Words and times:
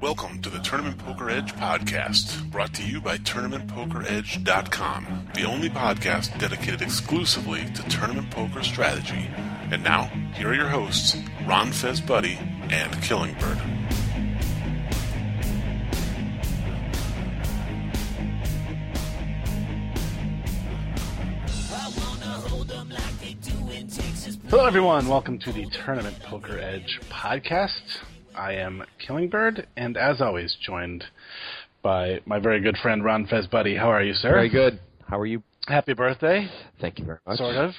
Welcome 0.00 0.42
to 0.42 0.50
the 0.50 0.58
Tournament 0.58 0.98
Poker 0.98 1.30
Edge 1.30 1.54
podcast, 1.54 2.50
brought 2.50 2.74
to 2.74 2.82
you 2.82 3.00
by 3.00 3.18
TournamentPokerEdge.com, 3.18 5.28
the 5.34 5.44
only 5.44 5.70
podcast 5.70 6.36
dedicated 6.40 6.82
exclusively 6.82 7.64
to 7.74 7.88
tournament 7.88 8.28
poker 8.30 8.64
strategy. 8.64 9.30
And 9.70 9.84
now, 9.84 10.06
here 10.34 10.48
are 10.48 10.54
your 10.54 10.68
hosts, 10.68 11.16
Ron 11.46 11.70
Fez 11.70 12.00
Buddy 12.00 12.40
and 12.70 12.92
Killingbird. 13.02 13.58
Hello, 24.52 24.66
everyone. 24.66 25.08
Welcome 25.08 25.38
to 25.38 25.50
the 25.50 25.64
Tournament 25.82 26.14
Poker 26.24 26.58
Edge 26.58 27.00
podcast. 27.08 27.80
I 28.36 28.52
am 28.52 28.84
Killingbird, 28.98 29.66
and 29.78 29.96
as 29.96 30.20
always, 30.20 30.58
joined 30.60 31.06
by 31.80 32.20
my 32.26 32.38
very 32.38 32.60
good 32.60 32.76
friend 32.76 33.02
Ron 33.02 33.26
Fezbuddy. 33.26 33.78
How 33.78 33.90
are 33.90 34.02
you, 34.02 34.12
sir? 34.12 34.28
Very 34.28 34.50
good. 34.50 34.78
How 35.08 35.18
are 35.18 35.24
you? 35.24 35.42
Happy 35.68 35.94
birthday. 35.94 36.50
Thank 36.82 36.98
you 36.98 37.06
very 37.06 37.18
much. 37.26 37.38
Sort 37.38 37.56
of. 37.56 37.70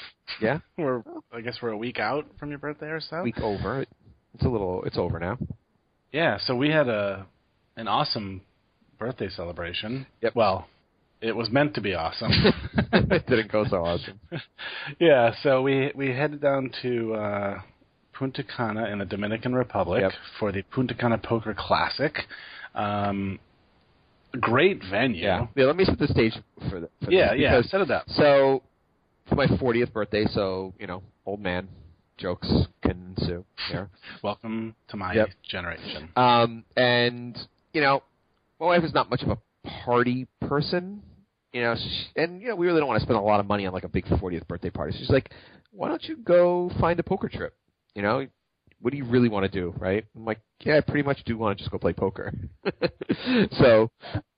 Yeah. 0.41 0.61
We're, 0.79 1.03
I 1.31 1.41
guess, 1.41 1.59
we're 1.61 1.73
a 1.73 1.77
week 1.77 1.99
out 1.99 2.25
from 2.39 2.49
your 2.49 2.57
birthday 2.57 2.87
or 2.87 3.01
so. 3.01 3.21
Week 3.21 3.39
over. 3.39 3.81
It's 4.33 4.43
a 4.43 4.49
little. 4.49 4.83
It's 4.85 4.97
over 4.97 5.19
now. 5.19 5.37
Yeah. 6.11 6.39
So 6.39 6.55
we 6.55 6.71
had 6.71 6.87
a 6.87 7.27
an 7.77 7.87
awesome 7.87 8.41
birthday 8.97 9.29
celebration. 9.29 10.07
Yep. 10.23 10.33
Well, 10.33 10.67
it 11.23 11.35
was 11.35 11.49
meant 11.49 11.73
to 11.75 11.81
be 11.81 11.93
awesome. 11.95 12.31
it 12.31 13.25
didn't 13.27 13.51
go 13.51 13.65
so 13.69 13.77
awesome. 13.85 14.19
yeah. 14.99 15.33
So 15.41 15.61
we 15.61 15.91
we 15.95 16.07
headed 16.09 16.41
down 16.41 16.71
to. 16.81 17.13
Uh, 17.15 17.61
Punta 18.15 18.43
Cana 18.43 18.85
in 18.91 18.99
the 18.99 19.05
Dominican 19.05 19.55
Republic 19.55 20.01
Yep. 20.03 20.11
for 20.39 20.51
the 20.51 20.61
Punta 20.61 20.93
Cana 20.93 21.17
Poker 21.17 21.55
Classic. 21.57 22.13
Um, 22.75 23.39
great 24.39 24.83
venue. 24.87 25.23
Yeah. 25.23 25.47
Yeah. 25.55 25.65
Let 25.65 25.75
me 25.75 25.83
set 25.83 25.97
the 25.97 26.07
stage 26.07 26.33
for 26.69 26.79
the. 26.81 26.89
For 27.03 27.09
yeah, 27.11 27.31
this, 27.31 27.39
yeah. 27.41 27.55
because- 27.57 27.71
Set 27.71 27.81
it 27.81 27.89
up. 27.89 28.03
So, 28.09 28.61
for 29.27 29.33
my 29.33 29.47
40th 29.47 29.91
birthday, 29.93 30.25
so 30.29 30.75
you 30.79 30.85
know, 30.85 31.01
old 31.25 31.39
man 31.41 31.67
jokes 32.17 32.47
can 32.83 33.15
ensue 33.17 33.43
here. 33.71 33.89
Welcome 34.23 34.75
to 34.89 34.95
my 34.95 35.15
Yep. 35.15 35.29
generation. 35.49 36.09
Um, 36.15 36.65
and 36.77 37.35
you 37.73 37.81
know, 37.81 38.03
my 38.59 38.67
wife 38.67 38.83
is 38.83 38.93
not 38.93 39.09
much 39.09 39.23
of 39.23 39.29
a 39.29 39.37
party 39.85 40.27
person. 40.47 41.01
You 41.53 41.61
know, 41.61 41.75
and 42.15 42.41
you 42.41 42.47
know, 42.49 42.55
we 42.55 42.65
really 42.65 42.79
don't 42.79 42.87
want 42.87 42.99
to 42.99 43.05
spend 43.05 43.17
a 43.17 43.21
lot 43.21 43.39
of 43.39 43.45
money 43.45 43.65
on 43.67 43.73
like 43.73 43.83
a 43.83 43.87
big 43.89 44.05
40th 44.05 44.47
birthday 44.47 44.71
party. 44.71 44.97
She's 44.97 45.09
like, 45.09 45.31
"Why 45.71 45.87
don't 45.87 46.03
you 46.03 46.17
go 46.17 46.71
find 46.79 46.99
a 46.99 47.03
poker 47.03 47.29
trip? 47.29 47.55
You 47.93 48.01
know, 48.01 48.25
what 48.81 48.91
do 48.91 48.97
you 48.97 49.05
really 49.05 49.29
want 49.29 49.43
to 49.45 49.51
do, 49.51 49.73
right?" 49.77 50.03
I'm 50.15 50.25
like, 50.25 50.39
"Yeah, 50.63 50.77
I 50.77 50.81
pretty 50.81 51.03
much 51.03 51.23
do 51.25 51.37
want 51.37 51.57
to 51.57 51.63
just 51.63 51.71
go 51.71 51.77
play 51.77 51.93
poker." 51.93 52.33
so, 53.59 53.91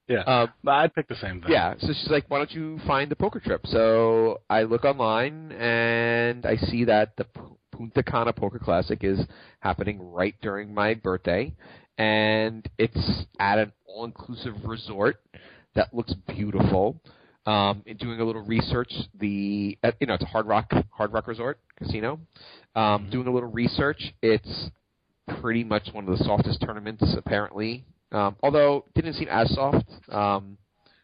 Yeah. 0.10 0.24
um, 0.28 0.50
I'd 0.68 0.94
pick 0.94 1.08
the 1.08 1.16
same 1.16 1.42
thing. 1.42 1.52
yeah, 1.52 1.76
so 1.80 1.88
she's 1.88 2.10
like, 2.10 2.26
"Why 2.30 2.38
don't 2.40 2.52
you 2.52 2.80
find 2.86 3.10
the 3.10 3.16
poker 3.16 3.40
trip?" 3.40 3.66
So 3.68 4.42
I 4.50 4.64
look 4.64 4.84
online 4.84 5.54
and 5.54 6.46
I 6.46 6.58
see 6.58 6.84
that 6.86 7.16
the 7.16 7.26
Punta 7.72 8.04
Cana 8.04 8.34
Poker 8.34 8.60
Classic 8.60 9.02
is 9.04 9.20
happening 9.62 10.00
right 10.12 10.36
during 10.42 10.74
my 10.74 10.94
birthday, 10.96 11.56
and 11.98 12.68
it's 12.78 13.26
at 13.40 13.58
an 13.60 13.72
all-inclusive 13.88 14.66
resort 14.66 15.18
that 15.76 15.94
looks 15.94 16.14
beautiful. 16.28 17.00
Um, 17.46 17.84
in 17.86 17.98
doing 17.98 18.20
a 18.20 18.24
little 18.24 18.42
research, 18.42 18.92
the 19.20 19.78
uh, 19.84 19.92
you 20.00 20.08
know 20.08 20.16
it's 20.16 20.24
a 20.24 20.28
Hard 20.28 20.48
Rock 20.48 20.72
Hard 20.92 21.14
Rock 21.14 21.28
Resort 21.28 21.60
casino. 21.78 22.20
Um, 22.76 23.06
Mhm. 23.06 23.12
Doing 23.12 23.28
a 23.28 23.32
little 23.32 23.52
research, 23.52 24.14
it's 24.22 24.72
pretty 25.42 25.64
much 25.64 25.94
one 25.94 26.08
of 26.10 26.18
the 26.18 26.24
softest 26.24 26.62
tournaments 26.62 27.04
apparently. 27.16 27.86
Um, 28.12 28.36
although 28.42 28.86
didn't 28.96 29.14
seem 29.14 29.28
as 29.30 29.54
soft. 29.54 29.90
Um, 30.10 30.58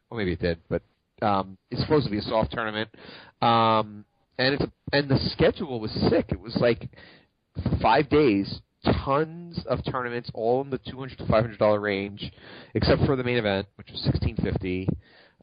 well, 0.10 0.18
maybe 0.18 0.34
it 0.34 0.40
did, 0.40 0.60
but 0.68 0.82
um, 1.22 1.58
it's 1.70 1.82
supposed 1.82 2.06
to 2.06 2.12
be 2.12 2.18
a 2.18 2.22
soft 2.24 2.52
tournament. 2.52 2.90
Um, 3.42 4.06
and 4.40 4.56
it's 4.56 4.66
and 4.94 5.10
the 5.10 5.20
schedule 5.32 5.80
was 5.80 5.92
sick. 6.10 6.26
It 6.30 6.40
was 6.40 6.56
like 6.58 6.90
five 7.82 8.10
days, 8.10 8.62
tons 8.84 9.64
of 9.68 9.80
tournaments, 9.90 10.30
all 10.34 10.62
in 10.62 10.70
the 10.70 10.78
two 10.80 10.98
hundred 11.00 11.18
to 11.20 11.26
five 11.28 11.44
hundred 11.44 11.60
dollar 11.60 11.80
range, 11.80 12.32
except 12.74 13.06
for 13.06 13.16
the 13.16 13.24
main 13.24 13.38
event, 13.38 13.68
which 13.76 13.90
was 13.92 14.02
sixteen 14.04 14.36
fifty. 14.38 14.88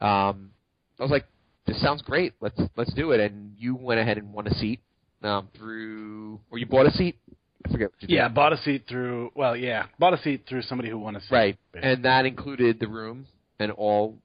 Um, 0.00 0.50
I 0.99 1.03
was 1.03 1.10
like, 1.10 1.26
this 1.66 1.81
sounds 1.81 2.03
great. 2.03 2.34
Let's 2.41 2.60
let's 2.76 2.93
do 2.94 3.12
it. 3.12 3.21
And 3.21 3.54
you 3.59 3.75
went 3.75 4.00
ahead 4.00 4.19
and 4.19 4.32
won 4.32 4.47
a 4.47 4.54
seat 4.54 4.81
um, 5.22 5.49
through, 5.56 6.41
or 6.50 6.59
you 6.59 6.66
bought 6.66 6.87
a 6.87 6.91
seat. 6.91 7.19
I 7.66 7.71
forget 7.71 7.91
what 7.91 8.03
you 8.03 8.09
did. 8.09 8.15
Yeah, 8.15 8.28
bought 8.28 8.53
a 8.53 8.56
seat 8.59 8.84
through. 8.88 9.32
Well, 9.34 9.56
yeah, 9.56 9.87
bought 9.99 10.15
a 10.15 10.22
seat 10.22 10.44
through 10.49 10.62
somebody 10.62 10.91
who 10.91 10.99
won 10.99 11.16
a 11.16 11.20
seat. 11.20 11.32
Right, 11.32 11.59
basically. 11.72 11.93
and 11.93 12.05
that 12.05 12.26
included 12.26 12.81
the 12.81 12.88
room 12.88 13.26
and 13.59 13.72
all, 13.72 14.16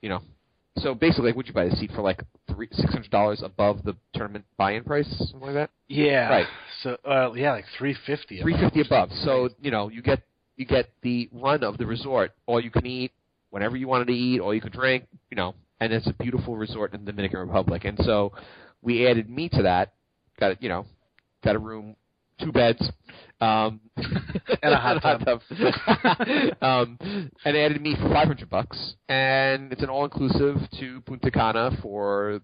you 0.00 0.08
know. 0.08 0.20
So 0.78 0.94
basically, 0.94 1.26
like, 1.26 1.36
would 1.36 1.46
you 1.46 1.54
buy 1.54 1.68
the 1.68 1.76
seat 1.76 1.90
for 1.94 2.02
like 2.02 2.22
three 2.54 2.68
six 2.72 2.92
hundred 2.92 3.10
dollars 3.10 3.42
above 3.44 3.82
the 3.84 3.96
tournament 4.14 4.44
buy-in 4.56 4.84
price, 4.84 5.08
something 5.18 5.40
like 5.40 5.54
that? 5.54 5.70
yeah. 5.88 6.28
Right. 6.28 6.46
So, 6.82 6.96
uh, 7.04 7.32
yeah, 7.34 7.52
like 7.52 7.64
three 7.78 7.96
fifty. 8.06 8.40
Three 8.40 8.56
fifty 8.58 8.80
above. 8.80 9.10
So 9.24 9.48
you 9.60 9.70
know, 9.70 9.88
you 9.88 10.02
get 10.02 10.22
you 10.56 10.66
get 10.66 10.90
the 11.02 11.28
run 11.32 11.64
of 11.64 11.78
the 11.78 11.86
resort, 11.86 12.32
all 12.46 12.60
you 12.60 12.70
can 12.70 12.86
eat, 12.86 13.12
whenever 13.50 13.76
you 13.76 13.88
wanted 13.88 14.06
to 14.08 14.14
eat, 14.14 14.40
all 14.40 14.54
you 14.54 14.60
could 14.60 14.72
drink, 14.72 15.06
you 15.30 15.36
know, 15.36 15.54
and 15.80 15.92
it's 15.92 16.06
a 16.06 16.12
beautiful 16.14 16.56
resort 16.56 16.94
in 16.94 17.04
the 17.04 17.12
Dominican 17.12 17.40
Republic. 17.40 17.84
And 17.84 17.98
so 18.02 18.32
we 18.80 19.06
added 19.08 19.28
me 19.28 19.48
to 19.50 19.62
that. 19.62 19.92
Got 20.40 20.62
you 20.62 20.68
know, 20.68 20.86
got 21.44 21.56
a 21.56 21.58
room, 21.58 21.96
two 22.42 22.52
beds, 22.52 22.90
um, 23.42 23.80
And 24.62 24.72
a 24.72 24.76
hot 24.76 25.20
tub. 25.24 25.40
um, 26.62 26.98
and 27.44 27.56
added 27.56 27.82
me 27.82 27.96
for 27.96 28.08
five 28.08 28.28
hundred 28.28 28.48
bucks, 28.48 28.94
and 29.08 29.72
it's 29.72 29.82
an 29.82 29.88
all-inclusive 29.88 30.58
to 30.78 31.00
Punta 31.02 31.30
Cana 31.30 31.76
for 31.82 32.40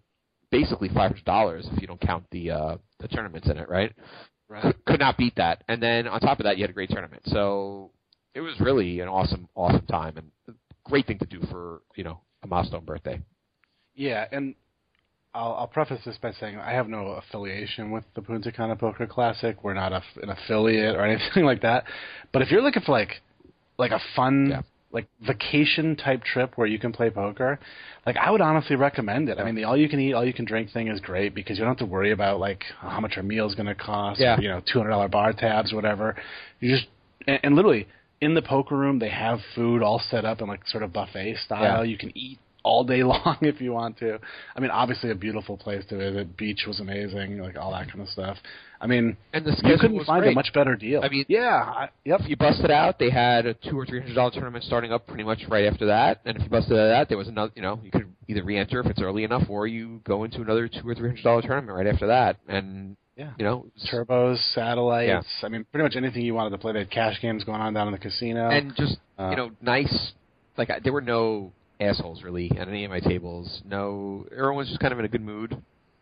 basically 0.51 0.89
five 0.89 1.13
hundred 1.13 1.25
dollars 1.25 1.69
if 1.73 1.81
you 1.81 1.87
don't 1.87 2.01
count 2.01 2.25
the 2.33 2.51
uh, 2.51 2.77
the 2.99 3.09
tournaments 3.09 3.49
in 3.49 3.59
it, 3.59 3.69
right? 3.69 3.95
Right. 4.49 4.63
Could, 4.63 4.85
could 4.85 5.01
not 5.01 5.17
beat 5.17 5.37
that. 5.37 5.63
And 5.69 5.81
then 5.83 6.09
on 6.09 6.21
top 6.21 6.41
of 6.41 6.45
that, 6.45 6.57
you 6.57 6.65
had 6.65 6.71
a 6.71 6.75
great 6.75 6.91
tournament. 6.91 7.23
So 7.27 7.93
it 8.35 8.41
was 8.41 8.59
really 8.59 9.01
an 9.01 9.09
awesome, 9.09 9.49
awesome 9.55 9.87
time 9.87 10.17
and 10.17 10.31
a 10.49 10.53
great 10.89 11.07
thing 11.07 11.19
to 11.19 11.27
do 11.27 11.41
for 11.51 11.83
you 11.95 12.05
know 12.05 12.21
a 12.43 12.47
milestone 12.47 12.85
birthday. 12.85 13.21
Yeah, 13.95 14.27
and 14.33 14.55
I'll, 15.35 15.53
I'll 15.55 15.67
preface 15.67 16.01
this 16.05 16.17
by 16.21 16.33
saying 16.33 16.57
I 16.59 16.73
have 16.73 16.89
no 16.89 17.09
affiliation 17.09 17.91
with 17.91 18.05
the 18.15 18.23
Punta 18.23 18.51
Cana 18.51 18.77
Poker 18.77 19.07
Classic. 19.07 19.63
We're 19.63 19.75
not 19.75 19.93
a, 19.93 20.03
an 20.23 20.31
affiliate 20.31 20.97
or 20.97 21.05
anything 21.07 21.45
like 21.45 21.63
that. 21.63 21.85
But 22.33 22.43
if 22.43 22.51
you're 22.51 22.63
looking 22.63 22.83
for 22.83 22.93
like 22.93 23.21
like 23.79 23.93
a 23.93 24.01
fun 24.17 24.49
Yeah. 24.51 24.63
like 24.91 25.07
vacation 25.21 25.95
type 25.97 26.25
trip 26.25 26.53
where 26.57 26.67
you 26.67 26.79
can 26.79 26.93
play 26.93 27.11
poker, 27.11 27.61
like 28.07 28.17
I 28.17 28.31
would 28.31 28.41
honestly 28.41 28.75
recommend 28.75 29.29
it. 29.29 29.39
I 29.39 29.45
mean, 29.45 29.55
the 29.55 29.65
all 29.65 29.77
you 29.77 29.89
can 29.89 30.01
eat, 30.01 30.15
all 30.15 30.25
you 30.25 30.33
can 30.33 30.45
drink 30.47 30.73
thing 30.73 30.89
is 30.89 30.99
great 31.01 31.35
because 31.35 31.59
you 31.59 31.65
don't 31.65 31.79
have 31.79 31.87
to 31.87 31.93
worry 31.93 32.11
about 32.11 32.41
like 32.41 32.65
how 32.81 33.01
much 33.01 33.13
our 33.17 33.23
meal's 33.23 33.55
going 33.55 33.67
to 33.67 33.75
cost. 33.75 34.21
Yeah. 34.21 34.37
Or, 34.39 34.41
you 34.41 34.49
know, 34.49 34.61
two 34.73 34.79
hundred 34.79 34.91
dollar 34.91 35.09
bar 35.09 35.33
tabs 35.33 35.73
or 35.73 35.77
whatever. 35.77 36.17
You 36.61 36.75
just 36.75 36.89
and, 37.27 37.39
and 37.43 37.55
literally 37.55 37.87
in 38.21 38.35
the 38.35 38.43
poker 38.43 38.77
room 38.77 38.99
they 38.99 39.11
have 39.11 39.39
food 39.55 39.83
all 39.83 40.01
set 40.11 40.25
up 40.25 40.41
in 40.41 40.49
like 40.49 40.67
sort 40.67 40.83
of 40.83 40.93
buffet 40.93 41.37
style. 41.45 41.85
Yeah. 41.85 41.91
You 41.91 41.99
can 41.99 42.17
eat 42.19 42.39
all 42.65 42.85
day 42.85 43.03
long 43.05 43.37
if 43.43 43.61
you 43.61 43.73
want 43.73 43.99
to. 43.99 44.19
I 44.57 44.61
mean, 44.61 44.71
obviously 44.71 45.11
a 45.11 45.15
beautiful 45.15 45.57
place 45.57 45.85
to 45.89 45.97
visit. 45.97 46.37
Beach 46.37 46.65
was 46.67 46.81
amazing, 46.81 47.39
like 47.39 47.57
all 47.59 47.71
that 47.73 47.89
kind 47.89 48.01
of 48.01 48.09
stuff. 48.09 48.37
I 48.81 48.87
mean, 48.87 49.17
And 49.33 49.45
the 49.45 49.51
you 49.65 49.77
couldn't 49.81 50.05
find 50.05 50.23
great. 50.23 50.33
a 50.33 50.35
much 50.35 50.53
better 50.55 50.77
deal. 50.77 51.03
I 51.03 51.09
mean- 51.09 51.25
yeah, 51.29 51.63
I, 51.67 51.89
yep. 52.05 52.21
If 52.21 52.29
you 52.29 52.37
busted 52.37 52.71
out, 52.71 52.99
they 52.99 53.11
had 53.11 53.47
a 53.47 53.55
two 53.55 53.79
or 53.79 53.85
three 53.87 54.01
hundred 54.01 54.15
dollar 54.15 54.31
tournament 54.31 54.65
starting 54.65 54.93
up 54.93 55.07
pretty 55.07 55.25
much 55.25 55.41
right 55.49 55.65
after 55.67 55.87
that. 55.87 56.21
And 56.25 56.37
if 56.37 56.43
you 56.45 56.49
busted 56.49 56.75
out 56.77 56.83
of 56.85 56.89
that, 56.91 57.09
there 57.09 57.19
was 57.19 57.29
another. 57.29 57.53
You 57.57 57.63
know, 57.63 57.81
you 57.83 57.91
could 57.91 58.07
either 58.29 58.45
re-enter 58.45 58.81
if 58.81 58.87
it's 58.87 59.01
early 59.03 59.25
enough, 59.25 59.45
or 59.49 59.67
you 59.67 60.01
go 60.05 60.23
into 60.25 60.41
another 60.43 60.69
two 60.69 60.89
or 60.89 60.95
three 60.95 61.09
hundred 61.11 61.25
dollar 61.25 61.43
tournament 61.43 61.77
right 61.77 61.87
after 61.89 62.07
that. 62.09 62.37
And 62.47 62.97
Yeah. 63.17 63.31
you 63.37 63.45
know, 63.45 63.67
Turbos, 63.91 64.39
satellites. 64.55 65.09
Yeah. 65.41 65.47
I 65.47 65.49
mean, 65.49 65.65
pretty 65.73 65.83
much 65.83 65.97
anything 65.97 66.23
you 66.23 66.35
wanted 66.35 66.51
to 66.51 66.59
play. 66.59 66.73
They 66.73 66.81
had 66.81 66.91
cash 66.91 67.21
games 67.21 67.43
going 67.43 67.61
on 67.61 67.75
down 67.75 67.89
in 67.89 67.93
the 67.93 67.99
casino. 67.99 68.49
and 68.49 68.77
just 68.77 68.99
Uh, 69.19 69.31
you 69.31 69.37
know, 69.37 69.51
nice. 69.61 70.13
Like 70.57 70.71
I, 70.71 70.79
there 70.79 70.93
were 70.93 71.01
no 71.01 71.53
assholes 71.81 72.23
really 72.23 72.51
at 72.59 72.69
any 72.69 72.85
of 72.85 72.91
my 72.91 73.01
tables. 73.01 73.63
No, 73.69 74.27
everyone 74.33 74.57
was 74.57 74.69
just 74.69 74.81
kind 74.81 74.93
of 74.93 74.99
in 74.99 75.05
a 75.05 75.09
good 75.09 75.23
mood. 75.25 75.57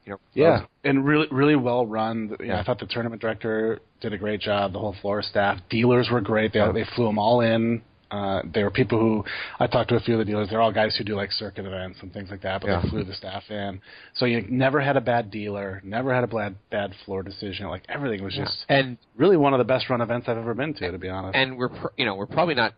You 0.04 0.12
know, 0.12 0.20
Yeah, 0.34 0.66
and 0.84 1.04
really, 1.04 1.26
really 1.32 1.56
well 1.56 1.84
run. 1.84 2.36
You 2.40 2.46
know, 2.46 2.54
Yeah. 2.54 2.60
I 2.60 2.62
thought 2.62 2.78
the 2.78 2.86
tournament 2.86 3.20
director 3.20 3.80
did 4.00 4.12
a 4.12 4.18
great 4.18 4.40
job. 4.40 4.72
The 4.72 4.78
whole 4.78 4.94
floor 5.02 5.20
staff, 5.22 5.58
dealers 5.68 6.08
were 6.10 6.20
great. 6.20 6.52
They 6.52 6.60
Yeah. 6.60 6.70
they 6.72 6.84
flew 6.84 7.06
them 7.06 7.18
all 7.18 7.40
in. 7.40 7.82
Uh, 8.08 8.40
they 8.54 8.62
were 8.62 8.70
people 8.70 9.00
who 9.00 9.24
I 9.58 9.66
talked 9.66 9.88
to 9.88 9.96
a 9.96 10.00
few 10.00 10.14
of 10.14 10.18
the 10.18 10.24
dealers. 10.24 10.48
They're 10.48 10.60
all 10.60 10.70
guys 10.70 10.94
who 10.94 11.02
do 11.02 11.16
like 11.16 11.32
circuit 11.32 11.66
events 11.66 11.98
and 12.02 12.12
things 12.12 12.30
like 12.30 12.40
that. 12.42 12.60
But 12.60 12.70
Yeah. 12.70 12.80
they 12.82 12.88
flew 12.88 13.02
the 13.02 13.14
staff 13.14 13.50
in, 13.50 13.80
so 14.14 14.26
you 14.26 14.42
never 14.48 14.80
had 14.80 14.96
a 14.96 15.00
bad 15.00 15.28
dealer, 15.32 15.80
never 15.82 16.14
had 16.14 16.22
a 16.22 16.28
bad 16.28 16.54
bad 16.70 16.94
floor 17.04 17.24
decision. 17.24 17.66
Like 17.68 17.82
everything 17.88 18.22
was 18.22 18.32
just 18.36 18.64
and 18.68 18.96
really 19.16 19.36
one 19.36 19.54
of 19.54 19.58
the 19.58 19.64
best 19.64 19.90
run 19.90 20.00
events 20.00 20.28
I've 20.28 20.38
ever 20.38 20.54
been 20.54 20.72
to, 20.74 20.92
to 20.92 20.98
be 20.98 21.08
honest. 21.08 21.34
and 21.34 21.58
we're 21.58 21.68
pr- 21.70 21.88
you 21.96 22.04
know 22.04 22.14
we're 22.14 22.26
probably 22.26 22.54
not 22.54 22.74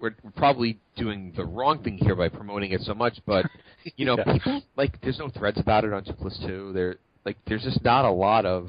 we're, 0.00 0.14
probably 0.36 0.78
doing 0.96 1.32
the 1.36 1.44
wrong 1.44 1.82
thing 1.82 1.98
here 1.98 2.14
by 2.16 2.28
promoting 2.28 2.72
it 2.72 2.80
so 2.82 2.94
much, 2.94 3.18
but 3.26 3.46
you 3.96 4.06
know 4.06 4.16
Yeah. 4.18 4.32
people 4.32 4.62
like 4.76 5.00
there's 5.02 5.18
no 5.18 5.28
threads 5.30 5.58
about 5.60 5.84
it 5.84 5.92
on 5.92 6.04
two 6.04 6.12
plus 6.14 6.38
two. 6.46 6.72
There 6.72 6.96
like 7.24 7.36
there's 7.46 7.62
just 7.62 7.82
not 7.84 8.04
a 8.04 8.10
lot 8.10 8.46
of 8.46 8.68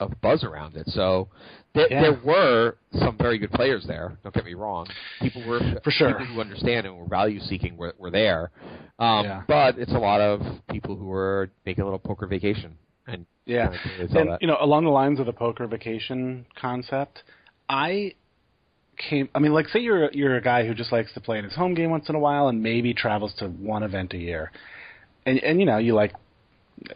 of 0.00 0.12
buzz 0.20 0.42
around 0.42 0.76
it. 0.76 0.86
So 0.88 1.28
there, 1.74 1.86
Yeah. 1.90 2.00
there 2.02 2.20
were 2.24 2.76
some 2.98 3.16
very 3.16 3.38
good 3.38 3.52
players 3.52 3.84
there. 3.86 4.16
Don't 4.24 4.34
get 4.34 4.44
me 4.44 4.54
wrong. 4.54 4.86
People 5.20 5.46
were 5.46 5.60
For 5.84 5.90
sure. 5.92 6.08
people 6.14 6.26
who 6.34 6.40
understand 6.40 6.86
and 6.86 6.96
were 6.96 7.06
value 7.06 7.38
seeking 7.40 7.76
were, 7.76 7.94
were 7.98 8.10
there. 8.10 8.50
Um, 8.98 9.24
Yeah. 9.26 9.42
But 9.46 9.78
it's 9.78 9.92
a 9.92 9.98
lot 9.98 10.20
of 10.20 10.40
people 10.70 10.96
who 10.96 11.06
were 11.06 11.50
making 11.64 11.82
a 11.82 11.84
little 11.84 12.00
poker 12.00 12.26
vacation. 12.26 12.76
And 13.06 13.26
Yeah, 13.46 13.68
I 13.70 13.76
can 13.76 14.08
tell 14.08 14.18
and 14.22 14.30
that. 14.32 14.42
you 14.42 14.48
know, 14.48 14.56
along 14.60 14.84
the 14.84 14.90
lines 14.90 15.20
of 15.20 15.26
the 15.26 15.32
poker 15.32 15.66
vacation 15.68 16.46
concept, 16.60 17.22
I 17.68 18.14
came. 18.96 19.28
I 19.34 19.38
mean, 19.38 19.52
like, 19.52 19.68
say 19.68 19.80
you're 19.80 20.10
you're 20.12 20.36
a 20.36 20.42
guy 20.42 20.66
who 20.66 20.74
just 20.74 20.92
likes 20.92 21.12
to 21.14 21.20
play 21.20 21.38
in 21.38 21.44
his 21.44 21.54
home 21.54 21.74
game 21.74 21.90
once 21.90 22.08
in 22.08 22.14
a 22.14 22.18
while, 22.18 22.48
and 22.48 22.62
maybe 22.62 22.94
travels 22.94 23.32
to 23.38 23.48
one 23.48 23.82
event 23.82 24.12
a 24.14 24.18
year, 24.18 24.52
and 25.26 25.38
and 25.40 25.60
you 25.60 25.66
know, 25.66 25.78
you 25.78 25.94
like 25.94 26.12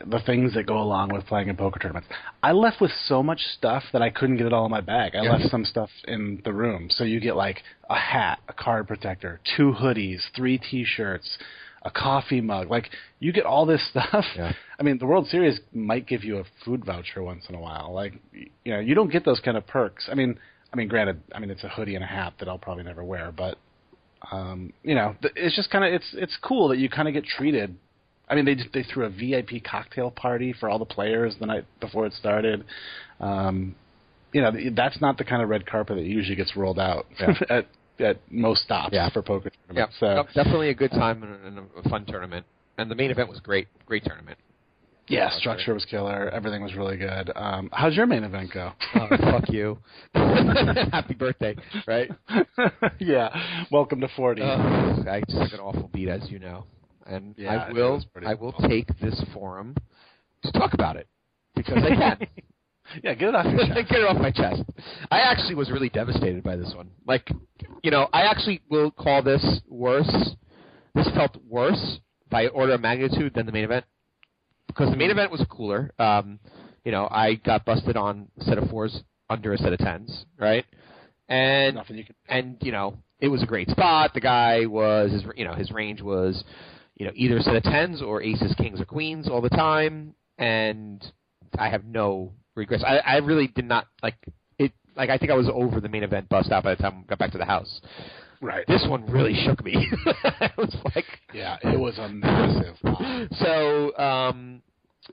the 0.05 0.21
things 0.21 0.55
that 0.55 0.67
go 0.67 0.79
along 0.79 1.13
with 1.13 1.27
playing 1.27 1.49
in 1.49 1.57
poker 1.57 1.79
tournaments. 1.79 2.09
I 2.43 2.53
left 2.53 2.81
with 2.81 2.91
so 3.07 3.23
much 3.23 3.41
stuff 3.57 3.85
that 3.93 4.03
I 4.03 4.11
couldn't 4.11 4.37
get 4.37 4.47
it 4.47 4.53
all 4.53 4.65
in 4.65 4.71
my 4.71 4.81
bag. 4.81 5.15
I 5.15 5.21
left 5.21 5.51
some 5.51 5.65
stuff 5.65 5.91
in 6.09 6.41
the 6.45 6.53
room, 6.53 6.89
so 6.91 7.05
you 7.05 7.21
get 7.21 7.37
like 7.37 7.63
a 7.89 7.99
hat, 7.99 8.41
a 8.49 8.53
card 8.53 8.89
protector, 8.89 9.41
two 9.57 9.73
hoodies, 9.73 10.21
three 10.35 10.59
T-shirts. 10.59 11.39
A 11.83 11.91
coffee 11.91 12.41
mug, 12.41 12.69
like 12.69 12.91
you 13.21 13.33
get 13.33 13.47
all 13.47 13.65
this 13.65 13.81
stuff. 13.91 14.25
Yeah. 14.35 14.55
I 14.77 14.83
mean, 14.83 14.99
the 14.99 15.07
World 15.07 15.29
Series 15.29 15.61
might 15.73 16.09
give 16.09 16.25
you 16.25 16.39
a 16.39 16.45
food 16.65 16.85
voucher 16.85 17.23
once 17.23 17.45
in 17.49 17.55
a 17.55 17.61
while. 17.61 17.93
Like, 17.95 18.15
you 18.33 18.73
know, 18.73 18.81
you 18.81 18.97
don't 18.97 19.13
get 19.13 19.25
those 19.25 19.39
kind 19.39 19.57
of 19.57 19.69
perks. 19.69 20.09
I 20.11 20.17
mean, 20.17 20.37
I 20.73 20.77
mean, 20.77 20.89
granted, 20.89 21.23
I 21.35 21.39
mean 21.39 21.51
it's 21.51 21.65
a 21.65 21.69
hoodie 21.69 21.95
and 21.95 22.05
a 22.05 22.07
hat 22.07 22.35
that 22.39 22.49
I'll 22.49 22.59
probably 22.59 22.85
never 22.85 23.05
wear, 23.05 23.33
but 23.33 23.59
um, 24.33 24.73
you 24.83 24.95
know, 24.95 25.15
it's 25.37 25.55
just 25.55 25.71
kind 25.71 25.85
of 25.85 25.93
it's 25.93 26.09
it's 26.15 26.37
cool 26.43 26.69
that 26.69 26.79
you 26.79 26.89
kind 26.89 27.09
of 27.09 27.15
get 27.15 27.25
treated. 27.25 27.77
I 28.29 28.35
mean, 28.35 28.45
they 28.45 28.57
they 28.73 28.83
threw 28.83 29.05
a 29.05 29.11
VIP 29.11 29.63
cocktail 29.65 30.11
party 30.11 30.53
for 30.59 30.69
all 30.69 30.79
the 30.79 30.85
players 30.85 31.35
the 31.39 31.47
night 31.47 31.65
before 31.81 32.07
it 32.07 32.13
started. 32.15 32.65
Um, 33.21 33.75
you 34.33 34.43
know, 34.43 34.53
that's 34.75 35.01
not 35.01 35.17
the 35.19 35.25
kind 35.25 35.43
of 35.43 35.49
red 35.49 35.67
carpet 35.67 35.97
that 35.97 36.05
usually 36.05 36.37
gets 36.37 36.57
rolled 36.57 36.79
out 36.79 37.07
Yeah. 37.21 37.35
at 37.49 37.67
at 37.99 38.19
most 38.31 38.63
stops 38.65 38.93
Yeah. 38.93 39.09
for 39.11 39.23
poker 39.23 39.51
yeah, 39.53 39.67
tournaments. 39.69 39.97
So 40.01 40.07
no, 40.07 40.25
definitely 40.35 40.71
a 40.71 40.75
good 40.75 40.91
time 40.91 41.23
and 41.23 41.61
a 41.85 41.89
fun 41.89 42.05
tournament. 42.05 42.45
And 42.79 42.91
the 42.91 42.95
main 42.95 43.11
event 43.11 43.29
was 43.31 43.41
great. 43.41 43.69
Great 43.87 44.05
tournament. 44.05 44.39
Yeah, 45.09 45.31
structure 45.39 45.75
was 45.75 45.85
killer. 45.85 46.29
Everything 46.31 46.63
was 46.63 46.75
really 46.75 46.97
good. 46.97 47.31
Um, 47.37 47.69
how's 47.73 47.95
your 47.95 48.07
main 48.07 48.25
event 48.25 48.51
go? 48.53 48.73
Oh, 48.95 49.09
fuck 49.09 49.49
you. 49.49 49.79
Happy 50.15 51.15
birthday, 51.15 51.55
right? 51.87 52.11
yeah, 52.99 53.29
welcome 53.71 54.01
to 54.01 54.09
forty. 54.17 54.43
Uh, 54.43 54.47
I 55.09 55.23
just 55.29 55.43
took 55.43 55.53
an 55.53 55.61
awful 55.61 55.91
beat, 55.93 56.09
as 56.09 56.29
you 56.31 56.39
know, 56.39 56.65
and 57.07 57.35
Yeah, 57.37 57.67
I 57.69 57.73
will. 57.73 58.03
I 58.27 58.35
will 58.35 58.49
awful. 58.49 58.69
take 58.69 58.89
this 59.01 59.23
forum 59.33 59.77
to 60.43 60.53
talk 60.53 60.75
about 60.75 60.97
it 60.97 61.07
because 61.55 61.79
I 61.85 61.89
can. 61.95 62.19
yeah, 63.05 63.15
get 63.15 63.29
it 63.29 63.35
off 63.35 63.47
your 63.47 63.67
chest. 63.67 63.89
Get 63.89 64.01
it 64.01 64.09
off 64.09 64.17
my 64.17 64.31
chest. 64.31 64.63
I 65.11 65.21
actually 65.21 65.55
was 65.55 65.71
really 65.71 65.89
devastated 65.89 66.43
by 66.43 66.57
this 66.57 66.73
one. 66.75 66.91
Like, 67.07 67.29
you 67.83 67.91
know, 67.91 68.09
I 68.13 68.23
actually 68.23 68.61
will 68.69 68.91
call 68.91 69.23
this 69.23 69.61
worse. 69.69 70.35
This 70.95 71.09
felt 71.15 71.37
worse 71.49 72.01
by 72.31 72.49
order 72.49 72.73
of 72.73 72.81
magnitude 72.81 73.35
than 73.35 73.47
the 73.47 73.53
main 73.53 73.65
event 73.65 73.85
because 74.67 74.91
the 74.91 74.97
main 74.97 75.11
event 75.11 75.31
was 75.31 75.45
cooler. 75.51 75.93
Um, 75.99 76.39
you 76.85 76.93
know, 76.93 77.09
I 77.11 77.35
got 77.35 77.65
busted 77.65 77.97
on 77.97 78.29
a 78.39 78.45
set 78.45 78.59
of 78.59 78.71
fours 78.71 79.03
under 79.29 79.53
a 79.53 79.59
set 79.59 79.73
of 79.73 79.79
tens, 79.79 80.25
right? 80.39 80.65
And 81.29 81.79
you 81.89 82.05
can. 82.05 82.15
and 82.29 82.57
you 82.61 82.73
know 82.73 82.97
it 83.21 83.29
was 83.29 83.43
a 83.43 83.47
great 83.47 83.69
spot. 83.71 84.15
The 84.15 84.21
guy 84.21 84.67
was 84.67 85.11
his 85.11 85.25
you 85.37 85.45
know 85.45 85.55
his 85.55 85.71
range 85.73 86.03
was 86.03 86.45
you 86.97 87.07
know 87.07 87.13
either 87.15 87.39
a 87.39 87.43
set 87.43 87.57
of 87.57 87.63
tens 87.65 88.03
or 88.03 88.23
aces, 88.23 88.55
kings, 88.57 88.81
or 88.81 88.85
queens 88.85 89.29
all 89.29 89.41
the 89.41 89.49
time, 89.49 90.15
and 90.39 91.05
I 91.59 91.69
have 91.69 91.85
no 91.85 92.33
regrets. 92.55 92.85
I, 92.87 92.99
I 92.99 93.17
really 93.17 93.49
did 93.49 93.65
not 93.65 93.87
like 94.03 94.15
it. 94.59 94.73
Like 94.97 95.11
I 95.11 95.19
think 95.19 95.33
I 95.33 95.35
was 95.35 95.49
over 95.53 95.81
the 95.81 95.89
main 95.89 96.05
event 96.05 96.29
bust 96.29 96.53
out 96.53 96.65
by 96.65 96.75
the 96.75 96.83
time 96.83 97.05
I 97.05 97.09
got 97.09 97.19
back 97.19 97.33
to 97.33 97.39
the 97.39 97.45
house. 97.45 97.81
Right. 98.41 98.65
This 98.67 98.85
one 98.89 99.07
really 99.07 99.35
shook 99.47 99.65
me. 99.65 99.75
I 100.07 100.51
was 100.57 100.75
like, 100.95 101.05
Yeah, 101.33 101.57
it 101.63 101.79
was 101.79 101.99
a 101.99 102.09
massive. 102.09 102.77
pop. 102.83 103.01
so 103.39 103.97
um, 103.97 104.63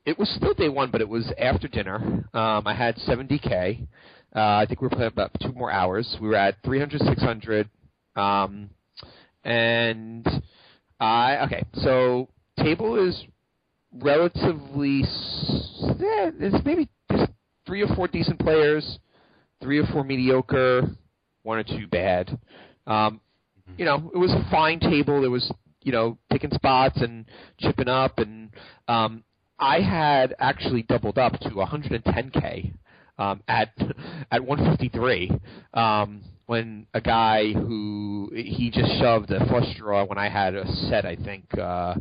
it 0.05 0.17
was 0.19 0.29
still 0.35 0.53
day 0.53 0.69
one, 0.69 0.91
but 0.91 1.01
it 1.01 1.07
was 1.09 1.31
after 1.39 1.67
dinner. 1.67 2.27
Um, 2.33 2.67
I 2.67 2.73
had 2.75 2.95
70k. 2.97 3.87
Uh, 4.35 4.39
I 4.39 4.65
think 4.67 4.81
we 4.81 4.85
were 4.87 4.89
playing 4.89 5.11
about 5.11 5.31
two 5.41 5.51
more 5.53 5.71
hours. 5.71 6.17
We 6.19 6.27
were 6.27 6.35
at 6.35 6.55
300, 6.65 7.01
600, 7.01 7.69
um, 8.15 8.69
and 9.43 10.27
I 10.99 11.37
okay. 11.45 11.63
So 11.75 12.29
table 12.57 12.95
is 13.07 13.23
relatively. 13.93 15.03
Eh, 15.03 16.31
it's 16.39 16.65
maybe 16.65 16.89
just 17.11 17.31
three 17.65 17.81
or 17.83 17.95
four 17.95 18.07
decent 18.07 18.39
players, 18.39 18.99
three 19.61 19.79
or 19.79 19.85
four 19.87 20.03
mediocre, 20.03 20.83
one 21.43 21.59
or 21.59 21.63
two 21.63 21.87
bad. 21.87 22.37
Um, 22.87 23.21
you 23.77 23.85
know, 23.85 24.11
it 24.13 24.17
was 24.17 24.31
a 24.31 24.47
fine 24.51 24.79
table. 24.79 25.21
There 25.21 25.29
was, 25.29 25.51
you 25.81 25.91
know, 25.91 26.17
picking 26.29 26.51
spots 26.51 27.01
and 27.01 27.25
chipping 27.59 27.87
up, 27.87 28.19
and 28.19 28.49
um, 28.87 29.23
I 29.59 29.79
had 29.79 30.35
actually 30.39 30.83
doubled 30.83 31.17
up 31.17 31.39
to 31.41 31.49
110k 31.49 32.73
um, 33.17 33.41
at 33.47 33.69
at 34.31 34.43
153 34.43 35.31
um, 35.73 36.23
when 36.45 36.87
a 36.93 37.01
guy 37.01 37.53
who 37.53 38.31
he 38.35 38.69
just 38.69 38.91
shoved 38.99 39.31
a 39.31 39.45
flush 39.47 39.75
draw 39.77 40.05
when 40.05 40.17
I 40.17 40.29
had 40.29 40.55
a 40.55 40.67
set, 40.89 41.05
I 41.05 41.15
think. 41.15 41.45
Uh, 41.57 41.95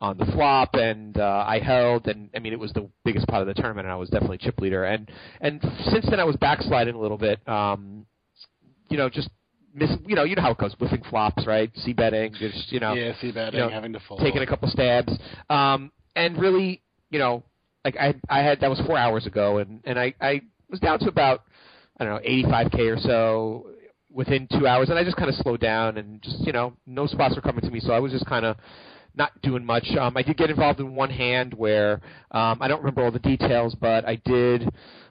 on 0.00 0.18
the 0.18 0.26
flop, 0.26 0.74
and 0.74 1.16
uh, 1.16 1.44
I 1.46 1.60
held, 1.60 2.08
and 2.08 2.28
I 2.34 2.38
mean 2.38 2.52
it 2.52 2.58
was 2.58 2.72
the 2.72 2.88
biggest 3.04 3.26
part 3.26 3.40
of 3.40 3.46
the 3.46 3.54
tournament, 3.54 3.86
and 3.86 3.92
I 3.92 3.96
was 3.96 4.10
definitely 4.10 4.38
chip 4.38 4.60
leader. 4.60 4.84
And 4.84 5.10
and 5.40 5.60
since 5.90 6.04
then 6.10 6.20
I 6.20 6.24
was 6.24 6.36
backsliding 6.36 6.94
a 6.94 7.00
little 7.00 7.16
bit. 7.16 7.46
Um, 7.48 8.04
you 8.90 8.98
know, 8.98 9.08
just 9.08 9.30
miss. 9.74 9.90
You 10.06 10.14
know, 10.14 10.24
you 10.24 10.36
know 10.36 10.42
how 10.42 10.52
it 10.52 10.58
goes, 10.58 10.74
whiffing 10.74 11.02
flops, 11.10 11.46
right? 11.46 11.70
C 11.76 11.92
betting, 11.92 12.32
just 12.34 12.72
you 12.72 12.80
know, 12.80 12.94
yeah, 12.94 13.12
C 13.20 13.32
betting, 13.32 13.58
you 13.58 13.66
know, 13.66 13.70
having 13.70 13.92
to 13.92 14.00
fold. 14.00 14.20
taking 14.20 14.42
a 14.42 14.46
couple 14.46 14.68
stabs, 14.68 15.12
um, 15.50 15.90
and 16.16 16.38
really, 16.38 16.80
you 17.10 17.18
know, 17.18 17.42
like 17.84 17.96
I 17.96 18.14
I 18.28 18.42
had 18.42 18.60
that 18.60 18.70
was 18.70 18.80
four 18.86 18.96
hours 18.96 19.26
ago, 19.26 19.58
and 19.58 19.80
and 19.84 19.98
I 19.98 20.14
I 20.20 20.42
was 20.70 20.80
down 20.80 20.98
to 21.00 21.08
about 21.08 21.42
I 21.98 22.04
don't 22.04 22.14
know 22.14 22.28
85k 22.28 22.96
or 22.96 22.98
so 22.98 23.66
within 24.10 24.48
two 24.58 24.66
hours, 24.66 24.88
and 24.88 24.98
I 24.98 25.04
just 25.04 25.16
kind 25.16 25.28
of 25.28 25.34
slowed 25.36 25.60
down 25.60 25.98
and 25.98 26.22
just 26.22 26.40
you 26.46 26.52
know 26.52 26.74
no 26.86 27.06
spots 27.06 27.34
were 27.34 27.42
coming 27.42 27.62
to 27.62 27.70
me, 27.70 27.80
so 27.80 27.92
I 27.92 27.98
was 27.98 28.12
just 28.12 28.26
kind 28.26 28.46
of 28.46 28.56
not 29.16 29.30
doing 29.42 29.64
much. 29.64 29.86
Um, 29.98 30.16
I 30.16 30.22
did 30.22 30.36
get 30.36 30.50
involved 30.50 30.80
in 30.80 30.94
one 30.94 31.10
hand 31.10 31.54
where 31.54 32.00
um, 32.32 32.58
I 32.60 32.68
don't 32.68 32.80
remember 32.80 33.04
all 33.04 33.12
the 33.12 33.20
details, 33.20 33.74
but 33.80 34.06
I 34.06 34.16
did 34.16 34.68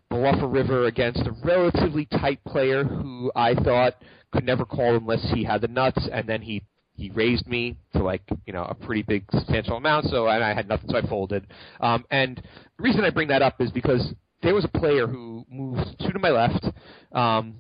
bluff 0.10 0.42
a 0.42 0.48
river 0.48 0.86
against 0.86 1.22
a 1.22 1.32
relatively 1.44 2.06
tight 2.06 2.44
player 2.44 2.84
who 2.84 3.32
I 3.36 3.56
thought 3.56 3.96
could 4.34 4.46
never 4.46 4.66
call 4.66 4.96
unless 4.98 5.24
he 5.34 5.44
had 5.44 5.62
the 5.62 5.68
nuts, 5.68 6.08
and 6.12 6.28
then 6.28 6.42
he 6.42 6.64
he 6.96 7.10
raised 7.12 7.48
me 7.48 7.78
to 7.96 8.04
like 8.04 8.22
you 8.46 8.54
know 8.54 8.64
a 8.64 8.74
pretty 8.74 9.04
big 9.04 9.26
substantial 9.32 9.78
amount. 9.78 10.06
So 10.08 10.28
and 10.28 10.44
I 10.44 10.54
had 10.54 10.68
nothing, 10.68 10.90
so 10.90 10.98
I 10.98 11.08
folded. 11.08 11.46
Um, 11.80 12.06
and 12.12 12.38
the 12.38 12.84
reason 12.84 13.04
I 13.04 13.10
bring 13.10 13.30
that 13.30 13.42
up 13.42 13.62
is 13.62 13.72
because 13.72 14.14
there 14.42 14.54
was 14.54 14.66
a 14.66 14.80
player 14.80 15.08
who 15.08 15.46
moved 15.50 15.96
two 16.00 16.12
to 16.12 16.20
my 16.20 16.30
left. 16.30 16.66
Um, 17.14 17.56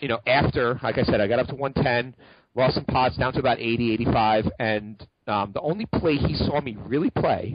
you 0.00 0.08
know, 0.08 0.20
after 0.26 0.80
like 0.82 0.98
I 0.98 1.02
said, 1.02 1.20
I 1.20 1.26
got 1.26 1.38
up 1.38 1.48
to 1.48 1.54
110, 1.54 2.14
lost 2.54 2.74
some 2.74 2.84
pots 2.84 3.16
down 3.16 3.32
to 3.34 3.38
about 3.38 3.58
80, 3.60 3.92
85, 3.94 4.44
and 4.58 5.06
um, 5.26 5.52
the 5.52 5.60
only 5.60 5.86
play 5.86 6.16
he 6.16 6.34
saw 6.34 6.60
me 6.60 6.76
really 6.80 7.10
play 7.10 7.54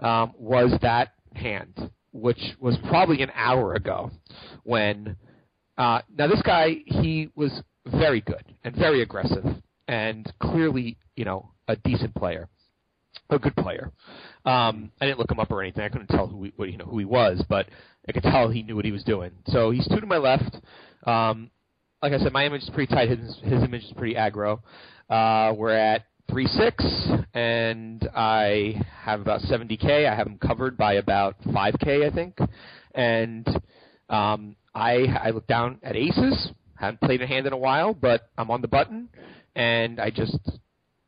um, 0.00 0.32
was 0.38 0.76
that 0.82 1.12
hand, 1.34 1.90
which 2.12 2.40
was 2.58 2.76
probably 2.88 3.22
an 3.22 3.30
hour 3.34 3.74
ago. 3.74 4.10
When 4.64 5.16
uh, 5.76 6.00
now 6.16 6.26
this 6.28 6.42
guy, 6.42 6.76
he 6.86 7.30
was 7.34 7.62
very 7.86 8.20
good 8.20 8.44
and 8.64 8.74
very 8.74 9.02
aggressive, 9.02 9.44
and 9.88 10.32
clearly, 10.40 10.96
you 11.16 11.24
know, 11.24 11.50
a 11.68 11.76
decent 11.76 12.14
player, 12.14 12.48
a 13.30 13.38
good 13.38 13.56
player. 13.56 13.92
Um, 14.44 14.90
I 15.00 15.06
didn't 15.06 15.18
look 15.18 15.30
him 15.30 15.40
up 15.40 15.50
or 15.50 15.62
anything. 15.62 15.84
I 15.84 15.88
couldn't 15.88 16.08
tell 16.08 16.26
who 16.26 16.44
he, 16.44 16.52
what, 16.56 16.70
you 16.70 16.78
know 16.78 16.84
who 16.84 16.98
he 16.98 17.04
was, 17.04 17.42
but 17.48 17.66
I 18.08 18.12
could 18.12 18.22
tell 18.22 18.48
he 18.48 18.62
knew 18.62 18.76
what 18.76 18.84
he 18.84 18.92
was 18.92 19.04
doing. 19.04 19.32
So 19.46 19.70
he's 19.70 19.88
two 19.88 20.00
to 20.00 20.06
my 20.06 20.18
left. 20.18 20.56
Um, 21.04 21.50
like 22.02 22.12
I 22.12 22.18
said, 22.18 22.32
my 22.32 22.44
image 22.44 22.62
is 22.62 22.70
pretty 22.70 22.94
tight. 22.94 23.08
His, 23.08 23.38
his 23.42 23.62
image 23.62 23.84
is 23.84 23.92
pretty 23.96 24.14
aggro. 24.14 24.60
Uh, 25.08 25.54
we're 25.56 25.76
at 25.76 26.04
three 26.30 26.46
six, 26.46 26.84
and 27.32 28.08
I 28.14 28.80
have 29.02 29.20
about 29.20 29.40
70k. 29.42 30.10
I 30.10 30.14
have 30.14 30.26
him 30.26 30.38
covered 30.38 30.76
by 30.76 30.94
about 30.94 31.40
5k, 31.42 32.10
I 32.10 32.14
think. 32.14 32.38
And 32.94 33.46
um, 34.08 34.56
I 34.74 35.04
I 35.22 35.30
look 35.30 35.46
down 35.46 35.78
at 35.82 35.96
aces. 35.96 36.50
I 36.84 36.88
haven't 36.88 37.00
played 37.00 37.22
a 37.22 37.26
hand 37.26 37.46
in 37.46 37.54
a 37.54 37.56
while, 37.56 37.94
but 37.94 38.28
I'm 38.36 38.50
on 38.50 38.60
the 38.60 38.68
button, 38.68 39.08
and 39.56 39.98
I 39.98 40.10
just 40.10 40.38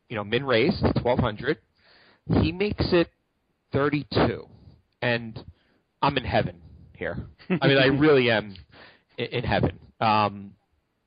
you 0.09 0.15
know 0.15 0.23
min 0.23 0.43
raise 0.43 0.81
1200. 0.81 1.59
He 2.41 2.51
makes 2.51 2.85
it 2.91 3.07
32, 3.73 4.47
and 5.01 5.39
I'm 6.01 6.17
in 6.17 6.25
heaven 6.25 6.55
here. 6.93 7.27
I 7.61 7.67
mean, 7.67 7.77
I 7.77 7.85
really 7.85 8.31
am 8.31 8.55
in, 9.17 9.25
in 9.25 9.43
heaven. 9.43 9.79
Um, 10.01 10.51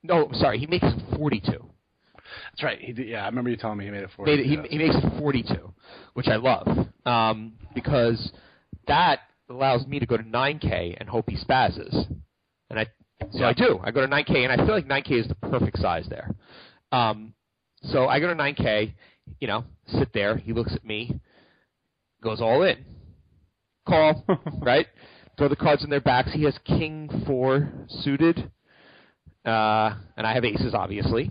no, 0.02 0.30
sorry, 0.34 0.58
he 0.58 0.66
makes 0.66 0.86
it 0.86 1.16
42. 1.16 1.50
That's 1.52 2.62
right. 2.62 2.78
He 2.80 2.92
did, 2.92 3.08
yeah, 3.08 3.24
I 3.24 3.26
remember 3.26 3.50
you 3.50 3.56
telling 3.56 3.76
me 3.76 3.86
he 3.86 3.90
made 3.90 4.04
it 4.04 4.10
for 4.16 4.24
Made 4.24 4.38
it, 4.38 4.46
he, 4.46 4.56
he 4.70 4.78
makes 4.78 4.94
it 4.94 5.18
42, 5.18 5.72
which 6.14 6.28
I 6.28 6.36
love 6.36 6.68
um, 7.04 7.54
because 7.74 8.32
that 8.86 9.18
allows 9.50 9.84
me 9.86 9.98
to 9.98 10.06
go 10.06 10.16
to 10.16 10.22
9K 10.22 10.96
and 10.98 11.08
hope 11.08 11.28
he 11.28 11.36
spazzes, 11.36 12.06
and 12.70 12.78
I 12.78 12.86
so 13.32 13.44
I 13.44 13.52
do. 13.52 13.80
I 13.82 13.90
go 13.90 14.00
to 14.00 14.08
9K, 14.08 14.36
and 14.36 14.52
I 14.52 14.56
feel 14.64 14.74
like 14.74 14.86
9K 14.86 15.20
is 15.20 15.28
the 15.28 15.34
perfect 15.34 15.78
size 15.78 16.06
there. 16.08 16.34
Um, 16.92 17.34
so 17.82 18.06
I 18.06 18.20
go 18.20 18.28
to 18.28 18.34
9K, 18.34 18.92
you 19.40 19.48
know, 19.48 19.64
sit 19.86 20.12
there. 20.12 20.36
He 20.36 20.52
looks 20.52 20.74
at 20.74 20.84
me, 20.84 21.20
goes 22.22 22.40
all 22.40 22.62
in, 22.62 22.84
call, 23.86 24.24
right? 24.60 24.86
Throw 25.38 25.48
the 25.48 25.56
cards 25.56 25.84
in 25.84 25.90
their 25.90 26.00
backs. 26.00 26.32
He 26.32 26.44
has 26.44 26.58
King 26.64 27.24
four 27.26 27.72
suited, 27.88 28.50
uh, 29.44 29.94
and 30.16 30.26
I 30.26 30.34
have 30.34 30.44
aces, 30.44 30.74
obviously, 30.74 31.30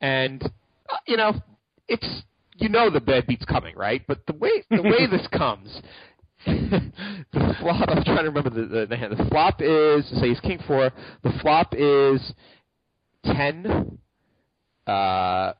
and 0.00 0.42
uh, 0.42 0.96
you 1.06 1.16
know, 1.16 1.34
it's 1.88 2.22
you 2.56 2.68
know 2.68 2.90
the 2.90 3.00
bad 3.00 3.26
beat's 3.26 3.44
coming, 3.46 3.76
right? 3.76 4.02
But 4.06 4.26
the 4.26 4.34
way 4.34 4.64
the 4.70 4.82
way 4.82 5.06
this 5.10 5.26
comes, 5.32 5.80
the 6.46 7.56
flop. 7.60 7.88
I'm 7.88 8.02
trying 8.04 8.24
to 8.24 8.30
remember 8.30 8.50
the, 8.50 8.66
the 8.66 8.86
the 8.86 8.96
hand. 8.96 9.12
The 9.16 9.24
flop 9.26 9.60
is 9.60 10.08
say 10.20 10.28
he's 10.28 10.40
king 10.40 10.58
four. 10.66 10.90
The 11.22 11.32
flop 11.42 11.74
is 11.76 12.32
ten, 13.24 13.98
uh, 14.86 15.52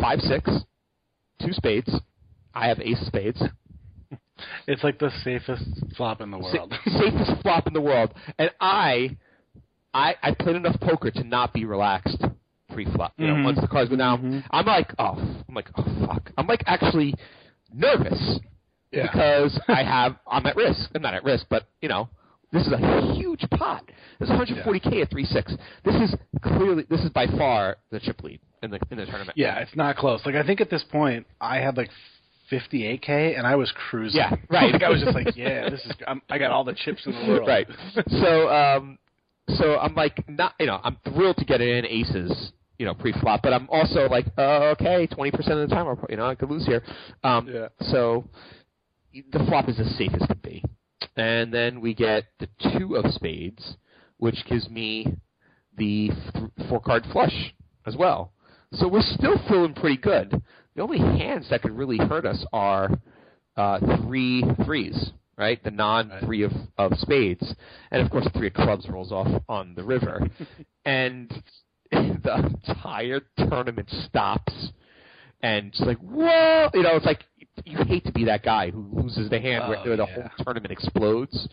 five 0.00 0.20
six, 0.20 0.50
two 1.40 1.52
spades. 1.52 1.90
I 2.54 2.68
have 2.68 2.80
ace 2.80 3.00
spades. 3.06 3.42
It's 4.66 4.82
like 4.82 4.98
the 4.98 5.10
safest 5.22 5.62
flop 5.96 6.20
in 6.20 6.32
the 6.32 6.38
world. 6.38 6.74
Sa- 6.84 6.90
safest 6.98 7.40
flop 7.42 7.68
in 7.68 7.72
the 7.72 7.80
world, 7.80 8.12
and 8.36 8.50
I, 8.60 9.16
I, 9.94 10.16
I 10.20 10.34
played 10.34 10.56
enough 10.56 10.78
poker 10.80 11.12
to 11.12 11.22
not 11.22 11.52
be 11.52 11.64
relaxed 11.64 12.20
pre-flop. 12.72 13.12
You 13.16 13.28
know, 13.28 13.34
Mhm. 13.34 13.44
once 13.44 13.60
the 13.60 13.68
cards 13.68 13.90
go 13.90 13.96
down, 13.96 14.18
Mhm. 14.22 14.44
I'm 14.50 14.66
like, 14.66 14.92
oh, 14.98 15.14
I'm 15.48 15.54
like, 15.54 15.68
oh 15.76 16.06
fuck. 16.06 16.32
I'm 16.36 16.48
like 16.48 16.64
actually 16.66 17.14
nervous 17.72 18.40
Yeah. 18.94 19.02
because 19.10 19.60
I 19.68 19.82
have 19.82 20.16
I'm 20.26 20.46
at 20.46 20.56
risk. 20.56 20.90
I'm 20.94 21.02
not 21.02 21.14
at 21.14 21.24
risk, 21.24 21.46
but 21.50 21.66
you 21.80 21.88
know, 21.88 22.08
this 22.52 22.66
is 22.66 22.72
a 22.72 23.14
huge 23.16 23.44
pot. 23.50 23.84
This 24.20 24.28
is 24.30 24.34
140k 24.36 25.02
at 25.02 25.10
three 25.10 25.24
six. 25.24 25.52
This 25.84 25.94
is 25.96 26.14
clearly 26.42 26.84
this 26.88 27.00
is 27.00 27.10
by 27.10 27.26
far 27.26 27.76
the 27.90 28.00
chip 28.00 28.22
lead 28.22 28.40
in 28.62 28.70
the 28.70 28.78
in 28.90 28.98
the 28.98 29.06
tournament. 29.06 29.36
Yeah, 29.36 29.58
it's 29.58 29.74
not 29.76 29.96
close. 29.96 30.24
Like 30.24 30.36
I 30.36 30.46
think 30.46 30.60
at 30.60 30.70
this 30.70 30.84
point 30.90 31.26
I 31.40 31.56
had 31.58 31.76
like 31.76 31.90
58k 32.50 33.36
and 33.36 33.46
I 33.46 33.56
was 33.56 33.72
cruising. 33.90 34.20
Yeah, 34.20 34.34
right. 34.50 34.72
like 34.72 34.82
I 34.82 34.88
was 34.90 35.00
just 35.02 35.14
like, 35.14 35.36
yeah, 35.36 35.68
this 35.70 35.80
is. 35.84 35.92
I'm, 36.06 36.22
I 36.30 36.38
got 36.38 36.50
all 36.50 36.64
the 36.64 36.74
chips 36.74 37.02
in 37.06 37.12
the 37.12 37.28
world. 37.28 37.48
right. 37.48 37.66
So 38.08 38.48
um, 38.48 38.98
so 39.48 39.76
I'm 39.78 39.94
like 39.94 40.24
not 40.28 40.54
you 40.60 40.66
know 40.66 40.80
I'm 40.82 40.96
thrilled 41.04 41.36
to 41.38 41.44
get 41.44 41.60
it 41.60 41.84
in 41.84 41.86
aces. 41.86 42.52
You 42.76 42.86
know, 42.86 42.94
pre-flop, 42.94 43.40
but 43.44 43.52
I'm 43.52 43.68
also 43.70 44.08
like, 44.08 44.26
uh, 44.36 44.74
okay, 44.74 45.06
20% 45.06 45.32
of 45.32 45.68
the 45.68 45.72
time, 45.72 45.86
I'll, 45.86 45.96
you 46.10 46.16
know, 46.16 46.26
I 46.26 46.34
could 46.34 46.50
lose 46.50 46.66
here. 46.66 46.82
Um, 47.22 47.46
Yeah. 47.48 47.68
So 47.92 48.24
the 49.32 49.44
flop 49.46 49.68
is 49.68 49.78
as 49.78 49.96
safe 49.96 50.12
as 50.14 50.26
can 50.26 50.40
be. 50.42 50.62
And 51.16 51.52
then 51.52 51.80
we 51.80 51.94
get 51.94 52.24
the 52.40 52.48
two 52.76 52.96
of 52.96 53.12
spades, 53.12 53.76
which 54.16 54.44
gives 54.48 54.68
me 54.68 55.16
the 55.76 56.10
f- 56.10 56.68
four 56.68 56.80
card 56.80 57.04
flush 57.12 57.54
as 57.86 57.96
well. 57.96 58.32
So 58.72 58.88
we're 58.88 59.02
still 59.02 59.38
feeling 59.48 59.74
pretty 59.74 59.96
good. 59.96 60.42
The 60.74 60.82
only 60.82 60.98
hands 60.98 61.48
that 61.50 61.62
could 61.62 61.76
really 61.76 61.98
hurt 61.98 62.26
us 62.26 62.44
are 62.52 62.90
uh, 63.56 63.78
three 64.02 64.42
threes, 64.64 65.12
right? 65.36 65.62
The 65.62 65.70
non 65.70 66.10
three 66.24 66.42
of, 66.42 66.52
of 66.76 66.92
spades. 66.98 67.54
And 67.90 68.02
of 68.02 68.10
course, 68.10 68.26
three 68.36 68.48
of 68.48 68.54
clubs 68.54 68.88
rolls 68.88 69.12
off 69.12 69.42
on 69.48 69.74
the 69.74 69.84
river. 69.84 70.28
and 70.84 71.32
the 71.90 72.58
entire 72.66 73.20
tournament 73.36 73.88
stops. 74.06 74.52
And 75.40 75.68
it's 75.68 75.80
like, 75.80 75.98
whoa! 75.98 76.70
You 76.72 76.82
know, 76.82 76.96
it's 76.96 77.04
like 77.04 77.22
you 77.64 77.78
hate 77.84 78.04
to 78.04 78.12
be 78.12 78.24
that 78.24 78.42
guy 78.42 78.70
who 78.70 78.86
loses 78.92 79.30
the 79.30 79.40
hand 79.40 79.68
where, 79.68 79.78
Oh, 79.78 79.84
where 79.84 79.96
the 79.96 80.06
yeah. 80.06 80.14
whole 80.14 80.44
tournament 80.44 80.72
explodes. 80.72 81.48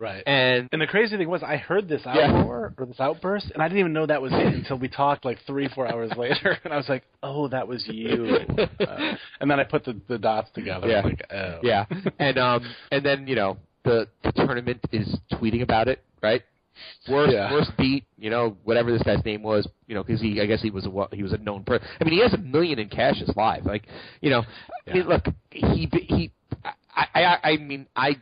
Right. 0.00 0.22
And 0.26 0.68
And 0.72 0.82
the 0.82 0.86
crazy 0.88 1.16
thing 1.16 1.28
was, 1.28 1.42
I 1.42 1.56
heard 1.56 1.88
this 1.88 2.02
Yeah. 2.04 2.30
outpour 2.36 2.74
or 2.76 2.86
this 2.86 2.98
outburst, 2.98 3.50
and 3.52 3.62
I 3.62 3.68
didn't 3.68 3.78
even 3.80 3.92
know 3.92 4.06
that 4.06 4.20
was 4.20 4.32
it 4.32 4.46
until 4.54 4.76
we 4.78 4.88
talked 4.88 5.24
like 5.24 5.38
three, 5.46 5.68
four 5.68 5.86
hours 5.86 6.10
later, 6.16 6.58
and 6.64 6.72
I 6.72 6.76
was 6.76 6.88
like, 6.88 7.04
"Oh, 7.22 7.48
that 7.48 7.66
was 7.68 7.86
you." 7.86 8.38
Uh, 8.84 9.14
and 9.40 9.50
then 9.50 9.58
I 9.60 9.64
put 9.64 9.84
the, 9.84 9.96
the 10.08 10.18
dots 10.18 10.50
together. 10.52 10.88
Yeah. 10.88 11.00
Like, 11.02 11.26
oh. 11.32 11.58
yeah, 11.62 11.86
and 12.18 12.36
um, 12.38 12.74
and 12.90 13.04
then 13.04 13.26
you 13.26 13.34
know 13.36 13.56
the 13.84 14.08
the 14.24 14.32
tournament 14.32 14.80
is 14.92 15.16
tweeting 15.32 15.62
about 15.62 15.88
it, 15.88 16.02
right? 16.22 16.42
Worst 17.08 17.32
Yeah. 17.32 17.52
worst 17.52 17.70
beat, 17.76 18.04
you 18.18 18.30
know, 18.30 18.56
whatever 18.64 18.90
this 18.92 19.02
guy's 19.02 19.24
name 19.24 19.42
was, 19.42 19.68
you 19.86 19.94
know, 19.94 20.02
because 20.02 20.20
he 20.20 20.40
I 20.40 20.46
guess 20.46 20.62
he 20.62 20.70
was 20.70 20.86
a 20.86 21.08
he 21.14 21.22
was 21.22 21.32
a 21.32 21.38
known 21.38 21.64
person. 21.64 21.86
I 22.00 22.04
mean, 22.04 22.14
he 22.14 22.20
has 22.20 22.32
a 22.34 22.38
million 22.38 22.78
in 22.78 22.88
cash 22.88 23.20
is 23.20 23.30
live, 23.36 23.66
like 23.66 23.86
you 24.20 24.30
know. 24.30 24.42
I 24.88 24.94
mean, 24.94 25.08
look, 25.08 25.26
he 25.50 25.88
he. 25.92 26.32
I, 26.94 27.06
I 27.14 27.52
I 27.52 27.56
mean 27.56 27.86
I 27.96 28.16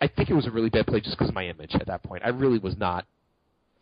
I 0.00 0.08
think 0.08 0.30
it 0.30 0.34
was 0.34 0.46
a 0.46 0.50
really 0.50 0.70
bad 0.70 0.86
play 0.86 1.00
just 1.00 1.16
because 1.16 1.28
of 1.28 1.34
my 1.34 1.46
image 1.46 1.74
at 1.74 1.86
that 1.86 2.02
point. 2.02 2.22
I 2.24 2.28
really 2.30 2.58
was 2.58 2.76
not 2.76 3.06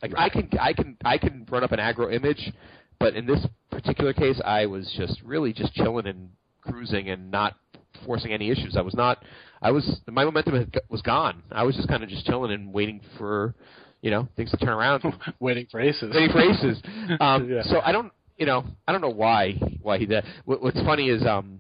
like 0.03 0.13
I 0.17 0.29
can 0.29 0.49
I 0.61 0.73
can 0.73 0.97
I 1.05 1.19
can 1.19 1.47
run 1.51 1.65
up 1.65 1.73
an 1.73 1.79
aggro 1.79 2.13
image, 2.13 2.53
but 2.99 3.15
in 3.15 3.27
this 3.27 3.45
particular 3.71 4.13
case, 4.13 4.41
I 4.45 4.67
was 4.67 4.93
just 4.97 5.21
really 5.23 5.53
just 5.53 5.75
chilling 5.75 6.07
and 6.07 6.31
cruising 6.63 7.09
and 7.11 7.31
not 7.31 7.57
forcing 8.05 8.33
any 8.33 8.51
issues. 8.51 8.77
I 8.77 8.83
was 8.83 8.95
not. 8.95 9.23
I 9.61 9.71
was 9.73 10.01
my 10.07 10.25
momentum 10.25 10.55
had, 10.55 10.81
was 10.89 11.03
gone. 11.03 11.43
I 11.51 11.65
was 11.65 11.75
just 11.75 11.89
kind 11.89 12.03
of 12.03 12.09
just 12.09 12.25
chilling 12.27 12.53
and 12.53 12.73
waiting 12.73 13.01
for, 13.17 13.55
you 14.03 14.11
know, 14.11 14.29
things 14.37 14.51
to 14.53 14.57
turn 14.57 14.69
around. 14.71 15.03
Waiting 15.41 15.67
for 15.71 15.81
aces. 15.81 16.13
Waiting 16.15 16.31
for 16.31 16.41
aces. 16.41 16.83
Um, 17.21 17.49
Yeah. 17.51 17.63
So 17.65 17.81
I 17.81 17.93
don't, 17.93 18.13
you 18.37 18.47
know, 18.47 18.65
I 18.87 18.93
don't 18.93 19.01
know 19.01 19.11
why 19.11 19.55
why 19.83 19.99
he 19.99 20.07
did. 20.07 20.25
What, 20.45 20.63
what's 20.63 20.81
funny 20.83 21.09
is 21.09 21.27
um, 21.27 21.59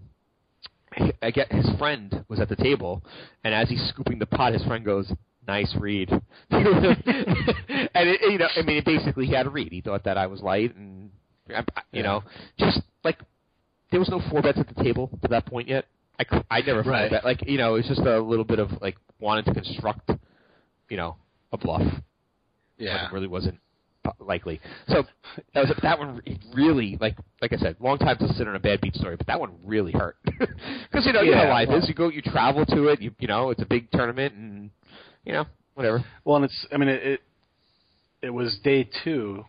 I 1.22 1.30
get 1.30 1.50
his 1.52 1.68
friend 1.78 2.24
was 2.28 2.40
at 2.40 2.48
the 2.48 2.56
table, 2.56 3.02
and 3.44 3.54
as 3.54 3.68
he's 3.68 3.82
scooping 3.88 4.18
the 4.18 4.26
pot, 4.26 4.52
his 4.52 4.64
friend 4.64 4.84
goes, 4.84 5.12
"Nice 5.46 5.74
read," 5.78 6.10
and 6.50 6.98
it, 8.08 8.20
you 8.32 8.38
know, 8.38 8.48
I 8.56 8.62
mean, 8.62 8.82
basically 8.84 9.26
he 9.26 9.34
had 9.34 9.46
a 9.46 9.50
read. 9.50 9.72
He 9.72 9.80
thought 9.80 10.04
that 10.04 10.16
I 10.16 10.26
was 10.26 10.40
light, 10.40 10.74
and 10.76 11.10
you 11.48 11.54
Yeah. 11.92 12.02
know, 12.02 12.24
just 12.58 12.80
like 13.04 13.18
there 13.90 14.00
was 14.00 14.08
no 14.08 14.20
four 14.30 14.42
bets 14.42 14.58
at 14.58 14.68
the 14.74 14.82
table 14.82 15.08
to 15.22 15.28
that 15.28 15.46
point 15.46 15.68
yet. 15.68 15.86
I, 16.18 16.42
I 16.50 16.60
never 16.62 16.82
four 16.82 16.92
Right. 16.92 17.10
bet 17.10 17.24
like 17.24 17.46
you 17.48 17.58
know, 17.58 17.76
it's 17.76 17.88
just 17.88 18.00
a 18.00 18.18
little 18.20 18.44
bit 18.44 18.58
of 18.58 18.70
like 18.80 18.96
wanting 19.20 19.44
to 19.44 19.54
construct, 19.60 20.10
you 20.88 20.96
know, 20.96 21.16
a 21.52 21.56
bluff 21.58 21.82
when 22.78 22.86
yeah. 22.88 23.06
it 23.08 23.12
really 23.12 23.26
wasn't 23.26 23.58
likely. 24.20 24.60
So 24.88 25.04
that 25.54 25.60
was 25.60 25.72
that 25.82 25.98
one 25.98 26.22
really 26.54 26.96
like 27.00 27.16
like 27.42 27.52
I 27.52 27.56
said, 27.56 27.76
long 27.80 27.98
time 27.98 28.16
to 28.18 28.28
sit 28.34 28.48
on 28.48 28.54
a 28.56 28.60
bad 28.60 28.80
beat 28.80 28.94
story, 28.94 29.16
but 29.16 29.26
that 29.26 29.38
one 29.40 29.52
really 29.64 29.92
hurt 29.92 30.16
because 30.24 31.04
you 31.06 31.12
know 31.12 31.20
you 31.20 31.32
know 31.32 31.38
Yeah, 31.38 31.44
how 31.44 31.50
life 31.50 31.68
well- 31.68 31.78
is. 31.78 31.88
You 31.88 31.94
go, 31.94 32.08
you 32.08 32.22
travel 32.22 32.64
to 32.66 32.88
it. 32.88 33.00
You 33.00 33.10
you 33.18 33.28
know 33.28 33.50
it's 33.50 33.62
a 33.62 33.66
big 33.66 33.90
tournament, 33.90 34.34
and 34.34 34.70
you 35.24 35.32
know 35.32 35.44
whatever. 35.74 36.04
Well, 36.24 36.36
and 36.36 36.44
it's. 36.46 36.66
I 36.72 36.76
mean, 36.78 36.88
it. 36.88 37.02
It, 37.02 37.20
it 38.20 38.30
was 38.30 38.58
day 38.64 38.88
two, 39.04 39.44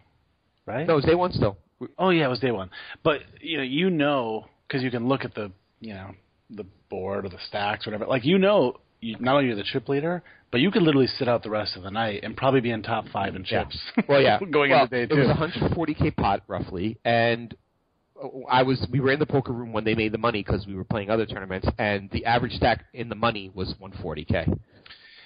right? 0.67 0.85
No, 0.85 0.93
it 0.93 0.97
was 0.97 1.05
day 1.05 1.15
one 1.15 1.31
still. 1.31 1.57
Oh 1.97 2.09
yeah, 2.09 2.25
it 2.25 2.29
was 2.29 2.39
day 2.39 2.51
one. 2.51 2.69
But 3.03 3.21
you 3.41 3.57
know, 3.57 3.63
you 3.63 3.89
know, 3.89 4.45
because 4.67 4.83
you 4.83 4.91
can 4.91 5.07
look 5.07 5.25
at 5.25 5.33
the, 5.33 5.51
you 5.79 5.93
know, 5.93 6.11
the 6.51 6.65
board 6.89 7.25
or 7.25 7.29
the 7.29 7.39
stacks 7.47 7.87
or 7.87 7.91
whatever. 7.91 8.07
Like 8.07 8.25
you 8.25 8.37
know, 8.37 8.75
you, 9.01 9.15
not 9.19 9.35
only 9.35 9.47
you're 9.47 9.55
the 9.55 9.63
chip 9.63 9.87
leader, 9.89 10.21
but 10.51 10.59
you 10.61 10.71
could 10.71 10.81
literally 10.81 11.07
sit 11.07 11.27
out 11.27 11.43
the 11.43 11.49
rest 11.49 11.75
of 11.77 11.83
the 11.83 11.91
night 11.91 12.21
and 12.23 12.35
probably 12.35 12.59
be 12.61 12.71
in 12.71 12.81
top 12.83 13.07
five 13.09 13.35
in 13.35 13.43
Yeah. 13.49 13.63
chips. 13.63 13.79
Well, 14.09 14.21
yeah, 14.21 14.39
going 14.51 14.71
well, 14.71 14.83
into 14.83 15.05
day 15.07 15.13
two. 15.13 15.21
It 15.21 15.27
was 15.27 15.53
a 15.61 15.69
140k 15.75 16.15
pot 16.15 16.43
roughly, 16.47 16.97
and 17.05 17.55
I 18.51 18.63
was 18.63 18.85
we 18.91 18.99
were 18.99 19.11
in 19.11 19.19
the 19.19 19.25
poker 19.25 19.53
room 19.53 19.71
when 19.71 19.83
they 19.85 19.95
made 19.95 20.11
the 20.11 20.17
money 20.17 20.43
because 20.43 20.67
we 20.67 20.75
were 20.75 20.83
playing 20.83 21.09
other 21.09 21.25
tournaments, 21.25 21.67
and 21.77 22.09
the 22.11 22.25
average 22.25 22.51
stack 22.53 22.85
in 22.93 23.07
the 23.09 23.15
money 23.15 23.49
was 23.53 23.73
140k. 23.81 24.57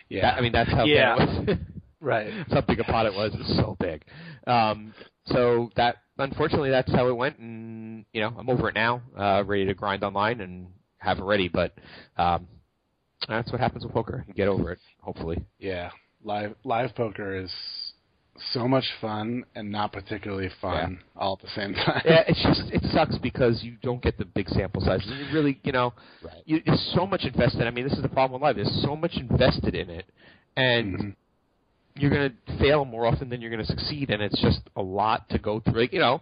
yeah, 0.09 0.21
That- 0.21 0.37
I 0.37 0.41
mean 0.41 0.51
that's 0.51 0.69
how 0.71 0.85
Yeah. 0.85 1.15
bad 1.15 1.29
it 1.29 1.47
was. 1.49 1.57
right. 2.01 2.31
That's 2.37 2.53
how 2.53 2.61
big 2.61 2.79
a 2.79 2.83
pot 2.83 3.05
it 3.07 3.13
was. 3.13 3.33
It 3.33 3.39
was 3.39 3.55
so 3.55 3.75
big. 3.79 4.03
Um, 4.45 4.93
so 5.25 5.71
that 5.77 5.97
unfortunately 6.19 6.69
that's 6.69 6.91
how 6.91 7.07
it 7.07 7.15
went, 7.15 7.39
and 7.39 8.05
you 8.13 8.21
know 8.21 8.33
I'm 8.37 8.49
over 8.49 8.69
it 8.69 8.75
now, 8.75 9.01
uh, 9.17 9.43
ready 9.45 9.65
to 9.65 9.73
grind 9.73 10.03
online 10.03 10.41
and 10.41 10.67
have 10.97 11.17
it 11.17 11.23
ready. 11.23 11.47
But 11.47 11.73
um, 12.17 12.47
that's 13.27 13.51
what 13.51 13.59
happens 13.61 13.83
with 13.83 13.93
poker. 13.93 14.23
You 14.27 14.33
get 14.33 14.47
over 14.47 14.71
it, 14.71 14.79
hopefully. 15.01 15.43
Yeah, 15.59 15.91
live 16.23 16.55
live 16.63 16.95
poker 16.95 17.35
is 17.35 17.51
so 18.51 18.67
much 18.67 18.85
fun 18.99 19.45
and 19.55 19.71
not 19.71 19.93
particularly 19.93 20.49
fun 20.59 20.99
all 21.15 21.33
at 21.39 21.45
the 21.47 21.51
same 21.55 21.73
time. 21.73 22.01
yeah, 22.05 22.23
it's 22.27 22.41
just 22.43 22.63
it 22.73 22.81
sucks 22.91 23.17
because 23.19 23.63
you 23.63 23.77
don't 23.81 24.01
get 24.01 24.17
the 24.17 24.25
big 24.25 24.49
sample 24.49 24.81
sizes. 24.81 25.09
And 25.09 25.19
you 25.19 25.33
really, 25.33 25.59
you 25.63 25.71
know, 25.71 25.93
Right. 26.23 26.41
you, 26.45 26.61
there's 26.65 26.91
so 26.95 27.05
much 27.05 27.23
invested. 27.25 27.67
I 27.67 27.71
mean, 27.71 27.83
this 27.83 27.93
is 27.93 28.01
the 28.01 28.09
problem 28.09 28.41
with 28.41 28.47
live. 28.47 28.55
There's 28.55 28.81
so 28.83 28.95
much 28.95 29.15
invested 29.17 29.75
in 29.75 29.89
it, 29.89 30.05
and 30.57 30.97
Mhm. 30.97 31.15
you're 31.95 32.09
going 32.09 32.31
to 32.47 32.57
fail 32.57 32.85
more 32.85 33.05
often 33.05 33.29
than 33.29 33.39
you're 33.39 33.51
going 33.51 33.63
to 33.63 33.71
succeed, 33.71 34.09
and 34.09 34.21
it's 34.21 34.41
just 34.41 34.61
a 34.75 34.81
lot 34.81 35.29
to 35.29 35.37
go 35.37 35.59
through. 35.59 35.81
Like, 35.81 35.93
you 35.93 35.99
know, 35.99 36.21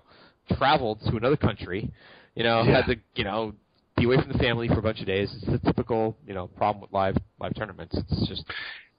traveled 0.58 1.00
to 1.10 1.15
another 1.15 1.38
country, 1.38 1.89
you 2.36 2.43
know, 2.43 2.63
Yeah. 2.63 2.75
had 2.81 2.86
to, 2.88 2.96
you 3.15 3.24
know, 3.24 3.53
be 4.01 4.05
away 4.13 4.22
from 4.22 4.31
the 4.31 4.38
family 4.39 4.67
for 4.67 4.79
a 4.79 4.81
bunch 4.81 5.00
of 5.00 5.05
days. 5.05 5.34
It's 5.36 5.46
the 5.46 5.60
typical, 5.60 6.17
you 6.27 6.34
know, 6.34 6.48
problem 6.48 6.81
with 6.81 6.91
live 6.91 7.15
live 7.39 7.55
tournaments. 7.55 7.96
It's 7.98 8.27
just 8.27 8.43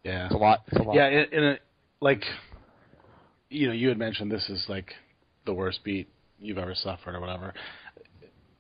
Yeah, 0.05 0.27
it's 0.27 0.35
a 0.35 0.39
lot. 0.39 0.61
It's 0.69 0.81
a 0.81 0.83
lot. 0.83 0.95
Yeah, 0.95 1.09
in, 1.09 1.27
in 1.33 1.45
a, 1.45 1.59
like, 2.01 2.23
you 3.51 3.67
know, 3.67 3.73
you 3.73 3.89
had 3.89 3.99
mentioned 3.99 4.31
this 4.31 4.49
is 4.49 4.65
like 4.69 4.93
the 5.47 5.53
worst 5.53 5.81
beat 5.85 6.09
you've 6.41 6.59
ever 6.59 6.75
suffered 6.75 7.15
or 7.15 7.21
whatever. 7.21 7.53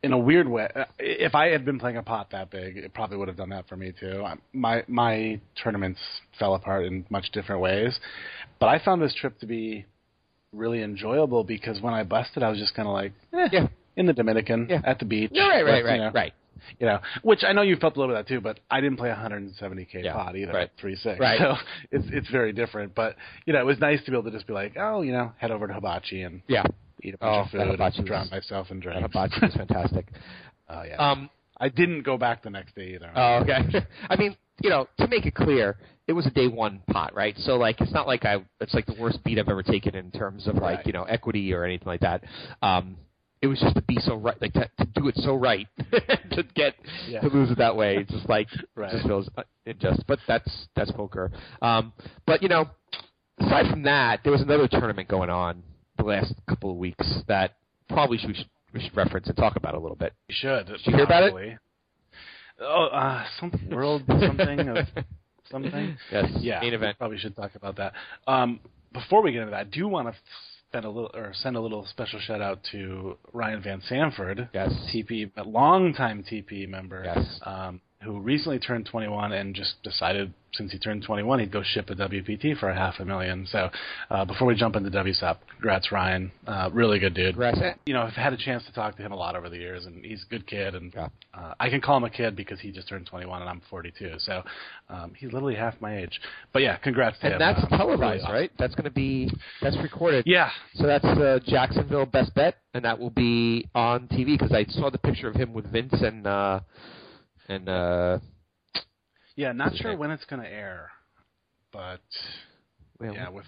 in 0.03 0.13
a 0.13 0.19
weird 0.19 0.49
way, 0.49 0.69
uh, 0.75 0.85
if 0.99 1.35
I 1.35 1.49
had 1.49 1.65
been 1.65 1.79
playing 1.79 1.97
a 1.97 2.03
pot 2.03 2.31
that 2.33 2.51
big, 2.51 2.77
it 2.77 2.93
probably 2.93 3.17
would 3.17 3.29
have 3.29 3.37
done 3.37 3.51
that 3.51 3.69
for 3.69 3.77
me 3.77 3.93
too. 3.99 4.25
My 4.53 4.85
my 4.89 5.41
tournaments 5.63 6.01
fell 6.39 6.55
apart 6.55 6.87
in 6.87 7.07
much 7.09 7.31
different 7.33 7.61
ways, 7.61 7.99
but 8.59 8.67
I 8.67 8.85
found 8.85 9.01
this 9.01 9.15
trip 9.15 9.39
to 9.41 9.47
be 9.47 9.87
really 10.53 10.83
enjoyable 10.83 11.45
because 11.45 11.81
when 11.81 11.95
I 11.95 12.03
busted, 12.03 12.43
I 12.43 12.51
was 12.51 12.59
just 12.59 12.75
kind 12.75 12.87
of 12.87 12.95
like, 12.95 13.13
eh, 13.33 13.49
Yeah. 13.53 13.67
In 13.97 14.07
the 14.07 14.13
Dominican 14.13 14.67
Yeah. 14.71 14.81
at 14.85 14.99
the 14.99 15.05
beach. 15.05 15.31
Yeah, 15.33 15.49
right, 15.49 15.65
right, 15.65 15.75
Let's, 15.75 15.85
right, 15.87 15.95
you 15.95 16.01
know, 16.01 16.11
right. 16.13 16.33
You 16.79 16.87
know, 16.87 16.99
which 17.23 17.43
I 17.43 17.53
know 17.53 17.63
you 17.63 17.75
felt 17.77 17.97
a 17.97 17.99
little 18.01 18.15
bit 18.15 18.21
of 18.21 18.27
that 18.27 18.33
too, 18.33 18.41
but 18.41 18.61
I 18.71 18.81
didn't 18.81 18.97
play 18.97 19.09
170k 19.11 20.05
Yeah, 20.05 20.13
pot 20.15 20.37
either, 20.37 20.53
right. 20.53 20.71
three 20.81 20.95
six. 20.95 21.19
Right. 21.19 21.39
So 21.39 21.57
it's 21.91 22.07
it's 22.13 22.29
very 22.31 22.53
different. 22.53 22.95
But 22.95 23.17
you 23.47 23.53
know, 23.53 23.59
it 23.59 23.67
was 23.67 23.79
nice 23.81 24.03
to 24.05 24.11
be 24.13 24.17
able 24.17 24.31
to 24.31 24.37
just 24.37 24.47
be 24.47 24.53
like, 24.53 24.75
oh, 24.79 25.03
you 25.03 25.11
know, 25.13 25.33
head 25.39 25.51
over 25.51 25.67
to 25.67 25.73
Hibachi 25.75 26.23
and 26.23 26.41
Yeah, 26.47 26.63
eat 27.03 27.15
a 27.15 27.19
bunch 27.19 27.35
Oh, 27.37 27.41
of 27.41 27.51
food 27.51 27.81
and 27.81 28.07
drown 28.07 28.29
myself 28.31 28.71
in 28.71 28.79
drinks. 28.81 29.03
hibachi 29.03 29.35
was 29.43 29.55
fantastic. 29.55 30.07
Oh 30.69 30.83
yeah. 30.85 30.97
Um, 30.97 31.29
I 31.59 31.69
didn't 31.69 32.03
go 32.03 32.17
back 32.17 32.43
the 32.43 32.49
next 32.49 32.75
day 32.75 32.95
either. 32.95 33.11
Oh, 33.15 33.41
okay. 33.43 33.59
I 34.09 34.17
mean, 34.17 34.35
you 34.63 34.71
know, 34.71 34.89
to 35.01 35.07
make 35.09 35.27
it 35.27 35.35
clear, 35.35 35.77
it 36.07 36.13
was 36.15 36.25
a 36.27 36.31
day 36.31 36.47
one 36.49 36.81
pot, 36.91 37.15
right? 37.15 37.35
So 37.39 37.57
like, 37.57 37.81
it's 37.83 37.93
not 37.93 38.07
like 38.07 38.25
I, 38.25 38.37
it's 38.61 38.73
like 38.73 38.87
the 38.87 38.95
worst 38.99 39.23
beat 39.23 39.39
I've 39.39 39.49
ever 39.51 39.63
taken 39.63 39.95
in 39.95 40.11
terms 40.13 40.47
of 40.47 40.55
like, 40.55 40.79
Right. 40.79 40.87
you 40.87 40.93
know, 40.95 41.03
equity 41.03 41.53
or 41.53 41.65
anything 41.65 41.89
like 41.89 42.01
that. 42.01 42.25
Um, 42.63 42.97
it 43.43 43.49
was 43.49 43.59
just 43.61 43.75
to 43.75 43.83
be 43.83 43.97
so 43.99 44.15
right, 44.17 44.41
like 44.41 44.53
to, 44.55 44.71
to 44.79 44.87
do 44.95 45.09
it 45.09 45.17
so 45.17 45.35
right, 45.35 45.67
to 46.31 46.43
get 46.55 46.75
Yeah. 47.09 47.21
to 47.21 47.29
lose 47.29 47.51
it 47.51 47.59
that 47.59 47.77
way. 47.77 47.97
It's 47.99 48.11
just 48.13 48.29
like 48.29 48.49
Right. 48.75 48.91
it 48.93 48.97
just 48.97 49.07
feels 49.07 49.29
uh, 49.37 49.43
unjust. 49.67 50.05
But 50.07 50.21
that's 50.29 50.69
that's 50.77 50.91
poker. 50.93 51.31
Um, 51.61 51.93
but 52.27 52.43
you 52.43 52.49
know, 52.49 52.71
aside 53.41 53.69
from 53.71 53.83
that, 53.83 54.21
there 54.23 54.33
was 54.33 54.41
another 54.43 54.69
tournament 54.69 55.09
going 55.09 55.29
on 55.31 55.63
the 55.99 56.05
last 56.05 56.35
couple 56.49 56.71
of 56.71 56.77
weeks 56.77 57.07
that 57.29 57.57
probably 57.89 58.17
should, 58.19 58.29
we 58.29 58.35
should 58.35 58.49
we 58.73 58.81
should 58.81 58.97
reference 58.97 59.27
and 59.27 59.37
talk 59.37 59.57
about 59.57 59.75
a 59.75 59.79
little 59.79 59.97
bit. 59.97 60.15
You 60.29 60.35
should. 60.39 60.67
Did 60.67 60.81
you 60.87 60.95
hear 60.95 61.05
about 61.05 61.25
it? 61.25 61.59
Oh, 62.61 62.87
uh, 62.87 63.25
some 63.41 63.53
world 63.71 64.03
something 64.09 64.69
of 64.69 64.87
something. 65.51 65.97
Yes. 66.13 66.31
Yeah, 66.41 66.61
Main 66.61 66.75
event. 66.75 66.97
Probably 66.99 67.19
should 67.19 67.35
talk 67.35 67.55
about 67.57 67.77
that. 67.77 67.93
Um, 68.27 68.61
before 68.93 69.23
we 69.23 69.33
get 69.33 69.41
into 69.43 69.51
that, 69.51 69.61
I 69.61 69.65
do 69.65 69.89
want 69.89 70.09
to 70.09 70.15
spend 70.73 70.87
a 70.87 70.89
little 70.89 71.11
or 71.13 71.33
send 71.35 71.55
a 71.55 71.61
little 71.61 71.85
special 71.85 72.19
shout 72.19 72.41
out 72.41 72.59
to 72.73 73.19
Ryan 73.35 73.63
Van 73.63 73.83
Sanford, 73.83 74.49
Yes. 74.55 74.71
TP, 74.91 75.31
a 75.37 75.43
longtime 75.45 76.25
TP 76.25 76.67
member, 76.67 77.03
Yes. 77.05 77.41
um, 77.45 77.83
who 78.05 78.21
recently 78.21 78.59
turned 78.59 78.87
21 78.87 79.33
and 79.33 79.55
just 79.55 79.83
decided 79.83 80.33
since 80.55 80.71
he 80.71 80.79
turned 80.79 81.03
21 81.03 81.39
he'd 81.39 81.51
go 81.51 81.63
ship 81.63 81.89
a 81.89 81.95
WPT 81.95 82.55
for 82.59 82.69
a 82.69 82.75
half 82.75 82.97
a 83.01 83.05
million. 83.07 83.47
So 83.47 83.71
uh, 84.11 84.27
before 84.27 84.47
we 84.47 84.55
jump 84.55 84.77
into 84.77 84.91
WSOP, 84.91 85.39
congrats 85.51 85.91
Ryan, 85.91 86.31
uh, 86.47 86.69
really 86.75 86.99
good 86.99 87.15
dude. 87.15 87.35
Congrats. 87.37 87.59
You 87.87 87.95
know, 87.95 88.03
I've 88.03 88.13
had 88.13 88.35
a 88.35 88.37
chance 88.37 88.63
to 88.67 88.73
talk 88.75 88.97
to 88.97 89.03
him 89.03 89.13
a 89.13 89.17
lot 89.17 89.35
over 89.35 89.49
the 89.49 89.57
years, 89.57 89.87
and 89.87 90.05
he's 90.05 90.23
a 90.25 90.31
good 90.31 90.47
kid, 90.47 90.75
and 90.75 90.93
Yeah. 90.95 91.09
uh, 91.33 91.55
I 91.59 91.71
can 91.71 91.81
call 91.81 91.97
him 91.97 92.05
a 92.05 92.11
kid 92.11 92.37
because 92.37 92.61
he 92.61 92.71
just 92.71 92.87
turned 92.87 93.07
21 93.07 93.41
and 93.41 93.49
I'm 93.49 93.63
42, 93.71 94.17
so 94.19 94.43
um, 94.91 95.13
he's 95.17 95.33
literally 95.33 95.55
half 95.55 95.81
my 95.81 95.97
age. 95.97 96.21
But 96.53 96.61
yeah, 96.61 96.77
congrats 96.77 97.19
to 97.21 97.27
him. 97.29 97.33
And 97.33 97.41
that's 97.41 97.63
Um, 97.63 97.71
televised, 97.79 98.01
really 98.03 98.21
awesome. 98.21 98.33
right? 98.35 98.51
That's 98.59 98.75
going 98.75 98.85
to 98.85 98.91
be 98.91 99.31
that's 99.63 99.77
recorded. 99.79 100.25
Yeah, 100.27 100.51
So 100.75 100.87
that's 100.87 101.05
uh, 101.07 101.39
Jacksonville 101.47 102.05
Best 102.05 102.35
Bet, 102.35 102.57
and 102.75 102.85
that 102.85 102.99
will 102.99 103.11
be 103.11 103.71
on 103.75 104.07
TV 104.09 104.37
because 104.39 104.53
I 104.53 104.65
saw 104.67 104.91
the 104.91 104.99
picture 104.99 105.29
of 105.29 105.35
him 105.37 105.55
with 105.55 105.73
Vince 105.73 105.95
and 106.03 106.27
uh, 106.27 106.61
and 107.49 107.69
uh, 107.69 108.19
yeah. 109.37 109.53
Not 109.53 109.75
sure 109.77 109.97
when 109.97 110.11
it's 110.11 110.25
going 110.25 110.43
to 110.43 110.49
air, 110.49 110.91
but 111.73 112.01
well, 112.99 113.15
yeah, 113.15 113.29
with 113.29 113.47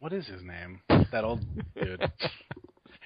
what 0.00 0.12
is 0.12 0.26
his 0.26 0.42
name? 0.42 0.80
That 1.12 1.24
old 1.24 1.44
dude. 1.74 2.10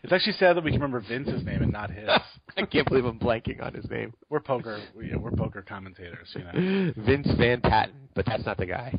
It's 0.05 0.13
actually 0.13 0.33
sad 0.33 0.57
that 0.57 0.65
we 0.65 0.73
can 0.73 0.81
remember 0.81 1.05
Vince's 1.09 1.45
name 1.45 1.63
and 1.63 1.73
not 1.73 1.91
his. 1.91 2.09
I 2.57 2.67
can't 2.67 2.89
believe 2.89 3.05
I'm 3.05 3.21
blanking 3.21 3.63
on 3.63 3.73
his 3.73 3.89
name. 3.89 4.13
We're 4.31 4.41
poker, 4.41 4.81
yeah, 5.01 5.17
we're 5.17 5.31
poker 5.31 5.63
commentators, 5.63 6.29
you 6.35 6.43
know. 6.43 6.93
Vince 7.07 7.29
Van 7.39 7.61
Patten, 7.61 8.09
but 8.15 8.27
that's 8.27 8.45
not 8.45 8.57
the 8.57 8.67
guy. 8.67 8.99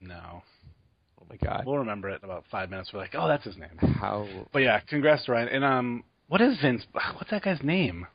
No, 0.00 0.42
Oh 1.20 1.26
my 1.28 1.36
God! 1.36 1.64
we'll 1.66 1.78
remember 1.78 2.08
it 2.08 2.20
in 2.22 2.28
about 2.28 2.44
five 2.50 2.70
minutes. 2.70 2.90
We're 2.92 3.00
like, 3.00 3.14
oh, 3.14 3.28
that's 3.28 3.44
his 3.44 3.56
name. 3.56 3.76
How? 4.00 4.26
But 4.52 4.60
yeah, 4.60 4.80
congrats 4.80 5.26
to 5.26 5.32
Ryan. 5.32 5.48
And 5.48 5.64
um, 5.64 6.04
what 6.28 6.40
is 6.40 6.58
Vince? 6.60 6.84
What's 6.92 7.30
that 7.30 7.42
guy's 7.42 7.62
name? 7.62 8.06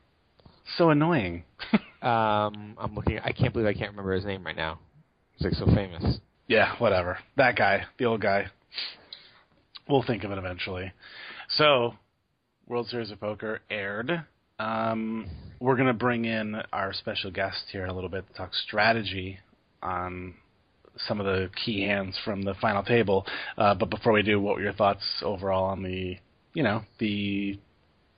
So 0.76 0.90
annoying. 0.90 1.44
Um, 2.00 2.76
I'm 2.78 2.94
looking. 2.94 3.18
I 3.18 3.32
can't 3.32 3.52
believe 3.52 3.66
I 3.66 3.72
can't 3.72 3.90
remember 3.90 4.12
his 4.12 4.24
name 4.24 4.46
right 4.46 4.54
now. 4.54 4.78
He's 5.34 5.46
like 5.46 5.54
so 5.54 5.66
famous. 5.66 6.20
yeah, 6.46 6.76
whatever. 6.78 7.18
That 7.36 7.56
guy, 7.56 7.86
the 7.98 8.04
old 8.04 8.20
guy. 8.20 8.46
We'll 9.88 10.04
think 10.04 10.22
of 10.22 10.30
it 10.30 10.38
eventually. 10.38 10.92
So, 11.48 11.94
World 12.68 12.86
Series 12.86 13.10
of 13.10 13.18
Poker 13.18 13.62
aired. 13.68 14.24
Um, 14.60 15.26
we're 15.58 15.76
gonna 15.76 15.92
bring 15.92 16.24
in 16.24 16.62
our 16.72 16.92
special 16.92 17.32
guest 17.32 17.64
here 17.72 17.82
in 17.82 17.90
a 17.90 17.94
little 17.94 18.10
bit 18.10 18.28
to 18.28 18.32
talk 18.32 18.54
strategy 18.54 19.40
on 19.82 20.34
some 21.08 21.18
of 21.18 21.26
the 21.26 21.50
key 21.64 21.82
hands 21.82 22.16
from 22.24 22.42
the 22.42 22.54
final 22.60 22.84
table. 22.84 23.26
Uh, 23.56 23.74
but 23.74 23.90
before 23.90 24.12
we 24.12 24.22
do, 24.22 24.40
what 24.40 24.54
were 24.54 24.62
your 24.62 24.72
thoughts 24.72 25.02
overall 25.22 25.64
on 25.64 25.82
the, 25.82 26.16
you 26.54 26.62
know, 26.62 26.82
the 27.00 27.58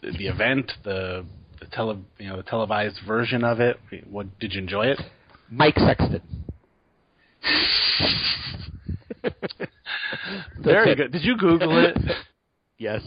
the 0.02 0.26
event, 0.26 0.70
the 0.84 1.24
the 1.61 1.66
tele, 1.66 1.99
you 2.18 2.29
know, 2.29 2.37
the 2.37 2.42
televised 2.42 2.99
version 3.07 3.44
of 3.44 3.61
it? 3.61 3.79
What 4.09 4.38
did 4.38 4.53
you 4.55 4.61
enjoy 4.61 4.87
it? 4.87 5.01
Mike 5.51 5.77
Sexton. 5.77 6.23
Very 10.61 10.94
good. 10.94 11.12
Did 11.12 11.23
you 11.25 11.37
Google 11.37 11.85
it? 11.85 11.96
Yes. 12.79 13.03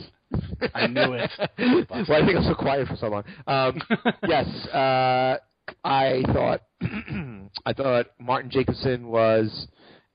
I 0.76 0.86
knew 0.86 1.14
it. 1.14 1.32
well, 1.90 2.22
I 2.22 2.24
think 2.24 2.38
I'm 2.38 2.44
so 2.44 2.54
quiet 2.54 2.88
for 2.88 2.96
so 2.96 3.08
long. 3.08 3.24
Um, 3.48 3.82
yes, 4.28 4.46
uh, 4.68 5.38
I 5.84 6.22
thought 6.28 6.62
I 7.66 7.74
thought 7.74 8.06
Martin 8.20 8.52
Jacobson 8.52 9.08
was 9.08 9.68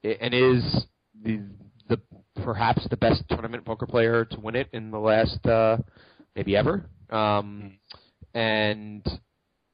and 0.05 0.33
is 0.33 0.85
the 1.25 1.41
the 1.89 2.01
perhaps 2.43 2.87
the 2.89 2.97
best 2.97 3.25
tournament 3.29 3.65
poker 3.65 3.87
player 3.87 4.25
to 4.27 4.41
win 4.41 4.55
it 4.55 4.69
in 4.73 4.93
the 4.93 4.99
last 4.99 5.45
uh, 5.45 5.79
maybe 6.37 6.57
ever. 6.57 6.89
Um, 7.11 7.79
and 8.35 9.07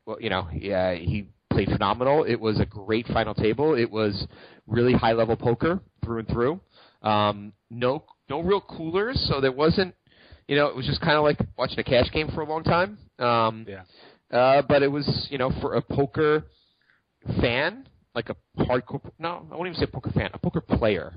well, 0.06 0.16
you 0.20 0.30
know, 0.30 0.48
yeah, 0.52 0.94
he 0.94 1.28
played 1.50 1.68
phenomenal. 1.68 2.24
It 2.24 2.40
was 2.40 2.60
a 2.60 2.66
great 2.66 3.06
final 3.08 3.34
table. 3.34 3.74
It 3.74 3.90
was 3.90 4.26
really 4.66 4.92
high 4.92 5.12
level 5.12 5.36
poker 5.36 5.80
through 6.04 6.18
and 6.20 6.28
through. 6.28 6.60
Um, 7.02 7.52
no 7.70 8.04
no 8.28 8.40
real 8.40 8.60
coolers, 8.60 9.22
so 9.28 9.40
there 9.40 9.52
wasn't 9.52 9.94
you 10.48 10.56
know, 10.56 10.66
it 10.66 10.76
was 10.76 10.86
just 10.86 11.00
kind 11.00 11.16
of 11.16 11.22
like 11.24 11.38
watching 11.56 11.78
a 11.78 11.84
cash 11.84 12.10
game 12.12 12.28
for 12.34 12.42
a 12.42 12.44
long 12.48 12.62
time. 12.62 12.98
Um, 13.18 13.66
Yeah. 13.68 13.82
uh, 14.30 14.62
but 14.68 14.82
it 14.82 14.88
was, 14.88 15.26
you 15.30 15.38
know, 15.38 15.50
for 15.60 15.74
a 15.74 15.82
poker 15.82 16.44
fan, 17.40 17.88
like 18.14 18.28
a 18.28 18.36
hardcore, 18.62 19.00
no, 19.18 19.46
I 19.50 19.56
won't 19.56 19.68
even 19.68 19.80
say 19.80 19.86
poker 19.86 20.10
fan, 20.10 20.30
a 20.34 20.38
poker 20.38 20.60
player. 20.60 21.14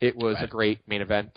It 0.00 0.16
was 0.16 0.36
a 0.40 0.46
great 0.46 0.80
main 0.86 1.00
event. 1.00 1.30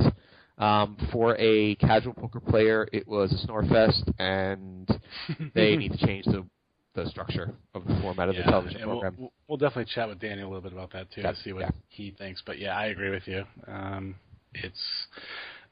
Um, 0.58 0.96
for 1.12 1.36
a 1.38 1.76
casual 1.76 2.14
poker 2.14 2.40
player, 2.40 2.88
it 2.94 3.06
was 3.08 3.32
a 3.34 3.38
snore 3.40 3.64
fest, 3.66 4.04
and 4.20 4.88
they 5.54 5.76
need 5.76 5.92
to 5.92 6.06
change 6.06 6.26
the 6.26 6.46
the 6.94 7.06
structure 7.10 7.54
of 7.74 7.86
the 7.86 7.94
format 8.02 8.30
of 8.30 8.38
the 8.38 8.44
television 8.44 8.80
program. 8.82 9.16
We'll, 9.20 9.34
we'll 9.50 9.58
definitely 9.58 9.92
chat 9.94 10.08
with 10.08 10.18
Daniel 10.20 10.48
a 10.48 10.50
little 10.50 10.62
bit 10.62 10.72
about 10.72 10.94
that 10.94 11.12
too 11.12 11.20
Yeah, 11.22 11.32
to 11.32 11.38
see 11.42 11.52
what 11.52 11.64
yeah. 11.64 11.72
he 11.90 12.12
thinks. 12.18 12.42
But 12.46 12.58
yeah, 12.58 12.78
I 12.78 12.86
agree 12.86 13.10
with 13.10 13.28
you. 13.28 13.44
Um, 13.68 14.16
it's 14.54 14.80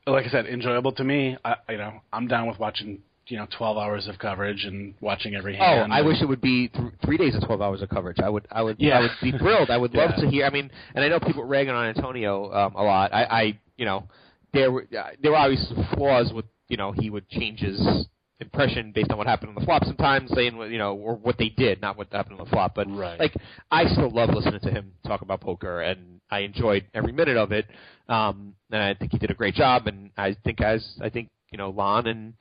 like 0.06 0.26
I 0.26 0.30
said, 0.30 0.48
enjoyable 0.48 0.92
to 0.92 1.04
me. 1.06 1.38
I, 1.46 1.56
you 1.70 1.78
know, 1.78 2.02
I'm 2.12 2.28
down 2.28 2.48
with 2.50 2.60
watching 2.60 3.00
you 3.28 3.38
know 3.38 3.48
12 3.58 3.78
hours 3.78 4.08
of 4.10 4.20
coverage 4.20 4.66
and 4.66 4.96
watching 5.00 5.34
every 5.34 5.56
hand. 5.56 5.64
Oh, 5.74 5.80
hand. 5.84 5.94
I 5.94 6.00
and- 6.00 6.08
wish 6.10 6.22
it 6.22 6.26
would 6.28 6.42
be 6.42 6.68
th- 6.68 6.92
three 7.06 7.16
days 7.18 7.36
of 7.36 7.46
twelve 7.46 7.62
hours 7.62 7.82
of 7.82 7.88
coverage. 7.88 8.18
I 8.20 8.28
would, 8.28 8.46
I 8.52 8.62
would, 8.62 8.76
Yeah. 8.82 8.98
I 8.98 9.02
would 9.04 9.12
be 9.22 9.32
thrilled. 9.38 9.70
I 9.70 9.78
would 9.78 9.94
love 9.96 10.12
Yeah. 10.18 10.24
to 10.26 10.30
hear. 10.30 10.46
I 10.46 10.50
mean, 10.50 10.70
and 10.94 11.06
I 11.06 11.08
know 11.08 11.22
people 11.22 11.46
ragging 11.46 11.74
on 11.74 11.86
Antonio 11.86 12.52
um, 12.52 12.76
a 12.76 12.84
lot. 12.84 13.14
I, 13.14 13.24
I, 13.24 13.60
you 13.78 13.86
know, 13.86 14.10
there 14.54 14.72
were 14.72 14.88
uh, 14.98 15.10
there 15.22 15.32
were 15.32 15.38
obviously 15.38 15.76
flaws 15.96 16.32
with, 16.34 16.46
you 16.70 16.78
know, 16.78 16.92
he 16.92 17.10
would 17.10 17.28
change 17.30 17.60
his 17.60 18.08
impression 18.40 18.92
based 18.94 19.12
on 19.12 19.18
what 19.18 19.28
happened 19.28 19.50
on 19.50 19.56
the 19.56 19.66
flop 19.66 19.84
sometimes, 19.86 20.32
saying 20.34 20.56
what 20.58 20.70
you 20.70 20.78
know, 20.78 20.96
or 20.96 21.16
what 21.16 21.38
they 21.38 21.50
did, 21.50 21.82
not 21.82 21.98
what 21.98 22.12
happened 22.12 22.40
on 22.40 22.46
the 22.46 22.50
flop. 22.52 22.76
But 22.76 22.88
Right. 22.90 23.20
like, 23.20 23.34
I 23.72 23.86
still 23.86 24.10
love 24.10 24.30
listening 24.30 24.60
to 24.62 24.70
him 24.72 24.94
talk 25.06 25.22
about 25.22 25.42
poker, 25.42 25.82
and 25.82 26.22
I 26.30 26.40
enjoyed 26.40 26.86
every 26.94 27.12
minute 27.12 27.38
of 27.38 27.52
it. 27.52 27.66
Um, 28.08 28.56
and 28.72 28.82
I 28.82 28.94
think 28.94 29.12
he 29.12 29.18
did 29.18 29.32
a 29.32 29.36
great 29.36 29.56
job. 29.56 29.88
And 29.88 30.12
I 30.18 30.36
think 30.44 30.62
as 30.62 30.86
I 31.02 31.10
think 31.10 31.30
you 31.52 31.58
know, 31.58 31.70
Lon 31.70 32.08
and 32.08 32.34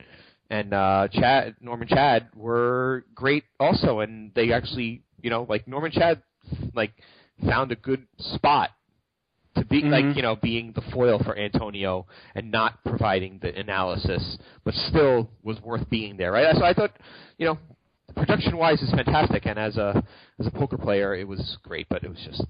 and 0.49 0.73
uh, 0.73 1.07
Chad, 1.11 1.55
Norman 1.61 1.87
Chad 1.87 2.27
were 2.35 3.05
great 3.15 3.43
also, 3.59 3.99
and 3.99 4.31
they 4.35 4.51
actually, 4.51 5.01
you 5.21 5.29
know, 5.29 5.45
like 5.49 5.67
Norman 5.67 5.91
Chad, 5.91 6.21
like 6.75 6.91
found 7.45 7.71
a 7.71 7.75
good 7.75 8.05
spot 8.19 8.69
to 9.55 9.65
be 9.65 9.83
Mhm. 9.83 9.91
like 9.91 10.15
you 10.15 10.21
know 10.21 10.35
being 10.35 10.71
the 10.73 10.81
foil 10.81 11.19
for 11.19 11.37
Antonio 11.37 12.05
and 12.35 12.51
not 12.51 12.83
providing 12.83 13.39
the 13.39 13.55
analysis, 13.57 14.37
but 14.63 14.73
still 14.73 15.29
was 15.43 15.61
worth 15.61 15.89
being 15.89 16.17
there, 16.17 16.31
right? 16.31 16.55
So 16.55 16.63
I 16.63 16.73
thought, 16.73 16.91
you 17.37 17.45
know, 17.45 17.57
production 18.15 18.57
wise 18.57 18.81
is 18.81 18.91
fantastic, 18.91 19.45
and 19.45 19.59
as 19.59 19.77
a 19.77 20.03
as 20.39 20.47
a 20.47 20.51
poker 20.51 20.77
player, 20.77 21.15
it 21.15 21.27
was 21.27 21.57
great, 21.63 21.87
but 21.89 22.03
it 22.03 22.09
was 22.09 22.19
just 22.19 22.43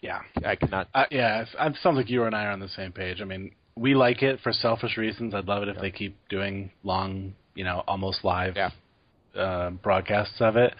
yeah. 0.00 0.20
I 0.44 0.56
could 0.56 0.70
not. 0.70 0.88
Uh, 0.94 1.04
yeah, 1.10 1.42
it 1.42 1.76
sounds 1.82 1.96
like 1.96 2.08
you 2.08 2.24
and 2.24 2.34
I 2.34 2.46
are 2.46 2.52
on 2.52 2.60
the 2.60 2.68
same 2.68 2.92
page. 2.92 3.20
I 3.20 3.24
mean, 3.24 3.52
we 3.76 3.94
like 3.94 4.22
it 4.22 4.40
for 4.40 4.52
selfish 4.52 4.96
reasons. 4.96 5.34
I'd 5.34 5.46
love 5.46 5.62
it 5.62 5.68
if 5.68 5.78
they 5.78 5.90
keep 5.90 6.16
doing 6.28 6.70
long, 6.82 7.34
you 7.54 7.64
know, 7.64 7.84
almost 7.86 8.24
live 8.24 8.56
Yeah. 8.56 8.70
uh, 9.36 9.70
broadcasts 9.70 10.40
of 10.40 10.56
it. 10.56 10.74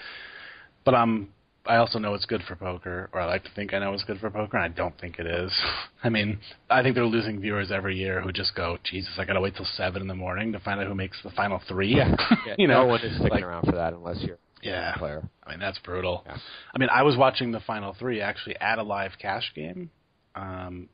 But 0.85 0.95
I'm 0.95 1.29
I 1.67 1.77
also 1.77 1.99
know 1.99 2.15
it's 2.15 2.25
good 2.25 2.43
for 2.49 2.57
poker, 2.57 3.11
or 3.13 3.21
I 3.21 3.27
like 3.27 3.45
to 3.45 3.51
think 3.55 3.75
I 3.75 3.79
know 3.79 3.93
it's 3.93 4.05
good 4.05 4.19
for 4.19 4.31
poker, 4.31 4.57
and 4.57 4.65
I 4.73 4.75
don't 4.75 4.99
think 4.99 5.19
it 5.19 5.27
is. 5.27 5.53
I 6.03 6.09
mean, 6.09 6.39
I 6.71 6.83
think 6.83 6.95
they're 6.95 7.05
losing 7.05 7.41
viewers 7.41 7.71
every 7.71 7.97
year 7.97 8.21
who 8.21 8.33
just 8.33 8.55
go, 8.55 8.79
Jesus, 8.83 9.13
I 9.19 9.25
gotta 9.25 9.41
wait 9.41 9.57
till 9.57 9.67
seven 9.77 10.01
in 10.01 10.09
the 10.09 10.15
morning 10.15 10.53
to 10.53 10.61
find 10.61 10.81
out 10.81 10.87
who 10.87 10.95
makes 10.95 11.19
the 11.23 11.31
final 11.31 11.61
three. 11.69 11.95
Yeah, 11.95 12.15
yeah 12.47 12.55
you 12.57 12.67
know, 12.67 12.83
no 12.83 12.87
one 12.87 13.01
is 13.01 13.15
sticking 13.15 13.31
like- 13.31 13.45
around 13.45 13.67
for 13.67 13.73
that 13.73 13.93
unless 13.93 14.23
you're 14.23 14.39
yeah. 14.63 14.95
a 14.95 14.99
player. 14.99 15.29
I 15.45 15.51
mean, 15.51 15.61
that's 15.61 15.79
brutal. 15.79 16.23
Yeah. 16.27 16.37
I 16.75 16.79
mean, 16.79 16.89
I 16.91 17.03
was 17.03 17.17
watching 17.17 17.53
the 17.53 17.61
final 17.61 17.95
three 17.99 18.21
actually 18.21 18.57
at 18.57 18.79
a 18.79 18.83
live 18.83 19.13
cash 19.21 19.53
game, 19.55 19.91
um, 20.35 20.89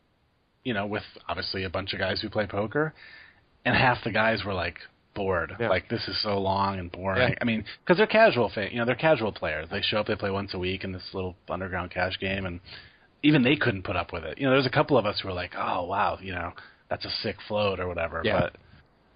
you 0.65 0.75
know, 0.75 0.87
with 0.87 1.03
obviously 1.29 1.65
a 1.65 1.71
bunch 1.71 1.93
of 1.93 1.99
guys 1.99 2.21
who 2.21 2.29
play 2.29 2.47
poker, 2.47 2.95
and 3.65 3.77
half 3.77 3.99
the 4.05 4.11
guys 4.11 4.45
were 4.45 4.55
like 4.55 4.79
bored. 5.17 5.57
Yeah. 5.59 5.69
Like 5.69 5.89
this 5.89 6.07
is 6.07 6.17
so 6.23 6.39
long 6.39 6.79
and 6.79 6.93
boring. 6.93 7.31
Yeah. 7.31 7.39
I 7.41 7.45
mean, 7.45 7.65
because 7.83 7.97
they're 7.97 8.07
casual 8.07 8.49
fan, 8.55 8.69
you 8.71 8.79
know, 8.79 8.85
they're 8.85 8.95
casual 8.95 9.33
players. 9.33 9.67
They 9.69 9.81
show 9.83 9.99
up, 9.99 10.07
they 10.07 10.15
play 10.15 10.31
once 10.31 10.55
a 10.55 10.59
week 10.59 10.85
in 10.85 10.93
this 10.93 11.03
little 11.13 11.35
underground 11.49 11.91
cash 11.91 12.17
game, 12.21 12.47
and 12.47 12.61
even 13.25 13.43
they 13.43 13.57
couldn't 13.57 13.83
put 13.83 13.97
up 13.97 14.13
with 14.13 14.23
it. 14.23 14.39
You 14.39 14.45
know, 14.47 14.53
there's 14.53 14.67
a 14.67 14.71
couple 14.71 14.97
of 14.97 15.07
us 15.07 15.19
who 15.21 15.27
were 15.29 15.35
like, 15.35 15.55
oh 15.59 15.85
wow, 15.87 16.19
you 16.23 16.33
know, 16.33 16.53
that's 16.89 17.05
a 17.05 17.11
sick 17.23 17.37
float 17.49 17.81
or 17.81 17.89
whatever. 17.89 18.21
Yeah. 18.25 18.41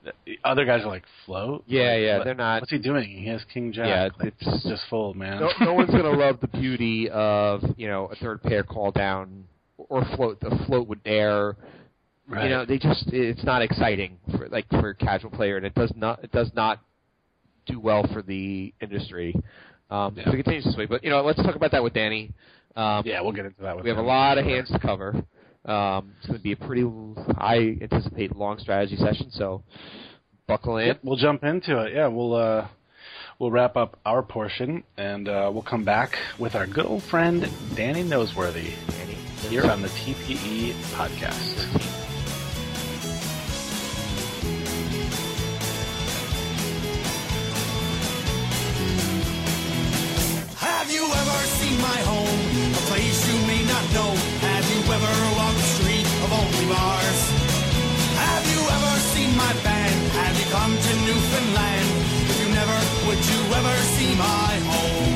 But 0.04 0.14
other 0.44 0.64
guys 0.64 0.82
are 0.82 0.88
like, 0.88 1.04
float? 1.26 1.62
Yeah, 1.66 1.92
Like, 1.92 2.00
yeah, 2.00 2.16
what- 2.18 2.24
they're 2.24 2.34
not. 2.34 2.62
What's 2.62 2.72
he 2.72 2.78
doing? 2.78 3.08
He 3.08 3.26
has 3.28 3.42
King 3.52 3.70
Jack. 3.72 3.86
Yeah, 3.86 4.08
like, 4.18 4.32
it's- 4.40 4.54
it's 4.56 4.64
just 4.64 4.84
fold, 4.88 5.14
man. 5.14 5.40
No, 5.40 5.50
no 5.60 5.74
one's 5.74 5.90
gonna 5.90 6.10
love 6.10 6.40
the 6.40 6.48
beauty 6.48 7.10
of 7.10 7.62
you 7.76 7.86
know 7.86 8.06
a 8.06 8.14
third 8.16 8.42
pair 8.42 8.62
call 8.62 8.90
down 8.92 9.44
or 9.76 10.04
float. 10.16 10.40
The 10.40 10.50
float 10.66 10.88
would 10.88 11.00
air. 11.04 11.56
Right. 12.30 12.44
You 12.44 12.50
know, 12.50 12.64
they 12.64 12.78
just 12.78 13.08
it's 13.08 13.42
not 13.42 13.60
exciting 13.60 14.18
for 14.36 14.48
like 14.48 14.68
for 14.70 14.90
a 14.90 14.94
casual 14.94 15.30
player, 15.30 15.56
and 15.56 15.66
it 15.66 15.74
does 15.74 15.92
not 15.96 16.22
it 16.22 16.30
does 16.30 16.50
not 16.54 16.78
do 17.66 17.80
well 17.80 18.06
for 18.12 18.22
the 18.22 18.72
industry. 18.80 19.34
Um, 19.90 20.14
Yeah. 20.16 20.28
It 20.28 20.36
continues 20.36 20.64
this 20.64 20.76
way, 20.76 20.86
but 20.86 21.02
you 21.02 21.10
know, 21.10 21.22
let's 21.22 21.42
talk 21.42 21.56
about 21.56 21.72
that 21.72 21.82
with 21.82 21.92
Danny. 21.92 22.32
Um, 22.76 23.02
yeah, 23.04 23.20
we'll 23.20 23.32
get 23.32 23.46
into 23.46 23.60
that. 23.62 23.74
With 23.74 23.84
we 23.84 23.90
have 23.90 23.98
a 23.98 24.02
lot 24.02 24.38
of 24.38 24.44
hands 24.44 24.70
to 24.70 24.78
cover. 24.78 25.24
Um, 25.64 26.12
it's 26.18 26.26
going 26.28 26.38
to 26.38 26.42
be 26.42 26.52
a 26.52 26.56
pretty, 26.56 26.88
I 27.36 27.76
anticipate, 27.82 28.34
long 28.34 28.58
strategy 28.60 28.96
session. 28.96 29.30
So, 29.32 29.62
buckle 30.46 30.76
in. 30.78 30.86
Yep, 30.86 31.00
we'll 31.02 31.16
jump 31.16 31.42
into 31.42 31.80
it. 31.80 31.92
Yeah, 31.94 32.06
we'll 32.06 32.34
uh, 32.34 32.68
we'll 33.40 33.50
wrap 33.50 33.76
up 33.76 33.98
our 34.06 34.22
portion, 34.22 34.84
and 34.96 35.28
uh, 35.28 35.50
we'll 35.52 35.64
come 35.64 35.84
back 35.84 36.16
with 36.38 36.54
our 36.54 36.66
good 36.66 36.86
old 36.86 37.02
friend 37.02 37.48
Danny 37.74 38.04
Noseworthy 38.04 38.72
Danny. 38.88 39.14
here 39.48 39.64
on 39.64 39.82
the 39.82 39.88
TPE 39.88 40.72
podcast. 40.94 42.09
My 51.80 52.00
home? 52.12 52.40
A 52.80 52.82
place 52.90 53.20
you 53.28 53.36
may 53.46 53.62
not 53.64 53.84
know. 53.96 54.10
Have 54.46 54.66
you 54.72 54.80
ever 54.96 55.14
walked 55.38 55.56
the 55.56 55.70
street 55.76 56.06
of 56.24 56.30
only 56.40 56.66
bars? 56.72 57.20
Have 58.24 58.44
you 58.52 58.60
ever 58.76 58.94
seen 59.12 59.30
my 59.36 59.52
band? 59.64 59.98
Have 60.20 60.34
you 60.40 60.46
come 60.56 60.72
to 60.86 60.92
Newfoundland? 61.06 61.88
If 62.30 62.36
you 62.42 62.48
never, 62.60 62.78
would 63.06 63.22
you 63.32 63.40
ever 63.58 63.76
see 63.96 64.10
my 64.14 64.52
home? 64.72 65.09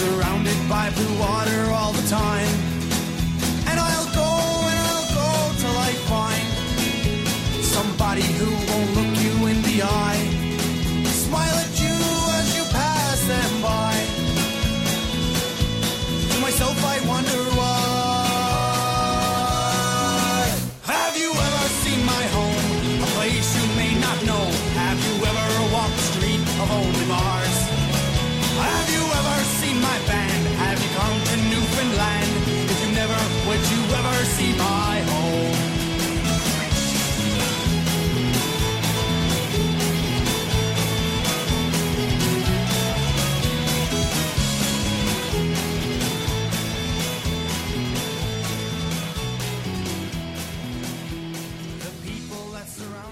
Surrounded 0.00 0.56
by 0.66 0.88
blue 0.88 1.18
water 1.18 1.70
all 1.72 1.92
the 1.92 2.08
time. 2.08 2.69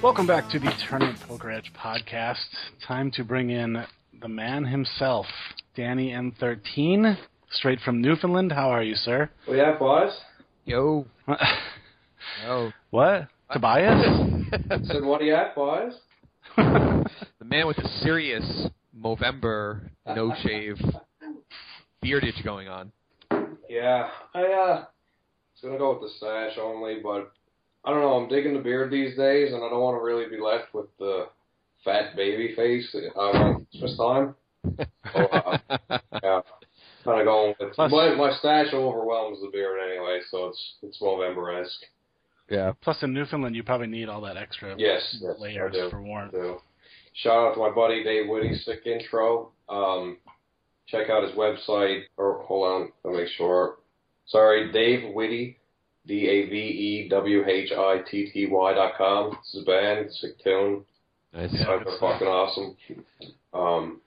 Welcome 0.01 0.29
back 0.29 0.49
to 0.51 0.61
the 0.61 0.73
Tournament 0.89 1.19
Poker 1.27 1.51
Edge 1.51 1.73
podcast. 1.77 2.45
Time 2.87 3.11
to 3.13 3.25
bring 3.25 3.51
in 3.51 3.85
the 4.21 4.29
man 4.29 4.65
himself, 4.65 5.27
DannyN13, 5.77 7.19
straight 7.51 7.81
from 7.81 8.01
Newfoundland. 8.01 8.53
How 8.53 8.71
are 8.71 8.83
you, 8.83 8.95
sir? 8.95 9.29
We 9.51 9.59
have 9.59 9.81
boys. 9.81 10.13
Yo, 10.65 11.05
yo. 12.45 12.71
what? 12.91 13.27
Tobias? 13.53 14.05
Said, 14.87 15.03
what 15.03 15.19
do 15.19 15.27
you 15.27 15.35
have, 15.35 15.57
boys? 15.57 15.95
the 16.57 17.45
man 17.45 17.67
with 17.67 17.77
the 17.77 17.89
serious 18.01 18.69
Movember 18.97 19.91
no 20.07 20.33
shave 20.43 20.77
beardage 22.03 22.43
going 22.45 22.69
on. 22.69 22.93
Yeah, 23.69 24.09
I 24.33 24.43
uh, 24.43 24.85
was 24.85 25.61
gonna 25.63 25.77
go 25.77 25.93
with 25.95 26.03
the 26.03 26.17
stash 26.17 26.57
only, 26.61 27.01
but 27.03 27.33
I 27.85 27.91
don't 27.91 28.01
know. 28.01 28.15
I'm 28.15 28.29
digging 28.29 28.55
the 28.55 28.61
beard 28.61 28.91
these 28.91 29.17
days, 29.17 29.53
and 29.53 29.63
I 29.63 29.69
don't 29.69 29.81
want 29.81 29.99
to 30.01 30.05
really 30.05 30.29
be 30.29 30.41
left 30.43 30.75
with 30.75 30.87
the 30.99 31.27
fat 31.85 32.17
baby 32.17 32.55
face 32.55 32.95
uh, 33.17 33.55
Christmas 33.71 33.97
time. 33.97 34.35
So, 35.15 35.21
uh, 35.27 35.59
yeah, 36.23 36.41
kind 37.05 37.21
of 37.21 37.25
going 37.25 37.55
with 37.61 37.73
Plus- 37.75 37.91
my 37.91 38.15
my 38.15 38.33
stash 38.39 38.73
overwhelms 38.75 39.39
the 39.41 39.49
beard 39.53 39.79
anyway, 39.91 40.21
so 40.31 40.47
it's 40.49 40.75
it's 40.83 41.01
Movember 41.01 41.63
esque. 41.63 41.85
Yeah. 42.51 42.73
Plus, 42.81 43.03
in 43.03 43.13
Newfoundland, 43.13 43.55
you 43.55 43.63
probably 43.63 43.89
need 43.89 44.09
all 44.09 44.23
that 44.23 44.37
extra 44.39 44.75
Yes, 44.79 45.19
yes, 45.21 45.35
I 45.39 45.43
layers 45.43 45.73
do. 45.75 45.91
for 45.91 46.03
warmth. 46.03 46.33
So, 46.33 46.63
shout 47.13 47.37
out 47.37 47.55
to 47.55 47.61
my 47.61 47.71
buddy 47.71 48.03
Dave 48.03 48.27
Whitty, 48.29 48.55
sick 48.57 48.87
intro. 48.87 49.51
Um, 49.69 50.17
check 50.87 51.11
out 51.11 51.23
his 51.23 51.33
website. 51.33 52.05
Or 52.17 52.43
hold 52.45 52.67
on, 52.67 52.93
let 53.05 53.13
me 53.13 53.21
make 53.21 53.29
sure. 53.37 53.77
Sorry, 54.27 54.73
Dave 54.73 55.15
Whitty, 55.15 55.59
D 56.09 56.27
A 56.27 56.49
V 56.49 56.57
E 56.57 57.09
W 57.11 57.45
H 57.47 57.71
I 57.71 57.99
T 58.11 58.31
T 58.33 58.47
Y 58.51 58.75
dot 58.75 58.95
com. 58.97 59.31
This 59.31 59.55
is 59.55 59.63
a 59.63 59.67
band, 59.67 60.13
sick 60.13 60.43
tune. 60.43 60.85
Nice. 61.35 61.51
Yeah. 61.53 61.67
They're 61.85 61.99
fucking 62.01 62.27
awesome. 62.27 62.77
Um, 63.53 64.01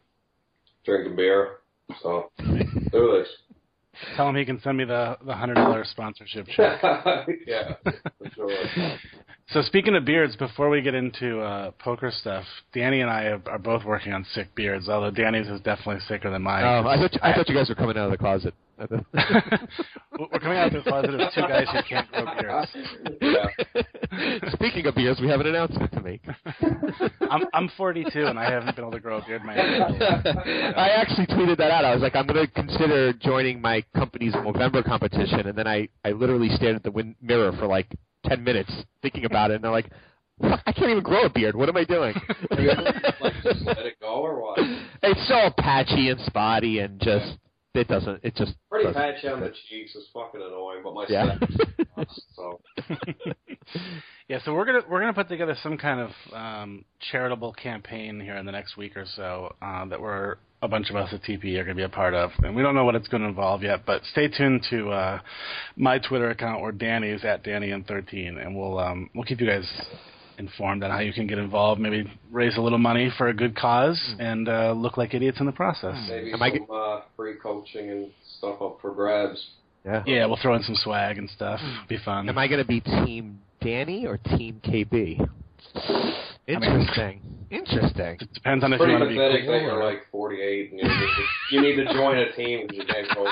drinking 0.83 1.15
beer. 1.15 1.59
So 2.01 2.31
do 2.39 2.63
this. 2.91 3.27
Tell 4.15 4.29
him 4.29 4.35
he 4.35 4.45
can 4.45 4.59
send 4.61 4.77
me 4.77 4.85
the 4.85 5.17
the 5.25 5.35
hundred 5.35 5.55
dollar 5.55 5.83
sponsorship 5.83 6.47
check. 6.47 6.81
yeah, 7.47 7.75
sure. 8.35 8.97
So 9.49 9.61
speaking 9.61 9.95
of 9.95 10.05
beards, 10.05 10.35
before 10.37 10.69
we 10.69 10.81
get 10.81 10.95
into 10.95 11.41
uh, 11.41 11.71
poker 11.71 12.09
stuff, 12.09 12.45
Danny 12.73 13.01
and 13.01 13.09
I 13.09 13.23
are, 13.25 13.41
are 13.47 13.59
both 13.59 13.83
working 13.83 14.13
on 14.13 14.25
sick 14.33 14.55
beards. 14.55 14.87
Although 14.87 15.11
Danny's 15.11 15.47
is 15.47 15.59
definitely 15.61 15.99
sicker 16.07 16.31
than 16.31 16.41
mine. 16.41 16.63
Oh, 16.63 16.87
I 16.87 16.97
thought 16.97 17.17
I 17.21 17.33
thought 17.33 17.49
you 17.49 17.55
guys 17.55 17.69
were 17.69 17.75
coming 17.75 17.97
out 17.97 18.05
of 18.05 18.11
the 18.11 18.17
closet. 18.17 18.55
We're 18.91 20.39
coming 20.39 20.57
out 20.57 20.73
of 20.73 20.83
the 20.83 20.89
closet 20.89 21.13
of 21.13 21.33
two 21.33 21.41
guys 21.41 21.67
who 21.71 21.79
can't 21.87 22.11
grow 22.11 22.25
beards. 22.39 22.75
Yeah. 23.21 24.49
Speaking 24.53 24.85
of 24.85 24.95
beards, 24.95 25.19
we 25.21 25.27
have 25.29 25.39
an 25.39 25.47
announcement 25.47 25.91
to 25.93 26.01
make. 26.01 26.21
I'm 27.29 27.45
I'm 27.53 27.69
42 27.77 28.25
and 28.25 28.37
I 28.39 28.49
haven't 28.49 28.75
been 28.75 28.83
able 28.83 28.91
to 28.91 28.99
grow 28.99 29.17
a 29.19 29.25
beard 29.25 29.43
my 29.43 29.53
entire 29.53 29.79
life. 29.79 30.25
I 30.77 30.89
actually 30.89 31.27
tweeted 31.27 31.57
that 31.57 31.71
out. 31.71 31.85
I 31.85 31.93
was 31.93 32.01
like, 32.01 32.15
I'm 32.15 32.27
going 32.27 32.45
to 32.45 32.51
consider 32.53 33.13
joining 33.13 33.61
my 33.61 33.83
company's 33.95 34.33
Movember 34.33 34.83
competition, 34.83 35.47
and 35.47 35.57
then 35.57 35.67
I, 35.67 35.87
I 36.03 36.11
literally 36.11 36.49
stared 36.49 36.75
at 36.75 36.83
the 36.83 36.91
win- 36.91 37.15
mirror 37.21 37.51
for 37.57 37.67
like 37.67 37.87
ten 38.25 38.43
minutes 38.43 38.71
thinking 39.01 39.25
about 39.25 39.51
it, 39.51 39.55
and 39.55 39.65
I'm 39.65 39.71
like, 39.71 39.89
I 40.43 40.71
can't 40.71 40.89
even 40.89 41.03
grow 41.03 41.25
a 41.25 41.29
beard. 41.29 41.55
What 41.55 41.69
am 41.69 41.77
I 41.77 41.83
doing? 41.83 42.15
You 42.57 42.69
ever, 42.71 42.81
like 43.21 43.33
just 43.43 43.61
let 43.65 43.77
it 43.79 43.99
go 43.99 44.21
or 44.21 44.41
what? 44.41 44.59
it's 45.03 45.27
so 45.27 45.49
patchy 45.57 46.09
and 46.09 46.19
spotty, 46.21 46.79
and 46.79 46.99
just 46.99 47.37
it 47.73 47.87
doesn't. 47.87 48.19
It 48.23 48.35
just 48.35 48.53
Pretty 48.69 48.85
doesn't- 48.87 49.01
patchy 49.01 49.27
on 49.27 49.39
the 49.41 49.53
cheeks 49.69 49.95
is 49.95 50.07
fucking 50.13 50.41
annoying, 50.41 50.81
but 50.83 50.93
my 50.93 51.05
Yeah. 51.07 51.35
stash 51.37 52.07
so 52.35 52.59
Yeah, 52.89 53.33
Yeah, 54.27 54.39
so 54.45 54.53
we're 54.53 54.65
gonna 54.65 54.81
we're 54.89 54.99
gonna 55.01 55.13
put 55.13 55.27
together 55.27 55.55
some 55.61 55.77
kind 55.77 55.99
of 55.99 56.11
um, 56.33 56.85
charitable 57.11 57.51
campaign 57.53 58.19
here 58.19 58.35
in 58.37 58.45
the 58.45 58.51
next 58.51 58.77
week 58.77 58.95
or 58.95 59.05
so 59.05 59.53
uh, 59.61 59.85
that 59.85 59.99
we're 60.01 60.35
a 60.61 60.67
bunch 60.69 60.89
of 60.89 60.95
us 60.95 61.11
at 61.13 61.21
TP 61.23 61.57
are 61.57 61.63
gonna 61.65 61.75
be 61.75 61.83
a 61.83 61.89
part 61.89 62.13
of, 62.13 62.31
and 62.43 62.55
we 62.55 62.61
don't 62.61 62.73
know 62.75 62.85
what 62.85 62.95
it's 62.95 63.07
gonna 63.09 63.27
involve 63.27 63.61
yet. 63.63 63.81
But 63.85 64.03
stay 64.05 64.27
tuned 64.29 64.65
to 64.69 64.89
uh, 64.91 65.19
my 65.75 65.99
Twitter 65.99 66.29
account 66.29 66.61
or 66.61 66.71
Danny's 66.71 67.25
at 67.25 67.43
Danny 67.43 67.71
and 67.71 67.85
thirteen, 67.85 68.37
and 68.37 68.55
we'll 68.55 68.79
um, 68.79 69.09
we'll 69.13 69.25
keep 69.25 69.41
you 69.41 69.47
guys 69.47 69.69
informed 70.41 70.83
on 70.83 70.91
how 70.91 70.99
you 70.99 71.13
can 71.13 71.27
get 71.27 71.37
involved. 71.37 71.79
Maybe 71.79 72.11
raise 72.31 72.57
a 72.57 72.61
little 72.61 72.77
money 72.79 73.09
for 73.17 73.29
a 73.29 73.33
good 73.33 73.55
cause 73.55 73.99
and 74.19 74.49
uh, 74.49 74.73
look 74.73 74.97
like 74.97 75.13
idiots 75.13 75.39
in 75.39 75.45
the 75.45 75.51
process. 75.53 75.95
Maybe 76.09 76.27
Am 76.33 76.39
some 76.39 76.43
I 76.43 76.49
get- 76.49 76.69
uh, 76.69 77.01
free 77.15 77.35
coaching 77.41 77.89
and 77.89 78.11
stuff 78.37 78.61
up 78.61 78.79
for 78.81 78.91
grabs. 78.93 79.41
Yeah. 79.85 80.03
Yeah, 80.05 80.25
we'll 80.27 80.37
throw 80.41 80.53
in 80.55 80.63
some 80.63 80.75
swag 80.75 81.17
and 81.17 81.29
stuff. 81.29 81.59
Be 81.87 81.97
fun. 82.03 82.27
Am 82.29 82.37
I 82.37 82.47
going 82.47 82.61
to 82.61 82.67
be 82.67 82.81
Team 82.81 83.39
Danny 83.61 84.05
or 84.05 84.17
Team 84.17 84.61
KB? 84.63 85.27
Interesting. 86.47 87.21
Interesting. 87.51 88.17
It 88.21 88.33
depends 88.33 88.63
on 88.63 88.71
if 88.73 88.79
you 88.79 88.87
want 88.87 89.03
to 89.03 89.09
be 89.09 89.15
pathetic 89.15 89.43
cool 89.45 89.53
that 89.53 89.61
you're 89.61 89.83
like 89.83 89.99
48 90.11 90.71
and 90.71 90.79
you 90.79 90.85
need 90.85 90.91
to, 90.91 91.23
you 91.51 91.61
need 91.61 91.75
to 91.75 91.85
join 91.93 92.17
a 92.17 92.31
team 92.33 92.65
because 92.67 92.77
you 92.77 92.85
can't 92.93 93.07
go 93.13 93.23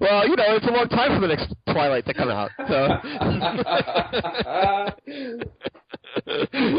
well, 0.00 0.28
you 0.28 0.36
know, 0.36 0.54
it's 0.54 0.66
a 0.66 0.70
long 0.70 0.88
time 0.90 1.16
for 1.18 1.26
the 1.26 1.34
next 1.34 1.52
Twilight 1.72 2.04
to 2.06 2.14
come 2.14 2.28
out. 2.28 2.50
So. 2.68 2.88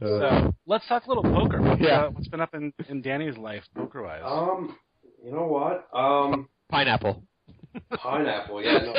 So 0.00 0.54
let's 0.66 0.86
talk 0.88 1.04
a 1.06 1.08
little 1.08 1.22
poker. 1.24 1.60
What's, 1.60 1.80
Yeah. 1.80 2.04
uh, 2.04 2.10
what's 2.10 2.28
been 2.28 2.40
up 2.40 2.54
in, 2.54 2.72
in 2.88 3.02
Danny's 3.02 3.36
life 3.36 3.64
poker 3.74 4.02
wise? 4.02 4.22
um, 4.24 4.76
you 5.24 5.32
know 5.32 5.46
what? 5.46 5.88
Um, 5.98 6.48
Pineapple. 6.70 7.22
pineapple. 7.96 8.62
Yeah, 8.62 8.78
no. 8.78 8.94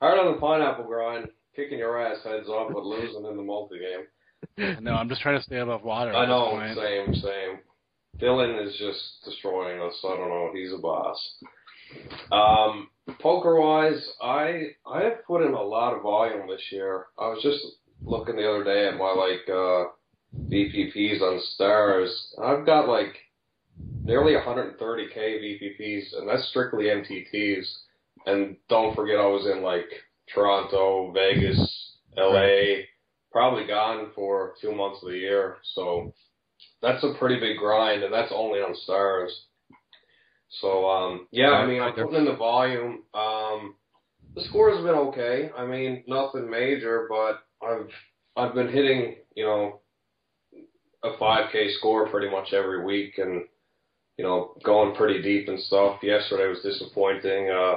Hard 0.00 0.18
on 0.18 0.34
the 0.34 0.40
pineapple 0.40 0.84
grind, 0.84 1.28
kicking 1.54 1.78
your 1.78 2.00
ass 2.00 2.18
heads 2.24 2.48
off 2.48 2.72
but 2.72 2.84
losing 2.84 3.24
in 3.26 3.36
the 3.36 3.42
multi 3.42 3.78
game. 3.78 4.82
no, 4.82 4.92
I'm 4.94 5.08
just 5.08 5.20
trying 5.20 5.38
to 5.38 5.44
stay 5.44 5.58
above 5.58 5.84
water. 5.84 6.12
I 6.12 6.26
know, 6.26 6.58
same, 6.74 7.14
same. 7.14 7.58
Dylan 8.18 8.66
is 8.66 8.76
just 8.76 9.24
destroying 9.24 9.80
us. 9.80 9.94
I 10.04 10.16
don't 10.16 10.28
know. 10.28 10.50
He's 10.54 10.72
a 10.72 10.78
boss. 10.78 11.18
Um, 12.30 12.88
poker 13.20 13.60
wise, 13.60 14.10
I 14.22 14.70
I 14.86 15.02
have 15.02 15.24
put 15.26 15.44
in 15.44 15.52
a 15.52 15.62
lot 15.62 15.94
of 15.94 16.02
volume 16.02 16.48
this 16.48 16.62
year. 16.70 17.06
I 17.18 17.28
was 17.28 17.42
just 17.42 17.60
looking 18.04 18.36
the 18.36 18.48
other 18.48 18.64
day 18.64 18.88
at 18.88 18.96
my 18.96 19.12
like 19.12 19.48
uh 19.48 19.90
VPPs 20.48 21.20
on 21.20 21.40
Stars. 21.54 22.34
I've 22.42 22.66
got 22.66 22.88
like 22.88 23.14
nearly 24.04 24.32
130k 24.32 25.16
VPPs, 25.16 26.16
and 26.16 26.28
that's 26.28 26.48
strictly 26.48 26.84
MTTs. 26.84 27.66
And 28.26 28.56
don't 28.68 28.94
forget, 28.94 29.18
I 29.18 29.26
was 29.26 29.46
in 29.46 29.62
like 29.62 29.88
Toronto, 30.34 31.12
Vegas, 31.12 31.96
LA, 32.16 32.84
probably 33.30 33.66
gone 33.66 34.10
for 34.14 34.54
two 34.60 34.72
months 34.74 35.00
of 35.02 35.10
the 35.10 35.18
year. 35.18 35.56
So 35.74 36.12
that's 36.80 37.02
a 37.04 37.14
pretty 37.18 37.40
big 37.40 37.58
grind, 37.58 38.02
and 38.02 38.12
that's 38.12 38.32
only 38.34 38.60
on 38.60 38.74
Stars. 38.74 39.46
So 40.60 40.88
um, 40.88 41.28
yeah, 41.30 41.50
I 41.50 41.66
mean, 41.66 41.80
I'm 41.80 41.94
putting 41.94 42.14
in 42.14 42.24
the 42.26 42.36
volume. 42.36 43.02
Um, 43.14 43.74
the 44.34 44.42
score 44.48 44.70
has 44.74 44.84
been 44.84 44.94
okay. 44.94 45.50
I 45.56 45.64
mean, 45.64 46.04
nothing 46.06 46.50
major, 46.50 47.08
but 47.08 47.42
I've 47.66 47.88
I've 48.36 48.54
been 48.54 48.68
hitting, 48.68 49.16
you 49.34 49.44
know, 49.44 49.80
a 51.02 51.16
5K 51.20 51.76
score 51.78 52.08
pretty 52.08 52.30
much 52.30 52.52
every 52.52 52.84
week, 52.84 53.18
and 53.18 53.44
you 54.18 54.24
know, 54.24 54.54
going 54.62 54.94
pretty 54.94 55.22
deep 55.22 55.48
and 55.48 55.58
stuff. 55.60 56.02
Yesterday 56.02 56.48
was 56.48 56.62
disappointing. 56.62 57.48
Uh, 57.48 57.76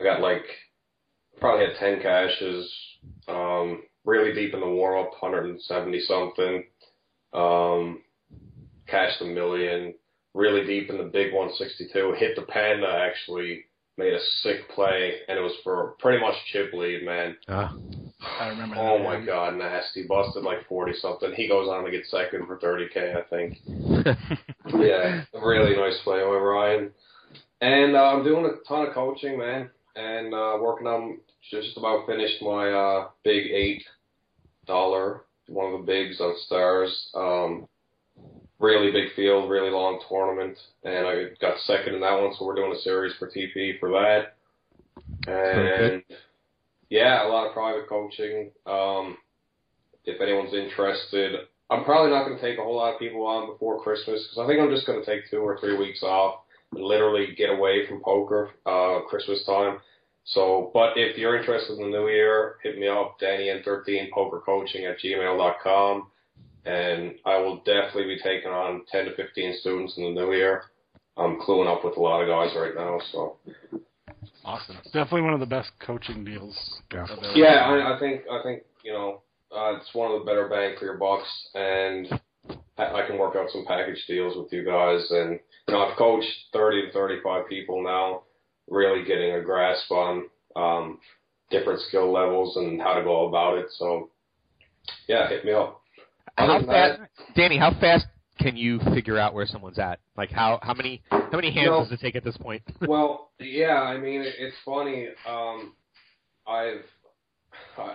I 0.00 0.04
got 0.04 0.20
like 0.20 0.44
probably 1.42 1.66
had 1.66 1.76
10 1.76 2.00
cashes, 2.00 2.72
um, 3.28 3.82
really 4.04 4.32
deep 4.32 4.54
in 4.54 4.60
the 4.60 4.66
warm 4.66 5.04
up, 5.04 5.10
170 5.20 6.00
something. 6.00 6.64
Um, 7.34 8.02
cashed 8.86 9.20
a 9.20 9.24
million, 9.24 9.94
really 10.34 10.64
deep 10.64 10.88
in 10.88 10.98
the 10.98 11.04
big 11.04 11.34
162. 11.34 12.14
Hit 12.16 12.36
the 12.36 12.42
panda 12.42 12.88
actually, 12.88 13.64
made 13.98 14.12
a 14.14 14.20
sick 14.42 14.68
play, 14.74 15.16
and 15.28 15.36
it 15.36 15.42
was 15.42 15.56
for 15.64 15.96
pretty 15.98 16.20
much 16.20 16.34
chip 16.52 16.72
lead, 16.72 17.04
man. 17.04 17.36
Ah. 17.48 17.74
I 18.38 18.48
remember. 18.48 18.76
Oh 18.78 19.02
my 19.02 19.18
yeah. 19.18 19.26
god, 19.26 19.56
nasty. 19.56 20.06
Busted 20.06 20.44
like 20.44 20.68
40 20.68 20.92
something. 21.00 21.32
He 21.34 21.48
goes 21.48 21.68
on 21.68 21.84
to 21.84 21.90
get 21.90 22.06
second 22.06 22.46
for 22.46 22.58
30k, 22.58 23.16
I 23.16 23.22
think. 23.28 24.16
Yeah, 24.74 25.24
really 25.34 25.76
nice 25.76 25.98
play 26.02 26.20
by 26.20 26.24
Ryan. 26.24 26.92
And 27.60 27.94
uh, 27.94 28.04
I'm 28.04 28.24
doing 28.24 28.46
a 28.46 28.66
ton 28.66 28.86
of 28.86 28.94
coaching, 28.94 29.38
man, 29.38 29.70
and 29.96 30.34
uh, 30.34 30.58
working 30.60 30.86
on 30.86 31.18
just 31.50 31.76
about 31.76 32.06
finished 32.06 32.42
my 32.42 32.70
uh, 32.70 33.08
big 33.24 33.46
eight 33.46 33.82
dollar, 34.66 35.22
one 35.48 35.72
of 35.72 35.80
the 35.80 35.86
bigs 35.86 36.20
on 36.20 36.34
Stars. 36.46 37.10
Um, 37.14 37.68
really 38.58 38.92
big 38.92 39.14
field, 39.16 39.50
really 39.50 39.70
long 39.70 40.00
tournament, 40.08 40.56
and 40.84 41.06
I 41.06 41.24
got 41.40 41.58
second 41.60 41.94
in 41.94 42.00
that 42.00 42.20
one. 42.20 42.32
So 42.38 42.46
we're 42.46 42.54
doing 42.54 42.72
a 42.72 42.80
series 42.80 43.14
for 43.18 43.28
TP 43.28 43.78
for 43.80 43.90
that. 43.90 44.36
And 45.26 46.02
yeah, 46.88 47.26
a 47.26 47.28
lot 47.28 47.46
of 47.46 47.52
private 47.52 47.88
coaching. 47.88 48.50
Um, 48.66 49.16
if 50.04 50.20
anyone's 50.20 50.54
interested, 50.54 51.48
I'm 51.70 51.84
probably 51.84 52.10
not 52.10 52.26
going 52.26 52.38
to 52.38 52.42
take 52.42 52.58
a 52.58 52.62
whole 52.62 52.76
lot 52.76 52.94
of 52.94 53.00
people 53.00 53.26
on 53.26 53.50
before 53.50 53.82
Christmas 53.82 54.26
because 54.26 54.38
I 54.38 54.46
think 54.46 54.60
I'm 54.60 54.74
just 54.74 54.86
going 54.86 55.02
to 55.02 55.06
take 55.06 55.30
two 55.30 55.38
or 55.38 55.58
three 55.58 55.76
weeks 55.76 56.02
off 56.02 56.41
literally 56.72 57.34
get 57.36 57.50
away 57.50 57.86
from 57.86 58.00
poker 58.02 58.50
uh, 58.66 59.00
Christmas 59.08 59.44
time. 59.44 59.78
So, 60.24 60.70
but 60.72 60.92
if 60.96 61.18
you're 61.18 61.38
interested 61.38 61.78
in 61.78 61.90
the 61.90 61.98
new 61.98 62.08
year, 62.08 62.56
hit 62.62 62.78
me 62.78 62.88
up, 62.88 63.18
DannyN13 63.20 64.10
poker 64.12 64.40
coaching 64.44 64.84
at 64.84 65.00
gmail.com. 65.00 66.08
And 66.64 67.14
I 67.26 67.38
will 67.38 67.56
definitely 67.58 68.14
be 68.14 68.20
taking 68.22 68.50
on 68.50 68.82
10 68.92 69.06
to 69.06 69.16
15 69.16 69.58
students 69.60 69.94
in 69.96 70.14
the 70.14 70.20
new 70.20 70.32
year. 70.32 70.64
I'm 71.16 71.40
cluing 71.40 71.66
up 71.66 71.84
with 71.84 71.96
a 71.96 72.00
lot 72.00 72.22
of 72.22 72.28
guys 72.28 72.56
right 72.56 72.74
now, 72.74 73.00
so 73.10 73.36
Awesome. 74.44 74.76
Definitely 74.86 75.22
one 75.22 75.34
of 75.34 75.40
the 75.40 75.46
best 75.46 75.70
coaching 75.84 76.24
deals. 76.24 76.80
Yeah. 76.92 77.06
Yeah, 77.34 77.46
I, 77.46 77.96
I 77.96 77.98
think 77.98 78.22
I 78.30 78.42
think 78.42 78.62
you 78.82 78.92
know 78.92 79.22
uh, 79.54 79.76
it's 79.76 79.94
one 79.94 80.10
of 80.10 80.20
the 80.20 80.24
better 80.24 80.48
bang 80.48 80.74
for 80.78 80.84
your 80.84 80.96
bucks, 80.96 81.28
and 81.54 82.08
I, 82.82 83.02
I 83.02 83.06
can 83.06 83.18
work 83.18 83.36
out 83.36 83.50
some 83.50 83.64
package 83.66 84.04
deals 84.06 84.36
with 84.36 84.52
you 84.52 84.64
guys. 84.64 85.06
And 85.10 85.38
you 85.68 85.74
know, 85.74 85.80
I've 85.86 85.96
coached 85.96 86.28
thirty 86.52 86.82
to 86.86 86.92
thirty-five 86.92 87.48
people 87.48 87.82
now, 87.82 88.22
really 88.68 89.04
getting 89.04 89.32
a 89.34 89.42
grasp 89.42 89.90
on 89.90 90.28
um, 90.56 90.98
different 91.50 91.80
skill 91.88 92.12
levels 92.12 92.56
and 92.56 92.80
how 92.80 92.94
to 92.94 93.02
go 93.02 93.28
about 93.28 93.58
it. 93.58 93.66
So, 93.78 94.10
yeah, 95.08 95.28
hit 95.28 95.44
me 95.44 95.52
up. 95.52 95.80
How 96.36 96.44
Other 96.46 96.58
than 96.60 96.68
that- 96.74 96.98
fast, 96.98 97.10
Danny? 97.36 97.58
How 97.58 97.72
fast 97.80 98.06
can 98.40 98.56
you 98.56 98.80
figure 98.94 99.18
out 99.18 99.34
where 99.34 99.46
someone's 99.46 99.78
at? 99.78 100.00
Like 100.16 100.30
how 100.30 100.58
how 100.62 100.74
many 100.74 101.02
how 101.10 101.28
many 101.32 101.52
hands 101.52 101.66
No. 101.68 101.80
does 101.84 101.92
it 101.92 102.00
take 102.00 102.16
at 102.16 102.24
this 102.24 102.36
point? 102.36 102.62
well, 102.88 103.30
yeah, 103.38 103.82
I 103.82 103.98
mean, 103.98 104.22
it, 104.22 104.34
it's 104.38 104.56
funny. 104.64 105.08
Um, 105.28 105.74
I've 106.46 106.82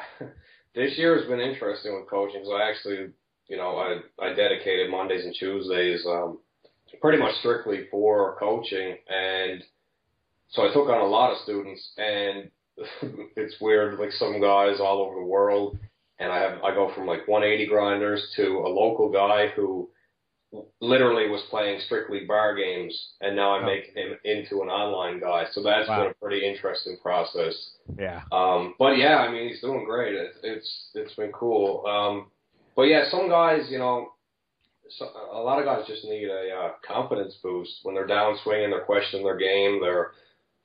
this 0.75 0.97
year 0.97 1.17
has 1.17 1.27
been 1.27 1.39
interesting 1.39 1.95
with 1.95 2.09
coaching 2.09 2.41
because 2.41 2.53
I 2.55 2.69
actually, 2.69 3.09
you 3.47 3.57
know, 3.57 3.77
I 3.77 3.99
I 4.23 4.33
dedicated 4.33 4.89
Mondays 4.91 5.25
and 5.25 5.35
Tuesdays 5.37 6.05
um, 6.05 6.39
pretty 7.01 7.17
much 7.17 7.35
strictly 7.39 7.87
for 7.91 8.37
coaching, 8.39 8.97
and 9.09 9.63
so 10.49 10.63
I 10.69 10.73
took 10.73 10.87
on 10.89 11.01
a 11.01 11.05
lot 11.07 11.31
of 11.31 11.37
students, 11.43 11.91
and 11.97 12.49
it's 13.35 13.55
weird, 13.59 13.99
like 13.99 14.11
some 14.11 14.39
guys 14.41 14.79
all 14.79 15.01
over 15.01 15.15
the 15.15 15.25
world, 15.25 15.77
and 16.19 16.31
I 16.31 16.39
have 16.39 16.63
I 16.63 16.73
go 16.73 16.91
from 16.93 17.05
like 17.07 17.27
180 17.27 17.67
grinders 17.67 18.25
to 18.37 18.43
a 18.59 18.69
local 18.69 19.09
guy 19.11 19.47
who 19.55 19.89
literally 20.79 21.27
was 21.29 21.41
playing 21.49 21.79
strictly 21.85 22.21
bar 22.25 22.55
games, 22.55 22.93
and 23.19 23.35
now 23.35 23.51
I'm 23.55 23.63
Oh. 23.63 23.67
making 23.67 23.95
him 23.95 24.17
into 24.23 24.61
an 24.61 24.69
online 24.69 25.19
guy. 25.19 25.45
So 25.51 25.61
that's 25.61 25.89
Wow. 25.89 26.03
been 26.03 26.11
a 26.11 26.13
pretty 26.15 26.45
interesting 26.47 26.97
process. 27.01 27.53
Yeah. 27.99 28.21
Um, 28.31 28.73
but 28.79 28.97
yeah, 28.97 29.17
I 29.17 29.29
mean, 29.31 29.49
he's 29.49 29.59
doing 29.61 29.83
great. 29.83 30.15
It, 30.15 30.35
it's 30.43 30.89
it's 30.95 31.13
been 31.15 31.31
cool. 31.33 31.85
Um, 31.85 32.31
but 32.77 32.83
yeah, 32.83 33.09
some 33.09 33.27
guys, 33.27 33.63
you 33.69 33.79
know, 33.79 34.13
so, 34.89 35.09
a 35.33 35.41
lot 35.41 35.59
of 35.59 35.65
guys 35.65 35.85
just 35.87 36.05
need 36.05 36.29
a 36.29 36.49
uh, 36.55 36.71
confidence 36.87 37.35
boost 37.43 37.79
when 37.83 37.95
they're 37.95 38.07
down 38.07 38.37
swinging. 38.43 38.69
They're 38.69 38.85
questioning 38.85 39.25
their 39.25 39.37
game. 39.37 39.81
They're 39.81 40.11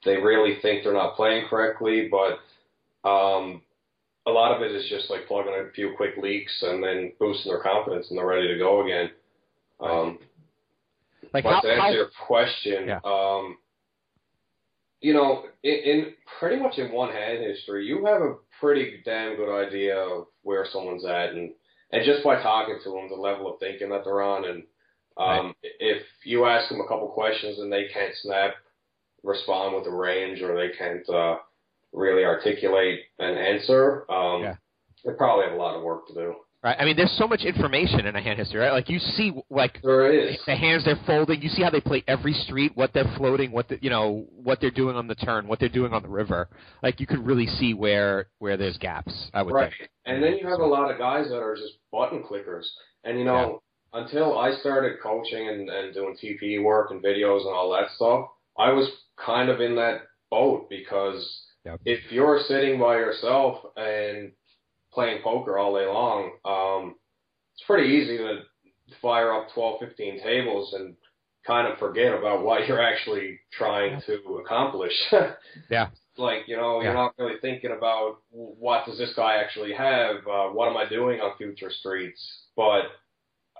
they 0.05 0.17
really 0.17 0.59
think 0.61 0.85
they're 0.85 0.93
not 0.93 1.17
playing 1.17 1.47
correctly, 1.49 2.11
but 2.11 3.09
um, 3.09 3.63
a 4.27 4.31
lot 4.31 4.55
of 4.55 4.63
it 4.63 4.73
is 4.73 4.89
just 4.89 5.11
like 5.11 5.27
plugging 5.27 5.55
a 5.55 5.73
few 5.73 5.95
quick 5.97 6.17
leaks 6.21 6.53
and 6.63 6.83
then 6.83 7.13
boosting 7.19 7.51
their 7.51 7.63
confidence, 7.63 8.07
and 8.11 8.19
they're 8.19 8.27
ready 8.27 8.49
to 8.49 8.59
go 8.59 8.85
again. 8.85 9.11
Um, 9.81 10.19
Like 11.33 11.45
but 11.45 11.55
how, 11.55 11.61
to 11.61 11.69
answer 11.69 11.81
how 11.81 11.91
your 11.91 12.11
question, 12.27 12.89
Yeah. 12.89 13.01
um, 13.05 13.57
you 15.01 15.15
know, 15.15 15.45
in, 15.63 15.75
in 15.75 16.15
pretty 16.39 16.63
much 16.63 16.79
in 16.79 16.93
one 16.93 17.13
hand 17.13 17.43
history, 17.43 17.87
you 17.87 18.05
have 18.07 18.23
a 18.23 18.37
pretty 18.61 19.03
damn 19.05 19.37
good 19.37 19.53
idea 19.53 19.97
of 19.97 20.27
where 20.43 20.67
someone's 20.71 21.05
at, 21.05 21.31
and 21.31 21.53
and 21.93 22.05
just 22.05 22.25
by 22.25 22.41
talking 22.43 22.79
to 22.83 22.91
them, 22.91 23.09
the 23.09 23.15
level 23.17 23.53
of 23.53 23.61
thinking 23.61 23.91
that 23.91 24.05
they're 24.05 24.23
on, 24.23 24.45
and 24.45 24.63
um, 25.17 25.55
if 25.63 26.03
you 26.25 26.47
ask 26.47 26.69
them 26.71 26.81
a 26.81 26.89
couple 26.89 27.09
questions 27.09 27.59
and 27.59 27.71
they 27.73 27.89
can't 27.93 28.15
snap, 28.23 28.55
respond 29.23 29.75
with 29.77 29.87
a 29.87 29.91
range, 29.91 30.41
or 30.41 30.57
they 30.57 30.75
can't, 30.77 31.09
uh, 31.09 31.37
really 31.93 32.25
articulate 32.25 33.01
an 33.19 33.37
answer, 33.37 34.11
um, 34.11 34.43
Yeah. 34.43 34.57
they 35.05 35.13
probably 35.13 35.45
have 35.45 35.55
a 35.55 35.59
lot 35.61 35.77
of 35.77 35.83
work 35.83 36.07
to 36.09 36.15
do. 36.15 36.37
Right. 36.65 36.77
I 36.79 36.85
mean, 36.85 36.97
there's 36.97 37.17
so 37.19 37.27
much 37.27 37.43
information 37.43 38.07
in 38.07 38.15
a 38.15 38.23
hand 38.23 38.39
history, 38.39 38.61
right? 38.61 38.71
Like 38.73 38.89
you 38.89 39.01
see, 39.01 39.33
like 39.51 39.81
the 39.83 40.55
hands 40.55 40.85
they're 40.85 41.01
folding. 41.07 41.43
You 41.43 41.49
see 41.49 41.63
how 41.63 41.71
they 41.71 41.81
play 41.81 42.05
every 42.07 42.33
street, 42.35 42.71
what 42.77 42.93
they're 42.95 43.13
floating, 43.17 43.51
what 43.51 43.69
the, 43.69 43.79
you 43.83 43.91
know, 43.91 44.27
what 44.31 44.61
they're 44.61 44.71
doing 44.71 44.95
on 44.95 45.09
the 45.09 45.17
turn, 45.17 45.49
what 45.49 45.59
they're 45.59 45.69
doing 45.69 45.93
on 45.93 46.03
the 46.03 46.09
river. 46.09 46.49
Like 46.81 47.01
you 47.01 47.07
could 47.09 47.27
really 47.27 47.47
see 47.47 47.75
where 47.75 48.29
where 48.39 48.57
there's 48.57 48.79
gaps. 48.79 49.13
I 49.35 49.43
would 49.43 49.53
Right. 49.55 49.73
think. 49.77 49.91
And 50.07 50.23
then 50.23 50.39
you 50.39 50.47
have 50.47 50.61
a 50.61 50.65
lot 50.67 50.89
of 50.91 50.99
guys 50.99 51.29
that 51.31 51.41
are 51.41 51.57
just 51.57 51.75
button 51.91 52.23
clickers. 52.23 52.67
And 53.03 53.19
you 53.19 53.25
know, 53.25 53.61
until 53.93 54.39
I 54.39 54.53
started 54.61 54.99
coaching 55.03 55.49
and, 55.49 55.69
and 55.69 55.93
doing 55.93 56.17
TPE 56.23 56.63
work 56.63 56.93
and 56.93 57.03
videos 57.03 57.41
and 57.45 57.55
all 57.55 57.73
that 57.73 57.91
stuff, 57.97 58.27
I 58.57 58.71
was 58.73 58.89
kind 59.17 59.49
of 59.49 59.61
in 59.61 59.75
that 59.77 60.03
boat 60.31 60.71
because 60.71 61.49
Yep. 61.65 61.81
if 61.85 62.11
you're 62.11 62.41
sitting 62.49 62.81
by 62.81 62.97
yourself 62.97 63.65
and 63.77 64.33
playing 64.93 65.23
poker 65.23 65.59
all 65.59 65.75
day 65.77 65.87
long, 65.87 66.33
um, 66.45 66.95
it's 67.55 67.65
pretty 67.67 67.89
easy 67.95 68.19
to 68.19 68.41
fire 69.01 69.33
up 69.33 69.49
12, 69.55 69.81
15 69.81 70.23
tables 70.23 70.75
and 70.75 70.95
kind 71.47 71.67
of 71.71 71.79
forget 71.79 72.13
about 72.17 72.45
what 72.45 72.67
you're 72.69 72.83
actually 72.83 73.39
trying 73.53 74.01
to 74.07 74.41
accomplish. 74.45 74.93
Yeah. 75.71 75.89
like 76.19 76.43
you 76.47 76.57
know 76.57 76.79
Yeah. 76.81 76.85
you're 76.85 76.95
not 76.95 77.15
really 77.19 77.39
thinking 77.41 77.73
about 77.77 78.19
what 78.31 78.85
does 78.87 78.99
this 78.99 79.15
guy 79.17 79.37
actually 79.37 79.73
have 79.73 80.17
uh, 80.31 80.49
what 80.49 80.69
am 80.69 80.77
i 80.77 80.87
doing 80.87 81.21
on 81.21 81.37
future 81.39 81.71
streets 81.71 82.21
but 82.55 82.83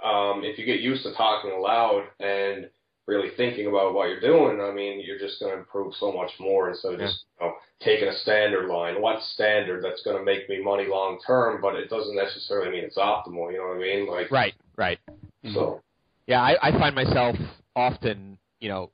um 0.05 0.43
if 0.45 0.59
you 0.59 0.67
get 0.67 0.81
used 0.81 1.03
to 1.05 1.15
talking 1.15 1.51
aloud 1.51 2.05
and 2.21 2.69
really 3.07 3.31
thinking 3.37 3.67
about 3.67 3.95
what 3.95 4.09
you're 4.09 4.21
doing 4.21 4.61
i 4.61 4.73
mean 4.73 5.03
you're 5.05 5.19
just 5.19 5.41
going 5.41 5.53
to 5.53 5.59
improve 5.59 5.93
so 5.95 6.13
much 6.13 6.31
more 6.39 6.71
instead 6.71 6.95
of 6.95 7.01
just 7.01 7.25
you 7.41 7.47
know 7.47 7.55
taking 7.81 8.09
a 8.09 8.17
standard 8.19 8.69
line 8.69 9.01
What 9.01 9.23
standard 9.23 9.83
that's 9.83 10.03
going 10.03 10.17
to 10.17 10.25
make 10.25 10.49
me 10.49 10.63
money 10.63 10.87
long 10.89 11.19
term 11.27 11.61
but 11.61 11.75
it 11.75 11.91
doesn't 11.91 12.15
necessarily 12.15 12.71
mean 12.71 12.85
it's 12.85 12.99
optimal 12.99 13.51
you 13.51 13.59
know 13.59 13.69
what 13.69 13.77
i 13.77 13.81
mean 13.81 14.09
like 14.09 14.31
Right. 14.31 14.55
Right. 14.77 14.99
so 15.53 15.81
Yeah, 16.27 16.41
I, 16.41 16.57
I 16.69 16.73
find 16.73 16.95
myself 16.95 17.37
often, 17.77 18.39
you 18.61 18.69
know, 18.69 18.91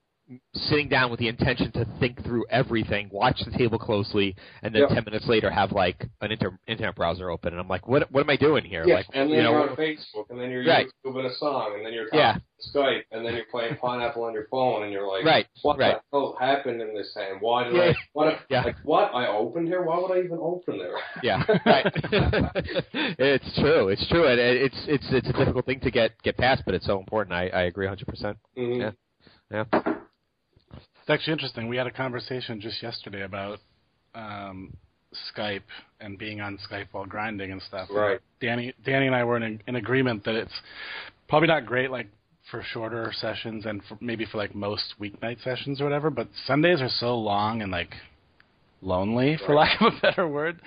sitting 0.54 0.88
down 0.88 1.10
with 1.10 1.18
the 1.20 1.28
intention 1.28 1.72
to 1.72 1.86
think 2.00 2.22
through 2.22 2.44
everything, 2.50 3.08
watch 3.10 3.40
the 3.44 3.56
table 3.56 3.78
closely, 3.78 4.36
and 4.62 4.74
then 4.74 4.82
Yep. 4.82 4.90
ten 4.90 5.04
minutes 5.04 5.26
later 5.26 5.50
have 5.50 5.72
like 5.72 6.04
an 6.20 6.30
inter- 6.32 6.58
internet 6.66 6.94
browser 6.94 7.30
open, 7.30 7.52
and 7.52 7.60
I'm 7.60 7.68
like, 7.68 7.88
what 7.88 8.10
what 8.12 8.20
am 8.20 8.30
I 8.30 8.36
doing 8.36 8.64
here? 8.64 8.84
yeah, 8.86 8.96
Like, 8.96 9.06
and 9.14 9.22
then 9.22 9.28
you 9.30 9.36
you 9.36 9.42
know, 9.42 9.54
are 9.54 9.70
on 9.70 9.76
Facebook, 9.76 10.28
and 10.30 10.38
then 10.40 10.50
you're 10.50 10.64
Right. 10.66 10.86
YouTubing 11.06 11.24
a 11.26 11.34
song, 11.36 11.74
and 11.76 11.86
then 11.86 11.92
you're 11.92 12.04
talking 12.06 12.18
Yeah. 12.20 12.36
Skype, 12.74 13.04
and 13.12 13.24
then 13.24 13.36
you're 13.36 13.44
playing 13.50 13.76
Pineapple 13.76 14.24
on 14.24 14.32
your 14.34 14.48
phone, 14.50 14.82
and 14.82 14.92
you're 14.92 15.06
like, 15.06 15.24
Right, 15.24 15.46
what 15.62 15.78
right. 15.78 15.96
the 16.12 16.18
hell 16.18 16.36
happened 16.40 16.82
in 16.82 16.92
this 16.94 17.14
hand? 17.16 17.38
Why 17.40 17.64
did 17.64 17.74
Yeah. 17.74 17.82
I? 17.82 17.94
What? 18.12 18.38
Yeah. 18.50 18.62
Like 18.64 18.76
what? 18.84 19.14
I 19.14 19.28
opened 19.28 19.68
here? 19.68 19.82
Why 19.82 19.98
would 19.98 20.10
I 20.10 20.18
even 20.24 20.38
open 20.40 20.76
there? 20.78 20.92
Yeah, 21.22 21.42
right. 21.64 21.86
it's 23.18 23.54
true. 23.60 23.88
It's 23.88 24.06
true, 24.08 24.26
and 24.26 24.38
it- 24.40 24.62
it's 24.62 24.84
it's 24.88 25.06
it's 25.12 25.28
a 25.28 25.32
difficult 25.32 25.64
thing 25.66 25.80
to 25.80 25.90
get 25.90 26.20
get 26.22 26.36
past, 26.36 26.62
but 26.66 26.74
it's 26.74 26.86
so 26.86 26.98
important. 26.98 27.32
I 27.34 27.48
I 27.48 27.62
agree 27.62 27.86
100. 27.86 28.06
percent 28.06 28.36
Mhm. 28.56 28.78
Yeah. 29.50 29.64
Yeah. 29.72 29.94
It's 31.08 31.14
actually 31.14 31.32
interesting. 31.32 31.68
We 31.68 31.78
had 31.78 31.86
a 31.86 31.90
conversation 31.90 32.60
just 32.60 32.82
yesterday 32.82 33.22
about 33.22 33.60
um, 34.14 34.74
Skype 35.34 35.62
and 36.02 36.18
being 36.18 36.42
on 36.42 36.58
Skype 36.70 36.88
while 36.92 37.06
grinding 37.06 37.50
and 37.50 37.62
stuff. 37.62 37.88
Right. 37.90 38.20
Danny, 38.42 38.74
Danny 38.84 39.06
and 39.06 39.16
I 39.16 39.24
were 39.24 39.38
in, 39.38 39.62
in 39.66 39.76
agreement 39.76 40.22
that 40.26 40.34
it's 40.34 40.52
probably 41.26 41.48
not 41.48 41.64
great, 41.64 41.90
like 41.90 42.08
for 42.50 42.62
shorter 42.74 43.10
sessions 43.18 43.64
and 43.64 43.80
for, 43.88 43.96
maybe 44.02 44.26
for 44.30 44.36
like 44.36 44.54
most 44.54 44.84
weeknight 45.00 45.42
sessions 45.42 45.80
or 45.80 45.84
whatever. 45.84 46.10
But 46.10 46.28
Sundays 46.46 46.82
are 46.82 46.90
so 46.90 47.16
long 47.16 47.62
and 47.62 47.72
like 47.72 47.94
lonely, 48.82 49.38
for 49.46 49.54
lack 49.54 49.80
of 49.80 49.94
a 49.94 50.00
better 50.02 50.28
word. 50.28 50.60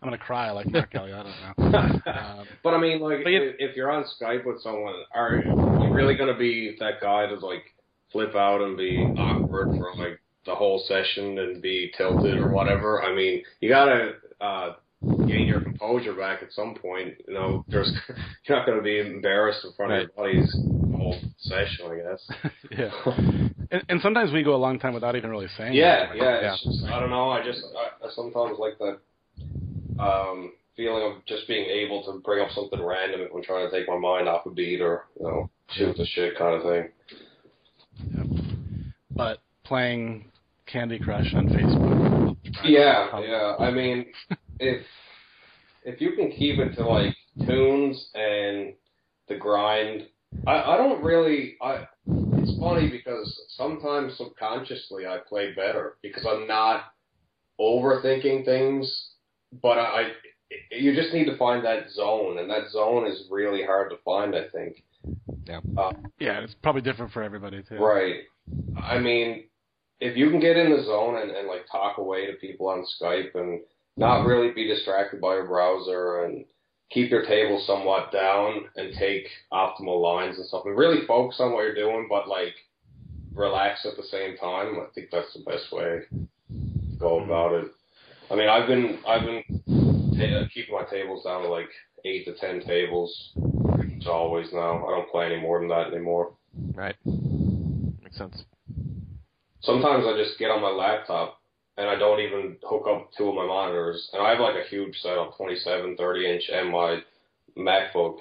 I'm 0.00 0.06
gonna 0.06 0.18
cry 0.18 0.52
like 0.52 0.70
Mark 0.70 0.92
Kelly. 0.92 1.12
I 1.12 1.24
don't 1.24 1.72
know. 1.72 2.00
Um, 2.06 2.46
But 2.62 2.74
I 2.74 2.78
mean, 2.80 3.00
like, 3.00 3.26
you- 3.26 3.42
if, 3.58 3.70
if 3.70 3.76
you're 3.76 3.90
on 3.90 4.04
Skype 4.04 4.46
with 4.46 4.60
someone, 4.62 4.94
are 5.12 5.42
you 5.44 5.92
really 5.92 6.14
gonna 6.14 6.38
be 6.38 6.76
that 6.78 7.00
guy 7.00 7.26
to 7.26 7.34
like 7.44 7.64
flip 8.12 8.34
out 8.34 8.60
and 8.60 8.76
be 8.76 8.98
awkward 9.18 9.68
for 9.76 9.94
like 9.96 10.20
the 10.46 10.54
whole 10.54 10.82
session 10.86 11.38
and 11.38 11.62
be 11.62 11.92
tilted 11.96 12.38
or 12.38 12.48
whatever? 12.48 13.02
I 13.02 13.14
mean, 13.14 13.42
you 13.60 13.68
gotta 13.68 14.12
uh, 14.40 14.72
gain 15.26 15.46
your 15.46 15.60
composure 15.60 16.14
back 16.14 16.42
at 16.42 16.52
some 16.52 16.74
point. 16.74 17.14
You 17.26 17.34
know, 17.34 17.64
there's 17.68 17.92
you're 18.44 18.58
not 18.58 18.66
gonna 18.66 18.82
be 18.82 19.00
embarrassed 19.00 19.64
in 19.64 19.72
front 19.72 19.92
of 19.92 20.00
your 20.00 20.10
buddies 20.16 20.52
the 20.52 20.96
whole 20.96 21.18
session, 21.38 21.86
I 21.86 21.96
guess. 21.96 22.52
yeah. 22.70 22.90
And, 23.70 23.84
and 23.88 24.00
sometimes 24.00 24.32
we 24.32 24.42
go 24.42 24.54
a 24.54 24.56
long 24.56 24.78
time 24.78 24.94
without 24.94 25.16
even 25.16 25.30
really 25.30 25.48
saying. 25.56 25.74
Yeah, 25.74 26.14
yeah. 26.14 26.54
It's 26.54 26.64
just, 26.64 26.84
I 26.84 26.98
don't 27.00 27.10
know. 27.10 27.30
I 27.30 27.44
just 27.44 27.62
I, 27.76 28.06
I 28.06 28.10
sometimes 28.14 28.58
like 28.58 28.78
that 28.78 28.98
um, 30.02 30.52
feeling 30.76 31.12
of 31.12 31.24
just 31.26 31.46
being 31.48 31.66
able 31.66 32.04
to 32.04 32.20
bring 32.20 32.42
up 32.42 32.50
something 32.52 32.82
random 32.82 33.20
if 33.20 33.34
I'm 33.34 33.42
trying 33.42 33.68
to 33.68 33.76
take 33.76 33.88
my 33.88 33.98
mind 33.98 34.28
off 34.28 34.46
a 34.46 34.50
beat 34.50 34.80
or 34.80 35.04
you 35.18 35.26
know 35.26 35.50
shoot 35.70 35.96
the 35.96 36.06
shit 36.06 36.38
kind 36.38 36.54
of 36.54 36.62
thing. 36.62 36.88
But 39.18 39.40
playing 39.64 40.30
Candy 40.66 41.00
Crush 41.00 41.34
on 41.34 41.48
Facebook. 41.48 42.36
Yeah, 42.62 43.20
yeah. 43.20 43.56
I 43.58 43.70
mean, 43.72 44.06
if 44.60 44.86
if 45.84 46.00
you 46.00 46.12
can 46.12 46.30
keep 46.30 46.60
it 46.60 46.76
to 46.76 46.86
like 46.86 47.16
tunes 47.44 48.10
and 48.14 48.74
the 49.28 49.34
grind, 49.34 50.06
I 50.46 50.62
I 50.62 50.76
don't 50.76 51.02
really 51.02 51.56
I. 51.60 51.86
It's 52.06 52.58
funny 52.60 52.88
because 52.88 53.42
sometimes 53.56 54.16
subconsciously 54.16 55.06
I 55.06 55.18
play 55.28 55.52
better 55.52 55.96
because 56.00 56.24
I'm 56.24 56.46
not 56.46 56.92
overthinking 57.60 58.44
things, 58.44 59.10
but 59.60 59.78
I, 59.78 59.82
I 59.82 60.02
you 60.70 60.94
just 60.94 61.12
need 61.12 61.24
to 61.24 61.36
find 61.36 61.64
that 61.64 61.90
zone, 61.90 62.38
and 62.38 62.48
that 62.50 62.70
zone 62.70 63.04
is 63.06 63.26
really 63.32 63.64
hard 63.64 63.90
to 63.90 63.96
find. 64.04 64.36
I 64.36 64.48
think. 64.48 64.84
Yeah. 65.44 65.60
Uh, 65.76 65.92
Yeah, 66.20 66.40
it's 66.40 66.54
probably 66.54 66.82
different 66.82 67.12
for 67.12 67.22
everybody 67.24 67.64
too. 67.64 67.78
Right. 67.78 68.20
I 68.76 68.98
mean, 68.98 69.44
if 70.00 70.16
you 70.16 70.30
can 70.30 70.40
get 70.40 70.56
in 70.56 70.70
the 70.70 70.84
zone 70.84 71.16
and, 71.16 71.30
and 71.30 71.48
like 71.48 71.66
talk 71.70 71.98
away 71.98 72.26
to 72.26 72.34
people 72.34 72.68
on 72.68 72.86
Skype 73.00 73.34
and 73.34 73.60
not 73.96 74.24
really 74.24 74.52
be 74.52 74.68
distracted 74.68 75.20
by 75.20 75.34
your 75.34 75.46
browser 75.46 76.24
and 76.24 76.44
keep 76.90 77.10
your 77.10 77.26
table 77.26 77.62
somewhat 77.66 78.12
down 78.12 78.64
and 78.76 78.94
take 78.94 79.26
optimal 79.52 80.00
lines 80.00 80.38
and 80.38 80.46
stuff 80.46 80.62
and 80.64 80.78
really 80.78 81.06
focus 81.06 81.38
on 81.40 81.52
what 81.52 81.62
you're 81.62 81.74
doing, 81.74 82.06
but 82.08 82.28
like 82.28 82.54
relax 83.34 83.84
at 83.84 83.96
the 83.96 84.04
same 84.04 84.36
time. 84.36 84.78
I 84.80 84.86
think 84.94 85.08
that's 85.10 85.32
the 85.34 85.40
best 85.40 85.70
way 85.72 86.00
to 86.10 86.96
go 86.98 87.24
about 87.24 87.54
it. 87.54 87.70
I 88.30 88.36
mean, 88.36 88.48
I've 88.48 88.66
been 88.66 88.98
I've 89.06 89.22
been 89.22 89.42
ta- 90.18 90.48
keeping 90.52 90.74
my 90.74 90.84
tables 90.84 91.24
down 91.24 91.42
to 91.42 91.48
like 91.48 91.68
eight 92.04 92.24
to 92.26 92.34
ten 92.34 92.60
tables 92.60 93.32
much 93.98 94.06
always 94.06 94.52
now. 94.52 94.86
I 94.86 94.90
don't 94.90 95.10
play 95.10 95.26
any 95.26 95.40
more 95.40 95.58
than 95.58 95.68
that 95.68 95.92
anymore. 95.92 96.32
Right. 96.74 96.96
Makes 98.08 98.16
sense. 98.18 98.42
sometimes 99.60 100.04
I 100.06 100.16
just 100.16 100.38
get 100.38 100.50
on 100.50 100.62
my 100.62 100.70
laptop 100.70 101.38
and 101.76 101.86
I 101.88 101.96
don't 101.98 102.20
even 102.20 102.56
hook 102.62 102.86
up 102.88 103.10
two 103.16 103.28
of 103.28 103.34
my 103.34 103.46
monitors. 103.46 104.08
And 104.14 104.22
I 104.22 104.30
have 104.30 104.40
like 104.40 104.54
a 104.56 104.66
huge 104.68 104.96
setup, 105.02 105.36
27, 105.36 105.96
30 105.98 106.30
inch, 106.30 106.42
and 106.50 106.70
my 106.70 107.00
MacBook. 107.56 108.16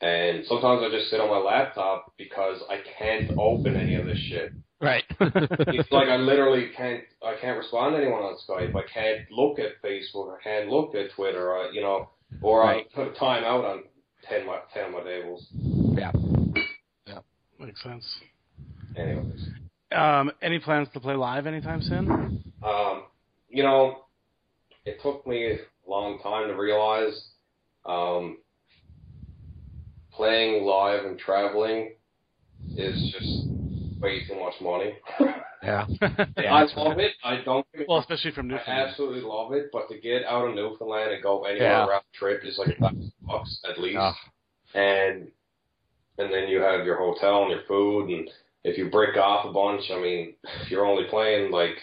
And 0.00 0.44
sometimes 0.46 0.82
I 0.82 0.90
just 0.90 1.08
sit 1.08 1.20
on 1.20 1.30
my 1.30 1.38
laptop 1.38 2.12
because 2.18 2.60
I 2.68 2.78
can't 2.98 3.30
open 3.38 3.76
any 3.76 3.94
of 3.94 4.06
this 4.06 4.18
shit. 4.18 4.52
Right. 4.80 5.04
It's 5.20 5.92
like 5.92 6.08
I 6.08 6.16
literally 6.16 6.70
can't, 6.76 7.04
I 7.24 7.36
can't 7.40 7.56
respond 7.56 7.94
to 7.94 8.02
anyone 8.02 8.22
on 8.22 8.36
Skype. 8.46 8.74
I 8.74 8.82
can't 8.92 9.30
look 9.30 9.60
at 9.60 9.80
Facebook. 9.84 10.36
I 10.36 10.42
can't 10.42 10.68
look 10.68 10.96
at 10.96 11.12
Twitter. 11.14 11.52
I, 11.56 11.70
you 11.72 11.80
know, 11.80 12.08
or 12.42 12.62
Right. 12.62 12.86
I 12.92 12.94
put 13.04 13.16
time 13.16 13.44
out 13.44 13.64
on 13.64 13.84
10, 14.28 14.46
my, 14.46 14.58
10 14.74 14.86
of 14.86 14.90
my 14.92 15.02
tables. 15.04 15.46
yeah. 15.96 16.10
Yeah, 17.06 17.18
makes 17.60 17.80
sense. 17.84 18.04
Anyways. 18.96 19.48
Um, 19.92 20.32
any 20.40 20.58
plans 20.58 20.88
to 20.94 21.00
play 21.00 21.14
live 21.14 21.46
anytime 21.46 21.82
soon? 21.82 22.52
Um, 22.62 23.04
you 23.48 23.62
know, 23.62 24.04
it 24.84 25.00
took 25.02 25.26
me 25.26 25.52
a 25.52 25.58
long 25.86 26.18
time 26.22 26.48
to 26.48 26.54
realize 26.54 27.30
um, 27.84 28.38
playing 30.12 30.64
live 30.64 31.04
and 31.04 31.18
traveling 31.18 31.92
is 32.76 32.94
just 33.12 33.46
way 34.00 34.24
too 34.26 34.38
much 34.38 34.54
money. 34.60 34.94
Yeah. 35.62 35.86
I 36.02 36.64
love 36.76 36.98
it. 36.98 37.12
I 37.22 37.36
don't. 37.36 37.64
Well, 37.86 37.86
wrong, 37.88 38.00
especially 38.00 38.32
from 38.32 38.52
I 38.52 38.58
absolutely 38.66 39.20
love 39.20 39.52
it, 39.52 39.70
but 39.72 39.88
to 39.90 39.98
get 40.00 40.24
out 40.24 40.48
of 40.48 40.56
Newfoundland 40.56 41.12
and 41.12 41.22
go 41.22 41.44
anywhere 41.44 41.68
Yeah. 41.68 41.86
around 41.86 42.02
the 42.12 42.18
trip 42.18 42.44
is 42.44 42.58
like 42.58 42.70
a 42.70 42.80
thousand 42.80 43.12
bucks 43.28 43.60
at 43.68 43.78
least, 43.78 43.96
and 44.74 45.28
and 46.18 46.32
then 46.32 46.48
you 46.48 46.60
have 46.60 46.84
your 46.84 46.96
hotel 46.98 47.42
and 47.42 47.52
your 47.52 47.62
food, 47.68 48.10
and 48.10 48.28
if 48.64 48.78
you 48.78 48.90
break 48.90 49.16
off 49.16 49.44
a 49.46 49.52
bunch, 49.52 49.90
I 49.92 49.98
mean, 50.00 50.34
if 50.62 50.70
you're 50.70 50.86
only 50.86 51.04
playing 51.10 51.50
like 51.50 51.76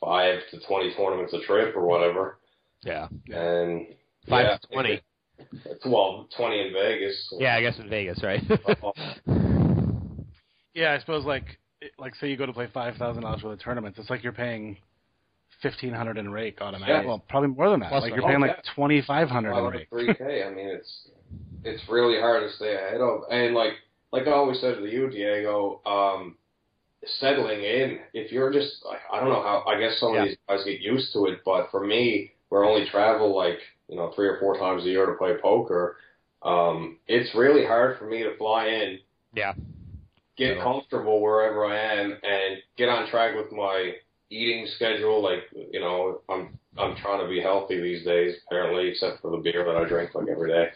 five 0.00 0.40
to 0.50 0.60
twenty 0.66 0.94
tournaments 0.94 1.32
a 1.32 1.40
trip 1.42 1.74
or 1.76 1.86
whatever, 1.86 2.38
Yeah. 2.82 3.08
and 3.28 3.86
Five 4.28 4.46
yeah, 4.46 4.56
to 4.58 4.66
20. 4.72 4.92
it- 4.92 5.02
well 5.84 6.28
twenty 6.36 6.60
in 6.66 6.72
Vegas. 6.72 7.34
Yeah, 7.38 7.56
I 7.56 7.60
guess 7.60 7.78
in 7.78 7.88
Vegas, 7.90 8.22
right? 8.22 8.40
Yeah, 10.74 10.92
I 10.92 10.98
suppose 10.98 11.24
like 11.24 11.44
like 11.98 12.14
say 12.16 12.28
you 12.28 12.36
go 12.36 12.46
to 12.46 12.52
play 12.52 12.68
five 12.74 12.96
thousand 12.96 13.22
dollars 13.22 13.42
worth 13.42 13.54
of 13.54 13.60
tournaments, 13.60 13.98
it's 13.98 14.10
like 14.10 14.22
you're 14.24 14.32
paying 14.32 14.76
fifteen 15.62 15.92
hundred 15.92 16.18
in 16.18 16.30
rake 16.32 16.60
automatically. 16.60 17.02
Yeah. 17.02 17.06
Well, 17.06 17.24
probably 17.28 17.50
more 17.50 17.70
than 17.70 17.80
that. 17.80 17.90
Plus 17.90 18.02
like 18.02 18.12
you're 18.14 18.22
paying 18.22 18.36
Oh, 18.42 18.46
like 18.46 18.56
yeah. 18.64 18.72
twenty 18.74 19.00
five 19.02 19.28
hundred 19.28 19.50
in 19.56 19.64
Five 19.64 19.72
rake. 19.72 19.88
three 19.88 20.14
K. 20.14 20.42
I 20.44 20.50
mean, 20.50 20.66
it's 20.66 21.08
it's 21.62 21.82
really 21.88 22.18
hard 22.20 22.42
to 22.42 22.50
stay 22.56 22.74
ahead 22.74 23.00
of. 23.00 23.20
And 23.30 23.54
like 23.54 23.74
like 24.14 24.28
I 24.28 24.30
always 24.30 24.60
said 24.60 24.76
to 24.76 24.86
you, 24.86 25.10
Diego, 25.10 25.80
um, 25.84 26.36
settling 27.18 27.64
in. 27.64 27.98
If 28.12 28.30
you're 28.30 28.52
just, 28.52 28.76
like, 28.84 29.00
I 29.12 29.18
don't 29.18 29.28
know 29.28 29.42
how. 29.42 29.64
I 29.66 29.76
guess 29.76 29.98
some 29.98 30.14
Yeah. 30.14 30.22
of 30.22 30.28
these 30.28 30.36
guys 30.48 30.64
get 30.64 30.80
used 30.80 31.12
to 31.14 31.26
it, 31.26 31.40
but 31.44 31.68
for 31.72 31.84
me, 31.84 32.30
where 32.48 32.64
I 32.64 32.68
only 32.68 32.88
travel 32.88 33.34
like 33.34 33.58
you 33.88 33.96
know 33.96 34.12
three 34.14 34.28
or 34.28 34.38
four 34.38 34.56
times 34.56 34.84
a 34.84 34.88
year 34.88 35.06
to 35.06 35.14
play 35.14 35.36
poker, 35.42 35.96
um, 36.42 36.98
it's 37.08 37.34
really 37.34 37.66
hard 37.66 37.98
for 37.98 38.06
me 38.06 38.22
to 38.22 38.36
fly 38.36 38.68
in, 38.68 39.00
Yeah. 39.34 39.54
get 40.36 40.58
Yeah. 40.58 40.62
comfortable 40.62 41.20
wherever 41.20 41.66
I 41.66 41.76
am, 41.76 42.12
and 42.22 42.62
get 42.76 42.88
on 42.88 43.08
track 43.08 43.34
with 43.34 43.50
my 43.50 43.96
eating 44.30 44.68
schedule. 44.76 45.20
Like 45.20 45.42
you 45.72 45.80
know, 45.80 46.20
I'm 46.28 46.54
I'm 46.78 46.94
trying 46.98 47.20
to 47.20 47.28
be 47.28 47.40
healthy 47.40 47.80
these 47.80 48.04
days, 48.04 48.36
apparently, 48.46 48.86
except 48.90 49.22
for 49.22 49.32
the 49.32 49.38
beer 49.38 49.64
that 49.64 49.76
I 49.76 49.88
drink 49.88 50.14
like 50.14 50.28
every 50.28 50.52
day. 50.52 50.68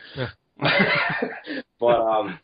but 1.78 2.00
um, 2.00 2.40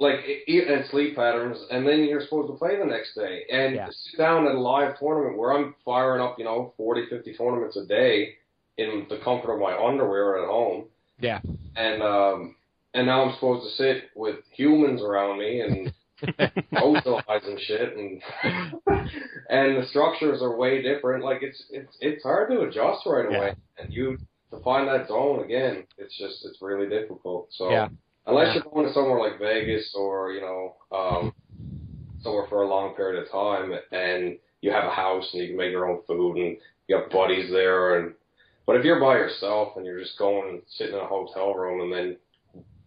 like 0.00 0.20
eat 0.46 0.66
and 0.68 0.84
sleep 0.90 1.14
patterns, 1.16 1.58
and 1.70 1.86
then 1.86 2.04
you're 2.04 2.22
supposed 2.22 2.48
to 2.50 2.58
play 2.58 2.76
the 2.76 2.84
next 2.84 3.14
day, 3.14 3.44
and 3.50 3.76
Yeah. 3.76 3.88
sit 3.90 4.18
down 4.18 4.46
at 4.46 4.54
a 4.54 4.58
live 4.60 4.98
tournament 4.98 5.38
where 5.38 5.52
I'm 5.52 5.74
firing 5.84 6.20
up, 6.20 6.38
you 6.38 6.44
know, 6.44 6.72
40, 6.76 7.06
50 7.06 7.34
tournaments 7.34 7.76
a 7.76 7.86
day 7.86 8.34
in 8.78 9.06
the 9.08 9.18
comfort 9.18 9.52
of 9.52 9.60
my 9.60 9.76
underwear 9.76 10.42
at 10.42 10.48
home, 10.48 10.88
Yeah. 11.20 11.40
and 11.76 12.02
um, 12.02 12.56
and 12.94 13.06
now 13.06 13.22
I'm 13.24 13.34
supposed 13.34 13.64
to 13.68 13.76
sit 13.76 14.10
with 14.16 14.44
humans 14.50 15.02
around 15.02 15.38
me 15.38 15.60
and 15.60 15.92
socialize 16.74 17.44
and 17.44 17.60
shit, 17.60 17.96
and 17.96 18.22
and 19.50 19.76
the 19.82 19.86
structures 19.88 20.42
are 20.42 20.56
way 20.56 20.82
different. 20.82 21.24
Like 21.24 21.42
it's 21.42 21.62
it's 21.70 21.96
it's 22.00 22.22
hard 22.22 22.50
to 22.50 22.62
adjust 22.62 23.06
right 23.06 23.26
away, 23.26 23.54
and 23.78 23.92
you 23.92 24.18
to 24.50 24.58
find 24.60 24.88
that 24.88 25.08
zone 25.08 25.44
again, 25.44 25.84
it's 25.98 26.16
just 26.18 26.44
it's 26.44 26.60
really 26.60 26.88
difficult. 26.88 27.48
So 27.52 27.70
Yeah. 27.70 27.88
Unless 28.26 28.48
Yeah. 28.48 28.54
you're 28.62 28.72
going 28.72 28.86
to 28.86 28.92
somewhere 28.92 29.20
like 29.20 29.38
Vegas 29.38 29.92
or 29.94 30.32
you 30.32 30.40
know 30.40 30.74
um, 30.96 31.34
somewhere 32.22 32.46
for 32.48 32.62
a 32.62 32.68
long 32.68 32.94
period 32.94 33.22
of 33.22 33.30
time, 33.30 33.72
and 33.92 34.38
you 34.60 34.70
have 34.70 34.84
a 34.84 34.90
house 34.94 35.28
and 35.32 35.42
you 35.42 35.48
can 35.48 35.56
make 35.56 35.70
your 35.72 35.88
own 35.90 36.02
food 36.06 36.36
and 36.36 36.56
you 36.88 36.96
have 36.96 37.10
buddies 37.10 37.50
there, 37.50 37.98
and 38.00 38.14
but 38.66 38.76
if 38.76 38.84
you're 38.84 39.00
by 39.00 39.14
yourself 39.16 39.76
and 39.76 39.84
you're 39.84 40.00
just 40.00 40.18
going 40.18 40.48
and 40.50 40.62
sitting 40.68 40.94
in 40.94 41.00
a 41.00 41.06
hotel 41.06 41.54
room 41.54 41.80
and 41.82 41.92
then 41.92 42.16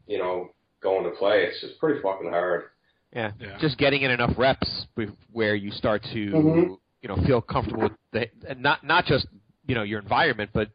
you 0.07 0.17
know 0.17 0.49
going 0.81 1.03
to 1.03 1.11
play, 1.17 1.43
it's 1.45 1.61
just 1.61 1.79
pretty 1.79 2.01
fucking 2.01 2.29
hard. 2.29 2.65
Yeah. 3.13 3.31
Yeah. 3.39 3.57
Just 3.59 3.77
getting 3.77 4.01
in 4.03 4.11
enough 4.11 4.33
reps 4.37 4.85
be- 4.95 5.07
where 5.31 5.55
you 5.55 5.71
start 5.71 6.03
to 6.13 6.31
Mhm. 6.31 6.77
you 7.01 7.07
know 7.09 7.15
feel 7.25 7.41
comfortable 7.41 7.83
with 7.83 7.91
the 8.11 8.29
and 8.47 8.61
not 8.61 8.83
not 8.83 9.05
just 9.05 9.27
you 9.67 9.73
know 9.75 9.83
your 9.83 9.99
environment 9.99 10.49
but 10.53 10.69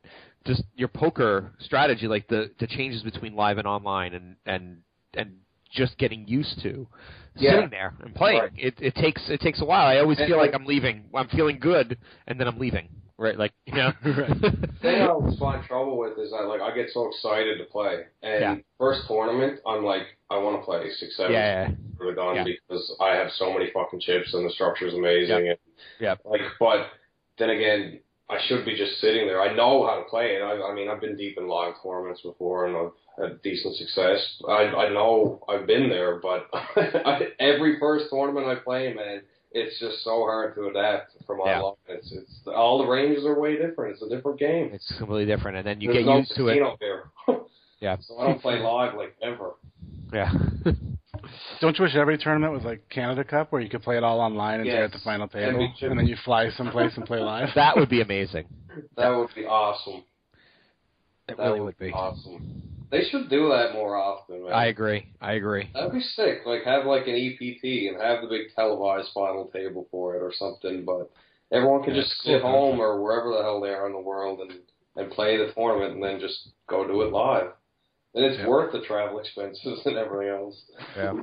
just 0.47 0.62
your 0.74 0.88
poker 0.88 1.53
strategy 1.61 2.07
like 2.09 2.26
the 2.28 2.51
the 2.61 2.66
changes 2.66 3.03
between 3.03 3.34
live 3.34 3.59
and 3.59 3.66
online 3.66 4.14
and 4.14 4.36
and 4.47 4.78
and 5.14 5.36
just 5.70 5.97
getting 5.99 6.26
used 6.26 6.61
to 6.62 6.86
Yeah. 7.36 7.53
sitting 7.53 7.70
there 7.70 7.95
and 8.03 8.14
playing. 8.14 8.41
Right. 8.41 8.53
It 8.57 8.74
it 8.80 8.95
takes 8.95 9.22
it 9.28 9.41
takes 9.41 9.61
a 9.61 9.64
while. 9.64 9.86
I 9.86 9.99
always 9.99 10.18
And 10.18 10.28
feel 10.28 10.36
like 10.38 10.53
like- 10.53 10.61
I'm 10.61 10.66
leaving. 10.66 11.05
I'm 11.14 11.28
feeling 11.28 11.59
good 11.61 11.99
and 12.26 12.38
then 12.41 12.49
I'm 12.49 12.59
leaving. 12.59 12.88
Right? 13.18 13.36
Like 13.38 13.53
you 13.66 13.74
know. 13.74 13.93
The 14.03 14.68
thing 14.82 15.03
I 15.03 15.09
always 15.09 15.38
find 15.38 15.62
trouble 15.66 15.99
with 15.99 16.18
is 16.18 16.30
that 16.30 16.43
like 16.49 16.61
I 16.62 16.74
get 16.74 16.88
so 16.91 17.07
excited 17.09 17.59
to 17.59 17.64
play, 17.64 18.05
and 18.22 18.41
Yeah. 18.41 18.57
first 18.78 19.03
tournament 19.07 19.61
I'm 19.66 19.84
like 19.84 20.03
I 20.30 20.38
want 20.38 20.61
to 20.61 20.64
play 20.64 20.88
six 20.99 21.16
seven 21.18 21.32
yeah. 21.32 21.68
yeah. 21.68 21.74
for 21.99 22.07
the 22.07 22.14
gun 22.14 22.34
Yeah. 22.36 22.45
because 22.45 22.97
I 22.99 23.14
have 23.16 23.30
so 23.32 23.53
many 23.53 23.70
fucking 23.74 24.01
chips 24.01 24.32
and 24.32 24.45
the 24.47 24.51
structure 24.53 24.86
is 24.86 24.95
amazing. 24.95 25.49
And, 25.51 25.59
Yep. 26.01 26.20
Like, 26.24 26.41
but 26.59 26.86
then 27.38 27.51
again, 27.51 28.01
I 28.31 28.39
should 28.47 28.64
be 28.64 28.76
just 28.76 29.01
sitting 29.01 29.26
there. 29.26 29.43
I 29.43 29.55
know 29.55 29.87
how 29.87 29.97
to 29.97 30.05
play 30.09 30.37
it. 30.37 30.43
I, 30.43 30.53
I 30.70 30.74
mean, 30.74 30.89
I've 30.89 31.01
been 31.01 31.16
deep 31.16 31.37
in 31.37 31.49
live 31.49 31.74
tournaments 31.83 32.20
before, 32.22 32.66
and 32.66 32.76
I've 32.76 32.93
had 33.31 33.43
decent 33.43 33.76
success. 33.76 34.18
I 34.49 34.62
I 34.85 34.89
know 34.91 35.45
I've 35.49 35.66
been 35.66 35.89
there, 35.89 36.20
but 36.20 36.49
every 37.41 37.78
first 37.81 38.07
tournament 38.11 38.47
I 38.47 38.55
play, 38.55 38.93
man, 38.95 39.22
it's 39.53 39.78
just 39.81 40.05
so 40.05 40.20
hard 40.20 40.55
to 40.55 40.68
adapt 40.68 41.12
from 41.26 41.41
Yeah. 41.45 41.61
online. 41.61 41.74
It's 41.89 42.12
it's 42.12 42.33
all 42.47 42.78
the 42.78 42.87
ranges 42.89 43.24
are 43.26 43.39
way 43.39 43.57
different. 43.57 43.95
It's 43.95 44.03
a 44.03 44.09
different 44.09 44.39
game. 44.39 44.70
It's 44.72 44.95
completely 44.97 45.26
different 45.26 45.57
and 45.59 45.66
then 45.66 45.81
you 45.81 45.93
There's 45.93 46.05
get 46.05 46.11
no 46.11 46.18
used 46.18 46.37
to 46.37 46.49
it. 46.49 46.62
there. 46.81 47.05
Yeah. 47.81 47.97
So 48.03 48.18
I 48.18 48.26
don't 48.26 48.43
play 48.43 48.59
live 48.61 48.95
like 48.95 49.16
ever. 49.22 49.53
Yeah. 50.12 50.31
Don't 51.61 51.79
you 51.79 51.85
wish 51.85 51.95
every 51.95 52.18
tournament 52.18 52.53
was 52.53 52.62
like 52.64 52.89
Canada 52.89 53.25
Cup, 53.25 53.53
where 53.53 53.61
you 53.61 53.68
could 53.68 53.83
play 53.83 53.97
it 53.97 54.03
all 54.05 54.21
online 54.21 54.61
and 54.61 54.66
Yes. 54.66 54.75
stay 54.77 54.85
at 54.85 54.93
the 54.93 54.99
final 55.05 55.27
That'd 55.29 55.55
table, 55.55 55.73
and 55.83 55.99
then 55.99 56.07
you 56.07 56.16
fly 56.25 56.51
someplace 56.51 56.97
and 56.97 57.05
play 57.07 57.21
live? 57.21 57.49
that 57.55 57.77
would 57.77 57.89
be 57.89 58.01
amazing. 58.01 58.47
That 58.97 59.11
would 59.11 59.35
be 59.35 59.45
awesome. 59.47 60.05
It 61.29 61.37
That 61.37 61.43
really 61.43 61.61
would 61.61 61.79
be. 61.79 61.91
awesome. 61.91 62.62
They 62.91 63.03
should 63.05 63.29
do 63.29 63.49
that 63.49 63.73
more 63.73 63.97
often, 63.97 64.45
man. 64.45 64.53
I 64.53 64.66
agree. 64.66 65.07
I 65.21 65.35
agree. 65.35 65.71
That'd 65.75 65.93
be 65.93 66.01
sick. 66.01 66.41
Like 66.45 66.64
have 66.64 66.87
like 66.87 67.07
an 67.07 67.14
EPT 67.14 67.89
and 67.89 68.01
have 68.01 68.23
the 68.23 68.29
big 68.29 68.55
televised 68.55 69.11
final 69.12 69.47
table 69.47 69.87
for 69.91 70.16
it 70.16 70.23
or 70.23 70.33
something. 70.33 70.85
But 70.85 71.11
everyone 71.53 71.83
can 71.85 71.95
Yeah, 71.95 72.03
just 72.03 72.21
sit 72.23 72.43
cool 72.43 72.51
home 72.51 72.81
or 72.81 73.01
wherever 73.01 73.31
the 73.31 73.43
hell 73.43 73.61
they 73.61 73.71
are 73.71 73.87
in 73.87 73.93
the 73.93 74.01
world 74.01 74.41
and 74.41 74.61
and 74.97 75.11
play 75.12 75.37
the 75.37 75.53
tournament 75.53 75.95
and 75.95 76.03
then 76.03 76.18
just 76.21 76.49
go 76.68 76.87
do 76.87 77.03
it 77.03 77.12
live. 77.12 77.53
And 78.15 78.25
it's 78.25 78.39
Yeah. 78.39 78.49
worth 78.49 78.73
the 78.73 78.81
travel 78.81 79.19
expenses 79.21 79.85
and 79.87 79.97
everything 79.97 80.29
else. 80.29 80.65
Yeah. 80.97 81.23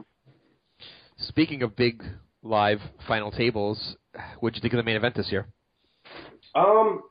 Speaking 1.17 1.63
of 1.63 1.75
big 1.75 2.03
live 2.43 2.81
final 3.07 3.31
tables, 3.31 3.97
what'd 4.39 4.55
you 4.55 4.61
think 4.61 4.73
of 4.73 4.77
the 4.77 4.83
main 4.83 4.95
event 4.95 5.15
this 5.15 5.31
year? 5.31 5.47
Um, 6.55 7.03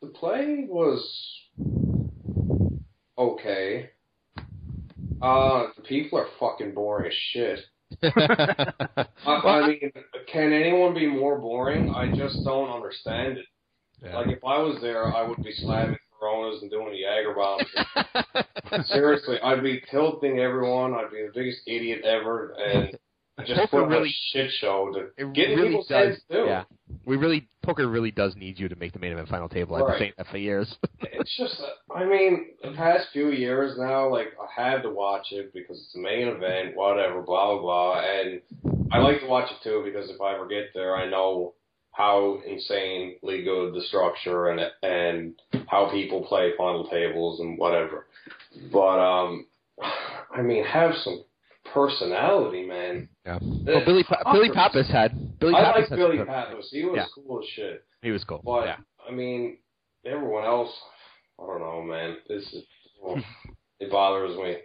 the 0.00 0.08
play 0.14 0.64
was 0.68 1.00
okay. 3.18 3.90
Uh, 5.20 5.66
the 5.76 5.82
people 5.82 6.18
are 6.18 6.28
fucking 6.40 6.72
boring 6.74 7.06
as 7.10 7.14
shit. 7.32 7.60
I, 8.02 9.06
I 9.26 9.66
mean, 9.68 9.92
can 10.26 10.52
anyone 10.52 10.94
be 10.94 11.06
more 11.06 11.38
boring? 11.38 11.90
I 11.90 12.10
just 12.16 12.42
don't 12.44 12.70
understand 12.70 13.38
it. 13.38 13.46
Like, 14.12 14.28
if 14.28 14.44
I 14.44 14.58
was 14.58 14.80
there, 14.80 15.14
I 15.14 15.22
would 15.22 15.42
be 15.44 15.52
slamming 15.52 15.98
Coronas 16.22 16.62
and 16.62 16.70
doing 16.70 16.92
the 16.92 17.02
Jäger 17.02 17.34
bombs. 17.34 18.86
Seriously, 18.88 19.38
I'd 19.42 19.62
be 19.62 19.82
tilting 19.90 20.38
everyone. 20.38 20.94
I'd 20.94 21.10
be 21.10 21.22
the 21.22 21.32
biggest 21.34 21.60
idiot 21.66 22.02
ever, 22.04 22.54
and 22.64 22.96
just 23.46 23.70
Poker 23.70 23.82
put 23.82 23.88
really- 23.88 24.10
a 24.10 24.12
shit 24.32 24.50
show 24.60 24.92
to 25.18 25.26
get 25.32 25.48
really 25.48 25.68
people's 25.70 25.88
does. 25.88 26.08
heads 26.10 26.20
too. 26.30 26.44
Yeah, 26.46 26.64
we 27.04 27.16
really 27.16 27.48
poker 27.62 27.88
really 27.88 28.10
does 28.12 28.36
need 28.36 28.58
you 28.58 28.68
to 28.68 28.76
make 28.76 28.92
the 28.92 28.98
main 29.00 29.12
event 29.12 29.28
final 29.28 29.48
table. 29.48 29.74
I've 29.76 29.86
been 29.88 29.98
saying 29.98 30.12
that 30.16 30.26
for 30.28 30.38
years. 30.38 30.76
It's 31.14 31.36
just, 31.36 31.60
uh, 31.60 31.92
I 31.94 32.04
mean, 32.04 32.46
the 32.64 32.72
past 32.72 33.06
few 33.12 33.30
years 33.30 33.78
now, 33.78 34.08
like 34.10 34.28
I 34.40 34.60
had 34.60 34.82
to 34.82 34.90
watch 34.90 35.26
it 35.30 35.52
because 35.54 35.78
it's 35.78 35.92
the 35.94 36.00
main 36.00 36.26
event, 36.26 36.74
whatever, 36.74 37.22
blah 37.22 37.52
blah 37.52 37.60
blah, 37.60 38.00
and 38.00 38.40
I 38.90 38.98
like 38.98 39.20
to 39.20 39.26
watch 39.26 39.48
it 39.50 39.62
too 39.62 39.82
because 39.84 40.10
if 40.10 40.20
I 40.20 40.34
ever 40.34 40.48
get 40.48 40.70
there, 40.74 40.96
I 40.96 41.08
know 41.08 41.54
how 41.92 42.40
insanely 42.46 43.42
good 43.44 43.74
the 43.74 43.82
structure 43.82 44.48
and 44.48 44.60
and 44.82 45.34
how 45.68 45.90
people 45.90 46.24
play 46.24 46.52
final 46.56 46.88
tables 46.88 47.40
and 47.40 47.58
whatever. 47.58 48.06
But 48.72 48.98
um, 48.98 49.46
I 50.34 50.42
mean, 50.42 50.64
have 50.64 50.94
some 51.02 51.24
personality, 51.72 52.64
man. 52.66 53.08
Yeah. 53.24 53.38
Well, 53.40 53.84
Billy 53.84 54.04
pa- 54.04 54.32
Billy 54.32 54.48
fuckers. 54.50 54.54
Pappas 54.54 54.88
had 54.90 55.38
Billy 55.38 55.54
I 55.54 55.62
Pappas 55.64 55.80
like 55.82 55.88
had 55.90 55.96
Billy 55.96 56.16
some- 56.18 56.26
Pappas. 56.26 56.68
He 56.70 56.84
was 56.84 56.96
Yeah. 56.96 57.04
cool 57.14 57.40
as 57.40 57.48
shit. 57.54 57.84
He 58.02 58.10
was 58.10 58.24
cool. 58.24 58.40
But 58.44 58.66
yeah. 58.66 58.76
I 59.06 59.12
mean, 59.12 59.58
everyone 60.04 60.44
else, 60.44 60.70
I 61.40 61.46
don't 61.46 61.60
know, 61.60 61.82
man. 61.82 62.16
This 62.28 62.42
is 62.52 62.64
well, 63.02 63.22
it 63.80 63.90
bothers 63.90 64.36
me. 64.36 64.56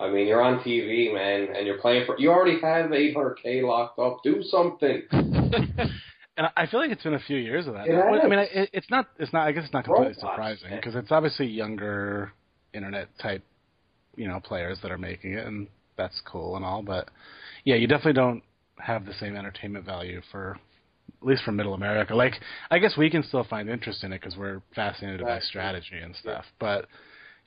I 0.00 0.10
mean, 0.10 0.26
you're 0.26 0.42
on 0.42 0.58
TV, 0.64 1.14
man, 1.14 1.54
and 1.56 1.66
you're 1.66 1.78
playing 1.78 2.04
for. 2.06 2.18
You 2.18 2.30
already 2.30 2.60
have 2.60 2.90
800k 2.90 3.62
locked 3.62 3.98
up. 4.00 4.18
Do 4.24 4.42
something. 4.42 5.02
And 6.36 6.48
I 6.56 6.66
feel 6.66 6.80
like 6.80 6.90
it's 6.90 7.02
been 7.02 7.14
a 7.14 7.20
few 7.20 7.36
years 7.36 7.66
of 7.66 7.74
that. 7.74 7.88
I 7.88 8.28
mean, 8.28 8.38
it, 8.40 8.70
it's 8.72 8.90
not. 8.90 9.06
It's 9.18 9.32
not. 9.32 9.46
I 9.46 9.52
guess 9.52 9.64
it's 9.64 9.72
not 9.72 9.84
completely 9.84 10.14
surprising 10.14 10.70
because 10.74 10.94
it's 10.96 11.12
obviously 11.12 11.46
younger 11.46 12.32
internet 12.72 13.08
type, 13.20 13.44
you 14.16 14.26
know, 14.26 14.40
players 14.40 14.78
that 14.82 14.90
are 14.90 14.98
making 14.98 15.34
it, 15.34 15.46
and 15.46 15.68
that's 15.96 16.20
cool 16.24 16.56
and 16.56 16.64
all. 16.64 16.82
But 16.82 17.08
yeah, 17.64 17.76
you 17.76 17.86
definitely 17.86 18.14
don't 18.14 18.42
have 18.78 19.06
the 19.06 19.14
same 19.14 19.36
entertainment 19.36 19.84
value 19.84 20.20
for, 20.32 20.58
at 21.20 21.26
least 21.26 21.44
for 21.44 21.52
Middle 21.52 21.74
America. 21.74 22.16
Like, 22.16 22.34
I 22.70 22.80
guess 22.80 22.96
we 22.96 23.10
can 23.10 23.22
still 23.22 23.44
find 23.44 23.68
interest 23.68 24.02
in 24.02 24.12
it 24.12 24.20
because 24.20 24.36
we're 24.36 24.60
fascinated 24.74 25.20
by 25.22 25.38
strategy 25.38 25.98
and 26.02 26.16
stuff. 26.16 26.44
But 26.58 26.86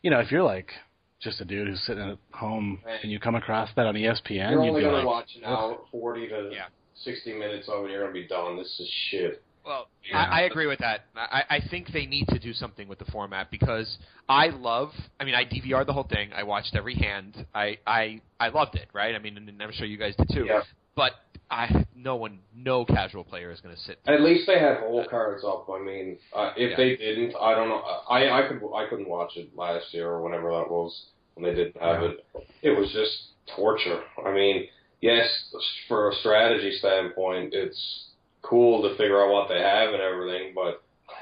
you 0.01 0.09
know, 0.11 0.19
if 0.19 0.31
you're 0.31 0.43
like 0.43 0.71
just 1.19 1.41
a 1.41 1.45
dude 1.45 1.67
who's 1.67 1.81
sitting 1.85 2.09
at 2.09 2.17
home 2.31 2.79
Right. 2.85 2.99
and 3.01 3.11
you 3.11 3.19
come 3.19 3.35
across 3.35 3.69
that 3.75 3.85
on 3.85 3.95
ESPN, 3.95 4.51
you're 4.51 4.61
only 4.61 4.81
be 4.81 4.85
gonna 4.85 5.05
watch 5.05 5.35
an 5.35 5.43
hour, 5.43 5.79
40 5.91 6.27
to 6.29 6.49
Yeah. 6.53 6.67
60 7.03 7.33
minutes 7.33 7.69
on 7.69 7.85
it. 7.85 7.91
You're 7.91 8.01
gonna 8.01 8.13
be 8.13 8.27
done. 8.27 8.57
This 8.57 8.79
is 8.79 8.89
shit. 9.09 9.41
Well, 9.65 9.89
Yeah. 10.09 10.19
I, 10.19 10.39
I 10.39 10.41
agree 10.43 10.65
with 10.67 10.79
that. 10.79 11.01
I, 11.15 11.43
I 11.49 11.59
think 11.69 11.91
they 11.91 12.05
need 12.05 12.27
to 12.29 12.39
do 12.39 12.53
something 12.53 12.87
with 12.87 12.99
the 12.99 13.05
format 13.11 13.51
because 13.51 13.97
I 14.29 14.47
love. 14.47 14.91
I 15.19 15.25
mean, 15.25 15.35
I 15.35 15.43
DVR'd 15.43 15.87
the 15.87 15.93
whole 15.93 16.07
thing. 16.09 16.29
I 16.33 16.43
watched 16.43 16.73
every 16.75 16.95
hand. 16.95 17.45
I 17.53 17.77
I 17.85 18.21
I 18.39 18.47
loved 18.49 18.75
it. 18.75 18.87
Right. 18.93 19.13
I 19.13 19.19
mean, 19.19 19.35
and 19.37 19.61
I'm 19.61 19.71
sure 19.73 19.85
you 19.85 19.97
guys 19.97 20.15
did 20.15 20.29
too. 20.33 20.45
Yeah. 20.45 20.61
But 20.95 21.11
I 21.51 21.85
no 21.95 22.15
one, 22.15 22.39
no 22.55 22.85
casual 22.85 23.23
player 23.25 23.51
is 23.51 23.59
going 23.59 23.75
to 23.75 23.81
sit. 23.81 23.99
At 24.07 24.21
least 24.21 24.47
they 24.47 24.57
had 24.59 24.77
whole 24.77 25.05
cards 25.09 25.43
up. 25.45 25.67
I 25.69 25.79
mean, 25.79 26.17
uh, 26.33 26.51
if 26.55 26.71
Yeah. 26.71 26.77
they 26.77 26.95
didn't, 26.95 27.35
I 27.39 27.53
don't 27.53 27.67
know. 27.69 27.81
I 28.09 28.29
I 28.29 28.47
could 28.47 28.61
I 28.73 28.87
couldn't 28.89 29.09
watch 29.09 29.33
it 29.35 29.55
last 29.55 29.93
year 29.93 30.07
or 30.09 30.21
whenever 30.21 30.49
that 30.49 30.71
was 30.71 31.07
when 31.35 31.43
they 31.43 31.53
didn't 31.61 31.81
have 31.81 32.03
it. 32.03 32.25
It 32.61 32.71
was 32.71 32.89
just 32.93 33.31
torture. 33.55 34.01
I 34.25 34.31
mean, 34.33 34.67
yes, 35.01 35.27
for 35.87 36.09
a 36.11 36.15
strategy 36.15 36.77
standpoint, 36.79 37.53
it's 37.53 38.05
cool 38.41 38.81
to 38.83 38.95
figure 38.97 39.21
out 39.23 39.31
what 39.31 39.47
they 39.49 39.59
have 39.59 39.93
and 39.93 40.01
everything, 40.01 40.53
but 40.55 40.83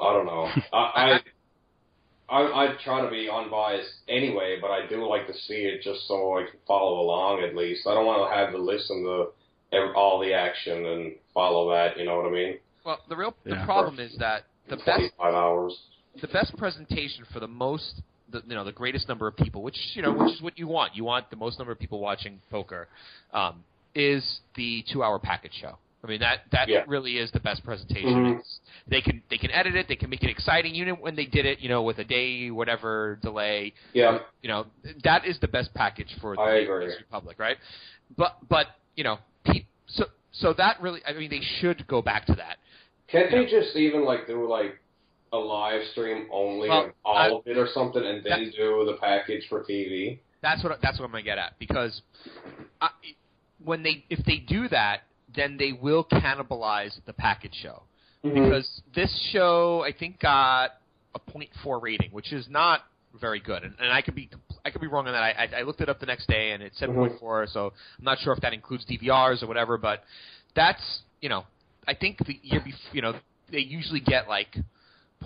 I 0.00 0.12
don't 0.12 0.26
know. 0.26 0.48
I. 0.72 0.76
I 1.12 1.20
I, 2.28 2.40
I 2.40 2.74
try 2.82 3.02
to 3.04 3.08
be 3.08 3.30
unbiased 3.32 3.88
anyway, 4.08 4.58
but 4.60 4.72
I 4.72 4.84
do 4.88 5.08
like 5.08 5.28
to 5.28 5.32
see 5.32 5.62
it 5.62 5.80
just 5.82 6.08
so 6.08 6.36
I 6.36 6.42
can 6.50 6.58
follow 6.66 6.98
along 7.00 7.44
at 7.44 7.54
least. 7.54 7.86
I 7.86 7.94
don't 7.94 8.04
want 8.04 8.28
to 8.28 8.36
have 8.36 8.50
to 8.50 8.58
listen 8.58 9.04
to 9.04 9.26
ev- 9.76 9.94
all 9.94 10.18
the 10.18 10.32
action 10.32 10.86
and 10.86 11.12
follow 11.32 11.70
that. 11.70 11.96
You 11.96 12.04
know 12.04 12.16
what 12.16 12.26
I 12.26 12.30
mean? 12.32 12.58
Well, 12.84 12.98
the 13.08 13.14
real 13.14 13.32
the 13.44 13.50
Yeah. 13.50 13.64
problem 13.64 14.00
is 14.00 14.16
that 14.18 14.46
the 14.68 14.74
best 14.76 14.86
Twenty-five 14.88 15.34
hours. 15.34 15.78
the 16.20 16.26
best 16.26 16.56
presentation 16.56 17.24
for 17.32 17.38
the 17.38 17.46
most 17.46 18.02
the 18.30 18.42
you 18.46 18.54
know 18.54 18.64
the 18.64 18.72
greatest 18.72 19.08
number 19.08 19.26
of 19.26 19.36
people 19.36 19.62
which 19.62 19.78
you 19.94 20.02
know 20.02 20.12
which 20.12 20.32
is 20.34 20.40
what 20.42 20.58
you 20.58 20.66
want 20.66 20.94
you 20.96 21.04
want 21.04 21.28
the 21.30 21.36
most 21.36 21.58
number 21.58 21.72
of 21.72 21.78
people 21.78 22.00
watching 22.00 22.40
poker 22.50 22.88
um, 23.32 23.62
is 23.94 24.40
the 24.56 24.84
two 24.92 25.02
hour 25.02 25.18
package 25.18 25.52
show 25.60 25.78
i 26.04 26.06
mean 26.06 26.20
that 26.20 26.40
that 26.52 26.68
Yeah. 26.68 26.84
really 26.86 27.18
is 27.18 27.30
the 27.32 27.40
best 27.40 27.64
presentation 27.64 28.08
Mhm. 28.24 28.38
it's, 28.38 28.60
they 28.88 29.00
can 29.00 29.22
they 29.30 29.38
can 29.38 29.50
edit 29.50 29.74
it 29.76 29.86
they 29.88 29.96
can 29.96 30.10
make 30.10 30.22
it 30.22 30.30
exciting 30.30 30.74
you 30.74 30.84
know 30.86 30.94
when 30.94 31.14
they 31.16 31.24
did 31.26 31.46
it 31.46 31.60
you 31.60 31.68
know 31.68 31.82
with 31.82 31.98
a 31.98 32.04
day 32.04 32.50
whatever 32.50 33.18
delay 33.22 33.72
Yeah, 33.92 34.18
you 34.42 34.48
know 34.48 34.66
that 35.04 35.24
is 35.24 35.38
the 35.40 35.48
best 35.48 35.72
package 35.74 36.12
for 36.20 36.36
the 36.36 36.42
agree. 36.42 36.94
Republic, 37.00 37.38
right? 37.38 37.56
But 38.16 38.36
but 38.48 38.66
you 38.96 39.04
know, 39.04 39.18
pe- 39.44 39.66
so 39.86 40.04
so 40.32 40.52
that 40.54 40.80
really, 40.80 41.00
I 41.06 41.12
mean, 41.12 41.30
they 41.30 41.40
should 41.60 41.86
go 41.86 42.00
back 42.02 42.26
to 42.26 42.34
that. 42.34 42.56
can't 43.08 43.30
they 43.30 43.44
just 43.46 43.74
even 43.76 44.04
like 44.04 44.26
do 44.26 44.48
like 44.48 44.78
a 45.32 45.36
live 45.36 45.82
stream 45.92 46.28
only 46.32 46.68
Well, 46.68 46.86
of 46.86 46.92
all 47.04 47.16
I- 47.16 47.28
of 47.30 47.46
it 47.46 47.56
or 47.58 47.66
something, 47.68 48.04
and 48.04 48.22
then 48.24 48.50
do 48.56 48.84
the 48.86 48.96
package 49.00 49.46
for 49.48 49.62
TV? 49.64 50.18
That's 50.42 50.62
what 50.62 50.78
that's 50.80 50.98
what 50.98 51.06
I'm 51.06 51.10
gonna 51.10 51.22
get 51.24 51.38
at 51.38 51.58
because 51.58 52.02
I, 52.80 52.90
when 53.64 53.82
they 53.82 54.04
if 54.10 54.24
they 54.24 54.36
do 54.38 54.68
that, 54.68 55.02
then 55.34 55.56
they 55.56 55.72
will 55.72 56.04
cannibalize 56.04 56.98
the 57.06 57.12
package 57.12 57.54
show 57.62 57.82
Mm-hmm. 58.24 58.42
because 58.44 58.80
this 58.94 59.30
show 59.32 59.82
I 59.86 59.92
think 59.92 60.18
got 60.20 60.70
a 61.14 61.20
.4 61.64 61.80
rating, 61.80 62.10
which 62.10 62.32
is 62.32 62.48
not 62.48 62.80
very 63.20 63.40
good, 63.40 63.62
and, 63.62 63.74
and 63.78 63.92
I 63.92 64.02
could 64.02 64.14
be 64.14 64.28
I 64.64 64.70
could 64.70 64.80
be 64.80 64.86
wrong 64.88 65.06
on 65.06 65.12
that. 65.12 65.22
I, 65.22 65.30
I, 65.30 65.60
I 65.60 65.62
looked 65.62 65.80
it 65.80 65.88
up 65.88 66.00
the 66.00 66.06
next 66.06 66.26
day 66.26 66.50
and 66.52 66.62
it 66.62 66.72
said 66.76 66.88
Mhm. 66.88 67.20
.4, 67.20 67.48
so 67.52 67.72
I'm 67.98 68.04
not 68.04 68.18
sure 68.18 68.32
if 68.32 68.40
that 68.40 68.52
includes 68.52 68.84
DVRs 68.86 69.42
or 69.42 69.46
whatever, 69.46 69.78
but 69.78 70.02
that's 70.54 71.02
you 71.20 71.28
know 71.28 71.44
I 71.88 71.94
think 71.94 72.18
the 72.26 72.38
year 72.42 72.60
before 72.60 72.78
you 72.92 73.02
know 73.02 73.14
they 73.50 73.58
usually 73.60 74.00
get 74.00 74.28
like 74.28 74.56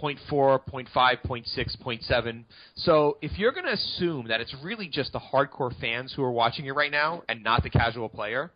0.4, 0.00 0.60
0.5, 0.70 0.88
0.6, 0.94 1.76
0.7. 1.82 2.44
So 2.76 3.18
if 3.22 3.38
you're 3.38 3.52
going 3.52 3.66
to 3.66 3.72
assume 3.72 4.28
that 4.28 4.40
it's 4.40 4.54
really 4.62 4.88
just 4.88 5.12
the 5.12 5.20
hardcore 5.20 5.78
fans 5.80 6.12
who 6.14 6.22
are 6.22 6.32
watching 6.32 6.66
it 6.66 6.72
right 6.74 6.90
now 6.90 7.22
and 7.28 7.42
not 7.42 7.62
the 7.62 7.70
casual 7.70 8.08
player, 8.08 8.50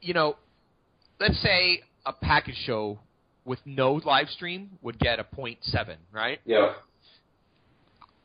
you 0.00 0.14
know, 0.14 0.36
let's 1.20 1.40
say 1.42 1.80
a 2.06 2.12
package 2.12 2.56
show 2.66 2.98
with 3.44 3.58
no 3.64 3.94
live 4.04 4.28
stream 4.30 4.70
would 4.82 4.98
get 4.98 5.18
a 5.18 5.24
0.7, 5.24 5.96
right? 6.12 6.40
Yeah, 6.44 6.72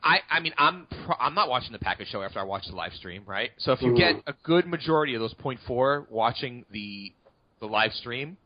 I, 0.01 0.19
I 0.29 0.39
mean, 0.39 0.53
I'm 0.57 0.87
pro- 1.05 1.17
I'm 1.19 1.35
not 1.35 1.49
watching 1.49 1.73
the 1.73 1.79
package 1.79 2.07
show 2.07 2.21
after 2.21 2.39
I 2.39 2.43
watch 2.43 2.65
the 2.69 2.75
live 2.75 2.93
stream, 2.93 3.23
right? 3.25 3.51
So 3.57 3.73
if 3.73 3.81
you 3.81 3.91
Mhm. 3.91 3.97
get 3.97 4.15
a 4.27 4.33
good 4.43 4.65
majority 4.65 5.13
of 5.13 5.19
those 5.19 5.33
0.4 5.33 6.09
watching 6.09 6.65
the 6.71 7.13
the 7.59 7.67
live 7.67 7.93
stream, 7.93 8.37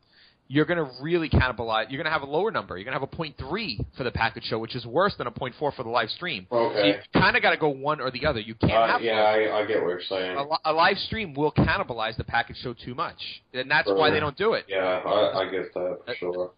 you're 0.46 0.66
going 0.66 0.78
to 0.84 0.90
really 1.02 1.28
cannibalize. 1.30 1.86
You're 1.90 1.96
going 2.02 2.04
to 2.04 2.10
have 2.10 2.22
a 2.22 2.26
lower 2.30 2.50
number. 2.50 2.76
You're 2.76 2.84
going 2.84 2.98
to 2.98 3.00
have 3.00 3.08
a 3.10 3.16
0.3 3.16 3.86
for 3.96 4.04
the 4.04 4.10
package 4.10 4.44
show, 4.44 4.58
which 4.58 4.76
is 4.76 4.84
worse 4.84 5.14
than 5.16 5.26
a 5.26 5.30
0.4 5.30 5.54
for 5.58 5.72
the 5.82 5.88
live 5.88 6.10
stream. 6.10 6.46
So 6.50 6.56
Okay. 6.56 6.88
you 6.88 6.94
kind 7.20 7.34
of 7.34 7.40
got 7.42 7.50
to 7.52 7.56
go 7.56 7.68
one 7.70 8.00
or 8.00 8.10
the 8.10 8.26
other. 8.26 8.40
You 8.40 8.54
can't 8.54 8.72
uh, 8.72 8.86
have 8.86 9.00
yeah, 9.02 9.22
I, 9.22 9.60
I 9.60 9.66
get 9.66 9.80
what 9.82 9.88
you're 9.88 10.02
saying. 10.02 10.36
a, 10.36 10.70
a 10.70 10.72
live 10.72 10.98
stream 10.98 11.32
will 11.34 11.50
cannibalize 11.52 12.16
the 12.18 12.24
package 12.24 12.58
show 12.58 12.74
too 12.74 12.94
much, 12.94 13.16
and 13.54 13.70
that's 13.70 13.88
why 13.88 14.10
they 14.10 14.20
don't 14.20 14.36
do 14.36 14.52
it. 14.52 14.66
Yeah, 14.68 14.78
I, 15.06 15.40
I 15.46 15.50
get 15.50 15.72
that 15.74 15.98
for 16.04 16.14
sure. 16.18 16.50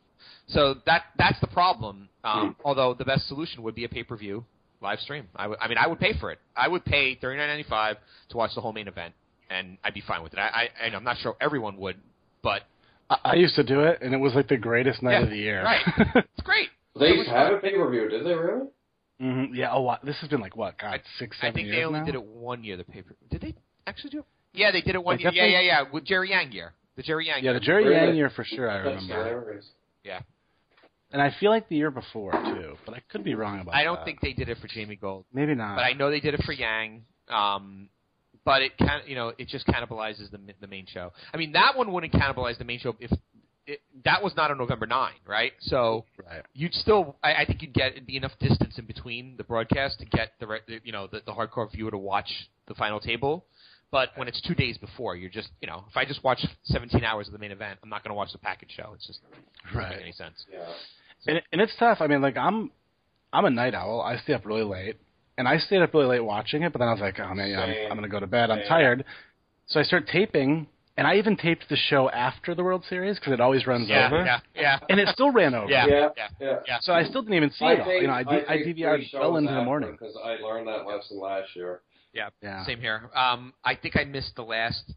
So 0.48 0.74
that 0.86 1.04
that's 1.18 1.38
the 1.40 1.46
problem. 1.48 2.08
Um, 2.24 2.54
Hmm. 2.56 2.60
Although 2.64 2.94
the 2.94 3.04
best 3.04 3.28
solution 3.28 3.62
would 3.62 3.74
be 3.76 3.84
a 3.84 3.88
pay 3.88 4.02
per 4.02 4.16
view 4.16 4.44
live 4.80 4.98
stream. 5.00 5.26
I 5.36 5.46
mean, 5.68 5.78
I 5.78 5.86
would 5.86 5.98
pay 6.00 6.12
for 6.18 6.30
it. 6.32 6.38
I 6.56 6.66
would 6.68 6.84
pay 6.84 7.14
thirty 7.14 7.36
nine 7.38 7.48
ninety 7.48 7.68
five 7.68 7.96
to 8.30 8.36
watch 8.36 8.50
the 8.54 8.60
whole 8.60 8.72
main 8.72 8.88
event, 8.88 9.14
and 9.48 9.78
I'd 9.84 9.94
be 9.94 10.02
fine 10.06 10.22
with 10.24 10.32
it. 10.32 10.38
I, 10.38 10.48
I 10.48 10.68
and 10.86 10.94
I'm 10.96 11.04
not 11.04 11.18
sure 11.18 11.36
everyone 11.40 11.76
would, 11.78 11.96
but 12.42 12.62
I, 13.10 13.16
I 13.24 13.34
used 13.34 13.54
to 13.56 13.62
do 13.64 13.80
it, 13.80 13.98
and 14.02 14.12
it 14.14 14.18
was 14.18 14.34
like 14.34 14.48
the 14.48 14.56
greatest 14.56 15.02
night 15.02 15.12
Yeah, 15.12 15.22
of 15.22 15.30
the 15.30 15.36
year. 15.36 15.62
right. 15.64 15.80
it's 16.16 16.42
great. 16.42 16.68
They 16.98 17.08
used 17.08 17.28
to 17.28 17.34
have 17.34 17.48
fun. 17.48 17.56
a 17.56 17.60
pay 17.60 17.72
per 17.74 17.90
view, 17.90 18.08
did 18.08 18.24
they 18.24 18.32
really? 18.34 18.68
hmm 19.20 19.54
Yeah. 19.54 19.68
Oh, 19.72 19.82
wow. 19.82 19.98
this 20.02 20.16
has 20.20 20.30
been 20.30 20.40
like 20.40 20.56
what? 20.56 20.78
God, 20.78 21.00
six, 21.18 21.36
seven 21.40 21.42
years? 21.42 21.52
I 21.52 21.52
think 21.52 21.66
years 21.66 21.76
they 21.76 21.84
only 21.84 21.98
now? 22.00 22.06
did 22.06 22.14
it 22.14 22.24
one 22.24 22.64
year. 22.64 22.78
The 22.78 22.84
paper 22.84 23.14
did 23.30 23.42
they 23.42 23.54
actually 23.86 24.10
do 24.10 24.18
it? 24.20 24.24
Yeah, 24.54 24.70
they 24.70 24.80
did 24.80 24.94
it 24.94 25.04
one 25.04 25.16
Like 25.16 25.20
year. 25.24 25.32
Yeah, 25.34 25.42
thing- 25.42 25.52
yeah, 25.52 25.60
yeah. 25.60 25.82
With 25.92 26.04
Jerry 26.06 26.30
Yang 26.30 26.52
year, 26.52 26.72
the 26.96 27.02
Jerry 27.02 27.26
Yang. 27.26 27.44
Yeah, 27.44 27.50
year. 27.50 27.60
the 27.60 27.66
Jerry 27.66 27.84
Really? 27.84 28.06
Yang 28.06 28.16
year 28.16 28.30
for 28.30 28.44
sure. 28.44 28.70
I 28.70 28.76
remember. 28.78 29.60
Yeah. 30.04 30.20
And 31.12 31.20
I 31.22 31.30
feel 31.38 31.50
like 31.50 31.68
the 31.68 31.76
year 31.76 31.90
before 31.90 32.32
too, 32.32 32.76
but 32.86 32.94
I 32.94 33.00
could 33.10 33.22
be 33.22 33.34
wrong 33.34 33.60
about 33.60 33.72
that. 33.72 33.76
I 33.78 33.84
don't 33.84 34.02
think 34.06 34.20
they 34.22 34.32
did 34.32 34.48
it 34.48 34.56
for 34.58 34.66
Jamie 34.68 34.96
Gold. 34.96 35.26
Maybe 35.34 35.54
not. 35.54 35.76
but 35.76 35.82
I 35.82 35.92
know 35.92 36.10
they 36.10 36.20
did 36.20 36.32
it 36.34 36.42
for 36.44 36.52
Yang. 36.52 37.04
Um, 37.28 37.90
but 38.46 38.62
it 38.62 38.78
can, 38.78 39.00
you 39.06 39.14
know, 39.14 39.32
it 39.36 39.48
just 39.48 39.66
cannibalizes 39.66 40.30
the 40.30 40.38
the 40.60 40.66
main 40.66 40.86
show. 40.86 41.12
I 41.34 41.36
mean, 41.36 41.52
that 41.52 41.76
one 41.76 41.92
wouldn't 41.92 42.14
cannibalize 42.14 42.56
the 42.56 42.64
main 42.64 42.78
show 42.78 42.96
if 42.98 43.10
it, 43.66 43.80
that 44.04 44.22
was 44.22 44.34
not 44.36 44.50
on 44.52 44.58
November 44.58 44.86
9, 44.86 45.12
right? 45.26 45.52
So 45.60 46.04
right. 46.24 46.42
you'd 46.54 46.72
still, 46.72 47.16
I, 47.22 47.34
I 47.42 47.44
think 47.44 47.62
you'd 47.62 47.74
get 47.74 47.92
it'd 47.92 48.06
be 48.06 48.16
enough 48.16 48.32
distance 48.38 48.78
in 48.78 48.86
between 48.86 49.34
the 49.36 49.44
broadcast 49.44 49.98
to 49.98 50.04
get 50.06 50.34
the, 50.38 50.46
re- 50.46 50.60
you 50.84 50.92
know, 50.92 51.08
the, 51.08 51.20
the 51.26 51.32
hardcore 51.32 51.70
viewer 51.70 51.90
to 51.90 51.98
watch 51.98 52.28
the 52.68 52.74
final 52.74 53.00
table. 53.00 53.44
But 53.90 54.10
when 54.16 54.28
it's 54.28 54.40
two 54.42 54.54
days 54.54 54.78
before, 54.78 55.16
you're 55.16 55.30
just, 55.30 55.48
you 55.60 55.66
know, 55.66 55.84
if 55.90 55.96
I 55.96 56.04
just 56.04 56.22
watch 56.22 56.44
17 56.66 57.02
hours 57.04 57.26
of 57.28 57.32
the 57.32 57.38
main 57.38 57.50
event, 57.52 57.78
I'm 57.82 57.88
not 57.88 58.02
going 58.04 58.10
to 58.10 58.14
watch 58.14 58.30
the 58.32 58.38
package 58.38 58.70
show. 58.76 58.92
It's 58.94 59.06
just 59.06 59.20
doesn't 59.64 59.76
Right. 59.78 59.90
make 59.90 60.00
any 60.02 60.12
sense. 60.12 60.44
Yeah. 60.52 60.64
And, 61.26 61.42
and 61.52 61.60
it's 61.60 61.72
tough. 61.78 61.98
I 62.00 62.06
mean, 62.06 62.22
like 62.22 62.36
I'm, 62.36 62.70
I'm 63.32 63.44
a 63.44 63.50
night 63.50 63.74
owl. 63.74 64.00
I 64.00 64.16
stay 64.18 64.34
up 64.34 64.46
really 64.46 64.62
late, 64.64 64.96
and 65.38 65.46
I 65.48 65.58
stayed 65.58 65.82
up 65.82 65.92
really 65.94 66.06
late 66.06 66.24
watching 66.24 66.62
it. 66.62 66.72
But 66.72 66.78
then 66.80 66.88
I 66.88 66.92
was 66.92 67.00
like, 67.00 67.18
oh 67.20 67.34
man, 67.34 67.50
yeah, 67.50 67.60
I'm, 67.60 67.92
I'm 67.92 67.96
gonna 67.96 68.08
go 68.08 68.20
to 68.20 68.26
bed. 68.26 68.50
I'm 68.50 68.60
Same. 68.60 68.68
tired. 68.68 69.04
So 69.66 69.80
I 69.80 69.82
start 69.82 70.06
taping, 70.06 70.68
and 70.96 71.06
I 71.06 71.16
even 71.16 71.36
taped 71.36 71.68
the 71.68 71.76
show 71.76 72.08
after 72.10 72.54
the 72.54 72.62
World 72.62 72.84
Series 72.88 73.18
because 73.18 73.32
it 73.32 73.40
always 73.40 73.66
runs 73.66 73.88
Yeah, 73.88 74.06
over, 74.06 74.24
yeah, 74.24 74.40
yeah. 74.54 74.78
and 74.88 75.00
it 75.00 75.08
still 75.08 75.30
ran 75.32 75.54
over. 75.60 75.70
Yeah. 75.70 75.86
Yeah, 75.86 76.08
yeah. 76.16 76.28
yeah. 76.40 76.56
Yeah. 76.66 76.78
So 76.82 76.92
I 76.92 77.04
still 77.04 77.22
didn't 77.22 77.34
even 77.36 77.50
see 77.50 77.64
it 77.64 77.80
all. 77.80 77.92
You 77.92 78.06
know, 78.06 78.12
I, 78.12 78.22
D- 78.22 78.44
I 78.48 78.56
taped 78.58 78.78
DVR'd 78.78 79.10
three 79.10 79.18
well 79.18 79.36
into 79.36 79.52
the 79.52 79.64
morning. 79.64 79.92
because 79.92 80.16
I 80.24 80.36
learned 80.36 80.68
that 80.68 80.86
lesson 80.86 81.18
last 81.18 81.54
year. 81.56 81.80
Yeah. 82.12 82.28
Yeah. 82.42 82.64
Same 82.64 82.80
here. 82.80 83.10
Um, 83.14 83.52
I 83.64 83.74
think 83.74 83.96
I 83.96 84.04
missed 84.04 84.36
the 84.36 84.42
last. 84.42 84.92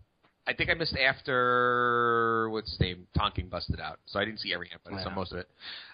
I 0.50 0.54
think 0.54 0.72
I 0.72 0.74
missed 0.74 0.98
after 0.98 2.50
what's 2.52 2.72
his 2.72 2.80
name 2.80 3.06
Tonking 3.16 3.50
busted 3.52 3.80
out, 3.80 4.00
so 4.08 4.20
I 4.20 4.26
didn't 4.26 4.40
see 4.40 4.52
every 4.52 4.68
but 4.84 4.94
I 4.94 5.04
saw 5.04 5.12
most 5.12 5.32
of 5.32 5.38
it. 5.38 5.48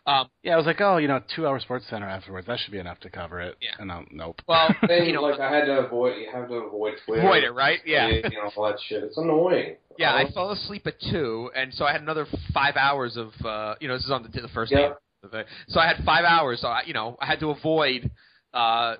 Um, 0.07 0.29
Yeah, 0.43 0.53
I 0.53 0.57
was 0.57 0.65
like, 0.65 0.79
oh, 0.79 0.95
you 0.97 1.09
know, 1.09 1.21
two 1.35 1.45
hour 1.45 1.59
Sports 1.59 1.85
Center 1.89 2.07
afterwards. 2.07 2.47
That 2.47 2.59
should 2.59 2.71
be 2.71 2.79
enough 2.79 2.99
to 3.01 3.09
cover 3.09 3.41
it. 3.41 3.57
Yeah. 3.61 3.71
And 3.79 3.91
um, 3.91 4.07
nope. 4.11 4.41
well, 4.47 4.73
Thing, 4.87 5.07
you 5.07 5.13
know, 5.13 5.23
like 5.23 5.39
I 5.41 5.53
had 5.53 5.65
to 5.65 5.79
avoid. 5.79 6.17
You 6.21 6.29
have 6.33 6.47
to 6.47 6.53
avoid 6.55 6.93
Twitter. 7.05 7.21
avoid 7.21 7.43
it, 7.43 7.51
right? 7.51 7.79
Yeah. 7.85 8.07
You 8.07 8.21
know 8.23 8.49
all 8.55 8.65
that 8.67 8.79
shit. 8.87 9.03
It's 9.03 9.17
annoying. 9.17 9.75
Yeah, 9.97 10.13
I 10.13 10.23
don't- 10.23 10.33
fell 10.33 10.51
asleep 10.51 10.87
at 10.87 10.99
two, 11.11 11.51
and 11.53 11.73
so 11.73 11.83
I 11.85 11.91
had 11.91 12.01
another 12.01 12.25
five 12.53 12.77
hours 12.77 13.17
of, 13.17 13.33
uh, 13.45 13.75
you 13.81 13.89
know, 13.89 13.95
this 13.95 14.05
is 14.05 14.11
on 14.11 14.23
the, 14.23 14.29
the 14.41 14.47
first 14.49 14.71
Yeah. 14.71 14.93
day. 15.31 15.43
So 15.67 15.79
I 15.81 15.87
had 15.87 15.97
five 16.05 16.23
hours. 16.23 16.61
So 16.61 16.67
I, 16.69 16.83
you 16.85 16.93
know, 16.93 17.17
I 17.19 17.25
had 17.25 17.39
to 17.41 17.49
avoid, 17.49 18.09
uh, 18.53 18.95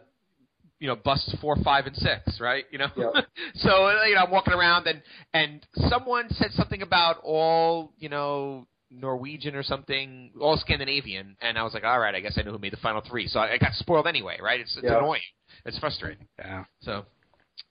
you 0.80 0.88
know, 0.88 0.96
busts 0.96 1.34
four, 1.42 1.56
five, 1.64 1.86
and 1.88 1.96
six, 1.96 2.40
right? 2.40 2.66
You 2.72 2.80
know, 2.80 2.88
Yeah. 2.98 3.22
so 3.56 3.90
you 4.06 4.16
know, 4.16 4.24
I'm 4.24 4.32
walking 4.32 4.54
around, 4.54 4.88
and 4.88 5.02
and 5.34 5.66
someone 5.90 6.30
said 6.32 6.52
something 6.52 6.82
about 6.82 7.18
all, 7.24 7.94
you 7.98 8.10
know, 8.10 8.68
Norwegian 8.92 9.56
or 9.56 9.64
something, 9.64 10.32
all 10.40 10.58
Scandinavian, 10.58 11.36
and 11.42 11.58
I 11.58 11.64
was 11.64 11.74
like, 11.74 11.84
all 11.84 12.00
right, 12.00 12.14
I 12.16 12.20
guess 12.20 12.38
I 12.38 12.44
know 12.44 12.52
who 12.52 12.60
made 12.60 12.74
the 12.74 12.78
final 12.78 13.02
three. 13.02 13.28
So 13.28 13.40
I, 13.40 13.54
I 13.54 13.58
got 13.58 13.74
spoiled 13.74 14.08
anyway, 14.08 14.38
right? 14.42 14.60
It's, 14.60 14.76
it's 14.76 14.84
Yeah. 14.86 14.98
annoying. 15.00 15.22
It's 15.66 15.80
frustrating. 15.80 16.28
Yeah. 16.38 16.66
So 16.82 17.06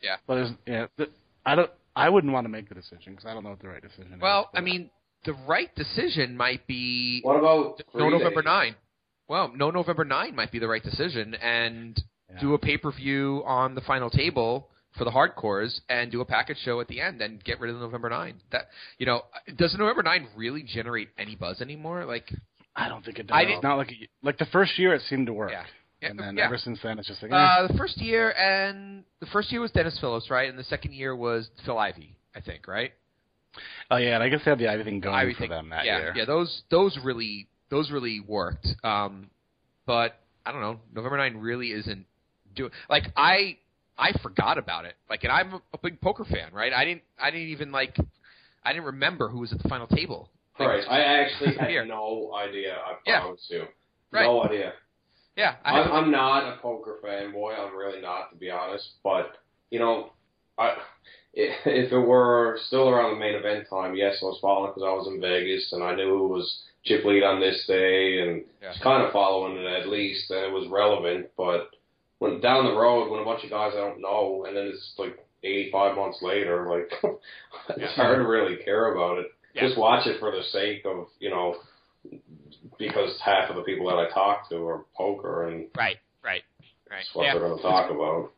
yeah. 0.02 0.16
But 0.26 0.34
there's, 0.36 0.50
yeah, 0.66 0.86
th- 0.96 1.10
I 1.46 1.54
don't. 1.54 1.70
I 1.96 2.08
wouldn't 2.08 2.32
want 2.32 2.44
to 2.44 2.48
make 2.48 2.68
the 2.68 2.74
decision 2.74 3.12
because 3.12 3.24
I 3.26 3.34
don't 3.34 3.44
know 3.44 3.50
what 3.50 3.60
the 3.60 3.68
right 3.68 3.80
decision 3.82 4.14
is. 4.14 4.20
well, 4.20 4.50
I 4.54 4.60
mean, 4.60 4.90
the 5.24 5.34
right 5.46 5.72
decision 5.76 6.36
might 6.36 6.66
be 6.66 7.20
What 7.22 7.36
about 7.38 7.80
no 7.94 8.08
November 8.08 8.42
days? 8.42 8.46
nine. 8.46 8.74
Well, 9.28 9.52
no 9.54 9.70
November 9.70 10.04
nine 10.04 10.34
might 10.34 10.50
be 10.50 10.58
the 10.58 10.66
right 10.68 10.82
decision, 10.82 11.34
and 11.36 12.02
Yeah. 12.34 12.40
do 12.40 12.54
a 12.54 12.58
pay 12.58 12.76
per 12.78 12.90
view 12.92 13.42
on 13.46 13.74
the 13.74 13.80
final 13.82 14.10
table 14.10 14.68
for 14.96 15.04
the 15.04 15.10
hardcores, 15.10 15.80
and 15.88 16.12
do 16.12 16.20
a 16.20 16.24
package 16.24 16.58
show 16.64 16.80
at 16.80 16.86
the 16.88 17.00
end, 17.00 17.20
and 17.20 17.42
get 17.42 17.58
rid 17.58 17.68
of 17.70 17.76
the 17.80 17.84
November 17.84 18.08
nine. 18.10 18.34
That 18.52 18.68
you 18.98 19.06
know, 19.06 19.22
does 19.56 19.74
November 19.78 20.02
nine 20.04 20.28
really 20.36 20.62
generate 20.62 21.08
any 21.18 21.34
buzz 21.34 21.60
anymore? 21.60 22.04
Like, 22.04 22.32
I 22.76 22.88
don't 22.88 23.04
think 23.04 23.18
it 23.18 23.26
does. 23.26 23.34
I 23.36 23.40
It's 23.42 23.50
didn't- 23.50 23.64
not 23.64 23.76
like 23.78 23.92
like 24.22 24.38
the 24.38 24.46
first 24.46 24.78
year 24.78 24.94
it 24.94 25.02
seemed 25.08 25.26
to 25.26 25.32
work, 25.32 25.50
yeah, 25.50 25.64
yeah, 26.00 26.10
and 26.10 26.18
then 26.18 26.36
yeah. 26.36 26.44
ever 26.46 26.58
since 26.58 26.78
then 26.82 26.98
it's 27.00 27.08
just 27.08 27.22
like, 27.22 27.32
eh. 27.32 27.34
Uh, 27.34 27.66
the 27.66 27.74
first 27.76 27.96
year 28.00 28.30
and 28.38 29.02
the 29.20 29.26
first 29.26 29.50
year 29.50 29.60
was 29.60 29.72
Dennis 29.72 29.98
Phillips, 30.00 30.30
right? 30.30 30.48
And 30.48 30.56
the 30.58 30.64
second 30.64 30.92
year 30.94 31.16
was 31.16 31.50
Phil 31.66 31.76
Ivey, 31.78 32.14
I 32.36 32.40
think, 32.40 32.68
right? 32.68 32.92
Oh 33.90 33.96
yeah, 33.96 34.14
and 34.14 34.22
I 34.22 34.28
guess 34.28 34.40
they 34.44 34.50
have 34.50 34.58
the 34.58 34.68
Ivey 34.68 34.84
thing 34.84 35.00
going 35.00 35.14
Ivey 35.14 35.34
for 35.34 35.40
thing. 35.40 35.50
them 35.50 35.70
that 35.70 35.84
yeah, 35.84 35.98
year. 35.98 36.12
yeah, 36.16 36.24
those 36.24 36.62
those 36.70 36.96
really 37.02 37.48
those 37.70 37.90
really 37.90 38.20
worked. 38.20 38.66
Um, 38.84 39.28
but 39.86 40.20
I 40.46 40.52
don't 40.52 40.60
know, 40.60 40.78
November 40.94 41.16
nine 41.18 41.36
really 41.38 41.72
isn't 41.72 42.06
doing 42.54 42.70
like 42.88 43.04
I 43.16 43.58
I 43.96 44.12
forgot 44.22 44.58
about 44.58 44.84
it. 44.86 44.94
Like, 45.08 45.22
and 45.24 45.32
I'm 45.32 45.60
a 45.72 45.78
big 45.78 46.00
poker 46.00 46.24
fan, 46.24 46.48
right? 46.52 46.72
I 46.72 46.84
didn't 46.84 47.02
I 47.20 47.30
didn't 47.30 47.48
even 47.48 47.72
like 47.72 47.96
I 48.64 48.72
didn't 48.72 48.86
remember 48.86 49.28
who 49.28 49.40
was 49.40 49.52
at 49.52 49.62
the 49.62 49.68
final 49.68 49.86
table. 49.86 50.30
Right. 50.58 50.84
I 50.88 51.00
actually 51.00 51.56
had 51.56 51.88
no 51.88 52.32
idea. 52.34 52.74
I 52.74 52.94
Yeah. 53.06 53.20
promise 53.20 53.46
you. 53.48 53.64
Right. 54.12 54.24
No 54.24 54.44
idea. 54.44 54.72
Yeah, 55.36 55.56
I 55.64 55.80
I'm, 55.80 55.92
I'm 55.92 56.10
not 56.12 56.52
a 56.52 56.56
poker 56.58 56.98
fanboy. 57.04 57.58
I'm 57.58 57.76
really 57.76 58.00
not, 58.00 58.30
to 58.30 58.36
be 58.36 58.50
honest. 58.50 58.88
But 59.02 59.36
you 59.70 59.80
know, 59.80 60.10
I 60.58 60.76
if 61.32 61.92
it 61.92 61.98
were 61.98 62.58
still 62.66 62.88
around 62.88 63.14
the 63.14 63.18
main 63.20 63.34
event 63.34 63.66
time, 63.68 63.96
yes, 63.96 64.18
I 64.22 64.26
was 64.26 64.38
following 64.40 64.70
because 64.70 64.86
I 64.86 64.92
was 64.92 65.08
in 65.08 65.20
Vegas 65.20 65.72
and 65.72 65.82
I 65.82 65.94
knew 65.96 66.24
it 66.24 66.28
was 66.28 66.62
chip 66.84 67.04
lead 67.04 67.24
on 67.24 67.40
this 67.40 67.64
day 67.66 68.20
and 68.20 68.44
Yeah. 68.62 68.68
was 68.68 68.78
kind 68.78 69.02
of 69.02 69.12
following 69.12 69.56
it 69.56 69.66
at 69.66 69.88
least, 69.88 70.30
and 70.30 70.44
it 70.44 70.52
was 70.52 70.68
relevant. 70.68 71.26
But 71.36 71.70
when 72.24 72.40
down 72.40 72.64
the 72.64 72.74
road, 72.74 73.10
when 73.10 73.20
a 73.20 73.24
bunch 73.24 73.44
of 73.44 73.50
guys 73.50 73.72
I 73.74 73.80
don't 73.80 74.00
know, 74.00 74.44
and 74.46 74.56
then 74.56 74.66
it's 74.66 74.92
like 74.98 75.18
85 75.42 75.96
months 75.96 76.18
later, 76.22 76.66
like 76.70 76.90
it's 77.70 77.78
Yeah. 77.80 77.88
hard 77.94 78.18
to 78.18 78.26
really 78.26 78.56
care 78.64 78.92
about 78.94 79.18
it. 79.18 79.26
Yeah. 79.54 79.66
Just 79.68 79.78
watch 79.78 80.06
it 80.06 80.18
for 80.18 80.30
the 80.30 80.42
sake 80.50 80.84
of 80.84 81.06
you 81.20 81.30
know. 81.30 81.56
Because 82.78 83.18
half 83.24 83.48
of 83.50 83.56
the 83.56 83.62
people 83.62 83.86
that 83.88 83.96
I 83.96 84.08
talk 84.12 84.48
to 84.50 84.56
are 84.66 84.84
poker, 84.96 85.48
and 85.48 85.66
right, 85.76 85.96
right, 86.24 86.42
right. 86.90 86.98
that's 86.98 87.14
what 87.14 87.24
Yeah, 87.24 87.34
they're 87.34 87.48
going 87.48 87.56
to 87.56 87.62
talk 87.62 87.90
about. 87.90 88.32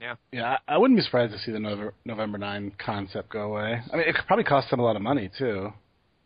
Yeah, 0.00 0.14
Yeah, 0.32 0.58
I 0.66 0.78
wouldn't 0.78 0.98
be 0.98 1.02
surprised 1.02 1.32
to 1.32 1.38
see 1.40 1.52
the 1.52 1.58
November, 1.60 1.92
November 2.04 2.38
9 2.38 2.72
concept 2.84 3.30
go 3.30 3.40
away. 3.52 3.80
I 3.92 3.96
mean, 3.96 4.08
it 4.08 4.14
could 4.14 4.26
probably 4.26 4.44
cost 4.44 4.70
them 4.70 4.80
a 4.80 4.82
lot 4.84 4.96
of 4.96 5.02
money 5.02 5.28
too, 5.38 5.72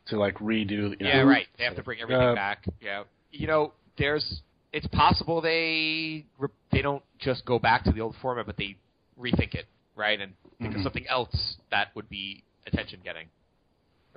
to 0.09 0.19
like 0.19 0.37
redo. 0.39 0.69
You 0.69 0.89
know, 0.91 0.97
yeah, 1.01 1.21
right. 1.23 1.47
They 1.59 1.65
have 1.65 1.77
to 1.77 1.83
bring 1.83 2.01
everything 2.01 2.23
Uh, 2.23 2.35
back. 2.35 2.65
Yeah, 2.81 3.05
you 3.33 3.47
know, 3.47 3.73
there's. 3.99 4.41
It's 4.73 4.87
possible 4.89 5.41
they 5.41 6.25
re- 6.39 6.49
they 6.71 6.83
don't 6.83 7.03
just 7.19 7.45
go 7.45 7.59
back 7.59 7.85
to 7.85 7.93
the 7.93 8.01
old 8.01 8.17
format, 8.23 8.47
but 8.47 8.57
they 8.57 8.77
rethink 9.21 9.55
it, 9.55 9.67
right, 9.97 10.19
and 10.21 10.33
think 10.61 10.75
of 10.75 10.81
Mhm. 10.81 10.85
something 10.85 11.07
else 11.09 11.57
that 11.71 11.95
would 11.95 12.09
be 12.09 12.43
attention 12.67 13.01
getting 13.05 13.29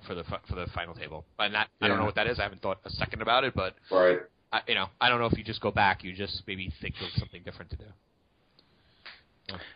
for 0.04 0.16
the 0.16 0.24
fi- 0.24 0.40
for 0.48 0.56
the 0.56 0.68
final 0.68 0.94
table. 0.94 1.26
And 1.40 1.54
that 1.54 1.70
I 1.82 1.88
don't 1.88 1.98
know 1.98 2.06
what 2.06 2.16
that 2.16 2.28
is. 2.28 2.40
I 2.40 2.44
haven't 2.44 2.62
thought 2.62 2.80
a 2.86 2.90
second 2.90 3.22
about 3.22 3.44
it, 3.44 3.54
but 3.54 3.76
Right. 3.90 4.20
I, 4.54 4.62
you 4.68 4.76
know, 4.76 4.90
I 5.02 5.10
don't 5.10 5.20
know 5.20 5.26
if 5.26 5.38
you 5.38 5.44
just 5.44 5.60
go 5.62 5.72
back. 5.72 6.04
You 6.04 6.14
just 6.14 6.48
maybe 6.48 6.70
think 6.82 6.96
of 7.02 7.10
something 7.20 7.42
different 7.44 7.72
to 7.72 7.78
do. 7.78 7.86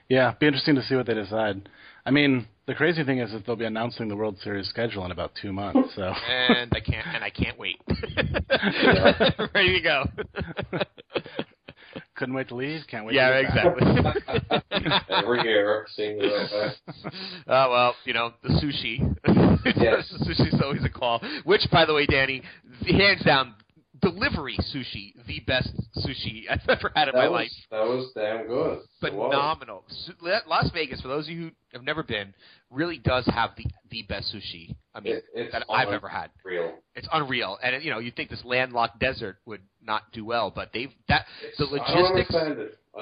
Yeah, 0.08 0.34
be 0.40 0.48
interesting 0.48 0.76
to 0.76 0.82
see 0.84 0.96
what 0.96 1.06
they 1.06 1.14
decide. 1.14 1.70
I 2.06 2.12
mean, 2.12 2.48
the 2.70 2.76
crazy 2.76 3.04
thing 3.04 3.18
is 3.18 3.32
that 3.32 3.48
they'll 3.48 3.56
be 3.56 3.66
announcing 3.66 4.08
the 4.08 4.16
World 4.16 4.38
Series 4.44 4.70
schedule 4.70 5.04
in 5.04 5.10
about 5.10 5.32
two 5.42 5.52
months. 5.52 5.90
So 5.96 6.04
And 6.04 6.72
I 6.72 6.80
can't 6.80 7.08
and 7.08 7.24
I 7.24 7.32
can't 7.32 7.58
wait. 7.58 7.82
Ready 9.56 9.74
to 9.74 9.82
go. 9.82 10.04
couldn't 12.16 12.36
wait 12.36 12.48
to 12.50 12.56
leave. 12.56 12.82
Can't 12.88 13.08
wait. 13.08 13.16
yeah, 13.16 13.30
to 13.30 13.42
get 13.42 13.56
back. 13.56 14.62
exactly. 14.70 15.16
Every 15.16 15.42
year, 15.42 15.88
seems 15.96 16.22
like 16.22 16.50
that. 16.52 16.76
Oh 17.48 17.72
well, 17.72 17.96
you 18.06 18.14
know 18.14 18.34
the 18.44 18.50
sushi. 18.50 19.16
Yes. 19.76 20.14
the 20.20 20.26
sushi's 20.26 20.62
always 20.62 20.84
a 20.86 20.90
call. 20.90 21.22
Which, 21.46 21.66
by 21.72 21.86
the 21.86 21.96
way, 21.96 22.06
Danny, 22.06 22.44
hands 22.86 23.24
down, 23.26 23.56
delivery 24.02 24.58
sushi, 24.74 25.14
the 25.28 25.39
best 25.47 25.70
sushi 25.97 26.43
I've 26.50 26.68
ever 26.68 26.91
had 26.95 27.10
in 27.10 27.16
my 27.16 27.24
That 27.24 27.32
life. 27.32 27.52
that 27.72 27.84
was 27.86 28.12
damn 28.16 28.47
good. 28.47 28.80
Was. 28.80 28.86
Phenomenal. 29.02 29.84
Las 30.47 30.70
Vegas, 30.74 31.02
for 31.02 31.08
those 31.08 31.26
of 31.28 31.34
you 31.34 31.41
who 31.41 31.52
have 31.74 31.84
never 31.84 32.04
been, 32.04 32.34
really 32.70 32.97
does 32.97 33.26
have 33.28 33.52
the 33.58 33.66
the 33.89 34.04
best 34.04 34.34
sushi. 34.34 34.76
I 34.93 35.00
mean, 35.00 35.16
It, 35.16 35.24
it's 35.34 35.52
that 35.52 35.64
I've 35.70 35.89
ever 35.89 36.08
had. 36.08 36.30
Real. 36.45 36.74
It's 36.95 37.08
unreal, 37.12 37.58
and 37.64 37.84
you 37.84 37.89
know, 37.89 38.00
you'd 38.00 38.16
think 38.16 38.30
this 38.30 38.43
landlocked 38.45 39.00
desert 39.00 39.38
would 39.45 39.62
not 39.82 40.12
do 40.12 40.26
well, 40.26 40.52
but 40.54 40.70
they've 40.74 40.91
that 41.08 41.26
the 41.58 41.66
logistics. 41.66 42.34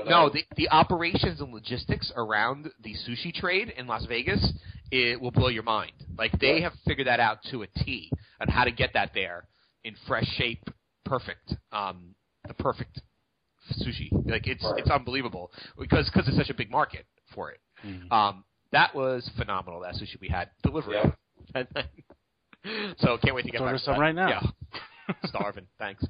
No, 0.07 0.29
the 0.29 0.43
the 0.55 0.69
operations 0.69 1.41
and 1.41 1.51
logistics 1.53 2.11
around 2.15 2.69
the 2.83 2.93
sushi 3.07 3.33
trade 3.33 3.73
in 3.77 3.87
Las 3.87 4.05
Vegas 4.05 4.53
it 4.91 5.19
will 5.19 5.31
blow 5.31 5.49
your 5.49 5.63
mind. 5.63 5.91
Like 6.17 6.31
they 6.39 6.61
have 6.61 6.73
figured 6.85 7.07
that 7.07 7.19
out 7.19 7.39
to 7.51 7.63
a 7.63 7.67
T 7.67 8.09
on 8.39 8.47
how 8.47 8.63
to 8.63 8.71
get 8.71 8.93
that 8.93 9.11
there 9.13 9.45
in 9.83 9.95
fresh 10.07 10.25
shape, 10.37 10.63
perfect, 11.07 11.55
um, 11.71 12.15
the 12.47 12.53
perfect 12.53 13.01
sushi. 13.85 14.09
Like 14.29 14.47
it's 14.47 14.63
Right. 14.63 14.79
it's 14.79 14.89
unbelievable 14.89 15.51
because 15.77 16.09
cause 16.11 16.27
it's 16.27 16.37
such 16.37 16.49
a 16.49 16.53
big 16.53 16.69
market 16.71 17.05
for 17.33 17.51
it. 17.51 17.59
Mhm. 17.85 18.11
Um, 18.11 18.43
that 18.71 18.93
was 18.95 19.29
phenomenal. 19.37 19.79
That 19.81 19.95
sushi 19.95 20.19
we 20.19 20.27
had 20.27 20.49
delivery. 20.63 20.95
Yeah. 21.55 21.63
so 22.99 23.17
can't 23.17 23.35
wait 23.35 23.45
to 23.45 23.51
get 23.51 23.61
back 23.61 23.73
to 23.73 23.79
some 23.79 23.93
that. 23.95 23.99
right 23.99 24.15
now. 24.15 24.29
Yeah, 24.29 24.41
starving. 25.25 25.67
Thanks. 25.79 26.03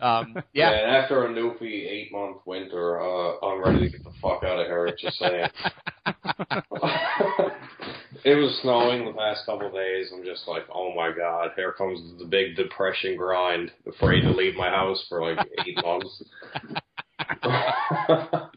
Um, 0.00 0.34
Yeah. 0.52 0.70
yeah. 0.70 0.70
and 0.72 0.90
after 0.96 1.24
a 1.26 1.28
Newfie 1.28 1.88
eight 1.90 2.12
month 2.12 2.38
winter, 2.46 3.00
uh, 3.00 3.38
I'm 3.44 3.62
ready 3.62 3.80
to 3.80 3.88
get 3.90 4.04
the 4.04 4.12
fuck 4.22 4.42
out 4.44 4.58
of 4.60 4.66
here. 4.66 4.94
Just 5.00 5.18
saying. 5.18 5.48
it 8.24 8.34
was 8.34 8.58
snowing 8.62 9.04
the 9.06 9.12
past 9.12 9.44
couple 9.46 9.66
of 9.68 9.72
days. 9.74 10.10
I'm 10.14 10.24
just 10.24 10.46
like, 10.48 10.64
oh 10.72 10.94
my 10.94 11.10
god, 11.16 11.50
here 11.56 11.72
comes 11.72 12.18
the 12.18 12.26
big 12.26 12.56
depression 12.56 13.16
grind. 13.16 13.70
Afraid 13.86 14.22
to 14.22 14.30
leave 14.30 14.54
my 14.56 14.68
house 14.70 15.04
for 15.08 15.20
like 15.22 15.46
eight 15.66 15.76
months. 15.82 16.22
I, 17.42 18.48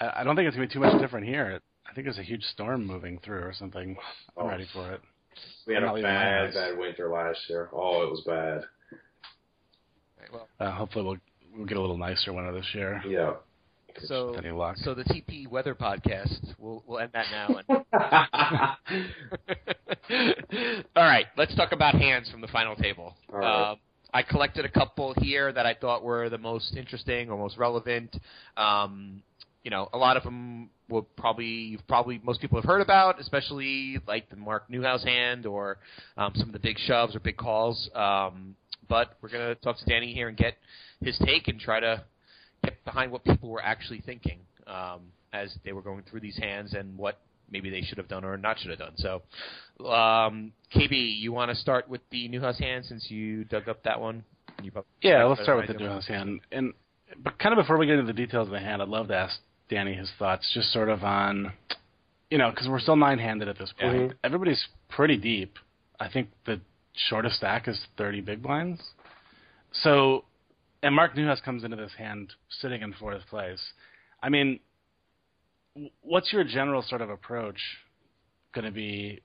I 0.00 0.24
don't 0.24 0.36
think 0.36 0.46
it's 0.48 0.56
gonna 0.56 0.66
be 0.68 0.72
too 0.72 0.80
much 0.80 1.00
different 1.00 1.26
here. 1.26 1.60
I 1.88 1.92
think 1.94 2.04
there's 2.06 2.18
a 2.18 2.22
huge 2.22 2.44
storm 2.44 2.86
moving 2.86 3.18
through 3.24 3.40
or 3.40 3.52
something. 3.52 3.96
I'm 4.36 4.44
Oh. 4.46 4.48
ready 4.48 4.66
for 4.72 4.92
it. 4.92 5.00
we 5.66 5.74
had 5.74 5.82
a 5.82 5.86
not 5.86 5.94
leaving 5.96 6.10
my 6.10 6.16
bad, 6.16 6.54
bad 6.54 6.78
winter 6.78 7.08
last 7.10 7.40
year. 7.48 7.68
Oh, 7.72 8.02
it 8.02 8.10
was 8.10 8.22
bad. 8.26 8.62
Well, 10.32 10.48
Uh, 10.58 10.70
hopefully 10.72 11.04
we'll 11.04 11.16
we'll 11.56 11.66
get 11.66 11.76
a 11.76 11.80
little 11.80 11.98
nicer 11.98 12.32
winter 12.32 12.52
this 12.52 12.66
year. 12.74 13.02
Yeah. 13.06 13.32
so 14.06 14.34
Any 14.34 14.50
luck? 14.50 14.76
so 14.78 14.94
the 14.94 15.04
TP 15.04 15.48
weather 15.48 15.74
podcast. 15.74 16.54
We'll 16.58 16.82
we'll 16.86 17.00
end 17.00 17.10
that 17.12 17.26
now. 17.30 17.56
And 17.68 17.84
All 20.96 21.02
right, 21.04 21.26
let's 21.36 21.54
talk 21.56 21.72
about 21.72 21.94
hands 21.94 22.30
from 22.30 22.40
the 22.40 22.48
final 22.48 22.74
table. 22.76 23.14
All 23.32 23.38
right. 23.38 23.70
Um, 23.72 23.78
I 24.12 24.22
collected 24.22 24.64
a 24.64 24.68
couple 24.68 25.14
here 25.18 25.52
that 25.52 25.66
I 25.66 25.74
thought 25.74 26.02
were 26.02 26.28
the 26.28 26.38
most 26.38 26.76
interesting 26.76 27.30
or 27.30 27.38
most 27.38 27.56
relevant. 27.56 28.16
Um, 28.56 29.22
you 29.62 29.70
know, 29.70 29.88
a 29.92 29.98
lot 29.98 30.16
of 30.16 30.24
them 30.24 30.70
will 30.88 31.02
probably 31.02 31.46
you've 31.46 31.86
probably 31.86 32.20
most 32.24 32.40
people 32.40 32.58
have 32.60 32.64
heard 32.68 32.80
about, 32.80 33.20
especially 33.20 33.98
like 34.08 34.28
the 34.30 34.34
Mark 34.36 34.68
Newhouse 34.68 35.04
hand 35.04 35.46
or 35.46 35.78
um, 36.16 36.32
some 36.34 36.48
of 36.48 36.52
the 36.52 36.58
big 36.58 36.76
shoves 36.78 37.14
or 37.14 37.20
big 37.20 37.36
calls. 37.36 37.88
Um, 37.94 38.56
but 38.90 39.16
we're 39.22 39.30
gonna 39.30 39.54
talk 39.54 39.78
to 39.78 39.84
Danny 39.86 40.12
here 40.12 40.28
and 40.28 40.36
get 40.36 40.58
his 41.00 41.16
take 41.24 41.48
and 41.48 41.58
try 41.58 41.80
to 41.80 42.02
get 42.62 42.84
behind 42.84 43.10
what 43.10 43.24
people 43.24 43.48
were 43.48 43.62
actually 43.62 44.02
thinking 44.04 44.40
um, 44.66 45.00
as 45.32 45.56
they 45.64 45.72
were 45.72 45.80
going 45.80 46.02
through 46.10 46.20
these 46.20 46.36
hands 46.36 46.74
and 46.74 46.98
what 46.98 47.18
maybe 47.50 47.70
they 47.70 47.80
should 47.80 47.96
have 47.96 48.08
done 48.08 48.24
or 48.24 48.36
not 48.36 48.58
should 48.58 48.70
have 48.70 48.78
done. 48.78 48.92
So, 48.96 49.22
um, 49.86 50.52
KB, 50.74 50.90
you 51.18 51.32
want 51.32 51.50
to 51.50 51.54
start 51.54 51.88
with 51.88 52.00
the 52.10 52.28
Newhouse 52.28 52.58
hand 52.58 52.84
since 52.84 53.10
you 53.10 53.44
dug 53.44 53.68
up 53.68 53.82
that 53.84 53.98
one? 53.98 54.24
You 54.62 54.72
Yeah, 55.00 55.24
let's 55.24 55.42
start 55.42 55.56
with 55.56 55.68
the 55.68 55.74
I 55.74 55.78
do. 55.78 55.84
Newhouse 55.84 56.06
hand. 56.06 56.40
And 56.52 56.74
but 57.22 57.38
kind 57.38 57.56
of 57.56 57.62
before 57.62 57.78
we 57.78 57.86
get 57.86 57.94
into 57.98 58.12
the 58.12 58.16
details 58.16 58.48
of 58.48 58.52
the 58.52 58.60
hand, 58.60 58.82
I'd 58.82 58.88
love 58.88 59.08
to 59.08 59.16
ask 59.16 59.38
Danny 59.68 59.94
his 59.94 60.10
thoughts, 60.18 60.50
just 60.52 60.72
sort 60.72 60.88
of 60.88 61.02
on, 61.02 61.52
you 62.30 62.38
know, 62.38 62.50
because 62.50 62.68
we're 62.68 62.80
still 62.80 62.96
nine-handed 62.96 63.48
at 63.48 63.56
this 63.56 63.72
point. 63.80 64.10
Mhm. 64.10 64.14
Everybody's 64.22 64.64
pretty 64.88 65.16
deep. 65.16 65.58
I 65.98 66.08
think 66.08 66.28
the 66.44 66.60
shortest 67.08 67.36
stack 67.36 67.68
is 67.68 67.80
30 67.96 68.20
big 68.20 68.42
blinds. 68.42 68.80
So, 69.72 70.24
and 70.82 70.94
Mark 70.94 71.16
Newhouse 71.16 71.40
comes 71.40 71.64
into 71.64 71.76
this 71.76 71.92
hand 71.96 72.32
sitting 72.60 72.82
in 72.82 72.92
fourth 72.94 73.22
place. 73.28 73.60
I 74.22 74.28
mean, 74.28 74.60
what's 76.02 76.32
your 76.32 76.44
general 76.44 76.82
sort 76.82 77.00
of 77.00 77.10
approach 77.10 77.58
going 78.54 78.64
to 78.64 78.70
be 78.70 79.20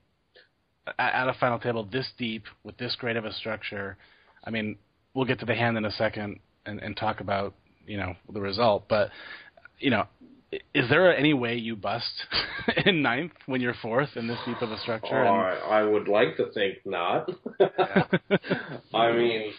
at 0.98 1.28
a 1.28 1.34
final 1.40 1.58
table 1.58 1.84
this 1.90 2.08
deep 2.16 2.44
with 2.62 2.76
this 2.78 2.96
great 2.96 3.16
of 3.16 3.24
a 3.24 3.32
structure? 3.32 3.96
I 4.44 4.50
mean, 4.50 4.76
we'll 5.14 5.24
get 5.24 5.40
to 5.40 5.46
the 5.46 5.54
hand 5.54 5.76
in 5.76 5.84
a 5.84 5.90
second 5.90 6.40
and, 6.64 6.80
and 6.80 6.96
talk 6.96 7.20
about 7.20 7.54
you 7.86 7.96
know 7.96 8.14
the 8.32 8.40
result, 8.40 8.84
but 8.88 9.10
you 9.78 9.90
know, 9.90 10.06
is 10.74 10.88
there 10.88 11.14
any 11.16 11.34
way 11.34 11.56
you 11.56 11.74
bust 11.76 12.12
in 12.86 13.02
ninth 13.02 13.32
when 13.46 13.60
you're 13.60 13.74
fourth 13.82 14.10
in 14.16 14.26
this 14.28 14.38
deep 14.46 14.60
of 14.62 14.70
a 14.70 14.78
structure? 14.78 15.14
Oh, 15.14 15.20
And- 15.20 15.28
I, 15.28 15.80
I 15.80 15.82
would 15.82 16.08
like 16.08 16.36
to 16.36 16.50
think 16.52 16.78
not. 16.84 17.28
I 18.94 19.12
mean, 19.12 19.52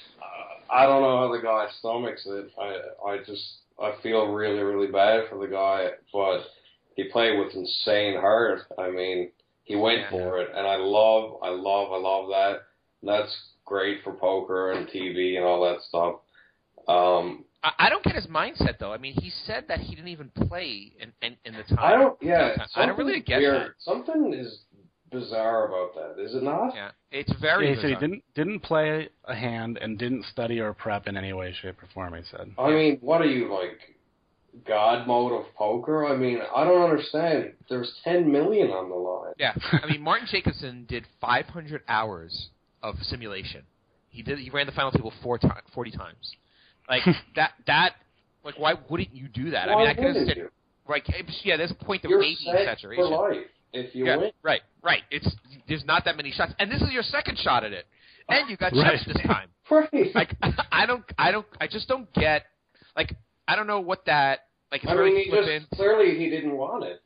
I 0.72 0.86
don't 0.86 1.02
know 1.02 1.18
how 1.18 1.32
the 1.32 1.42
guy 1.42 1.68
stomachs 1.80 2.26
it. 2.26 2.52
I 2.60 3.10
I 3.10 3.18
just 3.26 3.44
I 3.82 3.94
feel 4.02 4.28
really 4.28 4.60
really 4.64 4.92
bad 4.92 5.30
for 5.30 5.38
the 5.40 5.48
guy, 5.52 5.90
but 6.12 6.42
he 6.96 7.06
played 7.06 7.38
with 7.40 7.54
insane 7.56 8.16
heart. 8.20 8.62
I 8.80 8.90
mean, 8.90 9.32
he 9.64 9.76
went 9.76 10.00
Yeah. 10.02 10.10
for 10.10 10.40
it, 10.42 10.50
and 10.56 10.66
I 10.68 10.76
love 10.78 11.38
I 11.44 11.50
love 11.50 11.92
I 11.92 11.98
love 11.98 12.28
that. 12.30 12.62
That's 13.04 13.36
great 13.66 14.04
for 14.04 14.14
poker 14.14 14.72
and 14.72 14.88
TV 14.88 15.36
and 15.38 15.46
all 15.46 15.62
that 15.66 15.82
stuff. 15.88 16.16
Um, 16.88 17.46
I, 17.68 17.88
I 17.88 17.89
don't 17.89 18.03
get 18.03 18.15
his 18.15 18.28
mindset 18.28 18.80
though. 18.80 18.93
I 18.93 18.97
mean, 18.97 19.13
he 19.13 19.32
said 19.45 19.65
that 19.68 19.80
he 19.80 19.95
didn't 19.95 20.09
even 20.09 20.30
play 20.47 20.93
in 20.99 21.11
in, 21.22 21.36
in 21.45 21.53
the 21.53 21.63
time. 21.63 21.80
I 21.80 21.91
don't. 21.91 22.18
Yeah, 22.22 22.55
I 22.76 22.86
don't 22.86 22.97
really 22.97 23.15
something 23.15 23.24
get 23.28 23.39
weird. 23.39 23.61
that. 23.61 23.72
Something 23.80 24.34
is 24.34 24.59
bizarre 25.11 25.68
about 25.68 25.95
that, 25.95 26.22
is 26.22 26.36
it 26.36 26.43
not? 26.43 26.74
Yeah, 26.76 26.91
it's 27.11 27.32
very. 27.41 27.70
Yeah, 27.70 27.76
he 27.76 27.82
said 27.82 27.89
he 27.89 27.95
didn't 27.95 28.24
didn't 28.36 28.59
play 28.61 29.09
a 29.26 29.36
hand 29.36 29.78
and 29.82 29.97
didn't 29.97 30.26
study 30.26 30.59
or 30.59 30.74
prep 30.74 31.07
in 31.07 31.18
any 31.18 31.34
way, 31.34 31.53
shape, 31.61 31.82
or 31.82 31.88
form. 31.93 32.13
He 32.13 32.22
said. 32.32 32.51
I 32.57 32.70
mean, 32.70 32.97
what 33.01 33.22
are 33.22 33.26
you 33.26 33.53
like, 33.53 33.80
God 34.65 35.07
mode 35.07 35.34
of 35.34 35.53
poker? 35.55 36.05
I 36.05 36.15
mean, 36.15 36.39
I 36.55 36.63
don't 36.63 36.82
understand. 36.82 37.53
There's 37.70 37.91
10 38.03 38.32
million 38.32 38.70
on 38.70 38.89
the 38.89 38.95
line. 38.95 39.34
Yeah, 39.38 39.53
I 39.84 39.88
mean 39.88 40.01
Martin 40.01 40.28
Jacobson 40.32 40.86
did 40.88 41.05
500 41.20 41.82
hours 41.88 42.49
of 42.82 42.95
simulation. 43.01 43.63
He 44.09 44.22
did. 44.22 44.39
He 44.39 44.49
ran 44.49 44.68
the 44.68 44.72
final 44.72 44.91
table 44.91 45.13
four 45.22 45.38
ti 45.38 45.49
40 45.74 45.91
times. 45.91 46.36
Like 46.90 47.04
that. 47.36 47.52
That. 47.68 47.94
Like, 48.44 48.58
why 48.60 48.76
wouldn't 48.90 49.14
you 49.14 49.28
do 49.28 49.52
that? 49.52 49.68
I 49.70 49.76
mean, 49.76 49.88
I 49.88 49.94
could 49.94 50.06
have 50.06 50.16
said 50.16 50.22
understand. 50.22 50.50
Like, 50.88 51.06
yeah, 51.44 51.58
there's 51.58 51.72
a 51.72 51.76
point 51.76 52.06
of 52.06 52.10
You're 52.12 52.20
maybe 52.20 52.38
saturation. 52.46 53.04
for 53.04 53.30
life 53.30 53.46
if 53.74 53.94
you 53.94 54.06
yeah, 54.06 54.16
win. 54.16 54.32
right, 54.42 54.62
right. 54.82 55.02
It's 55.12 55.28
there's 55.68 55.84
not 55.84 56.06
that 56.06 56.16
many 56.16 56.32
shots, 56.32 56.54
and 56.60 56.72
this 56.72 56.82
is 56.82 56.90
your 56.92 57.04
second 57.04 57.38
shot 57.40 57.66
at 57.66 57.74
it, 57.74 57.86
and 58.30 58.50
you 58.50 58.56
got 58.56 58.72
Right. 58.76 58.98
this 59.06 59.18
time. 59.26 59.50
Right. 59.70 60.16
Like, 60.16 60.34
I 60.72 60.86
don't, 60.86 61.04
I 61.18 61.32
don't, 61.32 61.46
I 61.60 61.68
just 61.68 61.90
don't 61.90 62.12
get. 62.14 62.44
Like, 62.96 63.14
I 63.50 63.58
don't 63.58 63.68
know 63.68 63.82
what 63.82 64.06
that. 64.06 64.46
Like, 64.72 64.84
it's 64.84 64.90
I 64.90 64.96
very 64.96 65.14
mean, 65.14 65.26
he 65.26 65.30
flippant. 65.30 65.64
just 65.70 65.72
clearly 65.74 66.18
he 66.18 66.30
didn't 66.30 66.56
want 66.56 66.86
it. 66.86 67.02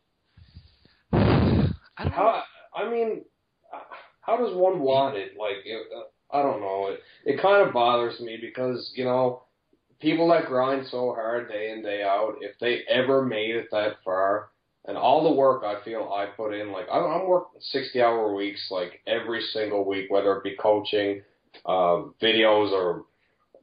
I 1.12 2.04
don't 2.04 2.12
know. 2.16 2.42
I 2.76 2.90
mean, 2.90 3.24
uh, 3.74 3.80
how 4.22 4.38
does 4.38 4.56
one 4.56 4.80
want 4.80 5.18
it? 5.18 5.32
Like, 5.40 5.58
it, 5.66 5.88
uh, 5.96 6.36
I 6.38 6.44
don't 6.44 6.62
know. 6.62 6.90
It 6.92 7.00
it 7.34 7.42
kind 7.42 7.68
of 7.68 7.74
bothers 7.74 8.20
me 8.20 8.38
because 8.40 8.92
you 8.96 9.04
know, 9.06 9.42
people 10.02 10.30
that 10.30 10.48
grind 10.48 10.88
so 10.88 11.14
hard 11.14 11.48
day 11.50 11.72
in 11.72 11.84
day 11.84 12.04
out, 12.04 12.36
if 12.42 12.58
they 12.60 12.82
ever 12.90 13.24
made 13.24 13.56
it 13.56 13.68
that 13.72 13.98
far, 14.04 14.50
and 14.86 14.98
all 14.98 15.24
the 15.24 15.36
work 15.36 15.64
I 15.64 15.84
feel 15.84 16.12
I 16.14 16.26
put 16.26 16.54
in, 16.54 16.72
like 16.72 16.88
I'm, 16.92 17.04
I'm 17.04 17.28
working 17.28 17.62
sixty 17.62 18.02
hour 18.02 18.34
weeks, 18.34 18.68
like 18.72 19.02
every 19.08 19.42
single 19.54 19.86
week, 19.86 20.10
whether 20.10 20.36
it 20.36 20.44
be 20.44 20.56
coaching, 20.60 21.22
uh, 21.66 22.04
videos, 22.22 22.72
or 22.72 23.06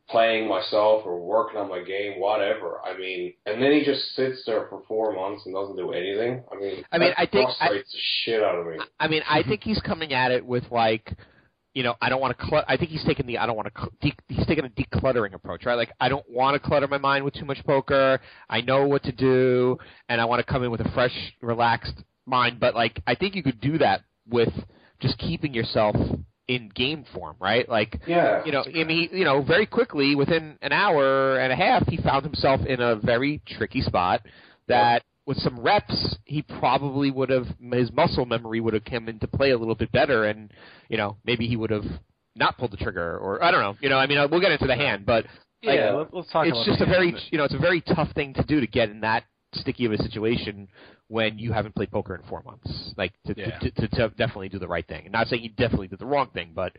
playing 0.08 0.48
myself 0.48 1.02
or 1.04 1.20
working 1.20 1.58
on 1.58 1.68
my 1.68 1.82
game, 1.82 2.18
whatever. 2.18 2.80
I 2.82 2.96
mean, 2.96 3.34
and 3.44 3.60
then 3.62 3.72
he 3.72 3.84
just 3.84 4.14
sits 4.14 4.42
there 4.46 4.66
for 4.70 4.82
four 4.88 5.12
months 5.12 5.44
and 5.44 5.54
doesn't 5.54 5.76
do 5.76 5.92
anything. 5.92 6.42
I 6.50 6.56
mean, 6.56 6.84
I 6.90 6.98
mean, 6.98 7.12
I 7.18 7.26
think- 7.26 7.50
I- 7.60 7.66
frustrates 7.66 7.92
the 7.92 7.98
shit 8.24 8.42
out 8.42 8.54
of 8.54 8.66
me. 8.66 8.78
I 8.98 9.06
mean, 9.08 9.22
I 9.28 9.42
think 9.42 9.62
he's 9.62 9.80
coming 9.80 10.14
at 10.14 10.30
it 10.30 10.46
with 10.46 10.64
like, 10.70 11.12
you 11.78 11.84
know, 11.84 11.94
I 12.02 12.08
don't 12.08 12.20
want 12.20 12.36
to. 12.36 12.44
Cl- 12.44 12.64
I 12.66 12.76
think 12.76 12.90
he's 12.90 13.04
taking 13.04 13.24
the 13.26 13.38
I 13.38 13.46
don't 13.46 13.54
want 13.54 13.72
to. 13.72 13.88
De- 14.00 14.16
he's 14.34 14.44
taking 14.48 14.64
a 14.64 14.68
decluttering 14.68 15.32
approach, 15.32 15.64
right? 15.64 15.76
Like, 15.76 15.92
I 16.00 16.08
don't 16.08 16.28
want 16.28 16.60
to 16.60 16.68
clutter 16.68 16.88
my 16.88 16.98
mind 16.98 17.24
with 17.24 17.34
too 17.34 17.44
much 17.44 17.64
poker. 17.64 18.18
I 18.50 18.60
know 18.62 18.88
what 18.88 19.04
to 19.04 19.12
do, 19.12 19.78
and 20.08 20.20
I 20.20 20.24
want 20.24 20.44
to 20.44 20.52
come 20.52 20.64
in 20.64 20.72
with 20.72 20.80
a 20.80 20.90
fresh, 20.90 21.14
relaxed 21.40 21.94
mind. 22.26 22.58
But 22.58 22.74
like, 22.74 23.00
I 23.06 23.14
think 23.14 23.36
you 23.36 23.44
could 23.44 23.60
do 23.60 23.78
that 23.78 24.00
with 24.28 24.52
just 24.98 25.18
keeping 25.18 25.54
yourself 25.54 25.94
in 26.48 26.68
game 26.74 27.04
form, 27.14 27.36
right? 27.38 27.68
Like, 27.68 28.00
Yeah. 28.08 28.44
you 28.44 28.50
know, 28.50 28.64
I 28.74 28.82
mean, 28.82 29.10
you 29.12 29.24
know, 29.24 29.42
very 29.42 29.66
quickly 29.66 30.16
within 30.16 30.58
an 30.62 30.72
hour 30.72 31.38
and 31.38 31.52
a 31.52 31.56
half, 31.56 31.86
he 31.86 31.96
found 31.98 32.24
himself 32.24 32.60
in 32.66 32.80
a 32.80 32.96
very 32.96 33.40
tricky 33.46 33.82
spot 33.82 34.22
that. 34.66 35.04
With 35.28 35.36
some 35.36 35.60
reps, 35.60 36.16
he 36.24 36.40
probably 36.40 37.10
would 37.10 37.28
have 37.28 37.46
his 37.72 37.92
muscle 37.92 38.24
memory 38.24 38.60
would 38.60 38.72
have 38.72 38.86
come 38.86 39.10
into 39.10 39.28
play 39.28 39.50
a 39.50 39.58
little 39.58 39.74
bit 39.74 39.92
better, 39.92 40.24
and 40.24 40.50
you 40.88 40.96
know 40.96 41.18
maybe 41.22 41.46
he 41.46 41.54
would 41.54 41.70
have 41.70 41.84
not 42.34 42.56
pulled 42.56 42.70
the 42.70 42.78
trigger, 42.78 43.18
or 43.18 43.44
I 43.44 43.50
don't 43.50 43.60
know. 43.60 43.76
You 43.80 43.90
know, 43.90 43.98
I 43.98 44.06
mean, 44.06 44.16
uh, 44.16 44.26
we'll 44.30 44.40
get 44.40 44.52
into 44.52 44.66
the 44.66 44.74
hand, 44.74 45.04
but 45.04 45.26
like, 45.62 45.76
yeah, 45.76 45.92
let, 45.92 46.14
us 46.14 46.26
talk 46.32 46.46
it's 46.46 46.64
just 46.64 46.80
a 46.80 46.86
very 46.86 47.14
you 47.30 47.36
know 47.36 47.44
it's 47.44 47.52
a 47.52 47.58
very 47.58 47.82
tough 47.82 48.10
thing 48.14 48.32
to 48.34 48.42
do 48.44 48.60
to 48.60 48.66
get 48.66 48.88
in 48.88 49.00
that 49.00 49.24
sticky 49.52 49.84
of 49.84 49.92
a 49.92 49.98
situation 49.98 50.66
when 51.10 51.38
you 51.38 51.52
haven't 51.52 51.74
played 51.74 51.90
poker 51.90 52.14
in 52.14 52.22
four 52.28 52.42
months. 52.42 52.92
Like 52.98 53.12
to, 53.26 53.34
Yeah. 53.36 53.58
to, 53.60 53.70
to, 53.70 53.88
to 53.88 54.08
definitely 54.10 54.50
do 54.50 54.58
the 54.58 54.68
right 54.68 54.86
thing. 54.86 55.08
not 55.10 55.26
saying 55.28 55.40
he 55.42 55.48
definitely 55.48 55.88
did 55.88 55.98
the 55.98 56.06
wrong 56.06 56.28
thing, 56.34 56.50
but 56.54 56.72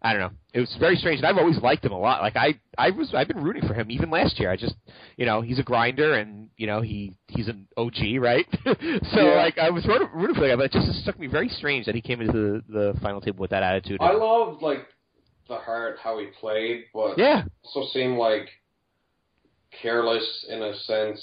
I 0.00 0.12
don't 0.12 0.20
know. 0.22 0.30
It 0.54 0.60
was 0.60 0.74
very 0.80 0.96
strange, 0.96 1.18
and 1.18 1.26
I've 1.26 1.36
always 1.36 1.58
liked 1.58 1.84
him 1.84 1.92
a 1.92 1.98
lot. 1.98 2.22
Like 2.22 2.34
I, 2.36 2.58
I 2.78 2.90
was, 2.90 3.12
I've 3.14 3.28
been 3.28 3.42
rooting 3.42 3.66
for 3.68 3.74
him 3.74 3.90
even 3.90 4.08
last 4.10 4.40
year. 4.40 4.50
I 4.50 4.56
just, 4.56 4.74
you 5.18 5.26
know, 5.26 5.42
he's 5.42 5.58
a 5.58 5.62
grinder, 5.62 6.14
and 6.14 6.48
you 6.56 6.66
know, 6.66 6.80
he 6.80 7.12
he's 7.28 7.48
an 7.48 7.66
OG, 7.76 7.96
right? 8.20 8.46
so 8.64 8.72
Yeah. 8.74 9.34
like 9.36 9.58
I 9.58 9.68
was 9.70 9.84
rooting, 9.86 10.08
rooting 10.14 10.34
for 10.34 10.40
the 10.42 10.48
guy, 10.48 10.56
but 10.56 10.64
it 10.66 10.72
just 10.72 11.00
struck 11.02 11.18
me 11.18 11.26
very 11.26 11.48
strange 11.50 11.84
that 11.86 11.94
he 11.94 12.00
came 12.00 12.20
into 12.22 12.32
the, 12.32 12.62
the 12.68 13.00
final 13.02 13.20
table 13.20 13.40
with 13.40 13.50
that 13.50 13.62
attitude. 13.62 13.98
I 14.00 14.12
loved 14.12 14.62
like 14.62 14.86
the 15.48 15.56
heart 15.56 15.98
how 16.02 16.18
he 16.18 16.26
played, 16.40 16.84
but 16.94 17.18
yeah, 17.18 17.42
also 17.62 17.86
seemed 17.92 18.16
like 18.16 18.48
careless 19.82 20.46
in 20.48 20.62
a 20.62 20.74
sense. 20.80 21.20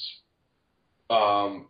Um, 1.09 1.67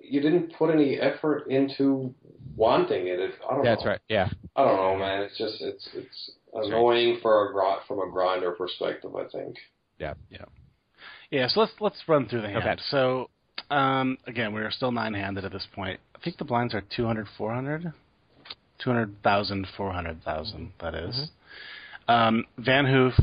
you 0.00 0.20
didn't 0.20 0.52
put 0.56 0.70
any 0.70 0.98
effort 0.98 1.46
into 1.48 2.14
wanting 2.56 3.06
it. 3.08 3.20
If, 3.20 3.34
I 3.48 3.54
don't 3.54 3.64
that's 3.64 3.84
know. 3.84 3.90
right. 3.90 4.00
Yeah, 4.08 4.28
I 4.54 4.64
don't 4.64 4.76
know, 4.76 4.96
man. 4.98 5.22
It's 5.22 5.36
just 5.38 5.60
it's 5.60 5.88
it's 5.94 6.30
annoying 6.54 7.18
for 7.22 7.48
a 7.48 7.52
gri- 7.52 7.82
from 7.86 8.00
a 8.00 8.10
grinder 8.10 8.52
perspective. 8.52 9.14
I 9.14 9.24
think. 9.28 9.56
Yeah, 9.98 10.14
Yeah. 10.30 10.44
Yeah. 11.30 11.48
so 11.48 11.60
let's 11.60 11.72
let's 11.80 12.02
run 12.06 12.28
through 12.28 12.42
the 12.42 12.48
hand. 12.48 12.64
Okay. 12.64 12.76
So, 12.90 13.30
um, 13.70 14.18
again, 14.26 14.52
we 14.54 14.60
are 14.60 14.70
still 14.70 14.92
nine-handed 14.92 15.44
at 15.44 15.52
this 15.52 15.66
point. 15.74 16.00
I 16.14 16.18
think 16.22 16.36
the 16.38 16.44
blinds 16.44 16.74
are 16.74 16.82
200, 16.94 17.26
400? 17.36 17.92
200,000, 18.78 19.66
400,000, 19.76 20.72
that 20.80 20.94
is. 20.94 21.30
Um, 22.08 22.44
Van 22.58 22.84
Hoof 22.86 23.14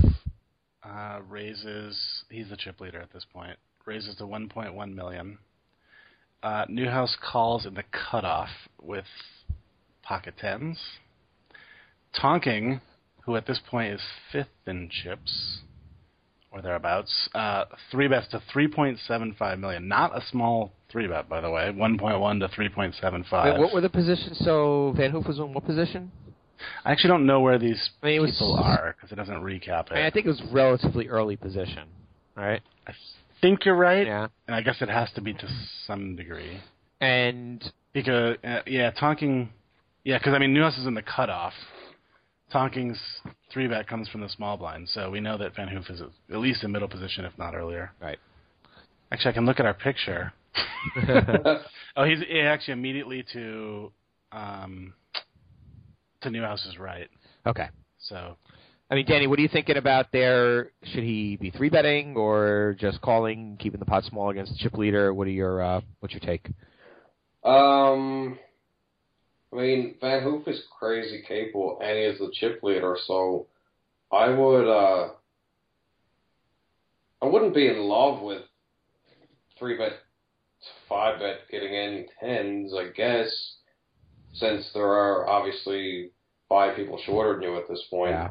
uh, 0.83 1.19
raises, 1.29 2.23
he's 2.29 2.49
the 2.49 2.57
chip 2.57 2.81
leader 2.81 2.99
at 2.99 3.13
this 3.13 3.25
point, 3.31 3.57
raises 3.85 4.15
to 4.15 4.23
1.1 4.23 4.95
million. 4.95 5.37
Uh, 6.43 6.65
Newhouse 6.67 7.15
calls 7.31 7.65
in 7.65 7.73
the 7.73 7.83
cutoff 8.11 8.49
with 8.81 9.05
pocket 10.03 10.33
tens. 10.37 10.77
Tonking, 12.21 12.81
who 13.25 13.37
at 13.37 13.47
this 13.47 13.61
point 13.69 13.93
is 13.93 14.01
fifth 14.31 14.49
in 14.67 14.89
chips, 14.89 15.59
or 16.51 16.61
thereabouts. 16.61 17.29
Uh, 17.33 17.63
three 17.89 18.09
bets 18.09 18.27
to 18.27 18.41
3.75 18.53 19.59
million. 19.59 19.87
Not 19.87 20.15
a 20.15 20.21
small 20.29 20.73
three 20.91 21.07
bet, 21.07 21.29
by 21.29 21.39
the 21.39 21.49
way. 21.49 21.71
1.1 21.73 22.39
to 22.39 22.47
3.75. 22.49 23.43
Wait, 23.45 23.59
what 23.59 23.73
were 23.73 23.81
the 23.81 23.89
positions? 23.89 24.37
So 24.43 24.93
Van 24.97 25.11
Hoof 25.11 25.25
was 25.25 25.39
in 25.39 25.53
what 25.53 25.65
position? 25.65 26.11
I 26.85 26.91
actually 26.91 27.09
don't 27.09 27.25
know 27.25 27.39
where 27.39 27.57
these 27.57 27.89
I 28.01 28.07
mean, 28.07 28.15
it 28.17 28.19
was- 28.19 28.31
people 28.31 28.55
are 28.55 28.95
because 28.95 29.11
it 29.11 29.15
doesn't 29.15 29.41
recap 29.41 29.87
it. 29.87 29.93
I, 29.93 29.95
mean, 29.95 30.05
I 30.05 30.09
think 30.11 30.25
it 30.25 30.29
was 30.29 30.41
relatively 30.51 31.07
early 31.07 31.35
position, 31.35 31.87
right? 32.35 32.61
I 32.85 32.93
think 33.43 33.65
you're 33.65 33.75
right, 33.75 34.07
Yeah, 34.07 34.27
and 34.47 34.55
I 34.55 34.61
guess 34.61 34.81
it 34.81 34.89
has 34.89 35.11
to 35.13 35.21
be 35.21 35.33
to 35.33 35.47
some 35.85 36.15
degree 36.15 36.59
and 36.99 37.63
because 37.93 38.37
uh, 38.43 38.61
yeah, 38.65 38.91
Tonking, 38.91 39.49
yeah, 40.03 40.17
because 40.17 40.33
I 40.33 40.39
mean 40.39 40.53
Newhouse 40.53 40.77
is 40.77 40.87
in 40.87 40.95
the 40.95 41.01
cutoff. 41.03 41.53
Tonking's 42.53 42.99
three 43.51 43.67
bet 43.67 43.87
comes 43.87 44.07
from 44.09 44.21
the 44.21 44.29
small 44.29 44.57
blind, 44.57 44.87
so 44.89 45.09
we 45.09 45.19
know 45.19 45.37
that 45.37 45.55
Van 45.55 45.67
Hoof 45.67 45.89
is 45.89 46.01
at 46.01 46.37
least 46.37 46.63
in 46.63 46.71
middle 46.71 46.87
position, 46.87 47.25
if 47.25 47.37
not 47.37 47.55
earlier. 47.55 47.91
Right. 48.01 48.19
Actually, 49.11 49.31
I 49.31 49.33
can 49.33 49.45
look 49.45 49.59
at 49.59 49.65
our 49.65 49.73
picture. 49.73 50.33
Oh, 51.95 52.05
he's 52.05 52.17
yeah, 52.27 52.45
actually 52.45 52.73
immediately 52.73 53.23
to 53.33 53.91
um, 54.31 54.93
to 56.21 56.31
Newhouse's 56.31 56.79
right. 56.79 57.07
okay. 57.45 57.69
So 57.99 58.35
I 58.93 58.95
mean, 58.95 59.07
Danny, 59.07 59.25
what 59.25 59.39
are 59.39 59.41
you 59.41 59.47
thinking 59.47 59.77
about 59.77 60.11
there? 60.11 60.69
Should 60.83 61.01
he 61.01 61.35
be 61.35 61.49
three 61.49 61.71
betting 61.71 62.15
or 62.15 62.75
just 62.77 63.01
calling, 63.01 63.57
keeping 63.59 63.79
the 63.79 63.87
pot 63.87 64.03
small 64.03 64.29
against 64.29 64.51
the 64.51 64.57
chip 64.59 64.77
leader? 64.77 65.15
What 65.15 65.25
are 65.25 65.31
your 65.31 65.63
uh, 65.63 65.81
what's 65.99 66.13
your 66.13 66.19
take? 66.19 66.45
Um, 67.43 68.37
I 69.51 69.55
mean, 69.55 69.95
Van 69.99 70.21
Hoof 70.21 70.47
is 70.47 70.61
crazy 70.79 71.23
capable, 71.27 71.79
and 71.81 71.97
he 71.97 72.03
is 72.03 72.19
the 72.19 72.29
chip 72.33 72.61
leader. 72.61 72.95
So, 73.07 73.47
I 74.11 74.29
would, 74.29 74.67
uh, 74.67 75.13
I 77.19 77.25
wouldn't 77.25 77.55
be 77.55 77.69
in 77.69 77.79
love 77.79 78.21
with 78.21 78.43
three 79.57 79.75
bet, 79.75 79.93
five 80.87 81.17
bet 81.17 81.49
getting 81.49 81.73
in 81.73 82.05
tens. 82.19 82.75
I 82.75 82.89
guess, 82.95 83.55
since 84.35 84.69
there 84.75 84.85
are 84.85 85.27
obviously 85.27 86.11
five 86.47 86.75
people 86.75 86.99
shorter 87.03 87.33
than 87.33 87.41
you 87.41 87.57
at 87.57 87.67
this 87.67 87.83
point. 87.89 88.11
Yeah. 88.11 88.29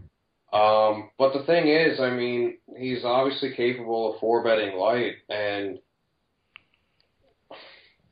Um, 0.52 1.10
but 1.18 1.32
the 1.32 1.44
thing 1.44 1.68
is, 1.68 1.98
I 1.98 2.10
mean, 2.10 2.58
he's 2.76 3.04
obviously 3.04 3.54
capable 3.54 4.12
of 4.12 4.20
four 4.20 4.44
betting 4.44 4.76
light, 4.76 5.14
and 5.30 5.78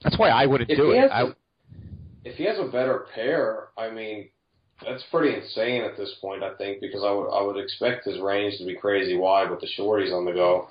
That's 0.03 0.19
why 0.19 0.31
I 0.31 0.47
wouldn't 0.47 0.71
do 0.71 0.93
it. 0.93 1.11
I, 1.11 1.23
a, 1.23 1.27
if 2.25 2.37
he 2.37 2.45
has 2.45 2.59
a 2.59 2.65
better 2.65 3.07
pair, 3.15 3.69
I 3.77 3.91
mean, 3.91 4.31
that's 4.83 5.03
pretty 5.11 5.37
insane 5.37 5.83
at 5.83 5.99
this 5.99 6.15
point. 6.23 6.43
I 6.43 6.55
think 6.55 6.81
because 6.81 7.05
I 7.05 7.13
would 7.13 7.29
I 7.29 7.43
would 7.43 7.59
expect 7.63 8.07
his 8.07 8.19
range 8.21 8.57
to 8.59 8.65
be 8.65 8.75
crazy 8.75 9.17
wide 9.17 9.51
with 9.51 9.61
the 9.61 9.69
shorties 9.79 10.13
on 10.13 10.25
the 10.25 10.33
go, 10.33 10.69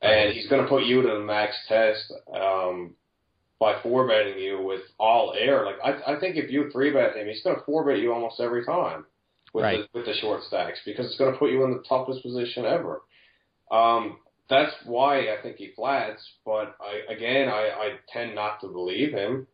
and 0.00 0.32
he's 0.32 0.48
going 0.48 0.62
to 0.62 0.68
put 0.68 0.84
you 0.84 1.02
to 1.02 1.08
the 1.08 1.18
max 1.18 1.56
test 1.66 2.12
um, 2.32 2.94
by 3.58 3.80
four 3.82 4.06
betting 4.06 4.38
you 4.38 4.62
with 4.62 4.82
all 4.98 5.34
air. 5.36 5.64
Like 5.64 5.76
I 5.84 6.14
I 6.14 6.20
think 6.20 6.36
if 6.36 6.52
you 6.52 6.70
three 6.70 6.92
bet 6.92 7.16
him, 7.16 7.26
he's 7.26 7.42
going 7.42 7.56
to 7.56 7.64
four 7.64 7.84
bet 7.84 7.98
you 7.98 8.12
almost 8.12 8.38
every 8.38 8.64
time 8.64 9.06
with 9.54 9.62
Right. 9.64 9.80
the 9.92 9.98
with 9.98 10.06
the 10.06 10.14
short 10.14 10.42
stacks 10.44 10.78
because 10.84 11.06
it's 11.06 11.16
going 11.16 11.32
to 11.32 11.38
put 11.38 11.50
you 11.50 11.64
in 11.64 11.70
the 11.70 11.82
toughest 11.88 12.22
position 12.22 12.66
ever. 12.66 13.00
Um, 13.70 14.18
that's 14.50 14.72
why 14.84 15.20
I 15.32 15.36
think 15.42 15.56
he 15.56 15.72
flats. 15.74 16.20
But 16.44 16.76
I 16.80 17.10
again 17.10 17.48
I, 17.48 17.70
I 17.70 17.88
tend 18.12 18.34
not 18.34 18.60
to 18.60 18.66
believe 18.68 19.12
him. 19.12 19.46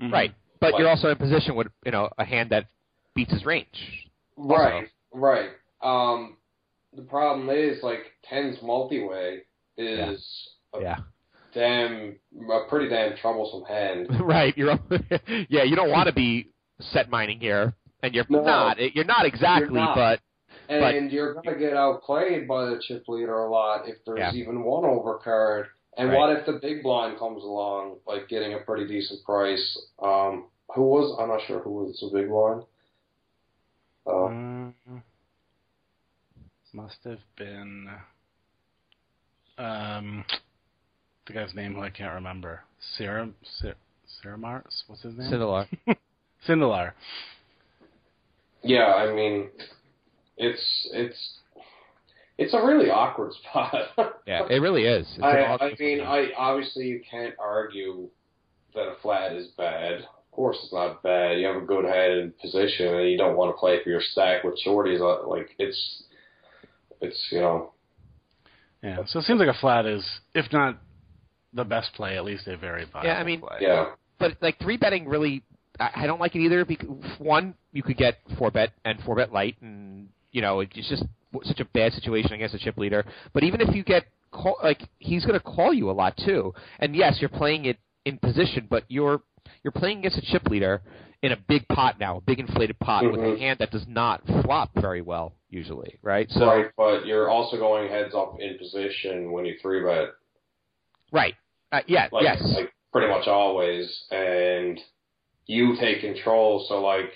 mhm. 0.00 0.12
right. 0.12 0.32
but 0.60 0.72
like- 0.74 0.78
you're 0.80 0.88
also 0.88 1.08
in 1.08 1.14
a 1.14 1.16
position 1.16 1.56
with 1.56 1.66
you 1.84 1.90
know 1.90 2.08
a 2.18 2.24
hand 2.24 2.50
that 2.50 2.66
beats 3.16 3.32
his 3.32 3.44
range. 3.44 4.06
Right, 4.36 4.86
right. 5.12 5.50
Um, 5.82 6.36
the 6.94 7.02
problem 7.02 7.50
is 7.50 7.82
like 7.82 8.00
tens 8.28 8.56
multi-way 8.62 9.40
is 9.76 10.48
a 10.74 10.80
Yeah. 10.80 10.96
damn 11.54 12.16
a 12.52 12.60
pretty 12.68 12.88
damn 12.88 13.16
troublesome 13.16 13.64
hand. 13.64 14.08
right. 14.20 14.56
You're 14.56 14.78
yeah. 15.48 15.64
You 15.64 15.74
don't 15.76 15.90
want 15.90 16.06
to 16.06 16.12
be 16.14 16.50
set 16.92 17.10
mining 17.10 17.40
here, 17.40 17.74
and 18.02 18.14
you're 18.14 18.24
No. 18.28 18.42
not. 18.42 18.94
You're 18.94 19.04
not 19.04 19.26
exactly, 19.26 19.78
You're 19.80 19.94
not. 19.94 19.96
but 19.96 20.20
And 20.68 21.10
you're 21.10 21.34
gonna 21.34 21.56
get 21.58 21.74
outplayed 21.74 22.46
by 22.46 22.66
the 22.66 22.78
chip 22.80 23.08
leader 23.08 23.34
a 23.38 23.50
lot 23.50 23.88
if 23.88 24.04
there's 24.04 24.18
Yeah. 24.18 24.32
even 24.32 24.62
one 24.62 24.84
overcard. 24.84 25.68
And 25.96 26.08
Right. 26.10 26.16
what 26.18 26.30
if 26.36 26.46
the 26.46 26.52
big 26.54 26.82
blind 26.82 27.18
comes 27.18 27.42
along, 27.42 27.98
like 28.06 28.28
getting 28.28 28.54
a 28.54 28.58
pretty 28.58 28.86
decent 28.86 29.24
price? 29.24 29.78
Um, 29.98 30.48
who 30.74 30.82
was? 30.84 31.18
I'm 31.18 31.28
not 31.28 31.40
sure 31.42 31.58
who 31.60 31.70
was 31.72 31.98
the 32.00 32.10
big 32.16 32.28
blind. 32.28 32.64
Uh, 34.06 34.10
Mm, 34.10 34.74
must 36.72 37.02
have 37.04 37.20
been 37.36 37.90
um 39.58 40.24
the 41.26 41.32
guy's 41.34 41.54
name 41.54 41.74
who 41.74 41.82
I 41.82 41.90
can't 41.90 42.14
remember. 42.14 42.62
Serum 42.96 43.34
Ser- 43.42 43.74
Seramars? 44.22 44.84
What's 44.86 45.02
his 45.02 45.16
name? 45.16 45.30
Sindelar. 45.30 45.68
Sindelar. 46.46 46.92
Yeah, 48.62 48.86
I 48.94 49.12
mean, 49.14 49.48
it's 50.36 50.88
it's 50.92 51.38
it's 52.38 52.54
a 52.54 52.64
really 52.64 52.90
awkward 52.90 53.32
spot. 53.48 53.72
Yeah, 54.26 54.46
it 54.48 54.60
really 54.60 54.84
is. 54.84 55.06
It's 55.14 55.22
I, 55.22 55.38
I 55.42 55.58
mean, 55.60 55.70
position. 55.70 56.00
I 56.06 56.28
obviously 56.36 56.86
you 56.86 57.00
can't 57.10 57.34
argue 57.38 58.08
that 58.74 58.82
a 58.82 58.94
flat 59.02 59.32
is 59.32 59.48
bad. 59.58 59.94
Of 60.00 60.30
course, 60.36 60.58
it's 60.62 60.72
not 60.72 61.02
bad. 61.02 61.38
You 61.38 61.46
have 61.48 61.56
a 61.56 61.66
good 61.66 61.84
head 61.84 62.12
and 62.12 62.38
position, 62.38 62.86
and 62.94 63.10
you 63.10 63.18
don't 63.18 63.36
want 63.36 63.54
to 63.54 63.58
play 63.58 63.82
for 63.82 63.90
your 63.90 64.00
stack 64.00 64.44
with 64.44 64.54
shorties. 64.64 65.00
uh, 65.00 65.28
Like 65.28 65.50
it's, 65.58 66.02
it's 67.00 67.28
you 67.32 67.40
know, 67.40 67.72
Yeah. 68.82 68.98
So 69.06 69.18
it 69.18 69.24
seems 69.24 69.40
like 69.40 69.54
a 69.54 69.58
flat 69.60 69.86
is 69.86 70.04
if 70.34 70.50
not 70.52 70.78
the 71.52 71.64
best 71.64 71.92
play, 71.94 72.16
at 72.16 72.24
least 72.24 72.46
a 72.46 72.56
very 72.56 72.84
viable 72.84 73.08
Yeah, 73.08 73.16
I 73.18 73.24
mean, 73.24 73.40
play. 73.40 73.58
yeah, 73.60 73.86
but 74.20 74.36
like 74.40 74.58
three 74.60 74.76
betting 74.76 75.08
really, 75.08 75.42
I, 75.80 75.90
I 76.02 76.06
don't 76.06 76.20
like 76.20 76.36
it 76.36 76.40
either. 76.40 76.64
Because 76.64 76.88
one, 77.18 77.54
you 77.72 77.82
could 77.82 77.96
get 77.96 78.18
four 78.38 78.50
bet 78.50 78.72
and 78.84 79.00
four 79.02 79.16
bet 79.16 79.32
light, 79.32 79.56
and 79.62 80.08
you 80.32 80.42
know 80.42 80.60
it's 80.60 80.88
just 80.88 81.04
such 81.44 81.60
a 81.60 81.64
bad 81.64 81.92
situation 81.92 82.32
against 82.32 82.54
a 82.54 82.58
chip 82.58 82.76
leader. 82.76 83.04
But 83.32 83.44
even 83.44 83.60
if 83.60 83.74
you 83.74 83.82
get 83.82 84.04
call, 84.30 84.56
like 84.62 84.82
he's 84.98 85.24
going 85.24 85.38
to 85.38 85.44
call 85.44 85.72
you 85.72 85.90
a 85.90 85.92
lot 85.92 86.16
too, 86.16 86.54
and 86.78 86.94
yes, 86.94 87.18
you're 87.20 87.30
playing 87.30 87.64
it 87.64 87.78
in 88.04 88.18
position, 88.18 88.66
but 88.68 88.84
you're 88.88 89.22
you're 89.62 89.72
playing 89.72 89.98
against 89.98 90.18
a 90.18 90.22
chip 90.22 90.48
leader 90.48 90.82
in 91.22 91.32
a 91.32 91.36
big 91.36 91.66
pot 91.68 91.98
now, 92.00 92.16
a 92.16 92.20
big 92.20 92.38
inflated 92.38 92.78
pot 92.78 93.04
with 93.10 93.20
a 93.20 93.24
Mhm. 93.24 93.38
hand 93.38 93.58
that 93.58 93.70
does 93.70 93.86
not 93.86 94.26
flop 94.42 94.70
very 94.74 95.02
well 95.02 95.34
usually, 95.50 95.98
right? 96.02 96.30
So 96.30 96.46
right. 96.46 96.70
But 96.76 97.06
you're 97.06 97.28
also 97.28 97.58
going 97.58 97.90
heads 97.90 98.14
up 98.14 98.40
in 98.40 98.56
position 98.56 99.32
when 99.32 99.44
you 99.44 99.58
three 99.60 99.82
bet, 99.82 100.10
right, 101.12 101.34
uh, 101.72 101.82
yeah, 101.86 102.08
like 102.12 102.22
yes, 102.22 102.42
like 102.56 102.72
pretty 102.92 103.08
much 103.08 103.26
always, 103.28 104.04
and 104.10 104.80
you 105.50 105.76
take 105.80 106.00
control. 106.00 106.64
So 106.68 106.80
like, 106.80 107.10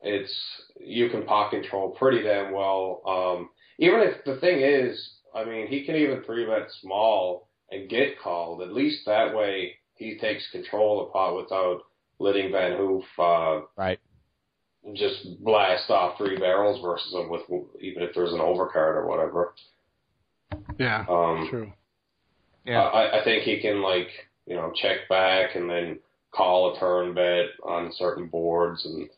it's 0.00 0.32
you 0.80 1.08
can 1.08 1.24
pot 1.24 1.50
control 1.50 1.90
pretty 1.90 2.22
damn 2.22 2.52
well. 2.52 3.02
Um, 3.04 3.50
even 3.80 4.00
if 4.00 4.24
the 4.24 4.36
thing 4.36 4.60
is, 4.60 5.10
I 5.34 5.44
mean, 5.44 5.66
he 5.66 5.84
can 5.84 5.96
even 5.96 6.22
three 6.22 6.46
bet 6.46 6.68
small 6.80 7.48
and 7.70 7.90
get 7.90 8.20
called. 8.22 8.62
At 8.62 8.72
least 8.72 9.00
that 9.06 9.34
way, 9.34 9.74
he 9.94 10.18
takes 10.18 10.48
control 10.52 11.00
of 11.00 11.08
the 11.08 11.12
pot 11.12 11.36
without 11.36 11.80
letting 12.20 12.52
Van 12.52 12.76
Hoof 12.76 13.04
uh, 13.18 13.60
right. 13.76 13.98
just 14.94 15.42
blast 15.42 15.90
off 15.90 16.16
three 16.16 16.38
barrels 16.38 16.80
versus 16.80 17.12
him 17.12 17.28
with 17.28 17.42
even 17.80 18.04
if 18.04 18.14
there's 18.14 18.32
an 18.32 18.38
overcard 18.38 18.94
or 18.94 19.08
whatever. 19.08 19.54
Yeah. 20.78 21.04
Um, 21.08 21.48
True. 21.50 21.72
Yeah. 22.64 22.82
I, 22.82 23.20
I 23.20 23.24
think 23.24 23.42
he 23.42 23.60
can 23.60 23.82
like 23.82 24.08
you 24.46 24.54
know 24.54 24.72
check 24.80 25.08
back 25.08 25.56
and 25.56 25.68
then 25.68 25.98
call 26.30 26.74
a 26.74 26.78
turn 26.78 27.14
bet 27.14 27.46
on 27.64 27.92
certain 27.94 28.26
boards 28.26 28.84
and 28.84 29.08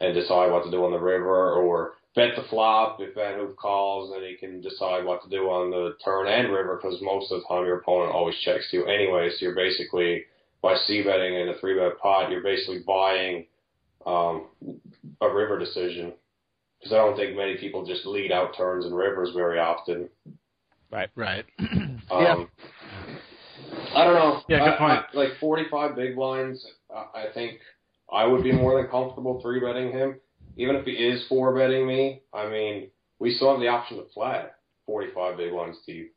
and 0.00 0.14
decide 0.14 0.52
what 0.52 0.62
to 0.64 0.70
do 0.70 0.84
on 0.84 0.90
the 0.90 0.98
river 0.98 1.52
or 1.52 1.94
bet 2.14 2.36
the 2.36 2.42
flop 2.50 2.98
if 3.00 3.14
Van 3.14 3.38
Hoof 3.38 3.56
calls 3.56 4.14
and 4.14 4.24
he 4.24 4.36
can 4.36 4.60
decide 4.60 5.04
what 5.04 5.22
to 5.22 5.30
do 5.30 5.44
on 5.44 5.70
the 5.70 5.96
turn 6.04 6.28
and 6.28 6.52
river 6.52 6.76
because 6.76 7.00
most 7.00 7.32
of 7.32 7.40
the 7.40 7.48
time 7.48 7.64
your 7.64 7.78
opponent 7.78 8.12
always 8.12 8.36
checks 8.44 8.68
you 8.72 8.84
anyway 8.84 9.30
so 9.30 9.36
you're 9.40 9.54
basically 9.54 10.24
by 10.60 10.76
c 10.86 11.02
betting 11.02 11.34
in 11.34 11.48
a 11.48 11.58
three 11.58 11.78
bet 11.78 11.98
pot 11.98 12.30
you're 12.30 12.42
basically 12.42 12.80
buying 12.86 13.46
um, 14.06 14.46
a 15.20 15.28
river 15.32 15.58
decision 15.58 16.12
because 16.78 16.92
I 16.92 16.96
don't 16.98 17.16
think 17.16 17.36
many 17.36 17.56
people 17.56 17.84
just 17.84 18.06
lead 18.06 18.32
out 18.32 18.56
turns 18.56 18.84
and 18.84 18.96
rivers 18.96 19.30
very 19.34 19.58
often. 19.58 20.08
Right, 20.90 21.10
right. 21.14 21.44
Um, 22.08 22.22
Yeah. 22.22 22.44
I 23.96 24.04
don't 24.04 24.14
know. 24.14 24.42
Yeah, 24.48 24.58
good 24.58 24.74
I- 24.74 24.76
point. 24.78 25.04
I- 25.12 25.16
like 25.16 25.36
45 25.40 25.96
big 25.96 26.14
blinds, 26.16 26.64
I 26.94 27.22
I 27.22 27.32
think 27.34 27.58
I 28.12 28.26
would 28.26 28.42
be 28.44 28.52
more 28.52 28.80
than 28.80 28.90
comfortable 28.90 29.40
three 29.40 29.60
betting 29.60 29.90
him. 29.92 30.20
Even 30.56 30.76
if 30.76 30.84
he 30.84 30.92
is 30.92 31.26
four 31.28 31.54
betting 31.54 31.86
me, 31.86 32.22
I 32.32 32.48
mean, 32.48 32.90
we 33.18 33.34
still 33.34 33.50
have 33.50 33.60
the 33.60 33.68
option 33.68 33.98
to 33.98 34.04
flat 34.14 34.56
45 34.86 35.36
big 35.36 35.50
blinds 35.52 35.78
deep. 35.86 36.14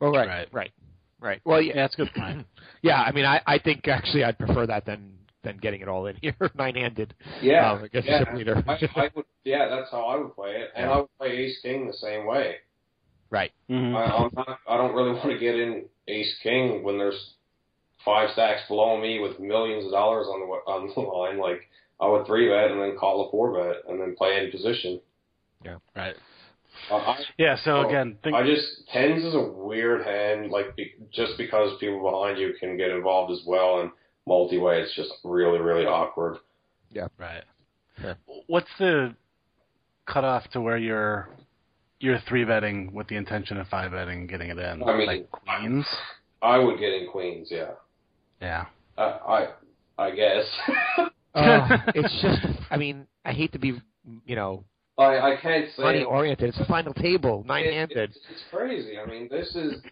Well, 0.00 0.10
right, 0.12 0.28
Right. 0.28 0.48
right, 0.52 0.72
right. 1.20 1.40
Well, 1.44 1.60
Yeah, 1.60 1.74
yeah, 1.74 1.82
that's 1.82 1.94
a 1.94 1.96
good 1.98 2.14
point. 2.14 2.46
yeah. 2.82 3.00
I 3.02 3.12
mean, 3.12 3.24
I, 3.24 3.40
I 3.46 3.58
think 3.58 3.88
actually 3.88 4.24
I'd 4.24 4.38
prefer 4.38 4.66
that 4.66 4.84
than 4.84 5.14
than 5.44 5.56
getting 5.58 5.80
it 5.80 5.88
all 5.88 6.06
in 6.06 6.16
here 6.20 6.34
nine 6.56 6.74
handed. 6.74 7.14
Yeah, 7.40 7.72
um, 7.72 7.84
against 7.84 8.08
yeah. 8.08 8.24
a. 8.26 8.64
I, 8.66 9.04
I 9.04 9.10
would, 9.14 9.24
yeah, 9.44 9.68
that's 9.68 9.90
how 9.90 10.02
I 10.04 10.16
would 10.16 10.34
play 10.34 10.50
it, 10.56 10.70
and 10.74 10.86
Yeah. 10.88 10.92
I 10.94 10.96
would 10.98 11.18
play 11.18 11.28
Ace 11.36 11.58
King 11.62 11.86
the 11.86 11.92
same 11.94 12.26
way. 12.26 12.56
Right. 13.30 13.52
Mhm. 13.70 13.94
I, 13.94 14.04
I'm 14.04 14.30
not, 14.36 14.58
I 14.68 14.76
don't 14.76 14.94
really 14.94 15.12
want 15.12 15.30
to 15.30 15.38
get 15.38 15.54
in 15.54 15.84
Ace 16.08 16.34
King 16.42 16.82
when 16.82 16.98
there's 16.98 17.34
five 18.04 18.30
stacks 18.30 18.62
below 18.68 18.96
me 18.98 19.18
with 19.18 19.38
millions 19.38 19.84
of 19.84 19.90
dollars 19.92 20.26
on 20.26 20.40
the 20.40 20.46
on 20.46 20.92
the 20.94 21.00
line. 21.00 21.38
Like 21.38 21.68
I 22.00 22.08
would 22.08 22.26
three 22.26 22.48
bet 22.48 22.70
and 22.70 22.80
then 22.80 22.96
call 22.98 23.26
a 23.26 23.30
four 23.30 23.52
bet 23.52 23.82
and 23.88 24.00
then 24.00 24.14
play 24.16 24.42
in 24.42 24.50
position. 24.50 25.00
Yeah. 25.64 25.76
Right. 25.94 26.14
Uh, 26.90 26.96
I, 26.96 27.24
Yeah. 27.38 27.56
So 27.64 27.78
Oh, 27.78 27.88
again, 27.88 28.16
think, 28.22 28.36
I 28.36 28.46
just 28.46 28.88
tens 28.92 29.24
is 29.24 29.34
a 29.34 29.40
weird 29.42 30.06
hand. 30.06 30.50
Like 30.50 30.76
be, 30.76 30.94
just 31.12 31.32
because 31.36 31.76
people 31.80 32.00
behind 32.02 32.38
you 32.38 32.54
can 32.58 32.76
get 32.76 32.90
involved 32.90 33.32
as 33.32 33.42
well, 33.46 33.80
and 33.80 33.90
multi 34.26 34.58
way, 34.58 34.80
it's 34.80 34.94
just 34.94 35.10
really 35.24 35.58
really 35.58 35.86
awkward. 35.86 36.38
Yeah. 36.90 37.08
Right. 37.18 37.42
Sure. 38.00 38.16
What's 38.46 38.70
the 38.78 39.14
cutoff 40.06 40.48
to 40.50 40.60
where 40.60 40.78
you're 40.78 41.28
you're 42.00 42.18
three 42.28 42.44
betting 42.44 42.92
with 42.92 43.08
the 43.08 43.16
intention 43.16 43.56
of 43.58 43.66
five 43.68 43.90
betting, 43.90 44.20
and 44.20 44.28
getting 44.28 44.50
it 44.50 44.58
in? 44.58 44.82
I 44.82 44.96
mean, 44.96 45.06
like 45.06 45.30
queens. 45.30 45.86
I 46.42 46.58
would 46.58 46.78
get 46.78 46.92
in 46.92 47.08
queens, 47.10 47.48
yeah. 47.50 47.70
Yeah. 48.40 48.66
I 48.96 49.02
I, 49.02 49.48
I 49.98 50.10
guess. 50.12 50.44
Uh, 51.34 51.78
it's 51.94 52.22
just, 52.22 52.40
I 52.70 52.76
mean, 52.76 53.06
I 53.24 53.32
hate 53.32 53.52
to 53.52 53.58
be, 53.58 53.80
you 54.24 54.36
know, 54.36 54.64
I 54.96 55.18
I 55.18 55.36
can't 55.40 55.66
say 55.76 55.82
money 55.82 56.04
oriented. 56.04 56.48
It's 56.50 56.60
a 56.60 56.66
final 56.66 56.94
table, 56.94 57.44
nine 57.46 57.64
It- 57.64 57.74
handed. 57.74 58.10
It's, 58.10 58.18
it's 58.30 58.42
crazy. 58.50 58.98
I 58.98 59.06
mean, 59.06 59.28
this 59.30 59.54
is 59.54 59.82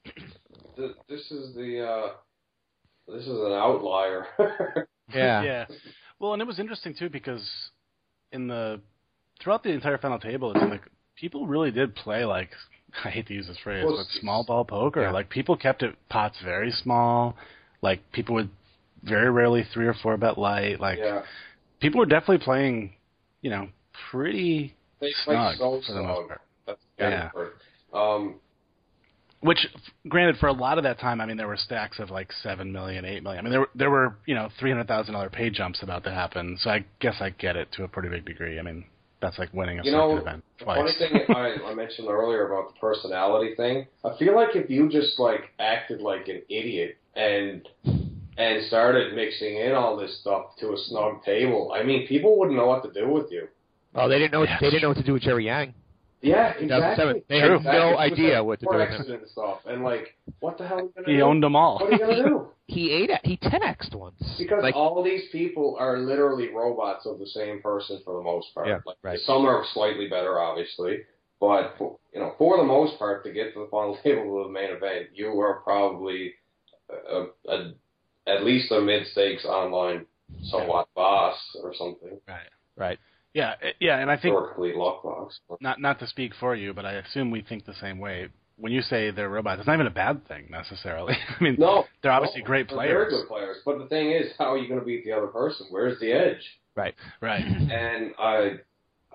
the, 0.76 0.94
this 1.09 1.30
is 1.30 1.54
the 1.54 1.86
uh, 1.86 2.09
this 3.09 3.22
is 3.22 3.28
an 3.28 3.52
outlier. 3.52 4.26
Yeah. 5.14 5.44
Yeah. 5.44 5.66
Well, 6.18 6.32
and 6.32 6.42
it 6.42 6.46
was 6.48 6.59
interesting 6.59 6.92
too 6.92 7.09
because 7.09 7.48
in 8.32 8.48
the 8.48 8.80
throughout 9.40 9.62
the 9.62 9.70
entire 9.70 9.98
final 9.98 10.18
table, 10.18 10.50
it's 10.52 10.61
like 10.68 10.82
people 11.17 11.47
really 11.47 11.71
did 11.71 11.95
play 11.95 12.25
like 12.25 12.51
I 13.05 13.11
hate 13.11 13.27
to 13.27 13.35
use 13.35 13.47
this 13.47 13.59
phrase, 13.62 13.85
Well, 13.87 13.97
but 13.97 14.21
small 14.21 14.45
ball 14.45 14.64
poker. 14.64 15.03
Yeah. 15.03 15.11
Like 15.11 15.29
people 15.29 15.57
kept 15.57 15.83
it 15.83 15.95
pots 16.09 16.37
very 16.45 16.71
small. 16.71 17.37
Like 17.83 18.01
people 18.12 18.35
would 18.37 18.51
very 19.03 19.31
rarely 19.31 19.64
three 19.73 19.87
or 19.87 19.95
four 19.95 20.17
bet 20.17 20.39
light. 20.39 20.81
Like 20.81 20.99
yeah, 20.99 21.23
people 21.81 21.99
were 21.99 22.07
definitely 22.07 22.45
playing, 22.45 22.95
you 23.43 23.51
know, 23.51 23.69
pretty 24.11 24.75
they 25.01 25.12
snug 25.25 25.57
so 25.59 25.81
for 25.87 25.93
the 25.93 26.03
most 26.03 26.29
part. 26.29 26.41
That's 26.67 26.81
Yeah. 26.99 27.31
yeah. 27.35 27.49
Um, 27.93 28.37
Which, 29.41 29.67
granted, 30.09 30.39
for 30.39 30.49
a 30.49 30.53
lot 30.53 30.79
of 30.79 30.85
that 30.85 30.99
time, 30.99 31.21
I 31.21 31.27
mean, 31.27 31.37
there 31.37 31.47
were 31.47 31.57
stacks 31.57 31.99
of 31.99 32.11
like 32.11 32.33
seven 32.43 32.73
million, 32.73 33.05
eight 33.05 33.23
million. 33.23 33.41
I 33.41 33.43
mean, 33.43 33.53
there 33.53 33.61
were 33.61 33.71
there 33.75 33.91
were 33.91 34.17
you 34.27 34.35
know 34.35 34.49
three 34.59 34.71
hundred 34.71 34.89
thousand 34.89 35.14
dollar 35.14 35.31
pay 35.31 35.51
jumps 35.51 35.83
about 35.83 36.05
to 36.05 36.11
happen. 36.11 36.57
So 36.61 36.71
I 36.71 36.85
guess 37.01 37.17
I 37.21 37.31
get 37.31 37.57
it 37.57 37.69
to 37.73 37.85
a 37.85 37.89
pretty 37.89 38.09
big 38.09 38.25
degree. 38.25 38.59
I 38.59 38.62
mean, 38.62 38.85
that's 39.21 39.39
like 39.39 39.53
winning 39.53 39.79
a 39.81 39.85
You 39.85 39.91
circuit 39.93 39.97
know, 39.97 40.17
event 40.19 40.45
twice. 40.59 40.79
funny 40.79 40.93
thing 40.99 41.35
I, 41.37 41.71
I 41.71 41.75
mentioned 41.75 42.09
earlier 42.09 42.47
about 42.53 42.75
the 42.75 42.79
personality 42.81 43.55
thing. 43.57 43.87
I 44.05 44.17
feel 44.19 44.35
like 44.35 44.55
if 44.55 44.69
you 44.71 44.89
just 44.89 45.19
like 45.19 45.53
acted 45.59 46.01
like 46.01 46.29
an 46.29 46.43
idiot 46.49 46.99
and 47.14 47.67
and 48.39 48.67
started 48.67 49.14
mixing 49.14 49.57
in 49.57 49.73
all 49.73 49.97
this 49.97 50.21
stuff 50.21 50.57
to 50.61 50.73
a 50.75 50.77
snug 50.89 51.25
table, 51.25 51.73
I 51.75 51.83
mean, 51.83 52.07
people 52.07 52.39
wouldn't 52.39 52.57
know 52.57 52.67
what 52.67 52.83
to 52.85 52.93
do 52.93 53.09
with 53.09 53.31
you. 53.33 53.49
Oh, 53.95 54.09
they 54.09 54.19
didn't 54.19 54.33
know. 54.33 54.43
Yeah. 54.43 54.59
They 54.61 54.69
didn't 54.69 54.83
know 54.83 54.89
what 54.89 54.99
to 54.99 55.03
do 55.03 55.14
with 55.14 55.23
Jerry 55.23 55.47
Yang. 55.47 55.73
Yeah, 56.23 56.55
exactly. 56.59 57.23
They 57.29 57.41
True. 57.41 57.49
had 57.51 57.57
Exactly. 57.59 57.79
no 57.93 57.99
idea 57.99 58.43
what 58.45 58.59
to 58.61 58.67
do 58.67 58.71
car 58.71 58.79
with 58.81 59.07
him. 59.07 59.12
and 59.12 59.29
stuff. 59.29 59.59
And 59.67 59.85
like, 59.85 60.17
what 60.41 60.59
the 60.59 60.67
hell 60.67 60.79
are 60.79 60.83
you 60.83 60.93
gonna 60.95 61.09
He 61.09 61.17
do? 61.17 61.23
owned 61.23 61.43
them 61.43 61.55
all. 61.55 61.79
What 61.79 61.93
are 61.93 61.93
you 61.93 61.99
gonna 61.99 62.29
do? 62.29 62.49
He 62.69 62.91
ate 62.91 63.11
it. 63.11 63.21
He 63.23 63.37
10x'd 63.37 63.95
once. 63.95 64.21
Because 64.39 64.61
like, 64.61 64.75
all 64.75 65.01
these 65.05 65.23
people 65.31 65.77
are 65.79 65.99
literally 65.99 66.49
robots 66.53 67.07
of 67.07 67.21
the 67.21 67.27
same 67.27 67.62
person 67.62 68.01
for 68.05 68.14
the 68.17 68.23
most 68.23 68.53
part. 68.55 68.67
Yeah, 68.67 68.79
like, 68.85 68.97
right. 69.05 69.21
Some 69.21 69.47
are 69.47 69.64
slightly 69.73 70.09
better, 70.09 70.41
obviously, 70.41 71.03
but 71.39 71.75
for, 71.79 71.97
you 72.12 72.19
know, 72.19 72.35
for 72.39 72.57
the 72.57 72.64
most 72.64 72.99
part, 72.99 73.23
to 73.25 73.33
get 73.33 73.55
to 73.55 73.61
the 73.61 73.69
final 73.71 73.97
table 74.03 74.41
of 74.41 74.49
the 74.49 74.53
main 74.53 74.71
event, 74.73 75.11
you 75.14 75.39
are 75.41 75.61
probably 75.61 76.35
uh, 76.91 77.27
a, 77.49 77.53
a, 77.55 77.75
at 78.27 78.45
least 78.45 78.73
a 78.73 78.81
mid 78.81 79.07
stakes 79.12 79.45
online 79.45 80.05
somewhat 80.51 80.89
boss 80.97 81.37
or 81.62 81.73
something, 81.73 82.19
Right. 82.27 82.49
right. 82.77 82.99
Yeah, 83.37 83.53
eh, 83.61 83.72
yeah, 83.80 83.99
and 83.99 84.11
I 84.11 84.16
think 84.16 84.34
or 84.34 84.45
a 84.45 84.55
complete 84.55 84.76
luck 84.76 85.03
box. 85.03 85.39
not 85.61 85.78
not 85.78 85.99
to 85.99 86.07
speak 86.07 86.32
for 86.41 86.55
you, 86.55 86.72
but 86.72 86.87
I 86.87 86.95
assume 86.95 87.30
we 87.30 87.43
think 87.43 87.66
the 87.66 87.74
same 87.74 87.99
way. 87.99 88.28
When 88.59 88.72
you 88.72 88.80
say 88.80 89.11
they're 89.11 89.28
robots, 89.28 89.59
it's 89.59 89.66
not 89.66 89.74
even 89.74 89.87
a 89.87 89.91
bad 89.91 90.26
thing 90.26 90.47
necessarily. 90.51 91.12
I 91.39 91.45
mean, 91.45 91.57
No, 91.59 91.84
they're 92.03 92.12
obviously 92.12 92.41
no, 92.41 92.47
great 92.47 92.66
they're 92.68 92.78
players. 92.78 93.11
Very 93.11 93.11
good 93.11 93.28
players. 93.28 93.59
But 93.66 93.78
the 93.78 93.87
thing 93.89 94.12
is, 94.12 94.32
how 94.39 94.55
are 94.55 94.57
you 94.57 94.66
going 94.66 94.80
to 94.80 94.87
beat 94.87 95.05
the 95.05 95.12
other 95.12 95.26
person? 95.26 95.66
Where's 95.68 96.01
the 96.01 96.11
edge? 96.12 96.41
Right. 96.74 96.95
Right. 97.20 97.45
and 97.70 98.14
I 98.18 98.53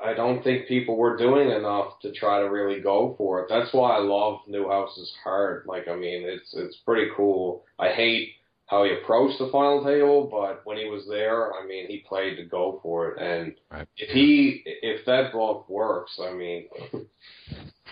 I 0.04 0.14
don't 0.14 0.44
think 0.44 0.68
people 0.68 0.96
were 0.98 1.18
doing 1.18 1.50
enough 1.50 2.00
to 2.04 2.12
try 2.12 2.42
to 2.42 2.50
really 2.52 2.80
go 2.80 3.16
for 3.18 3.40
it. 3.40 3.48
That's 3.50 3.74
why 3.74 3.96
I 3.96 4.00
love 4.02 4.42
Newhouse's 4.48 5.12
heart. 5.24 5.66
Like 5.66 5.88
I 5.88 5.96
mean, 5.96 6.22
it's 6.26 6.54
it's 6.54 6.78
pretty 6.86 7.10
cool. 7.18 7.64
I 7.80 7.90
hate 7.90 8.34
how 8.72 8.86
he 8.86 8.94
approached 8.94 9.38
the 9.38 9.50
final 9.52 9.84
table, 9.84 10.30
but 10.32 10.66
when 10.66 10.78
he 10.78 10.86
was 10.86 11.06
there, 11.10 11.54
I 11.54 11.68
mean, 11.68 11.88
he 11.88 12.06
played 12.08 12.38
to 12.38 12.46
go 12.46 12.80
for 12.82 13.12
it. 13.12 13.20
And 13.22 13.54
Right. 13.70 13.86
if 13.98 14.10
he 14.10 14.64
if 14.66 15.06
that 15.06 15.34
bluff 15.34 15.68
works, 15.68 16.18
I 16.24 16.32
mean, 16.32 16.68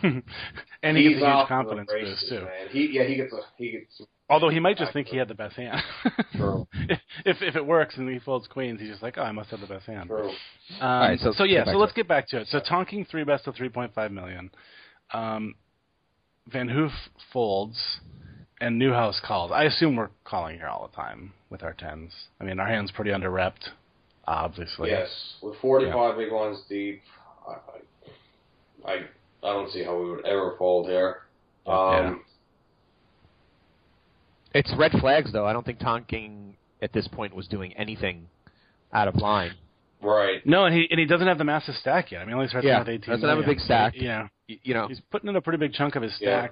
and 0.82 0.98
he 0.98 1.04
he's 1.04 1.14
gets 1.14 1.24
a 1.24 1.26
huge 1.26 1.28
off 1.28 1.48
to 1.50 1.54
the 1.54 1.62
confidence 1.64 1.90
races, 1.94 2.20
boost 2.22 2.30
too. 2.30 2.46
Man. 2.46 2.68
He 2.72 2.90
yeah, 2.94 3.04
he 3.04 3.16
gets 3.16 3.34
a 3.34 3.42
he 3.58 3.72
gets 3.72 4.02
Although 4.30 4.50
he 4.50 4.60
might 4.60 4.78
just 4.78 4.94
think 4.94 5.08
he 5.08 5.18
had 5.18 5.28
the 5.28 5.34
best 5.36 5.56
hand. 5.58 5.82
True. 6.36 6.66
if 7.26 7.42
if 7.42 7.56
it 7.58 7.66
works 7.66 7.98
and 7.98 8.08
he 8.10 8.20
folds 8.20 8.48
queens, 8.48 8.80
he's 8.80 8.90
just 8.90 9.04
like, 9.04 9.18
oh, 9.18 9.24
I 9.24 9.34
must 9.34 9.50
have 9.50 9.60
the 9.60 9.68
best 9.68 9.86
hand. 9.86 10.08
true. 10.08 10.30
Um, 10.30 11.02
right, 11.02 11.20
so 11.20 11.34
so, 11.34 11.44
yeah, 11.44 11.66
so 11.66 11.72
let's 11.72 11.94
get 11.94 12.08
back 12.08 12.28
to 12.30 12.38
it. 12.42 12.48
So 12.48 12.60
Tonking 12.62 13.06
three 13.10 13.26
best 13.26 13.48
of 13.48 13.56
three 13.56 13.70
point 13.70 13.94
five 13.94 14.12
million. 14.14 14.50
Um, 15.14 15.56
Van 16.48 16.70
Hoof 16.70 16.92
folds, 17.34 18.00
and 18.62 18.78
Newhouse 18.78 19.20
calls. 19.26 19.52
I 19.52 19.64
assume 19.64 19.96
we're 19.96 20.10
calling 20.26 20.58
here 20.58 20.68
all 20.68 20.88
the 20.88 20.96
time 20.96 21.34
with 21.50 21.64
our 21.64 21.74
tens. 21.74 22.12
I 22.40 22.44
mean, 22.44 22.60
our 22.60 22.68
hand's 22.68 22.92
pretty 22.92 23.12
under 23.12 23.30
repped, 23.30 23.70
obviously. 24.28 24.90
Yes, 24.90 25.10
with 25.42 25.56
45 25.62 26.18
big 26.18 26.32
ones 26.32 26.60
deep, 26.70 27.02
I, 27.48 27.54
I, 28.88 28.92
I 28.92 28.96
I 29.42 29.54
don't 29.54 29.72
see 29.72 29.84
how 29.84 29.98
we 29.98 30.12
would 30.12 30.26
ever 30.26 30.56
fold 30.58 30.88
here. 30.88 31.22
Um, 31.66 32.24
It's 34.54 34.72
red 34.78 34.92
flags, 35.00 35.32
though. 35.32 35.46
I 35.46 35.54
don't 35.54 35.66
think 35.66 35.80
Tonking 35.80 36.54
at 36.82 36.92
this 36.94 37.08
point 37.08 37.36
was 37.36 37.48
doing 37.48 37.74
anything 37.78 38.28
out 38.92 39.08
of 39.08 39.16
line. 39.16 39.52
Right. 40.02 40.46
No, 40.46 40.66
and 40.66 40.74
he 40.74 40.88
and 40.90 41.00
he 41.00 41.06
doesn't 41.06 41.28
have 41.28 41.38
the 41.38 41.44
massive 41.44 41.76
stack 41.76 42.12
yet. 42.12 42.20
I 42.20 42.22
mean, 42.24 42.30
he 42.30 42.36
only 42.36 42.48
starts 42.48 42.66
Yeah, 42.66 42.78
out 42.78 42.88
with 42.88 42.96
eighteen. 42.96 43.14
doesn't 43.16 43.28
have 43.30 43.38
a 43.40 43.44
big 43.44 43.60
stack. 43.60 43.96
You 43.96 44.08
know, 44.08 44.28
You 44.48 44.74
know, 44.74 44.88
he's 44.88 45.02
putting 45.12 45.30
in 45.30 45.36
a 45.36 45.42
pretty 45.42 45.58
big 45.60 45.74
chunk 45.74 45.96
of 45.96 46.04
his 46.04 46.16
Yeah. 46.20 46.48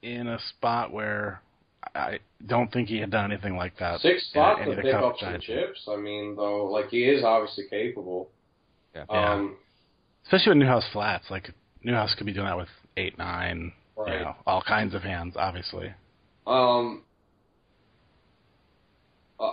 Stack 0.00 0.10
in 0.10 0.26
a 0.28 0.38
spot 0.50 0.92
where 0.92 1.40
I 1.94 2.18
don't 2.46 2.72
think 2.72 2.88
he 2.88 2.98
had 2.98 3.10
done 3.10 3.30
anything 3.30 3.56
like 3.56 3.78
that. 3.78 4.00
Six 4.00 4.14
in 4.14 4.30
spots 4.30 4.60
to 4.64 4.76
pick 4.76 4.94
up 4.94 5.16
some 5.18 5.40
chips. 5.40 5.86
I 5.88 5.96
mean, 5.96 6.36
though, 6.36 6.66
like 6.66 6.88
he 6.88 7.04
is 7.04 7.24
obviously 7.24 7.64
capable. 7.68 8.28
Yeah. 8.94 9.04
Um, 9.08 9.56
especially 10.24 10.50
with 10.50 10.58
Newhouse 10.58 10.86
flats. 10.92 11.26
Like 11.30 11.50
Newhouse 11.82 12.14
could 12.14 12.26
be 12.26 12.32
doing 12.32 12.46
that 12.46 12.56
with 12.56 12.68
eight, 12.96 13.18
nine, 13.18 13.72
right. 13.96 14.18
you 14.18 14.24
know, 14.24 14.34
all 14.46 14.62
kinds 14.62 14.94
of 14.94 15.02
hands, 15.02 15.34
obviously. 15.36 15.92
Um, 16.46 17.02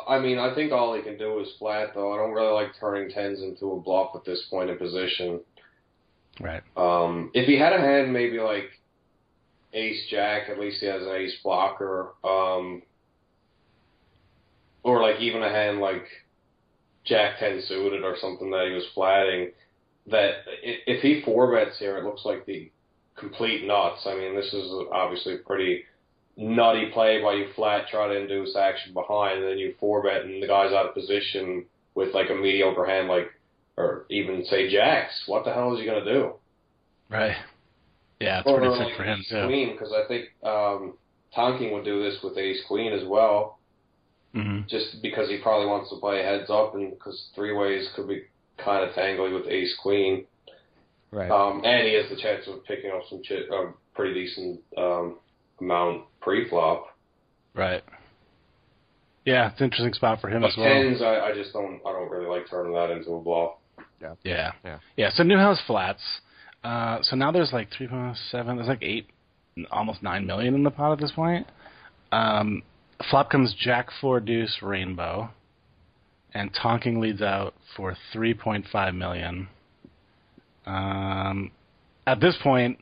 I 0.08 0.18
mean, 0.18 0.39
I 0.39 0.56
think 0.56 0.72
all 0.72 0.96
he 0.96 1.04
can 1.04 1.18
do 1.18 1.39
is 1.39 1.48
flat, 1.60 1.89
though. 1.93 2.14
I 2.14 2.18
don't 2.18 2.32
really 2.32 2.54
like 2.54 2.70
turning 2.80 3.10
tens 3.12 3.41
into 3.41 3.72
a 3.72 3.80
bluff 3.80 4.12
at 4.16 4.26
this 4.26 4.43
point 4.50 4.70
in 4.70 4.78
position. 4.78 5.41
Right. 6.39 6.64
Um, 6.76 7.30
if 7.34 7.46
he 7.46 7.60
had 7.60 7.72
a 7.72 7.78
hand 7.78 8.12
maybe 8.12 8.39
like 8.39 8.70
ace 9.76 10.08
jack, 10.10 10.50
at 10.50 10.60
least 10.60 10.80
he 10.80 10.88
has 10.88 11.04
an 11.04 11.16
ace 11.16 11.36
blocker. 11.44 12.14
Um, 12.24 12.82
or 14.84 15.02
like 15.02 15.20
even 15.20 15.44
a 15.44 15.50
hand 15.50 15.80
like 15.80 16.06
jack 17.04 17.40
ten 17.40 17.62
suited 17.68 18.04
or 18.04 18.16
something 18.20 18.52
that 18.52 18.68
he 18.68 18.74
was 18.74 18.86
flatting. 18.94 19.52
That 20.08 20.44
if 20.64 21.02
he 21.02 21.22
four 21.26 21.52
bets 21.54 21.80
here, 21.80 21.98
it 21.98 22.04
looks 22.04 22.24
like 22.24 22.46
the 22.46 22.72
complete 23.16 23.66
nuts. 23.66 24.06
I 24.06 24.16
mean, 24.16 24.36
this 24.36 24.54
is 24.54 24.72
obviously 24.92 25.36
a 25.36 25.40
pretty 25.40 25.84
nutty 26.38 26.92
play 26.94 27.22
by 27.22 27.34
you 27.34 27.48
flat 27.56 27.88
try 27.90 28.08
to 28.08 28.22
induce 28.22 28.56
action 28.56 28.94
behind, 28.94 29.40
and 29.40 29.50
then 29.50 29.58
you 29.58 29.74
four 29.80 30.04
bet 30.04 30.22
and 30.22 30.42
the 30.42 30.48
guy's 30.48 30.74
out 30.74 30.88
of 30.88 30.94
position 30.94 31.66
with 31.96 32.14
like 32.14 32.30
a 32.30 32.36
mediocre 32.36 32.86
hand 32.86 33.08
like 33.08 33.32
or 33.78 34.06
even 34.10 34.46
say 34.46 34.72
jacks. 34.72 35.24
What 35.26 35.46
the 35.46 35.54
hell 35.54 35.74
is 35.74 35.80
he 35.80 35.86
gonna 35.86 36.06
do? 36.06 36.34
Right. 37.10 37.36
Yeah, 38.20 38.39
it's 38.39 38.47
Or 38.47 38.59
pretty 38.59 38.76
like 38.76 38.95
for 38.95 39.03
him 39.03 39.20
ace 39.20 39.30
too. 39.30 39.45
Queen, 39.45 39.72
because 39.74 39.91
I 39.93 40.07
think 40.07 40.26
um, 40.43 40.97
Tonking 41.36 41.74
would 41.74 41.84
do 41.86 42.01
this 42.01 42.18
with 42.24 42.38
Ace 42.38 42.61
Queen 42.68 42.93
as 42.93 43.05
well, 43.07 43.59
hmm 44.34 44.61
just 44.68 45.01
because 45.01 45.30
he 45.30 45.38
probably 45.38 45.68
wants 45.68 45.89
to 45.91 45.97
play 45.97 46.24
heads 46.24 46.49
up, 46.49 46.76
and 46.76 46.91
because 46.91 47.30
three 47.36 47.53
ways 47.53 47.88
could 47.95 48.07
be 48.07 48.24
kind 48.57 48.88
of 48.88 48.95
tangly 48.95 49.34
with 49.34 49.47
Ace 49.51 49.76
Queen, 49.82 50.26
right? 51.11 51.30
um, 51.30 51.61
and 51.66 51.88
he 51.88 51.93
has 51.93 52.09
the 52.09 52.16
chance 52.16 52.47
of 52.47 52.63
picking 52.66 52.89
up 52.91 53.01
some 53.09 53.22
chi- 53.28 53.72
pretty 53.93 54.13
decent 54.13 54.61
um, 54.78 55.18
amount 55.59 56.03
pre-flop. 56.22 56.88
Right. 57.53 57.84
Yeah, 59.26 59.49
it's 59.51 59.59
an 59.59 59.66
interesting 59.66 59.93
spot 59.93 60.22
for 60.22 60.30
him 60.30 60.41
But 60.41 60.51
as 60.51 60.57
well. 60.57 60.68
tens, 60.68 61.01
I, 61.01 61.20
I 61.20 61.34
just 61.34 61.51
don't, 61.53 61.82
I 61.86 61.91
don't 61.91 62.09
really 62.11 62.28
like 62.28 62.49
turning 62.49 62.74
that 62.74 62.91
into 62.91 63.11
a 63.13 63.22
bluff. 63.22 63.53
Yeah. 64.01 64.13
Yeah. 64.24 64.51
Yeah. 64.63 64.80
Yeah. 64.97 65.09
So 65.13 65.24
Newhouse 65.24 65.61
flats. 65.66 66.01
Uh, 66.66 66.97
so 67.03 67.16
now 67.16 67.32
there's 67.32 67.53
like 67.53 67.68
three 67.78 67.88
point 67.88 68.18
seven. 68.32 68.55
There's 68.55 68.68
like 68.68 68.82
eight, 68.82 69.07
almost 69.72 70.01
nine 70.01 70.26
million 70.26 70.55
in 70.55 70.63
the 70.63 70.72
pot 70.72 70.91
at 70.93 70.99
this 70.99 71.11
point. 71.11 71.45
Um, 72.11 72.63
flop 73.09 73.30
comes 73.30 73.53
Jack 73.59 73.89
four 74.01 74.20
deuce 74.20 74.57
rainbow, 74.63 75.30
and 76.34 76.51
Tonking 76.53 76.99
leads 76.99 77.22
out 77.22 77.53
for 77.78 77.95
three 78.11 78.34
point 78.34 78.66
five 78.72 78.95
million. 78.95 79.47
Um, 80.66 81.51
at 82.07 82.20
this 82.20 82.36
point, 82.41 82.80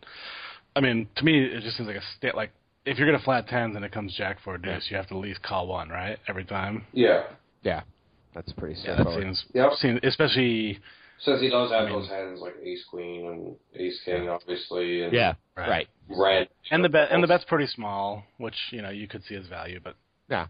I 0.76 0.80
mean, 0.80 1.08
to 1.18 1.26
me, 1.26 1.44
it 1.44 1.62
just 1.64 1.76
seems 1.76 1.88
like 1.88 1.98
a 1.98 2.02
state. 2.18 2.36
Like 2.36 2.52
if 2.86 2.98
you're 2.98 3.08
gonna 3.12 3.24
flat 3.24 3.48
tens 3.50 3.76
and 3.76 3.84
it 3.84 3.92
comes 3.92 4.14
Jack 4.16 4.38
four 4.46 4.58
deuce, 4.58 4.88
you 4.90 4.96
have 4.96 5.08
to 5.10 5.16
at 5.16 5.20
least 5.20 5.42
call 5.44 5.68
one, 5.68 5.90
right? 5.90 6.18
Every 6.30 6.46
time. 6.46 6.86
Yeah, 6.94 7.24
yeah, 7.64 7.82
that's 8.34 8.54
pretty 8.54 8.76
Yeah, 8.76 8.96
that 8.96 9.02
straightforward. 9.02 9.24
seems. 9.24 9.46
Yep. 9.54 9.72
seems 9.74 10.00
especially. 10.04 10.80
Since 11.24 11.42
he 11.42 11.50
does 11.50 11.72
have 11.72 11.84
I 11.84 11.86
mean- 11.90 12.00
those 12.00 12.10
hands 12.10 12.40
like 12.42 12.56
Ace 12.64 12.84
Queen 12.90 13.26
and 13.28 13.56
Ace 13.76 14.00
King, 14.06 14.30
obviously, 14.30 15.04
and 15.04 15.14
yeah, 15.14 15.34
Right. 15.58 15.70
right. 15.70 15.88
red. 16.10 16.50
And 16.72 16.84
the 16.84 16.90
bet 16.90 17.12
and 17.12 17.24
the 17.24 17.28
bet's 17.28 17.46
pretty 17.46 17.68
small, 17.68 18.24
which 18.38 18.56
you 18.72 18.82
know 18.82 18.90
you 18.90 19.08
could 19.08 19.24
see 19.26 19.36
as 19.36 19.46
value, 19.48 19.80
but 19.84 19.96
Yeah. 20.30 20.48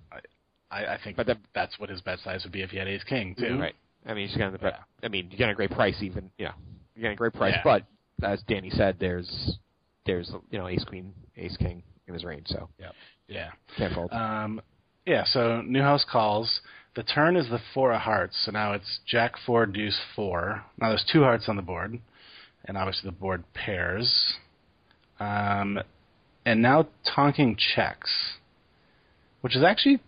I, 0.71 0.86
I 0.86 0.97
think 1.03 1.17
But 1.17 1.28
the- 1.28 1.38
that's 1.53 1.78
what 1.80 1.89
his 1.89 2.01
bet 2.01 2.19
size 2.19 2.43
would 2.43 2.51
be 2.51 2.61
if 2.61 2.71
he 2.71 2.78
had 2.78 2.88
Ace 2.88 3.03
King 3.03 3.36
too. 3.36 3.43
Mhm. 3.45 3.61
Right. 3.61 3.76
I 4.05 4.13
mean, 4.13 4.28
he's 4.28 4.36
getting 4.36 4.53
the. 4.57 4.59
Yeah. 4.67 4.80
I 5.03 5.07
mean, 5.07 5.28
you're 5.30 5.38
getting 5.38 5.53
a 5.53 5.55
great 5.55 5.71
price, 5.71 6.01
even. 6.01 6.30
You 6.38 6.45
know, 6.45 6.53
you're 6.95 7.01
getting 7.03 7.13
a 7.15 7.17
great 7.17 7.34
price. 7.34 7.53
Yeah. 7.55 7.61
But 7.63 7.84
as 8.28 8.41
Danny 8.43 8.69
said, 8.71 8.97
there's, 8.99 9.57
there's 10.05 10.30
you 10.51 10.57
know, 10.59 10.67
Ace 10.67 10.84
Queen, 10.84 11.13
Ace 11.38 11.55
King 11.57 11.84
in 12.07 12.13
his 12.13 12.24
range, 12.26 12.47
so 12.47 12.67
yeah, 12.80 12.91
Yeah. 13.28 13.51
can't 13.78 13.93
fold. 13.93 14.11
Um, 14.11 14.61
yeah. 15.05 15.24
So 15.26 15.61
Newhouse 15.61 16.03
calls. 16.05 16.61
The 16.96 17.04
turn 17.04 17.36
is 17.36 17.50
the 17.50 17.60
four 17.74 17.91
of 17.91 18.02
hearts. 18.02 18.38
So 18.46 18.52
now 18.52 18.74
it's 18.74 19.00
Jack 19.06 19.34
four 19.46 19.66
Deuce 19.66 20.00
four. 20.16 20.64
Now 20.80 20.89
there's 20.89 21.06
two 21.12 21.24
hearts 21.24 21.46
on 21.48 21.56
the 21.56 21.62
board, 21.62 22.00
and 22.66 22.78
obviously 22.78 23.10
the 23.10 23.16
board 23.16 23.44
pairs. 23.54 24.34
Um, 25.20 25.80
and 26.46 26.62
now 26.62 26.88
Tonking 27.16 27.58
checks, 27.58 28.38
which 29.41 29.56
is 29.56 29.64
actually 29.64 30.02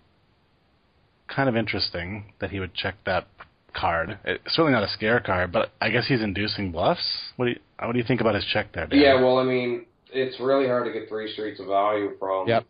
kind 1.27 1.49
of 1.49 1.55
interesting 1.55 2.33
that 2.39 2.51
he 2.51 2.59
would 2.59 2.73
check 2.73 2.95
that 3.05 3.27
card. 3.73 4.19
It's 4.23 4.55
certainly 4.55 4.73
not 4.73 4.83
a 4.83 4.89
scare 4.89 5.19
card, 5.19 5.51
but 5.51 5.71
I 5.81 5.89
guess 5.89 6.07
he's 6.07 6.21
inducing 6.21 6.71
bluffs. 6.71 7.31
What 7.35 7.45
do 7.45 7.51
you 7.51 7.59
What 7.79 7.93
do 7.93 7.97
you 7.97 8.05
think 8.05 8.21
about 8.21 8.35
his 8.35 8.45
check 8.45 8.71
there? 8.73 8.85
Dan? 8.87 8.99
Yeah, 8.99 9.15
well, 9.21 9.37
I 9.39 9.43
mean, 9.43 9.85
it's 10.11 10.39
really 10.39 10.67
hard 10.67 10.85
to 10.85 10.91
get 10.91 11.09
three 11.09 11.31
streets 11.33 11.59
of 11.59 11.67
value 11.67 12.11
from 12.19 12.47
Yep. 12.47 12.65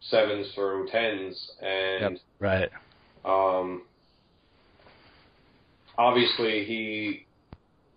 sevens 0.00 0.52
through 0.54 0.88
tens, 0.88 1.52
and 1.60 2.00
Yep. 2.00 2.12
Right. 2.38 2.70
Um, 3.26 3.82
obviously 5.98 6.64
he, 6.64 7.26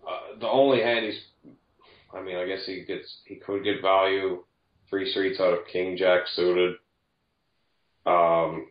uh, 0.06 0.38
the 0.40 0.48
only 0.48 0.82
hand 0.82 1.06
he's, 1.06 1.20
I 2.14 2.20
mean, 2.22 2.36
I 2.36 2.46
guess 2.46 2.66
he 2.66 2.84
gets, 2.84 3.18
he 3.26 3.36
could 3.36 3.62
get 3.64 3.80
value 3.82 4.42
three 4.88 5.10
streets 5.10 5.38
out 5.40 5.52
of 5.52 5.60
King 5.72 5.96
Jack 5.96 6.22
suited. 6.34 6.74
Um, 8.06 8.66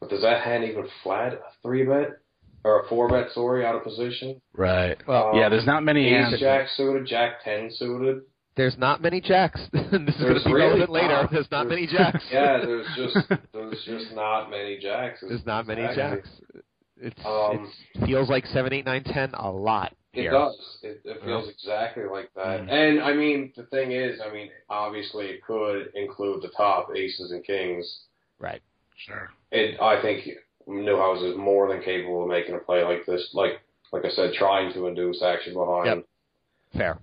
but 0.00 0.10
does 0.10 0.22
that 0.22 0.42
hand 0.42 0.64
even 0.64 0.86
flat 1.02 1.34
a 1.34 1.38
three 1.62 1.84
bet 1.84 2.18
or 2.64 2.80
a 2.80 2.88
four 2.88 3.08
bet? 3.08 3.28
Sorry, 3.32 3.64
out 3.64 3.76
of 3.76 3.84
position. 3.84 4.40
Right. 4.56 4.96
Well, 5.06 5.28
Um, 5.28 5.36
yeah. 5.38 5.48
There's 5.48 5.66
not 5.66 5.84
many 5.84 6.08
Ace 6.08 6.24
hands. 6.30 6.40
Jack 6.40 6.68
suited, 6.76 7.06
Jack 7.06 7.44
ten 7.44 7.70
suited. 7.70 8.22
There's 8.54 8.76
not 8.76 9.00
many 9.00 9.20
jacks. 9.20 9.60
this 9.72 9.82
is 9.84 9.90
going 9.90 10.06
to 10.06 10.42
be 10.44 10.52
really 10.52 10.66
relevant 10.80 10.90
later. 10.90 11.08
not. 11.08 11.30
There's 11.30 11.50
not 11.50 11.68
There's- 11.68 11.70
many 11.70 11.86
jacks. 11.86 12.24
Yeah, 12.32 12.58
there's 12.58 12.86
just 12.96 13.16
there's 13.52 13.84
just 13.84 14.14
not 14.14 14.50
many 14.50 14.78
jacks. 14.78 15.20
There's 15.26 15.46
not 15.46 15.66
many 15.66 15.82
jacks. 15.94 16.28
It's, 17.00 17.18
Um, 17.24 17.72
it 17.94 18.06
feels 18.06 18.28
like 18.28 18.46
seven, 18.46 18.72
eight, 18.72 18.84
nine, 18.84 19.02
ten 19.04 19.32
a 19.34 19.50
lot 19.50 19.92
It 20.12 20.20
here. 20.22 20.30
does. 20.30 20.56
It, 20.82 21.00
it 21.04 21.20
feels 21.24 21.48
exactly 21.48 22.04
like 22.04 22.30
that. 22.36 22.60
Mm. 22.60 22.70
And 22.70 23.00
I 23.02 23.12
mean, 23.14 23.52
the 23.56 23.64
thing 23.64 23.90
is, 23.92 24.20
I 24.24 24.32
mean, 24.32 24.50
obviously 24.70 25.26
it 25.26 25.42
could 25.42 25.88
include 25.96 26.42
the 26.42 26.50
top 26.56 26.90
aces 26.94 27.32
and 27.32 27.42
kings. 27.44 28.02
Right. 28.38 28.60
Sure. 28.96 29.30
It, 29.50 29.80
I 29.80 30.00
think 30.00 30.28
Newhouse 30.68 31.22
is 31.22 31.36
more 31.36 31.68
than 31.68 31.82
capable 31.82 32.22
of 32.22 32.28
making 32.28 32.54
a 32.54 32.58
play 32.58 32.84
like 32.84 33.04
this. 33.06 33.30
Like, 33.32 33.60
like 33.92 34.04
I 34.04 34.10
said, 34.10 34.32
trying 34.34 34.72
to 34.74 34.86
induce 34.86 35.22
action 35.22 35.54
behind. 35.54 35.86
Yep. 35.86 36.04
Fair. 36.76 36.98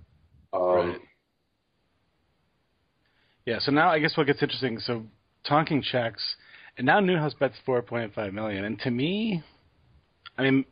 Um, 0.54 0.60
Right. 0.62 1.00
Yeah, 3.46 3.58
so 3.60 3.72
now 3.72 3.90
I 3.90 3.98
guess 3.98 4.16
what 4.16 4.26
gets 4.26 4.42
interesting. 4.42 4.78
So 4.78 5.04
Tonking 5.48 5.82
checks, 5.82 6.22
and 6.76 6.86
now 6.86 7.00
Newhouse 7.00 7.34
bets 7.34 7.54
four 7.64 7.82
point 7.82 8.14
five 8.14 8.32
million. 8.32 8.64
And 8.64 8.78
to 8.80 8.90
me, 8.90 9.42
I 10.36 10.42
mean, 10.42 10.64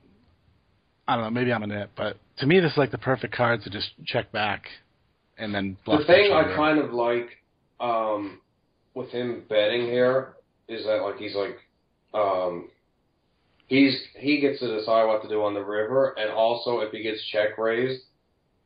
I 1.07 1.15
don't 1.17 1.25
know, 1.25 1.31
maybe 1.31 1.53
I'm 1.53 1.63
a 1.63 1.67
nit, 1.67 1.91
but 1.97 2.19
to 2.39 2.47
me 2.47 2.61
this 2.61 2.73
is 2.73 2.79
like 2.79 2.91
the 2.91 2.99
perfect 2.99 3.35
card 3.35 3.63
to 3.63 3.71
just 3.71 3.91
check 4.07 4.31
back 4.31 4.65
and 5.39 5.55
then 5.55 5.77
bluff 5.85 6.01
The 6.01 6.07
thing 6.07 6.33
I 6.33 6.55
kind 6.55 6.79
of 6.79 6.93
like 6.93 7.29
um, 7.81 8.41
with 8.95 9.09
him 9.11 9.45
betting 9.49 9.83
here 9.83 10.35
is 10.69 10.85
that 10.85 11.03
like 11.03 11.17
he's 11.17 11.35
like 11.35 11.57
um, 12.15 12.69
he's 13.67 13.99
he 14.17 14.41
gets 14.41 14.61
to 14.61 14.79
decide 14.79 15.05
what 15.07 15.23
to 15.23 15.29
do 15.29 15.43
on 15.43 15.55
the 15.55 15.65
river, 15.65 16.15
and 16.19 16.31
also 16.31 16.81
if 16.81 16.93
he 16.93 17.03
gets 17.03 17.25
check 17.33 17.57
raised, 17.59 18.03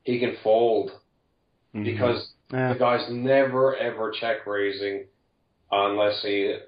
he 0.05 0.19
can 0.19 0.37
fold 0.43 0.93
Mhm. 1.75 1.85
because 1.85 2.33
Yeah. 2.53 2.73
the 2.75 2.79
guy's 2.79 3.07
never 3.11 3.75
ever 3.77 4.13
check 4.21 4.47
raising 4.47 5.05
unless 5.71 6.23
he 6.23 6.59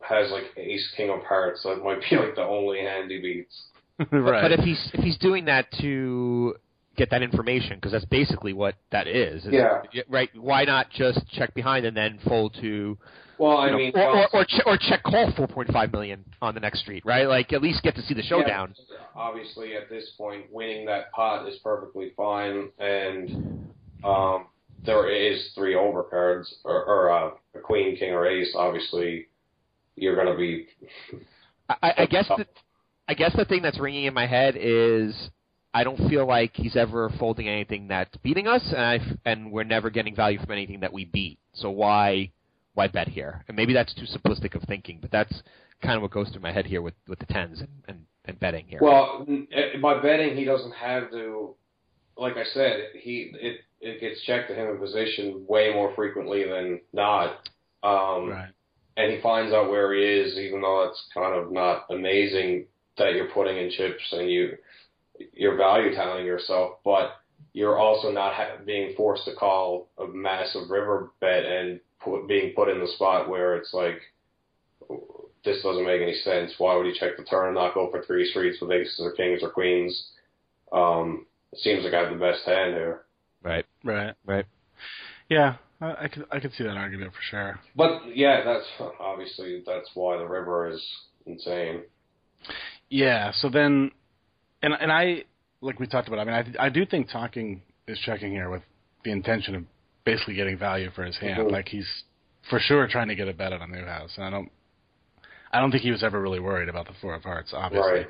has 0.00 0.30
like 0.30 0.44
ace 0.56 0.92
king 0.96 1.10
of 1.10 1.22
hearts. 1.24 1.62
So 1.62 1.70
it 1.72 1.82
might 1.84 2.00
be 2.08 2.16
like 2.16 2.34
the 2.34 2.42
only 2.42 2.80
hand 2.80 3.10
he 3.10 3.20
beats. 3.20 3.62
Right. 4.12 4.42
but 4.42 4.52
if 4.52 4.60
he's 4.60 4.90
if 4.94 5.02
he's 5.02 5.18
doing 5.18 5.46
that 5.46 5.66
to 5.80 6.54
get 6.96 7.10
that 7.10 7.22
information, 7.22 7.76
because 7.76 7.92
that's 7.92 8.04
basically 8.04 8.52
what 8.52 8.74
that 8.92 9.06
is. 9.08 9.44
is 9.44 9.52
Yeah. 9.52 9.82
Right. 10.08 10.30
Why 10.36 10.64
not 10.64 10.88
just 10.90 11.28
check 11.32 11.52
behind 11.54 11.84
and 11.84 11.96
then 11.96 12.18
fold 12.26 12.56
to, 12.60 12.96
Well, 13.38 13.56
I 13.56 13.66
you 13.66 13.70
know, 13.72 13.78
mean, 13.78 13.92
or, 13.96 14.08
or 14.16 14.28
or, 14.34 14.44
che- 14.44 14.62
or 14.66 14.76
check 14.78 15.02
call 15.02 15.32
four 15.36 15.46
point 15.48 15.72
five 15.72 15.92
million 15.92 16.24
on 16.40 16.54
the 16.54 16.60
next 16.60 16.80
street, 16.80 17.04
right? 17.04 17.26
Like 17.28 17.52
at 17.52 17.60
least 17.60 17.82
get 17.82 17.94
to 17.96 18.02
see 18.02 18.14
the 18.14 18.22
showdown. 18.22 18.74
Yeah, 18.90 18.96
obviously, 19.16 19.74
at 19.76 19.88
this 19.90 20.10
point, 20.16 20.44
winning 20.52 20.86
that 20.86 21.10
pot 21.12 21.48
is 21.48 21.58
perfectly 21.62 22.12
fine, 22.16 22.68
and 22.78 23.68
um, 24.04 24.46
there 24.84 25.10
is 25.10 25.50
three 25.54 25.74
overcards 25.74 26.46
or, 26.64 26.84
or 26.84 27.10
uh, 27.10 27.30
a 27.54 27.60
queen, 27.60 27.96
king, 27.96 28.12
or 28.12 28.26
ace. 28.26 28.54
Obviously, 28.56 29.28
you're 29.96 30.14
going 30.14 30.28
to 30.28 30.36
be 30.36 30.68
I, 31.68 31.92
I 31.98 32.06
guess 32.06 32.26
the 32.28 32.46
I 33.08 33.14
guess 33.14 33.34
the 33.36 33.44
thing 33.44 33.62
that's 33.62 33.78
ringing 33.78 34.04
in 34.04 34.14
my 34.14 34.26
head 34.26 34.56
is 34.58 35.14
I 35.74 35.84
don't 35.84 36.08
feel 36.08 36.26
like 36.26 36.52
he's 36.54 36.76
ever 36.76 37.10
folding 37.18 37.48
anything 37.48 37.88
that's 37.88 38.14
beating 38.18 38.46
us, 38.46 38.62
and 38.70 38.80
I 38.80 39.00
and 39.24 39.52
we're 39.52 39.64
never 39.64 39.90
getting 39.90 40.14
value 40.14 40.38
from 40.38 40.52
anything 40.52 40.80
that 40.80 40.92
we 40.92 41.04
beat. 41.04 41.38
So 41.54 41.70
why 41.70 42.30
why 42.74 42.88
bet 42.88 43.08
here? 43.08 43.44
And 43.48 43.56
maybe 43.56 43.72
that's 43.72 43.94
too 43.94 44.06
simplistic 44.06 44.54
of 44.54 44.62
thinking, 44.62 44.98
but 45.00 45.10
that's 45.10 45.42
kind 45.82 45.96
of 45.96 46.02
what 46.02 46.10
goes 46.10 46.28
through 46.30 46.42
my 46.42 46.52
head 46.52 46.66
here 46.66 46.82
with 46.82 46.94
with 47.06 47.18
the 47.18 47.26
tens 47.26 47.60
and 47.60 47.68
and, 47.86 48.04
and 48.24 48.40
betting 48.40 48.66
here. 48.66 48.78
well 48.80 49.26
eh, 49.52 49.78
by 49.80 50.00
betting. 50.00 50.36
He 50.36 50.44
doesn't 50.44 50.72
have 50.72 51.10
to. 51.10 51.54
Like 52.18 52.36
I 52.36 52.44
said, 52.52 52.88
he 52.94 53.32
it 53.40 53.60
it 53.80 54.00
gets 54.00 54.22
checked 54.22 54.48
to 54.48 54.54
him 54.54 54.68
in 54.70 54.78
position 54.78 55.44
way 55.46 55.72
more 55.72 55.94
frequently 55.94 56.44
than 56.44 56.80
not. 56.92 57.48
Um, 57.82 58.30
right. 58.30 58.50
and 58.96 59.12
he 59.12 59.20
finds 59.20 59.52
out 59.52 59.70
where 59.70 59.94
he 59.94 60.02
is, 60.02 60.36
even 60.36 60.60
though 60.60 60.88
it's 60.88 61.02
kind 61.14 61.34
of 61.34 61.52
not 61.52 61.86
amazing 61.90 62.66
that 62.96 63.14
you're 63.14 63.30
putting 63.30 63.56
in 63.56 63.70
chips 63.70 64.02
and 64.12 64.28
you 64.28 64.56
you're 65.32 65.56
value 65.56 65.94
counting 65.94 66.26
yourself, 66.26 66.78
but 66.84 67.12
you're 67.52 67.78
also 67.78 68.10
not 68.10 68.34
ha- 68.34 68.56
being 68.64 68.94
forced 68.96 69.24
to 69.24 69.34
call 69.34 69.88
a 69.98 70.06
massive 70.06 70.70
river 70.70 71.12
bet 71.20 71.44
and 71.44 71.80
put, 72.00 72.26
being 72.26 72.52
put 72.54 72.68
in 72.68 72.80
the 72.80 72.88
spot 72.88 73.28
where 73.28 73.56
it's 73.56 73.72
like 73.72 74.00
this 75.44 75.62
doesn't 75.62 75.86
make 75.86 76.02
any 76.02 76.14
sense. 76.24 76.52
Why 76.58 76.76
would 76.76 76.86
he 76.86 76.98
check 76.98 77.16
the 77.16 77.24
turn 77.24 77.46
and 77.46 77.54
not 77.54 77.74
go 77.74 77.90
for 77.90 78.02
three 78.02 78.28
streets 78.30 78.60
with 78.60 78.72
aces 78.72 79.00
or 79.00 79.12
kings 79.12 79.42
or 79.42 79.50
queens? 79.50 80.10
Um, 80.72 81.26
it 81.52 81.58
seems 81.60 81.84
like 81.84 81.94
I 81.94 82.00
have 82.02 82.12
the 82.12 82.18
best 82.18 82.44
hand 82.44 82.74
here. 82.74 83.02
right, 83.42 83.64
Right. 83.84 84.14
right. 84.26 84.44
Yeah, 85.28 85.56
I, 85.80 86.04
I 86.04 86.08
could 86.08 86.24
I 86.32 86.40
could 86.40 86.52
see 86.54 86.64
that 86.64 86.76
argument 86.76 87.12
for 87.12 87.20
sure. 87.22 87.60
But 87.76 88.16
yeah, 88.16 88.42
that's 88.44 88.90
obviously 88.98 89.62
that's 89.66 89.90
why 89.94 90.16
the 90.16 90.26
river 90.26 90.68
is 90.70 90.82
insane. 91.26 91.82
Yeah. 92.88 93.32
So 93.32 93.48
then, 93.50 93.90
and 94.62 94.72
and 94.80 94.90
I 94.90 95.24
like 95.60 95.78
we 95.78 95.86
talked 95.86 96.08
about. 96.08 96.20
I 96.20 96.24
mean, 96.24 96.54
I 96.58 96.66
I 96.66 96.68
do 96.70 96.86
think 96.86 97.10
Tonking 97.10 97.60
is 97.86 97.98
checking 98.00 98.32
here 98.32 98.48
with 98.50 98.62
the 99.04 99.10
intention 99.12 99.54
of 99.54 99.64
basically 100.04 100.34
getting 100.34 100.56
value 100.56 100.90
for 100.94 101.04
his 101.04 101.16
hand. 101.18 101.48
Mhm. 101.48 101.52
Like 101.52 101.68
he's 101.68 101.88
for 102.48 102.58
sure 102.58 102.86
trying 102.88 103.08
to 103.08 103.14
get 103.14 103.28
a 103.28 103.34
bet 103.34 103.52
on 103.52 103.60
a 103.60 103.66
Newhouse, 103.66 104.12
and 104.16 104.24
I 104.24 104.30
don't. 104.30 104.50
I 105.52 105.60
don't 105.60 105.70
think 105.70 105.82
he 105.82 105.90
was 105.90 106.02
ever 106.02 106.20
really 106.20 106.40
worried 106.40 106.68
about 106.68 106.86
the 106.86 106.92
four 107.00 107.14
of 107.14 107.22
hearts. 107.22 107.52
Obviously, 107.54 107.90
Right. 108.00 108.08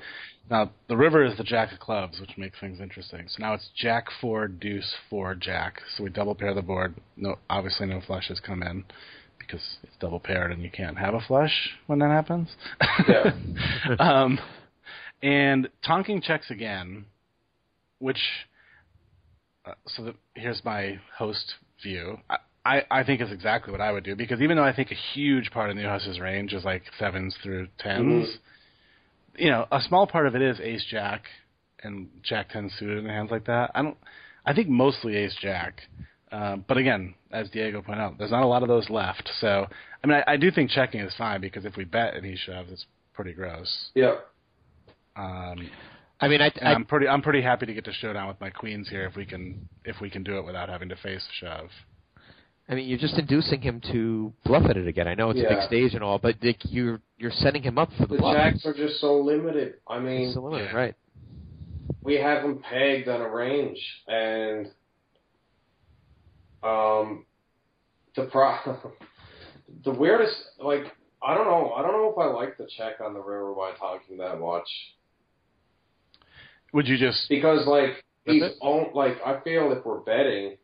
now 0.50 0.70
the 0.88 0.96
river 0.96 1.24
is 1.24 1.36
the 1.36 1.44
jack 1.44 1.72
of 1.72 1.78
clubs, 1.78 2.20
which 2.20 2.36
makes 2.36 2.58
things 2.58 2.80
interesting. 2.80 3.28
So 3.28 3.36
now 3.40 3.54
it's 3.54 3.68
jack 3.76 4.06
four 4.20 4.48
deuce 4.48 4.94
four 5.08 5.34
jack. 5.34 5.80
So 5.96 6.04
we 6.04 6.10
double 6.10 6.34
pair 6.34 6.54
the 6.54 6.62
board. 6.62 6.94
No, 7.16 7.36
obviously 7.48 7.86
no 7.86 8.00
flushes 8.00 8.40
come 8.40 8.62
in 8.62 8.84
because 9.38 9.78
it's 9.82 9.96
double 10.00 10.20
paired 10.20 10.52
and 10.52 10.62
you 10.62 10.70
can't 10.70 10.98
have 10.98 11.14
a 11.14 11.20
flush 11.20 11.70
when 11.86 11.98
that 12.00 12.10
happens. 12.10 12.48
Yeah. 13.08 13.32
um, 13.98 14.38
and 15.22 15.68
Tonking 15.86 16.22
checks 16.22 16.50
again, 16.50 17.06
which 17.98 18.20
uh, 19.64 19.74
so 19.86 20.04
the, 20.04 20.14
here's 20.34 20.64
my 20.64 20.98
host 21.16 21.54
view. 21.82 22.18
I, 22.30 22.36
I, 22.64 22.82
I 22.90 23.02
think 23.04 23.20
is 23.22 23.32
exactly 23.32 23.72
what 23.72 23.80
I 23.80 23.92
would 23.92 24.04
do 24.04 24.14
because 24.14 24.40
even 24.42 24.56
though 24.56 24.64
I 24.64 24.74
think 24.74 24.90
a 24.90 24.94
huge 25.14 25.50
part 25.50 25.70
of 25.70 25.76
Newhouse's 25.76 26.20
range 26.20 26.52
is 26.52 26.64
like 26.64 26.82
sevens 26.98 27.34
through 27.42 27.68
10s 27.84 27.98
Mhm. 28.26 28.38
you 29.36 29.50
know, 29.50 29.66
a 29.70 29.80
small 29.80 30.06
part 30.06 30.26
of 30.26 30.34
it 30.34 30.42
is 30.42 30.58
ace 30.60 30.84
jack 30.90 31.24
and 31.82 32.08
jack 32.22 32.48
ten 32.50 32.68
suited 32.78 32.98
in 32.98 33.06
hands 33.06 33.30
like 33.30 33.44
that. 33.46 33.70
I 33.74 33.82
don't. 33.82 33.96
I 34.44 34.52
think 34.52 34.68
mostly 34.68 35.16
ace 35.16 35.36
jack. 35.40 35.82
Um, 36.32 36.64
but 36.66 36.76
again, 36.76 37.14
as 37.30 37.48
Diego 37.50 37.80
pointed 37.80 38.02
out, 38.02 38.18
there's 38.18 38.32
not 38.32 38.42
a 38.42 38.46
lot 38.46 38.62
of 38.62 38.68
those 38.68 38.90
left. 38.90 39.30
So 39.40 39.66
I 40.02 40.06
mean, 40.06 40.22
I, 40.26 40.32
I 40.32 40.36
do 40.36 40.50
think 40.50 40.70
checking 40.70 41.00
is 41.00 41.14
fine 41.16 41.40
because 41.40 41.64
if 41.64 41.76
we 41.76 41.84
bet 41.84 42.14
and 42.14 42.26
he 42.26 42.34
shoves, 42.36 42.70
it's 42.72 42.84
pretty 43.14 43.32
gross. 43.32 43.90
Yeah. 43.94 44.16
Um, 45.16 45.70
I 46.20 46.26
mean, 46.28 46.40
I, 46.42 46.50
I, 46.60 46.72
I'm 46.74 46.84
pretty 46.84 47.06
I'm 47.08 47.22
pretty 47.22 47.40
happy 47.42 47.66
to 47.66 47.72
get 47.74 47.84
to 47.84 47.92
showdown 47.92 48.26
with 48.28 48.40
my 48.40 48.50
queens 48.50 48.88
here 48.88 49.06
if 49.06 49.14
we 49.16 49.24
can 49.24 49.68
if 49.84 50.00
we 50.00 50.10
can 50.10 50.24
do 50.24 50.36
it 50.38 50.44
without 50.44 50.68
having 50.68 50.88
to 50.88 50.96
face 50.96 51.26
shove. 51.40 51.70
I 52.70 52.74
mean, 52.74 52.86
you're 52.88 52.98
just 52.98 53.18
inducing 53.18 53.62
him 53.62 53.80
to 53.92 54.32
bluff 54.44 54.64
at 54.68 54.76
it 54.76 54.86
again. 54.86 55.08
I 55.08 55.14
know 55.14 55.30
it's 55.30 55.40
a 55.40 55.48
big 55.48 55.62
stage 55.62 55.94
and 55.94 56.02
all, 56.04 56.18
but 56.18 56.36
like, 56.42 56.58
you're 56.64 57.00
you're 57.16 57.30
setting 57.30 57.62
him 57.62 57.78
up 57.78 57.88
for 57.96 58.06
the, 58.06 58.14
The 58.14 58.18
bluff. 58.18 58.36
jacks 58.36 58.66
are 58.66 58.74
just 58.74 59.00
so 59.00 59.18
limited. 59.20 59.74
I 59.88 59.98
mean, 59.98 60.26
It's 60.26 60.34
the 60.34 60.40
limit, 60.40 60.68
Yeah. 60.70 60.76
right? 60.76 60.94
we 62.04 62.14
have 62.14 62.44
him 62.44 62.58
pegged 62.60 63.08
on 63.08 63.20
a 63.20 63.28
range, 63.28 63.78
and 64.06 64.66
um, 66.62 67.26
the 68.16 68.24
pro, 68.30 68.54
the 69.84 69.90
weirdest, 69.90 70.36
like 70.62 70.84
I 71.22 71.34
don't 71.34 71.46
know, 71.46 71.72
I 71.72 71.82
don't 71.82 71.92
know 71.92 72.10
if 72.10 72.18
I 72.18 72.26
like 72.32 72.56
the 72.56 72.68
check 72.76 73.00
on 73.04 73.14
the 73.14 73.20
river 73.20 73.52
by 73.54 73.72
Tonking 73.72 74.18
that 74.18 74.38
much 74.40 74.68
Would 76.72 76.86
you 76.86 76.96
just 76.96 77.28
because 77.28 77.66
like 77.66 78.04
he's 78.24 78.42
Rip 78.42 78.52
it? 78.52 78.58
own, 78.62 78.90
like 78.94 79.16
I 79.24 79.40
feel 79.40 79.72
if 79.72 79.84
we're 79.84 80.00
betting 80.00 80.56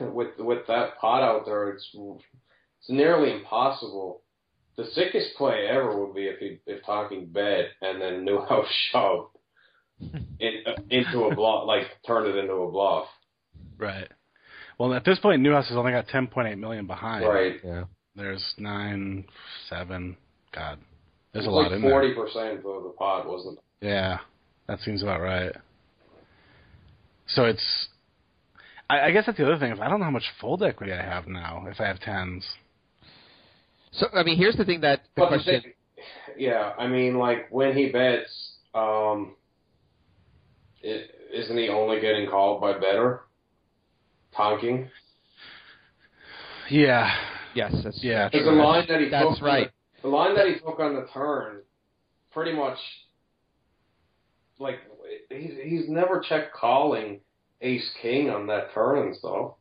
with 0.12 0.38
with 0.38 0.66
that 0.68 0.98
pot 0.98 1.22
out 1.22 1.44
there, 1.46 1.70
it's 1.70 1.88
it's 1.94 2.88
nearly 2.90 3.32
impossible. 3.32 4.22
The 4.76 4.84
sickest 4.86 5.34
play 5.36 5.66
ever 5.68 5.98
would 6.00 6.14
be 6.14 6.26
if 6.26 6.38
he 6.38 6.58
if 6.66 6.82
Tonking 6.84 7.32
bet 7.32 7.66
and 7.82 8.00
then 8.00 8.24
Newhouse 8.24 8.66
shove 8.92 9.28
in, 10.00 10.62
into 10.90 11.24
a 11.24 11.34
bluff, 11.34 11.66
like 11.66 11.82
turned 12.06 12.26
it 12.28 12.36
into 12.36 12.52
a 12.54 12.70
bluff. 12.70 13.06
right? 13.78 14.08
Well, 14.78 14.94
at 14.94 15.04
this 15.04 15.18
point, 15.18 15.42
Newhouse 15.42 15.68
has 15.68 15.76
only 15.76 15.92
got 15.92 16.06
10.8 16.08 16.58
million 16.58 16.86
behind. 16.86 17.26
Right. 17.26 17.56
Yeah. 17.62 17.84
There's 18.16 18.42
nine, 18.56 19.26
seven. 19.68 20.16
God, 20.54 20.78
there's 21.34 21.44
It's 21.44 21.48
a 21.48 21.50
lot 21.50 21.64
like 21.64 21.72
in 21.72 21.82
there. 21.82 21.90
forty 21.90 22.14
percent 22.14 22.58
of 22.64 22.82
the 22.84 22.94
pot, 22.98 23.28
wasn't 23.28 23.58
it? 23.58 23.86
Yeah, 23.86 24.18
that 24.68 24.80
seems 24.80 25.02
about 25.02 25.20
right. 25.20 25.52
So 27.26 27.44
it's. 27.44 27.88
I, 28.90 29.06
I 29.06 29.10
guess 29.12 29.24
that's 29.26 29.38
the 29.38 29.44
other 29.44 29.58
thing 29.58 29.72
is 29.72 29.78
I 29.80 29.88
don't 29.88 30.00
know 30.00 30.06
how 30.06 30.10
much 30.10 30.24
fold 30.40 30.62
equity 30.62 30.92
I 30.92 31.02
have 31.02 31.28
now 31.28 31.64
if 31.68 31.80
I 31.80 31.86
have 31.86 32.00
tens. 32.00 32.44
So 33.92 34.06
I 34.12 34.24
mean, 34.24 34.36
here's 34.36 34.56
the 34.56 34.64
thing 34.64 34.80
that 34.80 35.02
the 35.14 35.22
But 35.22 35.28
question. 35.28 35.62
thing, 35.62 35.72
yeah, 36.36 36.72
I 36.78 36.86
mean, 36.88 37.16
like 37.18 37.48
when 37.50 37.76
he 37.76 37.90
bets, 37.90 38.56
um, 38.74 39.36
is 40.82 41.08
isn't 41.32 41.56
he 41.56 41.68
only 41.68 42.00
getting 42.00 42.28
called 42.28 42.60
by 42.60 42.72
better? 42.74 43.22
Tonking. 44.36 44.88
Yeah, 46.68 47.12
Yes, 47.54 47.72
that's 47.82 48.02
Yeah, 48.02 48.28
Because 48.28 48.46
true. 48.46 48.56
the 48.56 48.62
line 48.62 48.86
that 48.88 49.00
he 49.00 49.08
That's 49.08 49.24
took, 49.28 49.42
on 49.42 49.48
right. 49.48 49.70
The, 50.02 50.08
the 50.08 50.08
line 50.08 50.34
that 50.36 50.46
he 50.46 50.54
took 50.54 50.78
on 50.78 50.94
the 50.94 51.06
turn, 51.12 51.62
pretty 52.32 52.52
much, 52.52 52.78
like 54.58 54.78
he's 55.30 55.54
he's 55.62 55.88
never 55.88 56.20
checked 56.20 56.54
calling 56.54 57.20
Ace 57.60 57.88
King 58.00 58.30
on 58.30 58.46
that 58.48 58.72
turn 58.74 58.98
and 58.98 59.16
stuff. 59.16 59.52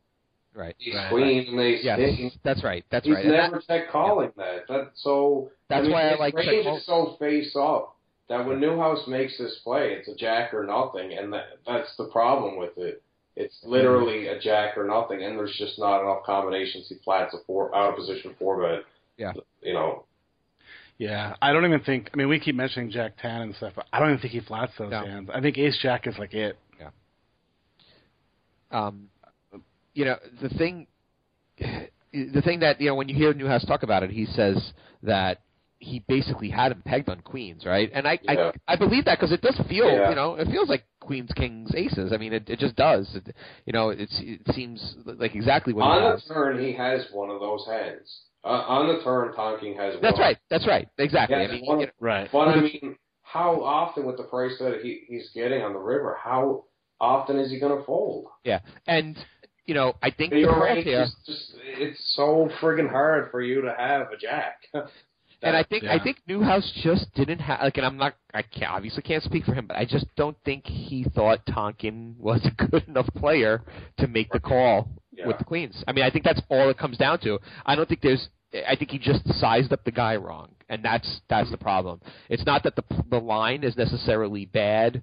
right. 0.53 0.75
Ace 0.81 0.95
Right, 0.95 1.11
Queen 1.11 1.47
and 1.49 1.59
Ace 1.59 1.83
Yes, 1.83 1.97
King. 1.97 2.31
that's 2.43 2.63
right. 2.63 2.83
That's 2.89 3.05
He's 3.05 3.15
right. 3.15 3.25
And 3.25 3.33
that- 3.33 3.51
never 3.51 3.61
checked 3.61 3.91
calling 3.91 4.31
that. 4.37 4.67
That 4.67 4.91
so. 4.95 5.51
That's 5.69 5.79
I 5.79 5.83
mean, 5.83 5.91
why 5.91 6.09
I 6.09 6.15
like 6.15 6.33
range 6.33 6.65
is 6.65 6.85
so 6.85 7.15
face 7.19 7.55
up 7.55 7.95
that 8.29 8.45
when 8.45 8.59
Newhouse 8.59 9.07
makes 9.07 9.37
this 9.37 9.59
play, 9.63 9.93
it's 9.93 10.07
a 10.07 10.15
jack 10.15 10.53
or 10.53 10.63
nothing, 10.63 11.13
and 11.17 11.31
that 11.33 11.59
that's 11.65 11.95
the 11.97 12.05
problem 12.05 12.57
with 12.57 12.77
it. 12.77 13.01
It's 13.35 13.55
mm-hmm. 13.61 13.71
literally 13.71 14.27
a 14.27 14.39
jack 14.39 14.77
or 14.77 14.85
nothing, 14.85 15.23
and 15.23 15.37
there's 15.37 15.55
just 15.57 15.79
not 15.79 16.01
enough 16.01 16.23
combinations. 16.25 16.87
He 16.89 16.95
flats 17.03 17.33
a 17.33 17.37
four 17.45 17.73
out 17.75 17.89
of 17.91 17.95
position 17.95 18.35
four 18.39 18.61
bet. 18.61 18.83
Yeah. 19.17 19.33
You 19.61 19.73
know. 19.73 20.05
yeah. 20.97 21.35
I 21.41 21.53
don't 21.53 21.65
even 21.65 21.81
think. 21.81 22.09
I 22.13 22.17
mean, 22.17 22.29
we 22.29 22.39
keep 22.39 22.55
mentioning 22.55 22.89
Jack 22.91 23.13
Ten 23.21 23.41
and 23.41 23.55
stuff, 23.55 23.73
but 23.75 23.85
I 23.93 23.99
don't 23.99 24.09
even 24.09 24.21
think 24.21 24.33
he 24.33 24.39
flats 24.41 24.73
those 24.77 24.91
No. 24.91 25.05
hands. 25.05 25.29
I 25.33 25.41
think 25.41 25.57
Ace 25.57 25.77
Jack 25.81 26.07
is 26.07 26.17
like 26.17 26.33
it. 26.33 26.57
Um, 28.71 29.09
you 29.93 30.05
know, 30.05 30.17
the 30.41 30.49
thing, 30.49 30.87
the 31.57 32.41
thing 32.43 32.59
that 32.61 32.79
you 32.81 32.87
know 32.87 32.95
when 32.95 33.09
you 33.09 33.15
hear 33.15 33.33
Newhouse 33.33 33.65
talk 33.65 33.83
about 33.83 34.03
it, 34.03 34.11
he 34.11 34.25
says 34.25 34.73
that 35.03 35.41
he 35.81 36.03
basically 36.07 36.49
had 36.49 36.71
him 36.73 36.81
pegged 36.85 37.09
on 37.09 37.21
queens, 37.21 37.65
right? 37.65 37.89
And 37.93 38.07
I 38.07 38.19
Yeah. 38.23 38.51
I, 38.67 38.73
I 38.73 38.75
believe 38.75 39.05
that 39.05 39.17
because 39.17 39.31
it 39.31 39.41
does 39.41 39.57
feel, 39.69 39.87
Yeah. 39.87 40.09
you 40.09 40.15
know, 40.15 40.35
it 40.35 40.47
feels 40.49 40.67
like 40.69 40.83
queens, 40.99 41.31
kings, 41.35 41.73
aces. 41.73 42.11
I 42.13 42.17
mean, 42.17 42.33
it 42.33 42.49
it 42.49 42.59
just 42.59 42.75
does. 42.75 43.09
It, 43.15 43.35
you 43.65 43.73
know, 43.73 43.89
it's 43.89 44.17
it 44.19 44.41
seems 44.53 44.95
like 45.05 45.35
exactly 45.35 45.73
what 45.73 45.83
he 45.85 45.89
On 45.89 46.11
has. 46.11 46.23
the 46.27 46.33
turn, 46.33 46.59
he 46.59 46.73
has 46.73 47.05
one 47.11 47.29
of 47.29 47.39
those 47.39 47.65
hands. 47.65 48.23
Uh, 48.43 48.47
on 48.67 48.87
the 48.87 49.03
turn, 49.03 49.33
Tonking 49.33 49.75
has 49.77 49.93
one. 49.95 50.01
That's 50.01 50.19
right. 50.19 50.37
That's 50.49 50.65
right. 50.67 50.87
Exactly. 50.97 51.37
Yeah, 51.37 51.43
I 51.43 51.51
mean, 51.51 51.65
one- 51.65 51.79
you 51.81 51.85
know, 51.87 51.91
Right. 51.99 52.29
But 52.31 52.47
I 52.49 52.61
mean, 52.61 52.95
how 53.21 53.61
often 53.63 54.05
with 54.05 54.15
the 54.17 54.23
price 54.23 54.57
that 54.59 54.79
he, 54.81 55.01
he's 55.07 55.29
getting 55.35 55.61
on 55.61 55.73
the 55.73 55.79
river, 55.79 56.17
how 56.21 56.63
often 56.99 57.37
is 57.39 57.51
he 57.51 57.59
going 57.59 57.77
to 57.77 57.83
fold? 57.85 58.27
yeah, 58.43 58.59
and 58.87 59.17
you 59.65 59.73
know, 59.75 59.93
I 60.01 60.09
think 60.09 60.31
the 60.31 60.45
range 60.45 60.83
here. 60.85 61.03
is 61.03 61.15
just, 61.27 61.53
it's 61.77 62.13
so 62.15 62.49
friggin' 62.59 62.89
hard 62.89 63.29
for 63.31 63.41
you 63.41 63.61
to 63.61 63.73
have 63.77 64.11
a 64.11 64.17
jack. 64.17 64.61
And 65.41 65.55
I 65.55 65.63
think 65.63 65.85
I 65.85 66.03
think 66.03 66.17
Newhouse 66.27 66.69
just 66.83 67.13
didn't 67.15 67.39
have 67.39 67.61
like, 67.61 67.77
and 67.77 67.85
I'm 67.85 67.95
not 67.95 68.15
I 68.33 68.41
can't, 68.41 68.71
obviously 68.73 69.03
can't 69.03 69.23
speak 69.23 69.45
for 69.45 69.53
him, 69.53 69.67
but 69.67 69.77
I 69.77 69.85
just 69.85 70.05
don't 70.17 70.35
think 70.43 70.65
he 70.65 71.05
thought 71.15 71.45
Tonking 71.45 72.17
was 72.17 72.41
a 72.45 72.65
good 72.69 72.85
enough 72.89 73.07
player 73.15 73.61
to 73.99 74.07
make 74.07 74.29
the 74.33 74.41
call 74.41 74.89
Yeah. 75.13 75.27
with 75.27 75.37
the 75.37 75.45
Queens. 75.45 75.81
I 75.87 75.93
mean, 75.93 76.03
I 76.03 76.09
think 76.09 76.25
that's 76.25 76.41
all 76.49 76.69
it 76.69 76.77
comes 76.77 76.97
down 76.97 77.19
to. 77.21 77.39
I 77.65 77.75
don't 77.75 77.87
think 77.87 78.01
there's. 78.01 78.27
I 78.67 78.75
think 78.75 78.91
he 78.91 78.97
just 78.99 79.21
sized 79.39 79.71
up 79.71 79.85
the 79.85 79.91
guy 79.91 80.17
wrong, 80.17 80.49
and 80.67 80.83
that's 80.83 81.21
that's 81.29 81.49
the 81.51 81.57
problem. 81.57 82.01
It's 82.27 82.45
not 82.45 82.63
that 82.63 82.75
the 82.75 82.83
the 83.09 83.19
line 83.19 83.63
is 83.63 83.77
necessarily 83.77 84.43
bad, 84.45 85.01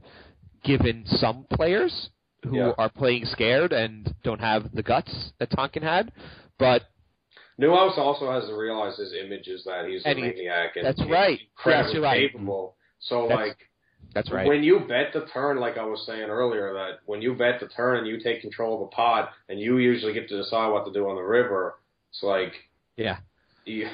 given 0.66 1.04
some 1.06 1.44
players 1.50 2.10
who 2.42 2.56
Yeah. 2.56 2.72
are 2.78 2.88
playing 2.90 3.24
scared 3.26 3.72
and 3.72 4.14
don't 4.22 4.40
have 4.40 4.72
the 4.72 4.82
guts 4.82 5.32
that 5.38 5.50
Tonking 5.50 5.82
had, 5.82 6.12
but 6.58 6.82
Newhouse 7.58 7.96
also 7.96 8.30
has 8.30 8.46
to 8.48 8.54
realize 8.54 8.98
his 8.98 9.14
image 9.14 9.48
is 9.48 9.64
that 9.64 9.86
he's 9.88 10.04
a 10.04 10.14
he- 10.14 10.20
maniac 10.20 10.76
and 10.76 10.84
that's 10.84 11.00
he's 11.00 11.10
right. 11.10 11.40
incredibly 11.40 12.00
right. 12.00 12.30
capable. 12.30 12.76
So 13.00 13.28
That's- 13.28 13.48
like 13.48 13.58
that's 14.12 14.30
right. 14.30 14.46
when 14.46 14.62
you 14.62 14.80
bet 14.80 15.12
the 15.12 15.26
turn, 15.32 15.58
like 15.58 15.76
I 15.78 15.84
was 15.84 16.04
saying 16.06 16.28
earlier, 16.30 16.72
that 16.74 17.00
when 17.06 17.20
you 17.22 17.34
bet 17.34 17.60
the 17.60 17.68
turn 17.68 17.98
and 17.98 18.06
you 18.06 18.18
take 18.20 18.40
control 18.40 18.74
of 18.76 18.80
a 18.82 18.86
pot 18.88 19.32
and 19.48 19.58
you 19.60 19.78
usually 19.78 20.12
get 20.14 20.28
to 20.28 20.36
decide 20.36 20.68
what 20.68 20.84
to 20.86 20.92
do 20.92 21.08
on 21.08 21.16
the 21.16 21.22
river, 21.22 21.78
it's 22.10 22.22
like 22.22 22.52
yeah. 22.96 23.18
you, 23.64 23.88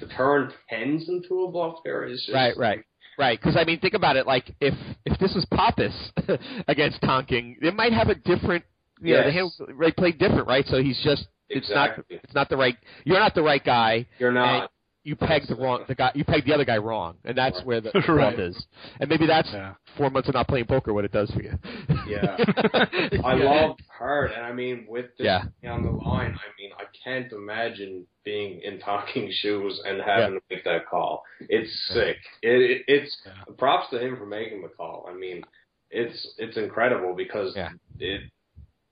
the 0.00 0.06
turn 0.06 0.52
tends 0.70 1.08
into 1.08 1.44
a 1.44 1.50
bluff 1.50 1.78
there. 1.84 2.04
It's 2.04 2.24
just, 2.24 2.34
Right, 2.34 2.56
right, 2.56 2.84
right. 3.18 3.38
Because 3.38 3.56
I 3.56 3.64
mean, 3.64 3.80
think 3.80 3.94
about 3.94 4.16
it. 4.16 4.26
Like 4.26 4.50
if 4.60 4.74
if 5.04 5.18
this 5.18 5.34
was 5.34 5.44
Pappas 5.52 5.94
against 6.68 7.00
Tonking, 7.02 7.56
it 7.60 7.74
might 7.74 7.92
have 7.92 8.08
a 8.08 8.14
different. 8.14 8.64
You 9.00 9.14
know, 9.14 9.24
the 9.24 9.32
hand 9.32 9.50
Yes. 9.60 9.68
right 9.74 9.96
played 9.96 10.18
different, 10.18 10.48
right? 10.48 10.66
So 10.66 10.82
he's 10.82 11.00
just 11.04 11.28
it's 11.48 11.68
Exactly. 11.68 12.04
not 12.10 12.20
it's 12.24 12.34
not 12.34 12.48
the 12.48 12.56
right. 12.56 12.76
You're 13.04 13.20
not 13.20 13.34
the 13.34 13.42
right 13.42 13.64
guy. 13.64 14.06
You're 14.18 14.32
not. 14.32 14.70
And 15.08 15.20
you 15.20 15.26
pegged 15.28 15.48
the 15.48 15.54
wrong 15.56 15.84
the 15.88 15.94
guy. 15.94 16.10
You 16.14 16.24
pegged 16.24 16.46
the 16.46 16.52
other 16.54 16.64
guy 16.64 16.76
wrong, 16.78 17.16
and 17.24 17.36
that's 17.36 17.56
Right. 17.58 17.66
where 17.66 17.80
the, 17.80 17.90
the 17.94 18.00
Right. 18.12 18.38
is. 18.38 18.66
And 19.00 19.08
maybe 19.08 19.26
that's 19.26 19.50
Yeah. 19.52 19.74
four 19.96 20.10
months 20.10 20.28
of 20.28 20.34
not 20.34 20.48
playing 20.48 20.66
poker 20.66 20.92
what 20.92 21.04
it 21.04 21.12
does 21.12 21.30
for 21.30 21.42
you. 21.42 21.58
Yeah. 22.06 22.36
I 23.24 23.34
Yeah. 23.34 23.44
love 23.44 23.76
Hart, 23.98 24.32
and 24.32 24.44
I 24.44 24.52
mean, 24.52 24.86
with 24.88 25.06
this 25.16 25.24
Yeah. 25.24 25.44
on 25.72 25.82
the 25.82 25.90
line, 25.90 26.32
I 26.32 26.60
mean, 26.60 26.70
I 26.78 26.84
can't 27.04 27.32
imagine 27.32 28.06
being 28.24 28.60
in 28.62 28.78
Tonking 28.80 29.30
shoes 29.32 29.80
and 29.84 30.00
having 30.00 30.34
to 30.38 30.42
make 30.50 30.64
that 30.64 30.86
call. 30.86 31.24
It's 31.48 31.70
sick. 31.92 32.18
It, 32.42 32.60
it 32.70 32.84
it's 32.88 33.16
Yeah. 33.26 33.54
props 33.56 33.90
to 33.90 33.98
him 33.98 34.16
for 34.16 34.26
making 34.26 34.62
the 34.62 34.68
call. 34.68 35.06
I 35.08 35.14
mean, 35.14 35.42
it's 35.90 36.34
it's 36.38 36.56
incredible 36.56 37.14
because 37.14 37.54
Yeah. 37.56 37.70
it. 37.98 38.22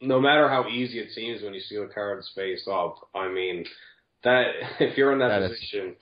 No 0.02 0.20
matter 0.20 0.46
how 0.48 0.68
easy 0.68 0.98
it 0.98 1.10
seems 1.12 1.42
when 1.42 1.54
you 1.54 1.60
see 1.60 1.76
the 1.76 1.86
cards 1.86 2.30
face 2.34 2.68
up, 2.70 2.96
I 3.14 3.28
mean, 3.28 3.64
that 4.26 4.46
if 4.80 4.96
you're 4.98 5.12
in 5.12 5.18
that, 5.20 5.28
That 5.28 5.42
is- 5.42 5.50
position, 5.58 5.94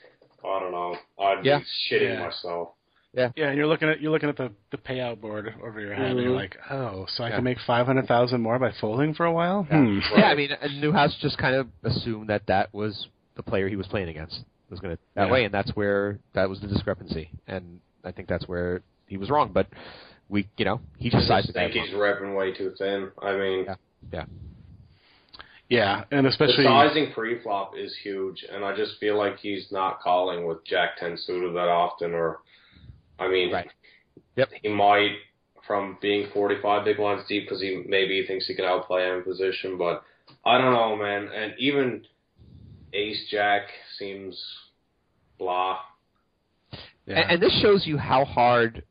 I 0.44 0.60
don't 0.60 0.72
know, 0.72 0.96
I'd 1.18 1.44
Yeah. 1.44 1.58
be 1.60 1.64
shitting 1.90 2.14
Yeah. 2.18 2.26
myself. 2.26 2.68
Yeah, 3.16 3.30
Yeah, 3.36 3.46
and 3.50 3.56
you're 3.56 3.68
looking 3.68 3.88
at 3.88 4.00
you're 4.00 4.10
looking 4.10 4.28
at 4.28 4.36
the 4.36 4.50
the 4.72 4.76
payout 4.76 5.20
board 5.20 5.54
over 5.62 5.80
your 5.80 5.94
head, 5.94 6.10
and 6.10 6.20
you're 6.20 6.32
Mhm. 6.32 6.34
like, 6.34 6.56
oh, 6.68 7.06
so 7.08 7.22
I 7.22 7.28
Yeah. 7.28 7.36
can 7.36 7.44
make 7.44 7.58
five 7.60 7.86
hundred 7.86 8.08
thousand 8.08 8.40
more 8.42 8.58
by 8.58 8.72
folding 8.72 9.14
for 9.14 9.24
a 9.24 9.32
while. 9.32 9.66
Yeah. 9.70 9.78
Hmm. 9.84 10.00
Yeah, 10.18 10.28
I 10.30 10.34
mean, 10.34 10.50
Newhouse 10.80 11.14
just 11.20 11.38
kind 11.38 11.54
of 11.54 11.68
assumed 11.84 12.28
that 12.28 12.46
that 12.46 12.74
was 12.74 13.06
the 13.36 13.44
player 13.44 13.68
he 13.68 13.76
was 13.76 13.86
playing 13.86 14.08
against 14.08 14.42
was 14.68 14.80
going 14.80 14.96
to 14.96 15.02
that 15.14 15.26
Yeah. 15.26 15.32
way, 15.32 15.44
and 15.44 15.54
that's 15.54 15.76
where 15.76 16.18
that 16.32 16.48
was 16.48 16.60
the 16.60 16.66
discrepancy, 16.66 17.30
and 17.46 17.78
I 18.02 18.10
think 18.10 18.26
that's 18.28 18.48
where 18.48 18.82
he 19.06 19.16
was 19.16 19.30
wrong. 19.30 19.50
But 19.52 19.68
we, 20.28 20.48
you 20.56 20.64
know, 20.64 20.80
he 20.98 21.08
I 21.08 21.10
just 21.12 21.28
sized 21.28 21.46
just 21.46 21.54
the 21.54 21.60
think 21.60 21.72
he's 21.72 21.92
wrong. 21.94 22.16
repping 22.16 22.36
way 22.36 22.52
too 22.52 22.72
thin. 22.76 23.12
I 23.22 23.36
mean, 23.36 23.64
Yeah. 23.66 23.74
Yeah, 24.12 24.24
Yeah, 25.74 26.04
and 26.12 26.24
The 26.24 26.30
especially 26.30 26.64
sizing 26.64 27.12
pre-flop 27.12 27.72
is 27.76 27.94
huge, 28.02 28.44
and 28.50 28.64
I 28.64 28.76
just 28.76 28.98
feel 29.00 29.16
like 29.18 29.38
he's 29.38 29.66
not 29.72 30.00
calling 30.00 30.46
with 30.46 30.64
Jack 30.64 30.98
Ten 30.98 31.16
suited 31.16 31.54
that 31.54 31.68
often. 31.68 32.14
Or, 32.14 32.40
I 33.18 33.28
mean, 33.28 33.52
Right. 33.52 33.68
Yep. 34.36 34.50
he 34.62 34.68
might 34.68 35.16
from 35.66 35.98
being 36.00 36.28
45 36.32 36.84
big 36.84 36.96
blinds 36.98 37.24
deep 37.28 37.44
because 37.44 37.60
he 37.60 37.82
maybe 37.88 38.24
thinks 38.26 38.46
he 38.46 38.54
can 38.54 38.64
outplay 38.64 39.08
him 39.08 39.18
in 39.18 39.22
position, 39.24 39.76
but 39.78 40.02
I 40.44 40.58
don't 40.58 40.72
know, 40.72 40.94
man. 40.96 41.28
And 41.34 41.54
even 41.58 42.04
Ace 42.92 43.26
Jack 43.30 43.62
seems 43.98 44.40
blah. 45.38 45.78
yeah. 47.06 47.20
and, 47.20 47.30
and 47.32 47.42
this 47.42 47.60
shows 47.62 47.86
you 47.86 47.96
how 47.98 48.24
hard 48.24 48.84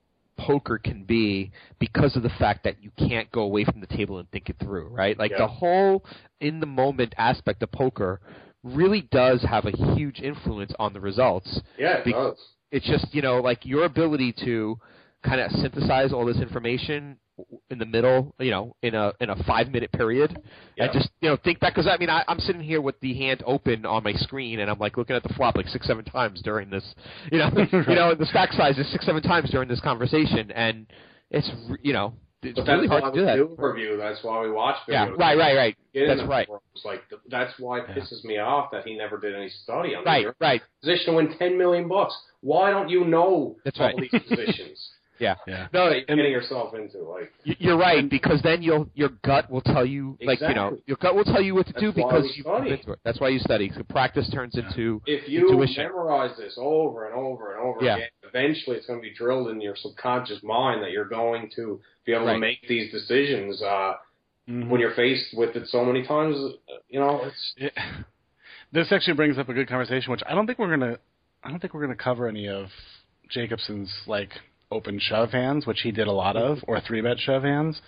poker 0.46 0.78
can 0.78 1.04
be 1.04 1.52
because 1.80 2.16
of 2.16 2.24
the 2.24 2.30
fact 2.40 2.64
that 2.64 2.82
you 2.84 2.92
can't 2.98 3.32
go 3.32 3.42
away 3.42 3.64
from 3.66 3.80
the 3.82 3.88
table 3.88 4.20
and 4.20 4.30
think 4.32 4.50
it 4.50 4.56
through, 4.60 4.88
right? 4.90 5.18
Like 5.18 5.32
Yeah. 5.32 5.40
the 5.40 5.48
whole 5.48 6.04
in 6.40 6.60
the 6.60 6.66
moment 6.66 7.14
aspect 7.18 7.64
of 7.64 7.72
poker 7.72 8.20
really 8.64 9.02
does 9.12 9.42
have 9.44 9.66
a 9.66 9.72
huge 9.96 10.20
influence 10.20 10.74
on 10.80 10.94
the 10.94 11.00
results. 11.02 11.60
Yeah, 11.78 11.98
it 12.06 12.12
does. 12.12 12.38
it's 12.72 12.86
just 12.88 13.14
you 13.14 13.22
know 13.22 13.40
like 13.42 13.66
your 13.66 13.84
ability 13.86 14.34
to 14.46 14.78
kind 15.24 15.40
of 15.42 15.52
synthesize 15.52 16.12
all 16.14 16.26
this 16.26 16.38
information 16.42 17.18
in 17.70 17.80
the 17.80 17.86
middle, 17.86 18.36
you 18.40 18.52
know, 18.52 18.76
in 18.84 18.94
a 18.96 19.12
in 19.20 19.30
a 19.30 19.44
five 19.46 19.70
minute 19.72 19.92
period, 19.92 20.38
Yeah. 20.78 20.86
and 20.86 20.94
just 20.94 21.10
you 21.22 21.30
know 21.30 21.38
think 21.44 21.60
back 21.60 21.74
because 21.74 21.88
I 21.88 21.98
mean 21.98 22.10
I, 22.10 22.24
I'm 22.28 22.40
sitting 22.40 22.62
here 22.62 22.82
with 22.82 23.00
the 23.00 23.14
hand 23.16 23.42
open 23.46 23.86
on 23.86 24.04
my 24.04 24.14
screen 24.14 24.60
and 24.60 24.70
I'm 24.70 24.78
like 24.80 24.98
looking 24.98 25.16
at 25.16 25.24
the 25.24 25.34
flop 25.34 25.56
like 25.58 25.68
six 25.68 25.88
seven 25.88 26.06
times 26.06 26.42
during 26.44 26.70
this, 26.70 26.84
you 27.32 27.40
know, 27.40 27.50
you 27.72 27.96
know 27.96 28.14
the 28.14 28.26
stack 28.30 28.52
size 28.52 28.78
is 28.78 28.92
six 28.92 29.06
seven 29.06 29.24
times 29.24 29.50
during 29.50 29.68
this 29.68 29.82
conversation 29.82 30.52
and 30.52 30.86
it's 31.32 31.50
you 31.82 31.94
know 31.94 32.14
it's 32.44 32.60
But 32.60 32.68
really 32.68 32.88
hard 32.88 33.14
to 33.14 33.20
do 33.20 33.26
that. 33.26 33.36
do 33.38 33.56
review. 33.58 33.96
That's 33.98 34.22
why 34.24 34.42
we 34.42 34.52
watch 34.52 34.76
videos. 34.88 34.92
Yeah, 34.92 35.06
right, 35.18 35.38
right, 35.38 35.56
right, 35.56 35.78
That's 35.96 36.22
right. 36.28 36.46
forums. 36.46 36.64
Like 36.84 37.02
that's 37.30 37.54
why 37.58 37.80
it 37.80 37.86
Yeah. 37.90 37.96
pisses 38.04 38.24
me 38.26 38.38
off 38.38 38.70
that 38.72 38.86
he 38.86 38.96
never 38.98 39.18
did 39.18 39.34
any 39.34 39.50
study 39.50 39.96
on 39.96 40.04
right, 40.04 40.26
the 40.28 40.36
right. 40.42 40.62
position 40.82 41.06
to 41.06 41.14
win 41.14 41.38
10 41.40 41.58
million 41.58 41.88
bucks. 41.88 42.14
Why 42.42 42.70
don't 42.70 42.90
you 42.90 43.06
know 43.06 43.56
That's 43.64 43.80
all 43.80 43.86
right. 43.88 43.96
these 43.98 44.22
positions? 44.22 44.90
Yeah. 45.20 45.36
yeah. 45.48 45.68
No, 45.74 45.90
you're 45.90 46.02
getting 46.06 46.32
yourself 46.32 46.74
into. 46.74 46.98
Like, 47.00 47.32
You're 47.44 47.78
right 47.78 48.10
because 48.18 48.42
then 48.42 48.62
you'll 48.62 48.90
your 48.96 49.10
gut 49.24 49.50
will 49.50 49.62
tell 49.62 49.86
you 49.86 50.18
like 50.22 50.42
you 50.42 50.54
know 50.54 50.78
your 50.86 50.98
gut 50.98 51.16
will 51.16 51.24
tell 51.24 51.42
you 51.42 51.54
what 51.56 51.68
to 51.68 51.74
do 51.74 51.88
That's 51.92 51.98
why 51.98 52.12
because 52.12 52.34
you've 52.36 52.46
study. 52.46 52.70
been 52.72 52.80
through 52.80 52.94
it. 52.94 53.00
That's 53.04 53.20
why 53.20 53.30
you 53.30 53.40
study. 53.40 53.72
So 53.76 53.84
practice 53.84 54.30
turns 54.32 54.54
Yeah. 54.56 54.68
into 54.68 55.02
if 55.06 55.30
you 55.30 55.48
Intuition. 55.48 55.84
memorize 55.84 56.36
this 56.38 56.56
over 56.58 57.06
and 57.08 57.16
over 57.16 57.54
and 57.56 57.62
over 57.64 57.84
Yeah. 57.86 57.96
again, 57.98 58.08
eventually 58.24 58.78
it's 58.78 58.88
going 58.88 59.00
to 59.00 59.04
be 59.04 59.14
drilled 59.14 59.50
in 59.50 59.62
your 59.62 59.76
subconscious 59.76 60.42
mind 60.44 60.82
that 60.84 60.92
you're 60.92 61.06
going 61.06 61.50
to 61.56 61.80
be 62.06 62.14
able 62.14 62.26
Right. 62.26 62.34
to 62.34 62.40
make 62.40 62.68
these 62.68 62.92
decisions 62.92 63.62
uh, 63.62 63.94
Mhm. 64.50 64.68
when 64.68 64.82
you're 64.82 64.96
faced 64.96 65.38
with 65.38 65.56
it 65.56 65.68
so 65.68 65.86
many 65.86 66.04
times. 66.06 66.36
uh, 66.38 66.74
You 66.90 67.00
know, 67.00 67.22
it's 67.24 67.54
It- 67.58 67.78
this 68.74 68.92
actually 68.92 69.14
brings 69.14 69.38
up 69.38 69.48
a 69.48 69.54
good 69.54 69.68
conversation, 69.70 70.12
which 70.12 70.24
I 70.28 70.34
don't 70.36 70.48
think 70.48 70.58
we're 70.60 70.76
gonna. 70.76 70.98
I 71.44 71.50
don't 71.50 71.60
think 71.60 71.74
we're 71.74 71.82
gonna 71.82 71.96
cover 71.96 72.28
any 72.28 72.48
of 72.50 72.70
Jacobson's 73.30 73.92
like 74.08 74.32
open 74.74 75.00
shove 75.00 75.32
hands, 75.32 75.66
which 75.66 75.82
he 75.82 75.92
did 75.92 76.08
a 76.08 76.12
lot 76.12 76.36
of, 76.36 76.60
or 76.68 76.80
three 76.82 77.02
bet 77.02 77.20
shove 77.20 77.44
hands. 77.44 77.82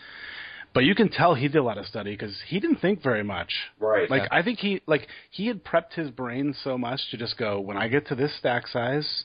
But 0.73 0.83
you 0.83 0.93
can 0.93 1.09
tell 1.09 1.35
he 1.35 1.47
did 1.47 1.57
a 1.57 1.63
lot 1.63 1.77
of 1.77 1.85
study 1.85 2.11
because 2.11 2.35
he 2.47 2.59
didn't 2.59 2.77
think 2.81 3.01
very 3.01 3.23
much. 3.23 3.51
Right. 3.79 4.09
Like 4.09 4.23
I 4.31 4.43
think 4.43 4.59
he 4.59 4.81
like 4.87 5.07
he 5.31 5.47
had 5.47 5.63
prepped 5.63 5.93
his 5.93 6.11
brain 6.11 6.53
so 6.63 6.77
much 6.77 6.99
to 7.11 7.17
just 7.17 7.37
go 7.37 7.59
when 7.61 7.77
I 7.77 7.87
get 7.87 8.07
to 8.07 8.15
this 8.15 8.37
stack 8.37 8.67
size, 8.67 9.23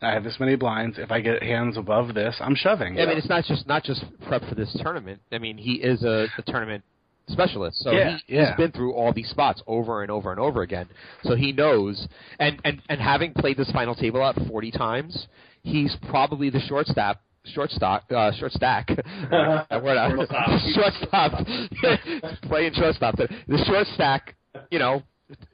I 0.00 0.12
have 0.12 0.24
this 0.24 0.36
many 0.40 0.56
blinds. 0.56 0.96
If 0.98 1.10
I 1.10 1.20
get 1.20 1.42
hands 1.42 1.76
above 1.76 2.14
this, 2.14 2.36
I'm 2.40 2.54
shoving. 2.54 2.98
I 2.98 3.06
mean, 3.06 3.18
it's 3.18 3.28
not 3.28 3.44
just 3.44 3.66
not 3.66 3.84
just 3.84 4.02
prep 4.26 4.42
for 4.48 4.54
this 4.54 4.74
tournament. 4.82 5.20
I 5.30 5.38
mean, 5.38 5.58
he 5.58 5.74
is 5.74 6.02
a, 6.04 6.26
a 6.38 6.42
tournament 6.46 6.82
specialist, 7.28 7.78
so 7.82 7.90
Yeah, 7.90 8.16
he, 8.26 8.36
yeah. 8.36 8.46
he's 8.48 8.56
been 8.56 8.72
through 8.72 8.94
all 8.94 9.12
these 9.12 9.28
spots 9.28 9.62
over 9.66 10.00
and 10.02 10.10
over 10.10 10.30
and 10.30 10.40
over 10.40 10.62
again. 10.62 10.88
So 11.24 11.34
he 11.34 11.52
knows, 11.52 12.08
and 12.38 12.60
and 12.64 12.80
and 12.88 13.00
having 13.00 13.34
played 13.34 13.56
this 13.58 13.70
final 13.72 13.94
table 13.94 14.22
out 14.22 14.36
40 14.48 14.70
times, 14.70 15.26
he's 15.62 15.96
probably 16.10 16.50
the 16.50 16.60
short 16.60 16.86
stack. 16.86 17.18
Short 17.54 17.70
stock, 17.70 18.04
uh, 18.12 18.30
short 18.38 18.52
stack. 18.52 18.88
that 19.30 19.82
word 19.82 19.96
out. 19.96 20.10
Shortstop. 20.12 20.60
Shortstop. 20.74 21.46
Playing 22.42 22.72
shortstop. 22.74 23.16
The, 23.16 23.28
the 23.46 23.64
short 23.66 23.86
stack, 23.94 24.34
you 24.70 24.78
know, 24.78 25.02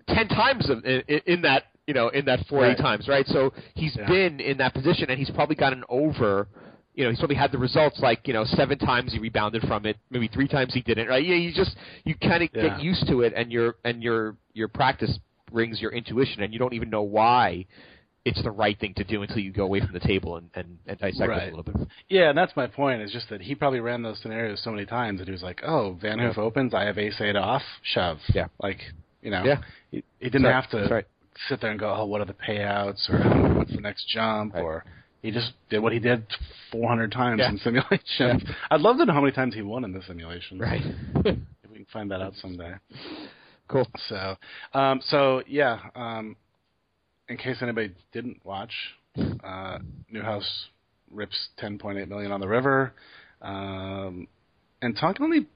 ten 0.08 0.26
times 0.28 0.68
in, 0.68 0.82
in 1.26 1.42
that, 1.42 1.64
you 1.86 1.94
know, 1.94 2.08
in 2.08 2.24
that 2.24 2.40
forty 2.48 2.68
Right. 2.70 2.78
times, 2.78 3.06
right? 3.06 3.26
So 3.28 3.52
he's 3.74 3.94
Yeah. 3.96 4.08
been 4.08 4.40
in 4.40 4.58
that 4.58 4.74
position, 4.74 5.08
and 5.10 5.18
he's 5.18 5.30
probably 5.30 5.54
gotten 5.56 5.84
over. 5.88 6.48
You 6.94 7.04
know, 7.04 7.10
he's 7.10 7.18
probably 7.18 7.36
had 7.36 7.52
the 7.52 7.58
results 7.58 8.00
like 8.00 8.26
you 8.26 8.32
know 8.32 8.44
seven 8.44 8.78
times 8.78 9.12
he 9.12 9.18
rebounded 9.18 9.62
from 9.62 9.84
it, 9.86 9.96
maybe 10.10 10.26
three 10.28 10.48
times 10.48 10.72
he 10.74 10.80
didn't. 10.80 11.06
Right? 11.08 11.24
Yeah, 11.24 11.36
you 11.36 11.52
just 11.52 11.76
you 12.04 12.14
kind 12.16 12.42
of 12.42 12.48
Yeah. 12.52 12.70
get 12.70 12.80
used 12.82 13.06
to 13.08 13.20
it, 13.22 13.34
and 13.36 13.52
your 13.52 13.76
and 13.84 14.02
your 14.02 14.36
your 14.52 14.68
practice 14.68 15.16
brings 15.52 15.80
your 15.80 15.92
intuition, 15.92 16.42
and 16.42 16.52
you 16.52 16.58
don't 16.58 16.72
even 16.74 16.90
know 16.90 17.02
why 17.02 17.66
it's 18.24 18.42
the 18.42 18.50
right 18.50 18.78
thing 18.78 18.94
to 18.94 19.04
do 19.04 19.22
until 19.22 19.38
you 19.38 19.52
go 19.52 19.64
away 19.64 19.80
from 19.80 19.92
the 19.92 20.00
table 20.00 20.36
and 20.36 20.48
and, 20.54 20.78
and 20.86 20.98
dissect 20.98 21.28
Right. 21.28 21.42
it 21.48 21.52
a 21.52 21.56
little 21.56 21.72
bit. 21.72 21.88
Yeah, 22.08 22.28
and 22.30 22.38
that's 22.38 22.56
my 22.56 22.66
point. 22.66 23.02
Is 23.02 23.12
just 23.12 23.28
that 23.30 23.40
he 23.42 23.54
probably 23.54 23.80
ran 23.80 24.02
those 24.02 24.20
scenarios 24.20 24.62
so 24.62 24.70
many 24.70 24.86
times 24.86 25.18
that 25.20 25.26
he 25.28 25.32
was 25.32 25.42
like, 25.42 25.60
"Oh, 25.64 25.98
Van 26.00 26.18
Hoof 26.18 26.38
opens, 26.38 26.72
I 26.74 26.84
have 26.84 26.98
ace 26.98 27.20
eight 27.20 27.36
off, 27.36 27.62
shove." 27.82 28.18
Yeah. 28.34 28.46
like 28.62 28.78
you 29.22 29.30
know, 29.30 29.42
Yeah. 29.44 29.60
he, 29.90 30.02
he 30.20 30.26
didn't 30.30 30.44
have 30.44 30.68
to 30.70 30.88
right. 30.90 31.06
Sit 31.48 31.60
there 31.60 31.70
and 31.70 31.80
go, 31.80 31.92
"Oh, 31.92 32.04
what 32.06 32.20
are 32.20 32.26
the 32.26 32.32
payouts?" 32.34 33.08
or 33.10 33.18
"What's 33.58 33.72
the 33.74 33.80
next 33.80 34.06
jump?" 34.08 34.54
Or 34.54 34.84
he 35.22 35.30
just 35.30 35.52
did 35.70 35.80
what 35.80 35.92
he 35.92 35.98
did 35.98 36.24
400 36.70 37.10
times 37.10 37.40
Yeah. 37.40 37.48
in 37.50 37.58
simulations. 37.58 38.42
I'd 38.70 38.80
love 38.80 38.98
to 38.98 39.04
know 39.06 39.12
how 39.12 39.20
many 39.20 39.32
times 39.32 39.54
he 39.54 39.62
won 39.62 39.84
in 39.84 39.92
the 39.92 40.02
simulation. 40.02 40.58
Right. 40.58 40.82
If 41.24 41.36
we 41.70 41.76
can 41.76 41.86
find 41.92 42.10
that 42.12 42.20
out 42.20 42.34
someday. 42.36 42.74
cool. 43.68 43.88
So, 44.08 44.36
um, 44.74 45.00
so 45.04 45.42
yeah. 45.48 45.78
Um, 45.96 46.36
in 47.28 47.36
case 47.36 47.56
anybody 47.60 47.92
didn't 48.12 48.44
watch, 48.44 48.72
uh, 49.42 49.78
Newhouse 50.10 50.66
rips 51.10 51.48
10.8 51.62 52.08
million 52.08 52.32
on 52.32 52.40
the 52.40 52.48
river, 52.48 52.92
um, 53.42 54.26
and 54.82 54.96
Tonking 54.96 55.20
only. 55.20 55.46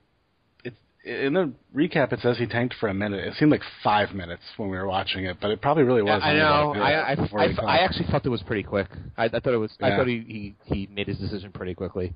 It, 0.65 0.75
in 1.05 1.33
the 1.33 1.53
recap, 1.75 2.13
it 2.13 2.21
says 2.21 2.39
he 2.39 2.47
tanked 2.47 2.75
for 2.81 2.89
a 2.89 2.95
minute. 2.95 3.25
It 3.25 3.35
seemed 3.39 3.51
like 3.51 3.63
five 3.83 4.15
minutes 4.15 4.43
when 4.57 4.69
we 4.69 4.77
were 4.77 4.87
watching 4.87 5.25
it, 5.25 5.39
but 5.41 5.51
it 5.51 5.61
probably 5.61 5.85
really 5.85 6.03
was. 6.03 6.21
I 6.23 6.35
know. 6.35 6.73
about 6.73 6.77
a 6.77 6.79
minute 6.79 7.29
I 7.33 7.65
I, 7.65 7.73
I, 7.73 7.77
I 7.79 7.85
actually 7.85 8.07
thought 8.11 8.27
it 8.27 8.31
was 8.31 8.43
pretty 8.43 8.63
quick. 8.63 8.89
I, 9.17 9.25
I 9.25 9.29
thought 9.29 9.55
it 9.55 9.59
was. 9.59 9.73
I 9.81 9.91
thought 9.91 10.09
he, 10.09 10.55
he 10.67 10.75
he 10.75 10.89
made 10.93 11.09
his 11.09 11.19
decision 11.19 11.53
pretty 11.53 11.75
quickly. 11.75 12.15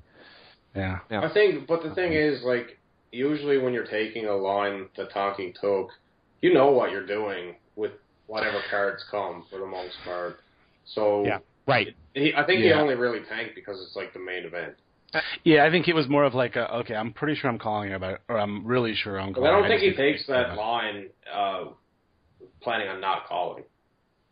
yeah. 0.75 0.99
Yeah. 1.09 1.21
I 1.21 1.33
think, 1.33 1.67
but 1.67 1.83
the 1.83 1.93
thing 1.95 2.13
is, 2.13 2.43
like, 2.43 2.79
usually 3.11 3.57
when 3.57 3.73
you're 3.73 3.85
taking 3.85 4.25
a 4.25 4.35
line 4.35 4.87
that 4.97 5.11
Tonking 5.11 5.53
took, 5.59 5.89
you 6.41 6.53
know 6.53 6.71
what 6.71 6.91
you're 6.91 7.05
doing 7.05 7.55
with 7.75 7.91
whatever 8.27 8.59
cards 8.69 9.03
come 9.11 9.45
for 9.49 9.59
the 9.59 9.65
most 9.65 9.95
part. 10.03 10.37
So 10.85 11.25
Yeah. 11.25 11.39
Right. 11.67 11.95
he, 12.13 12.33
I 12.35 12.45
think 12.45 12.61
he 12.61 12.71
only 12.73 12.95
really 12.95 13.21
tanked 13.29 13.55
because 13.55 13.81
it's 13.81 13.95
like 13.95 14.13
the 14.13 14.19
main 14.19 14.43
event. 14.45 14.75
Yeah, 15.43 15.63
I 15.65 15.69
think 15.69 15.87
it 15.87 15.93
was 15.93 16.09
more 16.09 16.23
of 16.23 16.33
like, 16.33 16.55
a, 16.55 16.73
okay, 16.77 16.95
I'm 16.95 17.13
pretty 17.13 17.35
sure 17.35 17.49
I'm 17.49 17.59
calling 17.59 17.93
about, 17.93 18.19
or 18.27 18.39
I'm 18.39 18.65
really 18.65 18.95
sure 18.95 19.19
I'm 19.19 19.29
But 19.31 19.41
calling. 19.41 19.49
I 19.49 19.55
don't 19.57 19.65
I 19.65 19.67
think 19.67 19.81
he 19.81 19.89
need 19.89 19.97
takes 19.97 20.25
that 20.27 20.57
line 20.57 21.09
uh, 21.31 21.65
planning 22.61 22.87
on 22.89 22.99
not 22.99 23.27
calling. 23.27 23.63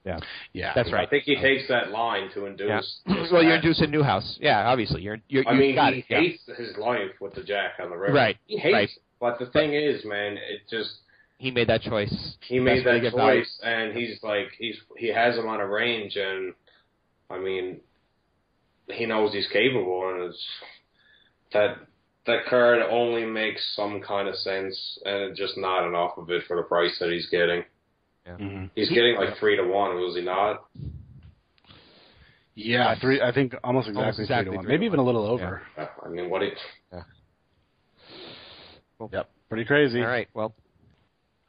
Yeah, 0.03 0.17
Yeah, 0.53 0.73
That's 0.73 0.91
right. 0.91 1.07
I 1.07 1.09
think 1.09 1.25
he 1.25 1.35
takes 1.35 1.67
that 1.67 1.91
line 1.91 2.31
to 2.33 2.47
induce. 2.47 2.99
Yeah. 3.05 3.27
Well, 3.31 3.43
you're 3.43 3.55
inducing 3.57 3.91
Newhouse. 3.91 4.39
Yeah, 4.41 4.67
obviously. 4.67 5.03
You're 5.03 5.19
you're 5.27 5.47
I 5.47 5.53
you 5.53 5.59
mean, 5.59 5.75
got 5.75 5.93
he 5.93 5.99
it. 5.99 6.05
Yeah. 6.09 6.19
hates 6.21 6.41
his 6.57 6.75
life 6.77 7.11
with 7.19 7.35
the 7.35 7.43
jack 7.43 7.73
on 7.79 7.91
the 7.91 7.95
river. 7.95 8.11
Right, 8.13 8.37
He 8.47 8.57
hates 8.57 8.73
right. 8.73 8.89
it. 8.89 8.97
But 9.19 9.37
the 9.37 9.45
thing 9.51 9.75
is, 9.75 10.03
man, 10.03 10.33
it 10.37 10.61
just 10.71 10.89
He 11.41 11.49
made 11.49 11.69
that 11.69 11.81
choice. 11.81 12.37
he 12.41 12.59
made 12.59 12.85
way 12.85 12.99
that 12.99 13.01
get 13.01 13.15
value. 13.15 13.41
choice, 13.41 13.59
and 13.63 13.97
he's 13.97 14.19
like 14.21 14.49
he's 14.59 14.75
he 14.95 15.07
has 15.07 15.35
him 15.35 15.47
on 15.47 15.59
a 15.59 15.67
range, 15.67 16.15
and 16.15 16.53
I 17.31 17.39
mean, 17.39 17.81
he 18.85 19.07
knows 19.07 19.33
he's 19.33 19.47
capable, 19.47 20.07
and 20.13 20.21
it's 20.25 20.45
that 21.51 21.77
that 22.27 22.45
card 22.47 22.83
only 22.87 23.25
makes 23.25 23.75
some 23.75 24.01
kind 24.01 24.27
of 24.27 24.35
sense, 24.35 24.99
and 25.03 25.31
it's 25.31 25.39
just 25.39 25.57
not 25.57 25.87
enough 25.87 26.11
of 26.17 26.29
it 26.29 26.43
for 26.47 26.57
the 26.57 26.61
price 26.61 26.95
that 26.99 27.09
he's 27.09 27.27
getting. 27.31 27.63
Mhm. 28.27 28.69
He's 28.75 28.89
getting 28.89 29.15
like 29.15 29.35
three 29.39 29.55
to 29.55 29.63
one, 29.63 29.95
was 29.95 30.15
he 30.15 30.21
not? 30.21 30.65
Yeah, 32.53 32.93
three. 32.99 33.19
I 33.19 33.31
think 33.31 33.55
almost 33.63 33.87
exactly, 33.87 34.03
Almost 34.03 34.19
exactly 34.19 34.43
three 34.43 34.51
to 34.51 34.57
one, 34.57 34.65
three 34.65 34.73
to 34.73 34.77
maybe 34.77 34.85
even 34.85 34.99
a 34.99 35.03
little 35.03 35.25
over. 35.25 35.63
Yeah, 35.75 35.87
I 36.05 36.07
mean, 36.07 36.29
what? 36.29 36.43
He, 36.43 36.51
Yep, 39.11 39.31
pretty 39.49 39.65
crazy. 39.65 40.01
All 40.01 40.07
right. 40.07 40.29
Well, 40.35 40.53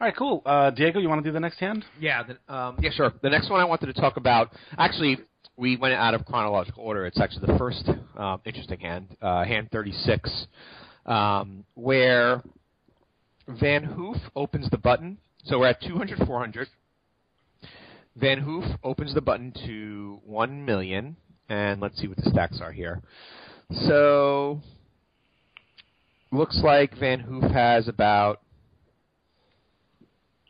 All 0.02 0.08
right, 0.08 0.16
cool. 0.16 0.42
Uh, 0.44 0.70
Diego, 0.70 0.98
you 0.98 1.08
want 1.08 1.22
to 1.22 1.30
do 1.30 1.32
the 1.32 1.38
next 1.38 1.60
hand? 1.60 1.84
Yeah, 2.00 2.24
the, 2.24 2.52
um, 2.52 2.76
yeah, 2.80 2.90
sure. 2.90 3.12
The 3.22 3.30
next 3.30 3.48
one 3.48 3.60
I 3.60 3.64
wanted 3.64 3.86
to 3.86 3.92
talk 3.92 4.16
about, 4.16 4.50
actually, 4.76 5.18
we 5.56 5.76
went 5.76 5.94
out 5.94 6.12
of 6.12 6.24
chronological 6.24 6.82
order. 6.82 7.06
It's 7.06 7.20
actually 7.20 7.46
the 7.46 7.56
first 7.56 7.88
um, 8.16 8.40
interesting 8.44 8.80
hand, 8.80 9.16
uh, 9.22 9.44
hand 9.44 9.68
36, 9.70 10.46
um, 11.06 11.64
where 11.74 12.42
Van 13.46 13.84
Hoof 13.84 14.16
opens 14.34 14.68
the 14.70 14.76
button. 14.76 15.18
So 15.44 15.60
we're 15.60 15.68
at 15.68 15.80
200, 15.82 16.26
400. 16.26 16.66
Van 18.16 18.40
Hoof 18.40 18.64
opens 18.82 19.14
the 19.14 19.20
button 19.20 19.54
to 19.66 20.20
1 20.24 20.64
million, 20.64 21.14
and 21.48 21.80
let's 21.80 21.96
see 22.00 22.08
what 22.08 22.16
the 22.16 22.28
stacks 22.28 22.58
are 22.60 22.72
here. 22.72 23.00
So, 23.86 24.62
looks 26.32 26.60
like 26.64 26.98
Van 26.98 27.20
Hoof 27.20 27.44
has 27.52 27.86
about 27.86 28.40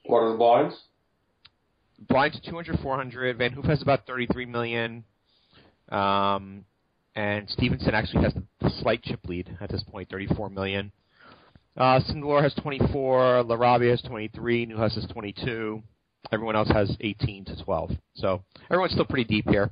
what 0.04 0.20
are 0.20 0.32
the 0.32 0.38
blinds? 0.38 0.76
blind 2.08 2.34
to 2.34 2.40
200, 2.50 2.80
400. 2.80 3.38
Van 3.38 3.52
Hoof 3.52 3.64
has 3.66 3.82
about 3.82 4.06
33 4.06 4.46
million. 4.46 5.04
Um, 5.90 6.64
and 7.14 7.48
Stephensen 7.48 7.92
actually 7.92 8.24
has 8.24 8.34
the 8.60 8.70
slight 8.80 9.02
chip 9.02 9.20
lead 9.26 9.56
at 9.60 9.70
this 9.70 9.82
point, 9.82 10.08
34 10.10 10.50
million. 10.50 10.92
Uh, 11.76 12.00
has 12.00 12.54
24. 12.62 13.44
Larrabe 13.44 13.90
has 13.90 14.02
23. 14.02 14.66
Newhouse 14.66 14.94
has 14.94 15.06
22. 15.06 15.82
Everyone 16.30 16.56
else 16.56 16.68
has 16.70 16.96
18 17.00 17.44
to 17.46 17.64
12. 17.64 17.90
So 18.14 18.42
everyone's 18.70 18.92
still 18.92 19.04
pretty 19.04 19.24
deep 19.24 19.48
here. 19.48 19.70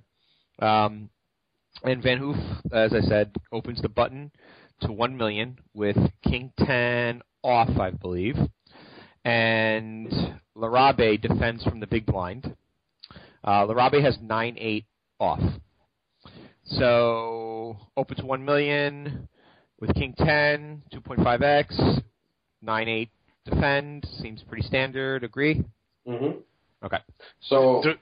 Um, 0.60 1.08
and 1.84 2.02
Van 2.02 2.18
Hoof, 2.18 2.36
as 2.72 2.92
I 2.92 3.00
said, 3.00 3.34
opens 3.52 3.80
the 3.80 3.88
button 3.88 4.30
to 4.82 4.92
1 4.92 5.16
million 5.16 5.58
with 5.74 5.96
King 6.24 6.52
10 6.58 7.22
off, 7.42 7.70
I 7.78 7.90
believe 7.90 8.36
and 9.24 10.38
Larrabe 10.56 11.20
defends 11.20 11.62
from 11.64 11.80
the 11.80 11.86
big 11.86 12.06
blind. 12.06 12.54
Uh, 13.42 13.66
Larrabe 13.66 14.02
has 14.02 14.16
9-8 14.18 14.84
off. 15.18 15.40
So, 16.64 17.76
open 17.96 18.16
to 18.18 18.26
1 18.26 18.44
million 18.44 19.28
with 19.80 19.94
King 19.94 20.14
10, 20.18 20.82
2.5x, 20.92 22.02
9-8 22.64 23.08
defend. 23.44 24.06
Seems 24.20 24.42
pretty 24.42 24.66
standard. 24.66 25.24
Agree? 25.24 25.64
Mm-hmm. 26.06 26.38
Okay. 26.84 26.98
So 27.40 27.80
Do, 27.82 27.92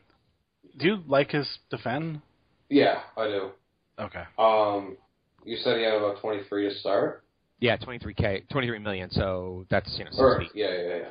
do 0.79 0.87
you 0.87 1.03
like 1.07 1.31
his 1.31 1.49
defend? 1.71 2.21
yeah, 2.69 3.01
I 3.17 3.27
do. 3.27 3.51
Okay. 3.99 4.23
Um, 4.39 4.97
you 5.45 5.57
said 5.57 5.79
he 5.79 5.85
had 5.85 5.95
about 5.95 6.21
twenty 6.21 6.43
three 6.49 6.69
to 6.69 6.75
start. 6.77 7.25
Yeah, 7.61 7.77
23k, 7.77 8.49
23 8.51 8.79
million. 8.79 9.11
So 9.11 9.67
that's 9.71 9.93
you 9.99 10.05
know 10.05 10.11
Or, 10.19 10.41
60. 10.43 10.59
yeah, 10.59 10.71
yeah, 10.71 10.97
yeah. 10.97 11.09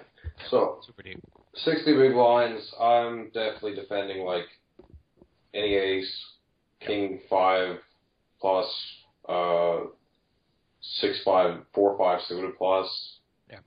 So 0.50 0.80
Super 0.86 1.04
deep. 1.04 1.22
60 1.56 1.94
big 1.98 2.14
blinds, 2.14 2.74
I'm 2.80 3.26
definitely 3.34 3.76
defending 3.76 4.24
like 4.26 4.46
any 5.54 5.74
ace, 5.76 6.26
king 6.80 7.20
five 7.30 7.78
plus, 8.40 8.68
uh, 9.28 9.80
six 10.82 11.20
five, 11.26 11.62
four 11.74 11.98
five 11.98 12.22
suited 12.28 12.56
plus. 12.58 12.88
Yeah. 13.50 13.60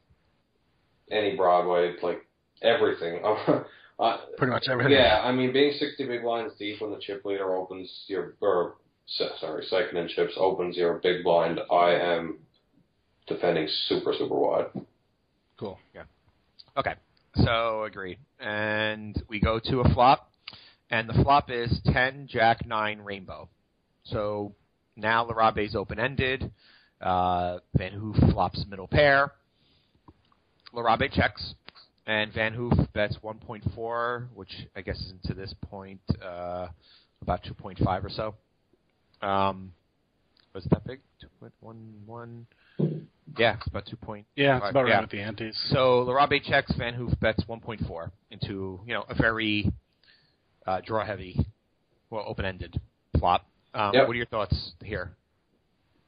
Any 1.10 1.36
Broadway, 1.36 1.94
like 2.02 2.24
everything. 2.62 3.20
uh, 3.98 4.16
Pretty 4.38 4.52
much 4.52 4.68
everything. 4.70 4.92
yeah, 4.92 5.20
I 5.24 5.32
mean, 5.32 5.52
being 5.52 5.72
60 5.78 6.06
big 6.06 6.22
blinds 6.22 6.54
deep 6.58 6.80
when 6.80 6.92
the 6.92 6.98
chip 7.00 7.24
leader 7.24 7.54
opens 7.54 8.04
your, 8.06 8.34
or, 8.40 8.76
sorry, 9.06 9.64
second 9.66 9.96
in 9.98 10.08
chips 10.08 10.34
opens 10.36 10.76
your 10.76 10.94
big 11.02 11.24
blind, 11.24 11.58
I 11.72 11.90
am 11.94 12.38
defending 13.30 13.68
super, 13.86 14.12
super 14.16 14.34
wide. 14.34 14.66
Cool. 15.58 15.78
Yeah. 15.94 16.02
Okay, 16.76 16.94
so 17.36 17.84
agreed. 17.84 18.18
And 18.38 19.20
we 19.28 19.40
go 19.40 19.58
to 19.64 19.80
a 19.80 19.94
flop, 19.94 20.30
and 20.90 21.08
the 21.08 21.14
flop 21.22 21.50
is 21.50 21.80
10, 21.86 22.28
Jack, 22.28 22.66
9, 22.66 23.00
Rainbow. 23.00 23.48
So 24.04 24.52
now 24.96 25.24
Larrabe's 25.24 25.74
open 25.74 25.98
ended. 25.98 26.50
Uh, 27.00 27.58
Van 27.76 27.92
Hoof 27.92 28.16
flops 28.32 28.64
middle 28.68 28.88
pair. 28.88 29.32
Larrabe 30.74 31.10
checks, 31.12 31.54
and 32.06 32.32
Van 32.32 32.52
Hoof 32.52 32.74
bets 32.92 33.16
1.4, 33.22 34.28
which 34.34 34.66
I 34.76 34.82
guess 34.82 34.96
is 34.96 35.14
to 35.24 35.34
this 35.34 35.54
point 35.62 36.00
uh, 36.22 36.68
about 37.22 37.42
2.5 37.44 38.04
or 38.04 38.10
so. 38.10 38.34
Um, 39.26 39.72
was 40.54 40.64
that 40.70 40.84
big? 40.84 41.00
2.11. 41.42 42.44
Yeah, 43.38 43.56
it's 43.56 43.66
about 43.68 43.86
2. 43.86 43.96
Point 43.96 44.26
Yeah, 44.36 44.58
it's 44.58 44.70
about 44.70 44.84
right 44.84 44.90
yeah. 44.90 45.00
with 45.02 45.10
the 45.10 45.20
antes. 45.20 45.56
So 45.70 46.04
Larrabe 46.06 46.42
checks, 46.42 46.72
Van 46.76 46.94
Hoof 46.94 47.12
bets 47.20 47.44
1.4 47.48 48.10
into 48.30 48.80
you 48.86 48.94
know 48.94 49.04
a 49.08 49.14
very 49.14 49.70
uh, 50.66 50.80
draw 50.84 51.04
heavy, 51.04 51.38
well 52.10 52.24
open 52.26 52.44
ended 52.44 52.80
flop. 53.18 53.46
Um, 53.74 53.94
Yep. 53.94 54.08
What 54.08 54.14
are 54.14 54.16
your 54.16 54.26
thoughts 54.26 54.72
here, 54.82 55.12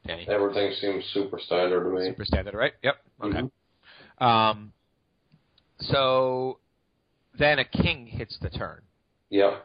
Danny? 0.07 0.27
Everything 0.29 0.73
seems 0.81 1.05
super 1.15 1.39
standard 1.39 1.85
to 1.85 1.91
me. 1.91 2.09
Super 2.09 2.25
standard, 2.25 2.55
right? 2.55 2.73
Yep. 2.83 2.95
Okay. 3.23 3.41
Mhm. 4.21 4.25
Um, 4.25 4.73
so 5.79 6.59
then 7.39 7.59
a 7.61 7.65
king 7.65 8.07
hits 8.07 8.37
the 8.41 8.51
turn, 8.51 8.83
Yep. 9.31 9.65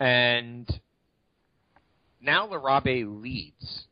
and 0.00 0.80
now 2.20 2.46
Larrabe 2.48 3.04
leads. 3.22 3.86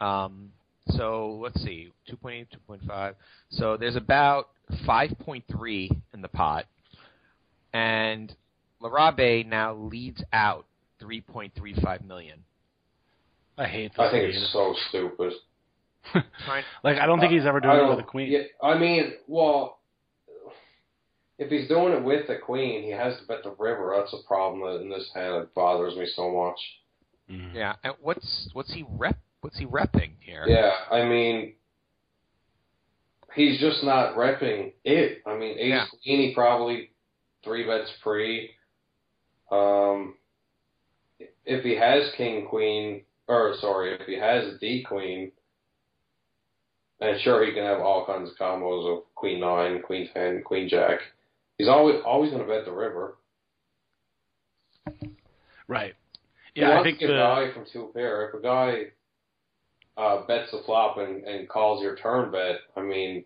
Um, 0.00 0.52
so 0.90 1.38
let's 1.42 1.62
see, 1.62 1.92
2.8, 2.10 2.46
2.5. 2.68 3.14
So 3.50 3.76
there's 3.76 3.96
about 3.96 4.48
5.3 4.86 6.02
in 6.14 6.22
the 6.22 6.28
pot, 6.28 6.66
and 7.72 8.34
Larrabe 8.82 9.46
now 9.46 9.74
leads 9.74 10.22
out 10.32 10.66
3.35 11.00 12.04
million. 12.06 12.38
I 13.58 13.66
hate 13.66 13.92
this. 13.92 13.98
I 13.98 14.10
think 14.10 14.24
lead. 14.24 14.34
it's 14.34 14.52
so 14.52 14.74
stupid. 14.88 15.32
Like 16.82 16.98
I 16.98 17.06
don't 17.06 17.20
think 17.20 17.32
he's 17.32 17.46
ever 17.46 17.58
I 17.64 17.76
doing 17.76 17.86
it 17.86 17.90
with 17.90 18.04
a 18.04 18.08
queen. 18.08 18.30
Yeah, 18.30 18.40
I 18.60 18.76
mean, 18.76 19.12
well, 19.28 19.78
if 21.38 21.48
he's 21.48 21.68
doing 21.68 21.92
it 21.92 22.02
with 22.02 22.26
the 22.26 22.36
queen, 22.36 22.82
he 22.82 22.90
has 22.90 23.16
to 23.18 23.26
bet 23.26 23.44
the 23.44 23.54
river. 23.58 23.94
That's 23.96 24.12
a 24.12 24.26
problem 24.26 24.82
in 24.82 24.90
this 24.90 25.08
hand 25.14 25.34
that 25.34 25.54
bothers 25.54 25.96
me 25.96 26.06
so 26.06 26.30
much. 26.30 26.58
Mhm. 27.30 27.54
yeah, 27.54 27.76
and 27.84 27.94
what's 28.00 28.48
what's 28.52 28.72
he 28.72 28.84
rep? 28.88 29.16
What's 29.42 29.58
he 29.58 29.66
repping 29.66 30.12
here? 30.20 30.44
Yeah, 30.46 30.70
I 30.90 31.04
mean, 31.04 31.54
he's 33.34 33.60
just 33.60 33.82
not 33.82 34.14
repping 34.14 34.72
it. 34.84 35.20
I 35.26 35.36
mean, 35.36 35.58
ace 35.58 35.90
Yeah. 36.04 36.32
probably 36.34 36.92
three 37.42 37.66
bets 37.66 37.90
pre. 38.02 38.54
Um, 39.50 40.16
if 41.44 41.64
he 41.64 41.74
has 41.74 42.14
king 42.14 42.46
queen, 42.46 43.04
or 43.26 43.54
sorry, 43.56 43.94
if 43.94 44.06
he 44.06 44.14
has 44.14 44.58
d 44.60 44.84
queen, 44.84 45.32
and 47.00 47.20
sure 47.22 47.44
he 47.44 47.52
can 47.52 47.64
have 47.64 47.80
all 47.80 48.06
kinds 48.06 48.30
of 48.30 48.36
combos 48.36 48.86
of 48.86 49.14
queen 49.16 49.40
nine, 49.40 49.82
queen 49.82 50.08
ten, 50.14 50.42
queen 50.44 50.68
jack. 50.68 51.00
He's 51.58 51.68
always 51.68 52.00
always 52.04 52.30
going 52.30 52.46
to 52.46 52.48
bet 52.48 52.64
the 52.64 52.72
river. 52.72 53.16
Right. 55.66 55.94
Yeah, 56.54 56.78
I 56.78 56.82
think 56.84 57.00
the 57.00 57.08
value 57.08 57.52
from 57.52 57.66
two 57.72 57.90
pair. 57.92 58.28
If 58.28 58.34
a 58.34 58.40
guy 58.40 58.92
uh, 59.96 60.24
bets 60.26 60.50
the 60.50 60.62
flop 60.64 60.98
and, 60.98 61.24
and 61.24 61.48
calls 61.48 61.82
your 61.82 61.96
turn 61.96 62.30
bet, 62.30 62.56
I 62.76 62.80
mean, 62.82 63.24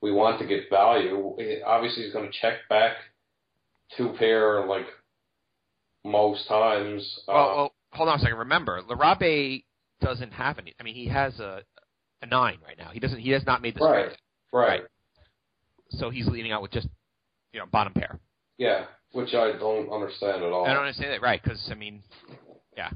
we 0.00 0.12
want 0.12 0.38
to 0.40 0.46
get 0.46 0.70
value. 0.70 1.34
He- 1.38 1.60
Obviously, 1.62 2.04
he's 2.04 2.12
going 2.12 2.30
to 2.30 2.38
check 2.40 2.54
back 2.68 2.96
two 3.96 4.14
pair 4.18 4.64
like 4.66 4.86
most 6.04 6.46
times. 6.48 7.20
Uh, 7.28 7.32
Well, 7.32 7.56
well, 7.56 7.74
hold 7.92 8.08
on 8.08 8.16
a 8.16 8.20
second. 8.20 8.38
Remember, 8.38 8.80
Larrabe 8.82 9.64
doesn't 10.00 10.32
have 10.32 10.58
any. 10.58 10.74
I 10.78 10.82
mean, 10.82 10.94
he 10.94 11.06
has 11.08 11.38
a 11.40 11.62
a 12.22 12.26
nine 12.26 12.58
right 12.66 12.76
now. 12.78 12.90
He 12.92 13.00
doesn't. 13.00 13.18
He 13.18 13.30
has 13.30 13.44
not 13.46 13.62
made 13.62 13.74
the 13.76 13.84
right, 13.84 14.06
right, 14.52 14.68
right. 14.80 14.82
So 15.90 16.10
he's 16.10 16.26
leading 16.26 16.52
out 16.52 16.62
with 16.62 16.70
just 16.72 16.88
you 17.52 17.58
know 17.60 17.66
bottom 17.66 17.92
pair. 17.92 18.18
yeah, 18.58 18.84
which 19.12 19.34
I 19.34 19.52
don't 19.58 19.90
understand 19.90 20.42
at 20.42 20.52
all. 20.52 20.66
I 20.66 20.72
don't 20.74 20.82
understand 20.82 21.12
that, 21.12 21.22
right? 21.22 21.40
Because 21.42 21.68
I 21.70 21.74
mean, 21.74 22.02
yeah, 22.76 22.90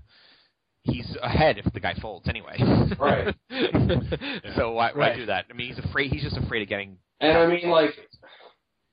he's 0.85 1.17
ahead 1.23 1.59
if 1.59 1.73
the 1.73 1.81
guy 1.81 1.95
folds 2.01 2.29
anyway. 2.29 2.57
Right. 2.99 3.35
So 4.57 4.73
why 4.73 4.91
why 4.93 5.09
Right. 5.09 5.17
do 5.17 5.27
that? 5.27 5.47
I 5.51 5.55
mean, 5.55 5.73
he's 5.75 5.85
afraid. 5.85 6.13
He's 6.13 6.23
just 6.23 6.37
afraid 6.37 6.63
of 6.63 6.69
getting. 6.69 6.97
And 7.21 7.37
I 7.39 7.47
mean, 7.47 7.69
like, 7.71 7.91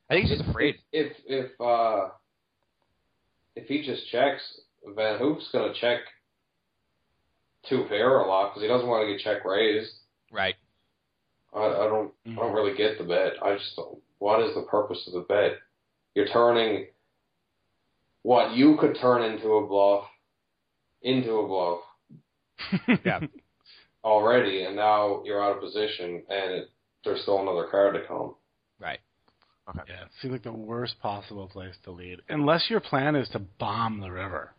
I 0.10 0.14
think 0.14 0.28
he's 0.28 0.38
just 0.38 0.50
afraid. 0.50 0.76
If 0.92 1.14
if 1.26 1.52
uh, 1.60 2.10
if 3.56 3.68
he 3.68 3.86
just 3.86 4.10
checks, 4.12 4.42
Van 4.96 5.18
Hoof's 5.20 5.50
going 5.52 5.72
to 5.74 5.80
check 5.80 6.00
two 7.68 7.86
pair 7.90 8.20
a 8.20 8.28
lot 8.28 8.50
because 8.50 8.62
he 8.62 8.68
doesn't 8.68 8.88
want 8.88 9.06
to 9.06 9.12
get 9.12 9.22
check 9.24 9.44
raised. 9.46 9.92
Right. 10.32 10.56
I, 11.54 11.60
I 11.66 11.88
don't 11.88 12.12
I 12.28 12.36
don't 12.36 12.54
really 12.54 12.78
get 12.78 12.98
the 12.98 13.04
bet. 13.04 13.34
I 13.44 13.56
just 13.56 13.76
don't. 13.76 13.98
What 14.20 14.42
is 14.42 14.54
the 14.56 14.64
purpose 14.64 15.04
of 15.08 15.14
the 15.14 15.22
bet? 15.22 15.54
You're 16.16 16.28
turning 16.28 16.88
what 18.24 18.54
you 18.56 18.78
could 18.80 18.98
turn 19.02 19.24
into 19.24 19.48
a 19.54 19.68
bluff 19.68 20.06
into 21.02 21.32
a 21.34 21.48
bluff 21.48 21.80
Yeah. 23.06 23.20
already, 24.04 24.64
and 24.64 24.76
now 24.76 25.22
you're 25.26 25.44
out 25.44 25.56
of 25.58 25.62
position, 25.62 26.24
and 26.30 26.52
it, 26.54 26.70
there's 27.06 27.22
still 27.22 27.40
another 27.42 27.68
card 27.72 27.94
to 27.96 28.02
come. 28.08 28.36
Right. 28.80 29.00
Okay. 29.70 29.82
Yeah, 29.88 30.02
it 30.06 30.10
seems 30.22 30.32
like 30.32 30.44
the 30.44 30.52
worst 30.52 30.96
possible 31.02 31.48
place 31.48 31.76
to 31.84 31.92
lead, 31.92 32.20
unless 32.30 32.70
your 32.70 32.80
plan 32.80 33.16
is 33.16 33.30
to 33.30 33.40
bomb 33.60 34.00
the 34.02 34.12
river. 34.12 34.52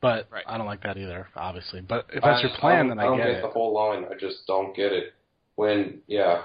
But 0.00 0.28
Right. 0.30 0.44
I 0.46 0.58
don't 0.58 0.66
like 0.66 0.82
that 0.82 0.96
either, 0.98 1.28
obviously. 1.36 1.80
But 1.80 2.06
if 2.12 2.22
that's 2.22 2.38
I- 2.38 2.48
your 2.48 2.56
plan, 2.58 2.86
I 2.86 2.88
then 2.88 2.96
don't, 2.96 2.98
I, 2.98 3.04
don't 3.04 3.16
get 3.18 3.24
get 3.26 3.36
it. 3.38 3.42
the 3.42 3.48
whole 3.48 3.72
line. 3.74 4.04
I 4.10 4.14
just 4.18 4.46
don't 4.46 4.74
get 4.76 4.92
it. 4.92 5.14
When 5.56 6.00
yeah, 6.06 6.42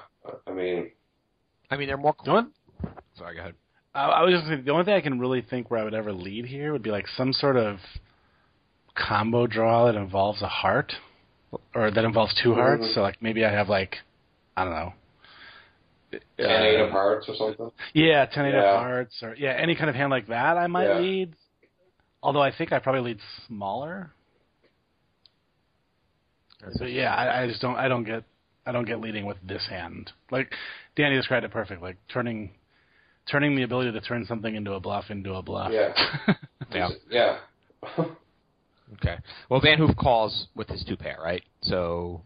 I 0.48 0.52
mean 0.52 0.92
I 1.70 1.76
mean, 1.78 1.88
they're 1.88 1.98
more. 1.98 2.16
The 2.24 2.32
only, 2.32 2.52
Sorry, 3.18 3.36
go 3.36 3.42
ahead. 3.42 3.56
I, 3.94 4.06
I 4.06 4.24
was 4.24 4.34
just 4.34 4.46
gonna, 4.46 4.62
the 4.62 4.72
only 4.72 4.86
thing 4.86 4.94
I 4.94 5.02
can 5.02 5.20
really 5.20 5.42
think 5.42 5.70
where 5.70 5.82
I 5.82 5.84
would 5.84 5.94
ever 5.94 6.14
lead 6.14 6.46
here 6.46 6.72
would 6.72 6.82
be 6.84 6.92
like 6.92 7.08
some 7.18 7.34
sort 7.34 7.58
of 7.58 7.78
combo 8.96 9.48
draw 9.48 9.86
that 9.86 9.96
involves 9.96 10.42
a 10.42 10.48
heart, 10.48 10.94
or 11.76 11.92
that 11.92 12.04
involves 12.04 12.34
two 12.42 12.54
hearts. 12.54 12.84
Mhm. 12.84 12.94
So 12.94 13.02
like 13.02 13.22
maybe 13.22 13.46
I 13.46 13.52
have 13.52 13.70
like 13.70 13.98
I 14.58 14.64
don't 14.66 14.74
know. 14.74 14.94
ten 16.12 16.22
eight 16.64 16.80
uh, 16.82 16.86
of 16.86 16.92
hearts 16.92 17.28
or 17.30 17.36
something. 17.36 17.72
Yeah, 17.94 18.26
ten 18.26 18.46
eight 18.46 18.54
Yeah. 18.54 18.74
of 18.76 18.80
hearts, 18.82 19.22
or 19.24 19.36
yeah, 19.36 19.52
any 19.52 19.76
kind 19.76 19.90
of 19.90 19.96
hand 19.96 20.12
like 20.12 20.28
that, 20.28 20.58
I 20.58 20.68
might 20.68 20.88
Yeah. 20.88 21.00
lead. 21.00 21.34
Although 22.24 22.42
I 22.44 22.52
think 22.56 22.72
I 22.72 22.80
probably 22.80 23.02
lead 23.02 23.20
smaller. 23.48 24.12
So 26.74 26.86
yeah, 26.86 27.14
I, 27.16 27.44
I 27.44 27.48
just 27.48 27.62
don't. 27.62 27.76
I 27.76 27.88
don't 27.88 28.04
get. 28.04 28.24
I 28.66 28.72
don't 28.72 28.86
get 28.86 29.00
leading 29.02 29.26
with 29.26 29.38
this 29.44 29.66
hand. 29.68 30.12
Like 30.30 30.54
Danny 30.96 31.16
described 31.16 31.44
it 31.44 31.50
perfect. 31.52 31.82
Like 31.82 31.98
turning, 32.14 32.52
turning 33.30 33.56
the 33.56 33.64
ability 33.64 33.92
to 33.94 34.02
turn 34.02 34.24
something 34.28 34.54
into 34.54 34.74
a 34.74 34.80
bluff 34.80 35.06
into 35.10 35.34
a 35.34 35.42
bluff. 35.42 35.72
Yeah. 35.72 35.94
Yeah. 36.74 36.90
yeah. 37.10 37.38
Okay. 38.94 39.18
Well, 39.50 39.62
Van 39.62 39.78
Hoof 39.78 39.96
calls 39.96 40.48
with 40.56 40.68
his 40.68 40.84
two 40.84 40.98
pair, 40.98 41.18
right? 41.24 41.44
So, 41.62 42.22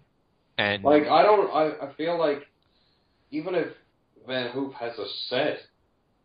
and 0.58 0.84
Like 0.84 1.04
I 1.08 1.22
don't. 1.24 1.50
I 1.52 1.88
I 1.88 1.94
feel 1.94 2.18
like 2.18 2.40
even 3.32 3.56
if 3.56 3.68
Van 4.28 4.52
Hoof 4.52 4.74
has 4.74 4.98
a 4.98 5.06
set 5.30 5.58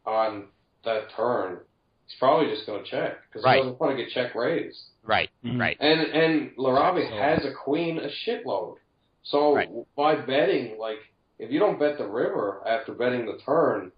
on 0.07 0.45
that 0.85 1.09
turn, 1.17 1.59
he's 2.07 2.19
probably 2.19 2.51
just 2.55 2.67
going 2.67 2.83
to 2.85 2.91
check 2.91 3.19
because 3.29 3.45
Right. 3.45 3.57
he 3.57 3.63
doesn't 3.63 3.81
want 3.81 3.97
to 3.97 4.03
get 4.03 4.13
check 4.13 4.35
raised. 4.35 4.79
right, 5.03 5.31
Mhm. 5.45 5.59
right, 5.61 5.77
And 5.81 6.01
and 6.01 6.57
Larrabe 6.57 7.09
So- 7.09 7.17
has 7.17 7.45
a 7.45 7.53
queen 7.53 7.99
a 7.99 8.09
shitload. 8.09 8.77
So 9.23 9.55
Right. 9.57 9.69
by 9.97 10.15
betting, 10.17 10.79
like 10.79 10.99
if 11.39 11.51
you 11.51 11.59
don't 11.59 11.79
bet 11.79 11.99
the 11.99 12.07
river 12.07 12.63
after 12.67 12.93
betting 12.93 13.27
the 13.27 13.39
turn, 13.39 13.93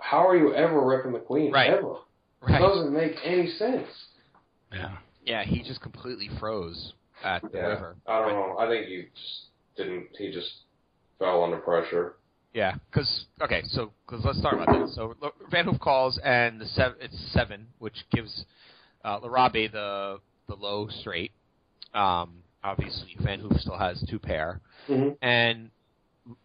how 0.00 0.26
are 0.26 0.36
you 0.36 0.54
ever 0.54 0.80
ripping 0.80 1.12
the 1.12 1.20
queen 1.20 1.52
Right. 1.52 1.70
ever? 1.70 1.96
It 2.48 2.58
doesn't 2.58 2.92
make 2.92 3.16
any 3.24 3.48
sense. 3.52 3.88
Yeah. 4.72 4.96
Yeah, 5.26 5.44
he 5.44 5.62
just 5.62 5.80
completely 5.82 6.28
froze 6.40 6.94
at 7.22 7.42
the 7.52 7.58
Yeah. 7.58 7.66
river. 7.66 7.96
I 8.06 8.18
don't 8.20 8.26
Right. 8.28 8.48
know. 8.48 8.58
I 8.58 8.68
think 8.68 8.86
he 8.86 9.02
just 9.14 9.46
didn't. 9.76 10.08
He 10.16 10.30
just 10.32 10.50
fell 11.18 11.42
under 11.44 11.58
pressure. 11.58 12.16
Yeah, 12.54 12.76
because 12.90 13.26
okay, 13.42 13.62
so 13.64 13.92
cause 14.06 14.24
let's 14.24 14.38
start 14.38 14.54
about 14.54 14.68
that. 14.70 14.88
So 14.94 15.14
Van 15.50 15.66
Hoof 15.66 15.78
calls, 15.78 16.16
and 16.18 16.58
the 16.58 16.66
seven, 16.68 16.96
it's 17.02 17.18
seven, 17.32 17.66
which 17.78 18.06
gives 18.10 18.46
uh, 19.04 19.20
Larrabe 19.20 19.70
the 19.72 20.20
the 20.48 20.54
low 20.54 20.88
straight. 20.88 21.32
Um, 21.92 22.42
obviously, 22.64 23.14
Van 23.20 23.40
Hoof 23.40 23.60
still 23.60 23.76
has 23.76 24.02
two 24.08 24.18
pair, 24.18 24.60
Mm-hmm. 24.88 25.10
and 25.20 25.70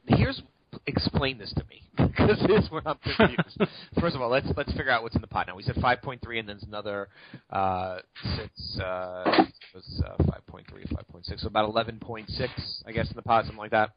here's 0.07 0.41
explain 0.87 1.37
this 1.37 1.53
to 1.53 1.63
me 1.69 1.81
because 1.97 2.39
this 2.47 2.65
is 2.65 2.71
where 2.71 2.81
I'm 2.85 2.97
confused. 2.97 3.57
First 3.99 4.15
of 4.15 4.21
all, 4.21 4.29
let's 4.29 4.47
let's 4.55 4.71
figure 4.71 4.91
out 4.91 5.03
what's 5.03 5.15
in 5.15 5.21
the 5.21 5.27
pot 5.27 5.47
now. 5.47 5.55
We 5.55 5.63
said 5.63 5.75
5.3, 5.75 6.13
and 6.13 6.21
then 6.23 6.45
there's 6.45 6.63
another 6.63 7.09
uh, 7.49 7.99
six. 8.35 8.79
Uh, 8.79 9.23
it 9.47 9.75
was 9.75 10.03
uh, 10.05 10.23
5.3, 10.23 10.65
5.6, 10.91 11.39
so 11.39 11.47
about 11.47 11.73
11.6, 11.73 12.83
I 12.85 12.91
guess, 12.91 13.09
in 13.09 13.15
the 13.15 13.21
pot, 13.21 13.45
something 13.45 13.57
like 13.57 13.71
that. 13.71 13.91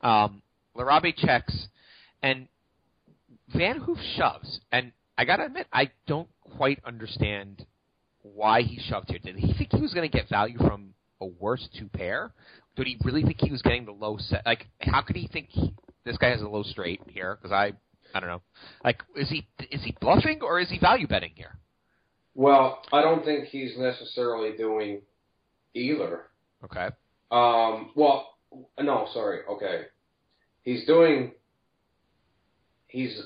Um, 0.00 0.42
Larrabe 0.76 1.14
checks, 1.16 1.68
and 2.22 2.48
Van 3.54 3.80
Hoof 3.80 3.98
shoves, 4.16 4.60
and 4.72 4.92
I 5.16 5.24
gotta 5.24 5.44
admit, 5.44 5.66
I 5.72 5.90
don't 6.06 6.28
quite 6.56 6.80
understand 6.84 7.64
why 8.22 8.62
he 8.62 8.78
shoved 8.78 9.10
here. 9.10 9.18
Did 9.22 9.36
he 9.36 9.52
think 9.54 9.72
he 9.72 9.80
was 9.80 9.94
going 9.94 10.08
to 10.08 10.14
get 10.16 10.28
value 10.28 10.58
from 10.58 10.94
a 11.20 11.26
worse 11.26 11.68
two 11.78 11.88
pair, 11.88 12.32
did 12.76 12.86
he 12.86 12.96
really 13.04 13.22
think 13.22 13.40
he 13.40 13.50
was 13.50 13.62
getting 13.62 13.84
the 13.84 13.92
low 13.92 14.16
set? 14.18 14.44
Like, 14.46 14.66
how 14.80 15.02
could 15.02 15.16
he 15.16 15.28
think 15.28 15.48
he, 15.50 15.74
this 16.04 16.16
guy 16.16 16.30
has 16.30 16.42
a 16.42 16.48
low 16.48 16.62
straight 16.62 17.00
here? 17.08 17.36
Because 17.36 17.52
I, 17.52 17.72
I 18.14 18.20
don't 18.20 18.28
know. 18.28 18.42
Like, 18.84 19.02
is 19.16 19.28
he 19.28 19.48
is 19.70 19.82
he 19.84 19.96
bluffing 20.00 20.40
or 20.42 20.60
is 20.60 20.70
he 20.70 20.78
value 20.78 21.06
betting 21.06 21.32
here? 21.34 21.58
Well, 22.34 22.82
I 22.92 23.02
don't 23.02 23.24
think 23.24 23.46
he's 23.46 23.76
necessarily 23.76 24.56
doing 24.56 25.02
either. 25.74 26.22
Okay. 26.64 26.88
Um, 27.30 27.90
well, 27.94 28.34
no, 28.80 29.08
sorry. 29.12 29.40
Okay, 29.48 29.82
he's 30.62 30.86
doing. 30.86 31.32
He's 32.86 33.20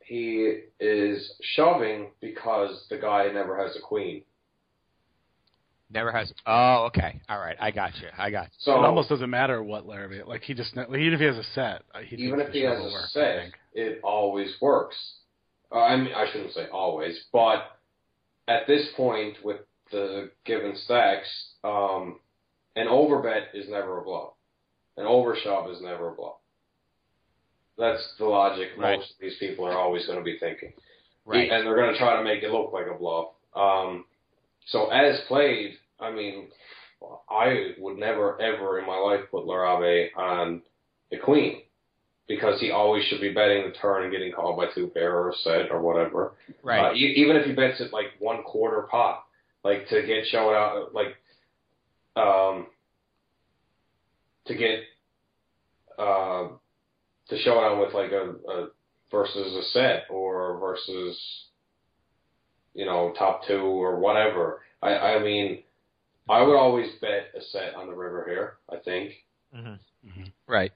he 0.00 0.58
is 0.78 1.34
shoving 1.40 2.10
because 2.20 2.86
the 2.90 2.98
guy 2.98 3.28
never 3.32 3.56
has 3.56 3.74
a 3.76 3.80
queen. 3.80 4.22
Never 5.92 6.10
has. 6.10 6.32
Oh, 6.46 6.86
okay. 6.86 7.20
All 7.28 7.38
right. 7.38 7.56
I 7.60 7.70
got 7.70 7.92
you. 8.00 8.08
I 8.16 8.30
got 8.30 8.44
you. 8.44 8.50
So 8.60 8.72
it 8.72 8.84
almost 8.84 9.08
doesn't 9.08 9.28
matter 9.28 9.62
what 9.62 9.86
Larrabe. 9.86 10.26
Like 10.26 10.42
he 10.42 10.54
just 10.54 10.72
even 10.74 11.12
if 11.12 11.20
he 11.20 11.26
has 11.26 11.36
a 11.36 11.44
set, 11.54 11.82
uh, 11.94 12.00
he 12.00 12.16
even 12.16 12.40
if 12.40 12.52
he 12.52 12.62
has 12.62 12.78
a 12.78 12.82
work, 12.82 13.08
set, 13.10 13.52
it 13.74 14.00
always 14.02 14.54
works. 14.60 14.96
Uh, 15.70 15.80
I 15.80 15.96
mean, 15.96 16.12
I 16.14 16.30
shouldn't 16.30 16.52
say 16.52 16.66
always, 16.72 17.24
but 17.32 17.78
at 18.48 18.66
this 18.66 18.88
point 18.96 19.36
with 19.44 19.60
the 19.90 20.30
given 20.44 20.76
stacks, 20.76 21.28
um, 21.62 22.18
an 22.76 22.86
overbet 22.86 23.54
is 23.54 23.68
never 23.68 23.98
a 23.98 24.02
bluff. 24.02 24.30
An 24.96 25.04
overshove 25.04 25.72
is 25.74 25.82
never 25.82 26.08
a 26.08 26.14
bluff. 26.14 26.36
That's 27.78 28.14
the 28.18 28.26
logic 28.26 28.70
Right. 28.76 28.98
most 28.98 29.12
of 29.12 29.16
these 29.20 29.36
people 29.38 29.66
are 29.66 29.78
always 29.78 30.06
going 30.06 30.18
to 30.18 30.24
be 30.24 30.38
thinking. 30.38 30.72
Right. 31.24 31.50
And 31.50 31.66
they're 31.66 31.76
going 31.76 31.92
to 31.92 31.98
try 31.98 32.16
to 32.16 32.24
make 32.24 32.42
it 32.42 32.50
look 32.50 32.72
like 32.72 32.86
a 32.86 32.94
bluff. 32.98 33.28
Um, 33.54 34.04
so 34.66 34.90
as 34.90 35.20
played, 35.28 35.78
I 36.02 36.10
mean, 36.10 36.48
I 37.30 37.72
would 37.78 37.98
never 37.98 38.40
ever 38.40 38.78
in 38.78 38.86
my 38.86 38.98
life 38.98 39.20
put 39.30 39.46
Larrabe 39.46 40.08
on 40.16 40.62
the 41.10 41.18
queen 41.18 41.62
because 42.28 42.60
he 42.60 42.70
always 42.70 43.04
should 43.04 43.20
be 43.20 43.32
betting 43.32 43.64
the 43.66 43.74
turn 43.78 44.04
and 44.04 44.12
getting 44.12 44.32
called 44.32 44.56
by 44.56 44.66
two 44.74 44.88
pair 44.88 45.16
or 45.16 45.30
a 45.30 45.34
set 45.36 45.70
or 45.70 45.80
whatever. 45.80 46.32
Right. 46.62 46.90
Uh, 46.90 46.94
e- 46.94 47.14
even 47.16 47.36
if 47.36 47.46
he 47.46 47.52
bets 47.52 47.80
it 47.80 47.92
like 47.92 48.06
one 48.18 48.42
quarter 48.42 48.82
pot, 48.82 49.24
like 49.64 49.88
to 49.88 50.02
get 50.06 50.26
showed 50.26 50.54
out, 50.54 50.94
like 50.94 51.16
um, 52.16 52.66
to 54.46 54.54
get 54.54 54.80
uh, 55.98 56.48
to 57.28 57.38
show 57.38 57.58
it 57.58 57.64
out 57.64 57.80
with 57.80 57.94
like 57.94 58.12
a, 58.12 58.34
a 58.50 58.68
versus 59.10 59.54
a 59.54 59.62
set 59.70 60.04
or 60.10 60.58
versus 60.58 61.20
you 62.74 62.86
know 62.86 63.12
top 63.18 63.42
two 63.46 63.60
or 63.60 63.98
whatever. 63.98 64.62
I 64.82 64.94
I 64.94 65.22
mean, 65.22 65.62
I 66.28 66.42
would 66.42 66.56
always 66.56 66.90
bet 67.00 67.32
a 67.36 67.40
set 67.50 67.74
on 67.74 67.86
the 67.86 67.94
river 67.94 68.24
here. 68.28 68.54
I 68.70 68.82
think 68.82 69.12
mm-hmm. 69.54 69.68
Mm-hmm. 70.08 70.24
right. 70.46 70.72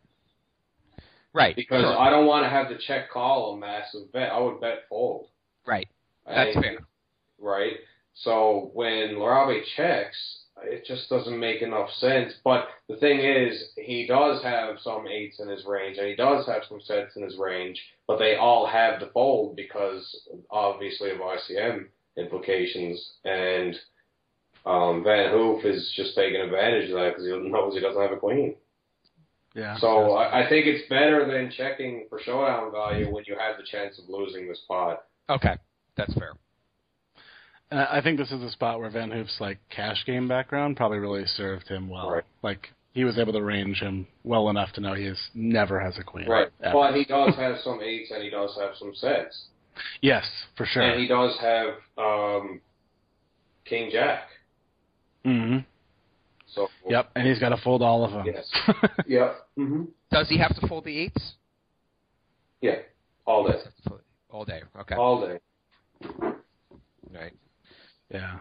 Right. 1.32 1.54
because 1.54 1.82
Sure. 1.82 1.98
I 1.98 2.10
don't 2.10 2.26
want 2.26 2.44
to 2.44 2.50
have 2.50 2.68
to 2.68 2.78
check 2.86 3.10
call 3.10 3.54
a 3.54 3.56
massive 3.58 4.10
bet. 4.12 4.32
I 4.32 4.38
would 4.38 4.60
bet 4.60 4.84
fold. 4.88 5.28
right. 5.66 5.88
That's 6.26 6.56
I- 6.56 6.60
fair. 6.60 6.78
right? 7.38 7.74
So 8.14 8.70
when 8.72 9.16
Larrabe 9.16 9.62
checks, 9.76 10.16
it 10.62 10.86
just 10.86 11.10
doesn't 11.10 11.38
make 11.38 11.60
enough 11.60 11.90
sense. 11.98 12.32
But 12.42 12.68
the 12.88 12.96
thing 12.96 13.20
is, 13.20 13.72
he 13.76 14.06
does 14.06 14.42
have 14.42 14.76
some 14.80 15.06
eights 15.06 15.38
in 15.38 15.48
his 15.48 15.66
range, 15.66 15.98
and 15.98 16.06
he 16.06 16.16
does 16.16 16.46
have 16.46 16.62
some 16.66 16.80
sets 16.80 17.14
in 17.16 17.22
his 17.22 17.36
range, 17.36 17.78
but 18.06 18.18
they 18.18 18.36
all 18.36 18.66
have 18.66 19.00
the 19.00 19.10
fold 19.12 19.54
because 19.54 20.02
obviously 20.50 21.10
of 21.10 21.18
ICM 21.18 21.86
implications. 22.16 23.12
And 23.24 23.76
um, 24.66 25.04
Van 25.04 25.30
Hoof 25.30 25.64
is 25.64 25.92
just 25.96 26.14
taking 26.14 26.40
advantage 26.40 26.90
of 26.90 26.96
that 26.96 27.10
because 27.10 27.24
he 27.24 27.48
knows 27.48 27.74
he 27.74 27.80
doesn't 27.80 28.02
have 28.02 28.12
a 28.12 28.16
queen. 28.16 28.56
Yeah. 29.54 29.78
So 29.78 30.12
I, 30.12 30.44
I 30.44 30.48
think 30.48 30.66
it's 30.66 30.86
better 30.88 31.24
than 31.26 31.50
checking 31.56 32.06
for 32.10 32.20
showdown 32.20 32.72
value 32.72 33.10
when 33.10 33.24
you 33.26 33.36
have 33.38 33.56
the 33.56 33.62
chance 33.62 33.98
of 33.98 34.08
losing 34.08 34.48
the 34.48 34.54
spot. 34.54 35.04
Okay. 35.30 35.56
That's 35.96 36.12
fair. 36.14 36.32
I 37.70 37.98
I 37.98 38.02
think 38.02 38.18
this 38.18 38.30
is 38.32 38.42
a 38.42 38.50
spot 38.50 38.80
where 38.80 38.90
Van 38.90 39.10
Hoof's 39.10 39.40
like 39.40 39.58
cash 39.70 40.04
game 40.04 40.28
background 40.28 40.76
probably 40.76 40.98
really 40.98 41.24
served 41.24 41.68
him 41.68 41.88
well. 41.88 42.10
Right. 42.10 42.24
Like 42.42 42.68
he 42.92 43.04
was 43.04 43.18
able 43.18 43.32
to 43.32 43.42
range 43.42 43.78
him 43.78 44.06
well 44.24 44.50
enough 44.50 44.72
to 44.72 44.80
know 44.80 44.94
he 44.94 45.04
is 45.04 45.18
never 45.34 45.80
has 45.80 45.96
a 45.98 46.04
queen. 46.04 46.28
Right. 46.28 46.48
ever. 46.62 46.74
But 46.74 46.94
he 46.94 47.04
does 47.04 47.34
have 47.36 47.56
some 47.62 47.80
eights 47.82 48.10
and 48.10 48.22
he 48.22 48.30
does 48.30 48.56
have 48.60 48.72
some 48.78 48.94
sets. 48.94 49.46
yes, 50.02 50.24
for 50.56 50.66
sure. 50.66 50.82
And 50.82 51.00
he 51.00 51.06
does 51.06 51.36
have 51.40 51.68
um, 51.96 52.60
King 53.64 53.90
Jack. 53.92 54.28
Hmm 55.26 55.58
So 56.46 56.68
Yep, 56.88 57.10
and 57.16 57.26
he's 57.26 57.38
got 57.40 57.48
to 57.50 57.56
fold 57.56 57.82
all 57.82 58.04
of 58.04 58.12
them. 58.12 58.26
Yes. 58.26 58.46
Yep. 59.06 59.36
Mm-hmm. 59.58 59.82
Does 60.12 60.28
he 60.28 60.38
have 60.38 60.54
to 60.60 60.66
fold 60.68 60.84
the 60.84 60.96
eights? 60.96 61.32
Yeah. 62.60 62.76
All 63.26 63.46
day. 63.46 63.58
All 64.30 64.44
day. 64.44 64.62
Okay. 64.80 64.94
All 64.94 65.20
day. 65.26 65.38
Right. 67.12 67.32
yeah. 68.12 68.36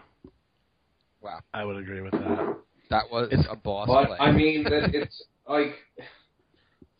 Wow. 1.20 1.40
I 1.52 1.64
would 1.64 1.76
agree 1.76 2.00
with 2.02 2.12
that. 2.12 2.56
That 2.90 3.04
was 3.10 3.28
It's- 3.32 3.46
a 3.50 3.56
boss 3.56 3.88
But 3.88 4.06
play. 4.06 4.16
I 4.20 4.30
mean 4.30 4.62
that 4.64 4.94
it's 4.94 5.24
like 5.48 5.74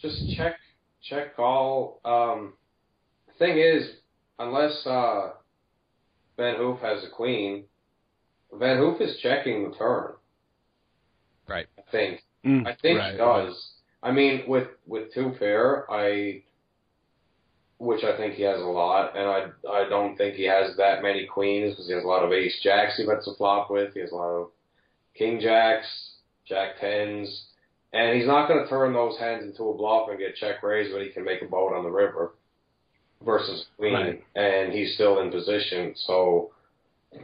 just 0.01 0.17
check 0.37 0.55
check 1.03 1.39
all. 1.39 2.01
Um 2.05 2.55
thing 3.39 3.59
is, 3.59 3.89
unless 4.39 4.85
uh 4.87 5.31
Van 6.37 6.57
Hoof 6.57 6.81
has 6.81 7.05
a 7.05 7.11
queen, 7.11 7.65
Van 8.53 8.79
Hoof 8.79 9.01
is 9.01 9.17
checking 9.19 9.69
the 9.71 9.77
turn. 9.77 10.13
Right. 11.49 11.67
I 11.79 11.83
think. 11.91 12.23
Mm, 12.45 12.67
I 12.67 12.75
think 12.81 12.99
right, 12.99 13.13
he 13.13 13.19
does. 13.19 13.71
I 14.03 14.13
mean, 14.13 14.45
with 14.47 14.69
with 14.87 15.13
two 15.15 15.35
pair, 15.39 15.91
I, 15.91 16.43
which 17.79 18.05
I 18.05 18.17
think 18.17 18.35
he 18.35 18.43
has 18.45 18.61
a 18.61 18.65
lot, 18.65 19.17
and 19.17 19.27
I 19.27 19.47
I 19.71 19.89
don't 19.89 20.17
think 20.17 20.35
he 20.35 20.45
has 20.45 20.77
that 20.77 21.03
many 21.03 21.27
queens 21.27 21.73
because 21.73 21.87
he 21.87 21.93
has 21.95 22.05
a 22.05 22.07
lot 22.07 22.25
of 22.25 22.33
ace 22.33 22.59
jacks 22.63 22.97
he 22.97 23.07
bets 23.07 23.27
a 23.27 23.35
flop 23.37 23.71
with. 23.71 23.95
He 23.95 24.01
has 24.01 24.13
a 24.13 24.17
lot 24.17 24.29
of 24.31 24.51
king 25.15 25.41
jacks, 25.41 25.87
jack 26.47 26.79
tens, 26.81 27.47
and 27.93 28.17
he's 28.17 28.27
not 28.27 28.49
going 28.49 28.63
to 28.63 28.69
turn 28.69 28.93
those 28.93 29.19
hands 29.19 29.45
into 29.45 29.65
a 29.71 29.75
bluff 29.77 30.09
and 30.09 30.19
get 30.19 30.37
check 30.37 30.63
raised 30.63 30.93
when 30.93 31.03
he 31.03 31.11
can 31.11 31.25
make 31.25 31.43
a 31.43 31.47
boat 31.47 31.73
on 31.73 31.85
the 31.85 31.91
river 31.91 32.35
versus 33.25 33.67
queen, 33.77 33.93
Right. 33.95 34.25
and 34.35 34.73
he's 34.73 34.95
still 34.95 35.21
in 35.21 35.31
position. 35.31 35.95
So, 35.97 36.53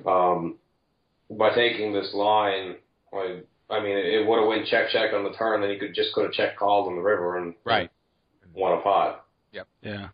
um, 0.07 0.57
by 1.39 1.55
taking 1.55 1.93
this 1.93 2.13
line, 2.15 2.77
I 3.13 3.41
I 3.71 3.81
mean, 3.83 3.97
it 3.97 4.27
would 4.27 4.39
have 4.39 4.49
went 4.49 4.67
check 4.67 4.91
check 4.91 5.13
on 5.15 5.25
the 5.25 5.33
turn, 5.33 5.61
then 5.63 5.71
he 5.71 5.79
could 5.79 5.95
just 5.95 6.15
go 6.15 6.27
to 6.27 6.33
check 6.33 6.59
called 6.59 6.89
on 6.89 6.97
the 6.97 7.03
river 7.03 7.39
and 7.39 7.55
Right. 7.65 7.91
won 8.55 8.79
a 8.79 8.81
pot. 8.83 9.25
Yeah. 9.53 10.09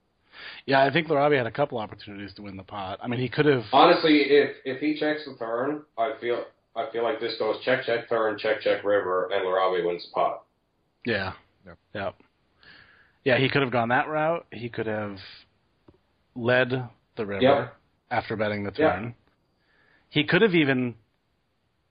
Yeah, 0.66 0.84
I 0.84 0.90
think 0.92 1.08
Larrabe 1.08 1.36
had 1.36 1.46
a 1.46 1.50
couple 1.50 1.78
opportunities 1.78 2.32
to 2.34 2.42
win 2.42 2.56
the 2.56 2.62
pot. 2.62 3.00
I 3.02 3.08
mean, 3.08 3.18
he 3.20 3.28
could 3.28 3.46
have. 3.46 3.64
Honestly, 3.72 4.22
if 4.30 4.56
if 4.64 4.80
he 4.80 4.98
checks 4.98 5.24
the 5.24 5.34
turn, 5.36 5.82
I 5.98 6.12
feel 6.20 6.44
I 6.76 6.88
feel 6.92 7.02
like 7.02 7.18
this 7.20 7.36
goes 7.38 7.60
check 7.64 7.84
check 7.84 8.08
turn 8.08 8.38
check 8.38 8.60
check 8.60 8.84
river 8.84 9.28
and 9.32 9.44
Larrabe 9.44 9.84
wins 9.84 10.04
the 10.06 10.12
pot. 10.14 10.44
Yeah. 11.04 11.32
Yep. 11.66 11.78
Yep. 11.94 12.14
Yeah, 13.24 13.38
he 13.38 13.48
could 13.48 13.62
have 13.62 13.72
gone 13.72 13.88
that 13.88 14.08
route. 14.08 14.46
He 14.52 14.68
could 14.68 14.86
have 14.86 15.18
led 16.36 16.88
the 17.16 17.26
river 17.26 17.42
Yep. 17.42 17.76
after 18.10 18.36
betting 18.36 18.62
the 18.64 18.72
Yeah. 18.76 18.92
turn. 18.92 19.14
He 20.10 20.24
could 20.24 20.42
have 20.42 20.54
even, 20.54 20.94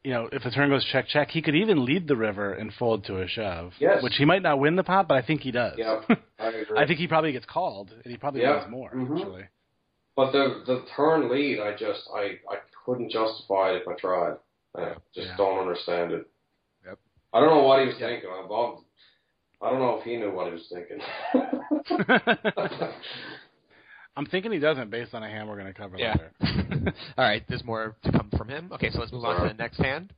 you 0.03 0.11
know, 0.13 0.29
if 0.31 0.43
the 0.43 0.51
turn 0.51 0.69
goes 0.69 0.85
check 0.91 1.07
check, 1.07 1.29
he 1.31 1.41
could 1.41 1.55
even 1.55 1.83
lead 1.85 2.07
the 2.07 2.15
river 2.15 2.53
and 2.53 2.71
fold 2.73 3.03
to 3.05 3.21
a 3.21 3.27
shove. 3.27 3.73
Yes. 3.79 4.01
Which 4.03 4.15
he 4.17 4.25
might 4.25 4.41
not 4.41 4.59
win 4.59 4.75
the 4.75 4.83
pot, 4.83 5.07
but 5.07 5.15
I 5.17 5.21
think 5.25 5.41
he 5.41 5.51
does. 5.51 5.77
Yep, 5.77 6.05
I 6.39 6.47
agree. 6.47 6.77
I 6.77 6.85
think 6.87 6.99
he 6.99 7.07
probably 7.07 7.31
gets 7.31 7.45
called, 7.45 7.91
and 8.03 8.11
he 8.11 8.17
probably 8.17 8.41
Yeah. 8.41 8.59
wins 8.59 8.71
more. 8.71 8.91
Mhm. 8.91 9.17
Actually. 9.17 9.43
But 10.15 10.31
the 10.31 10.63
the 10.65 10.85
turn 10.95 11.29
lead, 11.29 11.59
I 11.59 11.71
just 11.75 12.01
I 12.15 12.39
I 12.49 12.57
couldn't 12.85 13.11
justify 13.11 13.71
it 13.71 13.81
if 13.81 13.87
I 13.87 13.93
tried. 13.95 14.37
I 14.75 14.93
just 15.13 15.27
Yeah. 15.27 15.37
don't 15.37 15.59
understand 15.59 16.11
it. 16.13 16.27
Yep. 16.85 16.99
I 17.33 17.39
don't 17.39 17.49
know 17.49 17.63
what 17.63 17.81
he 17.81 17.87
was 17.87 17.95
Yeah. 17.99 18.07
thinking. 18.07 18.29
I'm, 18.31 18.51
I'm- 18.51 18.83
I 19.59 19.71
don't 19.71 19.79
know 19.79 19.97
if 19.97 20.03
he 20.03 20.17
knew 20.17 20.29
what 20.31 20.45
he 20.47 20.53
was 20.53 20.67
thinking. 20.71 21.01
I'm 24.17 24.25
thinking 24.25 24.51
he 24.51 24.59
doesn't, 24.59 24.89
based 24.89 25.13
on 25.13 25.23
a 25.23 25.29
hand 25.29 25.47
we're 25.47 25.55
going 25.57 25.67
to 25.71 25.79
cover 25.79 25.95
Yeah. 25.97 26.15
later. 26.41 26.93
All 27.17 27.23
right, 27.23 27.43
there's 27.47 27.63
more 27.63 27.95
to 28.03 28.11
come 28.11 28.29
from 28.37 28.49
him. 28.49 28.69
Okay, 28.73 28.89
so 28.89 28.99
let's 28.99 29.11
move 29.11 29.23
on 29.23 29.41
to 29.43 29.47
the 29.47 29.53
next 29.53 29.77
hand. 29.77 30.11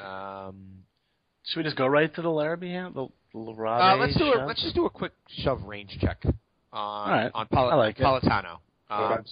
Um, 0.00 0.84
Should 1.44 1.58
we 1.58 1.64
just 1.64 1.76
go 1.76 1.86
right 1.86 2.12
to 2.14 2.22
the 2.22 2.28
Larrabe 2.28 2.62
hand? 2.70 2.94
The 2.94 3.08
Larrabe 3.34 3.94
uh, 3.94 3.96
let's 3.96 4.16
do 4.16 4.24
a, 4.24 4.46
let's 4.46 4.62
just 4.62 4.74
do 4.74 4.86
a 4.86 4.90
quick 4.90 5.12
shove 5.28 5.62
range 5.64 5.96
check 6.00 6.22
on 6.72 7.10
right. 7.10 7.30
on 7.34 7.46
Pal- 7.48 7.70
I 7.70 7.74
like 7.74 7.98
it. 8.00 8.02
Politano. 8.04 8.58
Um, 8.90 9.12
Okay. 9.12 9.22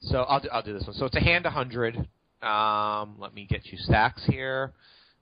So 0.00 0.18
I'll 0.22 0.40
do, 0.40 0.48
I'll 0.52 0.62
do 0.62 0.74
this 0.74 0.86
one. 0.86 0.94
So 0.96 1.06
it's 1.06 1.16
a 1.16 1.20
hand 1.20 1.44
100. 1.44 1.96
Um, 2.42 3.16
let 3.18 3.32
me 3.34 3.46
get 3.48 3.64
you 3.66 3.78
stacks 3.78 4.22
here. 4.26 4.72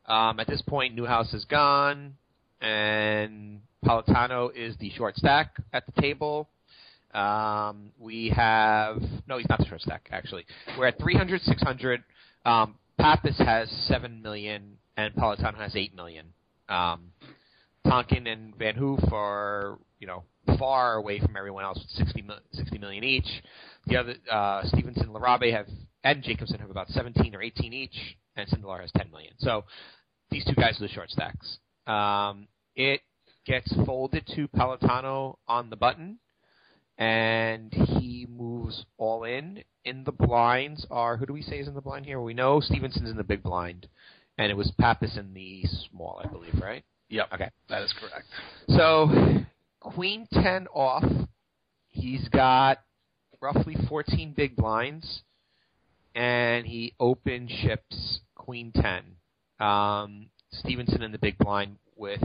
Um, 0.06 0.40
at 0.40 0.48
this 0.48 0.60
point, 0.62 0.96
Newhouse 0.96 1.32
is 1.32 1.44
gone, 1.44 2.14
and 2.60 3.60
Politano 3.84 4.50
is 4.56 4.76
the 4.78 4.90
short 4.90 5.16
stack 5.16 5.54
at 5.72 5.84
the 5.86 6.00
table. 6.02 6.48
Um, 7.14 7.90
we 7.98 8.32
have 8.34 9.02
no, 9.28 9.38
he's 9.38 9.48
not 9.48 9.58
the 9.58 9.66
short 9.66 9.80
stack 9.82 10.08
actually. 10.10 10.46
We're 10.78 10.86
at 10.86 10.98
300, 10.98 11.42
600. 11.42 12.04
Um, 12.44 12.76
Pappas 12.98 13.38
has 13.38 13.70
seven 13.88 14.22
million 14.22 14.78
and 14.96 15.14
Politano 15.14 15.56
has 15.56 15.74
eight 15.76 15.94
million. 15.94 16.26
Um, 16.68 17.12
Tonking 17.86 18.28
and 18.28 18.54
Van 18.56 18.74
Hoof 18.74 19.00
are 19.12 19.78
you 19.98 20.06
know 20.06 20.24
far 20.58 20.94
away 20.94 21.20
from 21.20 21.36
everyone 21.36 21.64
else 21.64 21.78
with 21.78 22.06
60, 22.06 22.24
60 22.52 22.78
million 22.78 23.04
each. 23.04 23.42
The 23.86 23.96
other 23.96 24.14
uh, 24.30 24.62
Stephensen, 24.64 25.08
Larrabe 25.08 25.52
have 25.52 25.66
and 26.04 26.22
Jacobson 26.22 26.58
have 26.60 26.70
about 26.70 26.88
17 26.88 27.34
or 27.34 27.42
18 27.42 27.72
each, 27.72 28.16
and 28.36 28.48
Sindelar 28.48 28.80
has 28.80 28.90
10 28.96 29.10
million. 29.10 29.34
So 29.38 29.64
these 30.30 30.44
two 30.44 30.54
guys 30.54 30.78
are 30.78 30.86
the 30.86 30.88
short 30.88 31.10
stacks. 31.10 31.58
Um, 31.86 32.48
it 32.74 33.00
gets 33.46 33.72
folded 33.86 34.26
to 34.34 34.48
Palatano 34.48 35.38
on 35.46 35.70
the 35.70 35.76
button, 35.76 36.18
and 37.02 37.72
he 37.72 38.28
moves 38.30 38.84
all 38.96 39.24
in. 39.24 39.64
In 39.84 40.04
the 40.04 40.12
blinds 40.12 40.86
are 40.88 41.16
who 41.16 41.26
do 41.26 41.32
we 41.32 41.42
say 41.42 41.58
is 41.58 41.66
in 41.66 41.74
the 41.74 41.80
blind 41.80 42.06
here? 42.06 42.20
We 42.20 42.32
know 42.32 42.60
Stephensen's 42.60 43.10
in 43.10 43.16
the 43.16 43.24
big 43.24 43.42
blind, 43.42 43.88
and 44.38 44.52
it 44.52 44.54
was 44.54 44.70
Pappas 44.78 45.16
in 45.18 45.34
the 45.34 45.64
small, 45.90 46.20
I 46.24 46.28
believe, 46.28 46.54
right? 46.62 46.84
Yep. 47.08 47.26
Okay. 47.34 47.50
That 47.68 47.82
is 47.82 47.92
correct. 47.98 48.26
So 48.68 49.44
Queen 49.80 50.28
ten 50.32 50.68
off. 50.68 51.04
He's 51.88 52.28
got 52.28 52.78
roughly 53.40 53.76
14 53.88 54.32
big 54.36 54.54
blinds, 54.54 55.22
and 56.14 56.64
he 56.64 56.94
open 57.00 57.48
ships 57.48 58.20
Queen 58.36 58.70
ten. 58.72 59.02
Um, 59.58 60.26
Stephensen 60.54 61.02
in 61.02 61.10
the 61.10 61.18
big 61.18 61.36
blind 61.38 61.78
with 61.96 62.22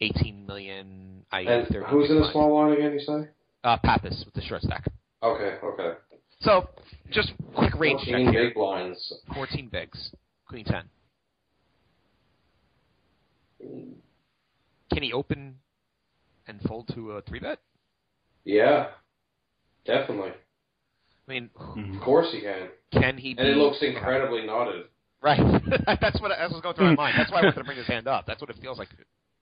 18 0.00 0.46
million. 0.46 1.26
I 1.32 1.40
And 1.40 1.66
who's 1.66 2.08
in 2.08 2.14
the 2.14 2.20
blind. 2.20 2.32
small 2.32 2.54
line 2.54 2.72
again? 2.72 2.92
You 2.92 3.00
say? 3.00 3.28
Uh, 3.62 3.76
Pappas 3.84 4.22
with 4.24 4.34
the 4.34 4.40
short 4.42 4.62
stack. 4.62 4.86
Okay, 5.22 5.56
okay. 5.64 5.98
So 6.40 6.68
just 7.10 7.32
quick 7.54 7.74
range 7.78 8.00
check 8.00 8.12
14 8.14 8.32
here. 8.32 8.44
big 8.46 8.54
blinds. 8.54 9.14
14 9.34 9.68
bigs. 9.70 10.10
Queen 10.48 10.64
10. 10.64 10.82
Can 14.92 15.02
he 15.02 15.12
open 15.12 15.56
and 16.48 16.60
fold 16.62 16.88
to 16.94 17.12
a 17.12 17.22
three 17.22 17.38
bet? 17.40 17.58
Yeah, 18.44 18.88
definitely. 19.84 20.30
I 21.28 21.32
mean, 21.32 21.50
Of 21.56 22.00
course 22.02 22.28
he 22.32 22.40
can. 22.40 22.68
can 22.92 23.16
he? 23.18 23.32
And 23.38 23.46
it 23.46 23.56
looks 23.56 23.78
incredibly 23.82 24.40
nutted. 24.40 24.84
right. 25.22 25.38
that's 26.00 26.20
what 26.20 26.30
that's 26.36 26.50
what's 26.52 26.62
going 26.62 26.74
through 26.74 26.86
my 26.86 26.94
mind. 26.94 27.14
That's 27.18 27.30
why 27.30 27.40
I 27.40 27.42
wanted 27.44 27.56
to 27.58 27.64
bring 27.64 27.76
his 27.78 27.86
hand 27.86 28.08
up. 28.08 28.26
That's 28.26 28.40
what 28.40 28.50
it 28.50 28.56
feels 28.60 28.78
like. 28.78 28.88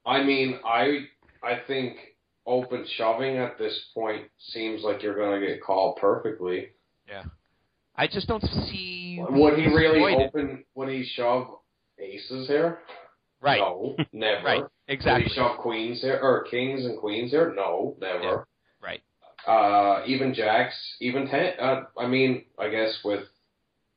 I 0.05 0.23
mean, 0.23 0.59
I 0.67 1.07
I 1.43 1.61
think 1.67 1.97
open 2.49 2.85
shoving 2.97 3.37
at 3.37 3.59
this 3.59 3.79
point 3.95 4.25
seems 4.39 4.83
like 4.83 5.03
you're 5.03 5.15
going 5.15 5.41
to 5.41 5.47
get 5.47 5.63
called 5.63 5.99
perfectly. 6.01 6.71
Yeah. 7.07 7.25
I 7.95 8.07
just 8.07 8.27
don't 8.27 8.43
see. 8.43 9.23
Would 9.29 9.59
he 9.59 9.67
really 9.67 10.13
it. 10.15 10.29
open? 10.29 10.65
Would 10.75 10.89
he 10.89 11.05
shove 11.15 11.49
aces 11.99 12.49
here? 12.49 12.79
Right. 13.41 13.59
No, 13.61 13.97
never. 14.13 14.45
Right. 14.45 14.63
Would 14.63 14.71
Exactly. 14.89 15.25
he 15.29 15.35
shove 15.35 15.59
queens 15.59 16.01
here 16.01 16.19
or 16.23 16.45
kings 16.51 16.85
and 16.85 16.99
queens 16.99 17.31
here? 17.31 17.53
No, 17.55 17.97
never. 18.01 18.47
Right. 18.81 19.03
Uh, 19.47 20.03
even 20.07 20.33
jacks, 20.33 20.75
even 21.01 21.29
ten. 21.29 21.53
Uh, 21.61 21.83
I 21.99 22.07
mean, 22.07 22.45
I 22.59 22.69
guess 22.71 22.99
with 23.05 23.25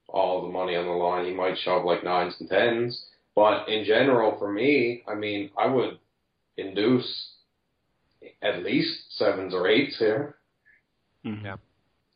all 0.10 0.42
the 0.42 0.52
money 0.52 0.76
on 0.76 0.86
the 0.86 0.92
line, 0.92 1.26
he 1.26 1.34
might 1.34 1.58
shove 1.60 1.86
like 1.86 2.04
nines 2.04 2.36
and 2.40 2.50
tens. 2.50 3.06
But 3.36 3.70
in 3.70 3.86
general, 3.86 4.38
for 4.38 4.52
me, 4.52 5.04
I 5.08 5.16
mean, 5.16 5.52
I 5.58 5.68
would 5.68 6.00
induce 6.58 7.30
at 8.42 8.64
least 8.64 9.18
sevens 9.18 9.54
or 9.54 9.68
eights 9.68 9.98
here. 9.98 10.38
Mhm. 11.26 11.44
Yeah. 11.44 11.56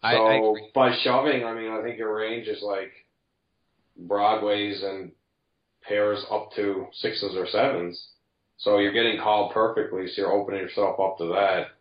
So 0.01 0.27
I 0.27 0.33
agree. 0.35 0.71
by 0.73 0.95
shoving, 0.97 1.43
I 1.45 1.53
mean 1.53 1.71
I 1.71 1.81
think 1.81 1.97
your 1.97 2.15
range 2.15 2.47
is 2.47 2.61
like 2.61 2.91
broadways 3.97 4.83
and 4.83 5.11
pairs 5.81 6.25
up 6.29 6.51
to 6.55 6.87
sixes 6.93 7.35
or 7.35 7.47
sevens. 7.47 8.11
So 8.57 8.79
you're 8.79 8.93
getting 8.93 9.19
called 9.19 9.53
perfectly, 9.53 10.07
so 10.07 10.21
you're 10.21 10.31
opening 10.31 10.61
yourself 10.61 10.99
up 10.99 11.17
to 11.17 11.25
that, 11.33 11.71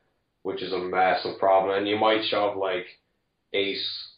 which 0.43 0.63
is 0.63 0.73
a 0.73 0.79
massive 0.79 1.39
problem. 1.39 1.77
And 1.77 1.89
you 1.89 1.97
might 1.97 2.25
shove 2.25 2.57
like 2.57 2.87
ace, 3.53 4.09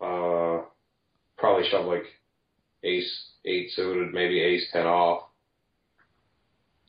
uh, 0.00 0.62
probably 1.38 1.68
shove 1.70 1.86
like 1.86 2.04
ace 2.82 3.30
eight 3.44 3.70
suited, 3.72 4.12
maybe 4.12 4.40
ace 4.40 4.66
ten 4.72 4.86
off. 4.86 5.24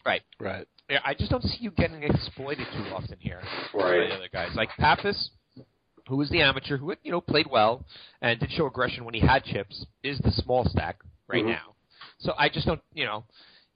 Right. 0.05 0.23
Right. 0.39 0.67
Yeah, 0.89 0.99
I 1.03 1.13
just 1.15 1.31
don't 1.31 1.43
see 1.43 1.57
you 1.61 1.71
getting 1.71 2.03
exploited 2.03 2.67
too 2.73 2.93
often 2.93 3.17
here. 3.19 3.41
Right. 3.73 4.01
By 4.01 4.07
the 4.09 4.13
other 4.15 4.29
guys 4.31 4.49
like 4.55 4.69
Pappas, 4.77 5.31
who 6.07 6.17
was 6.17 6.29
the 6.29 6.41
amateur, 6.41 6.77
who 6.77 6.93
you 7.03 7.11
know 7.11 7.21
played 7.21 7.47
well 7.49 7.85
and 8.21 8.39
did 8.39 8.51
show 8.51 8.67
aggression 8.67 9.03
when 9.05 9.13
he 9.15 9.19
had 9.19 9.43
chips, 9.43 9.85
is 10.03 10.19
the 10.19 10.31
small 10.31 10.65
stack 10.65 10.97
right 11.27 11.43
Mhm. 11.43 11.47
now. 11.49 11.73
So 12.19 12.33
I 12.37 12.49
just 12.49 12.67
don't, 12.67 12.81
you 12.93 13.05
know, 13.05 13.23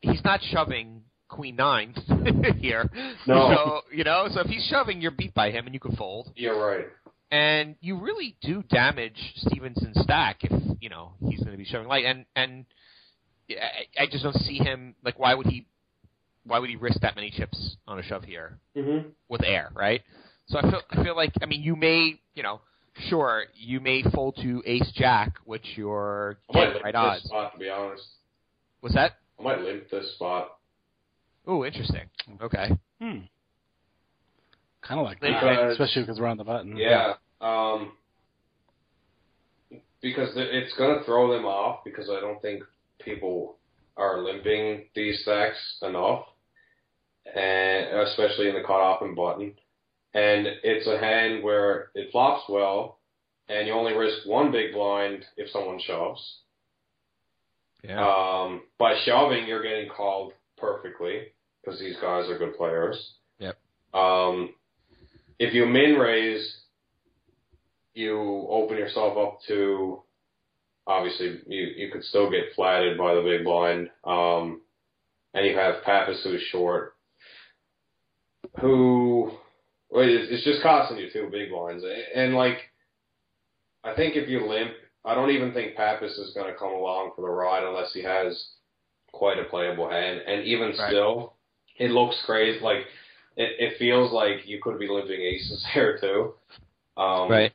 he's 0.02 0.24
not 0.24 0.42
shoving 0.44 1.04
queen 1.28 1.56
nine 1.56 1.94
here. 2.60 2.90
No. 3.26 3.54
So 3.56 3.82
you 3.92 4.04
know, 4.04 4.28
so 4.32 4.42
if 4.42 4.48
he's 4.48 4.66
shoving, 4.68 5.02
you're 5.02 5.12
beat 5.12 5.34
by 5.34 5.50
him, 5.52 5.66
and 5.66 5.74
you 5.74 5.80
can 5.80 5.96
fold. 5.96 6.32
You're 6.36 6.60
right. 6.64 6.86
And 7.32 7.76
you 7.82 7.96
really 7.98 8.36
do 8.42 8.64
damage 8.64 9.34
Stephensen's 9.38 10.00
stack 10.02 10.44
if 10.44 10.52
you 10.80 10.90
know 10.90 11.14
he's 11.28 11.40
going 11.40 11.52
to 11.52 11.58
be 11.58 11.66
shoving 11.66 11.88
light. 11.88 12.06
And 12.06 12.26
and 12.36 12.66
I, 13.50 14.04
I 14.04 14.06
just 14.06 14.24
don't 14.24 14.36
see 14.38 14.58
him 14.58 14.94
like 15.04 15.18
why 15.18 15.34
would 15.34 15.48
he 15.48 15.66
why 16.50 16.60
would 16.60 16.70
he 16.70 16.76
risk 16.76 17.00
that 17.02 17.16
many 17.16 17.30
chips 17.32 17.78
on 17.88 18.00
a 18.00 18.04
shove 18.04 18.24
here? 18.26 18.58
Mm-hmm. 18.76 19.10
with 19.30 19.42
air, 19.46 19.70
right? 19.76 20.02
So 20.48 20.58
I 20.58 20.62
feel 20.62 20.82
I 20.92 21.04
feel 21.04 21.16
like 21.16 21.32
I 21.42 21.46
mean 21.46 21.62
you 21.62 21.76
may 21.76 22.20
you 22.36 22.44
know 22.44 22.62
sure 23.08 23.46
you 23.56 23.80
may 23.80 24.04
fold 24.14 24.36
to 24.42 24.62
ace 24.66 24.92
jack, 24.96 25.36
which 25.46 25.66
you're 25.76 26.38
I 26.54 26.58
might 26.58 26.70
limp 26.74 26.84
right 26.84 26.94
this 26.94 27.00
odds. 27.00 27.24
spot 27.26 27.54
to 27.54 27.60
be 27.60 27.70
honest. 27.70 28.04
What's 28.82 28.96
that? 28.96 29.14
I 29.40 29.44
might 29.44 29.62
limp 29.62 29.90
this 29.90 30.14
spot. 30.16 30.50
Oh, 31.48 31.64
interesting. 31.66 32.10
Okay. 32.42 32.70
Hmm. 33.02 33.20
Kind 34.82 35.00
of 35.00 35.06
like 35.06 35.20
Because- 35.20 35.42
that, 35.42 35.70
especially 35.72 36.04
because 36.04 36.20
we're 36.20 36.28
on 36.28 36.38
the 36.38 36.44
button. 36.44 36.76
Yeah. 36.78 37.14
Um, 37.42 37.92
because 40.02 40.30
it's 40.36 40.74
going 40.78 40.98
to 40.98 41.04
throw 41.06 41.32
them 41.34 41.46
off 41.46 41.84
because 41.84 42.10
I 42.10 42.20
don't 42.20 42.42
think 42.42 42.64
people 43.04 43.58
are 43.98 44.22
limping 44.24 44.86
these 44.96 45.22
stacks 45.24 45.58
enough, 45.82 46.26
and 47.36 48.00
especially 48.08 48.50
in 48.50 48.56
the 48.56 48.62
cutoff 48.62 49.02
and 49.02 49.16
button. 49.16 49.54
And 50.14 50.48
it's 50.64 50.88
a 50.88 50.98
hand 50.98 51.44
where 51.44 51.90
it 51.94 52.12
flops 52.12 52.44
well, 52.50 53.00
and 53.48 53.68
you 53.68 53.74
only 53.74 53.94
risk 53.94 54.26
one 54.26 54.52
big 54.52 54.74
blind 54.74 55.26
if 55.38 55.50
someone 55.52 55.80
shoves. 55.80 56.40
Yeah. 57.84 58.02
Um, 58.02 58.64
by 58.78 58.96
shoving, 59.06 59.48
you're 59.48 59.64
getting 59.64 59.90
called 59.90 60.34
perfectly 60.58 61.28
because 61.64 61.80
these 61.80 61.96
guys 62.02 62.30
are 62.30 62.38
good 62.38 62.58
players. 62.58 63.14
Yep. 63.40 63.58
Um, 63.94 64.54
if 65.38 65.54
you 65.54 65.66
min 65.66 65.96
raise, 65.96 66.58
you 67.94 68.48
open 68.50 68.78
yourself 68.78 69.18
up 69.18 69.40
to 69.48 70.02
obviously 70.88 71.40
you 71.48 71.68
you 71.78 71.92
could 71.92 72.04
still 72.04 72.30
get 72.30 72.54
flatted 72.56 72.98
by 72.98 73.14
the 73.14 73.22
big 73.22 73.46
blind. 73.46 73.90
Um, 74.04 74.62
and 75.34 75.46
you 75.46 75.56
have 75.56 75.84
Pappas 75.84 76.22
who's 76.24 76.42
short, 76.52 76.96
who 78.60 79.32
it's, 79.92 80.32
it's 80.32 80.44
just 80.44 80.62
costing 80.62 80.98
you 80.98 81.10
two 81.12 81.30
big 81.32 81.52
ones. 81.52 81.84
And 82.16 82.36
like, 82.36 82.58
I 83.84 83.96
think 83.96 84.16
if 84.16 84.30
you 84.30 84.46
limp, 84.46 84.72
I 85.06 85.16
don't 85.16 85.32
even 85.32 85.54
think 85.54 85.76
Pappas 85.76 86.18
is 86.18 86.34
going 86.34 86.52
to 86.52 86.58
come 86.58 86.74
along 86.74 87.12
for 87.16 87.22
the 87.22 87.30
ride 87.30 87.64
unless 87.64 87.94
he 87.94 88.04
has 88.04 88.50
quite 89.12 89.40
a 89.40 89.46
playable 89.46 89.90
hand. 89.90 90.22
And 90.28 90.46
even 90.46 90.70
Right. 90.70 90.90
still, 90.90 91.34
it 91.78 91.92
looks 91.92 92.22
crazy. 92.26 92.60
Like 92.60 92.86
it, 93.36 93.56
it 93.60 93.78
feels 93.80 94.12
like 94.12 94.48
you 94.48 94.60
could 94.62 94.78
be 94.80 94.88
limping 94.88 95.22
aces 95.22 95.66
here 95.74 95.98
too. 96.00 96.34
Um, 96.98 97.30
right. 97.32 97.54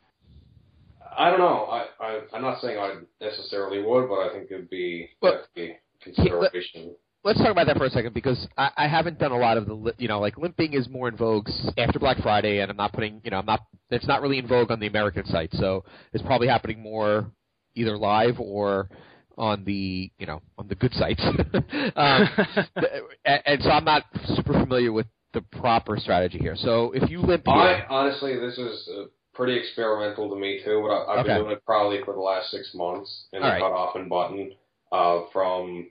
I 1.16 1.30
don't 1.30 1.38
know. 1.38 1.66
I, 1.66 1.86
I 2.00 2.20
I'm 2.32 2.42
not 2.42 2.60
saying 2.60 2.78
I 2.78 2.96
necessarily 3.20 3.80
would, 3.82 4.08
but 4.08 4.20
I 4.20 4.32
think 4.32 4.50
it'd 4.50 4.70
be 4.70 5.10
Well, 5.20 5.44
definitely 5.54 5.78
consideration. 6.00 6.96
Let's 7.24 7.38
talk 7.38 7.48
about 7.50 7.66
that 7.68 7.78
for 7.78 7.86
a 7.86 7.90
second 7.90 8.12
because 8.12 8.46
I, 8.58 8.70
I 8.76 8.86
haven't 8.88 9.18
done 9.18 9.32
a 9.32 9.38
lot 9.38 9.56
of 9.56 9.66
the 9.66 9.72
li- 9.72 9.92
you 9.96 10.08
know 10.08 10.20
like 10.20 10.36
limping 10.36 10.74
is 10.74 10.88
more 10.90 11.08
in 11.08 11.16
vogue 11.16 11.48
after 11.78 11.98
Black 11.98 12.18
Friday, 12.22 12.58
and 12.60 12.70
I'm 12.70 12.76
not 12.76 12.92
putting 12.92 13.22
you 13.24 13.30
know 13.30 13.38
I'm 13.38 13.46
not 13.46 13.60
it's 13.90 14.06
not 14.06 14.20
really 14.20 14.38
in 14.38 14.46
vogue 14.46 14.70
on 14.70 14.78
the 14.78 14.86
American 14.86 15.24
site, 15.26 15.48
so 15.54 15.84
it's 16.12 16.22
probably 16.22 16.48
happening 16.48 16.80
more 16.80 17.30
either 17.74 17.96
live 17.96 18.38
or 18.38 18.90
on 19.38 19.64
the 19.64 20.10
you 20.18 20.26
know 20.26 20.42
on 20.58 20.68
the 20.68 20.74
good 20.74 20.92
sites. 20.94 21.22
um, 21.96 22.28
and, 23.24 23.42
and 23.46 23.62
so 23.62 23.70
I'm 23.70 23.84
not 23.84 24.04
super 24.36 24.52
familiar 24.52 24.92
with 24.92 25.06
the 25.32 25.40
proper 25.40 25.96
strategy 25.96 26.38
here. 26.38 26.56
So 26.56 26.92
if 26.92 27.08
you 27.10 27.20
limp 27.20 27.44
here, 27.46 27.86
honestly, 27.88 28.38
this 28.38 28.58
is 28.58 28.88
uh, 28.88 29.04
pretty 29.32 29.56
experimental 29.58 30.28
to 30.28 30.36
me 30.36 30.60
too, 30.62 30.80
but 30.86 30.92
I, 30.94 31.14
I've 31.14 31.18
Okay. 31.20 31.28
been 31.34 31.42
doing 31.44 31.52
it 31.52 31.64
probably 31.64 32.00
for 32.04 32.12
the 32.12 32.20
last 32.20 32.50
six 32.50 32.70
months 32.74 33.28
in 33.32 33.40
the 33.40 33.46
All 33.46 33.52
right. 33.52 33.60
cutoff 33.60 33.96
and 33.96 34.10
button, 34.10 34.52
uh, 34.92 35.22
from 35.32 35.88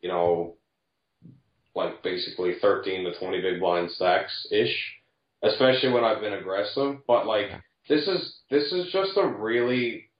you 0.00 0.08
know, 0.08 0.54
like 1.74 2.02
basically 2.02 2.54
thirteen 2.60 3.04
to 3.04 3.18
twenty 3.18 3.40
big 3.40 3.60
blind 3.60 3.90
stacks 3.90 4.46
ish, 4.50 4.74
especially 5.42 5.90
when 5.92 6.04
I've 6.04 6.20
been 6.20 6.34
aggressive. 6.34 6.98
But 7.06 7.26
like 7.26 7.46
this 7.88 8.06
is 8.06 8.38
this 8.50 8.72
is 8.72 8.92
just 8.92 9.16
a 9.16 9.26
really 9.26 10.10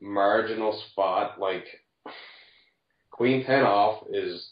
marginal 0.00 0.82
spot, 0.90 1.38
like 1.38 1.64
queen 3.10 3.44
ten 3.44 3.62
off 3.62 4.04
is 4.10 4.48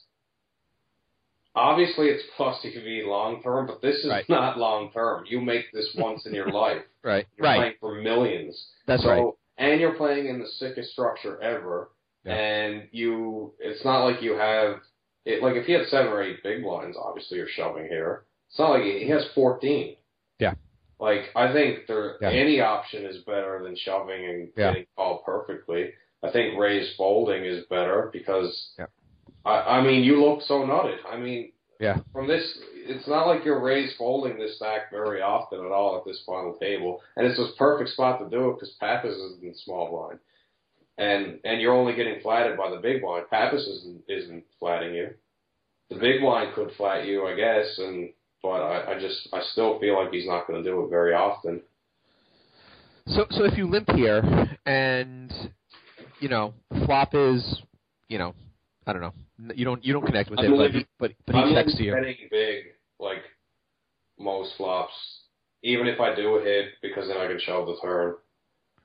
obviously 1.54 2.06
it's 2.06 2.22
plus 2.36 2.64
EV 2.64 3.06
long 3.06 3.42
term, 3.42 3.66
but 3.66 3.82
this 3.82 3.96
is 4.04 4.10
Right. 4.10 4.28
not 4.28 4.58
long 4.58 4.92
term. 4.92 5.24
You 5.26 5.40
make 5.40 5.72
this 5.72 5.88
once 5.96 6.26
in 6.26 6.34
your 6.34 6.50
life. 6.52 6.82
Right. 7.02 7.26
You're 7.36 7.44
right. 7.46 7.56
playing 7.56 7.74
for 7.80 7.94
millions. 8.00 8.68
That's 8.86 9.02
so, 9.02 9.08
right. 9.10 9.24
And 9.58 9.80
you're 9.80 9.94
playing 9.94 10.26
in 10.28 10.38
the 10.38 10.46
sickest 10.46 10.92
structure 10.92 11.40
ever. 11.42 11.90
Yeah. 12.24 12.32
And 12.34 12.88
you, 12.92 13.52
it's 13.58 13.84
not 13.84 14.04
like 14.04 14.22
you 14.22 14.32
have, 14.34 14.76
it, 15.24 15.42
like 15.42 15.56
if 15.56 15.66
he 15.66 15.72
had 15.72 15.86
seven 15.88 16.12
or 16.12 16.22
eight 16.22 16.42
big 16.42 16.62
blinds, 16.62 16.96
obviously 17.00 17.38
you're 17.38 17.48
shoving 17.48 17.86
here. 17.86 18.24
It's 18.48 18.58
not 18.58 18.70
like 18.70 18.82
he, 18.82 19.04
he 19.04 19.08
has 19.10 19.26
14. 19.34 19.96
Yeah. 20.38 20.54
Like, 20.98 21.26
I 21.36 21.52
think 21.52 21.86
there, 21.86 22.16
Yeah. 22.20 22.30
any 22.30 22.60
option 22.60 23.04
is 23.06 23.18
better 23.24 23.60
than 23.62 23.76
shoving 23.76 24.24
and 24.24 24.48
Yeah. 24.56 24.70
getting 24.72 24.86
called 24.96 25.24
perfectly. 25.24 25.92
I 26.22 26.30
think 26.30 26.58
raised 26.58 26.96
folding 26.96 27.44
is 27.44 27.64
better 27.66 28.10
because, 28.12 28.72
Yeah. 28.78 28.86
I, 29.44 29.78
I 29.78 29.82
mean, 29.82 30.02
you 30.04 30.22
look 30.22 30.42
so 30.42 30.60
nutted. 30.62 30.98
I 31.08 31.16
mean, 31.16 31.52
Yeah. 31.78 31.98
from 32.12 32.26
this, 32.26 32.58
it's 32.74 33.06
not 33.06 33.26
like 33.26 33.44
you're 33.44 33.60
raised 33.60 33.96
folding 33.96 34.38
this 34.38 34.56
stack 34.56 34.90
very 34.90 35.22
often 35.22 35.64
at 35.64 35.70
all 35.72 35.96
at 35.96 36.04
this 36.04 36.22
final 36.26 36.54
table, 36.54 37.02
and 37.16 37.26
it's 37.26 37.38
this 37.38 37.52
perfect 37.56 37.90
spot 37.90 38.18
to 38.20 38.28
do 38.28 38.50
it 38.50 38.54
because 38.54 38.74
Pappas 38.80 39.16
is 39.16 39.38
in 39.42 39.48
the 39.48 39.54
small 39.54 39.88
blind, 39.90 40.18
and 41.00 41.40
and 41.44 41.60
you're 41.60 41.74
only 41.74 41.94
getting 41.94 42.20
flatted 42.20 42.56
by 42.58 42.70
the 42.70 42.76
big 42.76 43.00
blind. 43.00 43.24
Pappas 43.30 43.66
isn't 43.66 44.02
isn't 44.08 44.44
flatting 44.58 44.94
you. 44.94 45.08
The 45.88 45.96
big 45.96 46.20
blind 46.20 46.54
could 46.54 46.70
flat 46.76 47.06
you, 47.06 47.26
I 47.26 47.34
guess, 47.34 47.66
and 47.78 48.10
but 48.42 48.60
I, 48.62 48.92
I 48.94 49.00
just 49.00 49.28
I 49.32 49.40
still 49.52 49.78
feel 49.80 50.00
like 50.02 50.12
he's 50.12 50.26
not 50.26 50.46
going 50.46 50.62
to 50.62 50.70
do 50.70 50.84
it 50.84 50.90
very 50.90 51.14
often. 51.14 51.62
So 53.06 53.26
so 53.30 53.44
if 53.44 53.56
you 53.56 53.66
limp 53.68 53.90
here 53.92 54.22
and 54.66 55.32
you 56.20 56.28
know 56.28 56.52
flop 56.84 57.14
is 57.14 57.62
you 58.08 58.18
know 58.18 58.34
I 58.86 58.92
don't 58.92 59.02
know 59.02 59.14
you 59.54 59.64
don't 59.64 59.82
you 59.84 59.92
don't 59.94 60.04
connect 60.04 60.30
with 60.30 60.38
I'm 60.38 60.44
it 60.46 60.50
but 60.50 60.56
living- 60.58 60.80
he, 60.80 60.86
but 60.98 61.12
but 61.26 61.34
he 61.34 61.40
I'm 61.40 61.54
checks 61.54 61.74
to 61.76 61.82
you. 61.82 61.92
betting 61.94 62.16
big 62.30 62.64
like 63.00 63.22
most 64.18 64.52
flops, 64.58 64.92
even 65.62 65.86
if 65.86 65.98
I 65.98 66.14
do 66.14 66.36
a 66.36 66.42
hit 66.44 66.72
because 66.82 67.08
then 67.08 67.16
I 67.16 67.26
can 67.26 67.40
shove 67.40 67.66
the 67.66 67.76
turn. 67.82 68.16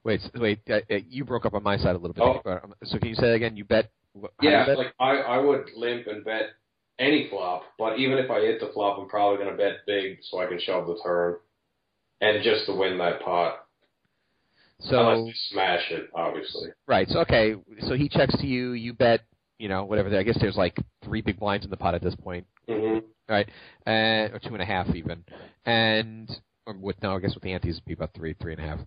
Wait 0.06 0.22
wait 0.36 0.60
uh, 0.70 0.76
uh, 0.92 0.98
you 1.10 1.26
broke 1.26 1.46
up 1.46 1.56
on 1.56 1.64
my 1.64 1.78
side 1.78 1.96
a 1.96 1.98
little 1.98 2.14
bit. 2.14 2.24
Oh. 2.24 2.50
Uh, 2.50 2.60
So 2.84 3.00
can 3.00 3.10
you 3.10 3.16
say 3.16 3.24
that 3.28 3.34
again? 3.34 3.58
You 3.58 3.66
bet. 3.66 3.90
do 4.14 4.22
you 4.42 4.52
Yeah, 4.52 4.66
bet? 4.66 4.78
like 4.78 4.94
I, 5.00 5.18
I 5.18 5.38
would 5.40 5.66
limp 5.76 6.06
and 6.08 6.24
bet 6.24 6.52
any 7.00 7.28
flop, 7.30 7.64
but 7.78 7.98
even 8.00 8.20
if 8.20 8.30
I 8.32 8.40
hit 8.40 8.60
the 8.62 8.70
flop, 8.74 9.00
I'm 9.00 9.10
probably 9.10 9.44
going 9.44 9.50
to 9.50 9.58
bet 9.58 9.80
big 9.86 10.20
so 10.22 10.40
I 10.40 10.46
can 10.46 10.60
shove 10.62 10.88
the 10.88 10.98
turn, 11.04 11.36
and 12.22 12.42
just 12.44 12.68
to 12.68 12.74
win 12.74 12.98
that 13.00 13.22
pot. 13.22 13.66
so 14.80 15.00
Unless 15.00 15.28
you 15.28 15.34
smash 15.52 15.92
it, 15.92 16.10
obviously. 16.14 16.70
right. 16.88 17.10
So 17.10 17.20
okay. 17.22 17.56
So 17.88 17.96
he 17.96 18.08
checks 18.08 18.38
to 18.38 18.46
you. 18.46 18.74
You 18.74 18.94
bet. 18.94 19.22
You 19.58 19.70
know 19.70 19.86
whatever. 19.86 20.16
I 20.18 20.24
guess 20.24 20.38
there's 20.40 20.56
like 20.58 20.78
three 21.04 21.22
big 21.22 21.40
blinds 21.40 21.66
in 21.66 21.72
the 21.72 21.78
pot 21.78 21.96
at 21.96 22.04
this 22.04 22.16
point. 22.16 22.46
hmm 22.70 23.00
right? 23.28 23.50
And 23.88 24.34
or 24.34 24.40
two 24.40 24.54
and 24.54 24.62
a 24.62 24.66
half 24.66 24.94
even, 24.94 25.24
and 25.66 26.30
or 26.68 26.76
with 26.80 27.02
no, 27.02 27.16
I 27.16 27.20
guess 27.20 27.34
with 27.34 27.42
the 27.44 27.54
antes 27.54 27.76
it'd 27.76 27.86
be 27.86 27.94
about 27.94 28.12
three, 28.14 28.36
three 28.40 28.54
and 28.54 28.62
a 28.62 28.68
half. 28.68 28.80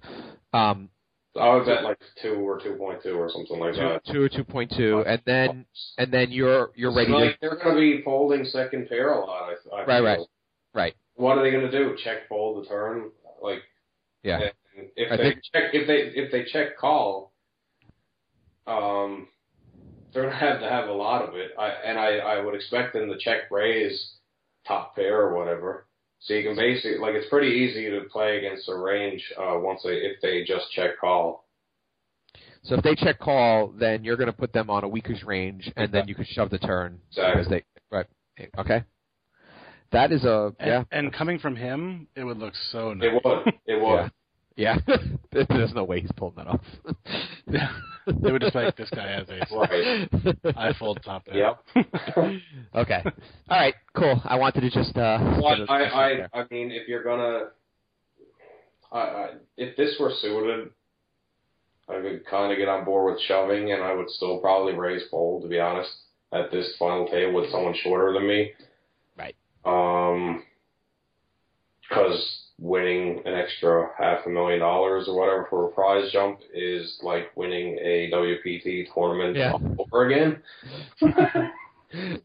Um, 0.52 0.90
I 1.36 1.54
would 1.54 1.66
bet 1.66 1.84
like 1.84 1.98
two 2.20 2.34
or 2.34 2.58
two 2.60 2.74
point 2.74 3.02
two 3.02 3.14
or 3.18 3.30
something 3.30 3.58
like 3.58 3.74
two, 3.74 3.80
that. 3.80 4.04
two 4.06 4.22
or 4.22 4.28
two 4.28 4.44
point 4.44 4.72
two, 4.76 5.04
and 5.06 5.20
then 5.24 5.66
and 5.98 6.12
then 6.12 6.30
you're 6.30 6.70
you're 6.74 6.92
ready 6.94 7.12
to 7.12 7.18
like 7.18 7.38
they're 7.40 7.56
going 7.56 7.74
to 7.76 7.80
be 7.80 8.02
folding 8.02 8.44
second 8.44 8.88
pair 8.88 9.12
a 9.12 9.20
lot. 9.20 9.50
I, 9.72 9.76
I 9.76 9.84
Right, 9.84 9.98
feel. 9.98 10.04
right. 10.04 10.18
right. 10.74 10.94
What 11.14 11.38
are 11.38 11.42
they 11.42 11.50
going 11.50 11.70
to 11.70 11.70
do? 11.70 11.96
Check 12.02 12.28
fold 12.28 12.64
the 12.64 12.68
turn? 12.68 13.10
Like 13.42 13.60
Yeah, 14.22 14.50
if 14.96 15.12
I 15.12 15.16
they 15.16 15.22
think- 15.30 15.42
check 15.52 15.64
if 15.74 15.86
they 15.86 16.20
if 16.20 16.32
they 16.32 16.44
check 16.44 16.76
call, 16.76 17.32
um, 18.66 19.28
they're 20.12 20.24
gonna 20.24 20.34
have 20.34 20.60
to 20.60 20.68
have 20.68 20.88
a 20.88 20.92
lot 20.92 21.28
of 21.28 21.34
it. 21.36 21.52
I 21.58 21.68
and 21.68 21.98
I 21.98 22.16
I 22.18 22.40
would 22.40 22.54
expect 22.54 22.94
them 22.94 23.08
to 23.10 23.18
check 23.18 23.50
raise 23.50 24.14
top 24.66 24.96
pair 24.96 25.20
or 25.20 25.36
whatever. 25.36 25.86
So 26.20 26.34
you 26.34 26.42
can 26.42 26.56
basically 26.56 26.98
like 26.98 27.14
it's 27.14 27.28
pretty 27.28 27.48
easy 27.48 27.90
to 27.90 28.00
play 28.10 28.38
against 28.38 28.68
a 28.68 28.74
range 28.74 29.22
uh, 29.38 29.58
once 29.58 29.80
they 29.84 29.90
if 29.90 30.20
they 30.20 30.44
just 30.44 30.70
check 30.72 30.98
call. 31.00 31.44
So 32.64 32.74
if 32.74 32.82
they 32.82 32.94
check 32.96 33.18
call, 33.18 33.72
then 33.78 34.04
you're 34.04 34.16
going 34.16 34.26
to 34.26 34.32
put 34.32 34.52
them 34.52 34.68
on 34.68 34.82
a 34.82 34.88
weaker's 34.88 35.22
range, 35.22 35.70
and 35.76 35.92
then 35.92 36.08
you 36.08 36.14
can 36.14 36.24
shove 36.24 36.50
the 36.50 36.58
turn 36.58 36.98
Exactly. 37.10 37.32
because 37.32 37.50
they 37.50 37.64
right. 37.90 38.06
Okay, 38.58 38.84
that 39.92 40.12
is 40.12 40.24
a 40.24 40.52
And, 40.58 40.68
yeah 40.68 40.84
and 40.92 41.12
coming 41.12 41.38
from 41.38 41.56
him, 41.56 42.08
it 42.14 42.24
would 42.24 42.38
look 42.38 42.54
so 42.72 42.92
nice. 42.94 43.08
It 43.08 43.22
would. 43.24 43.54
It 43.66 43.82
would. 43.82 44.10
yeah. 44.56 44.78
There's 45.32 45.72
no 45.74 45.84
way 45.84 46.00
he's 46.00 46.12
pulling 46.16 46.36
that 46.36 46.46
off. 46.46 46.60
Yeah. 48.08 48.14
They 48.22 48.32
would 48.32 48.42
just 48.42 48.54
be 48.54 48.60
like, 48.60 48.76
this 48.76 48.90
guy 48.90 49.08
has 49.12 49.28
ace. 49.30 49.42
Right. 49.52 50.08
I 50.56 50.72
fold 50.78 51.00
top 51.04 51.24
there. 51.26 51.54
Yep. 51.74 51.86
okay. 52.74 53.02
All 53.48 53.58
right. 53.58 53.74
Cool. 53.94 54.20
I 54.24 54.36
wanted 54.36 54.60
to 54.62 54.70
just 54.70 54.96
uh. 54.96 55.18
Well, 55.42 55.56
get 55.58 55.68
a- 55.68 55.72
I, 55.72 55.82
I, 56.34 56.40
I 56.40 56.44
mean, 56.50 56.70
if 56.70 56.88
you're 56.88 57.02
gonna, 57.04 57.48
I, 58.90 58.98
I, 58.98 59.28
if 59.56 59.76
this 59.76 59.96
were 60.00 60.12
suited, 60.20 60.70
I 61.88 62.00
could 62.00 62.26
kind 62.26 62.52
of 62.52 62.58
get 62.58 62.68
on 62.68 62.84
board 62.84 63.12
with 63.14 63.22
shoving, 63.22 63.72
and 63.72 63.82
I 63.82 63.94
would 63.94 64.10
still 64.10 64.38
probably 64.40 64.74
raise 64.74 65.02
fold, 65.10 65.42
to 65.42 65.48
be 65.48 65.58
honest, 65.60 65.90
at 66.32 66.50
this 66.50 66.74
final 66.78 67.06
table 67.08 67.34
with 67.34 67.50
someone 67.50 67.74
shorter 67.82 68.12
than 68.12 68.26
me. 68.28 68.52
Right. 69.16 69.34
Um, 69.64 70.44
because 71.88 72.44
winning 72.60 73.22
an 73.24 73.34
extra 73.34 73.88
half 73.98 74.26
a 74.26 74.28
million 74.28 74.58
dollars 74.60 75.06
or 75.08 75.16
whatever 75.18 75.46
for 75.48 75.66
a 75.68 75.72
prize 75.72 76.10
jump 76.12 76.40
is 76.52 76.98
like 77.02 77.34
winning 77.36 77.78
a 77.80 78.10
WPT 78.12 78.86
tournament 78.92 79.36
Yeah. 79.36 79.52
all 79.52 79.86
over 79.92 80.06
again. 80.08 80.42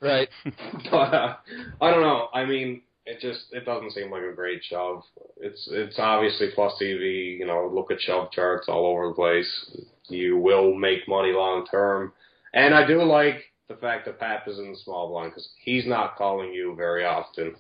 right. 0.01 0.29
but 0.91 1.13
uh, 1.13 1.35
I 1.81 1.91
don't 1.91 2.01
know. 2.01 2.27
I 2.33 2.45
mean, 2.45 2.81
it 3.05 3.19
just 3.19 3.45
it 3.51 3.65
doesn't 3.65 3.91
seem 3.91 4.09
like 4.11 4.23
a 4.23 4.33
great 4.35 4.63
shove. 4.63 5.03
It's 5.37 5.67
it's 5.71 5.99
obviously 5.99 6.49
plus 6.55 6.73
EV. 6.81 7.01
You 7.01 7.45
know, 7.45 7.69
look 7.73 7.91
at 7.91 7.99
shove 8.01 8.31
charts 8.31 8.67
all 8.67 8.85
over 8.85 9.09
the 9.09 9.13
place. 9.13 9.77
You 10.09 10.37
will 10.37 10.73
make 10.73 11.07
money 11.07 11.31
long 11.33 11.65
term, 11.69 12.13
and 12.53 12.73
I 12.73 12.85
do 12.87 13.03
like 13.03 13.43
the 13.69 13.75
fact 13.75 14.05
that 14.05 14.19
Pappas 14.19 14.57
in 14.57 14.71
the 14.71 14.77
small 14.83 15.09
blind 15.09 15.31
because 15.31 15.49
he's 15.63 15.85
not 15.85 16.15
calling 16.17 16.53
you 16.53 16.75
very 16.75 17.05
often. 17.05 17.55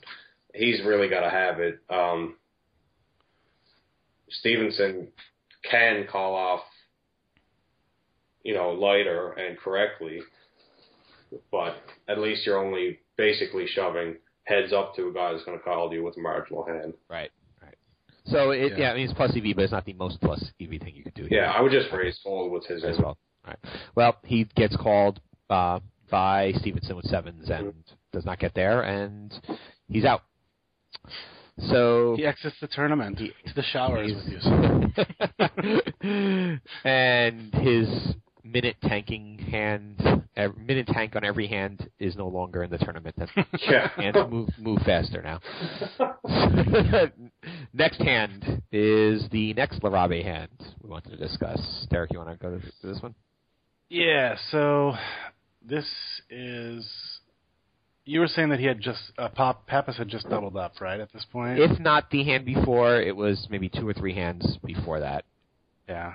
He's 0.53 0.81
really 0.85 1.09
got 1.09 1.21
to 1.21 1.29
have 1.29 1.59
it. 1.59 1.79
Um, 1.89 2.35
Stephensen 4.43 5.07
can 5.69 6.05
call 6.11 6.35
off, 6.35 6.61
you 8.43 8.53
know, 8.53 8.71
lighter 8.71 9.31
and 9.33 9.57
correctly, 9.57 10.21
but 11.51 11.77
at 12.07 12.19
least 12.19 12.45
you're 12.45 12.63
only 12.63 12.99
basically 13.17 13.65
shoving 13.67 14.15
heads 14.43 14.73
up 14.73 14.95
to 14.95 15.07
a 15.07 15.13
guy 15.13 15.31
who's 15.31 15.43
going 15.43 15.57
to 15.57 15.63
call 15.63 15.93
you 15.93 16.03
with 16.03 16.17
a 16.17 16.19
marginal 16.19 16.65
hand. 16.65 16.93
Right. 17.09 17.31
Right. 17.61 17.75
So 18.25 18.51
it 18.51 18.73
yeah. 18.73 18.77
Yeah. 18.77 18.91
I 18.91 18.95
mean 18.95 19.05
it's 19.05 19.13
plus 19.13 19.31
EV, 19.35 19.55
but 19.55 19.63
it's 19.63 19.71
not 19.71 19.85
the 19.85 19.93
most 19.93 20.19
plus 20.21 20.43
EV 20.61 20.81
thing 20.81 20.93
you 20.95 21.03
could 21.03 21.13
do. 21.13 21.25
Here 21.25 21.43
Yeah, 21.43 21.51
I 21.51 21.61
would 21.61 21.71
just 21.71 21.91
raise 21.93 22.19
fold 22.23 22.51
with 22.51 22.65
his 22.65 22.83
as 22.83 22.97
well. 22.97 23.17
All 23.45 23.47
right. 23.47 23.59
Well, 23.95 24.17
he 24.23 24.45
gets 24.55 24.75
called 24.75 25.19
uh, 25.49 25.79
by 26.09 26.53
Stephensen 26.53 26.95
with 26.95 27.05
sevens 27.05 27.49
and 27.49 27.73
does 28.11 28.25
not 28.25 28.39
get 28.39 28.53
there, 28.53 28.81
and 28.81 29.33
he's 29.89 30.05
out. 30.05 30.23
So 31.69 32.15
He 32.17 32.25
exits 32.25 32.55
the 32.61 32.67
tournament 32.67 33.19
He- 33.19 33.31
to 33.47 33.53
the 33.55 33.61
showers 33.63 34.11
with 34.13 34.25
you. 34.27 34.39
and 36.83 37.53
his 37.53 38.15
minute 38.43 38.75
tanking 38.83 39.37
hand, 39.39 40.01
ev- 40.35 40.57
minute 40.57 40.87
tank 40.87 41.15
on 41.15 41.23
every 41.23 41.47
hand 41.47 41.87
is 41.99 42.15
no 42.15 42.27
longer 42.27 42.63
in 42.63 42.69
the 42.71 42.77
tournament. 42.79 43.15
That's, 43.17 43.31
Yeah. 43.69 43.87
hands 43.95 44.17
move 44.29 44.49
move 44.59 44.79
faster 44.83 45.21
now. 45.21 45.39
next 47.73 48.01
hand 48.01 48.61
is 48.71 49.27
the 49.31 49.53
next 49.53 49.81
Larrabe 49.81 50.23
hand 50.23 50.49
we 50.81 50.89
wanted 50.89 51.11
to 51.11 51.17
discuss. 51.17 51.85
Derek, 51.91 52.11
you 52.11 52.19
want 52.19 52.31
to 52.31 52.37
go 52.37 52.57
to, 52.57 52.59
to 52.81 52.87
this 52.87 53.01
one? 53.01 53.13
Yeah, 53.89 54.35
so 54.51 54.93
this 55.65 55.85
is. 56.31 56.89
You 58.05 58.19
were 58.19 58.27
saying 58.27 58.49
that 58.49 58.59
he 58.59 58.65
had 58.65 58.81
just 58.81 58.99
uh, 59.17 59.29
Pop 59.29 59.65
Pappas 59.65 59.97
had 59.97 60.09
just 60.09 60.27
doubled 60.29 60.57
up, 60.57 60.73
right? 60.81 60.99
At 60.99 61.13
this 61.13 61.25
point, 61.31 61.57
If 61.59 61.79
not 61.79 62.09
the 62.11 62.23
hand 62.25 62.45
before, 62.45 63.01
it 63.01 63.15
was 63.15 63.47
maybe 63.49 63.69
two 63.69 63.87
or 63.87 63.93
three 63.93 64.13
hands 64.13 64.57
before 64.65 64.99
that. 64.99 65.23
yeah. 65.87 66.13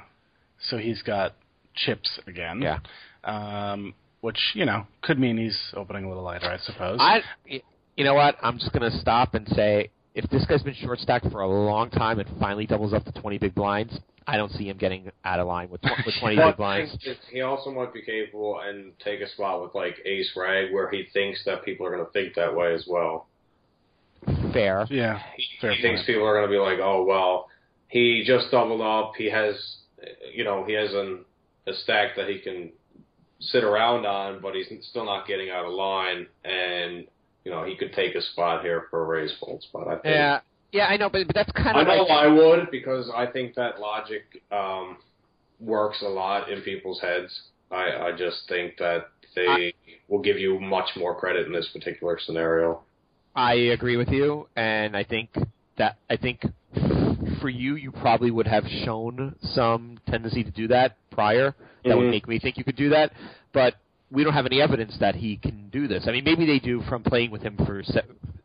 So 0.70 0.76
he's 0.76 1.02
got 1.02 1.34
chips 1.74 2.18
again. 2.26 2.60
Yeah. 2.60 2.78
Um, 3.24 3.94
which 4.20 4.38
you 4.54 4.64
know 4.66 4.86
could 5.02 5.18
mean 5.18 5.38
he's 5.38 5.56
opening 5.76 6.04
a 6.04 6.08
little 6.08 6.24
lighter, 6.24 6.46
I 6.46 6.58
suppose. 6.58 6.98
I, 7.00 7.20
you 7.46 8.04
know 8.04 8.14
what? 8.14 8.36
I'm 8.42 8.58
just 8.58 8.72
gonna 8.72 8.90
stop 9.00 9.34
and 9.34 9.46
say, 9.48 9.90
if 10.14 10.28
this 10.30 10.44
guy's 10.46 10.62
been 10.64 10.74
short 10.74 10.98
stacked 10.98 11.30
for 11.30 11.40
a 11.42 11.48
long 11.48 11.90
time 11.90 12.18
and 12.18 12.28
finally 12.40 12.66
doubles 12.66 12.92
up 12.92 13.04
to 13.04 13.12
20 13.12 13.38
big 13.38 13.54
blinds, 13.54 13.96
I 14.28 14.36
don't 14.36 14.52
see 14.52 14.68
him 14.68 14.76
getting 14.76 15.10
out 15.24 15.40
of 15.40 15.46
line 15.46 15.70
with, 15.70 15.80
tw- 15.80 16.04
with 16.06 16.14
20 16.20 16.36
But 16.36 16.46
big 16.50 16.56
blinds. 16.58 16.96
he 17.32 17.40
also 17.40 17.70
might 17.72 17.94
be 17.94 18.02
capable 18.02 18.60
and 18.60 18.92
take 19.02 19.20
a 19.22 19.28
spot 19.30 19.62
with 19.62 19.74
like 19.74 19.96
ace 20.04 20.30
rag 20.36 20.72
where 20.72 20.90
he 20.90 21.06
thinks 21.14 21.42
that 21.46 21.64
people 21.64 21.86
are 21.86 21.90
going 21.90 22.04
to 22.04 22.12
think 22.12 22.34
that 22.34 22.54
way 22.54 22.74
as 22.74 22.84
well. 22.86 23.26
Fair. 24.52 24.86
yeah, 24.90 25.20
He, 25.36 25.44
Fair 25.60 25.72
he 25.72 25.82
thinks 25.82 26.04
people 26.04 26.24
are 26.26 26.34
going 26.34 26.46
to 26.46 26.52
be 26.52 26.58
like, 26.58 26.78
oh 26.80 27.04
well, 27.04 27.48
he 27.88 28.22
just 28.26 28.50
doubled 28.50 28.82
up. 28.82 29.12
He 29.16 29.30
has, 29.30 29.54
you 30.34 30.44
know, 30.44 30.64
he 30.64 30.74
has 30.74 30.92
an 30.92 31.24
a 31.66 31.72
stack 31.74 32.16
that 32.16 32.28
he 32.28 32.38
can 32.40 32.70
sit 33.40 33.62
around 33.64 34.04
on, 34.06 34.40
but 34.40 34.54
he's 34.54 34.66
still 34.90 35.04
not 35.04 35.26
getting 35.26 35.50
out 35.50 35.64
of 35.64 35.72
line, 35.72 36.26
and 36.44 37.06
you 37.44 37.50
know 37.50 37.64
he 37.64 37.76
could 37.76 37.92
take 37.92 38.14
a 38.14 38.22
spot 38.22 38.62
here 38.62 38.86
for 38.90 39.02
a 39.02 39.04
raise 39.04 39.32
fold 39.38 39.62
spot. 39.62 39.86
I 39.88 39.92
think. 39.92 40.04
Yeah, 40.06 40.40
yeah, 40.72 40.86
I 40.86 40.96
know, 40.96 41.08
but 41.08 41.26
but 41.26 41.34
that's 41.34 41.50
kind 41.52 41.76
of. 41.76 41.88
I 41.88 41.96
know 41.96 42.02
like, 42.02 42.10
I 42.10 42.26
would 42.26 42.70
because 42.70 43.10
I 43.14 43.26
think 43.26 43.54
that 43.54 43.80
logic 43.80 44.42
um, 44.52 44.98
works 45.60 46.02
a 46.02 46.08
lot 46.08 46.50
in 46.50 46.60
people's 46.62 47.00
heads. 47.00 47.40
I, 47.70 48.08
I 48.08 48.12
just 48.16 48.48
think 48.48 48.78
that 48.78 49.08
they 49.34 49.72
will 50.08 50.20
give 50.20 50.38
you 50.38 50.58
much 50.58 50.90
more 50.96 51.14
credit 51.14 51.46
in 51.46 51.52
this 51.52 51.68
particular 51.72 52.18
scenario. 52.20 52.82
I 53.34 53.54
agree 53.54 53.96
with 53.96 54.08
you, 54.08 54.48
and 54.56 54.96
I 54.96 55.04
think 55.04 55.30
that 55.76 55.96
I 56.10 56.16
think 56.16 56.44
for 57.40 57.48
you, 57.48 57.76
you 57.76 57.92
probably 57.92 58.30
would 58.30 58.46
have 58.46 58.64
shown 58.84 59.36
some 59.40 59.98
tendency 60.08 60.44
to 60.44 60.50
do 60.50 60.68
that 60.68 60.96
prior. 61.10 61.54
That 61.84 61.96
would 61.96 62.06
Mhm. 62.06 62.10
make 62.10 62.28
me 62.28 62.38
think 62.38 62.58
you 62.58 62.64
could 62.64 62.76
do 62.76 62.90
that, 62.90 63.12
but 63.52 63.76
we 64.10 64.24
don't 64.24 64.32
have 64.32 64.46
any 64.46 64.60
evidence 64.60 64.98
that 64.98 65.14
he 65.14 65.36
can 65.36 65.68
do 65.70 65.86
this. 65.86 66.06
I 66.08 66.12
mean, 66.12 66.24
maybe 66.24 66.44
they 66.46 66.58
do 66.58 66.80
from 66.82 67.02
playing 67.02 67.30
with 67.30 67.42
him 67.42 67.56
for 67.64 67.82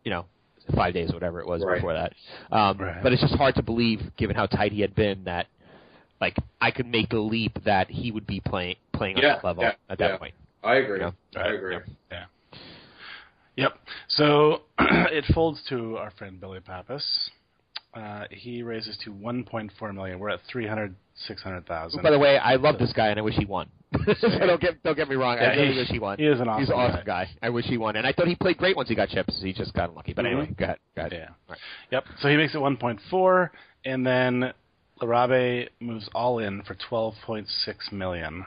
you 0.03 0.11
know 0.11 0.25
five 0.75 0.93
days 0.93 1.11
or 1.11 1.13
whatever 1.13 1.39
it 1.39 1.47
was 1.47 1.63
Right. 1.63 1.75
before 1.75 1.93
that. 1.93 2.13
Um, 2.51 2.77
Right. 2.77 3.03
But 3.03 3.13
it's 3.13 3.21
just 3.21 3.35
hard 3.35 3.55
to 3.55 3.63
believe, 3.63 4.15
given 4.17 4.35
how 4.35 4.45
tight 4.45 4.71
he 4.71 4.81
had 4.81 4.95
been, 4.95 5.23
that 5.25 5.47
like 6.21 6.37
I 6.61 6.71
could 6.71 6.87
make 6.87 7.09
the 7.09 7.19
leap 7.19 7.63
that 7.65 7.89
he 7.89 8.11
would 8.11 8.25
be 8.25 8.39
playing 8.39 8.77
playing 8.93 9.17
on 9.17 9.23
that 9.23 9.43
level 9.43 9.63
yeah, 9.63 9.73
at 9.89 9.97
that 9.99 10.11
yeah. 10.11 10.17
point. 10.17 10.33
I 10.63 10.75
agree. 10.75 10.99
Yeah. 10.99 11.11
I 11.35 11.47
agree. 11.47 11.77
Yeah. 12.11 12.25
Yep. 13.55 13.73
So 14.07 14.61
it 14.79 15.25
folds 15.33 15.61
to 15.69 15.97
our 15.97 16.11
friend 16.11 16.39
Billy 16.39 16.59
Pappas. 16.59 17.29
Uh, 17.93 18.23
he 18.31 18.63
raises 18.63 18.97
to 19.03 19.11
1.4 19.11 19.93
million. 19.93 20.17
We're 20.19 20.29
at 20.29 20.39
300, 20.51 20.95
600,000. 21.27 22.01
By 22.01 22.09
the 22.09 22.17
way, 22.17 22.37
I 22.37 22.55
love 22.55 22.79
this 22.79 22.91
guy 22.93 23.09
and 23.09 23.19
I 23.19 23.21
wish 23.21 23.35
he 23.35 23.45
won. 23.45 23.69
so 24.19 24.27
don't 24.39 24.59
get 24.59 24.81
don't 24.81 24.95
get 24.97 25.07
me 25.07 25.15
wrong. 25.15 25.37
Yeah, 25.39 25.49
I 25.49 25.55
really 25.55 25.73
he- 25.73 25.77
wish 25.77 25.87
he 25.89 25.99
won. 25.99 26.17
he 26.17 26.25
is 26.25 26.39
an 26.39 26.47
He's 26.57 26.69
an 26.69 26.73
awesome 26.75 26.93
awesome 26.95 27.05
guy. 27.05 27.29
I 27.43 27.49
wish 27.51 27.65
he 27.65 27.77
won, 27.77 27.95
and 27.95 28.07
I 28.07 28.11
thought 28.11 28.27
he 28.27 28.33
played 28.35 28.57
great 28.57 28.75
once 28.75 28.89
he 28.89 28.95
got 28.95 29.09
chips. 29.09 29.39
He 29.43 29.53
just 29.53 29.71
got 29.75 29.89
unlucky. 29.89 30.13
But 30.13 30.25
anyway, 30.25 30.47
Mhm. 30.47 30.57
go 30.57 30.65
ahead. 30.65 30.77
Go 30.95 31.01
ahead. 31.01 31.13
Yeah. 31.13 31.27
Right. 31.47 31.59
Yep. 31.91 32.05
So 32.19 32.27
he 32.29 32.35
makes 32.35 32.55
it 32.55 32.57
1.4, 32.57 33.49
and 33.85 34.03
then 34.03 34.51
Larrabe 34.99 35.69
moves 35.79 36.09
all 36.15 36.39
in 36.39 36.63
for 36.63 36.73
12.6 36.89 37.91
million 37.91 38.45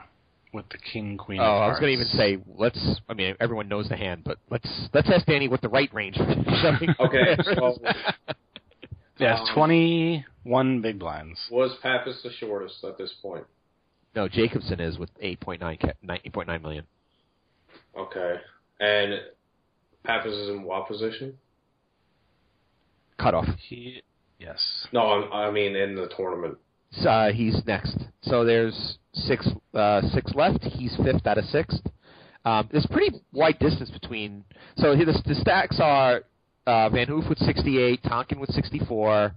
with 0.53 0.67
the 0.69 0.77
king 0.77 1.15
queen. 1.17 1.39
Oh, 1.39 1.43
I 1.43 1.67
was 1.69 1.79
going 1.79 1.95
to 1.95 2.01
even 2.01 2.07
say 2.17 2.39
let's. 2.57 2.99
I 3.07 3.13
mean, 3.13 3.35
everyone 3.39 3.69
knows 3.69 3.87
the 3.87 3.95
hand, 3.95 4.23
but 4.25 4.39
let's 4.49 4.89
let's 4.93 5.09
ask 5.09 5.25
Danny 5.25 5.47
what 5.47 5.61
the 5.61 5.69
right 5.69 5.93
range. 5.93 6.17
Okay, 6.99 7.37
so- 7.55 7.77
Yeah, 9.19 9.39
it's 9.41 9.49
Um, 9.49 9.55
21 9.55 10.81
big 10.81 10.99
blinds. 10.99 11.39
Was 11.51 11.75
Pappas 11.81 12.21
the 12.23 12.31
shortest 12.31 12.83
at 12.83 12.97
this 12.97 13.13
point? 13.21 13.45
no, 14.15 14.27
Jacobson 14.27 14.79
is 14.79 14.97
with 14.97 15.09
8.9 15.21 15.77
ca- 15.79 15.93
8.9 16.03 16.61
million. 16.61 16.85
Okay. 17.95 18.35
And 18.79 19.21
Pappas 20.03 20.33
is 20.33 20.49
in 20.49 20.63
what 20.63 20.87
position? 20.87 21.37
Cutoff. 23.17 23.47
He, 23.67 24.01
yes. 24.39 24.87
No, 24.91 25.01
I'm, 25.07 25.31
I 25.33 25.51
mean 25.51 25.75
in 25.75 25.95
the 25.95 26.07
tournament. 26.15 26.57
So, 26.91 27.09
uh, 27.09 27.31
he's 27.31 27.63
next. 27.65 27.97
So 28.21 28.45
there's 28.45 28.97
six 29.13 29.47
uh, 29.73 30.01
six 30.13 30.33
left. 30.35 30.63
He's 30.63 30.95
fifth 31.03 31.25
out 31.27 31.37
of 31.37 31.45
sixth. 31.45 31.81
Um, 32.45 32.69
there's 32.71 32.85
pretty 32.87 33.19
wide 33.33 33.59
distance 33.59 33.89
between. 33.89 34.43
So 34.77 34.95
the, 34.95 35.05
the 35.25 35.35
stacks 35.35 35.79
are 35.81 36.23
uh, 36.67 36.89
Van 36.89 37.07
Hoof 37.07 37.25
with 37.29 37.39
68, 37.39 38.03
Tonking 38.03 38.39
with 38.39 38.51
64, 38.51 39.33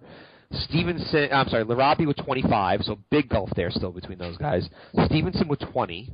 Stephensen. 0.53 1.33
I'm 1.33 1.49
sorry, 1.49 1.65
Larrabe 1.65 2.07
with 2.07 2.17
25. 2.17 2.83
So 2.83 2.99
big 3.11 3.29
gulf 3.29 3.51
there 3.55 3.71
still 3.71 3.93
between 3.93 4.19
those 4.19 4.37
guys. 4.37 4.69
Stephensen 4.95 5.49
with 5.49 5.61
20. 5.61 6.13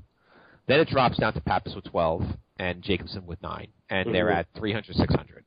Then 0.68 0.80
it 0.80 0.88
drops 0.88 1.16
down 1.16 1.32
to 1.32 1.40
Pappas 1.40 1.74
with 1.74 1.84
12 1.84 2.22
and 2.58 2.82
Jacobson 2.82 3.26
with 3.26 3.40
nine, 3.42 3.68
and 3.88 4.14
they're 4.14 4.26
Mhm. 4.26 4.36
at 4.36 4.46
300, 4.56 4.96
600. 4.96 5.44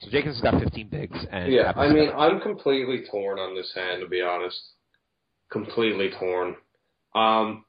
So 0.00 0.10
Jacobson's 0.10 0.40
got 0.42 0.60
15 0.60 0.88
bigs, 0.88 1.24
and 1.30 1.52
Yeah, 1.52 1.72
Pappas 1.72 1.90
I 1.90 1.94
mean, 1.94 2.10
I'm 2.14 2.40
completely 2.40 3.04
torn 3.06 3.38
on 3.40 3.54
this 3.54 3.72
hand, 3.74 4.02
to 4.02 4.08
be 4.08 4.20
honest. 4.22 4.60
Completely 5.50 6.10
torn. 6.10 6.56
Um, 7.14 7.64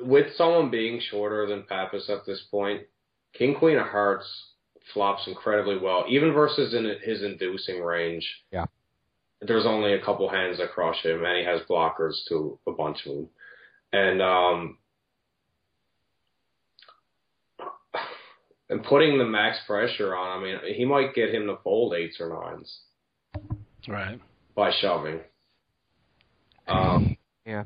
with 0.00 0.34
someone 0.34 0.70
being 0.70 0.98
shorter 0.98 1.46
than 1.46 1.64
Pappas 1.64 2.10
at 2.10 2.24
this 2.26 2.42
point, 2.44 2.86
King 3.34 3.54
Queen 3.54 3.76
of 3.76 3.86
Hearts 3.86 4.54
flops 4.92 5.26
incredibly 5.26 5.78
well, 5.78 6.04
even 6.08 6.32
versus 6.32 6.74
in 6.74 6.84
his 7.02 7.22
inducing 7.22 7.82
range. 7.82 8.26
Yeah. 8.52 8.66
There's 9.40 9.66
only 9.66 9.92
a 9.92 10.02
couple 10.02 10.28
hands 10.28 10.58
that 10.58 10.72
crush 10.72 11.02
him, 11.02 11.24
and 11.24 11.38
he 11.38 11.44
has 11.44 11.60
blockers 11.68 12.14
to 12.28 12.58
a 12.66 12.72
bunch 12.72 12.98
of 13.06 13.14
them. 13.16 13.28
And 13.92 14.22
um, 14.22 14.78
and 18.68 18.82
putting 18.82 19.18
the 19.18 19.24
max 19.24 19.58
pressure 19.66 20.16
on, 20.16 20.40
I 20.40 20.42
mean, 20.42 20.74
he 20.74 20.84
might 20.84 21.14
get 21.14 21.34
him 21.34 21.46
to 21.46 21.56
fold 21.62 21.94
eights 21.94 22.16
or 22.20 22.30
nines 22.30 22.78
Right. 23.86 24.20
by 24.54 24.72
shoving. 24.80 25.20
Um, 26.66 27.16
yeah. 27.44 27.64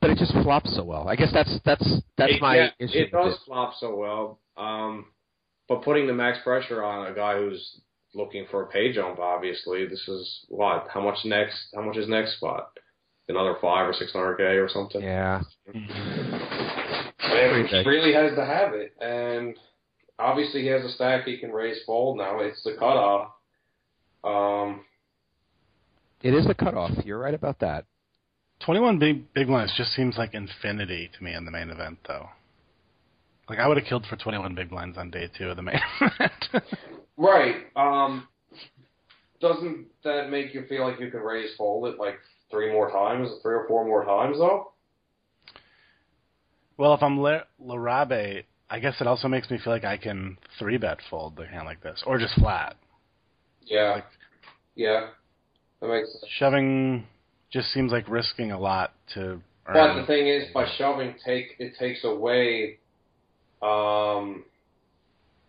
But 0.00 0.10
it 0.10 0.18
just 0.18 0.32
flops 0.32 0.76
so 0.76 0.84
well. 0.84 1.08
I 1.08 1.16
guess 1.16 1.32
that's 1.32 1.58
that's 1.64 2.02
that's 2.16 2.34
it, 2.34 2.40
my 2.42 2.56
yeah, 2.56 2.68
issue. 2.78 2.98
It 2.98 3.12
with 3.12 3.32
does 3.32 3.38
flop 3.46 3.72
so 3.80 3.96
well. 3.96 4.38
Um, 4.56 5.06
but 5.68 5.82
putting 5.82 6.06
the 6.06 6.12
max 6.12 6.38
pressure 6.42 6.84
on 6.84 7.10
a 7.10 7.14
guy 7.14 7.36
who's 7.36 7.80
looking 8.14 8.46
for 8.50 8.62
a 8.62 8.66
pay 8.66 8.92
jump, 8.92 9.18
obviously, 9.18 9.86
this 9.86 10.06
is 10.08 10.44
what? 10.48 10.86
How 10.92 11.00
much 11.00 11.18
next? 11.24 11.58
How 11.74 11.82
much 11.82 11.96
is 11.96 12.08
next 12.08 12.36
spot? 12.36 12.70
Another 13.28 13.56
five 13.60 13.88
or 13.88 13.94
six 13.94 14.12
hundred 14.12 14.36
k 14.36 14.42
or 14.42 14.68
something. 14.68 15.02
Yeah. 15.02 15.40
And 15.66 15.86
he 17.68 17.88
really 17.88 18.12
has 18.12 18.34
to 18.36 18.44
have 18.44 18.74
it, 18.74 18.94
and 19.00 19.56
obviously 20.18 20.62
he 20.62 20.68
has 20.68 20.84
a 20.84 20.90
stack 20.90 21.24
he 21.24 21.38
can 21.38 21.50
raise 21.50 21.82
fold 21.84 22.18
now. 22.18 22.40
It's 22.40 22.62
the 22.62 22.76
cutoff. 22.78 23.30
Um, 24.22 24.84
It 26.22 26.34
is 26.34 26.46
the 26.46 26.54
cutoff. 26.54 26.92
You're 27.04 27.18
right 27.18 27.34
about 27.34 27.58
that. 27.60 27.86
21 28.64 28.98
big 28.98 29.32
big 29.34 29.48
ones 29.48 29.72
just 29.76 29.92
seems 29.92 30.16
like 30.16 30.34
infinity 30.34 31.10
to 31.16 31.24
me 31.24 31.34
in 31.34 31.44
the 31.44 31.50
main 31.50 31.70
event, 31.70 31.98
though. 32.06 32.28
Like 33.48 33.58
I 33.58 33.68
would 33.68 33.76
have 33.76 33.86
killed 33.86 34.06
for 34.08 34.16
21 34.16 34.54
big 34.54 34.70
blinds 34.70 34.96
on 34.96 35.10
day 35.10 35.28
two 35.36 35.48
of 35.50 35.56
the 35.56 35.62
main 35.62 35.80
event. 36.00 36.72
right. 37.16 37.56
Um, 37.76 38.26
doesn't 39.40 39.86
that 40.04 40.30
make 40.30 40.54
you 40.54 40.64
feel 40.68 40.88
like 40.88 40.98
you 41.00 41.10
can 41.10 41.20
raise 41.20 41.54
fold 41.56 41.86
it 41.92 41.98
like 41.98 42.18
three 42.50 42.72
more 42.72 42.90
times, 42.90 43.28
three 43.42 43.54
or 43.54 43.66
four 43.68 43.84
more 43.84 44.04
times 44.04 44.38
though? 44.38 44.70
well, 46.76 46.94
if 46.94 47.02
I'm 47.02 47.20
Le- 47.20 47.44
Larrabe, 47.62 48.44
I 48.68 48.80
guess 48.80 49.00
it 49.00 49.06
also 49.06 49.28
makes 49.28 49.50
me 49.50 49.58
feel 49.62 49.72
like 49.72 49.84
I 49.84 49.96
can 49.96 50.36
three 50.58 50.76
bet 50.76 50.98
fold 51.08 51.36
the 51.36 51.46
hand 51.46 51.66
like 51.66 51.82
this, 51.82 52.02
or 52.06 52.18
just 52.18 52.34
flat. 52.34 52.76
Yeah. 53.64 53.92
Like- 53.92 54.04
yeah. 54.74 55.08
That 55.80 55.88
makes 55.88 56.10
sense. 56.12 56.24
Shoving 56.38 57.06
just 57.52 57.72
seems 57.72 57.92
like 57.92 58.08
risking 58.08 58.50
a 58.52 58.58
lot 58.58 58.92
to 59.14 59.40
But 59.66 60.00
the 60.00 60.06
thing 60.06 60.26
is, 60.26 60.44
by 60.52 60.66
shoving, 60.76 61.14
take 61.24 61.54
it 61.58 61.74
takes 61.78 62.02
away 62.04 62.78
um, 63.64 64.44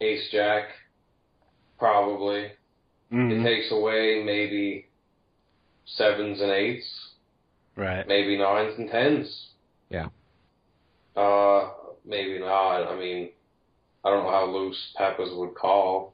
ace 0.01 0.29
jack, 0.31 0.69
probably. 1.77 2.51
Mhm. 3.11 3.31
It 3.39 3.43
takes 3.43 3.71
away 3.71 4.23
maybe 4.23 4.87
sevens 5.85 6.41
and 6.41 6.51
eights, 6.51 6.87
right. 7.75 8.07
maybe 8.07 8.37
nines 8.37 8.77
and 8.77 8.89
tens. 8.89 9.49
Yeah. 9.89 10.07
Uh, 11.15 11.71
maybe 12.03 12.39
not. 12.39 12.83
I 12.87 12.95
mean, 12.95 13.29
I 14.03 14.09
don't 14.09 14.23
know 14.23 14.31
how 14.31 14.45
loose 14.45 14.93
Pappas 14.97 15.29
would 15.33 15.55
call, 15.55 16.13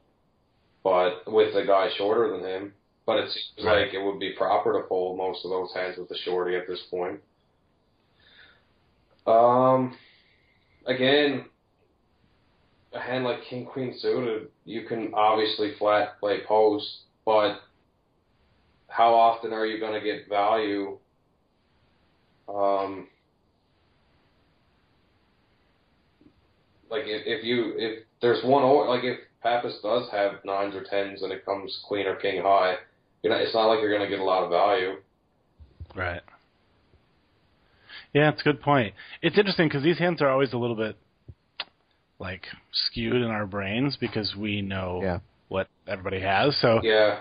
but 0.84 1.32
with 1.32 1.56
a 1.56 1.66
guy 1.66 1.90
shorter 1.98 2.32
than 2.32 2.44
him. 2.46 2.74
But 3.06 3.18
it 3.20 3.32
seems 3.32 3.66
Right. 3.66 3.86
like 3.86 3.94
it 3.94 4.04
would 4.04 4.20
be 4.20 4.34
proper 4.34 4.80
to 4.80 4.88
fold 4.88 5.18
most 5.18 5.44
of 5.44 5.50
those 5.52 5.74
hands 5.74 5.98
with 5.98 6.08
the 6.08 6.18
shorty 6.18 6.56
at 6.56 6.68
this 6.68 6.82
point. 6.84 7.20
Um, 9.26 9.98
again, 10.86 11.46
a 12.94 13.00
hand 13.00 13.24
like 13.24 13.44
King 13.50 13.66
Queen 13.66 13.96
suited, 14.00 14.50
you 14.66 14.86
can 14.88 15.14
obviously 15.14 15.74
flat 15.78 16.20
play 16.20 16.40
post, 16.48 16.86
but 17.26 17.60
how 18.88 19.14
often 19.14 19.54
are 19.54 19.66
you 19.66 19.80
going 19.80 19.94
to 19.94 20.06
get 20.06 20.28
value? 20.28 20.98
Um, 22.50 23.08
like 26.90 27.04
if, 27.06 27.24
if 27.26 27.46
you 27.46 27.74
if 27.78 28.04
there's 28.22 28.44
one 28.44 28.64
like 28.88 29.04
if 29.04 29.20
Pappas 29.42 29.80
does 29.82 30.10
have 30.12 30.44
nines 30.44 30.76
or 30.76 30.84
tens 30.84 31.24
and 31.24 31.32
it 31.32 31.46
comes 31.46 31.80
Queen 31.88 32.06
or 32.06 32.16
King 32.16 32.42
high, 32.42 32.76
you're 33.24 33.34
not, 33.34 33.42
it's 33.42 33.54
not 33.54 33.68
like 33.68 33.80
you're 33.80 33.96
going 33.96 34.08
to 34.08 34.10
get 34.10 34.20
a 34.20 34.24
lot 34.24 34.44
of 34.44 34.50
value. 34.50 34.98
Right. 35.96 36.22
Yeah, 38.14 38.30
it's 38.30 38.42
a 38.42 38.44
good 38.44 38.62
point. 38.62 38.94
It's 39.22 39.38
interesting 39.38 39.68
because 39.68 39.84
these 39.84 39.98
hands 39.98 40.22
are 40.22 40.30
always 40.30 40.52
a 40.52 40.58
little 40.58 40.76
bit 40.76 40.98
like 42.22 42.44
skewed 42.72 43.16
in 43.16 43.26
our 43.32 43.48
brains 43.48 43.98
because 44.00 44.36
we 44.36 44.62
know 44.62 45.00
Yeah. 45.02 45.20
what 45.50 45.68
everybody 45.88 46.22
has. 46.22 46.56
So 46.62 46.80
Yeah, 46.84 47.20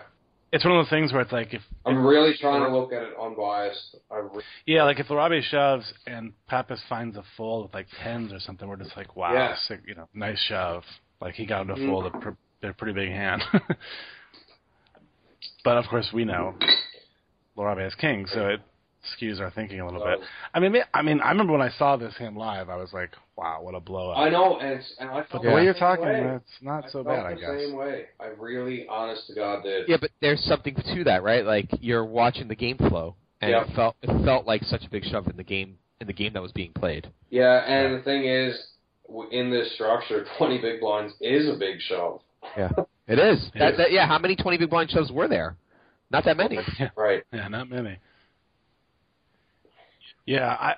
it's 0.53 0.65
one 0.65 0.77
of 0.77 0.85
those 0.85 0.91
things 0.91 1.11
where 1.13 1.23
it's 1.23 1.33
like 1.33 1.55
if 1.55 1.63
I'm 1.87 2.05
really 2.07 2.35
trying 2.39 2.63
to 2.63 2.69
look 2.77 2.93
at 2.93 3.03
it 3.03 3.15
unbiased. 3.21 3.97
I 4.11 4.19
re- 4.19 4.43
yeah, 4.67 4.85
like 4.85 5.01
if 5.01 5.07
Larrabe 5.09 5.43
shoves 5.43 5.91
and 6.07 6.35
Pappas 6.49 6.81
finds 6.89 7.17
a 7.17 7.25
fold 7.37 7.65
with 7.65 7.75
like 7.75 7.87
tens 8.05 8.33
or 8.33 8.39
something, 8.41 8.69
we're 8.69 8.77
just 8.77 8.97
like, 8.97 9.17
wow, 9.17 9.33
Yeah. 9.33 9.55
sick, 9.67 9.81
you 9.87 9.95
know, 9.95 10.07
nice 10.13 10.39
shove. 10.49 10.85
Like 11.21 11.35
he 11.35 11.47
got 11.47 11.63
him 11.63 11.69
to 11.69 11.75
Mhm. 11.75 11.89
fold 11.89 12.07
a, 12.07 12.11
pr- 12.11 12.67
a 12.69 12.73
pretty 12.75 12.93
big 12.93 13.09
hand. 13.09 13.43
but 15.65 15.79
of 15.79 15.87
course, 15.87 16.11
we 16.13 16.27
know 16.27 16.55
Larrabe 17.57 17.83
has 17.85 17.95
king, 17.95 18.27
so 18.27 18.49
it 18.49 18.61
skews 19.19 19.41
our 19.41 19.51
thinking 19.51 19.81
a 19.81 19.85
little 19.85 20.03
bit. 20.05 20.21
I 20.55 20.61
mean, 20.61 20.75
I 20.95 21.03
mean, 21.03 21.21
I 21.21 21.31
remember 21.31 21.53
when 21.53 21.63
I 21.63 21.71
saw 21.71 21.97
this 21.97 22.17
hand 22.17 22.37
live, 22.37 22.69
I 22.69 22.77
was 22.77 22.93
like, 22.93 23.11
wow, 23.37 23.59
what 23.63 23.75
a 23.75 23.81
blowout. 23.81 24.19
I 24.19 24.29
know, 24.31 24.59
and, 24.59 24.73
it's, 24.81 24.95
and 24.99 25.09
I 25.11 25.21
but 25.21 25.29
felt 25.31 25.43
the 25.45 25.51
way 25.51 25.65
you're 25.65 25.75
talking, 25.75 26.05
way. 26.05 26.37
it's 26.37 26.51
not 26.63 26.85
so 26.91 27.01
I 27.01 27.03
bad, 27.05 27.15
felt 27.17 27.27
I 27.27 27.35
the 27.35 27.41
guess. 27.41 27.67
Same 27.69 27.77
way. 27.77 28.05
I 28.21 28.27
really, 28.39 28.87
honest 28.89 29.27
to 29.29 29.35
God, 29.35 29.63
did. 29.63 29.89
Yeah, 29.89 29.97
but 30.01 30.11
there's 30.21 30.43
something 30.45 30.75
to 30.75 31.05
that, 31.05 31.23
right? 31.23 31.45
Like 31.45 31.69
you're 31.81 32.05
watching 32.05 32.49
the 32.49 32.57
game 32.57 32.77
flow, 32.77 33.15
and 33.41 33.51
Yeah. 33.51 33.63
it 33.65 33.75
felt 33.75 33.97
it 34.03 34.25
felt 34.25 34.47
like 34.47 34.63
such 34.65 34.85
a 34.85 34.91
big 34.91 35.05
shove 35.05 35.27
in 35.29 35.37
the 35.37 35.45
game 35.45 35.79
in 36.01 36.07
the 36.07 36.13
game 36.13 36.33
that 36.35 36.43
was 36.43 36.53
being 36.53 36.73
played. 36.73 37.09
Yeah, 37.31 37.59
and 37.67 37.99
the 37.99 38.03
thing 38.03 38.25
is, 38.27 38.59
in 39.33 39.51
this 39.51 39.73
structure, 39.75 40.25
20 40.39 40.59
big 40.59 40.81
blinds 40.81 41.15
is 41.21 41.49
a 41.49 41.59
big 41.59 41.81
shove. 41.81 42.21
Yeah, 42.57 42.71
it 43.07 43.19
is. 43.19 43.51
It 43.55 43.59
that, 43.59 43.73
is. 43.73 43.79
that- 43.79 43.93
yeah, 43.93 44.07
how 44.07 44.19
many 44.19 44.37
twenty 44.37 44.59
big 44.59 44.71
blind 44.71 44.91
shoves 44.91 45.11
were 45.13 45.29
there? 45.29 45.57
Not 46.11 46.25
that 46.25 46.37
many. 46.37 46.59
Right. 46.97 47.23
Yeah, 47.33 47.47
not 47.49 47.71
many. 47.71 47.99
Yeah, 50.27 50.49
I 50.49 50.75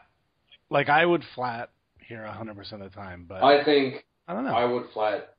like 0.71 0.89
I 0.89 1.05
would 1.05 1.23
flat 1.35 1.71
here 2.07 2.21
100% 2.21 2.73
of 2.73 2.81
the 2.81 2.89
time, 2.91 3.27
but 3.29 3.43
I, 3.43 3.65
think 3.65 4.05
I 4.27 4.33
think 4.33 4.35
don't 4.35 4.45
know. 4.45 4.55
I 4.55 4.65
would 4.65 4.85
flat 4.93 5.35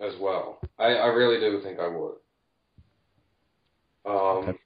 as 0.00 0.12
well. 0.20 0.60
I, 0.78 0.86
I 0.94 1.06
really 1.06 1.40
do 1.40 1.60
think 1.62 1.78
I 1.78 1.88
would. 1.88 2.14
Um, 4.04 4.48
Okay. 4.48 4.58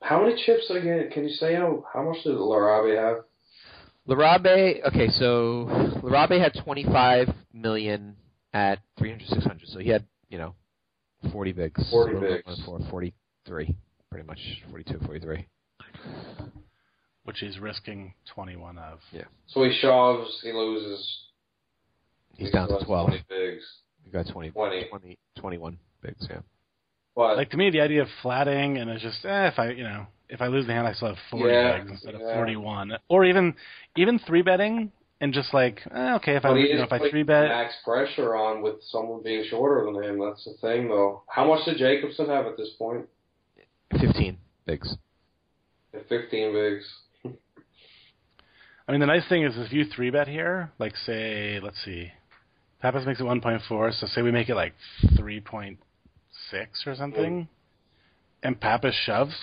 How 0.00 0.22
many 0.22 0.40
chips 0.46 0.70
again? 0.70 1.10
Can 1.12 1.24
you 1.24 1.30
say 1.30 1.54
how, 1.54 1.84
how 1.92 2.02
much 2.02 2.22
did 2.22 2.36
Larrabe 2.36 2.96
have? 2.96 3.24
Larrabe, 4.08 4.82
okay, 4.86 5.08
so 5.08 5.66
Larrabe 6.02 6.40
had 6.40 6.54
25 6.64 7.28
million 7.52 8.16
at 8.52 8.78
300, 8.98 9.28
600. 9.28 9.68
So 9.68 9.80
he 9.80 9.90
had, 9.90 10.06
you 10.30 10.38
know, 10.38 10.54
40 11.32 11.52
bigs. 11.52 11.90
40 11.90 12.12
A 12.12 12.14
little 12.14 12.36
bit 12.36 12.46
bigs. 12.46 12.88
43, 12.90 13.74
pretty 14.10 14.26
much 14.26 14.38
42, 14.70 14.98
43. 15.04 15.46
Which 17.28 17.40
he's 17.40 17.58
risking 17.58 18.14
21 18.34 18.78
of. 18.78 19.00
Yeah. 19.12 19.24
So 19.48 19.62
he 19.62 19.78
shoves, 19.82 20.40
he 20.42 20.50
loses. 20.50 21.26
He's 22.34 22.48
he 22.48 22.52
down 22.52 22.68
to 22.68 22.82
12. 22.82 23.06
20 23.08 23.24
bigs. 23.28 23.64
He 24.02 24.10
got 24.10 24.26
20, 24.32 24.52
20. 24.52 24.88
20, 24.88 25.18
21 25.36 25.78
bigs, 26.02 26.26
yeah. 26.30 26.38
But 27.14 27.36
Like 27.36 27.50
to 27.50 27.58
me, 27.58 27.68
the 27.68 27.82
idea 27.82 28.00
of 28.00 28.08
flatting 28.22 28.78
and 28.78 28.88
it's 28.88 29.02
just 29.02 29.26
eh, 29.26 29.48
if 29.48 29.58
I 29.58 29.72
you 29.72 29.82
know 29.82 30.06
if 30.30 30.40
I 30.40 30.46
lose 30.46 30.66
the 30.66 30.72
hand, 30.72 30.86
I 30.86 30.94
still 30.94 31.08
have 31.08 31.18
40 31.30 31.52
Yeah, 31.52 31.78
bigs 31.80 31.90
instead 31.90 32.14
of 32.14 32.22
41, 32.22 32.92
or 33.10 33.26
even 33.26 33.54
even 33.98 34.18
three 34.20 34.40
betting 34.40 34.90
and 35.20 35.34
just 35.34 35.52
like 35.52 35.82
eh, 35.94 36.14
okay 36.14 36.34
if 36.36 36.46
I 36.46 36.48
but 36.48 36.56
he 36.56 36.68
you 36.68 36.76
know, 36.76 36.84
if 36.84 36.92
I 36.92 36.98
put 36.98 37.10
three 37.10 37.24
bet 37.24 37.48
max 37.48 37.74
pressure 37.84 38.36
on 38.36 38.62
with 38.62 38.76
someone 38.84 39.22
being 39.22 39.44
shorter 39.50 39.84
than 39.84 40.02
him. 40.02 40.18
That's 40.18 40.44
the 40.46 40.54
thing, 40.62 40.88
though. 40.88 41.24
How 41.28 41.46
much 41.46 41.66
did 41.66 41.76
Jacobson 41.76 42.26
have 42.28 42.46
at 42.46 42.56
this 42.56 42.70
point? 42.78 43.04
15 44.00 44.38
bigs. 44.64 44.96
15 46.08 46.52
bigs. 46.52 46.88
I 48.88 48.92
mean, 48.92 49.00
the 49.00 49.06
nice 49.06 49.28
thing 49.28 49.42
is 49.44 49.52
if 49.58 49.70
you 49.72 49.84
three 49.84 50.08
bet 50.10 50.26
here, 50.28 50.70
like 50.78 50.96
say, 50.96 51.60
let's 51.62 51.76
see, 51.84 52.10
Pappas 52.80 53.04
makes 53.06 53.20
it 53.20 53.24
1.4, 53.24 53.92
so 54.00 54.06
say 54.06 54.22
we 54.22 54.30
make 54.30 54.48
it 54.48 54.54
like 54.54 54.72
3.6 55.16 55.76
or 56.86 56.94
something, 56.94 57.48
and 58.42 58.58
Pappas 58.60 58.94
shoves 59.04 59.34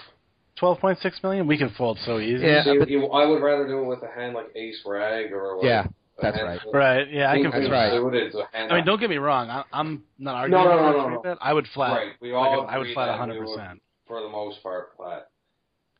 12.6 0.59 1.21
million, 1.21 1.45
we 1.47 1.57
can 1.57 1.69
fold 1.77 1.99
so 2.05 2.17
easy. 2.17 2.45
Yeah, 2.45 2.63
See, 2.63 2.77
but- 2.79 2.89
you- 2.89 3.05
I 3.07 3.25
would 3.25 3.43
rather 3.43 3.67
do 3.67 3.79
it 3.81 3.85
with 3.85 4.01
a 4.03 4.07
hand 4.07 4.33
like 4.33 4.47
Ace 4.55 4.81
Rag 4.85 5.31
or 5.31 5.57
like 5.57 5.65
Yeah, 5.65 5.87
that's 6.21 6.37
right. 6.41 6.59
like 6.65 6.73
Right? 6.73 7.07
Yeah, 7.11 7.29
I 7.29 7.35
King 7.35 7.43
can. 7.43 7.51
That's 7.51 7.63
feel 7.65 7.71
right. 7.71 7.89
that. 7.91 7.97
Suited, 8.01 8.23
it's 8.27 8.35
a 8.35 8.47
hand 8.57 8.71
I 8.71 8.75
mean, 8.77 8.85
don't 8.85 8.99
get 8.99 9.09
me 9.09 9.17
wrong. 9.17 9.49
I, 9.49 9.63
I'm 9.73 10.03
not 10.17 10.35
arguing 10.35 10.63
No, 10.63 10.69
no, 10.75 10.91
no, 10.91 11.09
no, 11.09 11.21
no. 11.21 11.37
I 11.41 11.53
would 11.53 11.67
flat. 11.73 11.91
Right, 11.91 12.11
we 12.21 12.31
like, 12.31 12.41
all 12.41 12.67
I 12.67 12.77
would 12.77 12.93
flat 12.93 13.07
that 13.07 13.19
100. 13.19 13.33
we 13.33 13.39
would- 13.45 13.57
percent 13.57 13.81
for 14.07 14.21
the 14.21 14.29
most 14.29 14.63
part 14.63 14.93
flat. 14.97 15.27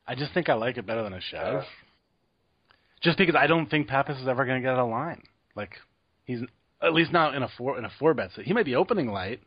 I 0.08 0.14
just 0.14 0.32
think 0.32 0.48
I 0.48 0.54
like 0.54 0.78
it 0.78 0.86
better 0.86 1.02
than 1.02 1.12
a 1.12 1.20
shove. 1.20 1.62
Yeah. 1.62 1.68
Just 3.02 3.18
because 3.18 3.34
I 3.34 3.46
don't 3.46 3.68
think 3.70 3.88
Pappas 3.88 4.18
is 4.20 4.28
ever 4.28 4.44
going 4.44 4.60
to 4.60 4.66
get 4.66 4.72
out 4.74 4.78
of 4.80 4.90
line. 4.90 5.22
Like 5.54 5.70
he's 6.24 6.40
at 6.82 6.92
least 6.94 7.12
not 7.12 7.34
in 7.34 7.42
a 7.42 7.48
four 7.56 7.78
in 7.78 7.84
a 7.84 7.90
four 7.98 8.14
bet. 8.14 8.30
So 8.34 8.42
he 8.42 8.52
might 8.52 8.64
be 8.64 8.74
opening 8.74 9.08
light, 9.08 9.40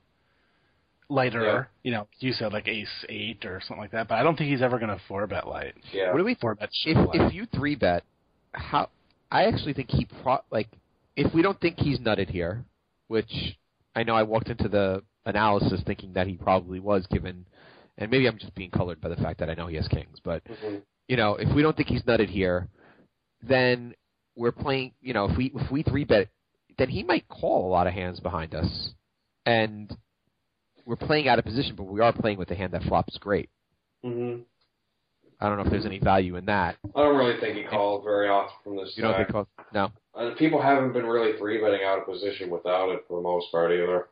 lighter. 1.10 1.44
Yeah. 1.44 1.64
You 1.84 1.92
know, 1.98 2.08
you 2.20 2.32
said 2.34 2.54
like 2.54 2.68
ace 2.68 2.88
eight 3.10 3.46
or 3.46 3.60
something 3.62 3.82
like 3.82 3.92
that. 3.92 4.08
But 4.08 4.16
I 4.16 4.24
don't 4.24 4.38
think 4.38 4.50
he's 4.50 4.62
ever 4.62 4.78
going 4.78 4.90
to 4.90 5.02
four 5.08 5.26
bet 5.28 5.48
light. 5.48 5.74
Yeah. 5.92 6.12
What 6.12 6.18
do 6.20 6.24
we 6.26 6.36
Four 6.36 6.56
bet 6.56 6.70
if 6.86 6.98
light. 6.98 7.10
if 7.22 7.34
you 7.34 7.46
three 7.56 7.76
bet, 7.76 8.04
how 8.54 8.90
I 9.32 9.46
actually 9.46 9.74
think 9.74 9.90
he 9.90 10.06
pro 10.24 10.40
like 10.52 10.68
if 11.16 11.34
we 11.34 11.42
don't 11.42 11.60
think 11.60 11.78
he's 11.80 12.00
nutted 12.00 12.30
here, 12.30 12.64
which 13.08 13.58
I 13.96 14.04
know 14.04 14.16
I 14.16 14.24
walked 14.24 14.50
into 14.50 14.70
the 14.70 15.04
analysis 15.26 15.82
thinking 15.86 16.14
that 16.14 16.28
he 16.28 16.36
probably 16.36 16.80
was 16.80 17.06
given, 17.08 17.46
and 17.98 18.10
maybe 18.10 18.28
I'm 18.28 18.38
just 18.38 18.56
being 18.56 18.72
colored 18.72 19.02
by 19.02 19.10
the 19.10 19.18
fact 19.18 19.40
that 19.40 19.50
I 19.50 19.54
know 19.54 19.68
he 19.68 19.76
has 19.76 19.88
kings, 19.88 20.20
but 20.24 20.44
Mhm. 20.46 20.82
you 21.08 21.18
know 21.18 21.36
if 21.36 21.54
we 21.54 21.62
don't 21.62 21.76
think 21.76 21.90
he's 21.90 22.04
nutted 22.04 22.30
here, 22.30 22.68
then 23.42 23.94
we're 24.36 24.52
playing. 24.52 24.94
You 25.02 25.14
know 25.14 25.30
if 25.30 25.38
we 25.38 25.52
if 25.56 25.72
we 25.72 25.84
three 25.84 26.04
bet, 26.04 26.30
then 26.78 26.90
he 26.90 27.04
might 27.04 27.28
call 27.28 27.68
a 27.68 27.72
lot 27.72 27.88
of 27.88 27.94
hands 27.94 28.20
behind 28.20 28.54
us, 28.56 28.92
and 29.46 29.96
we're 30.86 30.96
playing 30.96 31.28
out 31.28 31.40
of 31.40 31.46
position, 31.46 31.76
but 31.76 31.84
we 31.84 32.02
are 32.02 32.14
playing 32.14 32.38
with 32.38 32.50
a 32.52 32.56
hand 32.56 32.74
that 32.74 32.84
flops 32.84 33.18
great. 33.18 33.50
Mhm. 34.04 34.44
I 35.42 35.48
don't 35.48 35.58
know 35.58 35.64
if 35.64 35.70
there's 35.72 35.86
any 35.86 36.00
value 36.00 36.36
in 36.36 36.46
that. 36.46 36.76
I 36.96 37.02
don't 37.04 37.16
really 37.16 37.40
think 37.40 37.56
he 37.56 37.64
calls 37.64 38.04
very 38.04 38.28
often 38.28 38.56
from 38.64 38.76
this 38.76 38.94
You 38.98 39.04
don't 39.04 39.14
stack. 39.14 39.32
think? 39.32 39.48
No. 39.74 39.92
And 40.16 40.36
people 40.38 40.62
haven't 40.62 40.92
been 40.92 41.06
really 41.06 41.38
three 41.38 41.62
betting 41.62 41.82
out 41.86 42.00
of 42.00 42.06
position 42.06 42.50
without 42.50 42.90
it 42.90 43.06
for 43.08 43.18
the 43.18 43.24
most 43.24 43.50
part 43.52 43.72
either. 43.72 44.08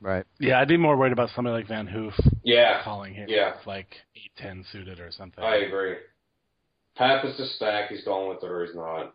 Right. 0.00 0.24
yeah, 0.40 0.58
I'd 0.58 0.66
be 0.66 0.76
more 0.76 0.96
worried 0.96 1.12
about 1.12 1.30
somebody 1.30 1.54
like 1.54 1.68
Van 1.68 1.86
Hoof 1.86 2.14
Yeah, 2.42 2.82
calling 2.82 3.14
him 3.14 3.28
Yeah. 3.28 3.54
like 3.66 4.00
eight 4.16 4.32
ten 4.36 4.64
suited 4.72 4.98
or 4.98 5.12
something. 5.12 5.44
I 5.44 5.56
agree. 5.56 5.96
Pappas 6.96 7.36
to 7.36 7.46
stack, 7.46 7.88
he's 7.90 8.04
going 8.04 8.28
with 8.28 8.42
it 8.42 8.50
or 8.50 8.64
he's 8.64 8.74
not. 8.74 9.14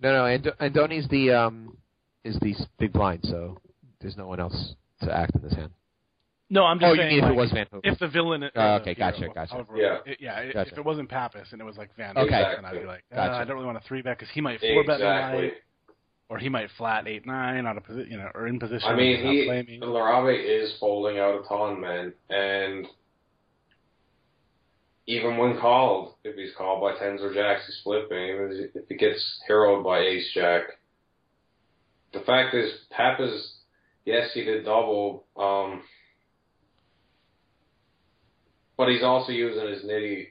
No, 0.00 0.12
no, 0.12 0.24
and 0.26 0.44
Andoni's 0.60 1.08
the 1.08 1.30
um 1.32 1.76
is 2.24 2.38
the 2.40 2.54
big 2.78 2.92
blind, 2.92 3.20
so 3.24 3.58
there's 4.00 4.16
no 4.16 4.26
one 4.26 4.40
else 4.40 4.74
to 5.02 5.12
act 5.14 5.34
in 5.34 5.42
this 5.42 5.54
hand. 5.54 5.70
no, 6.50 6.64
I'm 6.64 6.78
just 6.78 6.90
Oh, 6.90 6.92
you 6.92 7.00
saying 7.00 7.16
mean 7.16 7.24
if 7.24 7.30
it 7.30 7.34
was 7.34 7.50
Van 7.52 7.66
Hoof? 7.72 7.80
if 7.84 7.98
the 7.98 8.08
villain. 8.08 8.44
or 8.44 8.50
Oh, 8.54 8.60
the 8.78 8.80
okay, 8.82 8.94
hero, 8.94 9.10
gotcha, 9.10 9.28
gotcha. 9.34 9.52
however- 9.54 9.76
Yeah. 9.76 9.98
it- 10.04 10.20
yeah. 10.20 10.34
i- 10.36 10.52
Gotcha. 10.52 10.72
If 10.72 10.78
it 10.78 10.84
wasn't 10.84 11.08
Pappas 11.08 11.52
and 11.52 11.60
it 11.60 11.64
was 11.64 11.76
like 11.78 11.94
Van 11.96 12.16
Okay. 12.18 12.44
Hoof, 12.44 12.56
then 12.56 12.64
I'd 12.64 12.80
be 12.80 12.86
like, 12.86 13.04
uh, 13.12 13.16
Gotcha. 13.16 13.34
I 13.40 13.44
don't 13.44 13.54
really 13.56 13.66
want 13.66 13.80
to 13.82 13.88
three 13.88 14.02
bet 14.02 14.18
because 14.18 14.32
he 14.32 14.40
might 14.40 14.60
four 14.60 14.84
bet 14.84 14.98
the 14.98 15.06
Exactly. 15.06 15.42
night, 15.42 15.54
or 16.28 16.38
he 16.38 16.48
might 16.48 16.70
flat 16.72 17.08
eight 17.08 17.24
nine 17.26 17.66
out 17.66 17.76
of 17.78 17.84
position, 17.84 18.10
you 18.12 18.18
know, 18.18 18.30
or 18.34 18.46
in 18.46 18.58
position. 18.58 18.88
I 18.88 18.94
mean, 18.94 19.16
he's 19.16 19.24
not 19.24 19.32
he 19.32 19.44
flaming. 19.46 19.80
Larabe 19.80 20.38
is 20.44 20.76
folding 20.78 21.18
out 21.18 21.40
a 21.42 21.48
ton, 21.48 21.80
man, 21.80 22.12
and 22.30 22.86
even 25.06 25.36
when 25.36 25.58
called, 25.58 26.14
if 26.24 26.36
he's 26.36 26.54
called 26.56 26.80
by 26.80 26.98
tens 26.98 27.22
or 27.22 27.32
jacks, 27.32 27.62
he's 27.66 27.80
flipping. 27.84 28.18
Even 28.18 28.70
if 28.74 28.88
he 28.88 28.96
gets 28.96 29.40
heroed 29.46 29.84
by 29.84 30.00
ace 30.00 30.30
jack, 30.34 30.62
the 32.12 32.20
fact 32.20 32.54
is, 32.54 32.72
Pappas, 32.90 33.54
yes, 34.04 34.30
he 34.34 34.44
did 34.44 34.64
double, 34.64 35.24
um, 35.36 35.82
but 38.76 38.88
he's 38.88 39.02
also 39.02 39.32
using 39.32 39.68
his 39.68 39.84
nitty 39.84 40.28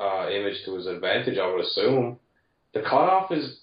uh, 0.00 0.28
image 0.30 0.64
to 0.64 0.76
his 0.76 0.86
advantage. 0.86 1.38
I 1.38 1.46
would 1.50 1.64
assume 1.64 2.18
the 2.74 2.82
cutoff 2.82 3.32
is 3.32 3.60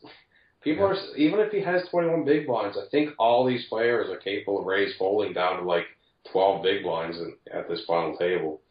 people 0.62 0.86
are 0.86 0.96
even 1.18 1.40
if 1.40 1.52
he 1.52 1.62
has 1.62 1.88
21 1.90 2.26
big 2.26 2.48
blinds. 2.48 2.78
I 2.78 2.90
think 2.90 3.12
all 3.20 3.46
these 3.46 3.66
players 3.70 4.10
are 4.10 4.18
capable 4.18 4.60
of 4.60 4.66
raise 4.66 4.96
folding 4.98 5.34
down 5.34 5.58
to 5.60 5.64
like 5.64 5.86
12 6.32 6.64
big 6.64 6.84
blinds 6.84 7.18
in, 7.18 7.36
at 7.54 7.70
this 7.70 7.84
final 7.88 8.18
table. 8.18 8.62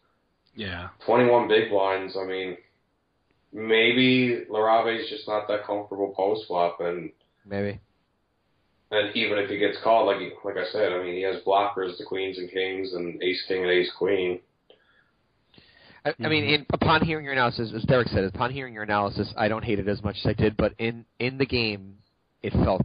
Yeah. 0.55 0.89
21 1.07 1.49
big 1.49 1.71
blinds. 1.71 2.17
I 2.21 2.25
mean, 2.25 2.57
maybe 3.53 4.45
Larrabe's 4.51 5.09
just 5.09 5.27
not 5.29 5.49
that 5.49 5.65
comfortable 5.65 6.13
post 6.17 6.47
flop, 6.47 6.81
and 6.81 7.11
Maybe. 7.47 7.81
and 8.91 9.15
even 9.17 9.39
if 9.39 9.49
he 9.49 9.59
gets 9.59 9.79
called, 9.83 10.07
like 10.07 10.19
he, 10.19 10.31
like 10.45 10.57
I 10.57 10.71
said, 10.71 10.93
I 10.93 11.03
mean, 11.03 11.15
he 11.15 11.23
has 11.23 11.43
blockers, 11.45 11.97
the 11.99 12.05
queens 12.05 12.39
and 12.39 12.51
kings, 12.51 12.93
and 12.95 13.23
ace 13.23 13.43
king 13.49 13.63
and 13.63 13.71
ace 13.71 13.91
queen. 13.97 14.41
I, 16.07 16.13
I 16.23 16.29
mean, 16.29 16.45
in, 16.45 16.67
upon 16.73 17.03
hearing 17.03 17.25
your 17.25 17.33
analysis, 17.33 17.73
as 17.75 17.83
Derek 17.85 18.09
said, 18.09 18.25
upon 18.25 18.51
hearing 18.53 18.75
your 18.75 18.83
analysis, 18.83 19.33
I 19.39 19.49
don't 19.49 19.65
hate 19.65 19.79
it 19.79 19.89
as 19.89 20.03
much 20.03 20.17
as 20.23 20.27
I 20.27 20.33
did, 20.35 20.57
but 20.57 20.75
in 20.79 21.05
in 21.19 21.39
the 21.39 21.47
game, 21.47 21.97
it 22.43 22.53
felt. 22.53 22.83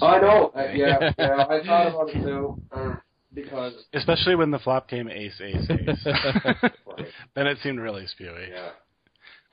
I 0.00 0.18
know. 0.20 0.52
Uh, 0.56 0.68
yeah, 0.74 1.12
yeah. 1.18 1.44
I 1.50 1.66
thought 1.66 1.88
about 1.88 2.08
it 2.08 2.12
too, 2.24 2.58
um, 2.72 3.00
because 3.34 3.72
Especially 3.94 4.34
when 4.34 4.50
the 4.50 4.58
flop 4.58 4.88
came 4.88 5.08
ace 5.08 5.40
ace 5.40 5.66
ace. 5.70 6.06
Right. 6.06 6.72
then 7.34 7.46
it 7.46 7.58
seemed 7.62 7.80
really 7.80 8.02
spewy. 8.04 8.50
yeah. 8.50 8.70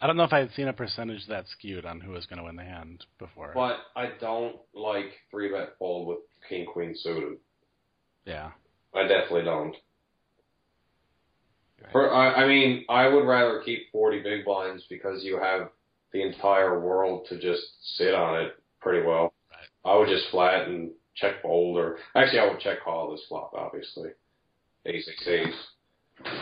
I 0.01 0.07
don't 0.07 0.15
know 0.15 0.23
if 0.23 0.31
I 0.31 0.39
had 0.39 0.51
seen 0.55 0.69
a 0.69 0.73
percentage 0.73 1.27
that 1.27 1.45
skewed 1.49 1.85
on 1.85 1.99
who 1.99 2.11
was 2.11 2.25
going 2.25 2.39
to 2.39 2.45
win 2.45 2.55
the 2.55 2.63
hand 2.63 3.05
before. 3.17 3.51
But 3.53 3.79
I 3.97 4.11
don't 4.21 4.55
like 4.73 5.11
three 5.29 5.51
bet 5.51 5.73
fold 5.77 6.07
with 6.07 6.19
king 6.47 6.65
queen 6.65 6.95
suited. 6.95 7.37
yeah. 8.25 8.51
I 8.95 9.03
definitely 9.03 9.43
don't. 9.43 9.75
For, 11.91 12.13
I, 12.13 12.43
I 12.43 12.47
mean, 12.47 12.85
I 12.89 13.07
would 13.07 13.25
rather 13.25 13.61
keep 13.63 13.91
40 13.91 14.21
big 14.23 14.45
blinds 14.45 14.83
because 14.89 15.23
you 15.23 15.39
have 15.39 15.69
the 16.11 16.21
entire 16.23 16.79
world 16.79 17.27
to 17.29 17.39
just 17.39 17.61
sit 17.97 18.13
on 18.13 18.41
it 18.41 18.53
pretty 18.81 19.05
well. 19.05 19.33
Right. 19.51 19.91
I 19.93 19.97
would 19.97 20.09
just 20.09 20.29
flat 20.31 20.67
and 20.67 20.91
check 21.19 21.41
fold, 21.41 21.77
or 21.77 21.97
actually, 22.15 22.39
I 22.39 22.47
would 22.49 22.59
check 22.59 22.83
call 22.83 23.11
this 23.11 23.25
flop, 23.27 23.53
obviously. 23.55 24.09
Ace, 24.85 25.09
ace, 25.09 25.27
ace. 25.27 25.53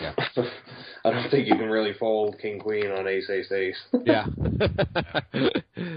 Yeah. 0.01 0.13
I 1.05 1.11
don't 1.11 1.29
think 1.29 1.47
you 1.47 1.55
can 1.55 1.69
really 1.69 1.93
fold 1.93 2.37
king, 2.41 2.59
queen 2.59 2.87
on 2.91 3.07
ace, 3.07 3.29
ace, 3.29 3.51
ace. 3.51 3.77
Yeah. 4.05 4.25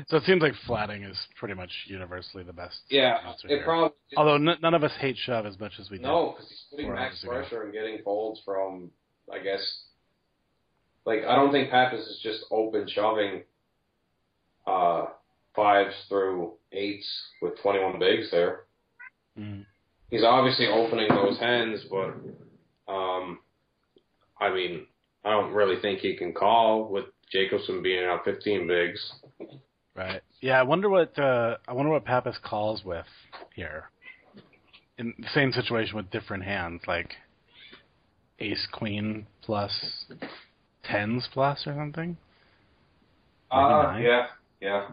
So 0.09 0.17
it 0.19 0.25
seems 0.25 0.43
like 0.43 0.53
flatting 0.67 1.05
is 1.05 1.17
pretty 1.39 1.55
much 1.55 1.71
universally 1.87 2.43
the 2.45 2.53
best. 2.53 2.81
yeah, 2.91 3.17
it 3.45 3.65
probably. 3.65 3.97
Although 4.17 4.35
n- 4.35 4.59
none 4.61 4.75
of 4.75 4.85
us 4.85 4.93
hate 5.01 5.17
shove 5.17 5.47
as 5.47 5.59
much 5.59 5.73
as 5.79 5.89
we 5.89 5.97
do. 5.97 6.03
No, 6.03 6.33
because 6.33 6.49
he's 6.51 6.65
putting 6.71 6.93
max 6.93 7.23
ago. 7.23 7.33
pressure 7.33 7.63
and 7.63 7.73
getting 7.73 7.99
folds 8.05 8.43
from, 8.45 8.91
I 9.33 9.39
guess, 9.39 9.85
like 11.07 11.21
I 11.25 11.35
don't 11.37 11.51
think 11.53 11.71
Pappas 11.71 12.01
is 12.01 12.21
just 12.23 12.45
open 12.51 12.87
shoving 12.89 13.43
uh, 14.67 15.07
fives 15.55 15.95
through 16.09 16.53
eights 16.73 17.09
with 17.41 17.59
21 17.63 17.99
bigs 17.99 18.31
there. 18.31 18.65
Mm. 19.41 19.65
He's 20.11 20.25
obviously 20.25 20.67
opening 20.67 21.09
those 21.09 21.39
hands, 21.39 21.85
but 21.91 22.93
um, 22.93 23.39
I 24.41 24.53
mean, 24.53 24.87
I 25.25 25.31
don't 25.31 25.53
really 25.53 25.81
think 25.81 26.01
he 26.01 26.17
can 26.17 26.33
call 26.33 26.89
with 26.89 27.07
Jacobson 27.31 27.83
being 27.83 28.05
out 28.05 28.25
15 28.25 28.67
bigs. 28.67 29.13
Right. 29.95 30.21
Yeah, 30.41 30.59
I 30.59 30.63
wonder 30.63 30.89
what 30.89 31.19
uh, 31.19 31.57
I 31.69 31.73
wonder 31.73 31.91
what 31.93 32.05
Pappas 32.05 32.37
calls 32.43 32.85
with 32.85 33.07
here. 33.55 33.91
In 34.99 35.15
the 35.19 35.29
same 35.35 35.53
situation 35.53 35.97
with 35.97 36.11
different 36.11 36.45
hands, 36.45 36.83
like 36.87 37.15
ace 38.39 38.67
queen 38.73 39.27
plus 39.43 39.73
tens 40.85 41.29
plus 41.33 41.67
or 41.67 41.75
something. 41.75 42.17
Maybe 43.53 43.63
Uh, 43.63 43.83
nine? 43.83 44.03
yeah, 44.03 44.27
yeah. 44.61 44.89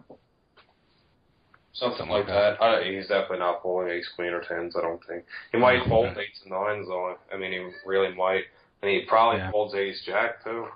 Something, 1.80 1.98
Something 2.00 2.10
like 2.14 2.28
like 2.28 2.34
that. 2.36 2.60
that. 2.60 2.64
I, 2.64 2.92
he's 2.92 3.08
definitely 3.08 3.40
not 3.40 3.62
folding 3.62 3.92
ace 3.94 4.10
queen 4.16 4.30
or 4.34 4.42
tens. 4.42 4.76
I 4.76 4.82
don't 4.82 5.00
think 5.06 5.26
he 5.52 5.58
might 5.60 5.82
Oh, 5.86 5.90
fold 5.90 6.08
okay. 6.08 6.22
eights 6.22 6.40
and 6.44 6.52
nines 6.52 6.88
though. 6.88 7.16
I 7.34 7.38
mean, 7.38 7.52
he 7.52 7.70
really 7.86 8.16
might, 8.16 8.44
and 8.82 8.90
he 8.92 9.02
probably 9.08 9.40
Yeah. 9.40 9.52
folds 9.52 9.76
ace 9.76 10.02
jack 10.06 10.44
too, 10.44 10.68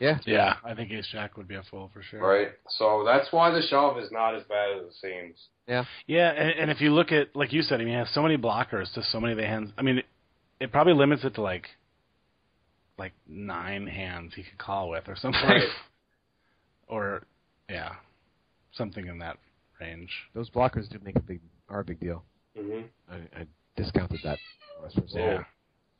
yeah. 0.00 0.18
Yeah, 0.24 0.54
I 0.64 0.74
think 0.74 0.92
ace 0.92 1.08
jack 1.10 1.36
would 1.36 1.48
be 1.48 1.56
a 1.56 1.62
fold 1.64 1.90
for 1.92 2.02
sure. 2.02 2.20
right? 2.20 2.50
So 2.68 3.02
that's 3.04 3.32
why 3.32 3.50
the 3.50 3.62
shove 3.62 3.98
is 3.98 4.12
not 4.12 4.36
as 4.36 4.44
bad 4.44 4.76
as 4.78 4.82
it 4.86 4.92
seems. 5.02 5.36
Yeah. 5.66 5.84
Yeah, 6.06 6.30
and, 6.30 6.50
and 6.60 6.70
if 6.70 6.80
you 6.80 6.94
look 6.94 7.10
at 7.10 7.34
like 7.34 7.52
you 7.52 7.62
said, 7.62 7.76
I 7.80 7.84
mean, 7.84 7.88
he 7.88 7.98
has 7.98 8.08
so 8.14 8.22
many 8.22 8.36
blockers 8.36 8.92
to 8.94 9.02
so 9.02 9.18
many 9.20 9.32
of 9.32 9.38
the 9.38 9.46
hands. 9.46 9.70
I 9.76 9.82
mean, 9.82 9.98
it, 9.98 10.06
it 10.60 10.70
probably 10.72 10.94
limits 10.94 11.24
it 11.24 11.34
to 11.34 11.42
like 11.42 11.66
like 12.96 13.12
nine 13.26 13.86
hands 13.88 14.32
he 14.36 14.44
could 14.44 14.58
call 14.58 14.88
with 14.90 15.08
or 15.08 15.16
something. 15.16 15.40
Right. 15.42 15.68
or 16.86 17.24
yeah, 17.68 17.94
something 18.78 19.06
in 19.08 19.18
that 19.18 19.36
range. 19.80 20.10
Those 20.34 20.48
blockers 20.48 20.88
do 20.88 20.98
make 21.04 21.16
a 21.16 21.20
big 21.20 21.40
are 21.68 21.80
a 21.80 21.84
big 21.84 22.00
deal. 22.00 22.24
Mm-hmm. 22.58 22.86
I, 23.12 23.40
I 23.40 23.46
discounted 23.76 24.20
that. 24.24 24.38
That's 24.82 24.94
what 24.94 25.02
I'm 25.02 25.08
saying. 25.08 25.26
Yeah, 25.26 25.42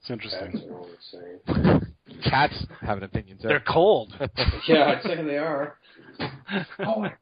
it's 0.01 0.11
interesting. 0.11 0.53
That's 1.47 1.65
what 1.65 1.83
Cats 2.25 2.67
have 2.81 2.99
an 2.99 3.05
opinion 3.05 3.37
too. 3.37 3.49
They're 3.49 3.61
cold. 3.61 4.15
yeah, 4.67 4.85
I'd 4.85 5.03
say 5.03 5.23
they 5.23 5.37
are. 5.37 5.77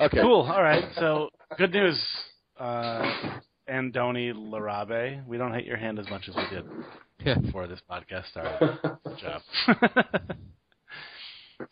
okay. 0.00 0.20
Cool. 0.20 0.42
All 0.42 0.62
right. 0.62 0.84
So 0.96 1.30
good 1.58 1.72
news, 1.72 2.00
uh, 2.58 3.38
Andoni 3.68 4.32
Larrabe. 4.32 5.26
We 5.26 5.36
don't 5.36 5.52
hate 5.52 5.66
your 5.66 5.76
hand 5.76 5.98
as 5.98 6.08
much 6.08 6.28
as 6.28 6.36
we 6.36 6.44
did 6.54 6.64
Yeah. 7.24 7.38
before 7.38 7.66
this 7.66 7.80
podcast 7.90 8.26
started. 8.30 8.78
Good 9.04 9.18
job. 9.18 10.46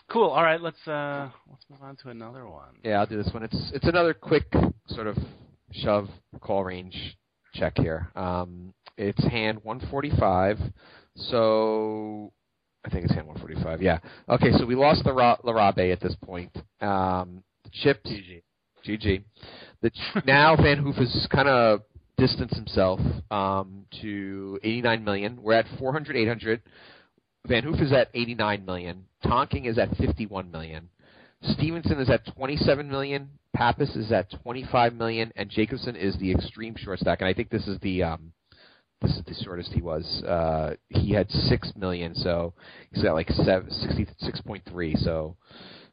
Cool. 0.09 0.29
All 0.29 0.43
right. 0.43 0.61
Let's 0.61 0.87
uh, 0.87 1.29
let's 1.51 1.65
move 1.69 1.83
on 1.83 1.97
to 1.97 2.11
another 2.11 2.47
one. 2.47 2.75
Yeah, 2.85 3.01
I'll 3.01 3.07
do 3.07 3.21
this 3.23 3.33
one. 3.33 3.43
It's 3.43 3.73
it's 3.75 3.87
another 3.87 4.15
quick 4.15 4.45
sort 4.89 5.07
of 5.07 5.17
shove 5.73 6.09
call 6.41 6.65
range 6.65 7.17
check 7.55 7.75
here. 7.79 8.11
Um, 8.15 8.73
it's 8.97 9.23
hand 9.25 9.61
145. 9.63 10.59
So 11.17 12.33
I 12.85 12.91
think 12.91 13.05
it's 13.05 13.15
hand 13.15 13.27
145. 13.27 13.83
Yeah. 13.83 13.99
Okay. 14.29 14.53
So 14.53 14.67
we 14.67 14.75
lost 14.75 15.05
the 15.05 15.13
Ra- 15.13 15.39
Larrabe 15.45 15.93
at 15.93 16.01
this 16.01 16.15
point. 16.25 16.55
Um, 16.81 17.43
the 17.65 17.71
chips. 17.73 18.09
GG. 18.11 18.43
GG. 18.87 19.25
The 19.83 19.91
ch- 19.91 20.25
now 20.27 20.57
Van 20.57 20.79
Hoof 20.79 20.97
has 20.97 21.27
kind 21.31 21.49
of 21.49 21.83
distanced 22.19 22.55
himself 22.55 23.01
um, 23.31 23.85
to 24.01 24.59
89 24.63 25.05
million. 25.05 25.43
We're 25.43 25.55
at 25.55 25.67
400, 25.79 26.17
800. 26.17 26.63
Van 27.47 27.65
Hoof 27.65 27.81
is 27.81 27.93
at 27.93 28.09
89 28.15 28.65
million. 28.65 29.05
Tonking 29.25 29.67
is 29.67 29.79
at 29.79 29.97
51 29.97 30.51
million. 30.51 30.89
Stephensen 31.43 32.01
is 32.01 32.09
at 32.09 32.25
27 32.35 32.89
million. 32.89 33.31
Pappas 33.53 33.97
is 33.97 34.13
at 34.13 34.31
25 34.43 34.95
million, 34.95 35.33
and 35.37 35.51
Jacobson 35.51 35.97
is 35.97 36.17
the 36.19 36.31
extreme 36.31 36.75
short 36.77 37.01
stack. 37.01 37.21
And 37.21 37.29
I 37.29 37.35
think 37.35 37.51
this 37.51 37.67
is 37.67 37.79
the 37.81 38.03
um, 38.05 38.33
this 39.01 39.11
is 39.17 39.25
the 39.27 39.35
shortest 39.45 39.73
he 39.73 39.83
was. 39.83 40.23
Uh, 40.23 40.77
he 40.89 41.13
had 41.13 41.31
six 41.31 41.73
million, 41.77 42.15
so 42.15 42.55
he's 42.93 43.05
at 43.05 43.13
like 43.13 43.29
seven, 43.31 43.69
66.3. 43.69 44.97
So 45.03 45.37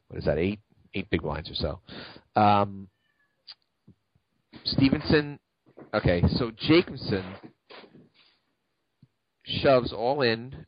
what 0.08 0.18
is 0.18 0.24
that? 0.24 0.38
Eight 0.38 0.60
eight 0.94 1.10
big 1.10 1.22
blinds 1.22 1.50
or 1.50 1.54
so. 1.54 2.40
Um, 2.40 2.88
Stephensen. 4.64 5.38
Okay, 5.92 6.22
so 6.36 6.52
Jacobson 6.56 7.24
shoves 9.44 9.92
all 9.92 10.22
in 10.22 10.66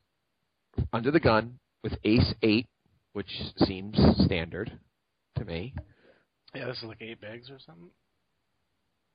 under 0.92 1.10
the 1.10 1.20
gun 1.20 1.58
with 1.82 1.94
ace 2.04 2.34
eight, 2.42 2.66
which 3.12 3.30
seems 3.56 3.96
standard 4.24 4.78
to 5.38 5.44
me. 5.44 5.74
Yeah, 6.54 6.66
this 6.66 6.78
is 6.78 6.84
like 6.84 7.00
eight 7.00 7.20
bigs 7.20 7.50
or 7.50 7.58
something. 7.64 7.90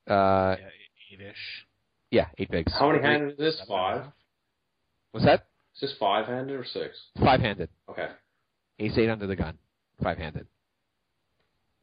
Uh, 0.10 0.56
yeah, 0.60 0.68
eight-ish. 1.14 1.66
yeah, 2.12 2.26
eight 2.38 2.50
bigs. 2.50 2.74
How 2.78 2.90
many 2.92 3.04
handed 3.04 3.32
is 3.34 3.38
this? 3.38 3.58
Seven 3.60 3.74
and 3.76 3.80
a 3.80 3.94
Five. 3.96 4.04
half. 4.04 4.14
Was 5.14 5.24
that 5.24 5.48
Is 5.76 5.82
this 5.82 5.96
five 6.00 6.26
handed 6.28 6.56
or 6.56 6.66
six? 6.66 6.98
five 7.20 7.40
handed? 7.42 7.70
Okay. 7.90 8.08
Ace 8.80 8.98
eight 8.98 9.10
under 9.10 9.28
the 9.28 9.36
gun, 9.36 9.58
five 10.04 10.18
handed. 10.18 10.48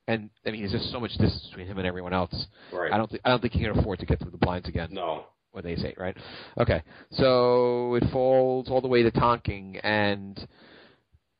And 0.06 0.30
I 0.46 0.50
mean, 0.50 0.60
there's 0.60 0.72
just 0.72 0.92
so 0.92 1.00
much 1.00 1.10
distance 1.12 1.46
between 1.50 1.66
him 1.66 1.78
and 1.78 1.86
everyone 1.86 2.12
else. 2.12 2.46
Right. 2.72 2.92
I 2.92 2.98
don't 2.98 3.10
think 3.10 3.22
I 3.24 3.30
don't 3.30 3.40
think 3.40 3.54
he 3.54 3.60
can 3.60 3.78
afford 3.78 3.98
to 4.00 4.06
get 4.06 4.20
through 4.20 4.30
the 4.32 4.36
blinds 4.38 4.68
again. 4.68 4.88
No. 4.92 5.24
With 5.54 5.64
they 5.64 5.76
say, 5.76 5.94
right? 5.96 6.16
Okay, 6.58 6.82
so 7.12 7.94
it 7.94 8.04
falls 8.12 8.68
all 8.68 8.80
the 8.80 8.88
way 8.88 9.02
to 9.02 9.10
Tonking, 9.10 9.80
and 9.82 10.46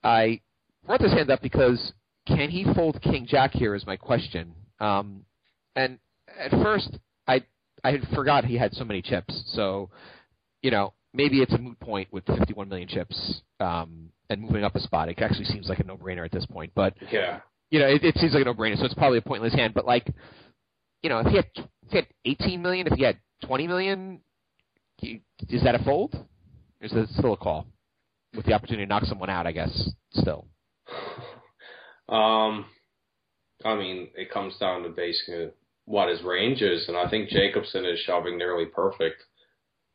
I 0.03 0.41
brought 0.86 1.01
this 1.01 1.12
hand 1.12 1.31
up 1.31 1.43
because 1.43 1.93
can 2.27 2.51
he 2.51 2.65
fold 2.74 3.01
King 3.03 3.27
Jack 3.28 3.53
here 3.53 3.74
is 3.74 3.86
my 3.86 3.97
question. 3.97 4.55
Um, 4.81 5.24
and 5.77 5.99
at 6.39 6.51
first, 6.51 6.99
I 7.27 7.43
I 7.82 7.93
had 7.93 8.07
forgot 8.15 8.45
he 8.45 8.57
had 8.57 8.73
so 8.74 8.85
many 8.85 9.03
chips, 9.03 9.43
so 9.55 9.91
you 10.62 10.70
know 10.70 10.93
maybe 11.12 11.41
it's 11.43 11.53
a 11.53 11.59
moot 11.59 11.78
point 11.81 12.09
with 12.12 12.24
51 12.27 12.69
million 12.69 12.89
chips 12.89 13.41
um, 13.61 14.09
and 14.31 14.41
moving 14.43 14.65
up 14.65 14.74
a 14.74 14.81
spot. 14.81 15.09
It 15.09 15.20
actually 15.23 15.45
seems 15.45 15.69
like 15.69 15.78
a 15.78 15.85
no-brainer 15.85 16.24
at 16.24 16.32
this 16.32 16.45
point, 16.47 16.73
but 16.74 16.93
Yeah. 17.12 17.39
you 17.70 17.78
know, 17.78 17.86
it, 17.86 18.03
it 18.03 18.16
seems 18.19 18.32
like 18.35 18.43
a 18.43 18.47
no-brainer, 18.47 18.77
so 18.77 18.85
it's 18.85 18.95
probably 18.95 19.19
a 19.19 19.23
pointless 19.23 19.55
hand. 19.55 19.74
But 19.74 19.86
like, 19.86 20.09
you 21.05 21.11
know, 21.11 21.20
if 21.20 21.27
he 21.28 21.36
had 21.36 21.47
if 21.57 21.91
he 21.91 21.97
had 21.99 22.07
18 22.24 22.61
million, 22.62 22.86
if 22.89 22.95
he 22.95 23.05
had 23.05 23.19
20 23.46 23.66
million, 23.66 24.20
is 25.02 25.62
that 25.64 25.74
a 25.74 25.84
fold? 25.84 26.14
Or 26.14 26.86
is 26.86 26.92
it 26.92 27.08
still 27.10 27.32
a 27.34 27.36
call 27.36 27.66
with 28.36 28.46
the 28.46 28.52
opportunity 28.52 28.84
to 28.84 28.88
knock 28.88 29.04
someone 29.04 29.30
out? 29.30 29.46
I 29.46 29.52
guess 29.52 29.90
still. 30.12 30.46
Um, 32.06 32.66
I 33.64 33.76
mean, 33.76 34.08
it 34.14 34.30
comes 34.30 34.58
down 34.58 34.82
to 34.82 34.90
basically 34.90 35.48
what 35.86 36.10
his 36.10 36.22
range 36.22 36.60
is, 36.60 36.86
and 36.86 36.98
I 36.98 37.08
think 37.08 37.30
Jacobson 37.30 37.86
is 37.86 37.98
shoving 38.00 38.36
nearly 38.36 38.66
perfect 38.66 39.22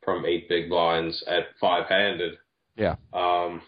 from 0.04 0.26
eight 0.26 0.48
big 0.48 0.68
blinds 0.68 1.22
at 1.28 1.44
five 1.60 1.86
handed. 1.88 2.34
Yeah. 2.76 2.96
Um, 3.12 3.62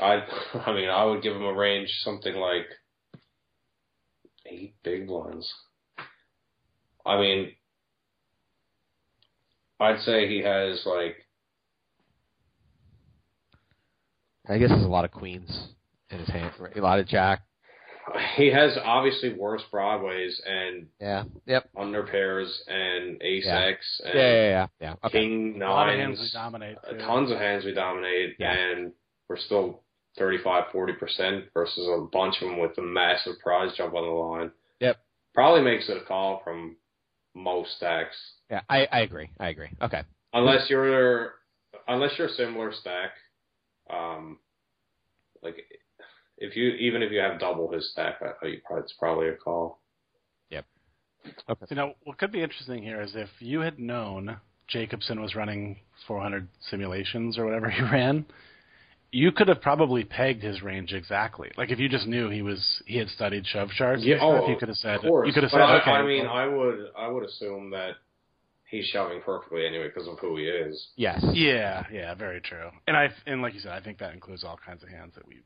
I, 0.00 0.24
I 0.54 0.72
mean, 0.72 0.88
I 0.88 1.04
would 1.04 1.22
give 1.22 1.36
him 1.36 1.44
a 1.44 1.52
range 1.52 1.90
something 2.02 2.34
like 2.34 2.66
eight 4.46 4.74
big 4.82 5.06
blinds. 5.06 5.52
I 7.04 7.18
mean, 7.18 7.52
I'd 9.80 10.00
say 10.02 10.28
he 10.28 10.42
has 10.42 10.82
like 10.86 11.16
I 14.48 14.58
guess 14.58 14.70
there's 14.70 14.84
a 14.84 14.88
lot 14.88 15.04
of 15.04 15.10
queens 15.12 15.68
in 16.10 16.18
his 16.18 16.28
hand, 16.28 16.52
right? 16.58 16.76
a 16.76 16.82
lot 16.82 16.98
of 16.98 17.06
jack. 17.06 17.40
he 18.36 18.50
has 18.50 18.76
obviously 18.82 19.32
worse 19.34 19.62
broadways 19.70 20.40
and 20.44 20.88
Yeah. 21.00 21.24
Yep. 21.46 21.68
under 21.76 22.02
pairs 22.04 22.62
and 22.66 23.22
ace 23.22 23.44
Yeah. 23.46 23.60
X 23.60 24.00
and 24.04 24.14
Yeah. 24.14 24.20
Yeah. 24.20 24.48
Yeah. 24.48 24.66
yeah. 24.80 24.94
Okay. 25.04 25.20
king 25.20 25.62
A 25.62 25.70
lot 25.70 25.88
of 25.88 25.94
hands 25.98 26.16
we 26.18 26.22
nines, 26.24 26.32
dominate. 26.32 26.78
uh, 26.82 26.90
too. 26.92 26.98
tons 26.98 27.30
of 27.30 27.38
hands 27.38 27.64
we 27.64 27.72
dominate, 27.72 28.36
Yeah. 28.40 28.52
and 28.52 28.92
we're 29.28 29.36
still 29.36 29.82
35, 30.18 30.72
40 30.72 30.94
percent 30.94 31.44
versus 31.54 31.86
a 31.86 32.00
bunch 32.12 32.42
of 32.42 32.48
them 32.48 32.58
with 32.58 32.76
a 32.78 32.82
massive 32.82 33.38
prize 33.38 33.76
jump 33.76 33.94
on 33.94 34.02
the 34.04 34.10
line. 34.10 34.52
Yep. 34.80 34.96
Probably 35.34 35.62
makes 35.62 35.88
it 35.88 35.96
a 35.96 36.04
call 36.04 36.40
from 36.42 36.76
most 37.40 37.76
stacks, 37.76 38.16
Yeah. 38.50 38.60
I, 38.68 38.86
I 38.92 39.00
agree. 39.00 39.30
I 39.38 39.48
agree. 39.48 39.70
Okay. 39.82 40.02
unless 40.32 40.68
you're. 40.70 41.34
unless 41.88 42.12
you're 42.18 42.28
a 42.28 42.32
similar 42.32 42.72
stack, 42.72 43.10
um, 43.92 44.38
like 45.42 45.56
if 46.38 46.56
you 46.56 46.70
even 46.70 47.02
if 47.02 47.10
you 47.12 47.18
have 47.20 47.40
double 47.40 47.70
his 47.72 47.90
stack, 47.92 48.20
I, 48.22 48.46
I, 48.46 48.78
it's 48.78 48.94
probably 48.98 49.28
a 49.28 49.34
call. 49.34 49.80
Yep. 50.50 50.64
Okay. 51.48 51.66
You 51.70 51.76
know, 51.76 51.94
what 52.04 52.18
could 52.18 52.32
be 52.32 52.42
interesting 52.42 52.82
here 52.82 53.00
is 53.00 53.12
if 53.14 53.28
you 53.40 53.60
had 53.60 53.78
known 53.78 54.36
Jacobson 54.68 55.20
was 55.20 55.34
running 55.34 55.78
400 56.06 56.48
simulations 56.70 57.38
or 57.38 57.44
whatever 57.44 57.68
he 57.70 57.82
ran, 57.92 58.24
you 59.12 59.32
could 59.32 59.48
have 59.48 59.60
probably 59.60 60.04
pegged 60.04 60.42
his 60.42 60.62
range 60.62 60.92
exactly. 60.92 61.50
Like 61.56 61.70
if 61.70 61.78
you 61.78 61.88
just 61.88 62.06
knew 62.06 62.30
he 62.30 62.42
was 62.42 62.82
he 62.86 62.98
had 62.98 63.08
studied 63.08 63.46
shove 63.46 63.70
charts, 63.70 64.02
Yeah, 64.04 64.16
stuff, 64.18 64.42
oh, 64.44 64.48
you 64.50 64.56
could 64.56 64.68
have 64.68 64.76
said 64.76 64.96
Of 64.96 65.02
course, 65.02 65.26
you 65.26 65.32
could 65.32 65.42
have 65.42 65.50
said 65.52 65.60
I, 65.60 65.80
okay. 65.80 65.90
I 65.90 66.02
mean, 66.02 66.24
well, 66.24 66.32
I 66.32 66.46
would 66.46 66.78
I 66.96 67.08
would 67.08 67.24
assume 67.24 67.70
that 67.70 67.92
he's 68.70 68.86
shoving 68.86 69.20
perfectly 69.22 69.66
anyway 69.66 69.88
because 69.88 70.08
of 70.08 70.18
who 70.20 70.36
he 70.36 70.44
is. 70.44 70.88
Yes. 70.96 71.24
yeah, 71.32 71.84
yeah, 71.92 72.14
very 72.14 72.40
true. 72.40 72.70
And 72.86 72.96
I 72.96 73.08
and 73.26 73.42
like 73.42 73.54
you 73.54 73.60
said, 73.60 73.72
I 73.72 73.80
think 73.80 73.98
that 73.98 74.14
includes 74.14 74.44
all 74.44 74.58
kinds 74.64 74.82
of 74.82 74.88
hands 74.88 75.14
that 75.16 75.26
we 75.26 75.42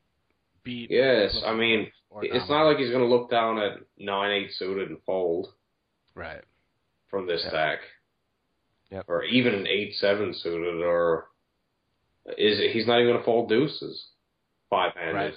beat. 0.63 0.91
Yes, 0.91 1.41
I 1.47 1.55
mean, 1.55 1.89
it's 2.23 2.49
not 2.51 2.65
like 2.65 2.79
he's 2.79 2.91
going 2.91 3.03
to 3.03 3.15
look 3.15 3.31
down 3.31 3.59
at 3.59 3.79
nine 3.99 4.31
eight 4.31 4.51
suited 4.53 4.91
and 4.91 4.99
fold 5.07 5.49
right. 6.15 6.43
from 7.11 7.27
this 7.27 7.41
Yeah. 7.45 7.51
stack. 7.51 7.79
Yep. 8.91 9.07
Or 9.09 9.25
even 9.25 9.55
an 9.55 9.67
eight 9.67 9.95
seven 9.95 10.35
suited, 10.35 10.83
or 10.83 11.29
is 12.27 12.59
it, 12.61 12.73
he's 12.73 12.87
not 12.87 13.01
even 13.01 13.13
going 13.13 13.19
to 13.21 13.25
fold 13.25 13.49
deuces, 13.49 14.07
five 14.71 14.93
handed. 14.95 15.15
Right. 15.15 15.35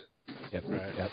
Yep. 0.52 0.64
Right. 0.68 0.96
Yep. 0.98 1.12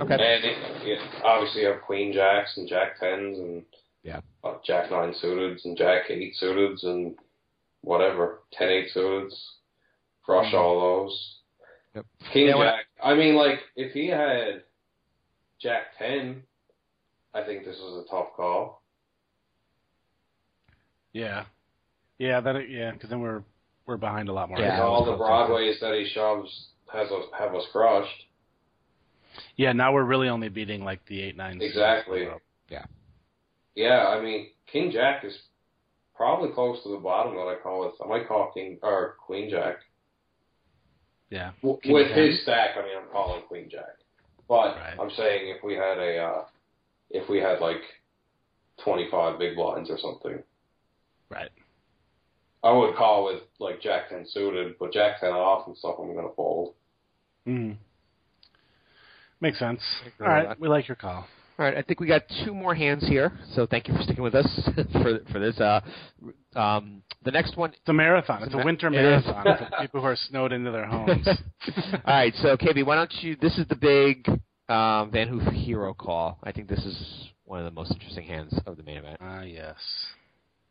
Okay. 0.00 0.14
And 0.14 0.44
it, 0.44 0.58
it, 0.82 0.98
obviously 1.24 1.62
you 1.62 1.68
have 1.68 1.82
queen 1.82 2.12
jacks 2.12 2.56
and 2.56 2.68
jack 2.68 2.98
tens 3.00 3.38
and 3.38 3.62
Yeah. 4.02 4.20
uh, 4.44 4.54
jack 4.64 4.90
nine 4.90 5.14
suited 5.20 5.58
and 5.64 5.76
jack 5.76 6.10
eight 6.10 6.34
suited 6.36 6.78
and 6.82 7.14
whatever 7.82 8.40
ten 8.52 8.68
eight 8.68 8.88
suited. 8.92 9.32
Crush 10.24 10.52
all 10.54 10.80
those. 11.04 11.36
Yep. 11.94 12.06
King 12.32 12.46
Yeah, 12.48 12.56
when 12.56 12.66
jack. 12.66 12.86
I 13.02 13.14
mean, 13.14 13.36
like 13.36 13.60
if 13.76 13.92
he 13.92 14.08
had 14.08 14.64
jack 15.62 15.96
ten, 15.98 16.42
I 17.32 17.42
think 17.44 17.64
this 17.64 17.78
was 17.78 18.04
a 18.04 18.10
tough 18.10 18.34
call. 18.36 18.82
Yeah. 21.12 21.44
Yeah. 22.18 22.40
That. 22.40 22.68
Yeah. 22.68 22.90
Because 22.92 23.08
then 23.10 23.20
we're 23.20 23.42
we're 23.86 23.96
behind 23.96 24.28
a 24.28 24.32
lot 24.32 24.48
more. 24.48 24.58
Yeah, 24.58 24.74
And 24.74 24.82
I 24.82 24.86
all 24.86 25.04
the 25.04 25.12
gonna 25.12 25.16
say 25.24 25.26
broadways 25.26 25.80
that 25.80 25.94
he 25.94 26.08
shoves 26.12 26.68
has 26.92 27.10
us 27.10 27.24
have 27.38 27.54
us 27.54 27.64
crushed. 27.72 28.24
Yeah. 29.56 29.72
Now 29.72 29.92
we're 29.92 30.04
really 30.04 30.28
only 30.28 30.48
beating 30.48 30.84
like 30.84 31.04
the 31.06 31.22
eight 31.22 31.36
nine. 31.36 31.60
Exactly. 31.62 32.26
Yeah, 32.68 32.84
Yeah, 33.74 34.08
I 34.08 34.20
mean, 34.20 34.48
King 34.72 34.90
Jack 34.90 35.24
is 35.24 35.36
probably 36.14 36.50
close 36.52 36.82
to 36.82 36.90
the 36.90 36.96
bottom 36.98 37.34
that 37.34 37.42
I 37.46 37.56
call 37.62 37.86
it. 37.86 37.92
I 38.02 38.08
might 38.08 38.26
call 38.26 38.50
King 38.52 38.78
or 38.82 39.16
Queen 39.24 39.50
Jack. 39.50 39.76
Yeah. 41.30 41.52
W- 41.62 41.78
King 41.82 41.92
with 41.92 42.08
ten? 42.08 42.26
his 42.26 42.42
stack, 42.42 42.70
I 42.76 42.82
mean, 42.82 42.96
I'm 42.96 43.08
calling 43.12 43.42
Queen 43.48 43.68
Jack. 43.70 43.98
But 44.48 44.76
Right. 44.76 44.96
I'm 44.98 45.10
saying 45.10 45.48
if 45.54 45.62
we 45.62 45.74
had 45.74 45.98
a, 45.98 46.18
uh, 46.18 46.44
if 47.10 47.28
we 47.28 47.38
had 47.38 47.60
like 47.60 47.82
25 48.84 49.38
big 49.38 49.56
blinds 49.56 49.90
or 49.90 49.98
something, 49.98 50.42
Right. 51.28 51.50
I 52.62 52.72
would 52.72 52.96
call 52.96 53.24
with 53.26 53.42
like 53.60 53.80
Jack 53.80 54.08
10 54.08 54.26
suited, 54.28 54.74
but 54.78 54.92
Jack 54.92 55.20
10 55.20 55.30
off 55.30 55.66
and 55.66 55.76
stuff 55.76 55.96
I'm 56.00 56.12
going 56.14 56.28
to 56.28 56.34
fold. 56.34 56.74
hmm 57.44 57.72
Makes 59.40 59.58
sense. 59.58 59.80
agree 60.00 60.26
All 60.26 60.34
with 60.34 60.44
right. 60.44 60.48
that. 60.48 60.60
We 60.60 60.68
like 60.68 60.88
your 60.88 60.96
call. 60.96 61.26
All 61.58 61.64
right, 61.64 61.76
I 61.76 61.80
think 61.82 62.00
we 62.00 62.06
got 62.06 62.22
two 62.44 62.52
more 62.54 62.74
hands 62.74 63.06
here, 63.08 63.32
so 63.54 63.66
thank 63.66 63.88
you 63.88 63.94
for 63.94 64.02
sticking 64.02 64.22
with 64.22 64.34
us 64.34 64.46
for 64.92 65.20
for 65.32 65.38
this. 65.38 65.58
Uh, 65.58 65.80
um, 66.54 67.02
the 67.24 67.30
next 67.30 67.56
one. 67.56 67.70
It's 67.70 67.88
a 67.88 67.94
marathon. 67.94 68.42
It's 68.42 68.52
a 68.52 68.58
ma- 68.58 68.64
winter 68.64 68.88
it 68.88 68.90
marathon 68.90 69.44
for 69.44 69.68
people 69.80 70.00
who 70.02 70.06
are 70.06 70.16
snowed 70.16 70.52
into 70.52 70.70
their 70.70 70.84
homes. 70.86 71.26
All 71.94 72.00
right, 72.06 72.34
so 72.42 72.58
KB, 72.58 72.84
why 72.84 72.94
don't 72.96 73.12
you? 73.22 73.36
This 73.40 73.56
is 73.56 73.66
the 73.68 73.74
big 73.76 74.28
um, 74.68 75.10
Van 75.10 75.28
Hoof 75.28 75.50
hero 75.54 75.94
call. 75.94 76.38
I 76.44 76.52
think 76.52 76.68
this 76.68 76.84
is 76.84 77.28
one 77.44 77.58
of 77.58 77.64
the 77.64 77.70
most 77.70 77.90
interesting 77.92 78.24
hands 78.26 78.58
of 78.66 78.76
the 78.76 78.82
main 78.82 78.98
event. 78.98 79.16
Ah, 79.22 79.40
yes. 79.42 79.76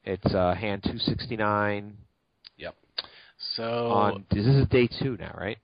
It's 0.05 0.33
uh, 0.33 0.53
hand 0.53 0.83
269 0.83 1.97
Yep. 2.57 2.75
So 3.55 3.87
on. 3.87 4.25
This 4.31 4.45
is 4.45 4.67
day 4.67 4.87
two 5.01 5.17
now, 5.19 5.35
right? 5.37 5.57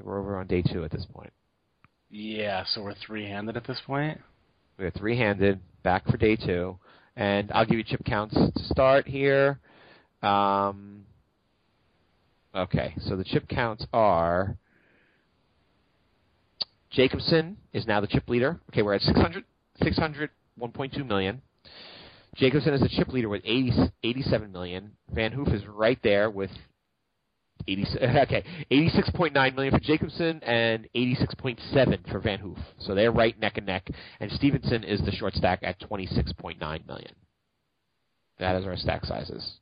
We're 0.00 0.18
over 0.18 0.36
on 0.38 0.46
day 0.46 0.62
two 0.62 0.84
at 0.84 0.90
this 0.90 1.06
point. 1.12 1.32
yeah, 2.10 2.64
so 2.66 2.82
we're 2.82 2.94
three-handed 2.94 3.56
at 3.56 3.66
this 3.66 3.80
point. 3.86 4.18
We're 4.78 4.90
three-handed 4.90 5.60
back 5.82 6.06
for 6.08 6.16
day 6.16 6.36
two, 6.36 6.78
and 7.16 7.52
I'll 7.52 7.66
give 7.66 7.78
you 7.78 7.84
chip 7.84 8.04
counts 8.04 8.34
to 8.34 8.64
start 8.64 9.06
here. 9.06 9.60
Um, 10.22 11.04
okay, 12.54 12.94
so 13.02 13.16
the 13.16 13.24
chip 13.24 13.48
counts 13.48 13.86
are 13.92 14.56
Jacobson 16.90 17.56
is 17.72 17.86
now 17.86 18.00
the 18.00 18.06
chip 18.06 18.28
leader. 18.28 18.60
Okay, 18.70 18.82
we're 18.82 18.94
at 18.94 19.02
600, 19.02 19.44
600, 19.82 20.30
1.2 20.60 21.06
million. 21.06 21.42
Jacobson 22.36 22.72
is 22.74 22.80
the 22.80 22.88
chip 22.88 23.08
leader 23.08 23.28
with 23.28 23.42
80, 23.44 23.92
87 24.02 24.52
million. 24.52 24.92
Van 25.10 25.32
Hoof 25.32 25.48
is 25.48 25.66
right 25.66 25.98
there 26.02 26.30
with 26.30 26.50
80, 27.68 27.86
okay, 28.02 28.44
86.9 28.70 29.54
million 29.54 29.72
for 29.72 29.80
Jacobson 29.80 30.42
and 30.42 30.88
86.7 30.96 32.10
for 32.10 32.20
Van 32.20 32.38
Hoof. 32.38 32.58
So 32.78 32.94
they're 32.94 33.12
right 33.12 33.38
neck 33.38 33.58
and 33.58 33.66
neck. 33.66 33.88
And 34.20 34.30
Stephensen 34.30 34.84
is 34.84 35.00
the 35.02 35.12
short 35.12 35.34
stack 35.34 35.60
at 35.62 35.80
26.9 35.80 36.58
million. 36.86 37.14
That 38.38 38.56
is 38.56 38.64
our 38.64 38.76
stack 38.76 39.04
sizes. 39.04 39.58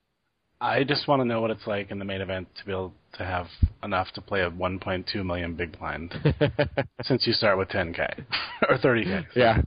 I 0.60 0.84
just 0.84 1.08
want 1.08 1.20
to 1.20 1.24
know 1.24 1.40
what 1.40 1.50
it's 1.50 1.66
like 1.66 1.90
in 1.90 1.98
the 1.98 2.04
main 2.04 2.20
event 2.20 2.48
to 2.58 2.66
be 2.66 2.72
able 2.72 2.92
to 3.14 3.24
have 3.24 3.46
enough 3.82 4.08
to 4.12 4.20
play 4.20 4.42
a 4.42 4.50
1.2 4.50 5.24
million 5.24 5.54
big 5.54 5.78
blind 5.78 6.14
since 7.02 7.26
you 7.26 7.32
start 7.32 7.56
with 7.56 7.68
10k 7.68 8.24
or 8.68 8.76
30k. 8.76 9.26
yeah. 9.34 9.62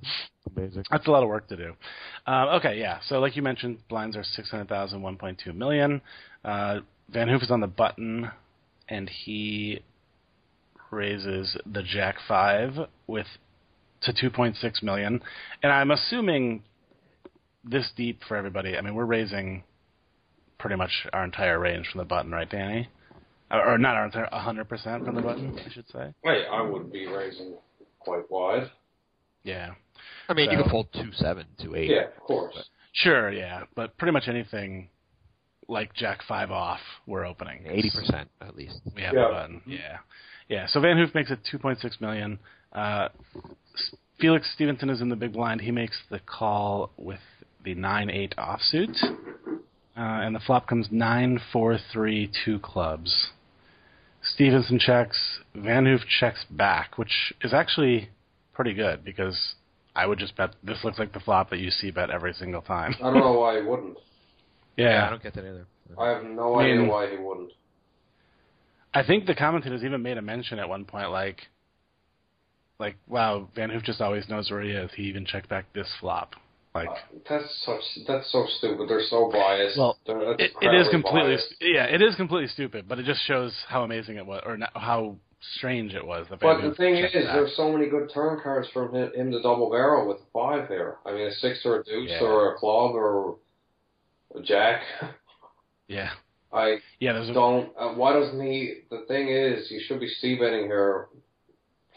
Amazing. 0.56 0.84
That's 0.92 1.08
a 1.08 1.12
lot 1.12 1.24
of 1.24 1.30
work 1.30 1.48
to 1.48 1.56
do. 1.56 1.74
Um, 2.28 2.50
okay, 2.50 2.78
yeah. 2.80 3.00
So 3.08 3.20
like 3.20 3.36
you 3.36 3.42
mentioned, 3.42 3.80
blinds 3.90 4.16
are 4.16 4.24
600,000, 4.24 5.02
1.2 5.02 5.56
million. 5.56 6.02
Uh, 6.44 6.80
Van 7.10 7.28
Hoof 7.28 7.42
is 7.44 7.52
on 7.52 7.62
the 7.62 7.68
button, 7.68 8.30
and 8.90 9.10
he 9.10 9.82
raises 10.92 11.58
the 11.66 11.82
Jack 11.82 12.18
Five 12.28 12.74
with 13.08 13.28
to 14.02 14.14
2.6 14.14 14.84
million. 14.84 15.22
And 15.64 15.72
I'm 15.72 15.92
assuming 15.92 16.64
this 17.64 17.90
deep 17.96 18.22
for 18.28 18.36
everybody. 18.36 18.78
I 18.78 18.82
mean, 18.82 18.94
we're 18.94 19.06
raising 19.06 19.64
pretty 20.64 20.78
much 20.78 20.92
our 21.12 21.26
entire 21.26 21.60
range 21.60 21.86
from 21.92 22.00
the 22.00 22.06
button, 22.06 22.32
right, 22.32 22.50
Danny? 22.50 22.88
Or, 23.52 23.74
or 23.74 23.78
not 23.78 23.96
our 23.96 24.06
entire 24.06 24.30
100% 24.32 25.06
from 25.06 25.14
the 25.14 25.22
button, 25.22 25.60
I 25.60 25.70
should 25.74 25.88
say. 25.90 26.14
Wait, 26.24 26.46
I 26.50 26.62
would 26.62 26.90
be 26.92 27.06
raising 27.06 27.56
quite 28.00 28.32
wide. 28.32 28.72
Yeah. 29.44 29.72
I 30.30 30.34
mean, 30.34 30.50
you 30.50 30.58
So- 30.58 30.64
can 30.64 30.72
fold 30.72 30.88
two 30.94 31.12
seven, 31.12 31.46
two 31.62 31.76
eight. 31.76 31.90
Yeah, 31.90 32.06
of 32.06 32.18
course. 32.22 32.56
Sure, 32.94 33.30
yeah, 33.32 33.64
but 33.76 33.98
pretty 33.98 34.14
much 34.14 34.30
anything 34.30 34.88
like 35.68 35.94
Jack 35.96 36.20
Five 36.28 36.50
off, 36.50 36.80
we're 37.06 37.26
opening. 37.26 37.66
Eighty 37.68 37.90
percent 37.92 38.30
at 38.40 38.56
least. 38.56 38.80
We 38.96 39.02
have 39.02 39.14
Yeah. 39.14 39.28
the 39.28 39.34
button. 39.34 39.62
Yeah, 39.66 39.98
yeah. 40.48 40.66
So 40.68 40.80
Van 40.80 40.96
Hoof 40.98 41.14
makes 41.14 41.30
it 41.30 41.40
2.6 41.52 42.00
million. 42.00 42.40
Uh, 42.72 43.10
Felix 44.20 44.48
Stephensen 44.58 44.90
is 44.90 45.02
in 45.02 45.10
the 45.10 45.16
big 45.18 45.34
blind. 45.34 45.60
He 45.62 45.72
makes 45.72 45.98
the 46.10 46.20
call 46.20 46.92
with 46.98 47.20
the 47.66 47.74
nine 47.76 48.10
eight 48.10 48.34
offsuit, 48.38 48.96
uh, 49.96 50.00
and 50.24 50.36
the 50.36 50.40
flop 50.40 50.68
comes 50.68 50.88
nine 50.92 51.40
four 51.52 51.78
three 51.92 52.32
two 52.46 52.60
clubs. 52.60 53.30
Stephensen 54.38 54.80
checks. 54.80 55.40
Van 55.56 55.86
Hoof 55.86 56.02
checks 56.20 56.46
back, 56.50 56.98
which 56.98 57.34
is 57.42 57.54
actually 57.54 58.10
pretty 58.54 58.74
good 58.74 59.04
because 59.04 59.56
I 59.96 60.06
would 60.06 60.18
just 60.20 60.36
bet 60.36 60.56
this 60.64 60.84
looks 60.84 60.98
like 60.98 61.14
the 61.14 61.20
flop 61.20 61.50
that 61.50 61.60
you 61.60 61.70
C 61.70 61.92
bet 61.92 62.10
every 62.10 62.34
single 62.34 62.62
time. 62.62 62.96
I 63.02 63.12
don't 63.12 63.20
know 63.20 63.34
why 63.34 63.60
he 63.62 63.66
wouldn't. 63.68 63.98
Yeah, 64.78 65.06
I 65.06 65.10
don't 65.10 65.22
get 65.22 65.34
that 65.36 65.42
either. 65.46 65.66
I 66.00 66.10
have 66.10 66.24
no 66.24 66.56
I 66.60 66.64
mean- 66.64 66.80
idea 66.80 66.90
why 66.92 67.12
he 67.12 67.18
wouldn't. 67.18 67.52
I 68.96 69.04
think 69.04 69.26
the 69.26 69.34
commentators 69.36 69.84
even 69.84 70.04
made 70.04 70.18
a 70.20 70.22
mention 70.22 70.60
at 70.60 70.70
one 70.70 70.86
point, 70.86 71.10
like, 71.10 71.48
like, 72.80 72.96
wow, 73.08 73.50
Van 73.56 73.72
Hoof 73.72 73.82
just 73.84 74.02
always 74.02 74.30
knows 74.30 74.52
where 74.52 74.62
he 74.62 74.70
is. 74.70 74.92
He 74.96 75.04
even 75.04 75.26
checked 75.26 75.50
back 75.50 75.66
this 75.74 75.88
flop. 76.00 76.36
Like, 76.76 76.90
Uh, 76.90 76.96
that's 77.30 77.64
such. 77.66 77.82
That's 78.08 78.32
so 78.32 78.46
stupid. 78.58 78.90
They're 78.90 79.04
so 79.04 79.30
biased. 79.32 79.78
Well, 79.78 79.98
They're, 80.08 80.26
that's 80.26 80.42
it, 80.42 80.52
it 80.62 80.74
is 80.74 80.90
completely, 80.90 81.36
biased. 81.36 81.56
yeah, 81.62 81.86
it 81.86 82.02
is 82.02 82.16
completely 82.16 82.48
stupid. 82.48 82.88
But 82.88 82.98
it 83.00 83.06
just 83.06 83.22
shows 83.28 83.54
how 83.68 83.84
amazing 83.84 84.18
it 84.18 84.26
was, 84.26 84.42
or 84.46 84.58
not, 84.58 84.72
how 84.74 85.16
strange 85.58 85.94
it 85.94 86.06
was. 86.06 86.26
That 86.30 86.40
But 86.40 86.62
the 86.62 86.74
thing 86.74 86.96
is, 86.98 87.12
there's 87.14 87.56
so 87.56 87.72
many 87.72 87.90
good 87.90 88.10
turn 88.14 88.40
cards 88.42 88.68
from 88.74 88.94
him, 88.96 89.12
him 89.14 89.32
to 89.32 89.42
double 89.42 89.70
barrel 89.70 90.08
with 90.08 90.18
a 90.18 90.26
five 90.34 90.68
here. 90.68 90.98
I 91.06 91.12
mean, 91.12 91.28
a 91.28 91.32
six 91.34 91.62
or 91.64 91.82
a 91.82 91.84
deuce 91.84 92.10
Yeah. 92.10 92.24
or 92.26 92.56
a 92.56 92.58
club 92.58 92.96
or 92.96 93.36
a 94.36 94.42
jack. 94.42 94.82
yeah, 95.88 96.10
I 96.52 96.78
yeah. 97.00 97.14
There's 97.14 97.30
don't. 97.36 97.72
Uh, 97.78 97.90
why 97.94 98.14
doesn't 98.14 98.42
he? 98.42 98.80
The 98.90 99.06
thing 99.08 99.30
is, 99.30 99.70
you 99.70 99.80
should 99.86 100.00
be 100.00 100.08
c 100.08 100.36
betting 100.40 100.66
here 100.66 101.08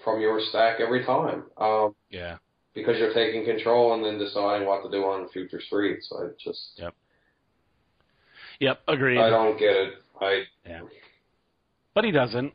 from 0.05 0.21
your 0.21 0.39
stack 0.51 0.81
every 0.81 1.05
time. 1.07 1.45
Um, 1.57 1.95
yeah, 2.11 2.37
because 2.77 2.97
you're 2.99 3.13
taking 3.15 3.45
control 3.45 3.95
and 3.95 4.05
then 4.05 4.19
deciding 4.19 4.69
what 4.69 4.85
to 4.85 4.91
do 4.91 5.03
on 5.05 5.29
future 5.31 5.61
streets. 5.61 6.13
I 6.17 6.27
just, 6.39 6.61
yep, 6.77 6.95
yep, 8.61 8.81
agreed. 8.87 9.19
I 9.19 9.31
don't 9.31 9.59
get 9.59 9.75
it. 9.75 9.95
I 10.21 10.43
yeah, 10.65 10.83
But 11.95 12.05
he 12.05 12.13
doesn't. 12.13 12.53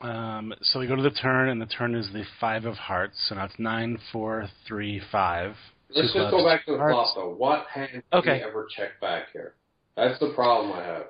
Um, 0.00 0.54
so 0.62 0.78
we 0.80 0.86
go 0.86 0.96
to 0.96 1.02
the 1.02 1.10
turn, 1.10 1.48
and 1.50 1.60
the 1.60 1.66
turn 1.66 1.94
is 1.94 2.08
the 2.12 2.24
five 2.40 2.64
of 2.64 2.74
hearts. 2.76 3.16
So 3.28 3.34
now 3.34 3.44
it's 3.44 3.58
nine, 3.58 3.98
four, 4.12 4.48
three, 4.66 5.00
five. 5.12 5.54
let's 5.90 6.12
just 6.12 6.30
go 6.30 6.44
back 6.44 6.64
to 6.66 6.72
the 6.72 6.78
hearts. 6.78 6.94
flop 6.94 7.16
though. 7.16 7.34
What 7.34 7.66
hand 7.72 7.90
did 7.92 8.02
Okay. 8.12 8.38
he 8.38 8.42
ever 8.42 8.66
check 8.74 9.00
back 9.00 9.24
here? 9.32 9.54
That's 9.96 10.18
the 10.20 10.32
problem 10.34 10.72
I 10.72 10.84
have. 10.84 11.06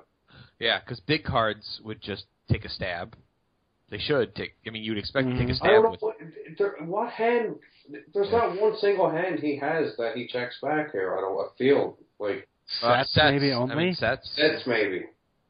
Yeah, 0.59 0.79
because 0.79 0.99
big 1.01 1.23
cards 1.23 1.79
would 1.83 2.01
just 2.01 2.25
take 2.51 2.65
a 2.65 2.69
stab. 2.69 3.15
They 3.89 3.97
should 3.97 4.35
take. 4.35 4.53
I 4.67 4.69
mean, 4.69 4.83
you'd 4.83 4.97
expect 4.99 5.27
to 5.27 5.33
take 5.37 5.49
a 5.49 5.51
Mhm. 5.53 5.63
I 5.63 5.67
don't 5.67 5.73
stab 5.73 5.83
know 5.83 5.89
with. 5.91 6.01
what, 6.01 6.15
there, 6.57 6.75
what 6.85 7.09
hand. 7.11 7.55
There's 8.13 8.31
not 8.31 8.59
one 8.61 8.77
single 8.77 9.09
hand 9.09 9.39
he 9.39 9.55
has 9.57 9.95
that 9.97 10.15
he 10.15 10.27
checks 10.27 10.59
back 10.61 10.91
here. 10.91 11.17
I 11.17 11.21
don't 11.21 11.39
I 11.39 11.47
feel 11.57 11.97
like 12.19 12.47
uh, 12.83 12.97
Sets, 12.97 13.13
sets, 13.13 13.31
maybe 13.31 13.51
I 13.51 13.55
only. 13.55 13.75
mean, 13.75 13.93
sets. 13.95 14.31
that's 14.37 14.67
maybe 14.67 15.05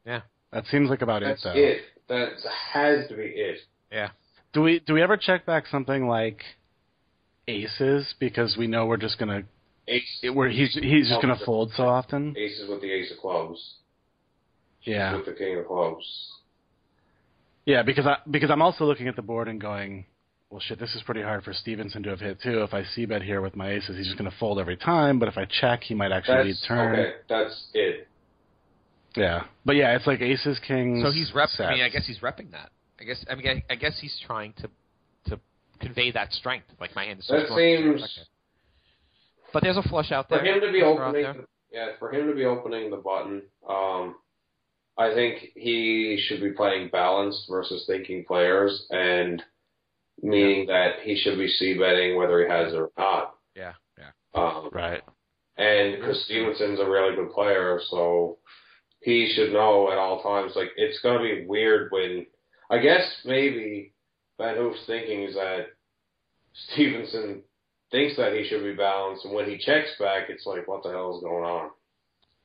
Yeah, 0.06 0.22
that 0.52 0.64
seems 0.66 0.88
like 0.88 1.02
about 1.02 1.20
that's 1.22 1.44
it, 1.44 1.48
though. 1.48 1.54
it. 1.54 1.80
That 2.08 2.28
has 2.72 3.08
to 3.08 3.14
be 3.16 3.24
it. 3.24 3.58
Yeah. 3.92 4.10
Do 4.54 4.62
we 4.62 4.78
do 4.80 4.94
we 4.94 5.02
ever 5.02 5.18
check 5.18 5.44
back 5.44 5.66
something 5.66 6.08
like 6.08 6.42
aces 7.46 8.14
because 8.18 8.56
we 8.56 8.66
know 8.66 8.86
we're 8.86 8.96
just 8.96 9.18
gonna 9.18 9.42
Ace, 9.88 10.20
it, 10.22 10.30
where 10.30 10.48
he's 10.48 10.72
he's 10.74 11.08
just 11.08 11.20
gonna 11.20 11.38
fold 11.44 11.72
so 11.76 11.82
often? 11.84 12.34
aces 12.38 12.68
with 12.70 12.80
the 12.80 12.90
ace 12.90 13.10
of 13.12 13.18
clubs. 13.18 13.74
Yeah, 14.82 15.14
With 15.16 15.26
the 15.26 15.32
king 15.34 15.58
of 15.58 15.66
clubs. 15.66 16.04
Yeah. 17.70 17.82
Because 17.82 18.06
I 18.06 18.16
because 18.30 18.50
I'm 18.50 18.62
also 18.62 18.84
looking 18.84 19.08
at 19.08 19.16
the 19.16 19.22
board 19.22 19.48
and 19.48 19.60
going, 19.60 20.04
well, 20.50 20.60
shit, 20.60 20.78
this 20.80 20.94
is 20.94 21.02
pretty 21.02 21.22
hard 21.22 21.44
for 21.44 21.52
Stephensen 21.52 22.02
to 22.04 22.10
have 22.10 22.20
hit 22.20 22.40
too. 22.42 22.62
If 22.62 22.74
I 22.74 22.82
C 22.94 23.04
bet 23.06 23.22
here 23.22 23.40
with 23.40 23.54
my 23.56 23.70
aces, 23.72 23.96
he's 23.96 24.06
just 24.06 24.18
gonna 24.18 24.32
fold 24.40 24.58
every 24.58 24.76
time. 24.76 25.18
But 25.18 25.28
if 25.28 25.38
I 25.38 25.44
check, 25.60 25.82
he 25.82 25.94
might 25.94 26.12
actually 26.12 26.44
lead 26.44 26.54
That's 26.56 26.66
turn. 26.66 26.92
okay. 26.98 27.12
That's 27.28 27.64
it. 27.74 28.08
Yeah, 29.16 29.44
but 29.64 29.74
yeah, 29.76 29.96
it's 29.96 30.06
like 30.06 30.20
aces, 30.20 30.58
kings. 30.66 31.02
So 31.04 31.10
he's 31.10 31.32
rep. 31.34 31.48
I 31.58 31.72
mean, 31.72 31.82
I 31.82 31.88
guess 31.88 32.06
he's 32.06 32.20
repping 32.20 32.52
that. 32.52 32.70
I 33.00 33.04
guess. 33.04 33.24
I 33.30 33.34
mean, 33.34 33.46
I, 33.48 33.64
I 33.72 33.74
guess 33.76 33.98
he's 34.00 34.16
trying 34.26 34.52
to 34.58 34.68
to 35.30 35.40
convey 35.80 36.10
that 36.12 36.32
strength. 36.32 36.66
Like 36.80 36.94
my 36.94 37.04
hand 37.04 37.18
is 37.20 37.26
so 37.26 37.34
That 37.36 37.46
strong. 37.46 37.58
seems- 37.58 38.02
Okay. 38.02 38.26
But 39.52 39.64
there's 39.64 39.76
a 39.76 39.82
flush 39.82 40.12
out 40.12 40.28
there. 40.28 40.38
For 40.38 40.44
there. 40.44 40.54
him 40.54 40.60
to 40.60 40.72
be 40.72 40.80
Flush 40.80 40.96
draw 40.96 41.08
out 41.08 41.16
opening, 41.16 41.46
yeah, 41.72 41.88
for 41.98 42.12
him 42.12 42.28
to 42.28 42.34
be 42.34 42.44
opening 42.44 42.88
the 42.90 42.96
button, 42.98 43.42
um, 43.68 44.14
I 45.00 45.14
think 45.14 45.52
he 45.54 46.22
should 46.26 46.42
be 46.42 46.52
playing 46.52 46.90
balanced 46.90 47.46
versus 47.48 47.84
thinking 47.86 48.22
players, 48.26 48.86
and 48.90 49.42
meaning 50.22 50.66
that 50.66 51.00
he 51.02 51.16
should 51.16 51.38
be 51.38 51.48
c 51.48 51.72
betting 51.78 52.16
whether 52.16 52.42
he 52.42 52.50
has 52.50 52.74
it 52.74 52.76
or 52.76 52.90
not. 52.98 53.34
Yeah. 53.56 53.72
Yeah. 53.98 54.10
Um, 54.34 54.68
right. 54.72 55.02
and 55.56 55.96
because 55.96 56.26
Stephensen's 56.30 56.80
a 56.80 56.84
really 56.84 57.16
good 57.16 57.32
player, 57.32 57.80
so 57.88 58.36
he 59.00 59.32
should 59.34 59.54
know 59.54 59.90
at 59.90 59.96
all 59.96 60.22
times. 60.22 60.52
Like 60.54 60.72
it's 60.76 61.00
gonna 61.00 61.22
be 61.22 61.46
weird 61.46 61.90
when 61.90 62.26
I 62.70 62.76
guess 62.78 63.02
maybe 63.24 63.94
Van 64.36 64.56
Hoof's 64.56 64.84
thinking 64.86 65.22
is 65.22 65.34
that 65.34 65.68
Stephensen 66.68 67.40
thinks 67.90 68.18
that 68.18 68.34
he 68.34 68.46
should 68.46 68.62
be 68.62 68.74
balanced, 68.74 69.24
and 69.24 69.34
when 69.34 69.48
he 69.48 69.56
checks 69.56 69.90
back, 69.98 70.28
it's 70.28 70.44
like, 70.44 70.68
what 70.68 70.82
the 70.82 70.90
hell 70.90 71.16
is 71.16 71.22
going 71.22 71.44
on? 71.44 71.70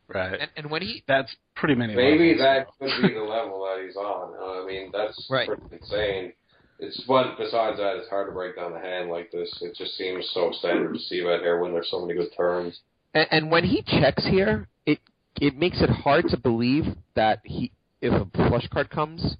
Right. 0.07 0.40
And, 0.40 0.49
and 0.57 0.69
when 0.72 0.82
he 0.82 1.03
That's 1.07 1.34
pretty 1.56 1.76
many. 1.76 1.95
Maybe 1.95 2.36
levels. 2.36 2.68
that 2.80 2.88
could 3.02 3.07
be 3.07 3.14
the 3.15 3.22
level 3.22 3.64
that 3.65 3.84
he's 3.86 3.95
on. 3.95 4.64
I 4.64 4.65
mean, 4.68 4.91
that's 4.94 5.27
Right. 5.30 5.48
pretty 5.48 5.64
insane. 5.72 6.34
It's 6.77 6.99
but 7.07 7.38
besides 7.38 7.77
that, 7.77 7.95
it's 7.98 8.10
hard 8.10 8.27
to 8.27 8.34
break 8.34 8.56
down 8.57 8.73
the 8.73 8.80
hand 8.80 9.10
like 9.10 9.32
this. 9.32 9.49
It 9.61 9.76
just 9.76 9.98
seems 9.98 10.30
so 10.34 10.52
standard 10.60 10.94
to 10.94 10.99
see 10.99 11.22
that 11.22 11.40
here 11.41 11.60
when 11.60 11.72
there's 11.72 11.90
so 11.90 12.02
many 12.06 12.14
good 12.19 12.30
turns. 12.36 12.80
and, 13.14 13.27
and 13.32 13.52
when 13.52 13.64
he 13.64 13.82
checks 13.84 14.26
here, 14.27 14.68
it 14.86 14.99
it 15.41 15.57
makes 15.57 15.82
it 15.82 15.90
hard 15.90 16.27
to 16.30 16.38
believe 16.38 16.86
that 17.15 17.40
he 17.45 17.72
if 18.02 18.11
a 18.14 18.26
flush 18.49 18.68
card 18.68 18.90
comes 18.90 19.38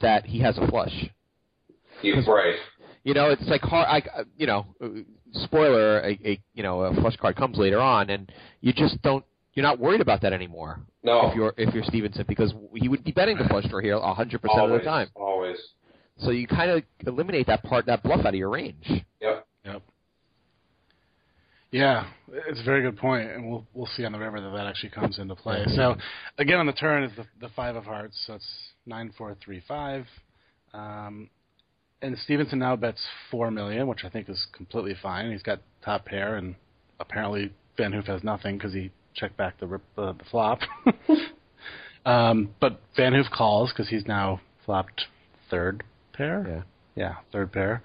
that 0.00 0.26
he 0.26 0.40
has 0.40 0.58
a 0.58 0.66
flush. 0.68 1.08
He's 2.02 2.26
right. 2.28 2.56
You 3.02 3.14
know, 3.14 3.30
it's 3.30 3.46
like 3.46 3.62
hard. 3.62 3.86
I, 3.88 4.24
you 4.36 4.46
know, 4.46 4.66
uh, 4.82 4.88
spoiler. 5.44 6.00
A, 6.00 6.18
a 6.24 6.40
you 6.54 6.62
know 6.62 6.82
a 6.82 6.94
flush 6.94 7.16
card 7.16 7.36
comes 7.36 7.56
later 7.56 7.80
on, 7.80 8.10
and 8.10 8.30
you 8.60 8.72
just 8.74 9.00
don't. 9.02 9.24
You're 9.54 9.62
not 9.62 9.78
worried 9.78 10.00
about 10.00 10.20
that 10.22 10.32
anymore 10.32 10.80
No, 11.02 11.28
if 11.28 11.34
you're 11.36 11.54
if 11.56 11.74
you're 11.74 11.84
Stephensen 11.84 12.26
because 12.26 12.52
he 12.74 12.88
would 12.88 13.04
be 13.04 13.12
betting 13.12 13.38
the 13.38 13.44
flush 13.44 13.64
draw 13.68 13.80
here 13.80 13.98
hundred 14.00 14.42
percent 14.42 14.60
of 14.64 14.70
the 14.70 14.84
time. 14.84 15.08
always. 15.14 15.56
So 16.18 16.30
you 16.30 16.46
kind 16.46 16.70
of 16.70 16.82
eliminate 17.06 17.46
that 17.48 17.62
part 17.64 17.86
that 17.86 18.02
bluff 18.02 18.20
out 18.20 18.28
of 18.28 18.34
your 18.34 18.50
range. 18.50 18.84
Yep. 19.20 19.46
Yep. 19.64 19.82
Yeah, 21.70 22.06
it's 22.32 22.60
a 22.60 22.62
very 22.62 22.82
good 22.82 22.96
point, 22.96 23.28
and 23.30 23.50
we'll 23.50 23.66
we'll 23.74 23.88
see 23.96 24.04
on 24.04 24.12
the 24.12 24.18
river 24.18 24.40
that 24.40 24.50
that 24.50 24.66
actually 24.66 24.90
comes 24.90 25.18
into 25.18 25.34
play. 25.34 25.64
So 25.74 25.96
again, 26.38 26.58
on 26.58 26.66
the 26.66 26.72
turn 26.72 27.02
is 27.02 27.12
the 27.16 27.26
the 27.40 27.48
five 27.54 27.74
of 27.74 27.84
hearts. 27.84 28.16
So 28.26 28.34
it's 28.34 28.48
nine, 28.86 29.12
four, 29.18 29.36
three, 29.44 29.60
five, 29.66 30.06
um, 30.72 31.28
and 32.00 32.16
Stephensen 32.28 32.58
now 32.58 32.76
bets 32.76 33.04
four 33.30 33.50
million, 33.50 33.88
which 33.88 34.04
I 34.04 34.08
think 34.08 34.28
is 34.28 34.46
completely 34.52 34.94
fine. 35.02 35.32
He's 35.32 35.42
got 35.42 35.60
top 35.84 36.04
pair, 36.06 36.36
and 36.36 36.54
apparently 37.00 37.52
Van 37.76 37.92
Hoof 37.92 38.06
has 38.06 38.22
nothing 38.22 38.56
because 38.56 38.72
he 38.72 38.92
checked 39.14 39.36
back 39.36 39.58
the 39.60 39.66
rip, 39.66 39.82
uh, 39.96 40.12
the 40.12 40.24
flop. 40.30 40.60
um, 42.06 42.50
but 42.60 42.80
Van 42.96 43.12
Hoof 43.12 43.26
calls 43.32 43.70
because 43.72 43.88
he's 43.88 44.06
now 44.06 44.40
flopped 44.64 45.06
third 45.50 45.84
pair. 46.12 46.64
Yeah. 46.96 47.02
Yeah, 47.04 47.14
third 47.32 47.52
pair. 47.52 47.82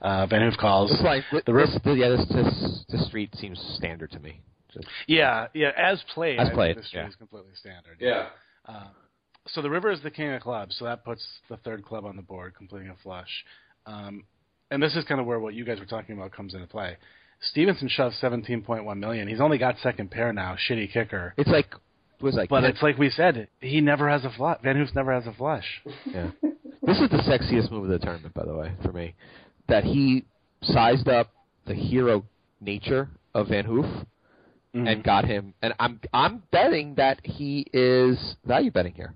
Uh, 0.00 0.26
Van 0.26 0.42
Hoof 0.42 0.58
calls. 0.58 0.90
This 0.90 1.00
like 1.02 1.24
The 1.32 1.42
the 1.46 1.54
rip- 1.54 1.68
this, 1.82 1.96
yeah 1.96 2.08
this, 2.10 2.26
this 2.28 2.84
this 2.90 3.06
street 3.06 3.34
seems 3.36 3.58
standard 3.78 4.10
to 4.12 4.20
me. 4.20 4.40
Just- 4.72 4.86
Yeah, 5.06 5.46
yeah. 5.54 5.70
As 5.76 6.02
played, 6.14 6.38
As 6.38 6.46
I 6.46 6.50
think 6.50 6.54
played, 6.56 6.76
this 6.78 6.86
street 6.88 7.00
yeah. 7.00 7.08
is 7.08 7.16
completely 7.16 7.52
standard. 7.54 7.96
Yeah. 8.00 8.26
Uh, 8.66 8.88
so 9.46 9.60
the 9.62 9.70
river 9.70 9.90
is 9.90 10.02
the 10.02 10.10
king 10.10 10.32
of 10.32 10.40
clubs, 10.42 10.76
so 10.78 10.84
that 10.86 11.04
puts 11.04 11.22
the 11.48 11.56
third 11.58 11.84
club 11.84 12.04
on 12.04 12.16
the 12.16 12.22
board, 12.22 12.54
completing 12.56 12.88
a 12.88 12.96
flush. 13.02 13.44
Um, 13.86 14.24
and 14.70 14.82
this 14.82 14.96
is 14.96 15.04
kind 15.04 15.20
of 15.20 15.26
where 15.26 15.38
what 15.38 15.54
you 15.54 15.64
guys 15.64 15.78
were 15.78 15.86
talking 15.86 16.16
about 16.16 16.32
comes 16.32 16.54
into 16.54 16.66
play. 16.66 16.96
Stephensen 17.54 17.88
shoves 17.88 18.16
17.1 18.22 18.96
million. 18.98 19.28
He's 19.28 19.40
only 19.40 19.58
got 19.58 19.76
second 19.82 20.10
pair 20.10 20.32
now. 20.32 20.56
Shitty 20.68 20.92
kicker. 20.92 21.34
It's 21.36 21.50
like 21.50 21.66
was 22.20 22.34
like 22.34 22.48
But 22.48 22.64
it's 22.64 22.82
like 22.82 22.96
we 22.96 23.10
said, 23.10 23.48
he 23.60 23.80
never 23.80 24.08
has 24.08 24.24
a 24.24 24.30
flush. 24.30 24.58
Van 24.62 24.76
Hoof 24.76 24.94
never 24.94 25.12
has 25.12 25.26
a 25.26 25.32
flush. 25.32 25.82
Yeah. 26.06 26.30
This 26.82 26.98
is 27.00 27.10
the 27.10 27.18
sexiest 27.18 27.70
move 27.70 27.84
of 27.84 27.90
the 27.90 27.98
tournament, 27.98 28.34
by 28.34 28.44
the 28.44 28.54
way, 28.54 28.72
for 28.82 28.92
me. 28.92 29.14
That 29.68 29.84
he 29.84 30.24
sized 30.62 31.08
up 31.08 31.28
the 31.66 31.74
hero 31.74 32.24
nature 32.60 33.08
of 33.34 33.48
Van 33.48 33.64
Hoof 33.64 33.86
Mhm. 34.74 34.90
and 34.90 35.02
got 35.04 35.24
him. 35.24 35.54
And 35.62 35.74
I'm 35.78 36.00
I'm 36.12 36.42
betting 36.50 36.94
that 36.96 37.20
he 37.24 37.66
is 37.72 38.36
value 38.44 38.70
betting 38.70 38.92
here. 38.94 39.14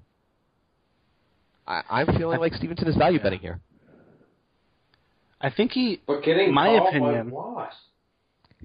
I, 1.66 1.82
I'm 1.90 2.06
feeling 2.18 2.40
like 2.40 2.52
Stephensen 2.54 2.88
is 2.88 2.96
value 2.96 3.18
Yeah. 3.18 3.22
betting 3.22 3.40
here. 3.40 3.60
I 5.40 5.50
think 5.50 5.72
he. 5.72 6.00
But 6.06 6.22
getting 6.24 6.52
My 6.52 6.66
called 6.66 6.82
by 6.82 6.88
opinion- 6.88 7.30
what? 7.30 7.70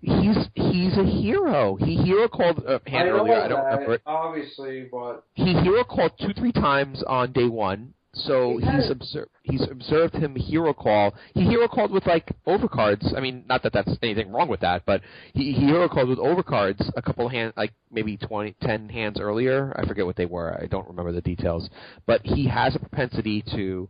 He's 0.03 0.37
he's 0.53 0.97
a 0.97 1.05
hero. 1.05 1.75
He 1.75 1.95
hero 1.95 2.27
called 2.27 2.61
uh, 2.67 2.79
hand 2.85 3.07
I 3.07 3.11
earlier. 3.11 3.35
I 3.35 3.47
don't 3.47 3.63
that, 3.63 3.71
remember 3.71 3.93
it. 3.95 4.01
Obviously, 4.05 4.89
but 4.91 5.23
He 5.33 5.53
hero 5.53 5.83
called 5.85 6.11
two 6.19 6.33
three 6.33 6.51
times 6.51 7.01
on 7.07 7.31
day 7.31 7.47
one. 7.47 7.93
So 8.13 8.57
He 8.57 8.65
he's 8.65 8.91
observed 8.91 9.29
he's 9.43 9.65
observed 9.71 10.13
him 10.13 10.35
hero 10.35 10.73
call. 10.73 11.13
He 11.33 11.43
hero 11.43 11.69
called 11.69 11.91
with 11.91 12.05
like 12.05 12.29
overcards. 12.45 13.15
I 13.15 13.21
mean, 13.21 13.45
not 13.47 13.63
that 13.63 13.71
that's 13.71 13.97
anything 14.03 14.31
wrong 14.31 14.49
with 14.49 14.59
that, 14.59 14.83
but 14.85 15.01
he, 15.33 15.53
he 15.53 15.67
hero 15.67 15.87
called 15.87 16.09
with 16.09 16.19
overcards 16.19 16.81
a 16.97 17.01
couple 17.01 17.29
hand 17.29 17.53
like 17.55 17.71
maybe 17.89 18.17
20, 18.17 18.55
10 18.61 18.89
hands 18.89 19.19
earlier. 19.21 19.73
I 19.77 19.87
forget 19.87 20.05
what 20.05 20.17
they 20.17 20.25
were. 20.25 20.59
I 20.61 20.67
don't 20.67 20.87
remember 20.87 21.13
the 21.13 21.21
details. 21.21 21.69
But 22.05 22.21
he 22.25 22.47
has 22.49 22.75
a 22.75 22.79
propensity 22.79 23.41
to 23.55 23.87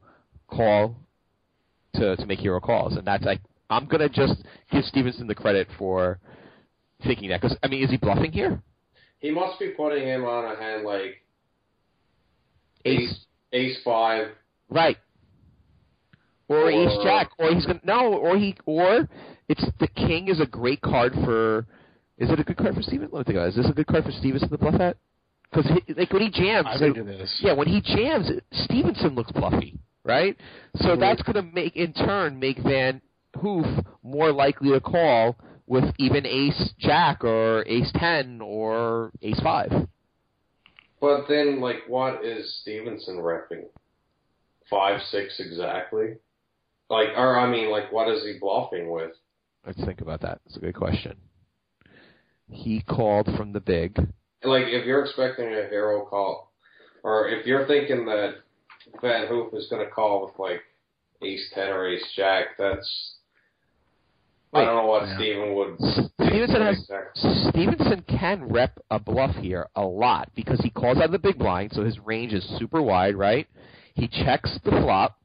call 0.48 0.96
to 1.96 2.16
to 2.16 2.26
make 2.28 2.40
hero 2.40 2.60
calls, 2.60 2.96
and 2.96 3.06
that's 3.06 3.24
like 3.24 3.42
I'm 3.74 3.86
gonna 3.88 4.10
just 4.10 4.44
give 4.72 4.84
Stephensen 4.86 5.28
the 5.28 5.36
credit 5.36 5.68
for 5.78 6.20
thinking 7.06 7.30
that 7.30 7.42
because 7.42 7.58
I 7.64 7.68
mean, 7.68 7.84
is 7.84 7.90
he 7.90 7.98
bluffing 7.98 8.32
here? 8.32 8.62
he 9.20 9.32
must 9.32 9.58
be 9.58 9.70
putting 9.70 10.06
him 10.06 10.26
on 10.26 10.44
a 10.54 10.60
hand 10.60 10.84
like 10.84 11.22
Ace 12.86 13.10
ace, 13.10 13.26
ace 13.54 13.78
five. 13.86 14.28
Right. 14.70 14.98
Or, 16.50 16.64
Or- 16.64 16.72
ace 16.72 16.98
jack, 17.04 17.30
or 17.40 17.54
he's 17.54 17.66
gonna 17.66 17.80
no, 17.86 18.14
or 18.14 18.38
he, 18.38 18.56
or 18.66 19.08
it's 19.48 19.64
the 19.80 19.88
king 19.88 20.28
is 20.28 20.40
a 20.42 20.46
great 20.46 20.82
card 20.82 21.14
for. 21.24 21.66
Is 22.18 22.30
it 22.30 22.40
a 22.40 22.44
good 22.44 22.58
card 22.58 22.76
for 22.76 22.82
Steven? 22.82 23.10
Let 23.12 23.20
me 23.20 23.24
think 23.24 23.38
about 23.38 23.46
it. 23.48 23.50
Is 23.50 23.56
this 23.56 23.70
a 23.70 23.74
good 23.74 23.88
card 23.88 24.04
for 24.04 24.12
Stephensen 24.12 24.50
to 24.50 24.58
bluff 24.58 24.80
at? 24.80 24.98
Because 25.50 25.72
like 25.98 26.12
when 26.12 26.22
he 26.22 26.30
jams, 26.30 26.68
I 26.70 26.78
think 26.78 26.98
it 26.98 27.08
is. 27.08 27.40
yeah, 27.42 27.54
when 27.54 27.68
he 27.68 27.82
jams, 27.82 28.30
Stephensen 28.54 29.16
looks 29.16 29.32
bluffy, 29.32 29.80
right? 30.04 30.38
So 30.76 30.96
that's 30.96 31.22
gonna 31.24 31.44
make 31.44 31.76
in 31.76 31.94
turn 31.94 32.40
make 32.40 32.58
Van 32.60 33.02
Hoof 33.42 33.66
more 34.04 34.32
likely 34.32 34.72
to 34.72 34.80
call 34.80 35.36
with 35.66 35.86
even 35.98 36.26
ace 36.26 36.74
jack 36.80 37.24
or 37.24 37.64
ace 37.68 37.92
ten 37.96 38.42
or 38.42 39.12
ace 39.22 39.40
five. 39.42 39.72
But 41.00 41.28
then, 41.28 41.60
like, 41.60 41.84
what 41.88 42.24
is 42.24 42.62
Stephensen 42.66 43.18
repping? 43.18 43.66
Five 44.70 45.02
six 45.10 45.40
exactly. 45.40 46.16
Like, 46.90 47.10
or 47.18 47.38
I 47.38 47.50
mean, 47.50 47.70
like, 47.70 47.92
what 47.92 48.10
is 48.10 48.24
he 48.24 48.38
bluffing 48.40 48.90
with? 48.90 49.12
Let's 49.66 49.84
think 49.84 50.02
about 50.02 50.22
that. 50.22 50.42
It's 50.46 50.58
a 50.58 50.60
good 50.60 50.76
question. 50.76 51.16
He 52.50 52.82
called 52.82 53.30
from 53.38 53.54
the 53.54 53.60
big. 53.60 53.98
Like, 54.44 54.66
if 54.68 54.86
you're 54.86 55.04
expecting 55.04 55.48
a 55.48 55.68
hero 55.70 56.06
call, 56.06 56.52
or 57.04 57.30
if 57.30 57.46
you're 57.46 57.68
thinking 57.68 58.06
that 58.06 58.36
Van 59.02 59.28
Hoof 59.28 59.54
is 59.54 59.68
going 59.70 59.86
to 59.86 59.92
call 59.92 60.26
with 60.26 60.38
like 60.40 60.62
Ace 61.22 61.52
Ten 61.54 61.70
or 61.70 61.88
Ace 61.88 62.06
Jack, 62.16 62.58
that's 62.58 63.16
I 64.54 64.66
don't 64.66 64.76
know 64.76 64.86
what 64.88 65.08
Yeah. 65.08 65.16
Steven 65.18 65.56
would. 65.56 65.78
Stephensen 65.80 66.62
has 66.62 66.80
Exactly. 66.80 67.32
Stephensen 67.52 68.02
can 68.08 68.44
rep 68.50 68.80
a 68.92 69.00
bluff 69.00 69.36
here 69.38 69.68
a 69.76 69.84
lot 69.86 70.30
because 70.36 70.60
he 70.62 70.70
calls 70.70 70.98
out 71.00 71.12
the 71.12 71.20
big 71.20 71.38
blind, 71.38 71.74
so 71.74 71.84
his 71.84 72.00
range 72.00 72.34
is 72.34 72.44
super 72.60 72.82
wide, 72.82 73.16
right? 73.16 73.48
He 73.96 74.08
checks 74.08 74.58
the 74.64 74.72
flop, 74.72 75.18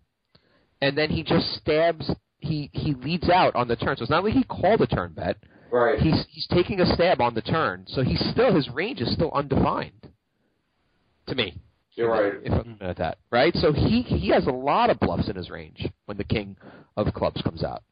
and 0.81 0.97
then 0.97 1.11
he 1.11 1.23
just 1.23 1.47
stabs. 1.57 2.11
He 2.41 2.71
he 2.73 2.95
leads 2.95 3.29
out 3.29 3.55
on 3.57 3.69
the 3.69 3.77
turn, 3.77 3.97
so 3.97 4.03
it's 4.03 4.11
not 4.11 4.25
like 4.25 4.33
he 4.35 4.45
called 4.45 4.81
a 4.81 4.87
turn 4.87 5.13
bet. 5.13 5.37
Right. 5.71 5.99
He's 5.99 6.25
he's 6.31 6.47
taking 6.47 6.81
a 6.81 6.87
stab 6.95 7.21
on 7.21 7.35
the 7.35 7.43
turn, 7.43 7.85
so 7.89 8.03
he's 8.03 8.21
still 8.31 8.55
his 8.55 8.69
range 8.71 9.01
is 9.01 9.13
still 9.13 9.31
undefined. 9.33 9.93
To 11.27 11.35
me, 11.35 11.61
You're 11.93 12.11
right. 12.11 12.35
if 12.43 12.53
I'm 12.53 12.59
looking 12.59 12.79
at 12.81 12.97
that, 12.97 13.19
right? 13.31 13.55
So 13.57 13.73
he 13.73 14.03
he 14.03 14.29
has 14.31 14.47
a 14.47 14.51
lot 14.53 14.89
of 14.89 14.99
bluffs 15.01 15.29
in 15.29 15.37
his 15.37 15.51
range 15.51 15.87
when 16.07 16.17
the 16.17 16.25
king 16.25 16.57
of 16.97 17.13
clubs 17.13 17.43
comes 17.43 17.63
out. 17.63 17.83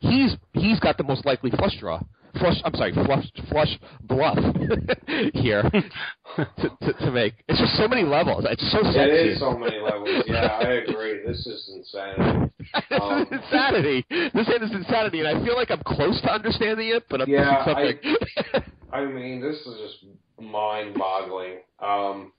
He's 0.00 0.36
he's 0.52 0.78
got 0.80 0.96
the 0.98 1.04
most 1.04 1.24
likely 1.26 1.50
flush 1.50 1.78
draw. 1.78 2.00
Flush, 2.38 2.56
I'm 2.66 2.74
sorry, 2.74 2.92
flush, 2.92 3.24
flush 3.48 3.78
bluff 4.02 4.36
here 5.32 5.62
to, 6.36 6.46
to, 6.82 6.92
to 7.00 7.10
make. 7.10 7.32
It's 7.48 7.58
just 7.58 7.76
so 7.78 7.88
many 7.88 8.02
levels. 8.02 8.44
It's 8.50 8.70
so 8.72 8.82
sexy. 8.82 9.00
It 9.00 9.26
is 9.32 9.38
so 9.40 9.56
many 9.56 9.78
levels. 9.80 10.10
Yeah, 10.26 10.44
I 10.44 10.84
agree. 10.84 11.22
This 11.26 11.46
is 11.46 11.70
insanity. 11.74 12.52
this 12.90 13.00
Um, 13.00 13.22
is 13.22 13.28
insanity. 13.42 14.04
This 14.10 14.48
is 14.48 14.70
insanity, 14.74 15.20
and 15.20 15.28
I 15.28 15.42
feel 15.42 15.54
like 15.56 15.70
I'm 15.70 15.80
close 15.86 16.20
to 16.22 16.30
understanding 16.30 16.88
it, 16.90 17.04
but 17.08 17.22
I'm 17.22 17.30
Yeah, 17.30 17.64
missing 17.66 17.98
something. 18.02 18.62
I 18.92 19.04
mean, 19.06 19.40
this 19.40 19.56
is 19.66 19.78
just 19.80 20.04
mind-boggling. 20.38 21.60
Um, 21.80 22.32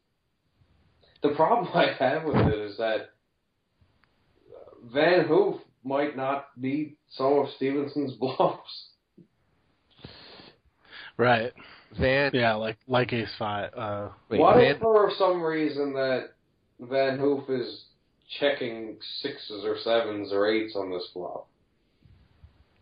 the 1.24 1.30
problem 1.30 1.70
I 1.74 1.92
have 1.98 2.24
with 2.24 2.36
it 2.36 2.54
is 2.54 2.78
that 2.78 3.10
Van 4.94 5.26
Hoof 5.28 5.56
might 5.88 6.15
not 6.15 6.47
beat 6.59 6.97
some 7.09 7.39
of 7.39 7.47
Stephensen's 7.59 8.14
bluffs. 8.19 8.89
Right. 11.18 11.53
Van, 11.99 12.31
Yeah, 12.34 12.53
like 12.55 12.77
like 12.88 13.14
Ace 13.14 13.34
Five. 13.39 13.72
Uh, 13.76 14.09
wait, 14.30 14.39
what 14.39 14.57
Van, 14.57 14.76
if 14.76 14.80
for 14.80 15.11
some 15.18 15.41
reason 15.41 15.93
that 15.93 16.31
Van 16.80 17.18
Hoof 17.18 17.49
is 17.49 17.85
checking 18.39 18.97
sixes 19.22 19.64
or 19.64 19.77
sevens 19.80 20.31
or 20.31 20.47
eights 20.47 20.76
on 20.76 20.91
this 20.91 21.09
flop? 21.14 21.47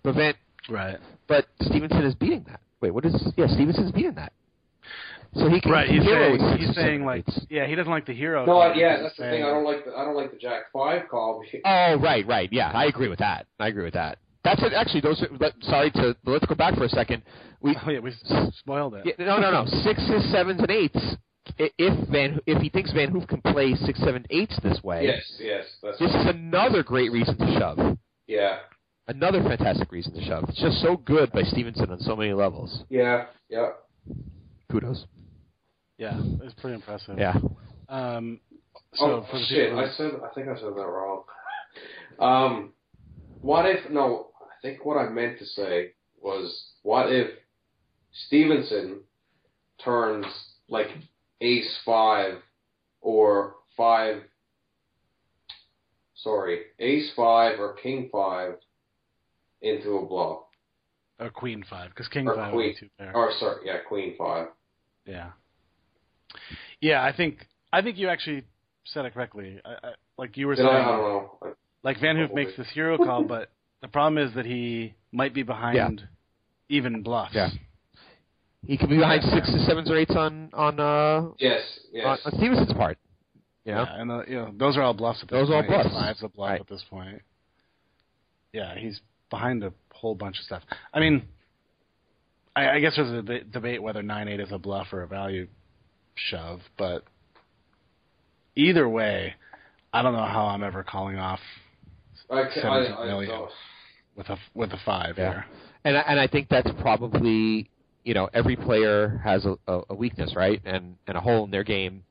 but 0.03 0.15
Van, 0.15 0.33
right. 0.69 0.97
but 1.27 1.45
Stephensen 1.61 2.05
is 2.05 2.15
beating 2.15 2.45
that. 2.47 2.61
Wait, 2.81 2.91
what 2.91 3.05
is? 3.05 3.33
Yeah, 3.37 3.47
Stephensen's 3.47 3.91
beating 3.91 4.15
that. 4.15 4.33
So 5.35 5.49
he 5.49 5.59
can 5.61 5.71
Right. 5.71 5.89
He's 5.89 6.01
hero 6.03 6.37
saying 6.37 6.57
he's 6.57 6.75
saying 6.75 7.05
like 7.05 7.27
eights. 7.27 7.45
yeah 7.49 7.67
he 7.67 7.75
doesn't 7.75 7.91
like 7.91 8.05
the 8.05 8.13
hero. 8.13 8.45
No, 8.45 8.53
card 8.53 8.77
yeah, 8.77 9.01
that's 9.01 9.17
the 9.17 9.23
thing. 9.23 9.43
I 9.43 9.47
don't 9.49 9.65
like 9.65 9.83
the 9.85 9.91
I 9.95 10.05
don't 10.05 10.15
like 10.15 10.31
the 10.31 10.37
Jack 10.37 10.63
Five 10.73 11.07
call. 11.09 11.43
Oh, 11.65 11.95
right, 11.99 12.25
right. 12.27 12.49
Yeah, 12.51 12.71
I 12.73 12.85
agree 12.85 13.09
with 13.09 13.19
that. 13.19 13.47
I 13.59 13.67
agree 13.67 13.83
with 13.83 13.93
that. 13.95 14.19
That's 14.43 14.61
it. 14.63 14.73
Actually, 14.73 15.01
those. 15.01 15.21
Are, 15.23 15.27
but, 15.37 15.53
sorry 15.61 15.91
to. 15.91 16.15
Let's 16.25 16.45
go 16.45 16.55
back 16.55 16.75
for 16.75 16.83
a 16.85 16.89
second. 16.89 17.23
We 17.61 17.75
Oh 17.85 17.89
yeah, 17.89 17.99
we 17.99 18.11
s- 18.11 18.53
spoiled 18.59 18.93
it. 18.95 19.05
yeah, 19.05 19.25
no, 19.25 19.39
no, 19.39 19.49
no. 19.51 19.65
Sixes, 19.83 20.31
sevens, 20.31 20.61
and 20.61 20.69
eights. 20.71 20.99
If 21.57 22.09
Van, 22.09 22.39
if 22.45 22.61
he 22.61 22.69
thinks 22.69 22.91
Van 22.93 23.09
Hoof 23.11 23.27
can 23.27 23.41
play 23.41 23.73
six, 23.75 23.99
seven, 23.99 24.25
eights 24.29 24.57
this 24.63 24.83
way, 24.83 25.05
Yes, 25.05 25.37
yes, 25.39 25.65
that's 25.81 25.99
this 25.99 26.09
is 26.09 26.25
another 26.27 26.81
great 26.83 27.11
reason 27.11 27.37
to 27.37 27.57
shove. 27.59 27.97
yeah, 28.27 28.57
Another 29.07 29.41
fantastic 29.43 29.91
reason 29.91 30.13
to 30.15 30.21
shove. 30.23 30.45
It's 30.49 30.59
just 30.61 30.81
so 30.81 30.97
good 30.97 31.31
by 31.31 31.41
Stephensen 31.43 31.89
on 31.91 31.99
so 31.99 32.15
many 32.15 32.33
levels. 32.33 32.83
yeah, 32.89 33.25
yeah. 33.49 33.69
Kudos. 34.71 35.05
Yeah, 35.97 36.19
it's 36.41 36.53
pretty 36.55 36.75
impressive. 36.75 37.17
Yeah. 37.17 37.35
Um. 37.89 38.39
So 38.95 39.05
oh 39.05 39.25
for 39.29 39.39
the 39.39 39.45
shit! 39.45 39.69
people 39.69 39.79
I 39.79 39.89
said 39.95 40.11
I 40.23 40.33
think 40.33 40.47
I 40.47 40.55
said 40.55 40.69
that 40.75 40.87
wrong. 40.87 41.23
Um, 42.19 42.73
what 43.41 43.65
if 43.65 43.89
no? 43.89 44.27
I 44.41 44.61
think 44.61 44.85
what 44.85 44.97
I 44.97 45.09
meant 45.09 45.39
to 45.39 45.45
say 45.45 45.91
was 46.21 46.67
what 46.83 47.11
if 47.11 47.29
Stephensen 48.31 48.99
turns 49.83 50.25
like 50.69 50.87
Ace 51.41 51.77
Five 51.85 52.35
or 53.01 53.55
Five. 53.77 54.21
Sorry, 56.15 56.63
Ace 56.79 57.11
Five 57.15 57.59
or 57.59 57.73
King 57.75 58.09
Five 58.11 58.55
into 59.61 59.97
a 59.97 60.05
bluff. 60.05 60.39
or 61.19 61.29
Queen 61.29 61.63
Five 61.69 61.89
because 61.89 62.07
King 62.07 62.27
Or 62.27 62.35
Five 62.35 62.53
Queen. 62.53 62.75
would 62.81 62.89
be. 62.97 63.05
Or 63.13 63.31
sorry, 63.39 63.65
yeah, 63.65 63.77
Queen 63.87 64.15
Five. 64.17 64.47
Yeah. 65.05 65.31
Yeah, 66.81 67.03
I 67.03 67.15
think 67.15 67.47
I 67.73 67.81
think 67.81 67.97
you 67.97 68.09
actually 68.09 68.43
said 68.85 69.05
it 69.05 69.13
correctly. 69.13 69.59
I, 69.65 69.69
I, 69.69 69.91
like 70.17 70.37
you 70.37 70.47
were 70.47 70.55
Did 70.55 70.65
saying, 70.65 70.75
I? 70.75 70.79
I 70.79 70.85
don't 70.85 71.01
know. 71.01 71.55
like 71.83 71.99
Van 71.99 72.15
Hoof 72.17 72.31
makes 72.33 72.55
this 72.57 72.67
hero 72.73 72.97
call, 72.97 73.23
but 73.23 73.49
the 73.81 73.87
problem 73.87 74.17
is 74.25 74.33
that 74.35 74.45
he 74.45 74.93
might 75.11 75.33
be 75.33 75.43
behind 75.43 76.07
even 76.69 77.01
bluffs. 77.03 77.33
Yeah. 77.35 77.49
He 78.65 78.77
could 78.77 78.89
be 78.89 78.97
behind 78.97 79.21
sixes, 79.23 79.65
sevens, 79.67 79.91
or 79.91 79.97
eights 79.97 80.15
on 80.15 80.49
on 80.53 80.79
uh 80.79 81.29
Yes, 81.39 81.61
yes. 81.91 82.05
on, 82.25 82.33
on 82.33 82.39
Stephensen's 82.39 82.73
part. 82.73 82.97
You 83.63 83.73
know? 83.73 83.83
Yeah, 83.83 84.01
and 84.01 84.11
uh, 84.11 84.21
you 84.27 84.35
know 84.35 84.51
those 84.57 84.77
are 84.77 84.81
all 84.81 84.93
bluffs 84.93 85.19
at 85.23 85.29
this 85.29 85.37
Those 85.39 85.49
are 85.49 85.55
all 85.57 85.63
point. 85.63 85.85
Ace 85.85 85.91
bluffs. 85.91 86.05
Five's 86.05 86.23
a 86.23 86.29
bluff 86.29 86.49
Right. 86.51 86.61
at 86.61 86.67
this 86.67 86.83
point. 86.89 87.21
Yeah, 88.53 88.75
he's 88.77 88.99
behind 89.29 89.63
a 89.63 89.73
whole 89.91 90.15
bunch 90.15 90.37
of 90.39 90.45
stuff. 90.45 90.63
I 90.93 90.99
mean, 90.99 91.23
I, 92.55 92.69
I 92.69 92.79
guess 92.79 92.93
there's 92.95 93.09
a 93.11 93.21
deba- 93.21 93.51
debate 93.51 93.83
whether 93.83 94.01
nine 94.01 94.27
eight 94.27 94.39
is 94.39 94.51
a 94.51 94.57
bluff 94.57 94.87
or 94.93 95.01
a 95.03 95.07
value 95.07 95.47
shove, 96.15 96.61
but 96.77 97.03
either 98.55 98.87
way, 98.87 99.33
I 99.93 100.01
don't 100.01 100.13
know 100.13 100.25
how 100.25 100.45
I'm 100.45 100.63
ever 100.63 100.83
calling 100.83 101.17
off 101.17 101.39
I, 102.29 102.43
ca- 102.43 102.61
17 102.61 102.91
I, 102.91 102.95
I 102.95 103.05
million. 103.07 103.29
don't- 103.31 103.51
with 104.15 104.29
a 104.29 104.37
with 104.53 104.71
a 104.71 104.77
five 104.85 105.17
Yeah. 105.17 105.31
here. 105.31 105.45
And 105.83 105.97
I, 105.97 106.01
and 106.07 106.19
I 106.19 106.27
think 106.27 106.47
that's 106.47 106.69
probably 106.81 107.69
you 108.05 108.13
know 108.13 108.29
every 108.33 108.55
player 108.55 109.19
has 109.25 109.45
a, 109.45 109.57
a, 109.67 109.81
a 109.89 109.93
weakness, 109.95 110.33
right, 110.35 110.61
and 110.63 110.95
and 111.07 111.17
a 111.17 111.19
hole 111.21 111.43
in 111.43 111.51
their 111.51 111.63
game. 111.65 112.03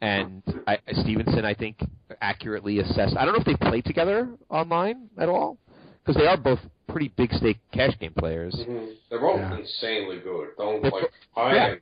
And 0.00 0.42
I, 0.66 0.78
Stephensen, 0.94 1.44
I 1.44 1.54
think, 1.54 1.76
accurately 2.22 2.78
assessed. 2.80 3.16
I 3.16 3.24
don't 3.24 3.34
know 3.34 3.40
if 3.40 3.44
they 3.46 3.54
play 3.68 3.82
together 3.82 4.28
online 4.48 5.10
at 5.16 5.28
all 5.28 5.58
because 6.04 6.20
they 6.20 6.26
are 6.26 6.36
both 6.36 6.58
pretty 6.88 7.08
big 7.16 7.32
stake 7.34 7.58
cash 7.72 7.92
game 8.00 8.12
players. 8.18 8.52
Mhm. 8.56 8.94
They're 9.10 9.20
both 9.20 9.38
Yeah. 9.38 9.58
insanely 9.58 10.18
good. 10.20 10.48
Don't 10.58 10.82
They're 10.82 10.90
like. 10.90 11.12
I 11.36 11.54
yeah. 11.54 11.66
am 11.66 11.80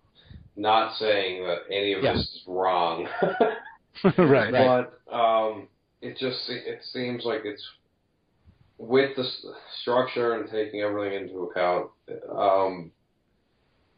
not 0.61 0.97
saying 0.97 1.45
that 1.45 1.59
any 1.71 1.95
of 1.95 2.03
Yeah. 2.03 2.13
this 2.15 2.23
is 2.23 2.43
wrong, 2.47 3.09
right. 4.19 4.53
but 4.53 5.15
um, 5.15 5.69
it 6.03 6.17
just 6.19 6.49
it, 6.49 6.67
it 6.67 6.81
seems 6.93 7.25
like 7.25 7.43
it's 7.45 7.67
with 8.79 9.17
the 9.17 9.25
structure 9.81 10.35
and 10.35 10.51
taking 10.51 10.81
everything 10.81 11.15
into 11.29 11.45
account. 11.45 11.91
Um, 12.35 12.93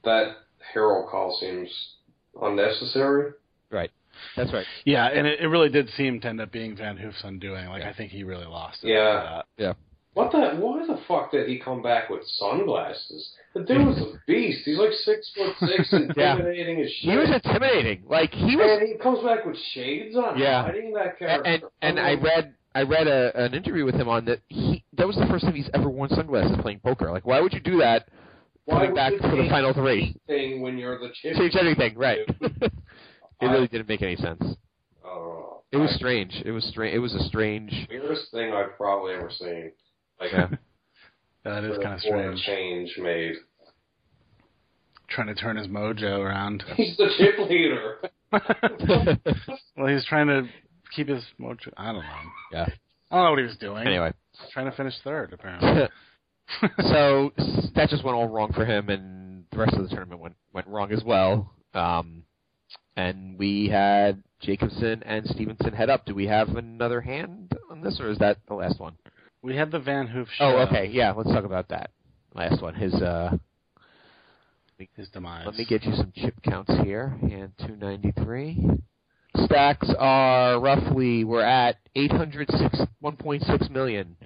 that 0.04 0.36
hero 0.72 1.06
call 1.08 1.36
seems 1.40 1.68
unnecessary. 2.40 3.32
Right. 3.70 3.90
That's 4.36 4.52
right. 4.52 4.66
Yeah, 4.84 5.06
and 5.06 5.26
it, 5.26 5.40
it 5.40 5.46
really 5.46 5.68
did 5.68 5.88
seem 5.90 6.20
to 6.20 6.28
end 6.28 6.40
up 6.40 6.52
being 6.52 6.76
Van 6.76 6.96
Hoof's 6.96 7.22
undoing. 7.24 7.66
Like 7.68 7.82
I 7.82 7.92
think 7.92 8.12
he 8.12 8.24
really 8.24 8.46
lost 8.46 8.78
it. 8.82 8.88
Yeah. 8.90 9.20
for 9.20 9.44
that. 9.58 9.76
What 10.14 10.30
the? 10.30 10.56
Why 10.60 10.84
the 10.86 11.00
fuck 11.08 11.30
did 11.32 11.48
he 11.48 11.58
come 11.58 11.80
back 11.82 12.10
with 12.10 12.20
sunglasses? 12.26 13.32
The 13.54 13.62
dude 13.62 13.86
was 13.86 13.98
a 13.98 14.20
beast. 14.26 14.60
He's 14.64 14.78
like 14.78 14.92
six 14.92 15.30
foot 15.34 15.54
six, 15.60 15.88
Yeah. 16.16 16.32
intimidating 16.32 16.80
as 16.82 16.90
shit. 16.90 17.10
He 17.10 17.16
was 17.16 17.30
intimidating. 17.30 18.02
Like 18.08 18.32
he 18.32 18.56
was 18.56 18.78
and 18.80 18.88
he 18.88 18.96
comes 18.98 19.24
back 19.24 19.46
with 19.46 19.56
shades 19.72 20.14
on, 20.16 20.38
Yeah. 20.38 20.64
hiding 20.64 20.92
that 20.94 21.06
and 21.06 21.18
character. 21.18 21.50
and, 21.50 21.62
and 21.80 22.00
I 22.00 22.14
oh. 22.14 22.20
read 22.20 22.54
I 22.74 22.82
read 22.82 23.06
a, 23.06 23.32
an 23.44 23.54
interview 23.54 23.84
with 23.86 23.94
him 23.94 24.08
on 24.08 24.24
that 24.26 24.40
he 24.48 24.84
that 24.98 25.06
was 25.06 25.16
the 25.16 25.26
first 25.26 25.44
time 25.44 25.54
he's 25.54 25.70
ever 25.74 25.88
worn 25.88 26.10
sunglasses 26.10 26.56
playing 26.60 26.80
poker. 26.80 27.10
Like 27.10 27.26
why 27.26 27.40
would 27.40 27.52
you 27.54 27.60
do 27.60 27.78
that 27.78 28.08
Why 28.66 28.80
coming 28.80 28.94
back 28.94 29.12
for 29.14 29.36
the 29.36 29.48
final 29.48 29.72
three? 29.72 30.14
thing 30.26 30.60
when 30.60 30.76
you're 30.78 30.98
the. 30.98 31.10
Change 31.22 31.56
anything, 31.58 31.96
right? 31.96 32.20
it 32.40 32.72
really 33.40 33.68
didn't 33.68 33.88
make 33.88 34.02
any 34.02 34.16
sense. 34.16 34.42
Oh, 35.04 35.62
It 35.72 35.76
was 35.78 35.90
I- 35.92 35.96
strange. 35.96 36.42
It 36.44 36.50
was 36.52 36.64
strange. 36.66 36.94
It 36.94 36.98
was 37.00 37.14
a 37.14 37.24
strange. 37.24 37.72
weirdest 37.90 38.30
thing 38.30 38.52
I've 38.52 38.76
probably 38.76 39.14
ever 39.14 39.30
seen. 39.30 39.72
Like 40.22 40.32
Yeah. 40.32 40.48
That 41.44 41.64
is 41.64 41.76
kind 41.82 41.94
of 41.94 42.00
strange. 42.00 42.40
change 42.42 42.96
made. 42.98 43.34
Trying 45.08 45.26
to 45.26 45.34
turn 45.34 45.56
his 45.56 45.66
mojo 45.66 46.20
around. 46.20 46.62
He's 46.76 46.96
the 46.96 47.08
chip 47.18 47.36
leader. 47.50 47.98
well, 49.76 49.88
he's 49.88 50.06
trying 50.06 50.28
to 50.28 50.48
keep 50.94 51.08
his 51.08 51.24
mojo. 51.40 51.68
I 51.76 51.86
don't 51.86 51.96
know. 51.96 52.02
Yeah. 52.52 52.66
I 53.10 53.16
don't 53.16 53.24
know 53.24 53.30
what 53.30 53.40
he 53.40 53.44
was 53.44 53.56
doing. 53.56 53.86
Anyway, 53.86 54.12
trying 54.52 54.70
to 54.70 54.76
finish 54.76 54.94
third 55.02 55.32
apparently. 55.32 55.88
so 56.78 57.32
that 57.74 57.88
just 57.90 58.04
went 58.04 58.16
all 58.16 58.28
wrong 58.28 58.52
for 58.52 58.64
him, 58.64 58.88
and 58.88 59.44
the 59.50 59.58
rest 59.58 59.74
of 59.74 59.82
the 59.82 59.88
tournament 59.88 60.20
went 60.20 60.36
went 60.54 60.68
wrong 60.68 60.92
as 60.92 61.02
well. 61.04 61.52
Um, 61.74 62.22
and 62.96 63.36
we 63.38 63.68
had 63.68 64.22
Jacobson 64.40 65.02
and 65.04 65.26
Stephensen 65.26 65.74
head 65.74 65.90
up. 65.90 66.06
Do 66.06 66.14
we 66.14 66.26
have 66.26 66.50
another 66.50 67.00
hand 67.00 67.52
on 67.70 67.80
this, 67.82 67.98
or 68.00 68.10
is 68.10 68.18
that 68.18 68.38
the 68.48 68.54
last 68.54 68.78
one? 68.80 68.94
We 69.42 69.56
had 69.56 69.70
the 69.70 69.78
Van 69.80 70.06
Hoof 70.06 70.28
show. 70.36 70.44
Oh, 70.44 70.58
okay. 70.68 70.88
Yeah, 70.92 71.12
let's 71.12 71.30
talk 71.30 71.44
about 71.44 71.68
that. 71.68 71.90
Last 72.34 72.62
one. 72.62 72.74
His 72.74 72.94
uh 72.94 73.36
His 74.96 75.08
demise. 75.10 75.46
let 75.46 75.56
me 75.56 75.64
get 75.64 75.84
you 75.84 75.94
some 75.94 76.12
chip 76.14 76.34
counts 76.42 76.72
here. 76.82 77.16
And 77.22 77.52
two 77.66 77.76
ninety 77.76 78.12
three. 78.22 78.58
stacks 79.44 79.88
are 79.98 80.58
roughly 80.60 81.24
we're 81.24 81.42
at 81.44 81.76
806 81.94 82.80
1.6 83.02 83.70
million. 83.70 84.16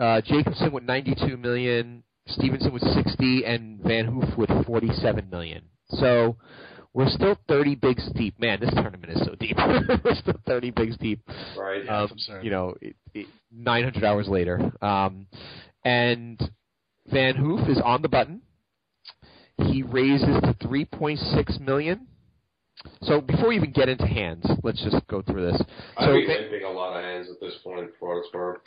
Uh, 0.00 0.20
Jacobson 0.22 0.72
with 0.72 0.84
92 0.84 1.36
million, 1.36 2.02
Stephensen 2.28 2.72
with 2.72 2.82
60, 2.82 3.44
and 3.44 3.78
Van 3.80 4.06
Hoof 4.06 4.36
with 4.38 4.48
47 4.66 5.28
million. 5.30 5.62
So 5.90 6.36
we're 6.94 7.08
still 7.08 7.36
30 7.48 7.74
bigs 7.76 8.08
deep. 8.14 8.38
Man, 8.38 8.60
this 8.60 8.70
tournament 8.74 9.10
is 9.12 9.20
so 9.24 9.34
deep. 9.40 9.56
we're 10.04 10.14
still 10.14 10.34
30 10.46 10.70
bigs 10.72 10.96
deep. 10.98 11.20
Right. 11.56 11.88
Um, 11.88 12.10
absurd. 12.12 12.44
you 12.44 12.50
know, 12.50 12.74
it, 12.80 12.94
it, 13.14 13.26
900 13.50 14.04
hours 14.04 14.28
later. 14.28 14.70
Um, 14.82 15.26
and 15.84 16.38
Van 17.06 17.34
Hoof 17.36 17.68
is 17.68 17.80
on 17.84 18.02
the 18.02 18.08
button. 18.08 18.42
He 19.58 19.82
raises 19.82 20.40
to 20.42 20.54
3.6 20.66 21.60
million. 21.60 22.06
So 23.02 23.20
before 23.20 23.48
we 23.48 23.56
even 23.56 23.70
get 23.72 23.88
into 23.88 24.06
hands, 24.06 24.44
let's 24.62 24.82
just 24.82 25.06
go 25.06 25.22
through 25.22 25.50
this. 25.52 25.62
I'd 25.96 26.04
So 26.06 26.12
be 26.14 26.26
Van- 26.26 26.42
limping 26.42 26.64
a 26.64 26.70
lot 26.70 26.96
of 26.96 27.04
hands 27.04 27.28
at 27.30 27.40
this 27.40 27.54
point 27.62 27.90
for 27.98 28.16
what 28.16 28.24
it's. 28.24 28.60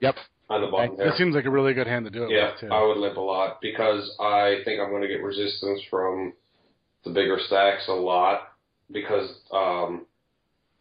Yep. 0.00 0.14
On 0.48 0.60
the 0.60 0.68
button 0.68 0.90
That 0.96 1.04
there. 1.04 1.14
seems 1.16 1.34
like 1.34 1.46
a 1.46 1.50
really 1.50 1.74
good 1.74 1.86
hand 1.88 2.04
to 2.04 2.10
do 2.10 2.24
it 2.24 2.30
Yeah, 2.30 2.52
with 2.52 2.60
too. 2.60 2.68
I 2.70 2.86
would 2.86 2.98
limp 2.98 3.16
a 3.16 3.20
lot 3.20 3.58
because 3.60 4.08
I 4.20 4.58
think 4.64 4.80
I'm 4.80 4.90
going 4.90 5.02
to 5.02 5.08
get 5.08 5.22
resistance 5.22 5.80
from 5.90 6.34
the 7.06 7.12
bigger 7.12 7.38
stacks 7.46 7.84
a 7.88 7.92
lot 7.92 8.40
because 8.92 9.30
um, 9.52 10.04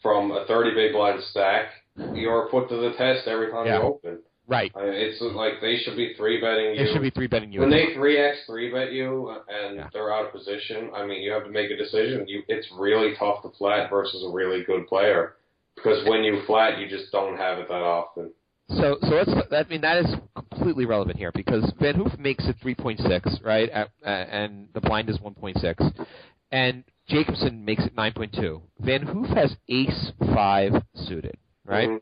from 0.02 0.32
a 0.32 0.46
30 0.48 0.74
big 0.76 0.92
blind 0.94 1.22
stack, 1.32 1.68
you're 2.14 2.48
put 2.50 2.68
to 2.70 2.76
the 2.76 2.92
test 2.98 3.28
every 3.28 3.52
time 3.52 3.66
Yeah. 3.68 3.78
you 3.78 3.84
open. 3.84 4.20
Right. 4.48 4.72
I 4.76 4.84
mean, 4.84 4.94
it's 4.94 5.20
like 5.22 5.54
they 5.62 5.78
should 5.78 5.96
be 5.98 6.14
three 6.16 6.40
betting 6.40 6.76
you. 6.76 6.86
They 6.86 6.92
should 6.94 7.02
be 7.02 7.10
three 7.10 7.26
betting 7.28 7.52
you. 7.52 7.62
when 7.62 7.72
they 7.72 7.94
three 7.96 8.18
x 8.20 8.38
three 8.46 8.72
bet 8.72 8.92
you 8.92 9.30
and 9.50 9.78
Yeah. 9.78 9.88
they're 9.94 10.14
out 10.14 10.26
of 10.28 10.32
position, 10.34 10.92
I 10.94 11.06
mean, 11.06 11.24
you 11.24 11.32
have 11.32 11.46
to 11.46 11.50
make 11.50 11.72
a 11.72 11.78
decision. 11.78 12.28
You, 12.28 12.44
it's 12.48 12.68
really 12.78 13.16
tough 13.18 13.42
to 13.44 13.50
flat 13.58 13.90
versus 13.90 14.24
a 14.24 14.30
really 14.30 14.64
good 14.64 14.86
player 14.88 15.36
because 15.76 16.06
when 16.08 16.24
you 16.24 16.44
flat, 16.46 16.78
you 16.80 16.88
just 16.88 17.12
don't 17.12 17.38
have 17.38 17.58
it 17.60 17.68
that 17.70 17.82
often. 17.82 18.32
So, 18.70 18.98
so 19.02 19.10
let's. 19.10 19.32
I 19.52 19.64
mean, 19.70 19.82
that 19.82 19.98
is 19.98 20.16
completely 20.36 20.86
relevant 20.86 21.18
here 21.18 21.32
because 21.34 21.72
Van 21.80 21.96
Hoof 21.96 22.18
makes 22.18 22.46
it 22.48 22.56
3.6, 22.64 23.44
right? 23.44 23.70
At, 23.70 23.90
uh, 24.04 24.10
and 24.10 24.70
the 24.74 24.82
blind 24.82 25.10
is 25.10 25.20
1.6, 25.20 26.06
and 26.52 26.84
Jacobson 27.08 27.64
makes 27.64 27.84
it 27.86 27.96
9.2. 27.96 28.62
Van 28.80 29.04
Hoof 29.04 29.28
has 29.28 29.56
Ace 29.70 30.12
five 30.34 30.72
suited, 30.96 31.38
right? 31.64 31.90
Mhm. 31.90 32.00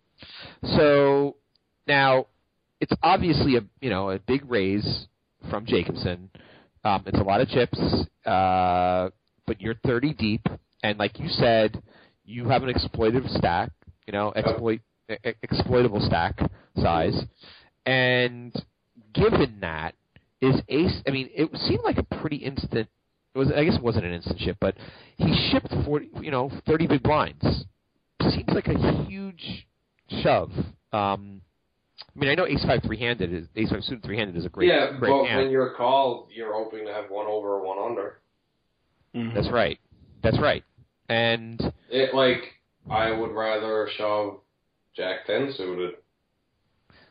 So 0.77 1.35
now 1.85 2.27
it's 2.79 2.93
obviously 3.03 3.57
a 3.57 3.61
you 3.81 3.89
know 3.89 4.11
a 4.11 4.19
big 4.19 4.49
raise 4.49 5.07
from 5.49 5.65
Jacobson. 5.65 6.29
Um, 6.85 7.03
it's 7.05 7.19
a 7.19 7.23
lot 7.23 7.41
of 7.41 7.49
chips, 7.49 7.79
uh, 8.25 9.09
but 9.45 9.61
you're 9.61 9.75
30 9.85 10.13
deep, 10.13 10.47
and 10.81 10.97
like 10.97 11.19
you 11.19 11.27
said, 11.29 11.81
you 12.25 12.47
have 12.47 12.63
an 12.63 12.73
exploitive 12.73 13.29
stack. 13.37 13.71
You 14.07 14.13
know, 14.13 14.31
exploit 14.35 14.81
exploitable 15.41 15.99
stack 16.01 16.39
size, 16.81 17.23
and 17.85 18.53
given 19.13 19.57
that 19.61 19.95
is 20.41 20.55
Ace. 20.69 21.01
I 21.07 21.11
mean, 21.11 21.29
it 21.33 21.49
seemed 21.67 21.83
like 21.83 21.97
a 21.97 22.03
pretty 22.03 22.37
instant. 22.37 22.87
It 23.35 23.37
was. 23.37 23.51
I 23.51 23.63
guess 23.63 23.75
it 23.75 23.81
wasn't 23.83 24.05
an 24.05 24.13
instant 24.13 24.39
ship, 24.39 24.57
but 24.59 24.75
he 25.17 25.33
shipped 25.51 25.73
40. 25.85 26.09
You 26.21 26.31
know, 26.31 26.51
30 26.67 26.87
big 26.87 27.03
blinds. 27.03 27.65
Seems 28.21 28.49
like 28.49 28.67
a 28.67 29.05
huge 29.05 29.67
shove. 30.21 30.51
Um, 30.91 31.41
I 32.15 32.19
mean, 32.19 32.29
I 32.29 32.35
know 32.35 32.45
Ace 32.45 32.63
Five 32.65 32.81
three 32.83 32.99
handed 32.99 33.33
is 33.33 33.47
Ace 33.55 33.69
Five 33.69 33.83
suited 33.83 34.03
three 34.03 34.17
handed 34.17 34.37
is 34.37 34.45
a 34.45 34.49
great, 34.49 34.69
yeah, 34.69 34.91
great 34.97 35.09
but 35.11 35.25
hand. 35.25 35.41
when 35.43 35.51
you're 35.51 35.71
called, 35.71 36.27
you're 36.33 36.53
hoping 36.53 36.85
to 36.85 36.93
have 36.93 37.09
one 37.09 37.25
over 37.27 37.55
or 37.55 37.65
one 37.65 37.77
under. 37.79 38.19
Mhm. 39.15 39.33
That's 39.33 39.49
right. 39.49 39.79
That's 40.21 40.39
right. 40.39 40.63
And 41.09 41.59
It 41.89 42.13
like 42.13 42.53
I 42.89 43.11
would 43.11 43.31
rather 43.31 43.89
shove 43.97 44.39
Jack 44.95 45.25
ten 45.25 45.51
suited. 45.55 45.95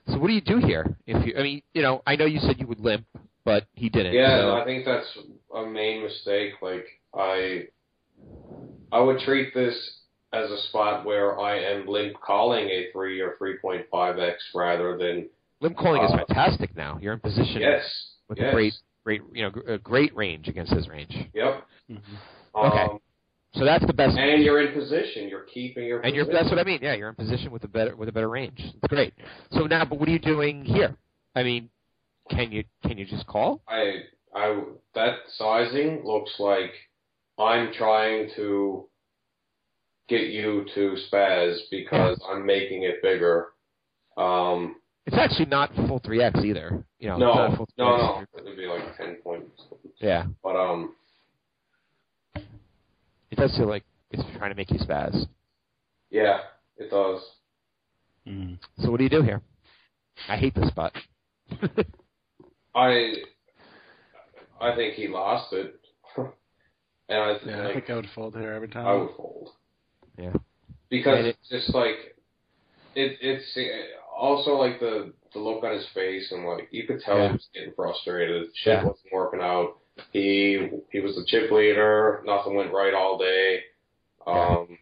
so, 0.08 0.18
what 0.18 0.28
do 0.28 0.34
you 0.34 0.40
do 0.40 0.58
here? 0.58 0.96
If 1.06 1.26
you, 1.26 1.34
I 1.36 1.42
mean, 1.42 1.62
you 1.74 1.82
know, 1.82 2.02
I 2.06 2.16
know 2.16 2.26
you 2.26 2.38
said 2.40 2.58
you 2.58 2.66
would 2.66 2.80
limp, 2.80 3.06
but 3.44 3.66
he 3.74 3.88
didn't. 3.88 4.14
Yeah, 4.14 4.40
so- 4.40 4.54
I 4.54 4.64
think 4.64 4.84
that's 4.84 5.18
a 5.54 5.66
main 5.66 6.02
mistake. 6.02 6.54
Like 6.62 6.86
I, 7.14 7.64
I 8.92 9.00
would 9.00 9.18
treat 9.20 9.52
this 9.54 9.74
as 10.32 10.50
a 10.50 10.58
spot 10.68 11.04
where 11.04 11.38
I 11.38 11.58
am 11.58 11.86
limp 11.86 12.14
calling 12.20 12.66
a 12.68 12.86
three 12.92 13.20
or 13.20 13.34
three 13.38 13.58
point 13.58 13.86
five 13.90 14.18
x 14.18 14.42
rather 14.54 14.96
than 14.96 15.28
limp 15.60 15.76
calling 15.76 16.02
is 16.04 16.12
uh, 16.12 16.18
fantastic 16.26 16.74
now. 16.76 16.98
You're 17.00 17.12
in 17.14 17.20
position 17.20 17.60
yes, 17.60 17.84
with 18.28 18.38
yes, 18.38 18.48
a 18.48 18.52
great, 18.52 18.74
great, 19.04 19.22
you 19.32 19.42
know, 19.42 19.52
a 19.74 19.78
great 19.78 20.14
range 20.16 20.48
against 20.48 20.72
his 20.72 20.88
range. 20.88 21.14
Yep. 21.34 21.66
Mhm. 21.90 22.00
Okay. 22.54 22.82
Um, 22.82 22.98
So 23.54 23.64
that's 23.64 23.84
the 23.86 23.92
best. 23.92 24.16
and 24.16 24.42
you're 24.42 24.62
in 24.62 24.72
position. 24.72 25.28
You're 25.28 25.44
keeping 25.52 25.84
your. 25.84 26.00
And 26.00 26.14
you're, 26.14 26.24
that's 26.24 26.48
what 26.48 26.58
I 26.58 26.64
mean. 26.64 26.78
Yeah, 26.82 26.94
you're 26.94 27.10
in 27.10 27.14
position 27.14 27.50
with 27.50 27.64
a 27.64 27.68
better 27.68 27.94
with 27.96 28.08
a 28.08 28.12
better 28.12 28.30
range. 28.30 28.58
It's 28.58 28.86
great. 28.88 29.12
So 29.52 29.66
now, 29.66 29.84
but 29.84 29.98
what 30.00 30.08
are 30.08 30.12
you 30.12 30.18
doing 30.18 30.64
here? 30.64 30.96
I 31.34 31.42
mean, 31.42 31.68
can 32.30 32.50
you 32.50 32.64
can 32.86 32.96
you 32.98 33.04
just 33.04 33.26
call? 33.26 33.60
I 33.68 34.04
I 34.34 34.62
that 34.94 35.16
sizing 35.36 36.02
looks 36.04 36.32
like 36.38 36.72
I'm 37.38 37.72
trying 37.74 38.30
to 38.36 38.86
get 40.08 40.28
you 40.28 40.64
to 40.74 40.96
spaz 41.12 41.58
because 41.70 42.22
I'm 42.28 42.44
making 42.46 42.84
it 42.84 43.02
bigger. 43.02 43.48
Um, 44.16 44.76
It's 45.06 45.16
actually 45.16 45.46
not 45.46 45.74
full 45.74 45.98
three 46.00 46.22
x 46.22 46.40
either. 46.44 46.84
You 46.98 47.08
know, 47.08 47.14
it's 47.14 47.20
no, 47.20 47.34
not 47.34 47.56
full 47.56 47.68
no, 47.78 47.84
3x. 47.84 48.26
no, 48.36 48.40
it'd 48.46 48.56
be 48.56 48.66
like 48.66 48.96
ten 48.96 49.16
points. 49.22 49.60
Yeah, 50.00 50.24
But 50.42 50.56
um, 50.56 50.94
it 53.32 53.36
does 53.38 53.56
feel 53.56 53.66
like 53.66 53.82
it's 54.10 54.22
trying 54.36 54.50
to 54.50 54.54
make 54.56 54.70
you 54.70 54.78
spaz. 54.78 55.26
yeah, 56.10 56.40
it 56.76 56.90
does. 56.90 57.20
Mhm. 58.28 58.58
So 58.78 58.90
what 58.90 58.98
do 58.98 59.04
you 59.04 59.10
do 59.10 59.22
here? 59.22 59.40
I 60.28 60.36
hate 60.36 60.54
this 60.54 60.68
spot. 60.68 60.92
I 62.74 63.14
I 64.60 64.74
think 64.76 64.94
he 64.94 65.08
lost 65.08 65.52
it, 65.52 65.74
and 66.16 67.18
I, 67.18 67.36
Yeah, 67.44 67.68
I 67.68 67.72
think 67.74 67.90
I 67.90 67.96
would 67.96 68.08
fold 68.14 68.36
here 68.36 68.52
every 68.52 68.68
time. 68.68 68.86
I 68.86 68.94
would 68.94 69.16
fold. 69.16 69.50
Yeah. 70.18 70.32
Because 70.88 71.18
And 71.18 71.26
it- 71.28 71.36
it's 71.40 71.48
just 71.48 71.74
like 71.74 72.16
it. 72.94 73.18
It's 73.20 73.58
also 74.14 74.52
like 74.52 74.78
the 74.78 75.12
the 75.32 75.38
look 75.40 75.64
on 75.64 75.72
his 75.72 75.86
face, 75.94 76.30
and 76.32 76.46
like 76.46 76.68
you 76.70 76.86
could 76.86 77.00
tell 77.00 77.16
Yeah. 77.16 77.28
he 77.28 77.32
was 77.32 77.48
getting 77.54 77.72
frustrated. 77.74 78.48
Shit 78.54 78.74
Yeah. 78.74 78.84
wasn't 78.84 79.12
working 79.12 79.40
out. 79.40 79.78
He 80.10 80.68
he 80.90 81.00
was 81.00 81.14
the 81.16 81.24
chip 81.26 81.50
leader. 81.50 82.22
Nothing 82.24 82.54
went 82.54 82.72
right 82.72 82.94
all 82.94 83.18
day. 83.18 83.60
Um, 84.26 84.78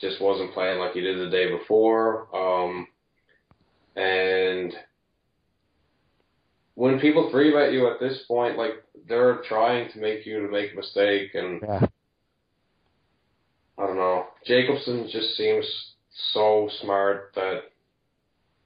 just 0.00 0.20
wasn't 0.20 0.52
playing 0.52 0.78
like 0.78 0.92
he 0.92 1.00
did 1.00 1.18
the 1.18 1.30
day 1.30 1.50
before. 1.50 2.28
Um, 2.34 2.86
and 3.94 4.74
when 6.74 6.98
people 6.98 7.30
three 7.30 7.52
bet 7.52 7.72
you 7.72 7.88
at 7.88 8.00
this 8.00 8.22
point, 8.26 8.56
like 8.56 8.72
they're 9.08 9.42
trying 9.48 9.90
to 9.92 9.98
make 9.98 10.26
you 10.26 10.46
to 10.46 10.52
make 10.52 10.72
a 10.72 10.76
mistake, 10.76 11.34
and 11.34 11.60
Yeah. 11.62 11.86
I 13.78 13.86
don't 13.86 13.96
know. 13.96 14.26
Jacobson 14.46 15.08
just 15.10 15.36
seems 15.36 15.64
so 16.32 16.68
smart 16.82 17.32
that 17.34 17.62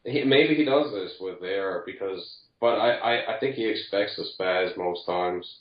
he, 0.04 0.24
maybe 0.24 0.54
he 0.54 0.64
does 0.64 0.92
this 0.92 1.14
with 1.20 1.42
air 1.42 1.82
because, 1.86 2.38
but 2.60 2.74
I, 2.78 2.90
I, 2.96 3.36
I 3.36 3.40
think 3.40 3.54
he 3.54 3.66
expects 3.66 4.18
a 4.18 4.42
spaz 4.42 4.76
most 4.76 5.06
times. 5.06 5.60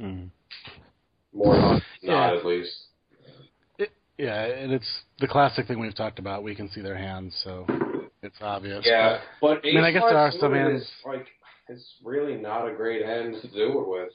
Mhm. 0.00 0.30
More 1.32 1.56
not, 1.56 1.82
Yeah. 2.00 2.12
not 2.14 2.36
at 2.36 2.44
least. 2.44 2.86
Yeah, 4.18 4.44
and 4.44 4.70
it's 4.72 5.02
the 5.18 5.26
classic 5.26 5.66
thing 5.66 5.78
we've 5.80 5.94
talked 5.94 6.18
about. 6.18 6.42
We 6.42 6.54
can 6.54 6.68
see 6.68 6.82
their 6.82 6.96
hands, 6.96 7.34
so 7.42 7.64
it's 8.22 8.36
obvious. 8.42 8.84
Yeah, 8.84 9.20
but 9.40 9.60
I 9.64 9.68
mean, 9.68 9.78
I 9.84 9.92
guess 9.92 10.02
there 10.02 10.18
are 10.18 10.30
some 10.32 10.54
ace-five 10.54 10.70
hands- 10.72 10.82
is, 10.82 10.92
like 11.06 11.26
it's 11.68 11.94
really 12.04 12.36
not 12.36 12.68
a 12.68 12.74
great 12.74 13.04
hand 13.06 13.40
to 13.40 13.48
do 13.48 13.80
it 13.80 13.88
with. 13.88 14.12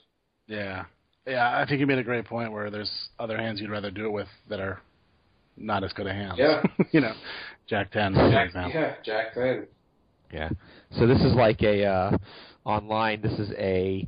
Yeah. 0.48 0.86
Yeah, 1.26 1.58
I 1.58 1.66
think 1.66 1.80
you 1.80 1.88
made 1.88 1.98
a 1.98 2.04
great 2.04 2.26
point 2.26 2.52
where 2.52 2.70
there's 2.70 3.10
other 3.18 3.36
hands 3.36 3.60
you'd 3.60 3.72
rather 3.72 3.90
do 3.90 4.06
it 4.06 4.12
with 4.12 4.28
that 4.48 4.60
are 4.60 4.80
not 5.58 5.84
as 5.84 5.92
good 5.94 6.06
a 6.06 6.14
hands. 6.14 6.36
Yeah. 6.38 6.62
you 6.92 7.02
know, 7.02 7.14
Jack 7.66 7.90
10, 7.92 8.14
for 8.14 8.30
Jack, 8.30 8.46
example. 8.48 8.80
yeah, 8.80 8.94
Jack 9.04 9.34
ten. 9.34 9.66
Yeah. 10.32 10.50
So 11.00 11.08
this 11.08 11.20
is 11.24 11.34
like 11.34 11.64
a 11.64 11.84
uh, 11.86 12.18
online. 12.64 13.22
This 13.22 13.40
is 13.40 13.52
a 13.58 14.08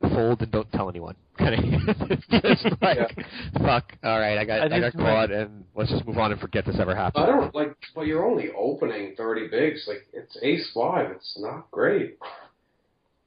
fold 0.00 0.42
and 0.42 0.50
don't 0.52 0.70
tell 0.72 0.88
anyone 0.88 1.14
kind 1.38 1.54
of. 1.54 1.96
Just 2.42 2.66
like 2.82 3.16
fuck. 3.58 3.92
All 4.02 4.18
right, 4.18 4.38
I 4.38 4.44
got 4.44 4.60
I 4.60 4.64
I, 4.64 4.68
got 4.80 4.80
just- 4.92 4.96
caught, 4.96 5.30
and 5.30 5.64
let's 5.74 5.90
just 5.90 6.06
move 6.06 6.18
on 6.18 6.32
and 6.32 6.40
forget 6.40 6.64
this 6.66 6.76
ever 6.80 6.94
happened. 6.94 7.24
I 7.24 7.26
don't 7.28 7.54
like, 7.54 7.76
but 7.94 8.02
you're 8.06 8.24
only 8.24 8.48
opening 8.56 9.14
thirty 9.16 9.48
bigs. 9.48 9.84
Like 9.88 10.06
it's 10.12 10.36
ace 10.42 10.70
five. 10.74 11.10
It's 11.12 11.36
not 11.40 11.70
great. 11.70 12.18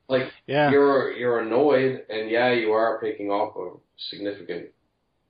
Like 0.07 0.23
Yeah. 0.47 0.71
you're 0.71 1.11
you're 1.13 1.39
annoyed, 1.39 2.03
and 2.09 2.29
yeah, 2.29 2.51
you 2.51 2.71
are 2.71 2.99
picking 2.99 3.31
up 3.31 3.55
a 3.57 3.71
significant 4.09 4.67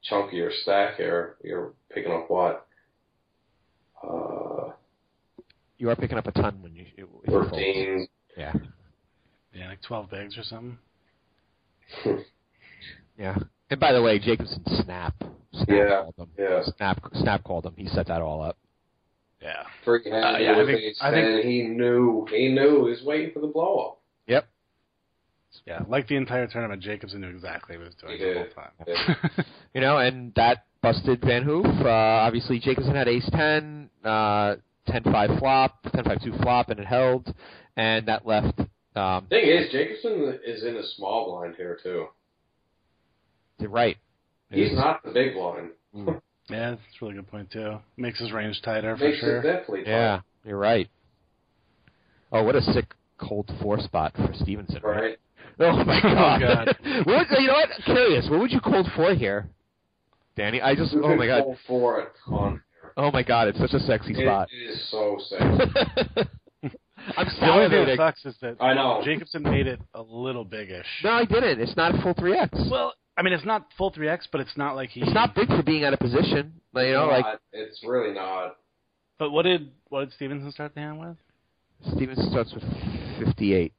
chunk 0.03 0.27
of 0.27 0.33
your 0.33 0.51
stack 0.63 0.95
here. 0.95 1.35
You're 1.43 1.73
picking 1.93 2.11
up 2.13 2.29
what? 2.29 2.65
Uh, 4.01 4.71
You 5.77 5.89
are 5.89 5.95
picking 5.95 6.17
up 6.17 6.27
a 6.27 6.31
ton 6.31 6.59
when 6.61 6.75
you. 6.75 6.83
If 6.83 6.97
you 6.97 7.07
fold. 7.27 7.49
thirteen. 7.49 8.07
Yeah. 8.37 8.53
Yeah, 9.53 9.67
like 9.69 9.81
12 9.81 10.09
bigs 10.11 10.37
or 10.37 10.43
something. 10.43 10.77
Yeah. 13.17 13.37
And 13.69 13.79
by 13.79 13.91
the 13.93 14.01
way, 14.01 14.19
Jacobson 14.19 14.63
snap. 14.83 15.13
Snap 15.19 15.65
Snap 15.65 15.67
Yeah, 15.69 16.01
called 16.01 16.15
him. 16.17 16.27
yeah. 16.37 16.61
Snap 16.77 17.01
Snap 17.15 17.43
called 17.43 17.65
him. 17.65 17.73
He 17.75 17.87
set 17.87 18.07
that 18.07 18.21
all 18.21 18.41
up. 18.41 18.57
Yeah. 19.41 19.63
Free 19.85 20.01
hand 20.09 20.35
Uh, 20.35 20.37
yeah, 20.39 20.59
I 20.59 20.65
think- 20.65 20.95
I 21.01 21.11
think- 21.11 21.45
He 21.45 21.63
knew. 21.63 22.25
He 22.29 22.49
knew. 22.49 22.85
He 22.85 22.91
was 22.91 23.03
waiting 23.03 23.31
for 23.31 23.39
the 23.39 23.47
blow 23.47 23.77
up. 23.79 23.99
Yep. 24.27 24.47
Yeah. 25.65 25.83
Like 25.87 26.07
the 26.07 26.15
entire 26.15 26.47
tournament, 26.47 26.81
Jacobson 26.83 27.21
knew 27.21 27.29
exactly 27.29 27.77
what 27.77 27.83
he 27.83 27.87
was 27.87 27.95
doing 27.95 28.17
He 28.17 28.25
the 28.25 28.85
whole 28.85 29.25
time. 29.35 29.45
You 29.73 29.81
know, 29.81 29.97
and 29.97 30.33
that 30.35 30.65
busted 30.81 31.21
Van 31.21 31.43
Hoof. 31.43 31.65
Uh, 31.65 31.89
obviously, 31.89 32.59
Jacobson 32.59 32.95
had 32.95 33.07
ace 33.07 33.29
10, 33.31 33.89
uh, 34.03 34.55
10-5 34.87 35.37
flop, 35.39 35.83
10-5-2 35.93 36.41
flop, 36.41 36.69
and 36.69 36.79
it 36.79 36.85
held. 36.87 37.33
And 37.77 38.07
that 38.07 38.25
left, 38.25 38.59
um, 38.95 39.25
Thing 39.27 39.45
is, 39.47 39.71
Jacobson 39.71 40.39
is 40.45 40.63
in 40.63 40.75
a 40.77 40.83
small 40.95 41.25
blind 41.31 41.55
here 41.55 41.77
too. 41.81 42.07
right. 43.67 43.97
He's 44.51 44.73
not 44.73 45.03
the 45.03 45.11
big 45.11 45.35
blind. 45.35 45.69
yeah, 46.49 46.71
that's 46.71 46.81
a 47.01 47.05
really 47.05 47.15
good 47.15 47.27
point 47.27 47.51
too. 47.51 47.77
Makes 47.97 48.19
his 48.19 48.31
range 48.31 48.61
tighter 48.63 48.97
for 48.97 49.03
Makes 49.05 49.19
sure. 49.19 49.39
it 49.39 49.43
definitely. 49.43 49.79
tough, 49.81 49.87
Yeah, 49.87 50.21
you're 50.43 50.57
right. 50.57 50.89
Oh, 52.31 52.43
what 52.43 52.55
a 52.55 52.61
sick 52.61 52.93
cold 53.19 53.51
four 53.61 53.79
spot 53.79 54.13
for 54.15 54.27
Stephensen, 54.33 54.81
right? 54.83 55.01
Right. 55.01 55.17
Oh 55.61 55.83
my 55.83 55.99
god. 56.01 56.39
God. 56.41 56.67
what, 57.05 57.27
you 57.37 57.47
know 57.47 57.53
what? 57.53 57.69
Curious. 57.83 58.29
What 58.29 58.39
would 58.39 58.51
you 58.51 58.61
cold 58.61 58.87
four 58.95 59.13
here, 59.13 59.49
Danny? 60.37 60.61
I 60.61 60.73
just. 60.73 60.93
You 60.93 61.03
Oh 61.03 61.17
my 61.17 61.27
god. 61.27 61.43
go 61.43 61.57
for 61.67 61.99
a 61.99 62.07
ton. 62.29 62.61
Oh 62.95 63.11
my 63.11 63.23
god. 63.23 63.49
It's 63.49 63.57
such 63.59 63.73
a 63.73 63.79
sexy 63.81 64.13
spot. 64.13 64.47
It 64.53 64.69
is 64.71 64.89
so 64.89 65.17
sick. 65.27 66.27
I'm 67.17 67.25
The 67.39 67.51
only 67.51 67.69
thing 67.69 67.85
that 67.87 67.97
sucks 67.97 68.25
is 68.25 68.35
that 68.41 68.57
I 68.61 68.73
know. 68.73 69.01
Jacobson 69.03 69.43
made 69.43 69.67
it 69.67 69.79
a 69.93 70.01
little 70.01 70.45
biggish. 70.45 70.85
No, 71.03 71.11
I 71.11 71.25
didn't. 71.25 71.59
It's 71.61 71.75
not 71.75 71.95
a 71.97 72.01
full 72.01 72.13
three 72.13 72.37
X. 72.37 72.57
Well, 72.69 72.93
I 73.17 73.21
mean, 73.21 73.33
it's 73.33 73.45
not 73.45 73.65
full 73.77 73.91
three 73.91 74.07
X, 74.09 74.27
but 74.31 74.41
it's 74.41 74.55
not 74.57 74.75
like 74.75 74.89
he. 74.89 75.01
It's 75.01 75.13
not 75.13 75.35
big 75.35 75.47
for 75.47 75.63
being 75.63 75.83
out 75.83 75.93
of 75.93 75.99
position. 75.99 76.53
Like, 76.73 76.87
you 76.87 76.93
know, 76.93 77.05
It's 77.05 77.11
like 77.11 77.25
not- 77.25 77.41
it's 77.53 77.83
really 77.85 78.13
not. 78.13 78.55
But 79.17 79.31
what 79.31 79.43
did 79.43 79.71
what 79.89 80.01
did 80.09 80.13
Stephensen 80.17 80.51
start 80.53 80.73
the 80.75 80.81
hand 80.81 80.99
with? 80.99 81.17
Stephensen 81.93 82.29
starts 82.31 82.53
with 82.53 82.63
58. 83.25 83.73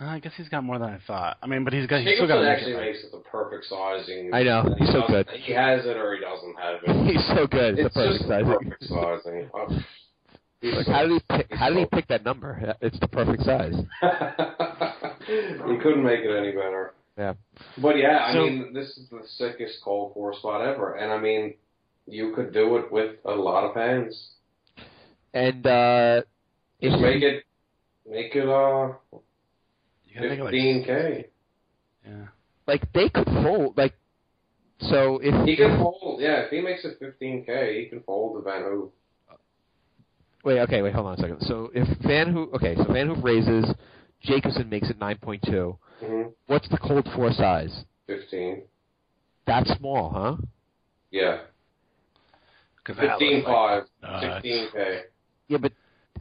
Uh, 0.00 0.04
I 0.06 0.18
guess 0.18 0.32
he's 0.36 0.48
got 0.48 0.64
more 0.64 0.78
than 0.78 0.88
I 0.88 0.98
thought. 1.06 1.36
I 1.42 1.46
mean, 1.46 1.62
but 1.62 1.72
he's 1.72 1.86
got 1.86 2.00
he's 2.00 2.16
still 2.16 2.26
got 2.26 2.40
Jacobson 2.42 2.72
actually 2.72 2.72
it. 2.72 2.92
makes 2.92 3.04
it 3.04 3.12
the 3.12 3.18
perfect 3.30 3.66
sizing. 3.66 4.30
I 4.32 4.42
know. 4.42 4.60
And 4.62 4.74
he 4.78 4.84
He's 4.86 4.94
so 4.94 5.02
good. 5.06 5.28
He 5.28 5.52
has 5.52 5.84
it 5.84 5.96
or 5.96 6.14
he 6.14 6.20
doesn't 6.20 6.56
have 6.58 6.80
it. 6.82 7.06
He's 7.12 7.26
so 7.36 7.46
good. 7.46 7.78
It's, 7.78 7.86
It's 7.86 7.94
the 7.94 8.00
perfect 8.00 8.80
just 8.80 8.88
the 8.88 8.98
sizing. 9.20 9.50
perfect 9.52 9.64
sizing. 9.68 9.84
He's 10.60 10.74
Like, 10.74 10.86
how 10.86 11.02
did 11.06 11.12
he 11.12 11.36
pick? 11.36 11.46
How 11.52 11.68
did 11.70 11.78
he 11.78 11.86
pick 11.86 12.08
that 12.08 12.24
number? 12.24 12.74
It's 12.80 12.98
the 13.00 13.08
perfect 13.08 13.42
size. 13.42 13.74
he 15.26 15.76
couldn't 15.82 16.02
make 16.04 16.20
it 16.20 16.36
any 16.36 16.50
better. 16.52 16.92
Yeah. 17.16 17.34
But 17.80 17.96
yeah, 17.96 18.26
I 18.26 18.32
So- 18.34 18.44
mean, 18.44 18.72
this 18.72 18.88
is 18.96 19.08
the 19.10 19.22
sickest 19.26 19.82
cold 19.82 20.12
four 20.14 20.34
spot 20.34 20.66
ever, 20.66 20.94
and 20.96 21.12
I 21.12 21.18
mean, 21.18 21.54
you 22.06 22.32
could 22.34 22.52
do 22.52 22.76
it 22.76 22.90
with 22.92 23.16
a 23.24 23.30
lot 23.32 23.64
of 23.64 23.74
hands. 23.74 24.30
And 25.32 25.66
uh, 25.66 26.22
Just 26.82 26.96
if- 26.96 27.00
make 27.00 27.22
it, 27.22 27.44
make 28.08 28.34
it 28.34 28.48
uh 28.48 28.94
You 30.04 30.14
gotta 30.14 30.28
think 30.28 30.40
of, 30.40 30.44
like, 30.46 30.52
fifteen 30.52 30.84
k. 30.84 31.26
Yeah. 32.06 32.26
like 32.66 32.92
they 32.92 33.08
could 33.08 33.26
fold. 33.26 33.76
Like 33.78 33.94
so, 34.80 35.18
if 35.22 35.46
He 35.46 35.56
can 35.56 35.78
fold. 35.78 36.20
Yeah, 36.20 36.40
if 36.44 36.50
he 36.50 36.60
makes 36.60 36.84
it 36.84 36.98
fifteen 36.98 37.44
k, 37.44 37.82
he 37.82 37.88
can 37.88 38.00
fold 38.02 38.36
the 38.36 38.42
Van 38.42 38.62
Hoof. 38.62 38.90
Wait, 40.44 40.60
okay, 40.60 40.80
wait, 40.82 40.94
hold 40.94 41.06
on 41.06 41.14
a 41.14 41.16
second. 41.18 41.40
So 41.42 41.70
if 41.74 41.86
Van 42.00 42.32
Hoof, 42.32 42.48
okay, 42.54 42.74
so 42.76 42.84
Van 42.92 43.06
Hoof 43.08 43.18
raises, 43.22 43.66
Jacobson 44.22 44.68
makes 44.70 44.88
it 44.90 44.98
9.2. 44.98 45.76
hmm 46.02 46.22
What's 46.46 46.68
the 46.68 46.78
cold 46.78 47.08
four 47.14 47.30
size? 47.32 47.84
Fifteen. 48.06 48.62
That's 49.46 49.70
small, 49.76 50.10
huh? 50.10 50.36
Yeah. 51.10 51.40
that 52.86 52.96
fifteen 52.96 53.36
looks 53.38 53.46
like 53.48 53.54
five. 53.54 53.82
nuts. 54.02 54.24
Sixteen 54.42 54.68
k. 54.72 55.00
Yeah, 55.48 55.58
but 55.58 55.72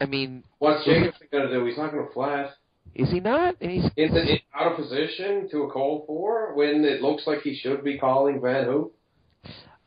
I 0.01 0.05
mean, 0.05 0.43
What's 0.59 0.85
Jacobson 0.85 1.27
gonna 1.31 1.49
do? 1.49 1.65
He's 1.65 1.77
not 1.77 1.91
gonna 1.91 2.07
flat. 2.13 2.51
is 2.95 3.09
he 3.11 3.19
not? 3.19 3.55
And 3.61 3.71
he's 3.71 3.85
in 3.95 4.13
the, 4.13 4.39
out 4.55 4.71
of 4.71 4.77
position 4.77 5.47
to 5.51 5.63
a 5.63 5.69
call 5.71 6.03
four 6.05 6.53
when 6.55 6.83
it 6.85 7.01
looks 7.01 7.23
like 7.25 7.41
he 7.41 7.55
should 7.55 7.83
be 7.83 7.97
calling 7.97 8.41
Van 8.41 8.65
Hoof. 8.65 8.91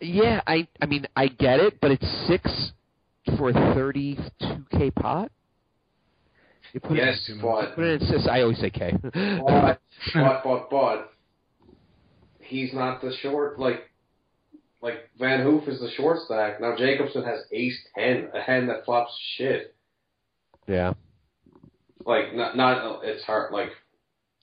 yeah. 0.01 0.41
I 0.47 0.67
I 0.81 0.87
mean, 0.87 1.07
I 1.17 1.29
get 1.29 1.61
it, 1.61 1.81
but 1.81 1.91
it's 1.91 2.27
six 2.27 2.73
for 3.36 3.51
a 3.51 3.53
32k 3.53 4.94
pot. 4.94 5.31
You 6.73 6.81
put 6.81 6.97
Yes, 6.97 7.28
it, 7.28 7.40
but 7.43 7.74
put 7.74 7.85
it 7.85 8.01
in 8.03 8.09
sis. 8.09 8.27
I 8.31 8.43
always 8.43 8.59
say 8.59 8.70
K. 8.70 8.93
but 9.03 9.80
but 10.14 10.43
but 10.45 10.71
but 10.71 11.13
he's 12.40 12.72
not 12.72 13.01
the 13.03 13.13
short 13.21 13.59
like 13.59 13.90
like 14.80 15.11
Van 15.19 15.43
Hoof 15.43 15.69
is 15.69 15.80
the 15.80 15.90
short 15.97 16.19
stack. 16.24 16.61
Now 16.61 16.74
Jacobson 16.77 17.24
has 17.24 17.40
ace 17.53 17.79
ten, 17.95 18.30
a 18.35 18.40
hand 18.40 18.69
that 18.71 18.85
flops 18.85 19.13
shit. 19.37 19.74
yeah. 20.66 20.95
Like 22.06 22.35
not 22.35 22.56
not 22.56 23.05
it's 23.05 23.22
hard 23.24 23.53
like 23.53 23.71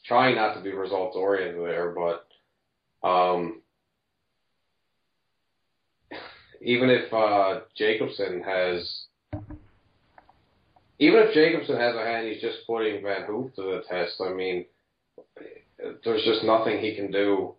trying 0.06 0.36
not 0.36 0.54
to 0.54 0.62
be 0.62 0.72
results 0.72 1.16
oriented 1.18 1.62
there, 1.66 1.94
but 1.94 3.08
um 3.08 3.62
even 6.62 6.90
if 6.90 7.14
uh 7.14 7.62
Jacobson 7.76 8.42
has 8.46 9.06
even 11.02 11.20
if 11.20 11.34
Jacobson 11.34 11.78
has 11.78 11.96
a 11.96 12.04
hand 12.04 12.28
he's 12.28 12.42
just 12.42 12.60
putting 12.68 13.02
Van 13.02 13.24
Hoof 13.26 13.56
to 13.56 13.62
the 13.62 13.82
test, 13.90 14.22
I 14.22 14.34
mean 14.34 14.66
there's 16.04 16.24
just 16.24 16.44
nothing 16.44 16.80
he 16.80 16.96
can 16.96 17.12
do 17.12 17.54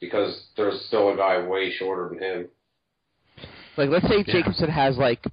because 0.00 0.48
there's 0.56 0.80
still 0.86 1.12
a 1.12 1.16
guy 1.16 1.46
way 1.46 1.70
shorter 1.70 2.08
than 2.08 2.18
him. 2.18 2.48
Like, 3.76 3.90
let's 3.90 4.08
say 4.08 4.24
Yeah. 4.26 4.32
Jacobson 4.32 4.70
has 4.70 4.96
like 4.96 5.24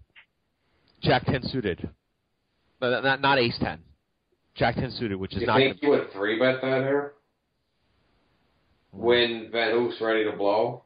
Jack 1.01 1.25
ten 1.25 1.41
suited, 1.43 1.89
but 2.79 3.01
not 3.03 3.21
not 3.21 3.39
Ace 3.39 3.57
ten. 3.59 3.79
Jack 4.55 4.75
ten 4.75 4.91
suited, 4.91 5.15
which 5.15 5.33
is 5.35 5.41
You 5.41 5.47
not. 5.47 5.61
You 5.61 5.69
think 5.69 5.83
you 5.83 5.89
would 5.89 6.11
three 6.11 6.39
bet 6.39 6.61
that 6.61 6.83
here? 6.83 7.13
When 8.91 9.49
Van 9.51 9.71
Hoof's 9.71 10.01
ready 10.01 10.23
to 10.23 10.31
blow? 10.31 10.83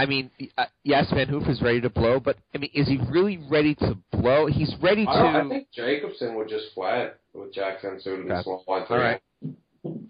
I 0.00 0.06
mean, 0.06 0.30
uh, 0.56 0.64
yes, 0.82 1.10
Van 1.12 1.28
Hoof 1.28 1.46
is 1.46 1.60
ready 1.60 1.78
to 1.82 1.90
blow, 1.90 2.20
but 2.20 2.38
I 2.54 2.58
mean, 2.58 2.70
is 2.72 2.88
he 2.88 2.98
really 3.10 3.38
ready 3.50 3.74
to 3.76 3.98
blow? 4.10 4.46
He's 4.46 4.74
ready 4.80 5.04
to. 5.04 5.10
I, 5.10 5.44
I 5.44 5.46
think 5.46 5.68
Jacobson 5.74 6.36
would 6.36 6.48
just 6.48 6.72
flat 6.74 7.18
with 7.34 7.52
Jackson 7.52 8.00
suited 8.00 8.24
Okay. 8.24 8.34
and 8.34 8.42
small 8.42 8.64
blind 8.66 8.86
All 8.88 8.96
right. 8.96 9.20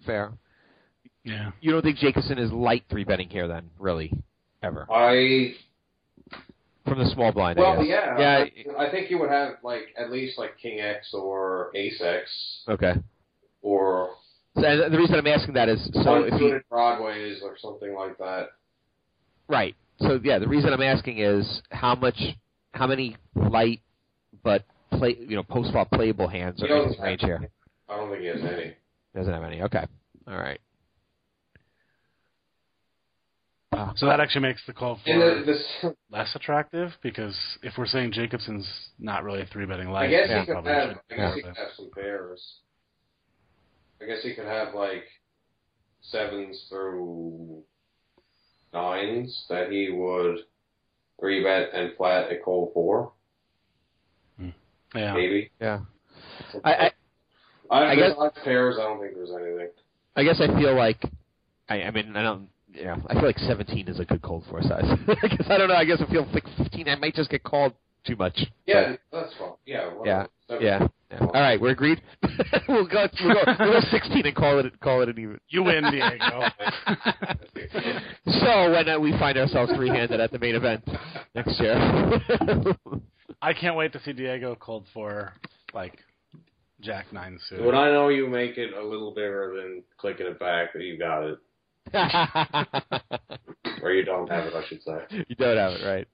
Fair. 0.05 0.31
Yeah. 1.25 1.51
You 1.59 1.71
don't 1.73 1.81
think 1.81 1.97
Jacobson 1.97 2.37
is 2.37 2.53
light 2.53 2.85
three 2.89 3.03
betting 3.03 3.27
here 3.27 3.49
then, 3.49 3.69
really, 3.79 4.13
ever 4.63 4.87
I 4.89 5.55
from 6.87 6.99
the 6.99 7.09
small 7.13 7.33
blind? 7.33 7.59
I 7.59 7.61
well, 7.61 7.75
guess. 7.79 7.87
yeah, 7.89 8.17
Yeah. 8.17 8.45
I, 8.79 8.85
I 8.87 8.91
think 8.91 9.11
you 9.11 9.19
would 9.19 9.29
have 9.29 9.55
like 9.61 9.93
at 9.97 10.09
least 10.09 10.37
like 10.39 10.57
King 10.57 10.79
X 10.79 11.09
or 11.13 11.69
Ace 11.75 12.01
X 12.01 12.63
Okay. 12.69 12.93
or 13.61 14.11
So, 14.55 14.61
the 14.89 14.97
reason 14.97 15.15
I'm 15.15 15.27
asking 15.27 15.53
that 15.55 15.67
is 15.67 15.83
so 16.01 16.23
if 16.23 16.27
he 16.35 16.45
unsuited 16.45 16.61
Broadways 16.69 17.41
or 17.43 17.57
something 17.57 17.93
like 17.93 18.17
that. 18.19 18.51
Right. 19.51 19.75
So 19.99 20.19
yeah, 20.23 20.39
the 20.39 20.47
reason 20.47 20.73
I'm 20.73 20.81
asking 20.81 21.19
is 21.19 21.61
how 21.69 21.95
much, 21.95 22.19
how 22.71 22.87
many 22.87 23.17
light 23.35 23.81
but 24.43 24.63
play, 24.91 25.15
you 25.19 25.35
know, 25.35 25.43
post 25.43 25.71
flop 25.71 25.91
playable 25.91 26.27
hands 26.27 26.63
are 26.63 26.67
in 26.67 26.87
his 26.89 26.99
range 26.99 27.21
here? 27.21 27.49
I 27.87 27.97
don't 27.97 28.09
think 28.09 28.21
he 28.21 28.27
has 28.27 28.41
any. 28.41 28.73
Doesn't 29.13 29.33
have 29.33 29.43
any. 29.43 29.61
Okay. 29.61 29.85
All 30.27 30.37
right. 30.37 30.59
Uh, 33.73 33.91
So 33.95 34.05
that 34.05 34.19
actually 34.19 34.41
makes 34.41 34.61
the 34.67 34.73
call 34.73 34.99
for 35.05 35.13
the, 35.13 35.43
this, 35.45 35.93
less 36.11 36.33
attractive 36.35 36.91
because 37.01 37.37
if 37.63 37.73
we're 37.77 37.85
saying 37.85 38.11
Jacobson's 38.11 38.67
not 38.99 39.23
really 39.23 39.41
a 39.41 39.45
three 39.45 39.65
betting 39.65 39.89
light, 39.89 40.07
I 40.07 40.09
guess 40.09 40.27
yeah, 40.29 40.39
he 40.41 40.45
could 40.45 40.55
have. 40.55 40.65
I 40.65 40.93
guess 41.09 41.19
have 41.19 41.33
he 41.35 41.41
could 41.41 41.57
have 41.57 41.67
some 41.77 41.89
pairs. 41.93 42.55
I 44.01 44.05
guess 44.05 44.23
he 44.23 44.33
could 44.33 44.45
have 44.45 44.73
like 44.73 45.03
sevens 46.01 46.65
through 46.69 47.63
nines 48.73 49.45
that 49.49 49.71
he 49.71 49.89
would 49.91 50.37
three 51.19 51.43
bet 51.43 51.69
and 51.73 51.95
flat 51.97 52.31
at 52.31 52.43
cold 52.43 52.71
four, 52.73 53.11
hmm. 54.39 54.49
yeah. 54.95 55.13
maybe. 55.13 55.51
yeah. 55.59 55.79
I, 56.63 56.73
I 56.73 56.91
I, 57.69 57.91
I 57.91 57.95
guess- 57.95 58.13
besides 58.13 58.35
pairs, 58.43 58.77
I 58.79 58.83
don't 58.83 58.99
think 58.99 59.15
there's 59.15 59.31
anything. 59.31 59.69
I 60.15 60.23
guess 60.23 60.41
I 60.41 60.47
feel 60.59 60.75
like 60.75 61.03
I, 61.69 61.83
I 61.83 61.91
mean 61.91 62.15
I 62.15 62.23
don't. 62.23 62.49
Yeah, 62.73 62.95
I 63.07 63.13
feel 63.13 63.25
like 63.25 63.37
17 63.37 63.89
is 63.89 63.99
a 63.99 64.05
good 64.05 64.21
cold 64.21 64.45
four 64.49 64.61
size. 64.61 64.83
I 65.07 65.27
guess 65.27 65.47
I 65.49 65.57
don't 65.57 65.67
know. 65.67 65.75
I 65.75 65.83
guess 65.83 66.01
I 66.05 66.09
feel 66.09 66.25
like 66.33 66.45
15. 66.57 66.87
I 66.87 66.95
might 66.95 67.15
just 67.15 67.29
get 67.29 67.43
called 67.43 67.73
too 68.05 68.15
much. 68.15 68.37
Yeah, 68.65 68.95
that's 69.11 69.33
fine. 69.37 69.49
Yeah, 69.65 69.89
Yeah, 70.05 70.25
whatever. 70.47 70.63
Yeah. 70.63 70.87
yeah. 71.11 71.19
All 71.19 71.41
right, 71.41 71.59
we're 71.59 71.69
agreed. 71.69 72.01
we'll 72.67 72.87
go. 72.87 73.07
We'll 73.23 73.33
go. 73.33 73.55
We'll 73.59 73.73
go 73.73 73.87
16 73.91 74.25
and 74.25 74.35
call 74.35 74.59
it. 74.59 74.79
Call 74.79 75.01
it 75.01 75.09
an 75.09 75.19
even. 75.19 75.39
You 75.49 75.63
win, 75.63 75.83
Diego. 75.91 76.47
So 78.41 78.71
when 78.71 78.89
uh, 78.89 78.99
we 78.99 79.11
find 79.13 79.37
ourselves 79.37 79.71
three-handed 79.75 80.19
at 80.19 80.31
the 80.31 80.39
main 80.39 80.55
event 80.55 80.83
next 81.35 81.59
year. 81.59 81.75
I 83.41 83.53
can't 83.53 83.75
wait 83.75 83.93
to 83.93 84.01
see 84.03 84.13
Diego 84.13 84.55
cold 84.59 84.85
for 84.93 85.33
like 85.73 85.99
Jack 86.81 87.11
nine 87.13 87.39
suit. 87.47 87.63
When 87.63 87.75
I 87.75 87.91
know 87.91 88.09
you 88.09 88.27
make 88.27 88.57
it 88.57 88.73
a 88.73 88.83
little 88.83 89.11
bigger 89.11 89.53
than 89.55 89.83
clicking 89.97 90.27
it 90.27 90.39
back, 90.39 90.73
that 90.73 90.81
you 90.81 90.97
got 90.97 91.23
it. 91.23 91.37
or 93.81 93.91
you 93.91 94.03
don't 94.05 94.29
have 94.29 94.45
it, 94.45 94.53
I 94.53 94.63
should 94.67 94.81
say. 94.83 95.25
you 95.27 95.35
don't 95.35 95.57
have 95.57 95.73
it 95.73 95.85
right. 95.85 96.07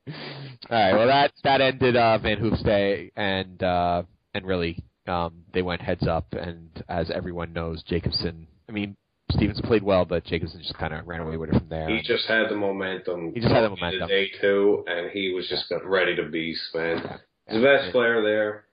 All 0.69 0.77
right. 0.77 0.93
Well, 0.93 1.07
that 1.07 1.33
that 1.43 1.61
ended 1.61 1.95
uh, 1.95 2.17
Van 2.19 2.37
Hoof's 2.37 2.63
day, 2.63 3.11
and 3.15 3.61
uh, 3.61 4.03
and 4.33 4.45
really 4.45 4.83
um, 5.07 5.43
they 5.53 5.61
went 5.61 5.81
heads 5.81 6.07
up. 6.07 6.33
And 6.33 6.69
as 6.89 7.11
everyone 7.11 7.53
knows, 7.53 7.83
Jacobson. 7.83 8.47
I 8.69 8.71
mean, 8.71 8.95
Stevens 9.31 9.61
played 9.61 9.83
well, 9.83 10.05
but 10.05 10.23
Jacobson 10.25 10.61
just 10.61 10.77
kind 10.77 10.93
of 10.93 11.07
ran 11.07 11.21
away 11.21 11.37
with 11.37 11.49
it 11.49 11.59
from 11.59 11.69
there. 11.69 11.89
He 11.89 12.01
just 12.01 12.25
had 12.27 12.49
the 12.49 12.55
momentum. 12.55 13.33
He 13.33 13.41
just 13.41 13.53
had 13.53 13.63
the 13.63 13.69
momentum. 13.69 14.07
Day 14.07 14.31
two, 14.41 14.83
and 14.87 15.11
he 15.11 15.33
was 15.33 15.47
just 15.47 15.71
ready 15.83 16.15
to 16.15 16.23
beast, 16.29 16.61
man. 16.73 17.01
Yeah. 17.03 17.17
He's 17.49 17.61
the 17.61 17.63
best 17.63 17.91
player 17.91 18.21
there. 18.21 18.65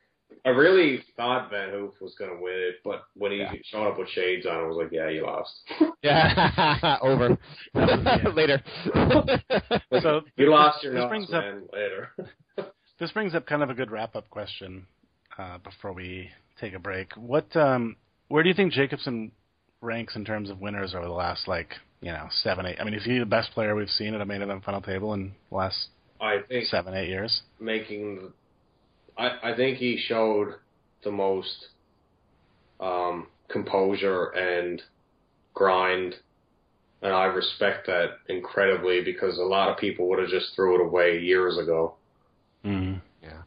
I 0.46 0.50
really 0.50 1.02
thought 1.16 1.50
Van 1.50 1.70
Hoof 1.70 1.94
was 2.00 2.14
going 2.18 2.30
to 2.30 2.42
win 2.42 2.52
it, 2.54 2.76
but 2.84 3.04
when 3.14 3.32
he 3.32 3.38
Yeah. 3.38 3.52
showed 3.64 3.88
up 3.88 3.98
with 3.98 4.08
shades 4.10 4.44
on, 4.46 4.56
I 4.56 4.62
was 4.66 4.76
like, 4.76 4.92
yeah, 4.92 5.08
you 5.08 5.22
lost. 5.24 5.52
Yeah, 6.02 6.98
over. 7.02 7.38
Later. 8.34 8.62
So 10.02 10.20
You 10.36 10.50
lost 10.50 10.82
your 10.82 10.92
this 10.92 11.00
nuts, 11.00 11.08
brings 11.08 11.32
up 11.32 11.44
man, 11.44 11.62
later. 11.72 12.10
this 12.98 13.10
brings 13.12 13.34
up 13.34 13.46
kind 13.46 13.62
of 13.62 13.70
a 13.70 13.74
good 13.74 13.90
wrap 13.90 14.14
up 14.16 14.28
question 14.30 14.86
uh, 15.38 15.58
before 15.58 15.92
we 15.92 16.28
take 16.60 16.74
a 16.74 16.78
break. 16.78 17.12
What 17.16 17.54
um, 17.56 17.96
where 18.28 18.42
do 18.42 18.48
you 18.48 18.54
think 18.54 18.72
Jacobson 18.72 19.32
ranks 19.80 20.16
in 20.16 20.24
terms 20.24 20.50
of 20.50 20.60
winners 20.60 20.94
over 20.94 21.04
the 21.06 21.12
last 21.12 21.48
like 21.48 21.70
you 22.00 22.12
know 22.12 22.28
seven 22.42 22.66
eight? 22.66 22.76
I 22.80 22.84
mean, 22.84 22.94
is 22.94 23.04
he 23.04 23.18
the 23.18 23.26
best 23.26 23.50
player 23.52 23.74
we've 23.74 23.88
seen 23.88 24.14
at 24.14 24.20
a 24.20 24.26
main 24.26 24.42
event 24.42 24.64
final 24.64 24.80
table 24.82 25.14
in 25.14 25.32
the 25.50 25.56
last 25.56 25.88
I 26.20 26.38
think 26.48 26.66
seven 26.66 26.94
eight 26.94 27.08
years? 27.08 27.42
making 27.60 28.32
I 29.16 29.52
I 29.52 29.56
think 29.56 29.78
he 29.78 29.96
showed 29.96 30.54
the 31.02 31.10
most 31.10 31.68
um 32.80 33.26
composure 33.48 34.26
and 34.30 34.82
grind 35.52 36.16
and 37.02 37.12
I 37.12 37.24
respect 37.26 37.86
that 37.86 38.18
incredibly 38.28 39.02
because 39.04 39.38
a 39.38 39.42
lot 39.42 39.68
of 39.68 39.76
people 39.76 40.08
would 40.08 40.18
have 40.18 40.30
just 40.30 40.54
threw 40.56 40.80
it 40.80 40.86
away 40.86 41.18
years 41.18 41.58
ago. 41.58 41.96
Mm. 42.64 43.02
Yeah. 43.22 43.42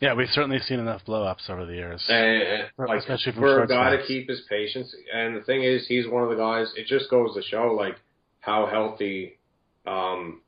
Yeah, 0.00 0.14
we've 0.14 0.28
certainly 0.30 0.60
seen 0.60 0.78
enough 0.78 1.04
blow 1.04 1.24
ups 1.24 1.44
over 1.48 1.66
the 1.66 1.74
years. 1.74 2.04
And, 2.08 2.42
and 2.42 2.88
like 2.88 3.00
Especially 3.00 3.32
from 3.32 3.42
for 3.42 3.62
a 3.64 3.66
guy 3.66 3.96
to 3.96 4.06
keep 4.06 4.28
his 4.28 4.42
patience 4.48 4.94
and 5.12 5.36
the 5.36 5.40
thing 5.40 5.64
is 5.64 5.86
he's 5.88 6.06
one 6.06 6.22
of 6.22 6.30
the 6.30 6.36
guys 6.36 6.72
it 6.76 6.86
just 6.86 7.10
goes 7.10 7.34
to 7.34 7.42
show 7.42 7.74
like 7.76 7.96
how 8.40 8.66
healthy 8.66 9.38
um 9.86 10.40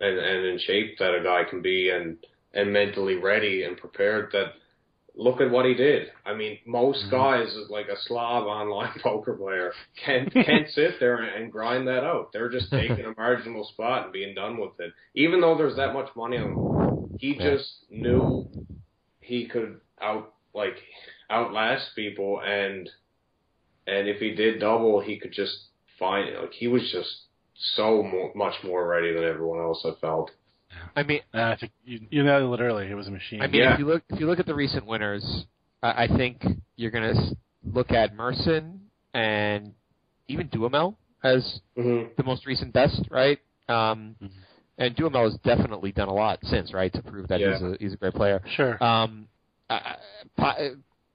and 0.00 0.18
and 0.18 0.46
in 0.46 0.58
shape 0.58 0.98
that 0.98 1.14
a 1.14 1.22
guy 1.22 1.44
can 1.48 1.62
be 1.62 1.90
and 1.90 2.16
and 2.52 2.72
mentally 2.72 3.16
ready 3.16 3.62
and 3.64 3.76
prepared 3.76 4.32
that 4.32 4.54
look 5.14 5.40
at 5.40 5.50
what 5.50 5.64
he 5.66 5.74
did. 5.74 6.12
I 6.24 6.34
mean, 6.34 6.58
most 6.64 7.06
Mhm. 7.06 7.10
guys 7.10 7.56
like 7.70 7.88
a 7.88 7.96
slob 7.96 8.44
online 8.46 8.92
poker 9.02 9.34
player 9.34 9.72
can't 9.96 10.32
can't 10.46 10.68
sit 10.70 11.00
there 11.00 11.16
and 11.16 11.50
grind 11.52 11.88
that 11.88 12.04
out. 12.04 12.32
They're 12.32 12.48
just 12.48 12.70
taking 12.70 13.04
a 13.04 13.14
marginal 13.16 13.64
spot 13.64 14.04
and 14.04 14.12
being 14.12 14.34
done 14.34 14.58
with 14.58 14.78
it. 14.80 14.92
Even 15.14 15.40
though 15.40 15.56
there's 15.56 15.76
that 15.76 15.92
much 15.92 16.14
money 16.16 16.38
on 16.38 16.52
him, 16.52 16.58
he 17.16 17.34
Yeah. 17.34 17.50
just 17.50 17.84
knew 17.90 18.46
he 19.20 19.46
could 19.46 19.80
out 20.00 20.34
like 20.54 20.76
outlast 21.30 21.94
people 21.96 22.40
and 22.40 22.88
and 23.86 24.06
if 24.08 24.20
he 24.20 24.34
did 24.34 24.60
double, 24.60 25.00
he 25.00 25.18
could 25.18 25.32
just 25.32 25.68
find 25.98 26.34
like 26.36 26.52
he 26.52 26.68
was 26.68 26.90
just 26.92 27.22
so 27.74 28.02
more, 28.04 28.30
much 28.36 28.54
more 28.62 28.86
ready 28.86 29.12
than 29.12 29.24
everyone 29.24 29.58
else. 29.58 29.84
I 29.84 29.92
felt. 30.00 30.30
I 30.98 31.02
mean, 31.04 31.20
And 31.32 31.42
I 31.42 31.56
think 31.56 31.72
you, 31.84 32.00
you 32.10 32.22
nailed 32.24 32.58
it 32.58 32.62
early. 32.62 32.88
He 32.88 32.94
was 32.94 33.06
a 33.08 33.10
machine. 33.10 33.40
I 33.40 33.46
mean, 33.46 33.62
Yeah. 33.62 33.74
if 33.74 33.78
you 33.78 33.86
look 33.86 34.02
if 34.10 34.18
you 34.20 34.26
look 34.26 34.38
at 34.40 34.46
the 34.46 34.54
recent 34.54 34.84
winners, 34.86 35.24
I, 35.82 36.04
I 36.04 36.08
think 36.16 36.44
you're 36.76 36.90
going 36.90 37.14
to 37.14 37.36
look 37.64 37.90
at 37.92 38.14
Merson 38.14 38.80
and 39.14 39.72
even 40.28 40.48
Duhamel 40.48 40.96
as 41.22 41.60
Mm-hmm. 41.76 42.12
the 42.16 42.22
most 42.24 42.46
recent 42.46 42.72
best, 42.72 43.02
right? 43.10 43.38
Um, 43.68 44.16
Mhm. 44.22 44.30
And 44.80 44.94
Duhamel 44.94 45.24
has 45.30 45.36
definitely 45.42 45.90
done 45.90 46.06
a 46.08 46.14
lot 46.14 46.38
since, 46.44 46.72
right, 46.72 46.92
to 46.92 47.02
prove 47.02 47.26
that 47.28 47.40
Yeah. 47.40 47.52
he's 47.54 47.62
a 47.62 47.76
he's 47.80 47.92
a 47.94 47.96
great 47.96 48.14
player. 48.14 48.40
sure. 48.56 48.82
Um, 48.82 49.26
I, 49.68 49.96
I, 50.38 50.70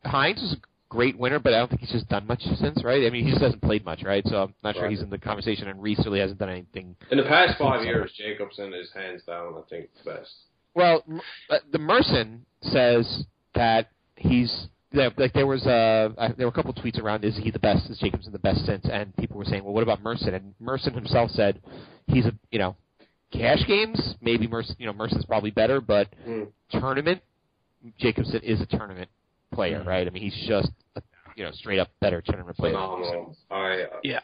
Heinz 0.05 0.41
was 0.41 0.53
a 0.53 0.57
great 0.93 1.17
winner, 1.17 1.39
but 1.39 1.53
I 1.53 1.57
don't 1.57 1.69
think 1.69 1.81
he's 1.81 1.91
just 1.91 2.07
done 2.07 2.27
much 2.27 2.41
since, 2.43 2.83
right? 2.83 3.05
I 3.05 3.09
mean, 3.09 3.25
he 3.25 3.31
just 3.31 3.41
hasn't 3.41 3.61
played 3.63 3.83
much, 3.83 4.03
right? 4.03 4.23
So 4.27 4.43
I'm 4.43 4.53
not 4.63 4.75
sure 4.75 4.87
he's 4.89 5.01
in 5.01 5.09
the 5.09 5.17
conversation. 5.17 5.67
And 5.67 5.81
Riess 5.81 6.05
really 6.05 6.19
hasn't 6.19 6.39
done 6.39 6.49
anything. 6.49 6.95
In 7.11 7.17
the 7.17 7.23
past 7.23 7.57
five 7.57 7.79
so. 7.79 7.83
years, 7.85 8.11
Jacobson 8.15 8.73
is 8.73 8.89
hands 8.93 9.23
down, 9.23 9.55
I 9.57 9.61
think, 9.69 9.89
the 10.03 10.11
best. 10.11 10.31
Well, 10.75 11.03
uh, 11.49 11.57
the 11.71 11.79
Merson 11.79 12.45
says 12.61 13.25
that 13.55 13.89
he's 14.15 14.67
like 14.93 15.33
there 15.33 15.47
was 15.47 15.65
uh 15.65 16.09
there 16.37 16.45
were 16.45 16.51
a 16.51 16.55
couple 16.55 16.71
tweets 16.75 16.99
around 17.01 17.25
is 17.25 17.35
he 17.37 17.49
the 17.49 17.57
best 17.57 17.89
is 17.89 17.97
Jacobson 17.97 18.31
the 18.31 18.37
best 18.37 18.63
since 18.67 18.85
and 18.91 19.15
people 19.17 19.37
were 19.37 19.45
saying 19.45 19.63
well 19.63 19.73
what 19.73 19.81
about 19.81 20.03
Merson 20.03 20.35
and 20.35 20.53
Merson 20.59 20.93
himself 20.93 21.31
said 21.31 21.59
he's 22.05 22.27
a 22.27 22.33
you 22.51 22.59
know 22.59 22.75
cash 23.31 23.65
games 23.67 24.13
maybe 24.21 24.47
Merson 24.47 24.75
you 24.77 24.85
know 24.85 24.93
Merson's 24.93 25.25
probably 25.25 25.49
better 25.49 25.81
but 25.81 26.07
Mm. 26.27 26.47
tournament 26.69 27.21
Jacobson 27.97 28.41
is 28.43 28.61
a 28.61 28.67
tournament 28.67 29.09
player 29.51 29.79
Mhm. 29.81 29.87
right 29.87 30.05
I 30.07 30.09
mean 30.11 30.21
he's 30.23 30.47
just 30.47 30.69
a, 30.69 30.73
you 31.35 31.43
know 31.43 31.51
straight 31.51 31.79
up 31.79 31.89
better 31.99 32.21
tournament 32.21 32.57
player 32.57 32.73
Phenomenal. 32.73 33.35
I 33.51 33.81
uh, 33.83 33.85
Yeah, 34.03 34.19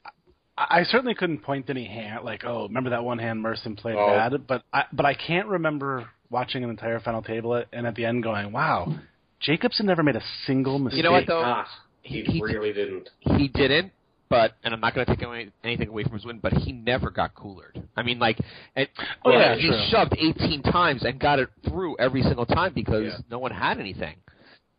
I 0.58 0.80
I 0.80 0.84
certainly 0.84 1.16
couldn't 1.16 1.40
point 1.40 1.68
to 1.68 1.72
any 1.72 1.86
hand 1.86 2.24
like, 2.26 2.44
oh, 2.46 2.68
remember 2.68 2.90
that 2.92 3.04
one 3.04 3.18
hand 3.20 3.42
Merson 3.42 3.76
played 3.76 3.96
Oh. 3.98 4.08
bad, 4.08 4.48
but 4.48 4.64
I, 4.74 4.84
but 4.92 5.06
I 5.06 5.14
can't 5.14 5.48
remember 5.48 6.08
watching 6.30 6.64
an 6.64 6.70
entire 6.70 7.00
final 7.00 7.22
table 7.22 7.64
and 7.74 7.88
at 7.88 7.96
the 7.96 8.06
end 8.06 8.24
going, 8.24 8.52
wow, 8.52 8.94
Jacobson 9.40 9.86
never 9.86 10.04
made 10.04 10.16
a 10.16 10.24
single 10.46 10.80
mistake. 10.80 10.98
You 10.98 11.04
know 11.04 11.12
what, 11.14 11.26
though? 11.28 11.42
not. 11.42 11.68
He, 12.02 12.22
He- 12.24 12.34
he- 12.34 12.42
really 12.42 12.74
didn't. 12.74 13.10
he 13.22 13.48
didn't, 13.48 13.92
but 14.30 14.54
and 14.64 14.74
I'm 14.74 14.80
not 14.82 14.94
going 14.94 15.06
to 15.06 15.16
take 15.16 15.24
away, 15.26 15.50
anything 15.64 15.88
away 15.90 16.04
from 16.04 16.14
his 16.14 16.26
win, 16.26 16.40
but 16.40 16.54
he 16.54 16.72
never 16.72 17.10
got 17.10 17.34
coolered. 17.36 17.82
I 17.96 18.04
mean, 18.04 18.20
like, 18.20 18.38
and, 18.76 18.88
Oh, 19.26 19.32
yeah, 19.32 19.56
he 19.56 19.68
true. 19.68 19.86
shoved 19.90 20.14
18 20.18 20.62
times 20.64 21.04
and 21.04 21.20
got 21.20 21.40
it 21.40 21.50
through 21.68 21.98
every 22.00 22.22
single 22.22 22.46
time 22.46 22.74
because 22.74 23.06
Yeah. 23.06 23.18
no 23.32 23.40
one 23.40 23.52
had 23.52 23.80
anything, 23.80 24.16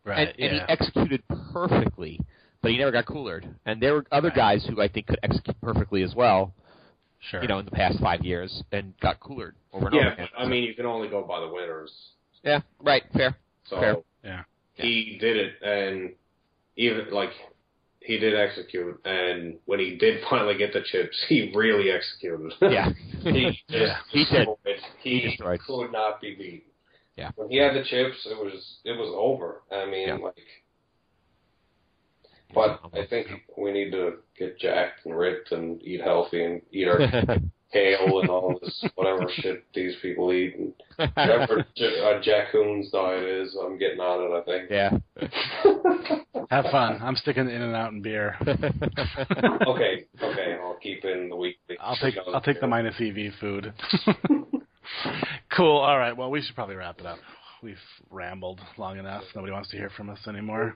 Right? 0.03 0.29
and, 0.29 0.39
and 0.39 0.53
he 0.53 0.59
executed 0.67 1.21
perfectly, 1.53 2.19
but 2.61 2.71
he 2.71 2.77
never 2.77 2.91
got 2.91 3.05
coolered. 3.05 3.47
And 3.65 3.81
there 3.81 3.93
were 3.93 4.05
other 4.11 4.29
Right. 4.29 4.35
guys 4.35 4.65
who 4.67 4.81
I 4.81 4.87
think 4.87 5.07
could 5.07 5.19
execute 5.23 5.59
perfectly 5.61 6.01
as 6.03 6.15
well, 6.15 6.53
sure. 7.19 7.41
you 7.41 7.47
know, 7.47 7.59
in 7.59 7.65
the 7.65 7.71
past 7.71 7.99
five 7.99 8.23
years 8.25 8.63
and 8.71 8.93
got 8.99 9.19
coolered 9.19 9.53
over 9.73 9.87
and 9.87 9.95
Yeah, 9.95 10.01
over 10.01 10.11
again. 10.13 10.27
but, 10.35 10.41
I 10.41 10.47
mean, 10.47 10.63
you 10.63 10.73
can 10.73 10.85
only 10.85 11.07
go 11.07 11.21
by 11.23 11.39
the 11.39 11.47
winners. 11.47 11.91
yeah, 12.43 12.61
right, 12.79 13.03
fair. 13.13 13.35
So 13.65 13.79
Fair. 13.79 13.95
Yeah. 14.23 14.43
he 14.75 15.17
did 15.21 15.37
it, 15.37 15.53
and 15.61 16.13
even 16.77 17.11
like 17.11 17.29
he 17.99 18.17
did 18.17 18.33
execute. 18.35 18.99
And 19.05 19.59
when 19.65 19.79
he 19.79 19.95
did 19.97 20.23
finally 20.29 20.57
get 20.57 20.73
the 20.73 20.81
chips, 20.81 21.15
he 21.29 21.51
really 21.55 21.91
executed. 21.91 22.51
Yeah, 22.61 22.89
he 23.23 23.45
just 23.69 23.81
Yeah. 23.81 23.97
He 24.09 24.25
did. 24.25 24.47
destroyed. 24.47 24.57
He, 25.03 25.09
He 25.19 25.21
destroyed. 25.29 25.59
could 25.61 25.91
not 25.91 26.19
be 26.21 26.33
beat. 26.35 26.65
Yeah. 27.21 27.31
When 27.35 27.49
he 27.49 27.57
had 27.57 27.73
the 27.75 27.83
chips, 27.83 28.25
it 28.25 28.37
was 28.37 28.77
it 28.83 28.93
was 28.93 29.13
over. 29.15 29.61
I 29.71 29.85
mean, 29.85 30.07
Yeah. 30.07 30.15
like. 30.15 30.35
But 32.53 32.81
I 32.93 33.05
think 33.05 33.27
we 33.57 33.71
need 33.71 33.91
to 33.91 34.15
get 34.37 34.59
jacked 34.59 35.05
and 35.05 35.17
ripped 35.17 35.51
and 35.53 35.81
eat 35.83 36.01
healthy 36.01 36.43
and 36.43 36.61
eat 36.73 36.85
our 36.87 36.97
kale 37.71 38.19
and 38.19 38.29
all 38.29 38.59
this 38.61 38.83
whatever 38.95 39.29
shit 39.33 39.63
these 39.73 39.95
people 40.01 40.33
eat 40.33 40.55
and 40.57 40.73
whatever 41.15 41.65
J- 41.77 42.01
uh, 42.03 42.19
Jack 42.21 42.51
Coon's 42.51 42.89
diet 42.91 43.23
is. 43.23 43.55
I'm 43.55 43.77
getting 43.77 44.01
on 44.01 44.19
it. 44.25 44.33
I 44.37 44.43
think. 44.43 44.69
yeah. 44.69 44.97
Have 46.49 46.65
fun. 46.71 46.99
I'm 47.01 47.15
sticking 47.15 47.49
in 47.49 47.61
and 47.61 47.73
out 47.73 47.93
and 47.93 48.03
beer. 48.03 48.35
okay, 48.45 50.05
okay, 50.21 50.57
I'll 50.61 50.77
keep 50.83 51.05
in 51.05 51.29
the 51.29 51.35
weekly. 51.37 51.77
I'll 51.79 51.95
take 51.95 52.15
I'll 52.33 52.41
take 52.41 52.59
the 52.59 52.67
minus 52.67 52.95
EV 52.99 53.33
food. 53.39 53.71
Cool. 55.55 55.77
All 55.77 55.97
right. 55.97 56.15
Well, 56.15 56.29
we 56.31 56.41
should 56.41 56.55
probably 56.55 56.75
wrap 56.75 56.99
it 56.99 57.05
up. 57.05 57.19
We've 57.63 57.77
rambled 58.09 58.59
long 58.79 58.97
enough. 58.97 59.23
Nobody 59.35 59.53
wants 59.53 59.69
to 59.69 59.77
hear 59.77 59.91
from 59.95 60.09
us 60.09 60.17
anymore. 60.27 60.75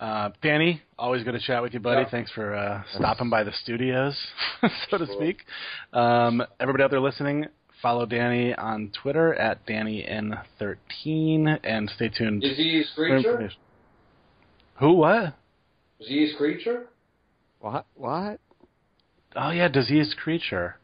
Uh, 0.00 0.30
Danny, 0.42 0.80
always 0.98 1.22
good 1.24 1.32
to 1.32 1.40
chat 1.40 1.62
with 1.62 1.74
you, 1.74 1.80
buddy. 1.80 2.00
Yeah. 2.02 2.10
Thanks 2.10 2.32
for 2.32 2.54
uh, 2.54 2.82
stopping 2.94 3.28
by 3.28 3.44
the 3.44 3.52
studios, 3.62 4.18
so 4.90 4.96
to 4.96 5.06
speak. 5.14 5.44
Um, 5.92 6.42
everybody 6.58 6.84
out 6.84 6.90
there 6.90 7.00
listening, 7.00 7.44
follow 7.82 8.06
Danny 8.06 8.54
on 8.54 8.90
Twitter 9.02 9.34
at 9.34 9.66
DannyN13, 9.66 11.60
and 11.64 11.90
stay 11.90 12.08
tuned 12.08 12.44
Is 12.44 12.56
he 12.56 12.80
a 12.80 12.84
for 12.94 13.08
creature? 13.08 13.50
Who? 14.78 14.92
What? 14.94 15.34
Is 16.00 16.08
he 16.08 16.32
a 16.32 16.36
creature? 16.38 16.86
what? 17.60 17.84
What? 17.94 18.40
Oh 19.36 19.50
yeah, 19.50 19.68
diseased 19.68 20.16
creature. 20.16 20.76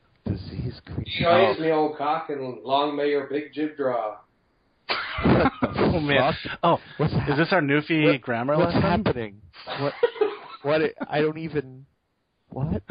Disease 1.08 1.24
creature. 1.26 1.38
He 1.38 1.46
eyes 1.46 1.58
me 1.58 1.70
old 1.70 1.96
cock 1.96 2.30
and 2.30 2.62
long 2.62 2.96
may 2.96 3.08
your 3.10 3.26
big 3.26 3.52
jib 3.52 3.76
draw. 3.76 4.16
oh 4.90 6.00
man. 6.00 6.34
Oh, 6.62 6.78
What's 6.96 7.12
is 7.12 7.36
this 7.36 7.48
our 7.52 7.60
Newfie 7.60 8.12
What- 8.12 8.20
grammar 8.22 8.56
What's 8.56 8.74
lesson? 8.74 8.82
happening? 8.82 9.40
What? 9.80 9.92
What? 10.62 10.80
I 11.08 11.20
don't 11.20 11.38
even. 11.38 11.84
What? 12.50 12.82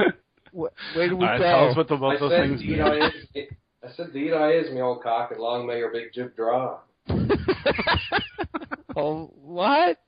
what 0.52 0.74
where 0.96 1.10
do 1.10 1.16
we 1.18 1.26
All 1.26 1.32
right, 1.32 1.38
go? 1.40 1.44
tell 1.44 1.70
us 1.70 1.76
what 1.78 1.88
the, 1.88 1.96
I 1.96 2.00
both 2.00 2.20
those 2.20 2.32
said, 2.32 2.42
things 2.48 2.62
"Deed 2.62 2.70
mean. 2.72 2.82
I 2.82 3.08
is, 3.08 3.14
I 3.84 3.88
said, 3.96 4.14
"Deed 4.14 4.34
I 4.34 4.52
is 4.52 4.72
me 4.72 4.82
old 4.82 5.02
cock 5.04 5.32
and 5.32 5.40
long 5.40 5.66
may 5.68 5.78
your 5.80 5.92
big 5.92 6.14
jib 6.14 6.36
draw." 6.36 6.80
oh, 8.96 9.32
what? 9.42 10.00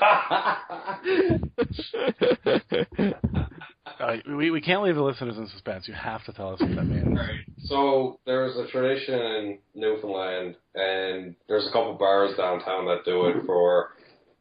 Right, 4.00 4.22
we 4.28 4.50
we 4.50 4.60
can't 4.60 4.82
leave 4.82 4.96
the 4.96 5.02
listeners 5.02 5.36
in 5.36 5.48
suspense. 5.48 5.86
You 5.86 5.94
have 5.94 6.24
to 6.24 6.32
tell 6.32 6.54
us 6.54 6.60
what 6.60 6.74
that 6.74 6.84
means. 6.84 7.16
Right. 7.16 7.44
So 7.64 8.18
there's 8.26 8.56
a 8.56 8.66
tradition 8.70 9.14
in 9.14 9.58
Newfoundland, 9.74 10.56
and 10.74 11.34
there's 11.48 11.66
a 11.66 11.72
couple 11.72 11.94
bars 11.94 12.36
downtown 12.36 12.86
that 12.86 13.04
do 13.04 13.26
it 13.26 13.46
for 13.46 13.90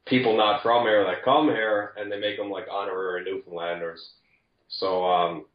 people 0.06 0.36
not 0.36 0.62
from 0.64 0.86
here 0.86 1.04
that 1.06 1.24
come 1.24 1.48
here, 1.48 1.94
and 1.98 2.12
they 2.12 2.20
make 2.20 2.38
them 2.38 2.50
like 2.50 2.66
honorary 2.72 3.24
Newfoundlanders. 3.24 4.00
So 4.68 5.06
um, 5.06 5.46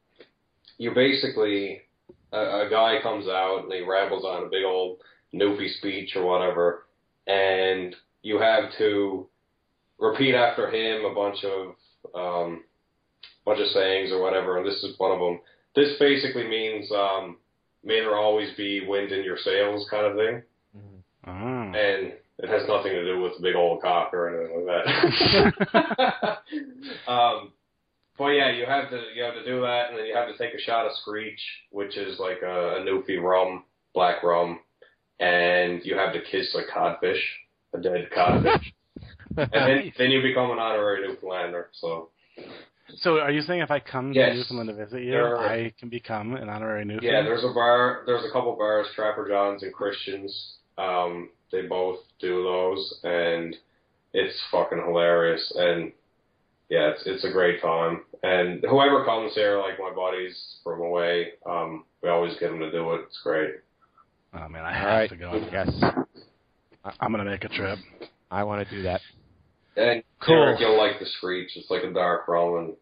you 0.79 0.95
basically 0.95 1.83
a, 2.33 2.39
a 2.39 2.69
guy 2.71 2.99
comes 3.03 3.27
out 3.27 3.65
and 3.65 3.73
he 3.73 3.83
rambles 3.83 4.25
on 4.25 4.45
a 4.45 4.49
big 4.49 4.65
old 4.65 4.99
Newfie 5.35 5.77
speech 5.79 6.13
or 6.17 6.25
whatever, 6.25 6.87
and 7.27 7.95
you 8.23 8.39
have 8.39 8.71
to 8.79 9.27
repeat 9.99 10.35
after 10.35 10.71
him 10.71 11.05
a 11.05 11.15
bunch 11.15 11.45
of 11.45 11.75
um, 12.15 12.65
bunch 13.49 13.61
of 13.61 13.69
sayings 13.69 14.13
or 14.13 14.21
whatever, 14.21 14.59
and 14.59 14.67
this 14.67 14.83
is 14.85 14.99
one 14.99 15.11
of 15.13 15.19
them. 15.19 15.41
This 15.75 15.99
basically 15.99 16.47
means 16.47 16.91
um, 16.93 17.39
may 17.83 18.01
there 18.01 18.17
always 18.17 18.55
be 18.57 18.87
wind 18.87 19.11
in 19.11 19.25
your 19.25 19.39
sails, 19.39 19.89
kind 19.91 20.07
of 20.07 20.17
thing, 20.17 20.43
Oh. 21.27 21.31
and 21.31 22.13
it 22.39 22.49
has 22.49 22.67
nothing 22.69 22.93
to 22.93 23.05
do 23.05 23.21
with 23.21 23.33
the 23.37 23.43
big 23.43 23.57
old 23.57 23.83
cock 23.83 24.15
or 24.15 24.29
anything 24.29 24.67
like 24.67 24.85
that. 25.73 26.39
um, 27.11 27.53
but 28.17 28.29
yeah, 28.29 28.51
you 28.51 28.67
have 28.67 28.91
to 28.91 29.03
you 29.15 29.23
have 29.23 29.35
to 29.35 29.45
do 29.45 29.61
that, 29.63 29.89
and 29.89 29.99
then 29.99 30.07
you 30.07 30.15
have 30.15 30.29
to 30.29 30.39
take 30.39 30.55
a 30.55 30.61
shot 30.61 30.87
of 30.87 30.93
Screech, 31.03 31.41
which 31.71 31.97
is 31.97 32.19
like 32.19 32.43
a, 32.43 32.77
a 32.77 32.81
Newfie 32.81 33.23
rum, 33.23 33.65
black 33.95 34.23
rum, 34.23 34.61
and 35.21 35.85
you 35.85 35.97
have 35.97 36.13
to 36.13 36.21
kiss 36.21 36.55
a 36.55 36.71
codfish, 36.73 37.21
a 37.75 37.79
dead 37.79 38.09
codfish, 38.15 38.73
and 39.37 39.51
then 39.53 39.93
then 39.97 40.11
you 40.11 40.23
become 40.23 40.51
an 40.51 40.59
honorary 40.59 41.07
Newfoundlander. 41.07 41.67
So 41.73 42.11
So, 42.97 43.21
are 43.21 43.31
you 43.31 43.43
saying 43.43 43.61
if 43.61 43.71
I 43.71 43.81
come 43.81 44.13
Yes. 44.13 44.31
to 44.33 44.37
Newfoundland 44.39 44.69
to 44.71 44.85
visit 44.85 45.03
you, 45.03 45.17
are- 45.17 45.39
I 45.39 45.71
can 45.79 45.89
become 45.89 46.35
an 46.35 46.49
honorary 46.49 46.85
Newfoundland? 46.85 47.13
yeah, 47.17 47.23
there's 47.23 47.45
a 47.45 47.53
bar, 47.53 48.03
there's 48.07 48.25
a 48.25 48.31
couple 48.33 48.57
bars, 48.57 48.87
Trapper 48.95 49.29
John's 49.29 49.63
and 49.63 49.73
Christians. 49.73 50.57
Um, 50.79 51.31
they 51.53 51.63
both 51.63 52.01
do 52.21 52.43
those, 52.43 53.01
and 53.05 53.57
it's 54.15 54.41
fucking 54.51 54.79
hilarious. 54.79 55.53
And 55.57 55.93
yeah, 56.71 56.89
it's 56.91 57.03
it's 57.07 57.25
a 57.25 57.31
great 57.31 57.61
time. 57.61 58.05
And 58.23 58.65
whoever 58.65 59.05
comes 59.05 59.35
here, 59.35 59.59
like 59.59 59.79
my 59.79 59.91
buddies 59.95 60.59
from 60.65 60.81
away, 60.81 61.33
um, 61.47 61.85
we 62.03 62.09
always 62.09 62.37
get 62.39 62.51
them 62.51 62.61
to 62.61 62.71
do 62.71 62.93
it. 62.95 63.03
It's 63.07 63.21
great. 63.23 63.55
Oh 64.35 64.49
man, 64.49 64.65
I 64.65 64.73
have 64.73 64.87
right. 64.87 65.11
to 65.11 65.17
go. 65.17 65.35
Yes, 65.53 65.71
I'm 67.01 67.11
gonna 67.11 67.25
make 67.25 67.45
a 67.45 67.49
trip. 67.49 67.79
I 68.31 68.45
want 68.45 68.67
to 68.69 68.75
do 68.75 68.83
that. 68.83 69.01
And 69.79 70.03
Cool. 70.21 70.45
Derek, 70.45 70.61
you'll 70.61 70.77
like 70.77 70.99
the 70.99 71.07
Screech. 71.19 71.51
It's 71.57 71.71
like 71.71 71.85
a 71.85 71.93
dark 71.93 72.27
rum, 72.27 72.57
and 72.57 72.73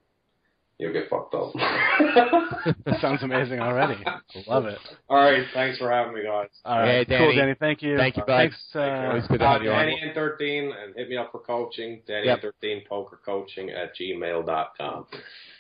you'll 0.79 0.93
get 0.95 1.11
fucked 1.11 1.35
up. 1.35 1.53
That 1.55 2.99
sounds 3.01 3.23
amazing 3.23 3.61
already. 3.61 4.03
Love 4.47 4.65
it. 4.67 4.79
All 5.11 5.19
right, 5.19 5.45
thanks 5.53 5.79
for 5.79 5.91
having 5.91 6.15
me, 6.15 6.23
guys. 6.25 6.49
All 6.65 6.79
right, 6.79 7.07
Hey, 7.07 7.19
cool, 7.19 7.27
Danny. 7.29 7.37
Danny. 7.37 7.55
Thank 7.61 7.83
you. 7.83 7.97
Thank 7.99 8.17
you, 8.17 8.23
bud. 8.27 8.37
Thanks. 8.39 8.57
Uh, 8.75 8.79
Always 8.81 9.27
good 9.27 9.41
to 9.41 9.47
have 9.47 9.63
you 9.63 9.71
on. 9.71 9.87
Danny 9.87 10.01
and 10.03 10.15
thirteen, 10.15 10.73
and 10.73 10.95
hit 10.97 11.09
me 11.11 11.17
up 11.19 11.31
for 11.33 11.41
coaching. 11.41 12.01
Danny 12.07 12.27
Yep. 12.27 12.35
and 12.35 12.43
thirteen 12.43 12.83
poker 12.89 13.21
coaching 13.25 13.71
at 13.71 13.95
gmail 13.97 14.47
dot 14.47 14.73
com 14.79 15.07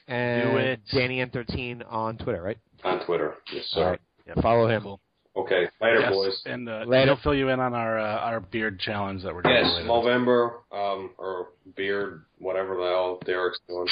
And 0.09 0.51
Do 0.53 0.57
it. 0.57 0.81
Danny 0.93 1.19
N13 1.25 1.83
on 1.93 2.17
Twitter, 2.17 2.43
right? 2.43 2.59
on 2.85 3.05
Twitter. 3.05 3.35
Yes, 3.53 3.65
sir. 3.69 3.83
All 3.85 3.91
right. 3.91 4.01
Yep. 4.29 4.39
Follow 4.43 4.69
him. 4.69 4.83
Cool. 4.83 5.01
Okay, 5.37 5.67
later, 5.83 6.01
Yes, 6.01 6.13
boys. 6.13 6.43
And 6.47 6.67
uh, 6.69 6.85
Later. 6.87 7.13
he'll 7.13 7.23
fill 7.23 7.35
you 7.35 7.51
in 7.51 7.61
on 7.61 7.75
our 7.75 7.99
uh, 7.99 8.19
our 8.21 8.41
beard 8.41 8.81
challenge 8.81 9.23
that 9.23 9.35
we're 9.35 9.43
doing. 9.43 9.55
Yes, 9.57 9.71
later. 9.75 9.89
Movember, 9.89 10.53
um, 10.73 11.11
or 11.19 11.49
beard, 11.77 12.25
whatever 12.39 12.75
the 12.77 12.85
hell 12.85 13.19
Derek's 13.25 13.61
doing. 13.69 13.87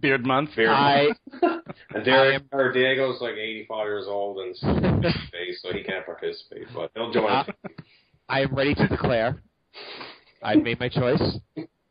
Beard 0.00 0.24
month. 0.24 0.50
Beard. 0.56 0.70
I 0.70 1.08
and 1.42 2.04
Derek 2.04 2.42
I 2.52 2.56
or 2.56 2.72
Diego's 2.72 3.20
like 3.20 3.34
85 3.34 3.84
years 3.86 4.06
old 4.08 4.38
and 4.38 4.56
still 4.56 4.74
so 5.60 5.72
he 5.74 5.82
can't 5.82 6.06
participate, 6.06 6.66
but 6.74 6.90
he'll 6.94 7.12
join. 7.12 7.30
Uh, 7.30 7.44
I 8.30 8.40
am 8.40 8.54
ready 8.54 8.74
to 8.74 8.88
declare. 8.88 9.42
I've 10.42 10.62
made 10.62 10.80
my 10.80 10.88
choice. 10.88 11.22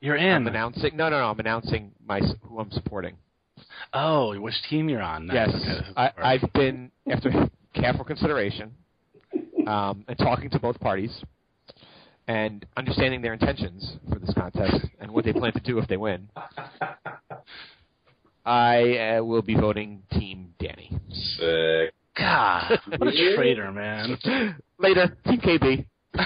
You're 0.01 0.15
in. 0.15 0.27
I'm 0.27 0.41
in. 0.41 0.47
announcing. 0.47 0.97
No, 0.97 1.09
no, 1.09 1.19
no. 1.19 1.25
I'm 1.25 1.39
announcing 1.39 1.91
my 2.03 2.19
who 2.41 2.59
I'm 2.59 2.71
supporting. 2.71 3.15
Oh, 3.93 4.37
which 4.39 4.55
team 4.69 4.89
you're 4.89 5.03
on? 5.03 5.27
Nice. 5.27 5.49
Yes, 5.53 5.61
Okay, 5.77 5.89
I. 5.95 6.11
I've 6.17 6.53
been 6.53 6.91
after 7.09 7.29
careful 7.73 8.03
consideration 8.03 8.71
um, 9.67 10.03
and 10.07 10.17
talking 10.17 10.49
to 10.49 10.59
both 10.59 10.79
parties 10.79 11.23
and 12.27 12.65
understanding 12.77 13.21
their 13.21 13.33
intentions 13.33 13.97
for 14.09 14.19
this 14.19 14.33
contest 14.33 14.85
and 14.99 15.11
what 15.11 15.25
they 15.25 15.33
plan 15.33 15.53
to 15.53 15.59
do 15.59 15.79
if 15.79 15.87
they 15.87 15.97
win. 15.97 16.29
I 18.45 19.17
uh, 19.17 19.23
will 19.23 19.41
be 19.41 19.55
voting 19.55 20.03
Team 20.11 20.53
Danny. 20.59 20.91
Sick. 21.37 21.93
God, 22.17 22.79
what 22.97 23.07
a 23.07 23.35
traitor, 23.35 23.71
man. 23.71 24.17
Later, 24.79 25.17
Team 25.25 25.39
KB. 25.39 25.85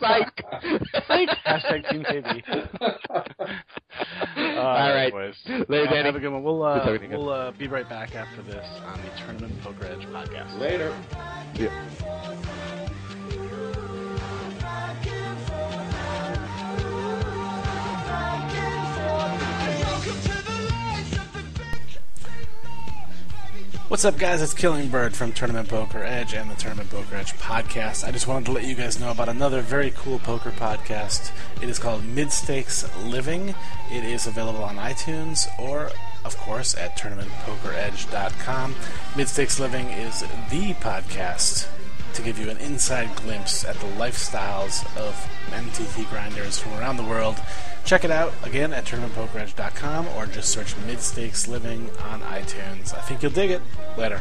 Psych. 0.00 0.44
Psych. 1.08 1.28
Hashtag 1.44 1.90
Team 1.90 2.02
KB. 2.04 2.42
All 4.36 4.58
All 4.58 4.94
right. 4.94 5.12
boys. 5.12 5.34
Later, 5.68 5.86
Uh, 5.88 5.90
Danny. 5.90 6.04
Have 6.04 6.16
a 6.16 6.20
good 6.20 6.32
one. 6.32 6.42
We'll 6.44 6.62
uh, 6.62 6.84
talking 6.84 7.10
we'll 7.10 7.30
uh, 7.30 7.50
be 7.52 7.66
right 7.66 7.88
back 7.88 8.14
after 8.14 8.42
this 8.42 8.64
on 8.84 9.00
the 9.02 9.10
Tournament 9.18 9.60
Poker 9.62 9.86
Edge 9.86 10.06
podcast. 10.06 10.58
Later. 10.60 10.94
What's 23.88 24.04
up, 24.04 24.18
guys? 24.18 24.42
It's 24.42 24.52
Kyle 24.52 24.84
Bird 24.88 25.14
from 25.14 25.32
Tournament 25.32 25.68
Poker 25.68 26.02
Edge 26.02 26.34
and 26.34 26.50
the 26.50 26.56
Tournament 26.56 26.90
Poker 26.90 27.14
Edge 27.14 27.32
podcast. 27.34 28.02
I 28.04 28.10
just 28.10 28.26
wanted 28.26 28.46
to 28.46 28.50
let 28.50 28.64
you 28.64 28.74
guys 28.74 28.98
know 28.98 29.12
about 29.12 29.28
another 29.28 29.60
very 29.60 29.92
cool 29.92 30.18
poker 30.18 30.50
podcast. 30.50 31.30
It 31.62 31.68
is 31.68 31.78
called 31.78 32.04
Mid 32.04 32.32
Stakes 32.32 32.84
Living. 33.04 33.54
It 33.92 34.02
is 34.02 34.26
available 34.26 34.64
on 34.64 34.74
iTunes 34.74 35.46
or, 35.60 35.92
of 36.24 36.36
course, 36.36 36.74
at 36.74 36.98
tournamentpokeredge.com. 36.98 38.74
Mid 39.14 39.28
Stakes 39.28 39.60
Living 39.60 39.86
is 39.86 40.22
the 40.50 40.74
podcast 40.80 41.68
to 42.16 42.22
give 42.22 42.38
you 42.38 42.48
an 42.48 42.56
inside 42.58 43.14
glimpse 43.16 43.64
at 43.64 43.76
the 43.76 43.86
lifestyles 43.98 44.84
of 44.96 45.14
MTT 45.50 46.08
grinders 46.08 46.58
from 46.58 46.72
around 46.74 46.96
the 46.96 47.04
world. 47.04 47.36
Check 47.84 48.04
it 48.04 48.10
out 48.10 48.32
again 48.42 48.72
at 48.72 48.86
tournamentpokeredge.com 48.86 50.08
or 50.16 50.26
just 50.26 50.48
search 50.48 50.74
Mid 50.86 51.00
Stakes 51.00 51.46
Living 51.46 51.90
on 52.08 52.22
iTunes. 52.22 52.94
I 52.94 53.00
think 53.02 53.22
you'll 53.22 53.32
dig 53.32 53.50
it. 53.50 53.62
Later. 53.98 54.20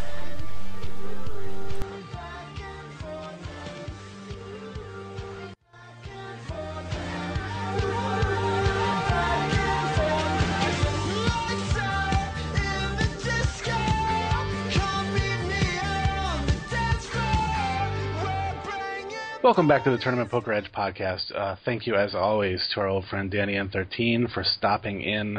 Welcome 19.45 19.67
back 19.67 19.83
to 19.83 19.91
the 19.91 19.99
Tournament 19.99 20.31
Poker 20.31 20.51
Edge 20.53 20.71
podcast. 20.75 21.31
Uh, 21.35 21.55
thank 21.65 21.85
you, 21.85 21.93
as 21.93 22.15
always, 22.15 22.67
to 22.73 22.79
our 22.79 22.87
old 22.87 23.05
friend 23.05 23.29
Danny 23.29 23.53
N13 23.53 24.33
for 24.33 24.43
stopping 24.43 25.01
in 25.03 25.37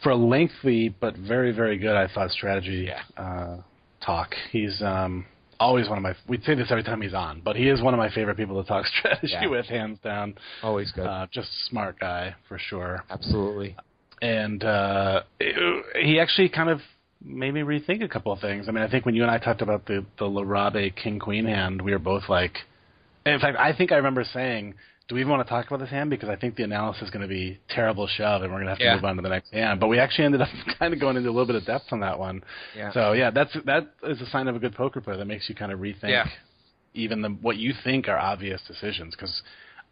for 0.00 0.10
a 0.10 0.16
lengthy 0.16 0.90
but 0.90 1.16
very, 1.16 1.50
very 1.50 1.76
good, 1.76 1.96
I 1.96 2.06
thought, 2.06 2.30
strategy 2.30 2.88
uh, 3.16 3.56
talk. 4.00 4.36
He's 4.52 4.80
um, 4.80 5.26
always 5.58 5.88
one 5.88 5.98
of 5.98 6.02
my. 6.04 6.14
We 6.28 6.40
say 6.42 6.54
this 6.54 6.68
every 6.70 6.84
time 6.84 7.02
he's 7.02 7.14
on, 7.14 7.40
but 7.44 7.56
he 7.56 7.68
is 7.68 7.82
one 7.82 7.92
of 7.94 7.98
my 7.98 8.10
favorite 8.14 8.36
people 8.36 8.62
to 8.62 8.68
talk 8.68 8.86
strategy 9.00 9.32
Yeah. 9.32 9.48
with, 9.48 9.66
hands 9.66 9.98
down. 10.04 10.36
Always 10.62 10.92
good. 10.92 11.04
Uh, 11.08 11.26
just 11.32 11.48
a 11.48 11.68
smart 11.68 11.98
guy 11.98 12.36
for 12.46 12.60
sure. 12.60 13.02
Absolutely. 13.10 13.74
And 14.22 14.62
uh, 14.62 15.22
it- 15.40 15.84
he 16.00 16.20
actually 16.20 16.48
kind 16.48 16.70
of 16.70 16.78
made 17.20 17.52
me 17.54 17.62
rethink 17.62 18.04
a 18.04 18.08
couple 18.08 18.30
of 18.30 18.38
things. 18.38 18.68
I 18.68 18.70
mean, 18.70 18.84
I 18.84 18.88
think 18.88 19.04
when 19.04 19.16
you 19.16 19.22
and 19.22 19.30
I 19.32 19.38
talked 19.38 19.62
about 19.62 19.84
the 19.86 20.06
the 20.20 20.26
Larrabe 20.26 20.94
King 20.94 21.18
Queen 21.18 21.44
hand, 21.44 21.82
we 21.82 21.90
were 21.90 21.98
both 21.98 22.28
like. 22.28 22.52
In 23.26 23.38
fact, 23.40 23.58
I 23.58 23.72
think 23.72 23.92
I 23.92 23.96
remember 23.96 24.24
saying, 24.24 24.74
"Do 25.08 25.14
we 25.14 25.20
even 25.20 25.30
want 25.30 25.46
to 25.46 25.48
talk 25.48 25.66
about 25.66 25.80
this 25.80 25.90
hand?" 25.90 26.10
Because 26.10 26.28
I 26.28 26.36
think 26.36 26.56
the 26.56 26.64
analysis 26.64 27.04
is 27.04 27.10
going 27.10 27.22
to 27.22 27.28
be 27.28 27.58
terrible 27.68 28.06
shove, 28.06 28.42
and 28.42 28.52
we're 28.52 28.58
going 28.58 28.66
to 28.66 28.70
have 28.72 28.78
to 28.78 28.84
Yeah. 28.84 28.94
move 28.96 29.04
on 29.04 29.16
to 29.16 29.22
the 29.22 29.28
next 29.28 29.52
hand. 29.52 29.80
But 29.80 29.88
we 29.88 29.98
actually 29.98 30.24
ended 30.26 30.42
up 30.42 30.48
kind 30.78 30.92
of 30.94 31.00
going 31.00 31.16
into 31.16 31.28
a 31.28 31.32
little 31.32 31.46
bit 31.46 31.56
of 31.56 31.64
depth 31.64 31.92
on 31.92 32.00
that 32.00 32.18
one. 32.18 32.42
Yeah. 32.76 32.92
So 32.92 33.12
yeah, 33.12 33.30
that's 33.30 33.52
that 33.64 33.92
is 34.02 34.20
a 34.20 34.26
sign 34.26 34.48
of 34.48 34.56
a 34.56 34.58
good 34.58 34.74
poker 34.74 35.00
player. 35.00 35.16
That 35.16 35.26
makes 35.26 35.48
you 35.48 35.54
kind 35.54 35.72
of 35.72 35.80
rethink 35.80 36.10
Yeah. 36.10 36.26
even 36.94 37.22
the 37.22 37.28
what 37.30 37.56
you 37.56 37.72
think 37.84 38.08
are 38.08 38.18
obvious 38.18 38.60
decisions. 38.66 39.14
Because 39.14 39.42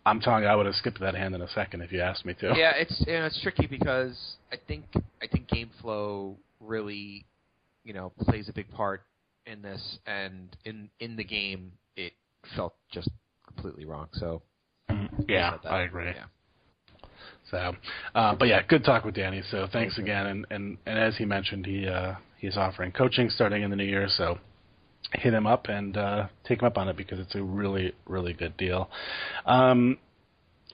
I'm 0.07 0.20
telling 0.20 0.42
you, 0.44 0.49
I 0.49 0.57
would 0.57 0.67
have 0.67 0.75
skipped 0.76 0.99
that 1.00 1.15
hand 1.15 1.34
in 1.34 1.42
a 1.42 1.49
second 1.49 1.83
if 1.83 1.92
you 1.92 2.00
asked 2.00 2.25
me 2.25 2.34
to. 2.41 2.55
yeah, 2.57 2.73
it's 2.75 3.05
you 3.07 3.12
know, 3.15 3.26
it's 3.26 3.41
tricky 3.42 3.67
because 3.67 4.17
I 4.52 4.57
think 4.67 4.84
I 5.23 5.26
think 5.26 5.47
game 5.49 5.70
flow 5.81 6.36
really, 6.59 7.25
you 7.84 7.92
know, 7.92 8.10
plays 8.20 8.49
a 8.49 8.52
big 8.52 8.70
part 8.73 9.02
in 9.47 9.62
this, 9.62 9.99
and 10.07 10.57
in 10.65 10.89
in 11.00 11.17
the 11.17 11.25
game 11.25 11.73
felt 12.57 12.75
just 12.93 13.09
completely 13.47 13.85
wrong. 13.85 14.09
So 14.12 14.43
yeah, 15.28 15.57
that. 15.62 15.70
I 15.70 15.83
agree. 15.83 16.07
Yeah. 16.07 16.25
So, 17.51 17.75
uh, 18.15 18.35
but 18.36 18.49
yeah, 18.49 18.62
good 18.67 18.85
talk 18.85 19.05
with 19.05 19.15
Danny. 19.15 19.43
So 19.51 19.67
thanks 19.73 19.99
again. 19.99 20.27
And, 20.27 20.47
and, 20.51 20.78
and 20.86 20.99
as 20.99 21.17
he 21.17 21.25
mentioned, 21.25 21.67
he 21.67 21.86
uh, 21.86 22.15
he's 22.39 22.57
offering 22.57 22.93
coaching 22.93 23.28
starting 23.28 23.62
in 23.62 23.70
the 23.70 23.77
new 23.77 23.85
year. 23.85 24.07
So 24.09 24.39
hit 25.15 25.35
him 25.35 25.47
up 25.47 25.67
and 25.69 25.97
uh, 25.97 26.27
take 26.44 26.60
him 26.62 26.67
up 26.67 26.78
on 26.78 26.89
it 26.89 26.97
because 26.97 27.19
it's 27.19 27.35
a 27.35 27.43
really 27.43 27.93
really 28.07 28.33
good 28.33 28.57
deal. 28.57 28.89
Um, 29.47 29.99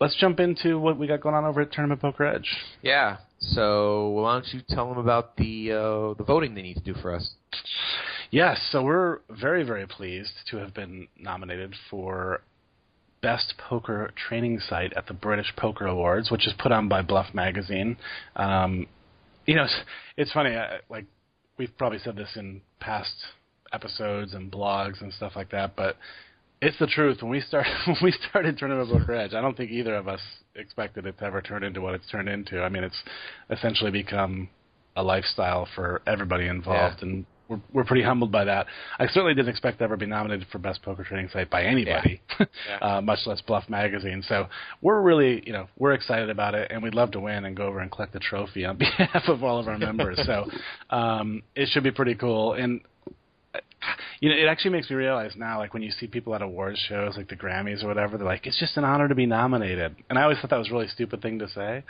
let's 0.01 0.17
jump 0.17 0.41
into 0.41 0.79
what 0.79 0.99
we 0.99 1.07
got 1.07 1.21
going 1.21 1.35
on 1.35 1.45
over 1.45 1.63
at 1.63 1.73
Tournament 1.73 2.01
Poker 2.01 2.27
Edge. 2.27 2.49
Yeah. 2.83 3.19
So 3.39 4.11
why 4.11 4.35
don't 4.35 4.47
you 4.53 4.61
tell 4.69 4.89
them 4.89 4.99
about 4.99 5.37
the 5.37 5.73
uh, 5.73 6.15
the 6.15 6.25
voting 6.27 6.55
they 6.55 6.63
need 6.63 6.77
to 6.77 6.83
do 6.83 6.95
for 7.01 7.15
us? 7.15 7.31
Yes, 8.31 8.61
so 8.71 8.83
we're 8.83 9.19
very, 9.31 9.63
very 9.63 9.87
pleased 9.87 10.33
to 10.51 10.57
have 10.59 10.75
been 10.75 11.09
nominated 11.19 11.75
for 11.91 12.43
Best 13.23 13.55
Poker 13.59 14.13
Training 14.29 14.61
Site 14.61 14.93
at 14.95 15.07
the 15.07 15.15
British 15.15 15.53
Poker 15.57 15.87
Awards, 15.87 16.31
which 16.31 16.47
is 16.47 16.53
put 16.59 16.73
on 16.73 16.89
by 16.89 17.03
Bluff 17.03 17.35
Magazine. 17.35 17.97
Um, 18.37 18.87
you 19.47 19.55
know, 19.55 19.65
it's, 19.65 19.77
it's 20.17 20.33
funny. 20.33 20.57
I, 20.57 20.79
like 20.89 21.07
we've 21.59 21.77
probably 21.79 21.99
said 21.99 22.17
this 22.17 22.31
in 22.37 22.61
past 22.81 23.15
episodes 23.73 24.35
and 24.35 24.51
blogs 24.51 25.01
and 25.01 25.13
stuff 25.13 25.33
like 25.37 25.51
that, 25.51 25.77
but 25.77 25.97
it's 26.61 26.79
the 26.79 26.87
truth. 26.87 27.19
When 27.23 27.31
we 27.31 27.41
start 27.41 27.67
when 27.87 27.97
we 28.03 28.13
started 28.31 28.59
Tournament 28.59 28.91
Poker 28.91 29.15
Edge, 29.15 29.35
I 29.35 29.41
don't 29.41 29.57
think 29.57 29.71
either 29.71 29.95
of 29.95 30.09
us 30.09 30.21
expected 30.55 31.07
it 31.07 31.19
to 31.19 31.25
ever 31.25 31.41
turn 31.41 31.63
into 31.63 31.81
what 31.81 31.95
it's 31.95 32.09
turned 32.11 32.29
into. 32.29 32.63
I 32.63 32.69
mean, 32.69 32.85
it's 32.85 33.03
essentially 33.51 33.91
become 33.91 34.49
a 34.97 35.03
lifestyle 35.03 35.69
for 35.75 36.03
everybody 36.07 36.47
involved, 36.49 36.99
Yeah. 37.03 37.09
and 37.09 37.27
we're 37.49 37.61
we're 37.73 37.85
pretty 37.85 38.03
humbled 38.03 38.33
by 38.33 38.45
that. 38.45 38.67
I 38.99 39.07
certainly 39.07 39.35
didn't 39.35 39.49
expect 39.49 39.79
to 39.79 39.85
ever 39.85 39.97
be 39.97 40.07
nominated 40.07 40.47
for 40.51 40.59
best 40.59 40.83
poker 40.83 41.05
training 41.05 41.29
site 41.33 41.51
by 41.51 41.63
anybody, 41.65 42.21
uh, 42.81 43.01
much 43.01 43.21
less 43.27 43.41
Bluff 43.41 43.69
Magazine. 43.69 44.23
So 44.27 44.47
we're 44.83 45.01
really, 45.01 45.43
you 45.47 45.53
know, 45.53 45.69
we're 45.79 45.93
excited 45.93 46.31
about 46.31 46.55
it, 46.55 46.71
and 46.71 46.83
we'd 46.83 46.95
love 46.95 47.13
to 47.13 47.21
win 47.21 47.45
and 47.45 47.57
go 47.57 47.67
over 47.67 47.81
and 47.81 47.91
collect 47.91 48.13
the 48.13 48.21
trophy 48.21 48.65
on 48.65 48.77
behalf 48.79 49.25
of 49.29 49.45
all 49.45 49.59
of 49.59 49.69
our 49.69 49.79
members. 49.79 50.21
so 50.25 50.47
um, 50.91 51.43
it 51.55 51.69
should 51.71 51.85
be 51.85 51.91
pretty 51.91 52.15
cool, 52.15 52.55
and 52.55 52.81
uh, 53.55 53.59
you 54.21 54.31
know, 54.31 54.37
it 54.37 54.47
actually 54.47 54.73
makes 54.73 54.91
me 54.91 54.97
realize 54.97 55.33
now, 55.37 55.59
like 55.59 55.75
when 55.75 55.83
you 55.83 55.91
see 55.91 56.07
people 56.07 56.35
at 56.35 56.43
awards 56.43 56.79
shows, 56.89 57.17
like 57.17 57.29
the 57.29 57.37
Grammys 57.37 57.85
or 57.85 57.89
whatever, 57.89 58.17
they're 58.17 58.27
like, 58.27 58.47
it's 58.47 58.59
just 58.59 58.77
an 58.77 58.85
honor 58.85 59.09
to 59.09 59.15
be 59.15 59.27
nominated. 59.27 59.95
And 60.09 60.19
I 60.19 60.23
always 60.23 60.39
thought 60.39 60.51
that 60.51 60.59
was 60.59 60.71
a 60.71 60.73
really 60.73 60.89
stupid 60.89 61.23
thing 61.23 61.39
to 61.39 61.49
say. 61.49 61.85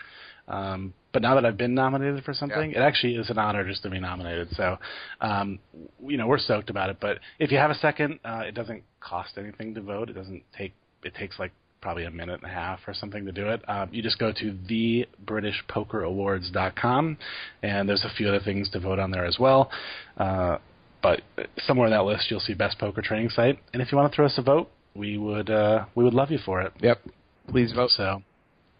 Um, 0.48 0.94
but 1.12 1.22
now 1.22 1.34
that 1.34 1.44
I've 1.46 1.56
been 1.56 1.74
nominated 1.74 2.22
for 2.24 2.34
something, 2.34 2.72
it 2.72 2.78
actually 2.78 3.16
is 3.16 3.30
an 3.30 3.38
honor 3.38 3.66
just 3.66 3.82
to 3.84 3.90
be 3.90 3.98
nominated. 3.98 4.48
So, 4.52 4.76
um, 5.20 5.58
you 6.06 6.18
know, 6.18 6.26
we're 6.26 6.38
stoked 6.38 6.68
about 6.68 6.90
it. 6.90 6.98
But 7.00 7.20
if 7.38 7.50
you 7.50 7.56
have 7.58 7.70
a 7.70 7.76
second, 7.76 8.18
uh, 8.24 8.42
it 8.46 8.54
doesn't 8.54 8.82
cost 9.00 9.38
anything 9.38 9.74
to 9.74 9.80
vote. 9.80 10.10
It 10.10 10.12
doesn't 10.12 10.42
take. 10.56 10.74
It 11.02 11.14
takes 11.14 11.38
like 11.38 11.52
probably 11.80 12.04
a 12.04 12.10
minute 12.10 12.40
and 12.42 12.50
a 12.50 12.54
half 12.54 12.80
or 12.86 12.92
something 12.94 13.24
to 13.24 13.32
do 13.32 13.48
it. 13.48 13.62
Um, 13.68 13.88
you 13.92 14.02
just 14.02 14.18
go 14.18 14.32
to 14.32 14.58
thebritishpokerawards.com, 14.68 17.16
and 17.62 17.88
there's 17.88 18.04
a 18.04 18.10
few 18.16 18.28
other 18.28 18.40
things 18.40 18.68
to 18.70 18.80
vote 18.80 18.98
on 18.98 19.10
there 19.10 19.24
as 19.24 19.38
well. 19.38 19.70
Uh, 20.16 20.58
but 21.02 21.22
somewhere 21.66 21.86
in 21.86 21.92
that 21.92 22.04
list, 22.04 22.30
you'll 22.30 22.40
see 22.40 22.54
best 22.54 22.78
poker 22.78 23.00
training 23.00 23.30
site. 23.30 23.58
And 23.72 23.80
if 23.80 23.90
you 23.92 23.96
want 23.96 24.12
to 24.12 24.16
throw 24.16 24.26
us 24.26 24.34
a 24.36 24.42
vote, 24.42 24.68
we 24.94 25.16
would 25.16 25.48
uh, 25.48 25.86
we 25.94 26.04
would 26.04 26.14
love 26.14 26.30
you 26.30 26.38
for 26.44 26.60
it. 26.62 26.72
Yep. 26.80 27.00
Please 27.48 27.72
vote. 27.72 27.90
So, 27.90 28.22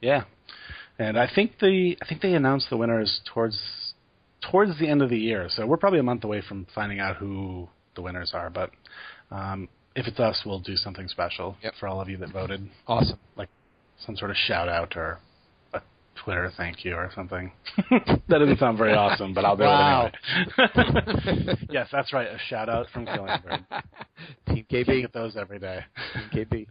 yeah, 0.01 0.25
and 0.99 1.19
I 1.19 1.29
think 1.33 1.53
the 1.61 1.97
I 2.03 2.07
think 2.07 2.23
they 2.23 2.33
announced 2.35 2.69
the 2.71 2.77
winners 2.77 3.21
towards 3.33 3.59
towards 4.51 4.79
the 4.79 4.89
end 4.89 5.03
of 5.03 5.11
the 5.11 5.19
year. 5.19 5.49
So 5.51 5.67
we're 5.67 5.77
probably 5.77 5.99
a 5.99 6.03
month 6.05 6.25
away 6.25 6.43
from 6.47 6.67
finding 6.75 7.01
out 7.01 7.17
who 7.17 7.69
the 7.95 8.03
winners 8.03 8.33
are. 8.35 8.51
But 8.51 8.71
um, 9.31 9.69
if 9.95 10.07
it's 10.07 10.21
us, 10.21 10.43
we'll 10.47 10.61
do 10.61 10.77
something 10.77 11.09
special 11.09 11.57
Yep. 11.63 11.75
for 11.81 11.89
all 11.89 12.01
of 12.01 12.09
you 12.09 12.17
that 12.19 12.33
voted, 12.33 12.69
Awesome. 12.87 13.19
like 13.37 13.49
some 14.05 14.17
sort 14.17 14.31
of 14.31 14.37
shout 14.37 14.69
out 14.69 14.95
or 14.97 15.19
Twitter 16.25 16.51
thank 16.57 16.85
you 16.85 16.95
or 16.95 17.11
something. 17.15 17.53
that 17.91 18.23
doesn't 18.29 18.59
sound 18.59 18.79
very 18.79 18.95
awesome, 18.95 19.35
but 19.35 19.45
I'll 19.45 19.57
do 19.57 19.65
Wow. 19.65 20.11
it 20.27 20.71
anyway. 21.27 21.57
yes, 21.71 21.89
that's 21.93 22.13
right. 22.13 22.27
A 22.29 22.39
shout 22.49 22.69
out 22.69 22.87
from 22.93 23.07
Kyle 23.07 23.41
Bird. 23.45 23.65
Team 24.49 24.67
KB. 24.71 25.03
get 25.03 25.13
those 25.13 25.37
every 25.37 25.59
day. 25.59 25.81
Team 26.33 26.47
KB. 26.47 26.67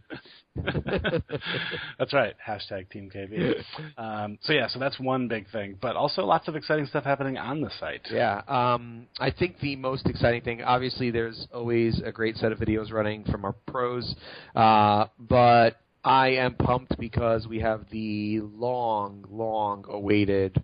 that's 1.98 2.12
right. 2.12 2.34
Hashtag 2.46 2.88
Team 2.90 3.10
KB. 3.14 3.54
Um, 3.98 4.38
so 4.42 4.52
yeah, 4.52 4.68
so 4.68 4.78
that's 4.78 4.98
one 4.98 5.28
big 5.28 5.50
thing, 5.50 5.76
but 5.80 5.96
also 5.96 6.24
lots 6.24 6.48
of 6.48 6.56
exciting 6.56 6.86
stuff 6.86 7.04
happening 7.04 7.36
on 7.38 7.60
the 7.60 7.70
site. 7.78 8.06
Yeah, 8.10 8.42
um, 8.48 9.06
I 9.20 9.30
think 9.30 9.58
the 9.60 9.76
most 9.76 10.06
exciting 10.06 10.42
thing, 10.42 10.62
obviously, 10.62 11.10
there's 11.10 11.46
always 11.52 12.00
a 12.04 12.12
great 12.12 12.36
set 12.36 12.52
of 12.52 12.58
videos 12.58 12.92
running 12.92 13.24
from 13.24 13.44
our 13.44 13.54
pros, 13.66 14.14
uh, 14.54 15.06
but 15.18 15.76
I 16.06 16.28
am 16.28 16.54
pumped 16.54 16.98
because 16.98 17.46
we 17.46 17.60
have 17.60 17.84
the 17.90 18.40
long, 18.40 19.24
long 19.28 19.84
awaited 19.88 20.62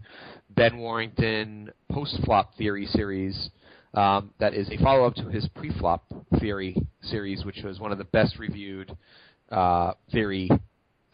Ben 0.50 0.78
Warrington 0.78 1.70
post 1.90 2.16
flop 2.24 2.54
theory 2.56 2.86
series. 2.86 3.50
Um, 3.92 4.30
that 4.38 4.54
is 4.54 4.70
a 4.70 4.78
follow 4.78 5.04
up 5.04 5.16
to 5.16 5.28
his 5.28 5.46
pre 5.48 5.70
flop 5.78 6.04
theory 6.38 6.76
series, 7.02 7.44
which 7.44 7.58
was 7.64 7.80
one 7.80 7.92
of 7.92 7.98
the 7.98 8.04
best 8.04 8.38
reviewed 8.38 8.96
uh, 9.50 9.92
theory 10.12 10.48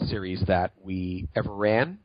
series 0.06 0.42
that 0.46 0.72
we 0.84 1.26
ever 1.34 1.54
ran 1.54 1.98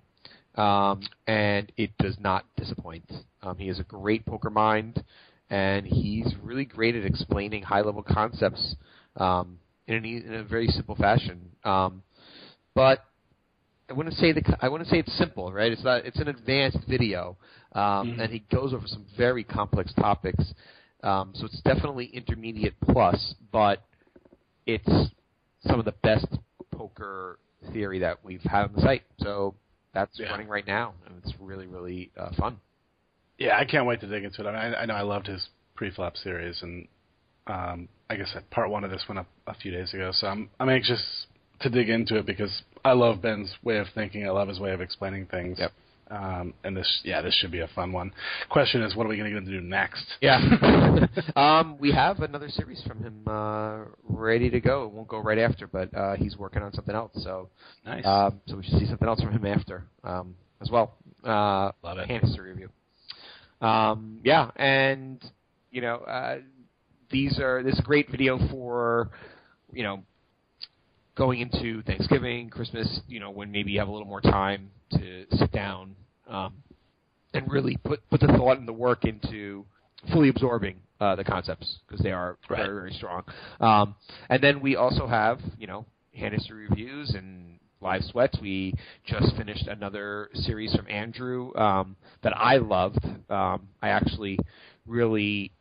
um, 0.56 1.02
and 1.28 1.72
it 1.78 1.92
does 1.98 2.16
not 2.20 2.46
disappoint. 2.58 3.12
Um, 3.42 3.58
he 3.58 3.68
has 3.68 3.80
a 3.80 3.84
great 3.84 4.26
poker 4.26 4.50
mind, 4.50 5.04
and 5.50 5.86
he's 5.86 6.34
really 6.42 6.66
great 6.66 6.96
at 6.96 7.06
explaining 7.06 7.64
high-level 7.64 8.04
concepts 8.04 8.76
um, 9.18 9.60
in, 9.88 9.96
an, 9.96 10.06
in 10.06 10.34
a 10.36 10.44
very 10.44 10.68
simple 10.68 10.96
fashion. 10.96 11.42
Um, 11.64 12.04
but 12.76 13.06
I 13.90 13.94
wouldn't 13.94 14.16
say 14.16 14.32
the 14.32 14.58
I 14.62 14.70
wouldn't 14.70 14.90
say 14.90 15.00
it's 15.00 15.16
simple, 15.18 15.52
right? 15.52 15.72
It's 15.72 15.84
not. 15.84 16.06
It's 16.06 16.20
an 16.20 16.28
advanced 16.28 16.80
video, 16.88 17.38
um, 17.74 18.18
and 18.20 18.32
he 18.32 18.40
goes 18.52 18.74
over 18.74 18.88
some 18.88 19.06
very 19.18 19.44
complex 19.44 19.94
topics. 19.94 20.54
Um, 21.04 21.32
so 21.36 21.46
it's 21.46 21.60
definitely 21.62 22.06
intermediate 22.06 22.76
plus, 22.82 23.36
but 23.52 23.84
it's 24.66 24.88
some 25.68 25.80
of 25.80 25.86
the 25.86 25.94
best 26.02 26.26
poker 26.72 27.40
theory 27.74 28.00
that 28.00 28.20
we've 28.24 28.42
had 28.44 28.64
on 28.66 28.74
the 28.74 28.82
site. 28.82 29.04
So 29.20 29.54
that's 29.94 30.18
Yeah. 30.18 30.30
running 30.32 30.48
right 30.48 30.66
now, 30.66 30.94
and 31.06 31.22
it's 31.24 31.34
really 31.40 31.68
really 31.68 32.12
uh, 32.18 32.32
fun. 32.38 32.60
Yeah, 33.38 33.58
I 33.58 33.66
can't 33.66 33.86
wait 33.86 34.00
to 34.02 34.08
dig 34.08 34.24
into 34.24 34.42
it. 34.42 34.48
I 34.48 34.52
mean, 34.52 34.76
I, 34.76 34.82
I 34.84 34.86
know 34.86 34.94
I 34.94 35.02
loved 35.02 35.28
his 35.28 35.46
pre-flop 35.76 36.16
series, 36.18 36.62
and 36.62 36.88
um, 37.48 37.90
I 38.10 38.16
guess 38.16 38.34
part 38.52 38.70
one 38.70 38.84
of 38.86 38.92
this 38.92 39.04
went 39.10 39.20
up 39.20 39.28
a 39.48 39.54
few 39.56 39.72
days 39.72 39.94
ago, 39.94 40.12
so 40.14 40.28
I'm 40.28 40.50
I'm 40.60 40.70
anxious 40.70 41.28
to 41.62 41.70
dig 41.70 41.90
into 41.90 42.18
it 42.18 42.26
because 42.26 42.64
I 42.84 42.94
love 42.94 43.22
Ben's 43.22 43.54
way 43.64 43.78
of 43.78 43.88
thinking. 43.96 44.28
I 44.28 44.32
love 44.32 44.48
his 44.48 44.60
way 44.60 44.72
of 44.72 44.82
explaining 44.82 45.28
things. 45.28 45.58
Yep. 45.60 45.72
Um, 46.12 46.54
and 46.64 46.76
this, 46.78 47.02
yeah, 47.04 47.22
this 47.22 47.34
should 47.36 47.52
be 47.52 47.62
a 47.62 47.68
fun 47.68 47.92
one. 47.92 48.12
Question 48.50 48.84
is, 48.84 48.96
what 48.96 49.06
are 49.06 49.10
we 49.10 49.18
going 49.18 49.34
to 49.34 49.42
do 49.42 49.62
next? 49.62 50.06
Yeah. 50.22 50.38
um, 51.36 51.78
we 51.80 51.92
have 51.92 52.20
another 52.20 52.50
series 52.50 52.84
from 52.86 53.02
him 53.02 53.24
uh, 53.28 53.86
ready 54.04 54.50
to 54.50 54.60
go. 54.60 54.84
It 54.84 54.92
won't 54.92 55.08
go 55.08 55.20
right 55.20 55.40
after, 55.40 55.66
but 55.66 55.96
uh, 55.96 56.16
he's 56.16 56.38
working 56.38 56.62
on 56.62 56.74
something 56.74 56.94
else. 56.94 57.12
So, 57.16 57.50
Nice. 57.86 58.06
um, 58.06 58.42
so 58.48 58.58
we 58.58 58.64
should 58.64 58.80
see 58.80 58.86
something 58.86 59.08
else 59.08 59.22
from 59.22 59.32
him 59.32 59.46
after 59.46 59.86
um, 60.04 60.36
as 60.62 60.70
well. 60.70 60.94
Uh, 61.24 61.72
Love 61.84 61.98
it. 62.00 62.10
Enhanced 62.10 62.38
review. 62.38 62.70
Um, 63.62 64.20
yeah, 64.24 64.52
and 64.58 65.24
you 65.72 65.82
know, 65.82 65.96
uh, 65.98 66.40
these 67.10 67.40
are 67.40 67.64
this 67.64 67.74
is 67.74 67.80
a 67.80 67.84
great 67.84 68.12
video 68.12 68.38
for 68.50 69.10
you 69.72 69.84
know 69.84 70.04
going 71.16 71.40
into 71.40 71.82
Thanksgiving, 71.84 72.50
Christmas. 72.50 73.02
You 73.08 73.20
know, 73.20 73.30
when 73.30 73.52
maybe 73.52 73.72
you 73.72 73.80
have 73.80 73.88
a 73.88 73.92
little 73.92 74.08
more 74.08 74.22
time 74.22 74.72
to 74.92 75.26
sit 75.32 75.52
down 75.52 75.96
um, 76.28 76.54
and 77.34 77.50
really 77.52 77.78
put 77.84 78.00
put 78.10 78.20
the 78.22 78.28
thought 78.28 78.58
and 78.58 78.68
the 78.68 78.74
work 78.74 79.06
into 79.06 79.66
fully 80.12 80.30
absorbing 80.30 80.76
uh, 81.00 81.16
the 81.16 81.24
concepts 81.24 81.80
because 81.88 82.02
they 82.04 82.12
are 82.12 82.38
Right. 82.50 82.58
very 82.66 82.74
very 82.76 82.94
strong. 82.94 83.24
Um, 83.60 83.96
and 84.30 84.42
then 84.44 84.62
we 84.62 84.76
also 84.76 85.08
have 85.08 85.40
you 85.58 85.68
know 85.68 85.86
hand 86.14 86.34
history 86.34 86.68
reviews 86.68 87.14
and 87.16 87.60
live 87.82 88.04
sweats. 88.04 88.38
We 88.42 88.74
just 89.06 89.36
finished 89.36 89.68
another 89.68 90.30
series 90.34 90.74
from 90.76 90.88
Andrew 90.90 91.54
um, 91.56 91.96
that 92.24 92.34
I 92.36 92.58
loved. 92.58 93.04
Um, 93.30 93.68
I 93.82 93.90
actually 93.90 94.38
really 94.86 95.52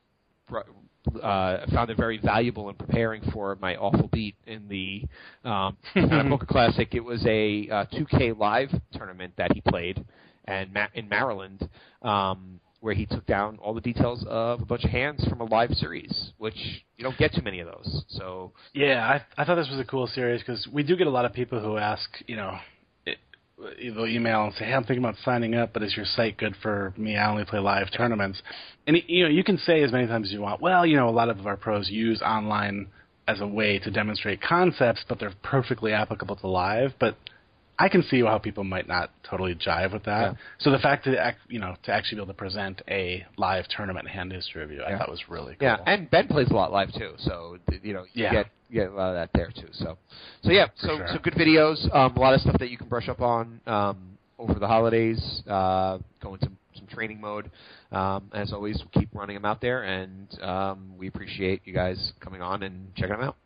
uh, 1.22 1.66
found 1.72 1.90
it 1.90 1.96
very 1.96 2.18
valuable 2.18 2.68
in 2.68 2.74
preparing 2.74 3.22
for 3.32 3.56
my 3.60 3.76
awful 3.76 4.08
beat 4.08 4.36
in 4.46 4.68
the 4.68 5.02
um, 5.48 5.76
Poker 5.94 6.46
Classic. 6.46 6.88
It 6.94 7.00
was 7.04 7.24
a 7.26 7.68
uh, 7.70 7.84
2K 7.92 8.38
live 8.38 8.70
tournament 8.92 9.34
that 9.36 9.52
he 9.52 9.60
played, 9.60 10.04
and 10.46 10.72
Ma- 10.72 10.88
in 10.94 11.08
Maryland, 11.08 11.68
um, 12.02 12.60
where 12.80 12.94
he 12.94 13.06
took 13.06 13.24
down 13.26 13.58
all 13.62 13.74
the 13.74 13.80
details 13.80 14.24
of 14.28 14.60
a 14.60 14.64
bunch 14.64 14.84
of 14.84 14.90
hands 14.90 15.24
from 15.28 15.40
a 15.40 15.44
live 15.44 15.70
series, 15.72 16.32
which 16.38 16.56
you 16.96 17.04
don't 17.04 17.16
get 17.16 17.32
too 17.32 17.42
many 17.42 17.60
of 17.60 17.68
those. 17.68 18.04
So 18.08 18.52
Yeah, 18.74 19.06
I, 19.06 19.40
I 19.40 19.44
thought 19.44 19.54
this 19.54 19.70
was 19.70 19.78
a 19.78 19.84
cool 19.84 20.06
series 20.08 20.40
because 20.40 20.66
we 20.66 20.82
do 20.82 20.96
get 20.96 21.06
a 21.06 21.10
lot 21.10 21.24
of 21.24 21.32
people 21.32 21.60
who 21.60 21.76
ask, 21.78 22.08
you 22.26 22.36
know, 22.36 22.58
they'll 23.58 24.06
email 24.06 24.44
and 24.44 24.54
say, 24.54 24.64
"Hey, 24.64 24.72
I'm 24.72 24.84
thinking 24.84 25.04
about 25.04 25.16
signing 25.24 25.54
up, 25.54 25.72
but 25.72 25.82
is 25.82 25.96
your 25.96 26.04
site 26.04 26.36
good 26.36 26.54
for 26.62 26.92
me? 26.96 27.16
I 27.16 27.30
only 27.30 27.44
play 27.44 27.58
live 27.58 27.90
tournaments." 27.90 28.42
And 28.86 28.96
you 29.06 29.24
know, 29.24 29.30
you 29.30 29.44
can 29.44 29.58
say 29.58 29.82
as 29.82 29.92
many 29.92 30.06
times 30.06 30.28
as 30.28 30.32
you 30.32 30.40
want. 30.40 30.60
Well, 30.60 30.84
you 30.86 30.96
know, 30.96 31.08
a 31.08 31.10
lot 31.10 31.28
of 31.28 31.46
our 31.46 31.56
pros 31.56 31.90
use 31.90 32.22
online 32.22 32.88
as 33.28 33.40
a 33.40 33.46
way 33.46 33.78
to 33.78 33.90
demonstrate 33.90 34.40
concepts, 34.40 35.04
but 35.08 35.18
they're 35.18 35.32
perfectly 35.42 35.92
applicable 35.92 36.36
to 36.36 36.48
live. 36.48 36.92
But 36.98 37.16
I 37.82 37.88
can 37.88 38.04
see 38.04 38.20
how 38.20 38.38
people 38.38 38.62
might 38.62 38.86
not 38.86 39.10
totally 39.28 39.56
jive 39.56 39.92
with 39.92 40.04
that. 40.04 40.22
Yeah. 40.22 40.34
So 40.60 40.70
the 40.70 40.78
fact 40.78 41.04
that 41.06 41.34
you 41.48 41.58
know 41.58 41.74
to 41.82 41.92
actually 41.92 42.16
be 42.16 42.22
able 42.22 42.32
to 42.32 42.38
present 42.38 42.80
a 42.88 43.26
live 43.36 43.66
tournament 43.76 44.06
hand 44.06 44.30
history 44.30 44.62
review, 44.62 44.84
I 44.86 44.96
thought 44.96 45.10
was 45.10 45.28
really 45.28 45.56
cool. 45.56 45.66
Yeah, 45.66 45.78
and 45.84 46.08
Ben 46.08 46.28
plays 46.28 46.48
a 46.50 46.54
lot 46.54 46.70
live 46.70 46.92
too, 46.92 47.14
so 47.18 47.58
you 47.82 47.92
know 47.92 48.04
you 48.12 48.22
Yeah. 48.22 48.32
get 48.32 48.46
you 48.70 48.80
get 48.82 48.90
a 48.90 48.94
lot 48.94 49.08
of 49.08 49.14
that 49.14 49.30
there 49.34 49.50
too. 49.50 49.66
So, 49.72 49.98
so 50.42 50.52
yeah, 50.52 50.66
so 50.76 50.96
sure. 50.96 51.08
so 51.12 51.18
good 51.18 51.34
videos, 51.34 51.92
um, 51.92 52.16
a 52.16 52.20
lot 52.20 52.34
of 52.34 52.40
stuff 52.40 52.56
that 52.60 52.70
you 52.70 52.78
can 52.78 52.86
brush 52.88 53.08
up 53.08 53.20
on 53.20 53.60
um, 53.66 54.16
over 54.38 54.54
the 54.60 54.68
holidays. 54.68 55.42
Uh, 55.48 55.98
go 56.20 56.34
into 56.34 56.50
some 56.76 56.86
training 56.86 57.20
mode. 57.20 57.50
Um, 57.90 58.30
as 58.32 58.52
always, 58.52 58.80
we 58.80 59.00
keep 59.00 59.12
running 59.12 59.34
them 59.34 59.44
out 59.44 59.60
there, 59.60 59.82
and 59.82 60.40
um, 60.40 60.94
we 60.96 61.08
appreciate 61.08 61.62
you 61.64 61.74
guys 61.74 62.12
coming 62.20 62.42
on 62.42 62.62
and 62.62 62.94
checking 62.94 63.16
them 63.16 63.24
out. 63.24 63.36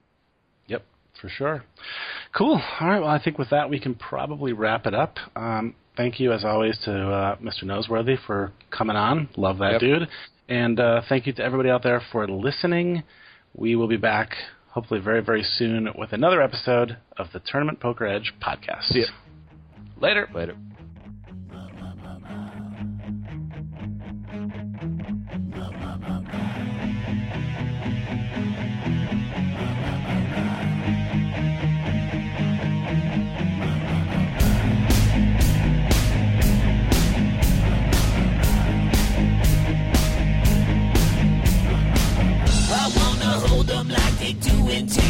Yep, 1.17 1.21
for 1.23 1.29
sure. 1.29 1.65
Cool. 2.37 2.61
All 2.81 2.89
right. 2.89 3.01
Well, 3.01 3.09
I 3.11 3.23
think 3.23 3.39
with 3.39 3.51
that 3.51 3.71
we 3.71 3.79
can 3.81 3.95
probably 3.95 4.53
wrap 4.53 4.87
it 4.87 4.95
up. 4.95 5.17
Um, 5.35 5.75
thank 5.97 6.21
you, 6.21 6.33
as 6.33 6.45
always, 6.45 6.79
to 6.85 6.93
uh, 6.93 7.37
Mr. 7.37 7.65
Noseworthy 7.65 8.17
for 8.27 8.53
coming 8.71 8.97
on. 8.97 9.29
Love 9.37 9.59
that 9.59 9.73
Yep. 9.73 9.81
dude. 9.81 10.09
And 10.49 10.79
uh, 10.79 11.03
thank 11.09 11.27
you 11.27 11.33
to 11.35 11.43
everybody 11.43 11.71
out 11.71 11.83
there 11.83 12.01
for 12.13 12.27
listening. 12.29 13.03
We 13.55 13.75
will 13.77 13.89
be 13.89 13.97
back 13.97 14.31
hopefully 14.71 15.01
very, 15.01 15.23
very 15.23 15.43
soon 15.43 15.89
with 15.97 16.13
another 16.13 16.43
episode 16.43 16.99
of 17.17 17.29
the 17.33 17.41
Tournament 17.41 17.81
Poker 17.81 18.07
Edge 18.07 18.35
podcast. 18.43 18.85
See 18.85 19.01
ya. 19.01 19.07
Later. 20.01 20.29
Later. 20.35 20.55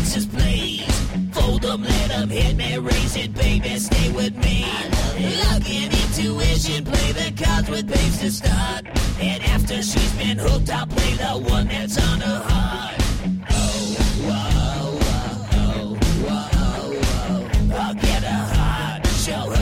Texas 0.07 0.27
plays. 0.27 0.85
Fold 1.33 1.65
'em, 1.65 1.83
let 1.83 2.11
'em 2.13 2.31
hit 2.31 2.57
me, 2.57 2.79
raise 2.79 3.17
it, 3.17 3.35
baby, 3.35 3.77
stay 3.77 4.09
with 4.11 4.37
me. 4.37 4.65
Luck 5.43 5.69
and 5.69 5.93
intuition, 5.93 6.85
play 6.85 7.11
the 7.11 7.33
cards 7.45 7.69
with 7.69 7.89
babes 7.89 8.19
to 8.21 8.31
start. 8.31 8.87
And 9.21 9.43
after 9.43 9.83
she's 9.83 10.13
been 10.13 10.39
hooked, 10.39 10.71
I'll 10.71 10.87
play 10.87 11.15
the 11.15 11.33
one 11.55 11.67
that's 11.67 11.99
on 11.99 12.21
her 12.21 12.41
heart. 12.49 12.95
Oh, 13.51 13.83
whoa, 14.29 15.01
whoa, 15.03 15.49
oh, 15.65 15.99
whoa, 16.25 16.55
whoa. 17.69 17.77
I'll 17.77 17.95
get 17.95 18.23
her 18.23 18.45
heart, 18.55 19.07
show 19.27 19.51
her 19.51 19.56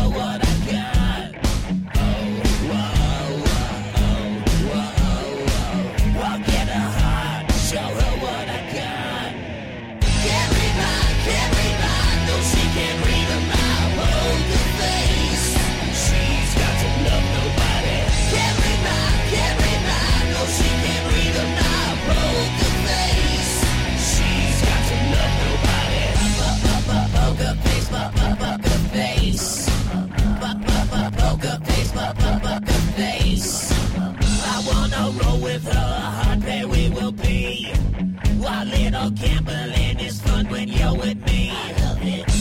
Little 38.64 39.10
gambling 39.10 40.00
is 40.00 40.20
fun 40.22 40.48
when 40.48 40.68
you're 40.68 40.94
with 40.94 41.18
me. 41.26 41.52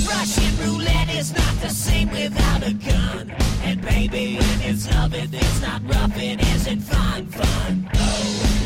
Russian 0.07 0.57
roulette 0.57 1.09
is 1.15 1.33
not 1.33 1.55
the 1.61 1.69
same 1.69 2.09
without 2.11 2.63
a 2.65 2.73
gun. 2.73 3.31
And 3.63 3.81
baby, 3.81 4.37
when 4.37 4.61
it's 4.61 4.89
love, 4.91 5.13
it 5.13 5.33
is 5.33 5.61
not 5.61 5.81
rough, 5.85 6.15
it 6.17 6.39
isn't 6.55 6.79
fun, 6.81 7.27
fun. 7.27 7.89
Oh, 7.93 7.99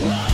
whoa, 0.04 0.27